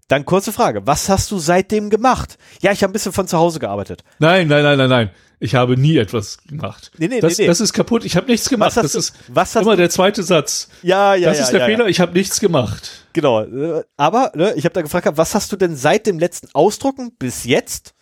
Dann 0.09 0.25
kurze 0.25 0.53
Frage. 0.53 0.87
Was 0.87 1.09
hast 1.09 1.31
du 1.33 1.39
seitdem 1.39 1.91
gemacht? 1.91 2.39
Ja, 2.61 2.71
ich 2.71 2.83
habe 2.83 2.91
ein 2.91 2.93
bisschen 2.93 3.13
von 3.13 3.27
zu 3.27 3.37
Hause 3.37 3.59
gearbeitet. 3.59 4.05
Nein, 4.19 4.47
nein, 4.47 4.63
nein, 4.63 4.79
nein, 4.79 4.89
nein. 4.89 5.11
Ich 5.39 5.55
habe 5.55 5.77
nie 5.77 5.99
etwas 5.99 6.39
gemacht. 6.39 6.93
Nee, 6.97 7.09
nee, 7.09 7.21
das, 7.21 7.37
nee, 7.37 7.45
nee. 7.45 7.49
das 7.49 7.61
ist 7.61 7.73
kaputt. 7.73 8.05
Ich 8.05 8.17
habe 8.17 8.27
nichts 8.27 8.49
gemacht. 8.49 8.77
Das 8.77 8.93
du, 8.93 8.99
ist 8.99 9.15
immer 9.29 9.73
du, 9.73 9.77
der 9.77 9.91
zweite 9.91 10.23
Satz. 10.23 10.69
ja, 10.83 11.15
ja, 11.15 11.29
das 11.29 11.39
ja, 11.39 11.45
ist 11.45 11.51
der 11.51 11.61
ja, 11.61 11.67
Fehler. 11.67 11.85
Ja. 11.85 11.91
Ich 11.91 12.01
habe 12.01 12.13
nichts 12.13 12.41
gemacht. 12.41 13.07
Genau. 13.13 13.43
äh, 13.43 13.85
Aber 13.97 14.33
ne, 14.35 14.55
ich 14.55 14.65
habe 14.65 14.73
da 14.73 14.81
gefragt, 14.81 15.09
was 15.17 15.35
hast 15.35 15.53
du 15.53 15.57
denn 15.57 15.77
seit 15.77 16.07
dem 16.07 16.19
letzten 16.19 16.49
Ausdrucken 16.55 17.13
bis 17.19 17.45
jetzt 17.45 17.95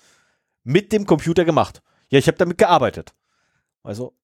mit 0.62 0.92
dem 0.92 1.06
Computer 1.06 1.44
gemacht? 1.44 1.82
Ja, 2.10 2.18
ich 2.18 2.28
habe 2.28 2.38
damit 2.38 2.58
gearbeitet. 2.58 3.14
Also 3.82 4.14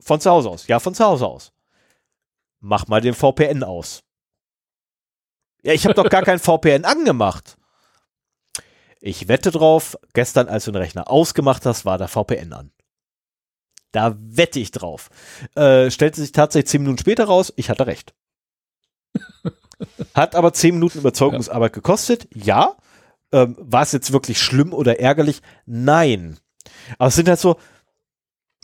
von 0.00 0.20
zu 0.20 0.30
Hause 0.30 0.48
aus. 0.48 0.66
Ja, 0.68 0.78
von 0.78 0.94
zu 0.94 1.04
Hause 1.04 1.26
aus. 1.26 1.52
Mach 2.60 2.86
mal 2.88 3.00
den 3.00 3.14
VPN 3.14 3.62
aus. 3.62 4.02
Ja, 5.62 5.72
ich 5.72 5.84
habe 5.84 5.94
doch 5.94 6.08
gar 6.08 6.22
kein 6.22 6.38
VPN 6.38 6.84
angemacht. 6.84 7.56
Ich 9.00 9.28
wette 9.28 9.50
drauf, 9.50 9.96
gestern, 10.12 10.48
als 10.48 10.64
du 10.66 10.72
den 10.72 10.82
Rechner 10.82 11.10
ausgemacht 11.10 11.64
hast, 11.66 11.84
war 11.84 11.98
der 11.98 12.08
VPN 12.08 12.52
an. 12.52 12.70
Da 13.92 14.14
wette 14.18 14.60
ich 14.60 14.70
drauf. 14.70 15.10
Äh, 15.54 15.90
stellte 15.90 16.20
sich 16.20 16.32
tatsächlich 16.32 16.68
zehn 16.70 16.82
Minuten 16.82 16.98
später 17.00 17.24
raus, 17.24 17.52
ich 17.56 17.70
hatte 17.70 17.86
recht. 17.86 18.14
Hat 20.14 20.34
aber 20.34 20.52
zehn 20.52 20.74
Minuten 20.74 20.98
Überzeugungsarbeit 20.98 21.72
gekostet, 21.72 22.28
ja. 22.34 22.76
Ähm, 23.32 23.56
war 23.58 23.82
es 23.82 23.92
jetzt 23.92 24.12
wirklich 24.12 24.38
schlimm 24.40 24.72
oder 24.74 25.00
ärgerlich? 25.00 25.40
Nein. 25.64 26.38
Aber 26.98 27.08
es 27.08 27.14
sind 27.16 27.28
halt 27.28 27.40
so, 27.40 27.58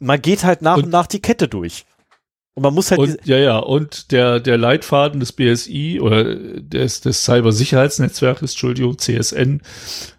man 0.00 0.20
geht 0.20 0.44
halt 0.44 0.60
nach 0.62 0.76
und, 0.76 0.84
Und- 0.84 0.90
nach 0.90 1.06
die 1.06 1.22
Kette 1.22 1.48
durch. 1.48 1.86
Und 2.56 2.62
man 2.62 2.72
muss 2.72 2.90
halt 2.90 3.00
Und 3.00 3.18
ja, 3.26 3.36
ja, 3.36 3.58
und 3.58 4.12
der, 4.12 4.40
der 4.40 4.56
Leitfaden 4.56 5.20
des 5.20 5.32
BSI 5.32 6.00
oder 6.00 6.34
des, 6.34 7.02
des 7.02 7.22
Cybersicherheitsnetzwerkes, 7.22 8.52
Entschuldigung, 8.52 8.96
CSN, 8.96 9.60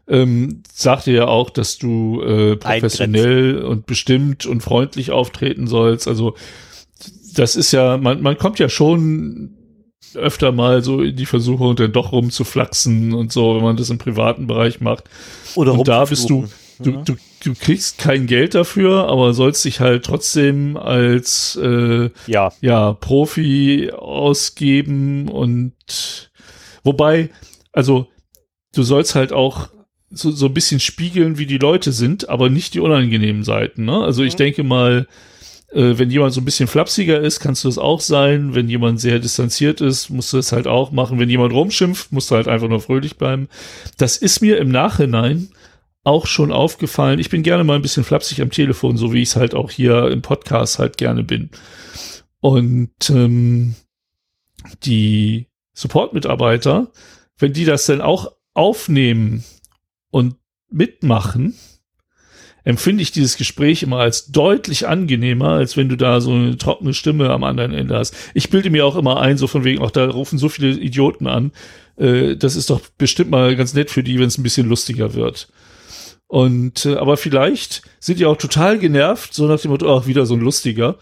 ähm, 0.08 0.62
sagte 0.72 1.12
ja 1.12 1.26
auch, 1.28 1.50
dass 1.50 1.80
du 1.80 2.22
äh, 2.22 2.56
professionell 2.58 3.64
und 3.64 3.88
bestimmt 3.88 4.46
und 4.46 4.62
freundlich 4.62 5.10
auftreten 5.10 5.66
sollst. 5.66 6.08
Also 6.08 6.36
das 7.34 7.56
ist 7.56 7.72
ja, 7.72 7.98
man, 7.98 8.22
man 8.22 8.38
kommt 8.38 8.60
ja 8.60 8.70
schon 8.70 9.56
öfter 10.14 10.52
mal 10.52 10.84
so 10.84 11.02
in 11.02 11.16
die 11.16 11.26
Versuchung, 11.26 11.76
dann 11.76 11.92
doch 11.92 12.12
rumzuflaxen 12.12 13.16
und 13.16 13.32
so, 13.32 13.56
wenn 13.56 13.64
man 13.64 13.78
das 13.78 13.90
im 13.90 13.98
privaten 13.98 14.46
Bereich 14.46 14.80
macht. 14.80 15.06
oder 15.56 15.74
und 15.74 15.88
da 15.88 16.06
bist 16.06 16.30
du. 16.30 16.48
Du, 16.80 16.92
Mhm. 16.92 17.06
du, 17.06 17.16
du 17.44 17.54
kriegst 17.54 17.98
kein 17.98 18.28
Geld 18.28 18.56
dafür, 18.56 19.08
aber 19.10 19.34
sollst 19.34 19.66
dich 19.66 19.80
halt 19.80 20.06
trotzdem 20.06 20.78
als 20.78 21.56
äh, 21.62 22.10
ja, 22.28 22.52
ja, 22.62 22.94
Profi 22.94 23.92
ausgeben 23.92 25.30
und 25.30 25.74
wobei, 26.84 27.30
also 27.72 28.08
du 28.76 28.84
sollst 28.84 29.16
halt 29.16 29.34
auch 29.34 29.70
so, 30.10 30.32
so 30.32 30.46
ein 30.46 30.54
bisschen 30.54 30.80
spiegeln, 30.80 31.38
wie 31.38 31.46
die 31.46 31.58
Leute 31.58 31.92
sind, 31.92 32.30
aber 32.30 32.50
nicht 32.50 32.74
die 32.74 32.80
unangenehmen 32.80 33.44
Seiten. 33.44 33.86
Ne? 33.86 34.02
Also 34.04 34.24
ich 34.24 34.34
Mhm. 34.34 34.38
denke 34.38 34.64
mal, 34.64 35.08
äh, 35.74 35.98
wenn 35.98 36.10
jemand 36.10 36.34
so 36.34 36.40
ein 36.40 36.46
bisschen 36.46 36.68
flapsiger 36.68 37.20
ist, 37.20 37.42
kannst 37.42 37.66
du 37.66 37.68
das 37.68 37.78
auch 37.78 38.00
sein. 38.00 38.56
Wenn 38.56 38.70
jemand 38.70 39.02
sehr 39.02 39.20
distanziert 39.20 39.82
ist, 39.82 40.10
musst 40.10 40.32
du 40.32 40.38
das 40.38 40.54
halt 40.54 40.66
auch 40.66 40.92
machen. 40.92 41.20
Wenn 41.20 41.30
jemand 41.30 41.52
rumschimpft, 41.54 42.14
musst 42.14 42.32
du 42.32 42.36
halt 42.36 42.48
einfach 42.48 42.70
nur 42.70 42.80
fröhlich 42.80 43.18
bleiben. 43.18 43.50
Das 43.98 44.16
ist 44.16 44.42
mir 44.42 44.60
im 44.60 44.70
Nachhinein 44.70 45.50
auch 46.08 46.26
schon 46.26 46.54
aufgefallen. 46.54 47.20
Ich 47.20 47.30
bin 47.30 47.44
gerne 47.44 47.66
mal 47.66 47.76
ein 47.76 47.82
bisschen 47.82 48.06
flapsig 48.06 48.42
am 48.42 48.50
Telefon, 48.50 48.96
so 48.96 49.12
wie 49.12 49.22
ich 49.22 49.30
es 49.30 49.36
halt 49.36 49.54
auch 49.54 49.70
hier 49.70 50.10
im 50.10 50.22
Podcast 50.22 50.80
halt 50.80 50.98
gerne 50.98 51.24
bin. 51.24 51.50
Und 52.40 53.10
ähm, 53.10 53.76
die 54.84 55.48
Support-Mitarbeiter, 55.74 56.92
wenn 57.38 57.52
die 57.52 57.66
das 57.66 57.86
dann 57.88 58.00
auch 58.00 58.32
aufnehmen 58.54 59.44
und 60.10 60.36
mitmachen, 60.70 61.56
empfinde 62.64 63.02
ich 63.02 63.12
dieses 63.12 63.36
Gespräch 63.36 63.84
immer 63.84 64.00
als 64.00 64.28
deutlich 64.28 64.88
angenehmer, 64.88 65.52
als 65.52 65.76
wenn 65.76 65.90
du 65.90 65.98
da 65.98 66.22
so 66.22 66.32
eine 66.32 66.58
trockene 66.58 66.94
Stimme 66.94 67.32
am 67.32 67.44
anderen 67.44 67.74
Ende 67.74 67.98
hast. 67.98 68.16
Ich 68.34 68.50
bilde 68.50 68.70
mir 68.70 68.86
auch 68.86 68.96
immer 68.96 69.20
ein, 69.20 69.38
so 69.38 69.48
von 69.48 69.66
wegen, 69.66 69.82
auch 69.82 69.92
da 69.92 70.10
rufen 70.10 70.40
so 70.40 70.48
viele 70.48 70.70
Idioten 70.70 71.28
an. 71.28 71.52
Äh, 71.98 72.38
das 72.38 72.56
ist 72.56 72.70
doch 72.70 72.80
bestimmt 72.98 73.30
mal 73.30 73.58
ganz 73.58 73.74
nett 73.74 73.92
für 73.92 74.04
die, 74.04 74.20
wenn 74.20 74.28
es 74.28 74.38
ein 74.38 74.44
bisschen 74.44 74.70
lustiger 74.70 75.14
wird. 75.14 75.50
Und 76.28 76.86
äh, 76.86 76.96
aber 76.96 77.18
vielleicht 77.18 77.84
sind 78.00 78.20
die 78.20 78.26
auch 78.26 78.38
total 78.38 78.80
genervt, 78.80 79.34
so 79.34 79.48
nach 79.48 79.60
dem 79.60 79.72
Motto, 79.72 79.98
ach, 79.98 80.08
wieder 80.08 80.26
so 80.26 80.36
ein 80.36 80.42
lustiger, 80.42 80.96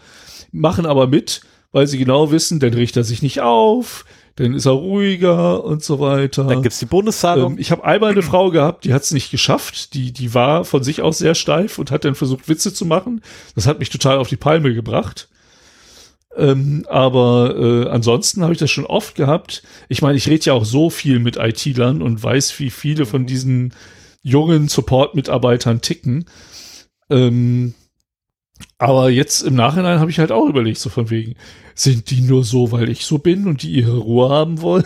machen 0.52 0.86
aber 0.86 1.06
mit, 1.08 1.40
weil 1.72 1.86
sie 1.86 1.98
genau 1.98 2.30
wissen, 2.30 2.60
dann 2.60 2.74
riecht 2.74 2.96
er 2.96 3.04
sich 3.04 3.22
nicht 3.22 3.40
auf, 3.40 4.04
dann 4.36 4.54
ist 4.54 4.66
er 4.66 4.72
ruhiger 4.72 5.64
und 5.64 5.82
so 5.82 5.98
weiter. 5.98 6.44
Dann 6.44 6.62
gibt's 6.62 6.78
die 6.78 6.86
Bonuszahlung. 6.86 7.54
Ähm, 7.54 7.58
ich 7.58 7.70
habe 7.70 7.84
einmal 7.84 8.12
eine 8.12 8.22
Frau 8.22 8.50
gehabt, 8.50 8.84
die 8.84 8.92
hat 8.92 9.02
es 9.02 9.10
nicht 9.10 9.30
geschafft. 9.30 9.94
Die, 9.94 10.12
die 10.12 10.34
war 10.34 10.64
von 10.64 10.84
sich 10.84 11.00
aus 11.00 11.18
sehr 11.18 11.34
steif 11.34 11.78
und 11.78 11.90
hat 11.90 12.04
dann 12.04 12.14
versucht, 12.14 12.48
Witze 12.48 12.72
zu 12.72 12.84
machen. 12.84 13.22
Das 13.54 13.66
hat 13.66 13.78
mich 13.78 13.88
total 13.88 14.18
auf 14.18 14.28
die 14.28 14.36
Palme 14.36 14.74
gebracht. 14.74 15.28
Ähm, 16.36 16.84
aber 16.90 17.56
äh, 17.56 17.88
ansonsten 17.88 18.42
habe 18.42 18.52
ich 18.52 18.58
das 18.58 18.70
schon 18.70 18.84
oft 18.84 19.14
gehabt. 19.14 19.62
Ich 19.88 20.02
meine, 20.02 20.18
ich 20.18 20.28
rede 20.28 20.44
ja 20.44 20.52
auch 20.52 20.66
so 20.66 20.90
viel 20.90 21.18
mit 21.18 21.38
IT-Lern 21.38 22.02
und 22.02 22.22
weiß, 22.22 22.58
wie 22.60 22.70
viele 22.70 23.06
von 23.06 23.24
diesen 23.24 23.72
jungen 24.26 24.66
Support-Mitarbeitern 24.66 25.80
ticken. 25.80 26.24
Ähm, 27.08 27.74
aber 28.76 29.08
jetzt 29.08 29.42
im 29.42 29.54
Nachhinein 29.54 30.00
habe 30.00 30.10
ich 30.10 30.18
halt 30.18 30.32
auch 30.32 30.48
überlegt, 30.48 30.78
so 30.78 30.90
von 30.90 31.10
wegen, 31.10 31.34
sind 31.74 32.10
die 32.10 32.22
nur 32.22 32.42
so, 32.42 32.72
weil 32.72 32.88
ich 32.88 33.04
so 33.04 33.18
bin 33.18 33.46
und 33.46 33.62
die 33.62 33.70
ihre 33.70 33.98
Ruhe 33.98 34.28
haben 34.28 34.60
wollen? 34.60 34.84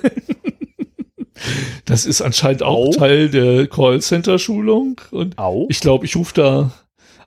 das 1.87 2.05
ist 2.05 2.21
anscheinend 2.21 2.63
auch 2.63 2.89
Au. 2.89 2.91
Teil 2.91 3.31
der 3.31 3.67
Callcenter-Schulung. 3.67 5.01
Und 5.11 5.39
Au. 5.39 5.67
ich 5.71 5.81
glaube, 5.81 6.05
ich 6.05 6.17
rufe 6.17 6.35
da, 6.35 6.73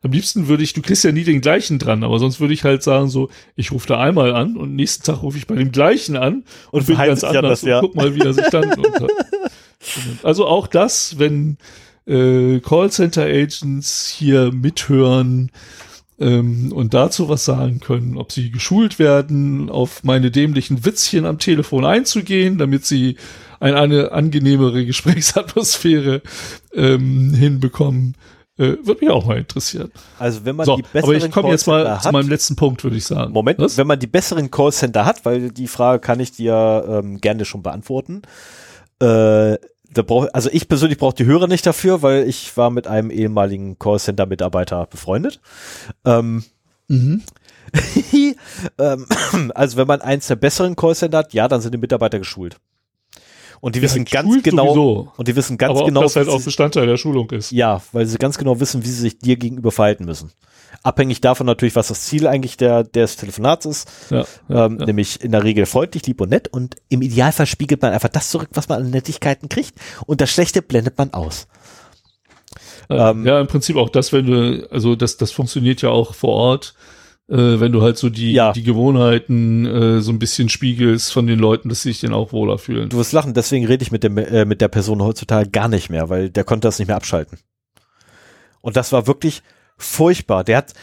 am 0.03 0.11
liebsten 0.11 0.47
würde 0.47 0.63
ich, 0.63 0.73
du 0.73 0.83
kriegst 0.83 1.03
ja 1.03 1.11
nie 1.11 1.23
den 1.23 1.41
gleichen 1.41 1.79
dran, 1.79 2.03
aber 2.03 2.19
sonst 2.19 2.39
würde 2.39 2.53
ich 2.53 2.63
halt 2.63 2.83
sagen, 2.83 3.09
so, 3.09 3.29
ich 3.55 3.71
rufe 3.71 3.87
da 3.87 3.99
einmal 3.99 4.35
an 4.35 4.55
und 4.55 4.75
nächsten 4.75 5.03
Tag 5.03 5.23
rufe 5.23 5.39
ich 5.39 5.47
bei 5.47 5.55
dem 5.55 5.71
gleichen 5.71 6.15
an 6.15 6.43
und, 6.69 6.81
und 6.81 6.87
bin 6.87 6.97
ganz 6.97 7.23
anders 7.23 7.61
das, 7.61 7.67
ja. 7.67 7.79
und 7.79 7.87
guck 7.87 7.95
mal, 7.95 8.13
wie 8.13 8.19
er 8.19 8.33
sich 8.33 8.49
dann 8.49 8.71
unter. 8.77 9.07
Also 10.21 10.45
auch 10.45 10.67
das, 10.67 11.17
wenn 11.17 11.57
äh, 12.05 12.59
Callcenter-Agents 12.59 14.09
hier 14.17 14.51
mithören, 14.51 15.51
ähm, 16.19 16.71
und 16.73 16.93
dazu 16.93 17.27
was 17.27 17.43
sagen 17.43 17.79
können, 17.79 18.17
ob 18.17 18.31
sie 18.31 18.51
geschult 18.51 18.99
werden, 18.99 19.69
auf 19.69 20.03
meine 20.03 20.31
dämlichen 20.31 20.85
Witzchen 20.85 21.25
am 21.25 21.39
Telefon 21.39 21.85
einzugehen, 21.85 22.57
damit 22.57 22.85
sie 22.85 23.17
eine, 23.59 23.77
eine 23.79 24.11
angenehmere 24.11 24.85
Gesprächsatmosphäre 24.85 26.21
ähm, 26.73 27.33
hinbekommen. 27.33 28.15
Äh, 28.55 28.77
würde 28.83 28.97
mich 29.01 29.09
auch 29.09 29.25
mal 29.25 29.39
interessieren. 29.39 29.91
Also 30.19 30.45
wenn 30.45 30.55
man 30.55 30.67
so, 30.67 30.75
die 30.75 30.83
besseren 30.83 31.15
Aber 31.15 31.25
ich 31.25 31.31
komme 31.31 31.49
jetzt 31.49 31.65
mal 31.65 31.89
hat, 31.89 32.03
zu 32.03 32.11
meinem 32.11 32.29
letzten 32.29 32.55
Punkt, 32.55 32.83
würde 32.83 32.97
ich 32.97 33.05
sagen. 33.05 33.33
Moment, 33.33 33.57
was? 33.57 33.77
wenn 33.77 33.87
man 33.87 33.99
die 33.99 34.05
besseren 34.05 34.51
Callcenter 34.51 35.05
hat, 35.05 35.25
weil 35.25 35.49
die 35.49 35.67
Frage 35.67 35.99
kann 35.99 36.19
ich 36.19 36.33
dir 36.33 36.85
ähm, 36.87 37.19
gerne 37.19 37.45
schon 37.45 37.63
beantworten. 37.63 38.21
Äh, 39.01 39.57
da 39.93 40.01
brauch, 40.01 40.27
also 40.33 40.49
ich 40.51 40.67
persönlich 40.67 40.97
brauche 40.97 41.15
die 41.15 41.25
Hörer 41.25 41.47
nicht 41.47 41.65
dafür, 41.65 42.01
weil 42.01 42.27
ich 42.27 42.55
war 42.57 42.69
mit 42.69 42.87
einem 42.87 43.11
ehemaligen 43.11 43.79
Callcenter-Mitarbeiter 43.79 44.85
befreundet. 44.87 45.41
Ähm, 46.05 46.43
mhm. 46.87 47.23
ähm, 48.77 49.51
also 49.55 49.77
wenn 49.77 49.87
man 49.87 50.01
eins 50.01 50.27
der 50.27 50.35
besseren 50.35 50.75
Callcenter 50.75 51.19
hat, 51.19 51.33
ja, 51.33 51.47
dann 51.47 51.61
sind 51.61 51.73
die 51.73 51.79
Mitarbeiter 51.79 52.19
geschult. 52.19 52.57
Und 53.63 53.75
die 53.75 53.79
ja, 53.79 53.83
wissen 53.83 54.03
ganz 54.03 54.43
genau, 54.43 54.73
sowieso. 54.73 55.11
und 55.15 55.25
die 55.29 55.37
wissen 55.37 55.57
ganz 55.57 55.77
Aber 55.77 55.85
genau, 55.85 56.01
das 56.01 56.17
halt 56.17 56.27
auch 56.27 56.41
Bestandteil 56.41 56.85
der 56.85 56.97
Schulung 56.97 57.31
ist. 57.31 57.49
Ja, 57.53 57.81
weil 57.93 58.05
sie 58.05 58.17
ganz 58.17 58.37
genau 58.37 58.59
wissen, 58.59 58.83
wie 58.83 58.89
sie 58.89 58.99
sich 58.99 59.19
dir 59.19 59.37
gegenüber 59.37 59.71
verhalten 59.71 60.03
müssen. 60.03 60.33
Abhängig 60.83 61.21
davon 61.21 61.45
natürlich, 61.45 61.73
was 61.77 61.87
das 61.87 62.01
Ziel 62.01 62.27
eigentlich 62.27 62.57
der, 62.57 62.83
des 62.83 63.15
Telefonats 63.15 63.65
ist. 63.65 63.89
Ja, 64.09 64.25
ähm, 64.49 64.79
ja. 64.81 64.85
Nämlich 64.87 65.23
in 65.23 65.31
der 65.31 65.45
Regel 65.45 65.65
freundlich, 65.65 66.05
lieb 66.05 66.19
und 66.19 66.31
nett. 66.31 66.49
Und 66.49 66.75
im 66.89 67.01
Idealfall 67.01 67.45
spiegelt 67.45 67.81
man 67.81 67.93
einfach 67.93 68.09
das 68.09 68.29
zurück, 68.31 68.49
was 68.51 68.67
man 68.67 68.81
an 68.81 68.89
Nettigkeiten 68.89 69.47
kriegt. 69.47 69.75
Und 70.07 70.19
das 70.19 70.29
Schlechte 70.29 70.61
blendet 70.61 70.97
man 70.97 71.13
aus. 71.13 71.47
Ähm, 72.89 73.25
ja, 73.25 73.39
im 73.39 73.47
Prinzip 73.47 73.77
auch 73.77 73.87
das, 73.87 74.11
wenn 74.11 74.25
du, 74.25 74.67
also 74.71 74.97
das, 74.97 75.15
das 75.15 75.31
funktioniert 75.31 75.81
ja 75.81 75.87
auch 75.87 76.15
vor 76.15 76.31
Ort, 76.31 76.75
äh, 77.29 77.59
wenn 77.59 77.71
du 77.71 77.81
halt 77.81 77.97
so 77.97 78.09
die, 78.09 78.33
ja. 78.33 78.51
die 78.51 78.63
Gewohnheiten 78.63 79.65
äh, 79.65 80.01
so 80.01 80.11
ein 80.11 80.19
bisschen 80.19 80.49
spiegelst 80.49 81.13
von 81.13 81.27
den 81.27 81.39
Leuten, 81.39 81.69
dass 81.69 81.83
sie 81.83 81.91
sich 81.91 82.01
dann 82.01 82.13
auch 82.13 82.33
wohler 82.33 82.57
fühlen. 82.57 82.89
Du 82.89 82.97
wirst 82.97 83.13
lachen, 83.13 83.33
deswegen 83.33 83.65
rede 83.65 83.83
ich 83.83 83.91
mit, 83.91 84.03
dem, 84.03 84.17
äh, 84.17 84.45
mit 84.45 84.61
der 84.61 84.67
Person 84.67 85.01
heutzutage 85.01 85.49
gar 85.49 85.67
nicht 85.67 85.89
mehr, 85.89 86.09
weil 86.09 86.29
der 86.29 86.43
konnte 86.43 86.67
das 86.67 86.79
nicht 86.79 86.87
mehr 86.87 86.97
abschalten. 86.97 87.39
Und 88.61 88.77
das 88.77 88.91
war 88.91 89.07
wirklich, 89.07 89.43
furchtbar. 89.77 90.43
Der 90.43 90.57
hat, 90.57 90.73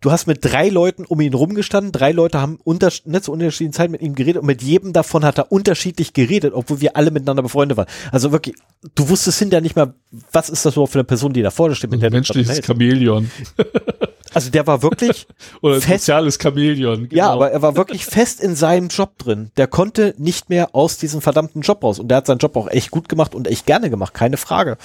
du 0.00 0.10
hast 0.10 0.26
mit 0.26 0.44
drei 0.44 0.68
Leuten 0.68 1.04
um 1.04 1.20
ihn 1.20 1.34
rumgestanden, 1.34 1.92
drei 1.92 2.12
Leute 2.12 2.40
haben 2.40 2.58
unter, 2.64 2.90
nicht 3.04 3.24
zu 3.24 3.32
unterschiedlichen 3.32 3.72
Zeiten 3.72 3.92
mit 3.92 4.02
ihm 4.02 4.14
geredet 4.14 4.40
und 4.40 4.46
mit 4.46 4.62
jedem 4.62 4.92
davon 4.92 5.24
hat 5.24 5.38
er 5.38 5.52
unterschiedlich 5.52 6.12
geredet, 6.12 6.54
obwohl 6.54 6.80
wir 6.80 6.96
alle 6.96 7.10
miteinander 7.10 7.42
befreundet 7.42 7.76
waren. 7.76 7.88
Also 8.12 8.32
wirklich, 8.32 8.56
du 8.94 9.08
wusstest 9.08 9.38
hinterher 9.38 9.62
nicht 9.62 9.76
mehr, 9.76 9.94
was 10.32 10.50
ist 10.50 10.64
das 10.64 10.74
überhaupt 10.74 10.92
für 10.92 10.98
eine 10.98 11.04
Person, 11.04 11.32
die 11.32 11.42
da 11.42 11.50
vorne 11.50 11.74
steht. 11.74 11.90
Mit 11.90 11.98
also 11.98 12.10
der 12.10 12.16
menschliches 12.18 12.64
Chamäleon. 12.64 13.30
Also 14.34 14.50
der 14.50 14.66
war 14.66 14.82
wirklich 14.82 15.26
oder 15.60 15.80
fest, 15.80 16.04
soziales 16.04 16.38
Chamäleon. 16.40 17.08
Genau. 17.08 17.14
Ja, 17.16 17.30
aber 17.30 17.50
er 17.50 17.62
war 17.62 17.76
wirklich 17.76 18.04
fest 18.06 18.40
in 18.40 18.54
seinem 18.54 18.88
Job 18.88 19.18
drin. 19.18 19.50
Der 19.56 19.66
konnte 19.66 20.14
nicht 20.18 20.50
mehr 20.50 20.74
aus 20.74 20.98
diesem 20.98 21.20
verdammten 21.20 21.62
Job 21.62 21.82
raus 21.82 21.98
und 21.98 22.08
der 22.08 22.18
hat 22.18 22.26
seinen 22.26 22.38
Job 22.38 22.56
auch 22.56 22.68
echt 22.68 22.90
gut 22.90 23.08
gemacht 23.08 23.34
und 23.34 23.48
echt 23.48 23.66
gerne 23.66 23.90
gemacht, 23.90 24.14
keine 24.14 24.36
Frage. 24.36 24.76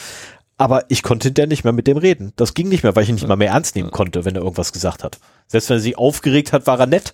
Aber 0.57 0.85
ich 0.89 1.03
konnte 1.03 1.31
der 1.31 1.47
nicht 1.47 1.63
mehr 1.63 1.73
mit 1.73 1.87
dem 1.87 1.97
reden. 1.97 2.31
Das 2.35 2.53
ging 2.53 2.69
nicht 2.69 2.83
mehr, 2.83 2.95
weil 2.95 3.03
ich 3.03 3.09
ihn 3.09 3.15
nicht 3.15 3.27
mal 3.27 3.35
mehr 3.35 3.51
ernst 3.51 3.75
nehmen 3.75 3.91
konnte, 3.91 4.23
wenn 4.23 4.35
er 4.35 4.43
irgendwas 4.43 4.71
gesagt 4.71 5.03
hat. 5.03 5.17
Selbst 5.47 5.69
wenn 5.69 5.77
er 5.77 5.81
sich 5.81 5.97
aufgeregt 5.97 6.53
hat, 6.53 6.67
war 6.67 6.79
er 6.79 6.85
nett. 6.85 7.13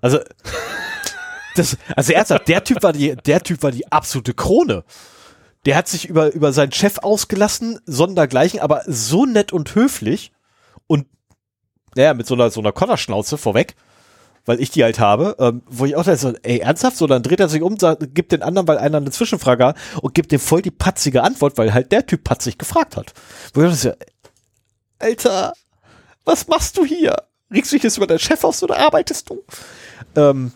Also, 0.00 0.18
das, 1.54 1.76
also 1.94 2.12
ernsthaft, 2.12 2.48
der 2.48 2.64
Typ 2.64 2.82
war 2.82 2.92
die, 2.92 3.14
der 3.14 3.42
Typ 3.42 3.62
war 3.62 3.72
die 3.72 3.90
absolute 3.92 4.34
Krone. 4.34 4.84
Der 5.64 5.76
hat 5.76 5.86
sich 5.86 6.08
über, 6.08 6.32
über 6.32 6.52
seinen 6.52 6.72
Chef 6.72 6.98
ausgelassen, 6.98 7.78
sondergleichen, 7.86 8.58
aber 8.58 8.82
so 8.86 9.26
nett 9.26 9.52
und 9.52 9.74
höflich 9.74 10.31
naja, 11.94 12.14
mit 12.14 12.26
so 12.26 12.34
einer, 12.34 12.50
so 12.50 12.60
einer 12.60 12.72
Konnerschnauze 12.72 13.38
vorweg 13.38 13.74
weil 14.44 14.60
ich 14.60 14.70
die 14.70 14.82
halt 14.82 14.98
habe, 14.98 15.36
ähm, 15.38 15.62
wo 15.66 15.84
ich 15.84 15.96
auch 15.96 16.04
so, 16.04 16.32
ey, 16.42 16.58
ernsthaft? 16.58 16.96
So, 16.96 17.06
dann 17.06 17.22
dreht 17.22 17.40
er 17.40 17.48
sich 17.48 17.62
um, 17.62 17.78
sagt, 17.78 18.14
gibt 18.14 18.32
den 18.32 18.42
anderen, 18.42 18.66
weil 18.66 18.78
einer 18.78 18.98
eine 18.98 19.10
Zwischenfrage 19.10 19.66
hat 19.66 19.76
und 20.00 20.14
gibt 20.14 20.32
dem 20.32 20.40
voll 20.40 20.62
die 20.62 20.70
patzige 20.70 21.22
Antwort, 21.22 21.58
weil 21.58 21.72
halt 21.72 21.92
der 21.92 22.06
Typ 22.06 22.24
patzig 22.24 22.58
gefragt 22.58 22.96
hat. 22.96 23.12
Wo 23.54 23.62
ich 23.62 23.74
so, 23.74 23.92
Alter, 24.98 25.52
was 26.24 26.48
machst 26.48 26.76
du 26.76 26.84
hier? 26.84 27.16
Regst 27.52 27.72
du 27.72 27.76
dich 27.76 27.84
jetzt 27.84 27.96
über 27.96 28.06
deinen 28.06 28.18
Chef 28.18 28.42
aus 28.44 28.62
oder 28.62 28.78
arbeitest 28.78 29.30
du? 29.30 29.42
Ähm, 30.16 30.52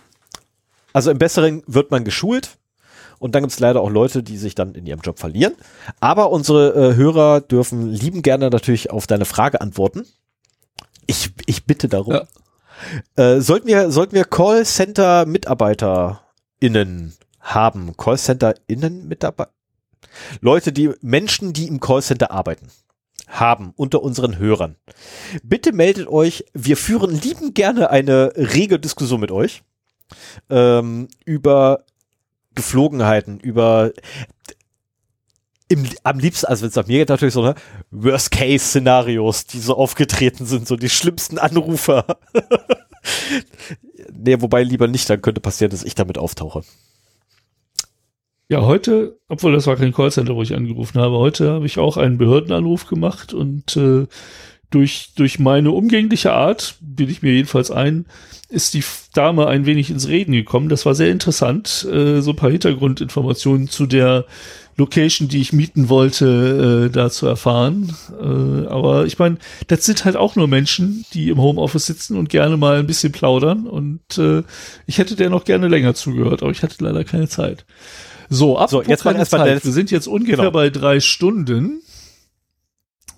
also 0.92 1.10
im 1.10 1.18
Besseren 1.18 1.62
wird 1.66 1.90
man 1.90 2.04
geschult. 2.04 2.56
Und 3.18 3.34
dann 3.34 3.42
gibt 3.42 3.52
es 3.52 3.60
leider 3.60 3.80
auch 3.80 3.88
Leute, 3.88 4.22
die 4.22 4.36
sich 4.36 4.54
dann 4.54 4.74
in 4.74 4.86
ihrem 4.86 5.00
Job 5.00 5.18
verlieren. 5.18 5.54
Aber 6.00 6.30
unsere 6.30 6.90
äh, 6.90 6.96
Hörer 6.96 7.40
dürfen 7.40 7.90
lieben 7.90 8.20
gerne 8.20 8.50
natürlich 8.50 8.90
auf 8.90 9.06
deine 9.06 9.24
Frage 9.24 9.62
antworten. 9.62 10.06
Ich, 11.06 11.32
ich 11.46 11.64
bitte 11.64 11.88
darum. 11.88 12.14
Ja. 12.14 12.26
Äh, 13.16 13.40
sollten 13.40 13.68
wir, 13.68 13.90
sollten 13.90 14.14
wir 14.14 14.24
Callcenter-MitarbeiterInnen 14.24 17.14
haben? 17.40 17.96
Callcenter-Innen-Mitarbeiter? 17.96 19.52
Leute, 20.40 20.72
die, 20.72 20.92
Menschen, 21.00 21.52
die 21.52 21.66
im 21.66 21.80
Callcenter 21.80 22.30
arbeiten 22.30 22.68
haben 23.28 23.72
unter 23.76 24.02
unseren 24.02 24.38
Hörern. 24.38 24.76
Bitte 25.42 25.72
meldet 25.72 26.06
euch. 26.08 26.44
Wir 26.54 26.76
führen 26.76 27.10
lieben 27.10 27.54
gerne 27.54 27.90
eine 27.90 28.32
rege 28.36 28.78
Diskussion 28.78 29.20
mit 29.20 29.32
euch 29.32 29.64
ähm, 30.48 31.08
über 31.24 31.82
Geflogenheiten, 32.54 33.40
über 33.40 33.90
im, 35.68 35.84
am 36.04 36.18
liebsten, 36.18 36.46
also 36.46 36.62
wenn 36.62 36.68
es 36.68 36.76
nach 36.76 36.86
mir 36.86 36.98
geht, 36.98 37.08
natürlich 37.08 37.34
so, 37.34 37.42
ne, 37.42 37.54
Worst-Case-Szenarios, 37.90 39.46
die 39.46 39.58
so 39.58 39.76
aufgetreten 39.76 40.46
sind, 40.46 40.68
so 40.68 40.76
die 40.76 40.88
schlimmsten 40.88 41.38
Anrufer. 41.38 42.18
nee, 44.12 44.40
wobei 44.40 44.62
lieber 44.62 44.86
nicht, 44.86 45.10
dann 45.10 45.22
könnte 45.22 45.40
passieren, 45.40 45.70
dass 45.70 45.82
ich 45.82 45.94
damit 45.94 46.18
auftauche. 46.18 46.62
Ja, 48.48 48.62
heute, 48.62 49.18
obwohl 49.28 49.52
das 49.52 49.66
war 49.66 49.74
kein 49.74 49.92
Callcenter, 49.92 50.36
wo 50.36 50.42
ich 50.42 50.54
angerufen 50.54 51.00
habe, 51.00 51.16
heute 51.16 51.50
habe 51.50 51.66
ich 51.66 51.78
auch 51.78 51.96
einen 51.96 52.16
Behördenanruf 52.16 52.86
gemacht 52.86 53.34
und 53.34 53.76
äh, 53.76 54.06
durch, 54.70 55.10
durch 55.16 55.38
meine 55.38 55.70
umgängliche 55.70 56.32
Art, 56.32 56.76
bin 56.80 57.08
ich 57.08 57.22
mir 57.22 57.32
jedenfalls 57.32 57.70
ein, 57.70 58.06
ist 58.48 58.74
die 58.74 58.84
Dame 59.12 59.46
ein 59.48 59.66
wenig 59.66 59.90
ins 59.90 60.08
Reden 60.08 60.32
gekommen. 60.32 60.68
Das 60.68 60.86
war 60.86 60.94
sehr 60.94 61.10
interessant, 61.10 61.86
äh, 61.90 62.20
so 62.20 62.30
ein 62.30 62.36
paar 62.36 62.50
Hintergrundinformationen 62.50 63.68
zu 63.68 63.86
der 63.86 64.24
Location, 64.76 65.28
die 65.28 65.40
ich 65.40 65.52
mieten 65.52 65.88
wollte, 65.88 66.86
äh, 66.86 66.92
da 66.92 67.10
zu 67.10 67.26
erfahren. 67.26 67.96
Äh, 68.20 68.68
aber 68.68 69.06
ich 69.06 69.18
meine, 69.18 69.38
das 69.68 69.84
sind 69.84 70.04
halt 70.04 70.16
auch 70.16 70.36
nur 70.36 70.48
Menschen, 70.48 71.06
die 71.14 71.30
im 71.30 71.40
Homeoffice 71.40 71.86
sitzen 71.86 72.16
und 72.16 72.28
gerne 72.28 72.56
mal 72.56 72.78
ein 72.78 72.86
bisschen 72.86 73.12
plaudern. 73.12 73.66
Und 73.66 74.18
äh, 74.18 74.42
ich 74.86 74.98
hätte 74.98 75.16
der 75.16 75.30
noch 75.30 75.44
gerne 75.44 75.68
länger 75.68 75.94
zugehört, 75.94 76.42
aber 76.42 76.50
ich 76.50 76.62
hatte 76.62 76.84
leider 76.84 77.04
keine 77.04 77.28
Zeit. 77.28 77.64
So, 78.28 78.58
ab 78.58 78.70
so, 78.70 78.82
jetzt 78.82 79.04
mal 79.04 79.16
erstmal. 79.16 79.62
Wir 79.62 79.72
sind 79.72 79.90
jetzt 79.90 80.08
ungefähr 80.08 80.36
genau. 80.36 80.50
bei 80.50 80.68
drei 80.70 81.00
Stunden. 81.00 81.80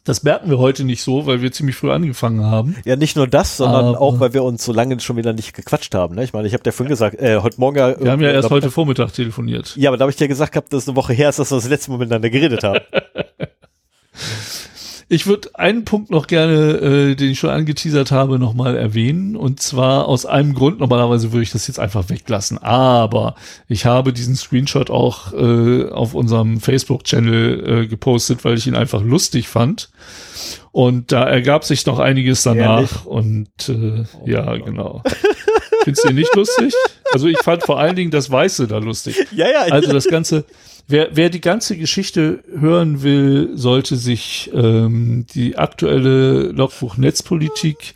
Das 0.08 0.22
merken 0.22 0.48
wir 0.48 0.56
heute 0.56 0.84
nicht 0.84 1.02
so, 1.02 1.26
weil 1.26 1.42
wir 1.42 1.52
ziemlich 1.52 1.76
früh 1.76 1.90
angefangen 1.90 2.42
haben. 2.42 2.76
Ja, 2.86 2.96
nicht 2.96 3.14
nur 3.14 3.26
das, 3.26 3.58
sondern 3.58 3.88
Aber 3.88 4.00
auch, 4.00 4.20
weil 4.20 4.32
wir 4.32 4.42
uns 4.42 4.64
so 4.64 4.72
lange 4.72 4.98
schon 5.00 5.18
wieder 5.18 5.34
nicht 5.34 5.52
gequatscht 5.52 5.94
haben. 5.94 6.14
Ne? 6.14 6.24
Ich 6.24 6.32
meine, 6.32 6.48
ich 6.48 6.54
habe 6.54 6.62
dir 6.62 6.72
vorhin 6.72 6.88
gesagt, 6.88 7.20
äh, 7.20 7.40
heute 7.42 7.60
Morgen. 7.60 7.76
Wir 7.76 8.10
haben 8.10 8.22
ja 8.22 8.30
erst 8.30 8.48
heute 8.48 8.70
Vormittag 8.70 9.12
telefoniert. 9.12 9.76
Ja, 9.76 9.90
aber 9.90 9.98
da 9.98 10.04
habe 10.04 10.10
ich 10.10 10.16
dir 10.16 10.26
gesagt 10.26 10.52
gehabt, 10.52 10.72
dass 10.72 10.88
eine 10.88 10.96
Woche 10.96 11.12
her 11.12 11.28
ist, 11.28 11.38
dass 11.38 11.50
wir 11.50 11.56
das 11.56 11.68
letzte 11.68 11.90
Mal 11.90 11.98
miteinander 11.98 12.30
geredet 12.30 12.64
haben. 12.64 12.80
Ich 15.10 15.26
würde 15.26 15.48
einen 15.54 15.86
Punkt 15.86 16.10
noch 16.10 16.26
gerne, 16.26 16.54
äh, 16.76 17.14
den 17.14 17.30
ich 17.30 17.38
schon 17.38 17.48
angeteasert 17.48 18.10
habe, 18.10 18.38
nochmal 18.38 18.76
erwähnen. 18.76 19.36
Und 19.36 19.60
zwar 19.60 20.06
aus 20.06 20.26
einem 20.26 20.52
Grund, 20.52 20.80
normalerweise 20.80 21.32
würde 21.32 21.44
ich 21.44 21.50
das 21.50 21.66
jetzt 21.66 21.78
einfach 21.78 22.10
weglassen. 22.10 22.58
Aber 22.58 23.34
ich 23.68 23.86
habe 23.86 24.12
diesen 24.12 24.36
Screenshot 24.36 24.90
auch 24.90 25.32
äh, 25.32 25.88
auf 25.88 26.12
unserem 26.14 26.60
Facebook-Channel 26.60 27.84
äh, 27.84 27.86
gepostet, 27.86 28.44
weil 28.44 28.58
ich 28.58 28.66
ihn 28.66 28.76
einfach 28.76 29.02
lustig 29.02 29.48
fand. 29.48 29.88
Und 30.72 31.10
da 31.10 31.24
ergab 31.24 31.64
sich 31.64 31.86
noch 31.86 31.98
einiges 31.98 32.42
danach. 32.42 32.76
Ehrlich? 32.76 33.06
Und 33.06 33.68
äh, 33.68 34.04
oh 34.20 34.26
ja, 34.26 34.44
Gott. 34.44 34.64
genau. 34.66 35.02
Findest 35.84 36.04
du 36.04 36.10
ihn 36.10 36.16
nicht 36.16 36.34
lustig? 36.34 36.74
Also 37.12 37.26
ich 37.28 37.38
fand 37.38 37.62
vor 37.62 37.78
allen 37.78 37.96
Dingen 37.96 38.10
das 38.10 38.30
Weiße 38.30 38.66
da 38.66 38.78
lustig. 38.78 39.16
Ja, 39.32 39.48
ja. 39.48 39.60
Also 39.70 39.92
das 39.92 40.06
Ganze, 40.06 40.44
Wer, 40.90 41.10
wer 41.12 41.28
die 41.28 41.42
ganze 41.42 41.76
Geschichte 41.76 42.42
hören 42.50 43.02
will, 43.02 43.50
sollte 43.54 43.96
sich 43.96 44.50
ähm, 44.54 45.26
die 45.34 45.58
aktuelle 45.58 46.44
Logbuch 46.44 46.96
Netzpolitik 46.96 47.92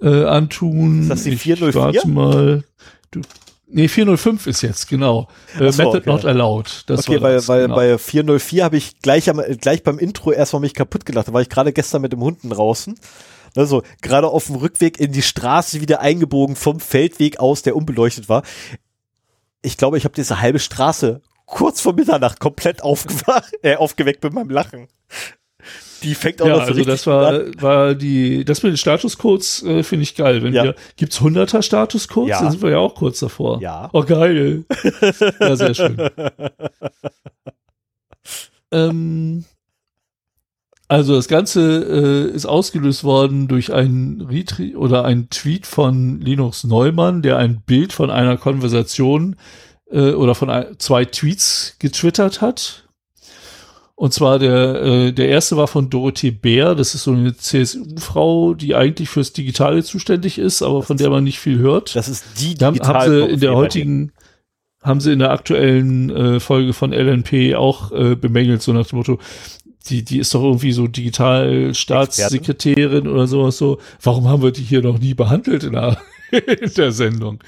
äh, 0.00 0.24
antun. 0.24 1.02
Ist 1.02 1.10
das 1.10 1.24
die 1.24 1.36
404? 1.36 1.68
Ich 1.68 1.74
warte 1.74 2.08
mal. 2.08 2.62
Du, 3.10 3.20
nee, 3.66 3.88
405 3.88 4.46
ist 4.46 4.62
jetzt, 4.62 4.88
genau. 4.88 5.26
Äh, 5.58 5.72
so, 5.72 5.82
Method 5.82 5.98
okay. 5.98 6.08
not 6.10 6.24
allowed. 6.24 6.84
Das 6.86 7.08
okay, 7.08 7.20
weil, 7.20 7.34
das, 7.34 7.48
weil 7.48 7.62
genau. 7.62 7.74
bei 7.74 7.98
404 7.98 8.62
habe 8.62 8.76
ich 8.76 9.00
gleich, 9.00 9.28
am, 9.28 9.42
gleich 9.60 9.82
beim 9.82 9.98
Intro 9.98 10.30
erstmal 10.30 10.60
mich 10.60 10.74
kaputt 10.74 11.04
gelacht. 11.04 11.26
Da 11.26 11.32
war 11.32 11.42
ich 11.42 11.48
gerade 11.48 11.72
gestern 11.72 12.00
mit 12.02 12.12
dem 12.12 12.20
Hunden 12.20 12.50
draußen. 12.50 12.96
Also 13.56 13.82
gerade 14.02 14.28
auf 14.28 14.46
dem 14.46 14.56
Rückweg 14.56 14.98
in 15.00 15.12
die 15.12 15.22
Straße 15.22 15.80
wieder 15.80 16.00
eingebogen 16.00 16.56
vom 16.56 16.80
Feldweg 16.80 17.38
aus, 17.38 17.62
der 17.62 17.76
unbeleuchtet 17.76 18.28
war. 18.28 18.42
Ich 19.62 19.76
glaube, 19.76 19.98
ich 19.98 20.04
habe 20.04 20.14
diese 20.14 20.40
halbe 20.40 20.58
Straße 20.58 21.20
kurz 21.46 21.80
vor 21.80 21.94
Mitternacht 21.94 22.40
komplett 22.40 22.82
aufgewacht, 22.82 23.52
äh, 23.62 23.76
aufgeweckt 23.76 24.22
mit 24.22 24.32
meinem 24.32 24.50
Lachen. 24.50 24.88
Die 26.02 26.14
fängt 26.14 26.42
auch 26.42 26.46
ja, 26.46 26.58
noch 26.58 26.64
so 26.64 26.72
also 26.72 26.84
das 26.84 27.06
war, 27.06 27.28
an. 27.28 27.54
war 27.60 27.94
die, 27.94 28.44
das 28.44 28.62
mit 28.62 28.72
den 28.72 28.76
Statuscodes 28.76 29.62
äh, 29.62 29.82
finde 29.82 30.02
ich 30.02 30.14
geil. 30.14 30.42
Wenn 30.42 30.52
ja. 30.52 30.64
wir, 30.64 30.74
gibt's 30.96 31.20
100er 31.20 31.62
Statuscodes? 31.62 32.30
Ja. 32.30 32.42
Dann 32.42 32.50
sind 32.52 32.62
wir 32.62 32.70
ja 32.70 32.78
auch 32.78 32.94
kurz 32.94 33.20
davor. 33.20 33.60
Ja. 33.60 33.88
Oh, 33.92 34.02
geil. 34.02 34.64
ja, 35.40 35.56
sehr 35.56 35.74
schön. 35.74 35.96
ähm, 38.70 39.44
also 40.88 41.16
das 41.16 41.28
Ganze 41.28 42.28
äh, 42.30 42.34
ist 42.34 42.46
ausgelöst 42.46 43.02
worden 43.02 43.48
durch 43.48 43.72
einen 43.72 44.20
Retweet 44.22 44.76
oder 44.76 45.04
einen 45.04 45.30
Tweet 45.30 45.66
von 45.66 46.20
Linux 46.20 46.64
Neumann, 46.64 47.22
der 47.22 47.38
ein 47.38 47.62
Bild 47.66 47.92
von 47.92 48.10
einer 48.10 48.36
Konversation 48.36 49.36
äh, 49.90 50.12
oder 50.12 50.34
von 50.34 50.50
ein, 50.50 50.78
zwei 50.78 51.04
Tweets 51.04 51.76
getwittert 51.78 52.40
hat. 52.40 52.84
Und 53.96 54.12
zwar 54.12 54.38
der, 54.38 54.82
äh, 54.82 55.12
der 55.12 55.28
erste 55.28 55.56
war 55.56 55.66
von 55.66 55.88
Dorothee 55.88 56.30
Bär, 56.30 56.74
das 56.74 56.94
ist 56.94 57.04
so 57.04 57.12
eine 57.12 57.34
CSU-Frau, 57.34 58.52
die 58.54 58.74
eigentlich 58.74 59.08
fürs 59.08 59.32
Digitale 59.32 59.82
zuständig 59.82 60.38
ist, 60.38 60.62
aber 60.62 60.78
das 60.78 60.86
von 60.86 60.98
der 60.98 61.08
man 61.08 61.24
nicht 61.24 61.38
viel 61.38 61.58
hört. 61.58 61.96
Das 61.96 62.06
ist 62.06 62.24
die 62.38 62.54
Digital 62.54 62.94
haben 62.94 63.10
sie 63.10 63.32
in 63.32 63.40
der 63.40 63.54
heutigen, 63.54 64.12
haben 64.82 65.00
sie 65.00 65.12
in 65.12 65.18
der 65.18 65.30
aktuellen 65.30 66.10
äh, 66.10 66.40
Folge 66.40 66.74
von 66.74 66.92
LNP 66.92 67.54
auch 67.56 67.90
äh, 67.90 68.14
bemängelt, 68.14 68.60
so 68.60 68.74
nach 68.74 68.86
dem 68.86 68.98
Motto, 68.98 69.18
die, 69.88 70.04
die 70.04 70.18
ist 70.18 70.34
doch 70.34 70.42
irgendwie 70.42 70.72
so 70.72 70.86
Digitalstaatssekretärin 70.86 73.08
oder 73.08 73.26
sowas 73.26 73.56
so. 73.58 73.78
Warum 74.02 74.28
haben 74.28 74.42
wir 74.42 74.52
die 74.52 74.62
hier 74.62 74.82
noch 74.82 74.98
nie 74.98 75.14
behandelt 75.14 75.64
in 75.64 75.72
der, 75.72 75.98
in 76.30 76.72
der 76.76 76.92
Sendung? 76.92 77.40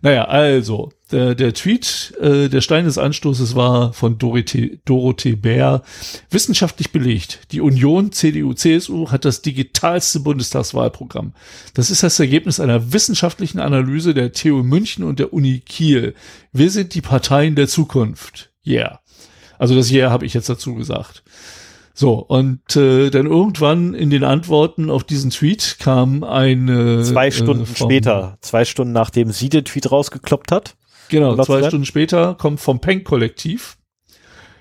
Naja, 0.00 0.26
also, 0.26 0.92
der, 1.10 1.34
der 1.34 1.54
Tweet, 1.54 2.14
äh, 2.20 2.48
der 2.48 2.60
Stein 2.60 2.84
des 2.84 2.98
Anstoßes 2.98 3.54
war 3.54 3.92
von 3.92 4.18
Dorothee, 4.18 4.80
Dorothee 4.84 5.34
Bär. 5.34 5.82
Wissenschaftlich 6.30 6.92
belegt. 6.92 7.40
Die 7.50 7.60
Union, 7.60 8.12
CDU, 8.12 8.54
CSU 8.54 9.10
hat 9.10 9.24
das 9.24 9.42
digitalste 9.42 10.20
Bundestagswahlprogramm. 10.20 11.34
Das 11.74 11.90
ist 11.90 12.02
das 12.02 12.20
Ergebnis 12.20 12.60
einer 12.60 12.92
wissenschaftlichen 12.92 13.58
Analyse 13.58 14.14
der 14.14 14.32
TU 14.32 14.62
München 14.62 15.04
und 15.04 15.18
der 15.18 15.32
Uni 15.32 15.60
Kiel. 15.60 16.14
Wir 16.52 16.70
sind 16.70 16.94
die 16.94 17.02
Parteien 17.02 17.54
der 17.54 17.68
Zukunft. 17.68 18.50
Yeah. 18.66 19.00
Also 19.58 19.74
das 19.74 19.90
Yeah 19.90 20.10
habe 20.10 20.26
ich 20.26 20.34
jetzt 20.34 20.48
dazu 20.48 20.74
gesagt. 20.74 21.22
So, 21.94 22.14
und 22.14 22.74
äh, 22.74 23.10
dann 23.10 23.26
irgendwann 23.26 23.94
in 23.94 24.10
den 24.10 24.24
Antworten 24.24 24.90
auf 24.90 25.04
diesen 25.04 25.30
Tweet 25.30 25.76
kam 25.78 26.24
eine. 26.24 27.02
Zwei 27.02 27.28
äh, 27.28 27.32
Stunden 27.32 27.64
äh, 27.64 27.76
später, 27.76 28.38
zwei 28.40 28.64
Stunden 28.64 28.92
nachdem 28.92 29.30
sie 29.30 29.48
den 29.48 29.64
Tweet 29.64 29.90
rausgekloppt 29.90 30.52
hat. 30.52 30.76
Genau, 31.08 31.36
zwei 31.44 31.66
Stunden 31.68 31.84
später 31.84 32.34
kommt 32.34 32.60
vom 32.60 32.80
Penk-Kollektiv. 32.80 33.76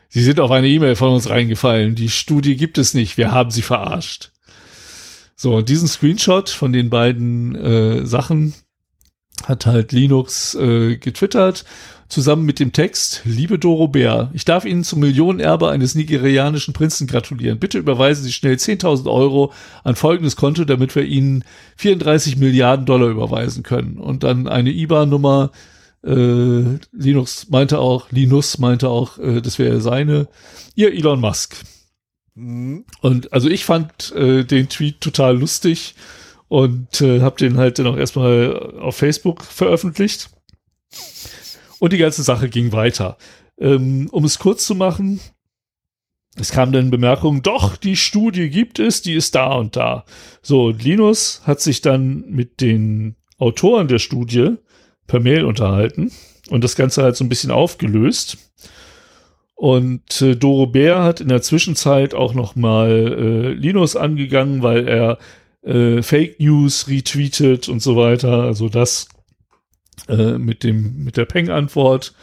Sie 0.10 0.22
sind 0.22 0.42
auf 0.42 0.51
eine 0.51 0.68
E-Mail 0.68 0.98
von 0.98 1.14
uns 1.14 1.30
reingefallen. 1.30 1.95
Die 1.95 2.10
Studie 2.10 2.58
gibt 2.58 2.77
es 2.77 2.93
nicht. 2.93 3.16
Wir 3.16 3.32
haben 3.32 3.50
sie 3.50 3.61
verarscht. 3.61 4.32
So, 5.38 5.56
und 5.56 5.69
diesen 5.69 5.88
Screenshot 5.88 6.50
von 6.50 6.74
den 6.74 6.90
beiden 6.90 7.56
äh, 7.56 8.06
Sachen 8.06 8.53
hat 9.45 9.66
halt 9.66 9.93
Linux 9.93 10.53
äh, 10.56 10.98
getwittert 10.98 11.64
zusammen 12.11 12.45
mit 12.45 12.59
dem 12.59 12.73
Text, 12.73 13.22
liebe 13.23 13.57
Doro 13.57 13.88
Bär, 13.88 14.30
ich 14.33 14.43
darf 14.45 14.65
Ihnen 14.65 14.83
zum 14.83 14.99
Millionenerbe 14.99 15.69
eines 15.69 15.95
nigerianischen 15.95 16.73
Prinzen 16.73 17.07
gratulieren. 17.07 17.57
Bitte 17.57 17.77
überweisen 17.77 18.23
Sie 18.23 18.33
schnell 18.33 18.56
10.000 18.56 19.09
Euro 19.09 19.53
an 19.83 19.95
folgendes 19.95 20.35
Konto, 20.35 20.65
damit 20.65 20.93
wir 20.95 21.03
Ihnen 21.03 21.45
34 21.77 22.38
Milliarden 22.38 22.85
Dollar 22.85 23.07
überweisen 23.07 23.64
können. 23.64 23.98
Und 23.98 24.23
dann 24.23 24.48
eine 24.48 24.72
IBAN-Nummer, 24.72 25.51
äh, 26.03 26.64
Linux 26.91 27.49
meinte 27.49 27.80
auch, 27.80 28.11
Linus 28.11 28.57
meinte 28.57 28.90
auch, 28.90 29.17
äh, 29.17 29.41
das 29.41 29.57
wäre 29.57 29.80
seine, 29.80 30.27
ihr 30.75 30.93
Elon 30.93 31.22
Musk. 31.22 31.56
Mhm. 32.35 32.85
Und 33.01 33.31
also 33.31 33.49
ich 33.49 33.64
fand 33.64 34.11
äh, 34.15 34.43
den 34.43 34.67
Tweet 34.67 34.99
total 34.99 35.38
lustig 35.38 35.95
und 36.49 36.99
äh, 36.99 37.22
habe 37.22 37.38
den 37.38 37.57
halt 37.57 37.80
dann 37.80 37.88
auch 37.88 37.98
erstmal 37.98 38.75
auf 38.80 38.98
Facebook 38.98 39.43
veröffentlicht. 39.43 40.30
Und 41.82 41.93
die 41.93 41.98
ganze 41.98 42.22
Sache 42.22 42.48
ging 42.48 42.74
weiter. 42.74 43.18
Ähm, 43.60 44.08
um 44.11 44.24
es 44.24 44.38
kurz 44.38 44.68
zu 44.68 44.76
machen, 44.76 45.19
es 46.35 46.51
kam 46.51 46.72
dann 46.72 46.92
Bemerkung, 46.92 47.42
doch, 47.42 47.76
die 47.76 47.95
Studie 47.95 48.51
gibt 48.51 48.77
es, 48.77 49.01
die 49.01 49.16
ist 49.16 49.34
da 49.34 49.56
und 49.56 49.76
da. 49.76 50.06
So, 50.43 50.69
Linus 50.69 51.42
hat 51.43 51.60
sich 51.60 51.82
dann 51.82 52.24
mit 52.30 52.61
den 52.61 53.16
Autoren 53.40 53.88
der 53.88 53.98
Studie 53.98 54.58
per 55.08 55.19
Mail 55.22 55.43
unterhalten 55.43 56.11
und 56.51 56.64
das 56.64 56.76
Ganze 56.76 57.01
halt 57.01 57.16
so 57.16 57.24
ein 57.24 57.30
bisschen 57.30 57.50
aufgelöst. 57.50 58.38
Und 59.56 60.22
äh, 60.22 60.35
Doro 60.35 60.68
Bär 60.68 61.03
hat 61.03 61.19
in 61.19 61.30
der 61.30 61.42
Zwischenzeit 61.42 62.14
auch 62.14 62.35
noch 62.35 62.56
mal 62.56 62.92
äh, 62.92 63.53
Linus 63.53 63.95
angegangen, 63.95 64.61
weil 64.61 64.88
er 64.88 65.18
äh, 65.64 66.03
Fake 66.03 66.40
News 66.40 66.88
retweetet 66.88 67.69
und 67.69 67.82
so 67.82 67.95
weiter. 67.95 68.43
Also 68.43 68.69
das 68.69 69.08
äh, 70.07 70.37
mit 70.37 70.63
dem, 70.63 71.03
mit 71.03 71.17
der 71.17 71.25
Peng-Antwort. 71.25 72.13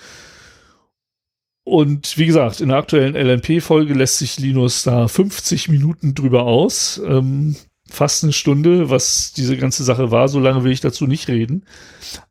Und 1.65 2.17
wie 2.17 2.27
gesagt, 2.27 2.61
in 2.61 2.69
der 2.69 2.79
aktuellen 2.79 3.15
LNP-Folge 3.15 3.93
lässt 3.93 4.19
sich 4.19 4.39
Linus 4.39 4.85
da 4.85 5.07
50 5.07 5.69
Minuten 5.69 6.15
drüber 6.15 6.45
aus. 6.45 7.01
Ähm, 7.07 7.57
fast 7.91 8.25
eine 8.25 8.33
Stunde, 8.33 8.91
was 8.91 9.33
diese 9.33 9.57
ganze 9.57 9.85
Sache 9.85 10.11
war. 10.11 10.29
So 10.29 10.41
lange 10.41 10.65
will 10.65 10.73
ich 10.73 10.81
dazu 10.81 11.07
nicht 11.07 11.29
reden. 11.29 11.65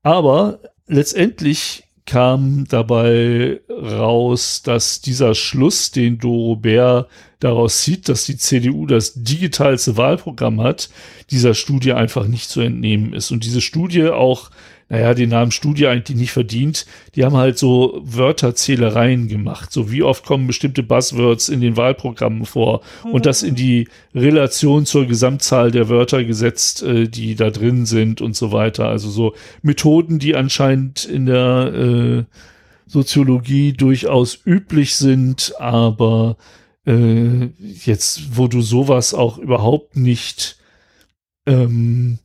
Aber 0.02 0.60
letztendlich 0.88 1.84
kam 2.08 2.66
dabei 2.68 3.60
raus, 3.70 4.62
dass 4.64 5.02
dieser 5.02 5.36
Schluss, 5.36 5.92
den 5.92 6.18
Doro 6.18 6.56
Bär 6.56 7.08
daraus 7.40 7.82
zieht, 7.82 8.10
dass 8.10 8.26
die 8.26 8.38
CDU 8.38 8.86
das 8.88 9.14
digitalste 9.14 9.98
Wahlprogramm 9.98 10.62
hat, 10.62 10.90
dieser 11.30 11.54
Studie 11.54 11.94
einfach 11.94 12.26
nicht 12.26 12.50
zu 12.50 12.62
entnehmen 12.62 13.14
ist. 13.14 13.30
Und 13.32 13.44
diese 13.44 13.62
Studie 13.62 14.08
auch 14.08 14.50
naja, 14.90 15.14
den 15.14 15.30
Namen 15.30 15.52
Studie 15.52 15.88
eigentlich 15.88 16.18
nicht 16.18 16.32
verdient. 16.32 16.86
Die 17.16 17.26
haben 17.26 17.36
halt 17.36 17.58
so 17.58 18.02
Wörterzählereien 18.04 19.28
gemacht. 19.28 19.72
So 19.72 19.92
wie 19.92 20.02
oft 20.02 20.26
kommen 20.26 20.48
bestimmte 20.48 20.82
Buzzwords 20.82 21.50
in 21.50 21.60
den 21.60 21.76
Wahlprogrammen 21.76 22.46
vor 22.46 22.82
mhm. 23.04 23.12
und 23.12 23.26
das 23.26 23.44
in 23.44 23.56
die 23.56 23.90
Relation 24.16 24.86
zur 24.86 25.06
Gesamtzahl 25.06 25.72
der 25.72 25.90
Wörter 25.90 26.24
gesetzt, 26.24 26.84
äh, 26.84 27.08
die 27.08 27.36
da 27.36 27.50
drin 27.50 27.86
sind 27.86 28.22
und 28.22 28.36
so 28.36 28.54
weiter. 28.54 28.88
Also 28.88 29.10
so 29.10 29.34
Methoden, 29.62 30.20
die 30.20 30.36
anscheinend 30.36 31.04
in 31.04 31.26
der 31.26 31.74
äh, 31.74 32.24
Soziologie 32.86 33.74
durchaus 33.74 34.40
üblich 34.46 34.96
sind, 34.96 35.54
aber 35.60 36.38
äh, 36.86 37.50
jetzt, 37.84 38.38
wo 38.38 38.48
du 38.48 38.62
sowas 38.62 39.14
auch 39.14 39.38
überhaupt 39.38 39.98
nicht 39.98 40.58
ähm, 41.46 42.20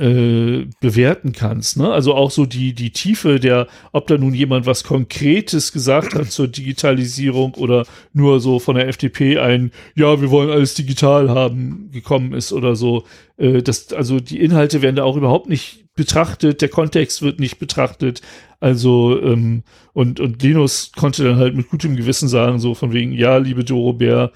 äh, 0.00 0.66
bewerten 0.80 1.32
kannst. 1.32 1.76
Ne? 1.76 1.90
Also 1.92 2.14
auch 2.14 2.30
so 2.30 2.46
die, 2.46 2.74
die 2.74 2.90
Tiefe 2.90 3.38
der, 3.40 3.66
ob 3.92 4.06
da 4.06 4.18
nun 4.18 4.34
jemand 4.34 4.66
was 4.66 4.84
Konkretes 4.84 5.72
gesagt 5.72 6.14
hat 6.14 6.30
zur 6.30 6.48
Digitalisierung 6.48 7.54
oder 7.54 7.86
nur 8.12 8.40
so 8.40 8.58
von 8.58 8.76
der 8.76 8.88
FDP 8.88 9.38
ein, 9.38 9.72
ja, 9.94 10.20
wir 10.20 10.30
wollen 10.30 10.50
alles 10.50 10.74
digital 10.74 11.30
haben, 11.30 11.90
gekommen 11.92 12.32
ist 12.32 12.52
oder 12.52 12.76
so. 12.76 13.04
Äh, 13.36 13.62
das, 13.62 13.92
also 13.92 14.20
die 14.20 14.40
Inhalte 14.40 14.82
werden 14.82 14.96
da 14.96 15.04
auch 15.04 15.16
überhaupt 15.16 15.48
nicht 15.48 15.82
betrachtet, 15.94 16.62
der 16.62 16.68
Kontext 16.68 17.22
wird 17.22 17.38
nicht 17.38 17.58
betrachtet. 17.58 18.22
Also, 18.60 19.20
ähm, 19.20 19.62
und, 19.92 20.20
und 20.20 20.42
Linus 20.42 20.92
konnte 20.96 21.24
dann 21.24 21.36
halt 21.36 21.54
mit 21.54 21.68
gutem 21.68 21.96
Gewissen 21.96 22.28
sagen, 22.28 22.58
so 22.58 22.74
von 22.74 22.92
wegen, 22.92 23.12
ja, 23.12 23.36
liebe 23.36 23.64
Doro 23.64 23.92
Bär, 23.92 24.32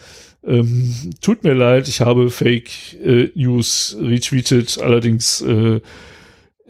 Ähm, 0.47 1.11
tut 1.21 1.43
mir 1.43 1.55
leid, 1.55 1.89
ich 1.89 2.01
habe 2.01 2.31
Fake 2.31 2.71
äh, 3.05 3.31
News 3.35 3.97
retweetet, 4.01 4.79
allerdings 4.81 5.41
äh, 5.41 5.81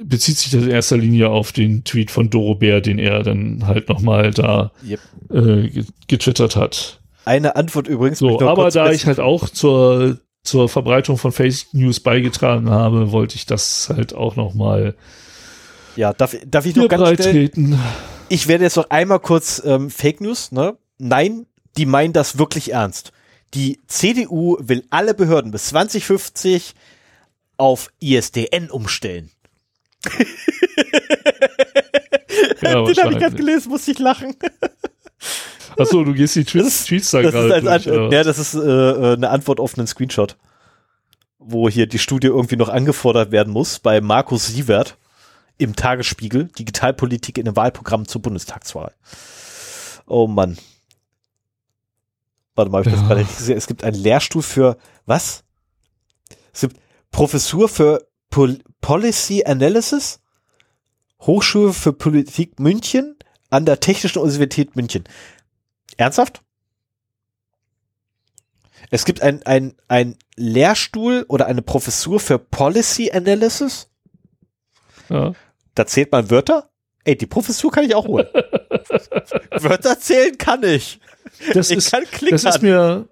bezieht 0.02 0.38
sich 0.38 0.50
das 0.50 0.62
in 0.62 0.70
erster 0.70 0.96
Linie 0.96 1.28
auf 1.30 1.52
den 1.52 1.84
Tweet 1.84 2.10
von 2.10 2.30
Doro 2.30 2.54
Bär, 2.54 2.80
den 2.80 2.98
er 2.98 3.22
dann 3.22 3.66
halt 3.66 3.88
nochmal 3.88 4.30
da 4.30 4.72
Yep. 4.86 5.00
äh, 5.30 5.82
getwittert 6.06 6.56
hat. 6.56 7.00
Eine 7.24 7.56
Antwort 7.56 7.88
übrigens. 7.88 8.18
So, 8.18 8.40
aber 8.40 8.70
da 8.70 8.90
ich 8.92 9.06
halt 9.06 9.20
auch 9.20 9.48
zur, 9.48 10.18
zur 10.42 10.68
Verbreitung 10.68 11.18
von 11.18 11.32
Fake 11.32 11.66
News 11.72 12.00
beigetragen 12.00 12.70
habe, 12.70 13.10
wollte 13.12 13.36
ich 13.36 13.46
das 13.46 13.90
halt 13.94 14.14
auch 14.14 14.36
nochmal 14.36 14.94
Ja, 15.96 16.12
darf, 16.12 16.36
darf 16.46 16.66
ich 16.66 16.76
noch 16.76 16.88
ganz 16.88 17.22
schnell. 17.22 17.50
Ich 18.28 18.48
werde 18.48 18.64
jetzt 18.64 18.76
noch 18.76 18.90
einmal 18.90 19.20
kurz 19.20 19.62
ähm, 19.64 19.90
Fake 19.90 20.20
News, 20.20 20.52
ne? 20.52 20.76
Nein, 20.98 21.46
die 21.76 21.86
meinen 21.86 22.12
das 22.12 22.38
wirklich 22.38 22.72
ernst. 22.72 23.12
Die 23.56 23.80
CDU 23.88 24.56
will 24.60 24.84
alle 24.90 25.14
Behörden 25.14 25.50
bis 25.50 25.66
2050 25.68 26.74
auf 27.56 27.90
ISDN 28.00 28.70
umstellen. 28.70 29.30
Ja, 32.62 32.82
Den 32.84 32.96
habe 32.96 33.12
ich 33.12 33.18
gerade 33.18 33.36
gelesen, 33.36 33.68
musste 33.70 33.90
ich 33.92 33.98
lachen. 33.98 34.34
Achso, 35.78 36.04
du 36.04 36.12
gehst 36.14 36.36
die 36.36 36.44
Das 36.44 36.52
Tweets, 36.52 36.66
ist- 36.68 36.86
Tweets 36.86 37.10
da 37.10 37.22
Das 37.22 37.32
gerade 37.32 37.62
durch. 37.84 37.86
oder? 37.88 38.16
ja, 38.16 38.24
das 38.24 38.38
ist 38.38 38.54
äh, 38.54 38.58
äh, 38.60 39.12
eine 39.14 39.30
Antwort 39.30 39.60
auf 39.60 39.76
einen 39.76 39.86
Screenshot, 39.86 40.36
wo 41.38 41.68
hier 41.68 41.86
die 41.86 41.98
Studie 41.98 42.28
irgendwie 42.28 42.56
noch 42.56 42.68
angefordert 42.68 43.30
werden 43.30 43.52
muss 43.52 43.78
bei 43.78 44.00
Markus 44.00 44.48
Sievert 44.48 44.96
im 45.58 45.76
Tagesspiegel, 45.76 46.44
Digitalpolitik 46.58 47.38
in 47.38 47.44
den 47.44 47.56
Wahlprogrammen 47.56 48.06
zur 48.08 48.22
Bundestagswahl. 48.22 48.92
Oh 50.06 50.26
Mann. 50.26 50.56
Warte 52.56 52.70
mal, 52.70 52.78
hab 52.78 52.86
ich 52.86 52.92
das 52.92 53.02
Ja. 53.02 53.08
gerade 53.08 53.24
gesehen. 53.24 53.56
Es 53.58 53.66
gibt 53.66 53.84
einen 53.84 53.96
Lehrstuhl 53.96 54.42
für, 54.42 54.76
was? 55.04 55.44
Es 56.52 56.62
gibt 56.62 56.78
Professur 57.10 57.68
für 57.68 58.08
Pol 58.30 58.58
Policy 58.80 59.44
Analysis, 59.44 60.20
Hochschule 61.20 61.72
für 61.72 61.92
Politik 61.92 62.58
München 62.60 63.16
an 63.50 63.64
der 63.66 63.80
Technischen 63.80 64.18
Universität 64.20 64.74
München. 64.76 65.04
Ernsthaft? 65.96 66.42
Es 68.90 69.04
gibt 69.04 69.22
ein, 69.22 69.42
ein, 69.44 69.74
ein 69.88 70.16
Lehrstuhl 70.36 71.24
oder 71.28 71.46
eine 71.46 71.62
Professur 71.62 72.20
für 72.20 72.38
Policy 72.38 73.10
Analysis. 73.12 73.88
ja. 75.08 75.32
Da 75.74 75.86
zählt 75.86 76.10
man 76.10 76.30
Wörter. 76.30 76.70
Ey, 77.04 77.16
die 77.18 77.26
Professur 77.26 77.70
kann 77.70 77.84
ich 77.84 77.94
auch 77.94 78.06
holen. 78.06 78.26
Wörter 79.50 80.00
zählen 80.00 80.38
kann 80.38 80.62
ich. 80.62 81.00
Das 81.54 81.70
ich 81.70 81.78
ist, 81.78 81.90
kann 81.90 82.04
klickern. 82.04 82.40
das 82.42 82.44
ist 82.44 82.62
mir, 82.62 83.08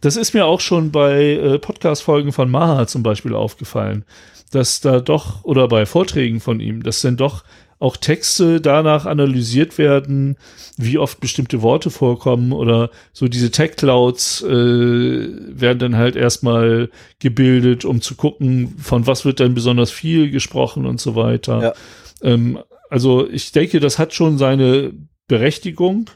das 0.00 0.16
ist 0.16 0.34
mir 0.34 0.46
auch 0.46 0.60
schon 0.60 0.92
bei 0.92 1.32
äh, 1.34 1.58
Podcast-Folgen 1.58 2.32
von 2.32 2.50
Maha 2.50 2.86
zum 2.86 3.02
Beispiel 3.02 3.34
aufgefallen, 3.34 4.04
dass 4.52 4.80
da 4.80 5.00
doch, 5.00 5.44
oder 5.44 5.68
bei 5.68 5.86
Vorträgen 5.86 6.40
von 6.40 6.60
ihm, 6.60 6.82
dass 6.82 7.00
dann 7.00 7.16
doch 7.16 7.44
auch 7.80 7.96
Texte 7.96 8.60
danach 8.60 9.06
analysiert 9.06 9.78
werden, 9.78 10.36
wie 10.76 10.98
oft 10.98 11.20
bestimmte 11.20 11.62
Worte 11.62 11.90
vorkommen 11.90 12.52
oder 12.52 12.90
so 13.12 13.28
diese 13.28 13.50
Tech-Clouds 13.50 14.42
äh, 14.42 14.48
werden 14.48 15.78
dann 15.78 15.96
halt 15.96 16.16
erstmal 16.16 16.90
gebildet, 17.20 17.84
um 17.84 18.00
zu 18.00 18.16
gucken, 18.16 18.74
von 18.78 19.06
was 19.06 19.24
wird 19.24 19.38
dann 19.38 19.54
besonders 19.54 19.90
viel 19.90 20.30
gesprochen 20.30 20.86
und 20.86 21.00
so 21.00 21.14
weiter. 21.14 21.62
Ja. 21.62 21.74
Ähm, 22.22 22.58
also 22.90 23.28
ich 23.28 23.52
denke, 23.52 23.78
das 23.78 23.98
hat 23.98 24.12
schon 24.12 24.38
seine 24.38 24.92
Berechtigung, 25.28 26.10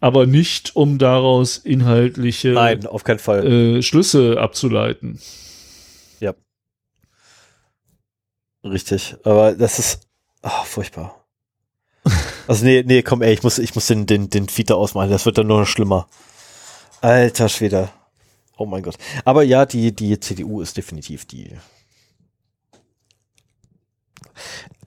aber 0.00 0.26
nicht, 0.26 0.76
um 0.76 0.98
daraus 0.98 1.56
inhaltliche 1.56 2.50
Nein, 2.50 2.86
auf 2.86 3.04
keinen 3.04 3.18
Fall. 3.18 3.46
äh, 3.46 3.82
Schlüsse 3.82 4.40
abzuleiten. 4.40 5.18
Richtig. 8.70 9.16
Aber 9.24 9.52
das 9.52 9.78
ist 9.78 10.06
ah, 10.42 10.64
furchtbar. 10.64 11.24
Also 12.48 12.64
nee, 12.64 12.84
nee, 12.86 13.02
komm, 13.02 13.22
ey, 13.22 13.34
ich 13.34 13.42
muss, 13.42 13.58
ich 13.58 13.74
muss 13.74 13.88
den, 13.88 14.06
den, 14.06 14.30
den 14.30 14.48
Feed 14.48 14.70
da 14.70 14.74
ausmachen. 14.74 15.10
Das 15.10 15.26
wird 15.26 15.36
dann 15.36 15.48
nur 15.48 15.58
noch 15.58 15.66
schlimmer. 15.66 16.06
Alter 17.00 17.48
Schwede. 17.48 17.88
Oh 18.56 18.66
mein 18.66 18.84
Gott. 18.84 18.94
Aber 19.24 19.42
ja, 19.42 19.66
die, 19.66 19.92
die 19.92 20.20
CDU 20.20 20.60
ist 20.60 20.76
definitiv 20.76 21.24
die. 21.24 21.50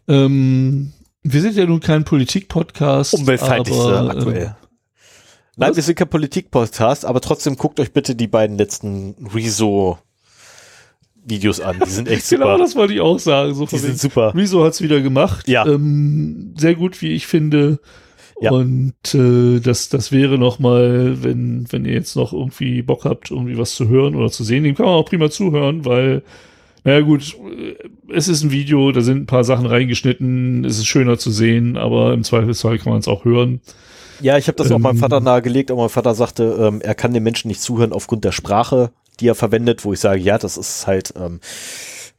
Ähm, 0.08 0.94
wir 1.22 1.42
sind 1.42 1.58
ja 1.58 1.66
nun 1.66 1.82
kein 1.82 2.06
Politik-Podcast. 2.06 3.14
Umweltfeindlichste 3.16 4.10
aktuell. 4.10 4.44
äh, 4.44 4.69
Nein, 5.60 5.76
wir 5.76 5.84
sind 5.84 5.96
kein 5.96 6.08
Politik-Podcast, 6.08 7.04
aber 7.04 7.20
trotzdem 7.20 7.58
guckt 7.58 7.82
euch 7.82 7.92
bitte 7.92 8.16
die 8.16 8.28
beiden 8.28 8.58
letzten 8.58 9.14
Rezo-Videos 9.34 10.00
an. 11.60 11.82
Die 11.86 11.90
sind 11.90 12.08
echt 12.08 12.26
super. 12.28 12.46
Genau, 12.46 12.58
das 12.58 12.78
wollte 12.78 12.94
ich 12.94 13.02
auch 13.02 13.20
sagen. 13.20 13.54
So 13.54 13.66
die 13.66 13.72
von 13.72 13.80
wegen, 13.80 13.88
sind 13.90 14.00
super. 14.00 14.34
Rezo 14.34 14.64
hat's 14.64 14.82
wieder 14.82 15.02
gemacht. 15.02 15.50
Ja. 15.50 15.66
Ähm, 15.68 16.54
sehr 16.58 16.76
gut, 16.76 17.02
wie 17.02 17.10
ich 17.10 17.28
finde. 17.28 17.82
Ja. 18.40 18.52
Und 18.52 19.14
äh, 19.14 19.60
das, 19.60 19.90
das 19.90 20.14
wäre 20.14 20.38
noch 20.38 20.60
mal, 20.60 21.22
wenn, 21.24 21.70
wenn 21.70 21.84
ihr 21.84 21.92
jetzt 21.92 22.16
noch 22.16 22.32
irgendwie 22.32 22.82
Bock 22.82 23.04
habt, 23.04 23.30
irgendwie 23.30 23.58
was 23.58 23.76
zu 23.76 23.90
hören 23.90 24.16
oder 24.16 24.32
zu 24.32 24.46
sehen, 24.46 24.64
dem 24.64 24.76
kann 24.76 24.86
man 24.86 24.96
auch 24.96 25.04
prima 25.04 25.30
zuhören, 25.30 25.84
weil, 25.84 26.24
naja 26.86 27.02
gut, 27.02 27.36
äh, 27.36 27.76
es 28.14 28.30
ist 28.30 28.44
ein 28.44 28.52
Video, 28.52 28.94
da 28.94 29.02
sind 29.02 29.24
ein 29.24 29.26
paar 29.26 29.44
Sachen 29.44 29.66
reingeschnitten, 29.66 30.64
es 30.64 30.78
ist 30.78 30.88
schöner 30.88 31.18
zu 31.18 31.32
sehen, 31.32 31.76
aber 31.76 32.14
im 32.14 32.24
Zweifelsfall 32.24 32.78
kann 32.78 32.94
man 32.94 33.02
es 33.02 33.10
auch 33.10 33.26
hören. 33.26 33.60
Ja, 34.22 34.38
ich 34.38 34.48
habe 34.48 34.58
das 34.58 34.72
auch 34.72 34.76
Ähm, 34.76 34.82
meinem 34.82 34.98
Vater 34.98 35.20
nahegelegt, 35.20 35.72
aber 35.72 35.82
mein 35.82 35.90
Vater 35.90 36.14
sagte, 36.14 36.44
ähm, 36.60 36.82
er 36.82 36.96
kann 36.96 37.14
den 37.14 37.24
Menschen 37.24 37.48
nicht 37.48 37.62
zuhören 37.62 37.94
aufgrund 37.94 38.26
der 38.26 38.32
Sprache, 38.32 38.92
die 39.20 39.28
er 39.28 39.36
verwendet, 39.36 39.86
wo 39.86 39.94
ich 39.94 40.00
sage, 40.00 40.20
ja, 40.20 40.38
das 40.38 40.58
ist 40.58 40.88
halt 40.88 41.14
ähm, 41.18 41.40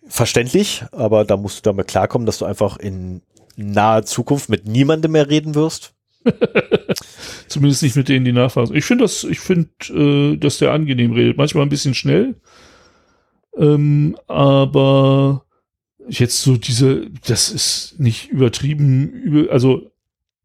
verständlich, 0.06 0.84
aber 0.92 1.24
da 1.24 1.36
musst 1.36 1.58
du 1.58 1.62
damit 1.62 1.88
klarkommen, 1.88 2.26
dass 2.26 2.38
du 2.38 2.44
einfach 2.44 2.78
in 2.78 3.22
naher 3.56 4.04
Zukunft 4.04 4.48
mit 4.48 4.66
niemandem 4.66 5.12
mehr 5.12 5.28
reden 5.28 5.54
wirst. 5.54 5.94
Zumindest 7.48 7.82
nicht 7.82 7.96
mit 7.96 8.08
denen, 8.08 8.24
die 8.24 8.32
nachfassen. 8.32 8.76
Ich 8.76 8.84
finde 8.84 9.04
das, 9.04 9.24
ich 9.24 9.40
finde, 9.40 9.70
äh, 9.90 10.36
dass 10.36 10.58
der 10.58 10.72
angenehm 10.72 11.12
redet. 11.12 11.36
Manchmal 11.36 11.64
ein 11.64 11.70
bisschen 11.70 11.94
schnell. 11.94 12.34
Ähm, 13.56 14.16
aber 14.26 15.44
jetzt 16.08 16.42
so 16.42 16.56
diese, 16.56 17.06
das 17.26 17.50
ist 17.50 17.94
nicht 17.98 18.28
übertrieben, 18.30 19.10
über, 19.10 19.52
also 19.52 19.89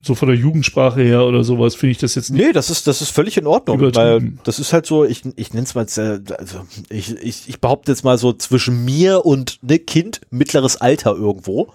so 0.06 0.14
von 0.14 0.28
der 0.28 0.38
Jugendsprache 0.38 1.02
her 1.02 1.26
oder 1.26 1.44
sowas 1.44 1.74
finde 1.76 1.92
ich 1.92 1.98
das 1.98 2.14
jetzt 2.16 2.30
nicht. 2.30 2.46
Nee, 2.46 2.54
das 2.54 2.70
ist, 2.70 2.86
das 2.86 3.02
ist 3.02 3.10
völlig 3.10 3.38
in 3.38 3.48
Ordnung, 3.48 3.82
weil 3.82 4.34
das 4.44 4.60
ist 4.60 4.72
halt 4.72 4.86
so, 4.86 5.04
ich, 5.04 5.24
ich 5.36 5.54
nenne 5.54 5.66
es 5.66 5.74
mal, 5.74 5.86
also 5.86 6.66
ich, 6.90 7.16
ich, 7.18 7.50
ich 7.50 7.60
behaupte 7.60 7.92
jetzt 7.92 8.04
mal 8.04 8.18
so 8.18 8.32
zwischen 8.34 8.86
mir 8.86 9.26
und 9.26 9.60
ne 9.64 9.80
Kind 9.80 10.22
mittleres 10.30 10.78
Alter 10.78 11.16
irgendwo. 11.16 11.70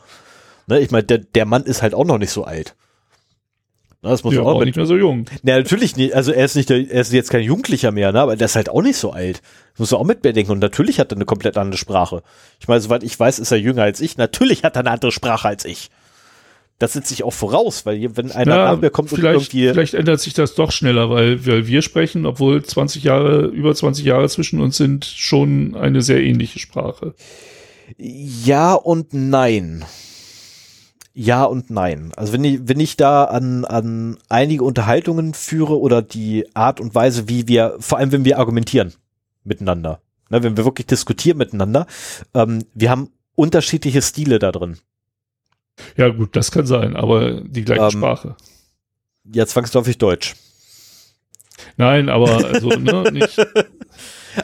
Ne, 0.69 0.79
ich 0.79 0.93
meine, 0.93 1.05
der, 1.05 1.19
der 1.19 1.47
Mann 1.47 1.65
ist 1.65 1.83
halt 1.83 1.95
auch 1.95 2.05
noch 2.05 2.19
nicht 2.19 2.31
so 2.31 2.45
alt. 2.45 2.77
Ne, 4.03 4.11
das 4.11 4.23
muss 4.23 4.33
Ja, 4.33 4.43
man 4.43 4.53
auch 4.55 4.61
auch 4.61 4.65
nicht 4.65 4.77
mehr 4.77 4.87
so 4.87 4.97
jung. 4.97 5.27
Ja, 5.43 5.59
natürlich 5.59 5.97
nicht. 5.97 6.15
Also 6.15 6.31
er 6.31 6.45
ist 6.45 6.55
nicht, 6.55 6.71
der, 6.71 6.89
er 6.89 7.01
ist 7.01 7.13
jetzt 7.13 7.31
kein 7.31 7.43
Jugendlicher 7.43 7.91
mehr, 7.91 8.13
ne? 8.13 8.21
Aber 8.21 8.37
der 8.37 8.45
ist 8.45 8.55
halt 8.55 8.69
auch 8.69 8.83
nicht 8.83 8.97
so 8.97 9.11
alt. 9.11 9.43
Das 9.73 9.81
musst 9.81 9.93
du 9.93 9.97
auch 9.97 10.05
mit 10.05 10.23
bedenken. 10.23 10.53
Und 10.53 10.61
natürlich 10.61 11.01
hat 11.01 11.11
er 11.13 11.17
eine 11.17 11.25
komplett 11.25 11.59
andere 11.59 11.79
Sprache. 11.79 12.23
Ich 12.61 12.69
meine, 12.69 12.81
soweit 12.81 13.03
ich 13.03 13.19
weiß, 13.19 13.41
ist 13.41 13.51
er 13.51 13.59
jünger 13.59 13.83
als 13.83 14.01
ich. 14.01 14.17
Natürlich 14.17 14.63
hat 14.63 14.77
er 14.77 14.81
eine 14.81 14.93
andere 14.93 15.11
Sprache 15.11 15.49
als 15.49 15.65
ich. 15.65 15.91
Das 16.81 16.95
setzt 16.95 17.09
sich 17.09 17.25
auch 17.25 17.33
voraus, 17.33 17.85
weil 17.85 18.17
wenn 18.17 18.33
einer 18.33 18.57
Ja, 18.57 18.73
nach 18.73 18.81
mir 18.81 18.89
kommt 18.89 19.13
und 19.13 19.19
vielleicht, 19.19 19.53
irgendwie. 19.53 19.69
vielleicht 19.69 19.93
ändert 19.93 20.19
sich 20.19 20.33
das 20.33 20.55
doch 20.55 20.73
schneller, 20.73 21.11
weil, 21.11 21.47
weil 21.47 21.67
wir 21.67 21.83
sprechen, 21.83 22.25
obwohl 22.25 22.65
20 22.65 23.05
Jahre, 23.05 23.43
über 23.49 23.75
20 23.75 24.03
Jahre 24.07 24.29
zwischen 24.31 24.63
uns 24.63 24.79
sind, 24.79 25.05
schon 25.05 25.77
eine 25.77 26.01
sehr 26.01 26.23
ähnliche 26.23 26.59
Sprache. 26.59 27.15
Ja 27.99 28.73
und 28.73 29.13
nein. 29.13 29.85
Ja 31.13 31.45
und 31.45 31.69
nein. 31.69 32.13
Also 32.17 32.33
wenn 32.33 32.45
ich, 32.45 32.61
wenn 32.65 32.81
ich 32.81 32.97
da 32.97 33.25
an, 33.25 33.67
an 33.67 34.17
einige 34.31 34.65
Unterhaltungen 34.65 35.35
führe 35.35 35.79
oder 35.79 36.01
die 36.01 36.47
Art 36.55 36.81
und 36.81 36.95
Weise, 36.95 37.29
wie 37.29 37.47
wir, 37.47 37.77
vor 37.79 37.99
allem 37.99 38.11
wenn 38.11 38.25
wir 38.25 38.39
argumentieren 38.39 38.95
miteinander, 39.45 40.01
ne, 40.31 40.43
wenn 40.43 40.57
wir 40.57 40.65
wirklich 40.65 40.87
diskutieren 40.87 41.37
miteinander, 41.37 41.87
ähm, 42.33 42.65
wir 42.73 42.89
haben 42.89 43.11
unterschiedliche 43.35 44.01
Stile 44.01 44.39
da 44.39 44.51
drin. 44.51 44.79
Ja, 45.97 46.09
gut, 46.09 46.37
das 46.37 46.51
kann 46.51 46.67
sein, 46.67 46.97
aber 46.97 47.41
die 47.41 47.65
gleiche 47.65 47.83
Ähm, 47.85 47.91
Sprache. 47.91 48.37
Ja, 49.33 49.47
zwangsläufig 49.47 49.99
Deutsch. 49.99 50.35
Nein, 51.77 52.09
aber 52.09 52.45
also, 52.47 52.69
ne, 52.79 53.11
nicht. 53.13 53.37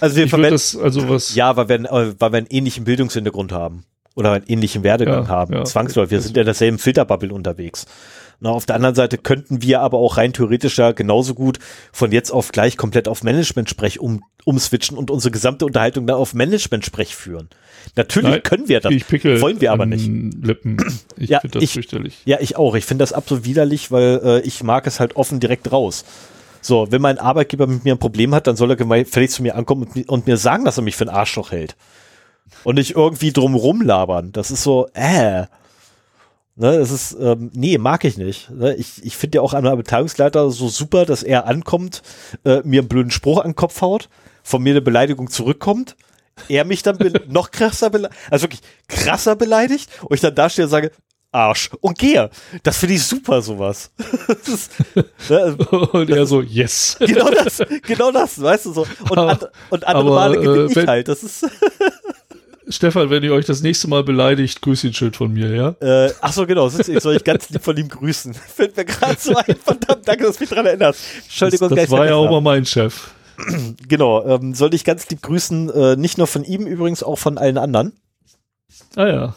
Also 0.01 0.17
wir 0.17 0.29
verwenden, 0.29 0.53
das, 0.53 0.77
also 0.77 1.09
was. 1.09 1.35
ja, 1.35 1.57
weil 1.57 1.69
wir, 1.69 1.77
äh, 1.81 2.15
weil 2.19 2.33
wir 2.33 2.39
einen 2.39 2.47
ähnlichen 2.51 2.85
Bildungshintergrund 2.85 3.53
haben. 3.53 3.85
Oder 4.15 4.33
einen 4.33 4.47
ähnlichen 4.47 4.83
Werdegang 4.83 5.25
Ja, 5.25 5.29
haben. 5.29 5.53
ja. 5.53 5.65
Zwangsläufig. 5.65 6.11
Wir 6.13 6.21
sind 6.23 6.37
in 6.39 6.47
derselben 6.47 6.79
Filterbubble 6.79 7.33
unterwegs. 7.35 7.85
Na, 8.41 8.51
auf 8.51 8.67
der 8.67 8.77
anderen 8.77 8.95
Seite 8.95 9.17
könnten 9.19 9.63
wir 9.63 9.81
aber 9.81 9.99
auch 9.99 10.19
rein 10.19 10.33
theoretisch 10.33 10.77
ja 10.79 10.93
genauso 10.93 11.35
gut 11.35 11.59
von 11.93 12.13
jetzt 12.13 12.31
auf 12.31 12.53
gleich 12.53 12.77
komplett 12.77 13.09
auf 13.09 13.23
Management-Sprech 13.23 13.99
um, 13.99 14.25
umswitchen 14.45 14.99
und 14.99 15.11
unsere 15.11 15.31
gesamte 15.31 15.65
Unterhaltung 15.65 16.07
dann 16.07 16.17
auf 16.17 16.35
Management-Sprech 16.35 17.15
führen. 17.17 17.49
Natürlich 17.95 18.31
Nein, 18.31 18.43
können 18.43 18.69
wir 18.69 18.81
das. 18.81 18.93
ich 18.93 19.07
pickel 19.07 19.41
wollen 19.41 19.61
wir 19.63 19.73
aber 19.73 19.87
nicht. 19.87 20.07
Lippen. 20.07 20.77
Ich 21.17 21.31
Ja, 21.31 21.41
finde 21.41 21.55
das 21.55 21.63
ich- 21.65 21.73
fürchterlich. 21.73 22.19
Ja, 22.27 22.39
ich 22.41 22.57
auch. 22.57 22.75
Ich 22.75 22.85
finde 22.85 23.03
das 23.03 23.13
absolut 23.15 23.45
widerlich, 23.47 23.91
weil 23.91 24.21
äh, 24.23 24.41
ich 24.41 24.63
mag 24.63 24.87
es 24.87 25.01
halt 25.01 25.17
offen 25.17 25.41
direkt 25.41 25.73
raus. 25.73 26.05
So, 26.61 26.89
wenn 26.91 27.01
mein 27.01 27.19
Arbeitgeber 27.19 27.67
mit 27.67 27.85
mir 27.85 27.95
ein 27.95 27.99
Problem 27.99 28.35
hat, 28.35 28.47
dann 28.49 28.57
soll 28.57 28.71
er 28.71 28.77
gefälligst 28.77 29.37
zu 29.37 29.43
mir 29.43 29.55
ankommen 29.55 29.85
und, 29.95 30.09
und, 30.09 30.27
mir 30.27 30.37
sagen, 30.37 30.65
dass 30.65 30.77
er 30.77 30.83
mich 30.83 30.97
für 30.97 31.05
einen 31.09 31.17
Arschloch 31.17 31.53
hält. 31.53 31.77
Und 32.65 32.75
nicht 32.75 32.97
irgendwie 32.97 33.33
drum 33.33 33.55
rumlabern. 33.55 34.33
Das 34.33 34.51
ist 34.51 34.63
so, 34.63 34.89
äh. 34.93 35.45
Ne, 36.59 36.79
das 36.79 36.91
ist, 36.91 37.15
ähm, 37.21 37.51
nee, 37.55 37.77
mag 37.77 38.05
ich 38.05 38.17
nicht. 38.17 38.51
Ne, 38.51 38.75
ich 38.77 39.05
ich 39.05 39.15
finde 39.15 39.37
ja 39.37 39.43
auch 39.43 39.53
an 39.53 39.67
einem 39.67 39.79
Abteilungsleiter 39.79 40.51
so 40.51 40.69
super, 40.69 41.05
dass 41.05 41.23
er 41.23 41.47
ankommt, 41.47 42.03
äh, 42.45 42.63
mir 42.65 42.81
einen 42.81 42.89
blöden 42.89 43.11
Spruch 43.11 43.41
an 43.41 43.51
den 43.51 43.57
Kopf 43.57 43.83
haut, 43.83 44.09
von 44.43 44.63
mir 44.63 44.71
eine 44.71 44.81
Beleidigung 44.81 45.29
zurückkommt, 45.29 45.97
er 46.49 46.65
mich 46.65 46.83
dann 46.83 46.97
noch 47.29 47.51
krasser 47.51 47.91
beleidigt, 47.91 48.19
also 48.31 48.45
wirklich 48.45 48.63
krasser 48.89 49.37
beleidigt 49.37 49.91
und 50.03 50.15
ich 50.15 50.23
dann 50.23 50.35
dastehe 50.35 50.65
und 50.65 50.71
sage, 50.71 50.93
Arsch 51.31 51.71
und 51.83 51.99
gehe. 51.99 52.31
Das 52.63 52.79
finde 52.79 52.95
ich 52.95 53.05
super, 53.05 53.43
sowas. 53.43 53.91
ist, 54.47 54.73
ne, 55.29 55.39
also 55.39 55.91
und 55.93 56.09
er 56.09 56.25
so, 56.25 56.41
yes. 56.41 56.97
Genau 57.01 57.29
das, 57.29 57.63
genau 57.87 58.11
das, 58.13 58.41
weißt 58.41 58.65
du 58.65 58.73
so. 58.73 58.87
Und, 59.11 59.19
and, 59.19 59.47
und 59.69 59.87
andere 59.87 60.07
aber, 60.07 60.15
Male 60.15 60.41
gewinne 60.41 60.73
äh, 60.75 60.81
ich 60.81 60.89
halt. 60.89 61.09
Das 61.09 61.23
ist 61.23 61.47
Stefan, 62.69 63.11
wenn 63.11 63.23
ihr 63.23 63.33
euch 63.33 63.47
das 63.47 63.63
nächste 63.63 63.89
Mal 63.89 64.03
beleidigt, 64.03 64.61
grüß 64.61 64.85
ihn 64.85 64.93
schön 64.93 65.13
von 65.13 65.33
mir, 65.33 65.55
ja? 65.55 65.69
Äh, 65.81 66.13
ach 66.21 66.33
so, 66.33 66.47
genau. 66.47 66.69
Ich 66.69 67.01
soll 67.01 67.17
ich 67.17 67.25
ganz 67.25 67.49
lieb 67.51 67.63
von 67.63 67.77
ihm 67.77 67.89
grüßen. 67.89 68.35
Fällt 68.55 68.77
mir 68.77 68.85
gerade 68.85 69.17
so 69.19 69.37
ein. 69.37 69.57
Verdammt, 69.63 70.07
danke, 70.07 70.25
dass 70.25 70.37
du 70.37 70.43
mich 70.43 70.51
daran 70.51 70.67
erinnerst. 70.67 71.01
Entschuldigung, 71.25 71.69
das, 71.69 71.79
das 71.79 71.91
war 71.91 72.07
ja 72.07 72.17
auch 72.17 72.31
mal 72.31 72.41
mein 72.41 72.67
Chef. 72.67 73.11
genau. 73.89 74.25
Ähm, 74.27 74.55
soll 74.55 74.75
ich 74.75 74.85
ganz 74.85 75.09
lieb 75.09 75.23
grüßen. 75.23 75.71
Äh, 75.71 75.97
nicht 75.97 76.19
nur 76.19 76.27
von 76.27 76.43
ihm, 76.43 76.67
übrigens 76.67 77.03
auch 77.03 77.17
von 77.17 77.39
allen 77.39 77.59
anderen. 77.59 77.93
Ah 78.97 79.07
ja. 79.07 79.35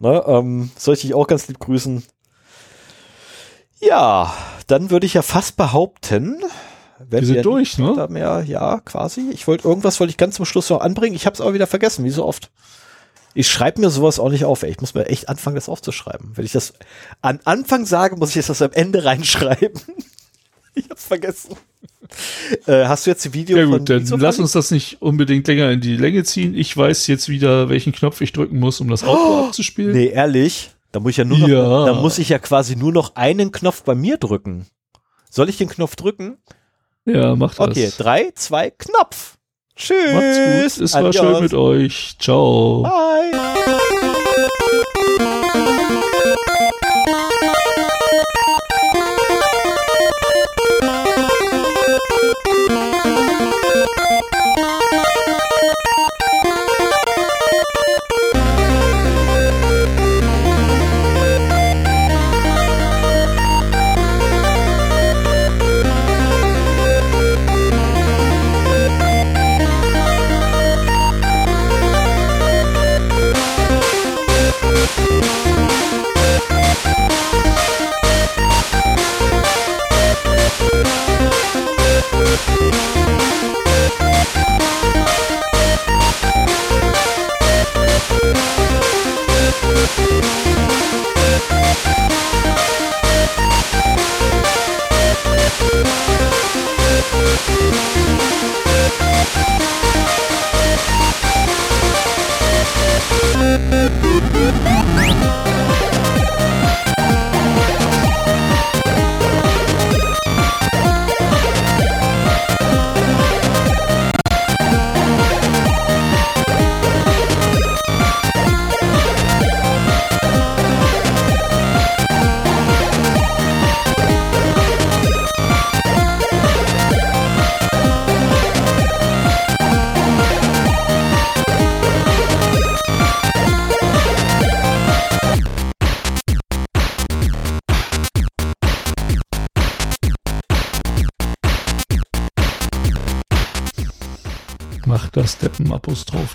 Ne, 0.00 0.24
ähm, 0.26 0.70
soll 0.76 0.94
ich 0.94 1.02
dich 1.02 1.14
auch 1.14 1.26
ganz 1.26 1.46
lieb 1.46 1.60
grüßen. 1.60 2.02
Ja, 3.80 4.34
dann 4.66 4.90
würde 4.90 5.06
ich 5.06 5.14
ja 5.14 5.22
fast 5.22 5.56
behaupten, 5.56 6.42
wenn 7.08 7.20
wir 7.20 7.34
sind 7.34 7.44
durch, 7.44 7.78
ne? 7.78 8.06
Mehr, 8.10 8.44
ja, 8.46 8.80
quasi. 8.80 9.30
Ich 9.32 9.46
wollte 9.46 9.66
irgendwas 9.66 10.00
wollte 10.00 10.10
ich 10.10 10.16
ganz 10.16 10.36
zum 10.36 10.44
Schluss 10.44 10.68
noch 10.70 10.80
anbringen. 10.80 11.16
Ich 11.16 11.26
habe 11.26 11.34
es 11.34 11.40
aber 11.40 11.54
wieder 11.54 11.66
vergessen, 11.66 12.04
wie 12.04 12.10
so 12.10 12.24
oft. 12.24 12.50
Ich 13.32 13.48
schreibe 13.48 13.80
mir 13.80 13.90
sowas 13.90 14.18
auch 14.18 14.30
nicht 14.30 14.44
auf. 14.44 14.62
Ey. 14.62 14.70
Ich 14.70 14.80
muss 14.80 14.94
mir 14.94 15.06
echt 15.06 15.28
anfangen, 15.28 15.54
das 15.54 15.68
aufzuschreiben. 15.68 16.32
Wenn 16.34 16.44
ich 16.44 16.52
das 16.52 16.74
an 17.22 17.40
Anfang 17.44 17.86
sage, 17.86 18.16
muss 18.16 18.30
ich 18.30 18.34
jetzt 18.34 18.50
das 18.50 18.60
am 18.60 18.72
Ende 18.72 19.04
reinschreiben. 19.04 19.80
ich 20.74 20.90
hab's 20.90 21.06
vergessen. 21.06 21.56
Äh, 22.66 22.86
hast 22.86 23.06
du 23.06 23.10
jetzt 23.10 23.24
die 23.24 23.32
Video? 23.32 23.56
Ja 23.56 23.64
gut, 23.66 23.88
dann 23.88 24.04
lass 24.18 24.40
uns 24.40 24.52
das 24.52 24.72
nicht 24.72 25.00
unbedingt 25.00 25.46
länger 25.46 25.70
in 25.70 25.80
die 25.80 25.96
Länge 25.96 26.24
ziehen. 26.24 26.54
Ich 26.54 26.76
weiß 26.76 27.06
jetzt 27.06 27.28
wieder, 27.28 27.68
welchen 27.68 27.92
Knopf 27.92 28.20
ich 28.20 28.32
drücken 28.32 28.58
muss, 28.58 28.80
um 28.80 28.88
das 28.88 29.04
Auto 29.04 29.42
oh, 29.42 29.46
abzuspielen. 29.46 29.92
Nee, 29.92 30.08
ehrlich. 30.08 30.72
Da 30.92 30.98
muss 30.98 31.10
ich 31.10 31.18
ja 31.18 31.24
nur 31.24 31.38
noch, 31.38 31.48
ja. 31.48 31.86
da 31.86 31.94
muss 31.94 32.18
ich 32.18 32.30
ja 32.30 32.40
quasi 32.40 32.74
nur 32.74 32.90
noch 32.90 33.14
einen 33.14 33.52
Knopf 33.52 33.84
bei 33.84 33.94
mir 33.94 34.16
drücken. 34.16 34.66
Soll 35.30 35.48
ich 35.48 35.56
den 35.56 35.68
Knopf 35.68 35.94
drücken? 35.94 36.38
Ja, 37.06 37.34
macht 37.34 37.58
das. 37.58 37.68
Okay, 37.68 37.90
drei, 37.96 38.30
zwei, 38.34 38.70
Knopf. 38.70 39.36
Tschüss. 39.76 40.12
Macht's 40.12 40.76
gut. 40.78 40.84
Es 40.84 40.94
Adios. 40.94 41.16
war 41.16 41.24
schön 41.34 41.42
mit 41.42 41.54
euch. 41.54 42.16
Ciao. 42.18 42.82
Bye. 42.82 43.96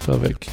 Weg. 0.08 0.46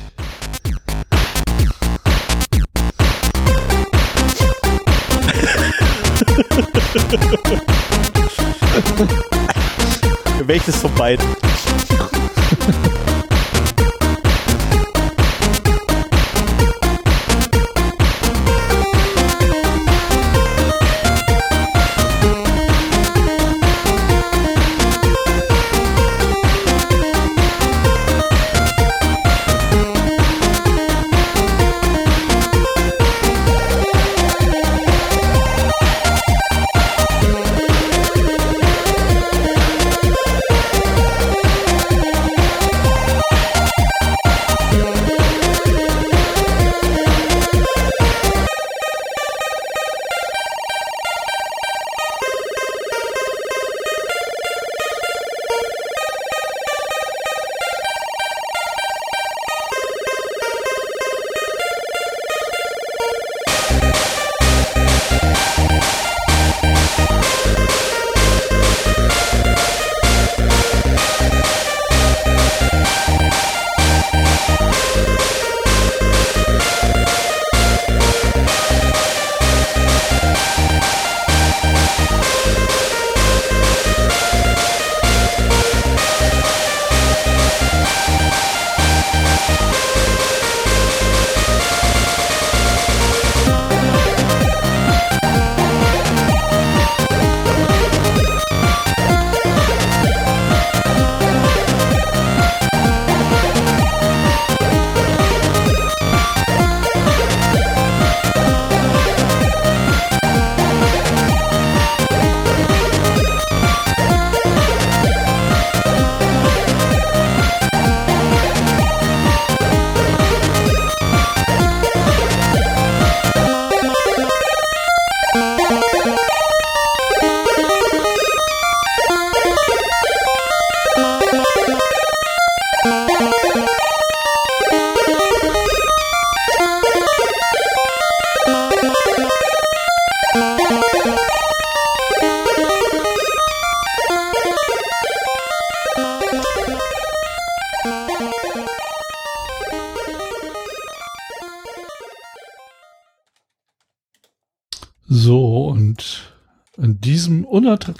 Welches 10.46 10.76
von 10.76 10.94
beiden? 10.94 11.41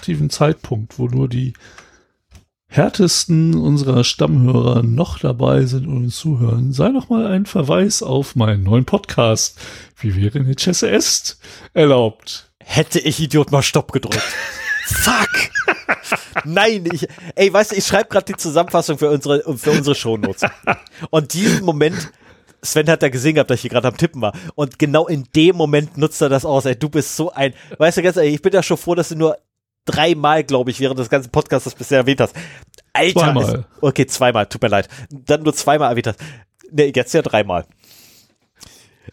Unattraktiven 0.03 0.29
Zeitpunkt, 0.29 0.99
wo 0.99 1.07
nur 1.07 1.29
die 1.29 1.53
härtesten 2.67 3.55
unserer 3.55 4.03
Stammhörer 4.03 4.83
noch 4.83 5.19
dabei 5.19 5.65
sind 5.65 5.87
und 5.87 6.05
uns 6.05 6.17
zuhören, 6.17 6.73
sei 6.73 6.89
noch 6.89 7.09
mal 7.09 7.27
ein 7.27 7.45
Verweis 7.45 8.01
auf 8.01 8.35
meinen 8.35 8.63
neuen 8.63 8.85
Podcast, 8.85 9.59
wie 9.99 10.15
wäre 10.15 10.39
eine 10.39 10.55
Chesse 10.55 10.89
est, 10.89 11.39
erlaubt. 11.73 12.51
Hätte 12.59 12.99
ich 12.99 13.19
Idiot 13.19 13.51
mal 13.51 13.61
Stopp 13.61 13.91
gedrückt. 13.91 14.21
Fuck! 14.85 15.29
Nein, 16.45 16.89
ich, 16.91 17.07
ey, 17.35 17.53
weißt 17.53 17.71
du, 17.71 17.75
ich 17.75 17.85
schreibe 17.85 18.09
gerade 18.09 18.25
die 18.25 18.37
Zusammenfassung 18.37 18.97
für 18.97 19.09
unsere, 19.09 19.57
für 19.57 19.71
unsere 19.71 19.95
Shownotes. 19.95 20.41
Und 21.09 21.33
diesen 21.33 21.63
Moment, 21.63 22.11
Sven 22.61 22.89
hat 22.89 23.03
da 23.03 23.09
gesehen 23.09 23.35
gehabt, 23.35 23.49
dass 23.49 23.57
ich 23.57 23.61
hier 23.61 23.69
gerade 23.69 23.87
am 23.87 23.97
Tippen 23.97 24.21
war. 24.21 24.33
Und 24.55 24.79
genau 24.79 25.07
in 25.07 25.25
dem 25.35 25.55
Moment 25.55 25.97
nutzt 25.97 26.21
er 26.21 26.29
das 26.29 26.43
aus. 26.43 26.65
Ey, 26.65 26.75
du 26.75 26.89
bist 26.89 27.15
so 27.15 27.31
ein, 27.31 27.53
weißt 27.77 27.97
du, 27.97 28.01
ganz 28.01 28.17
ehrlich, 28.17 28.35
ich 28.35 28.41
bin 28.41 28.53
ja 28.53 28.63
schon 28.63 28.77
froh, 28.77 28.95
dass 28.95 29.09
du 29.09 29.15
nur 29.15 29.37
dreimal, 29.85 30.43
glaube 30.43 30.71
ich, 30.71 30.79
während 30.79 30.99
des 30.99 31.09
ganzen 31.09 31.31
Podcasts 31.31 31.65
das 31.65 31.75
bisher 31.75 31.99
erwähnt 31.99 32.21
hast. 32.21 32.35
Alter. 32.93 33.19
Zweimal. 33.19 33.55
Ist, 33.55 33.65
okay, 33.81 34.05
zweimal, 34.05 34.45
tut 34.45 34.61
mir 34.61 34.67
leid. 34.69 34.87
Dann 35.09 35.43
nur 35.43 35.53
zweimal 35.53 35.89
erwähnt 35.89 36.07
hast. 36.07 36.19
Nee, 36.71 36.91
jetzt 36.95 37.13
ja 37.13 37.21
dreimal. 37.21 37.65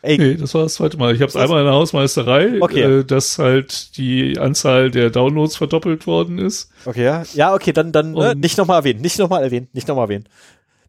Ey. 0.03 0.17
Nee, 0.17 0.35
das 0.37 0.55
war 0.55 0.63
das 0.63 0.75
zweite 0.75 0.97
Mal. 0.97 1.15
Ich 1.15 1.21
habe 1.21 1.29
es 1.29 1.37
einmal 1.37 1.61
in 1.61 1.67
der 1.67 1.75
Hausmeisterei, 1.75 2.61
okay. 2.61 3.01
äh, 3.01 3.05
dass 3.05 3.39
halt 3.39 3.97
die 3.97 4.39
Anzahl 4.39 4.91
der 4.91 5.11
Downloads 5.11 5.57
verdoppelt 5.57 6.07
worden 6.07 6.39
ist. 6.39 6.71
Okay, 6.87 7.05
ja. 7.05 7.25
Ja, 7.35 7.55
okay, 7.55 7.73
dann, 7.73 7.93
dann 7.93 8.17
äh, 8.17 8.35
nicht 8.35 8.57
nochmal 8.57 8.79
erwähnen, 8.79 9.01
nicht 9.01 9.19
nochmal 9.19 9.43
erwähnen, 9.43 9.69
nicht 9.73 9.89
nochmal 9.89 10.05
erwähnen. 10.05 10.29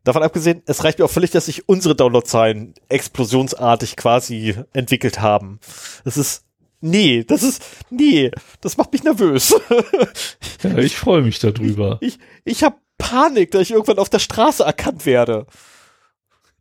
Davon 0.04 0.24
abgesehen, 0.24 0.64
es 0.66 0.84
reicht 0.84 1.00
mir 1.00 1.06
auch 1.06 1.12
völlig, 1.12 1.32
dass 1.32 1.46
sich 1.48 1.68
unsere 1.68 1.96
Downloadzahlen 1.96 2.74
explosionsartig 2.90 3.98
quasi 3.98 4.56
entwickelt 4.74 5.20
haben. 5.20 5.60
Das 6.06 6.18
ist, 6.18 6.46
nee, 6.82 7.24
das 7.24 7.44
ist, 7.44 7.64
nee, 7.90 8.32
das 8.60 8.78
macht 8.78 8.92
mich 8.92 9.04
nervös. 9.04 9.56
ja, 10.64 10.78
ich 10.78 10.98
freue 10.98 11.22
mich 11.22 11.40
darüber. 11.40 12.00
Ich, 12.02 12.16
ich, 12.16 12.20
ich 12.58 12.64
habe 12.64 12.78
Panik, 12.98 13.52
dass 13.52 13.64
ich 13.64 13.72
irgendwann 13.72 14.00
auf 14.00 14.10
der 14.10 14.20
Straße 14.20 14.64
erkannt 14.64 15.06
werde. 15.06 15.48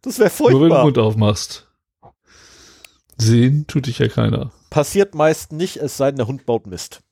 Das 0.03 0.19
wäre 0.19 0.31
furchtbar. 0.31 0.59
Nur 0.59 0.63
wenn 0.63 0.71
du 0.71 0.77
den 0.77 0.85
Mund 0.85 0.99
aufmachst. 0.99 1.67
Sehen 3.19 3.67
tut 3.67 3.87
dich 3.87 3.99
ja 3.99 4.09
keiner. 4.09 4.51
Passiert 4.71 5.15
meist 5.15 5.53
nicht, 5.53 5.77
es 5.77 5.97
sei 5.97 6.11
denn, 6.11 6.17
der 6.17 6.27
Hund 6.27 6.47
baut 6.47 6.67
Mist. 6.67 7.03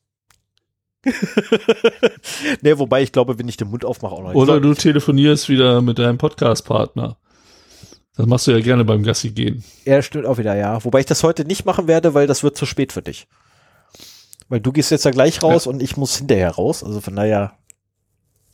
ne, 2.62 2.78
wobei 2.78 3.02
ich 3.02 3.12
glaube, 3.12 3.38
wenn 3.38 3.48
ich 3.48 3.56
den 3.56 3.68
Mund 3.68 3.84
aufmache, 3.84 4.14
auch 4.14 4.22
noch 4.22 4.28
nicht. 4.28 4.36
Oder 4.36 4.60
du 4.60 4.74
telefonierst 4.74 5.48
wieder 5.48 5.80
mit 5.82 5.98
deinem 5.98 6.18
Podcast-Partner. 6.18 7.18
Das 8.18 8.26
machst 8.26 8.48
du 8.48 8.50
ja 8.50 8.58
gerne 8.58 8.84
beim 8.84 9.04
Gassi 9.04 9.30
gehen. 9.30 9.62
Er 9.84 10.02
stimmt 10.02 10.26
auch 10.26 10.38
wieder, 10.38 10.56
ja. 10.56 10.84
Wobei 10.84 10.98
ich 10.98 11.06
das 11.06 11.22
heute 11.22 11.44
nicht 11.44 11.64
machen 11.64 11.86
werde, 11.86 12.14
weil 12.14 12.26
das 12.26 12.42
wird 12.42 12.56
zu 12.56 12.66
spät 12.66 12.92
für 12.92 13.00
dich. 13.00 13.28
Weil 14.48 14.60
du 14.60 14.72
gehst 14.72 14.90
jetzt 14.90 15.04
ja 15.04 15.12
gleich 15.12 15.40
raus 15.40 15.66
ja. 15.66 15.70
und 15.70 15.80
ich 15.80 15.96
muss 15.96 16.16
hinterher 16.16 16.50
raus. 16.50 16.82
Also 16.82 17.00
von 17.00 17.14
daher, 17.14 17.52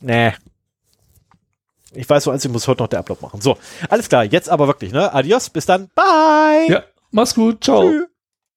nee. 0.01 0.33
Ich 1.95 2.07
weiß 2.07 2.25
so 2.25 2.31
eins, 2.31 2.45
ich 2.45 2.51
muss 2.51 2.67
heute 2.67 2.83
noch 2.83 2.89
der 2.89 2.99
Upload 2.99 3.23
machen. 3.23 3.41
So, 3.41 3.57
alles 3.89 4.07
klar, 4.07 4.23
jetzt 4.23 4.49
aber 4.49 4.67
wirklich, 4.67 4.91
ne? 4.91 5.11
Adios, 5.11 5.49
bis 5.49 5.65
dann, 5.65 5.89
bye! 5.95 6.69
Ja. 6.69 6.83
Mach's 7.09 7.33
gut. 7.33 7.63
Ciao. 7.63 7.89
Tschüss. 7.89 8.07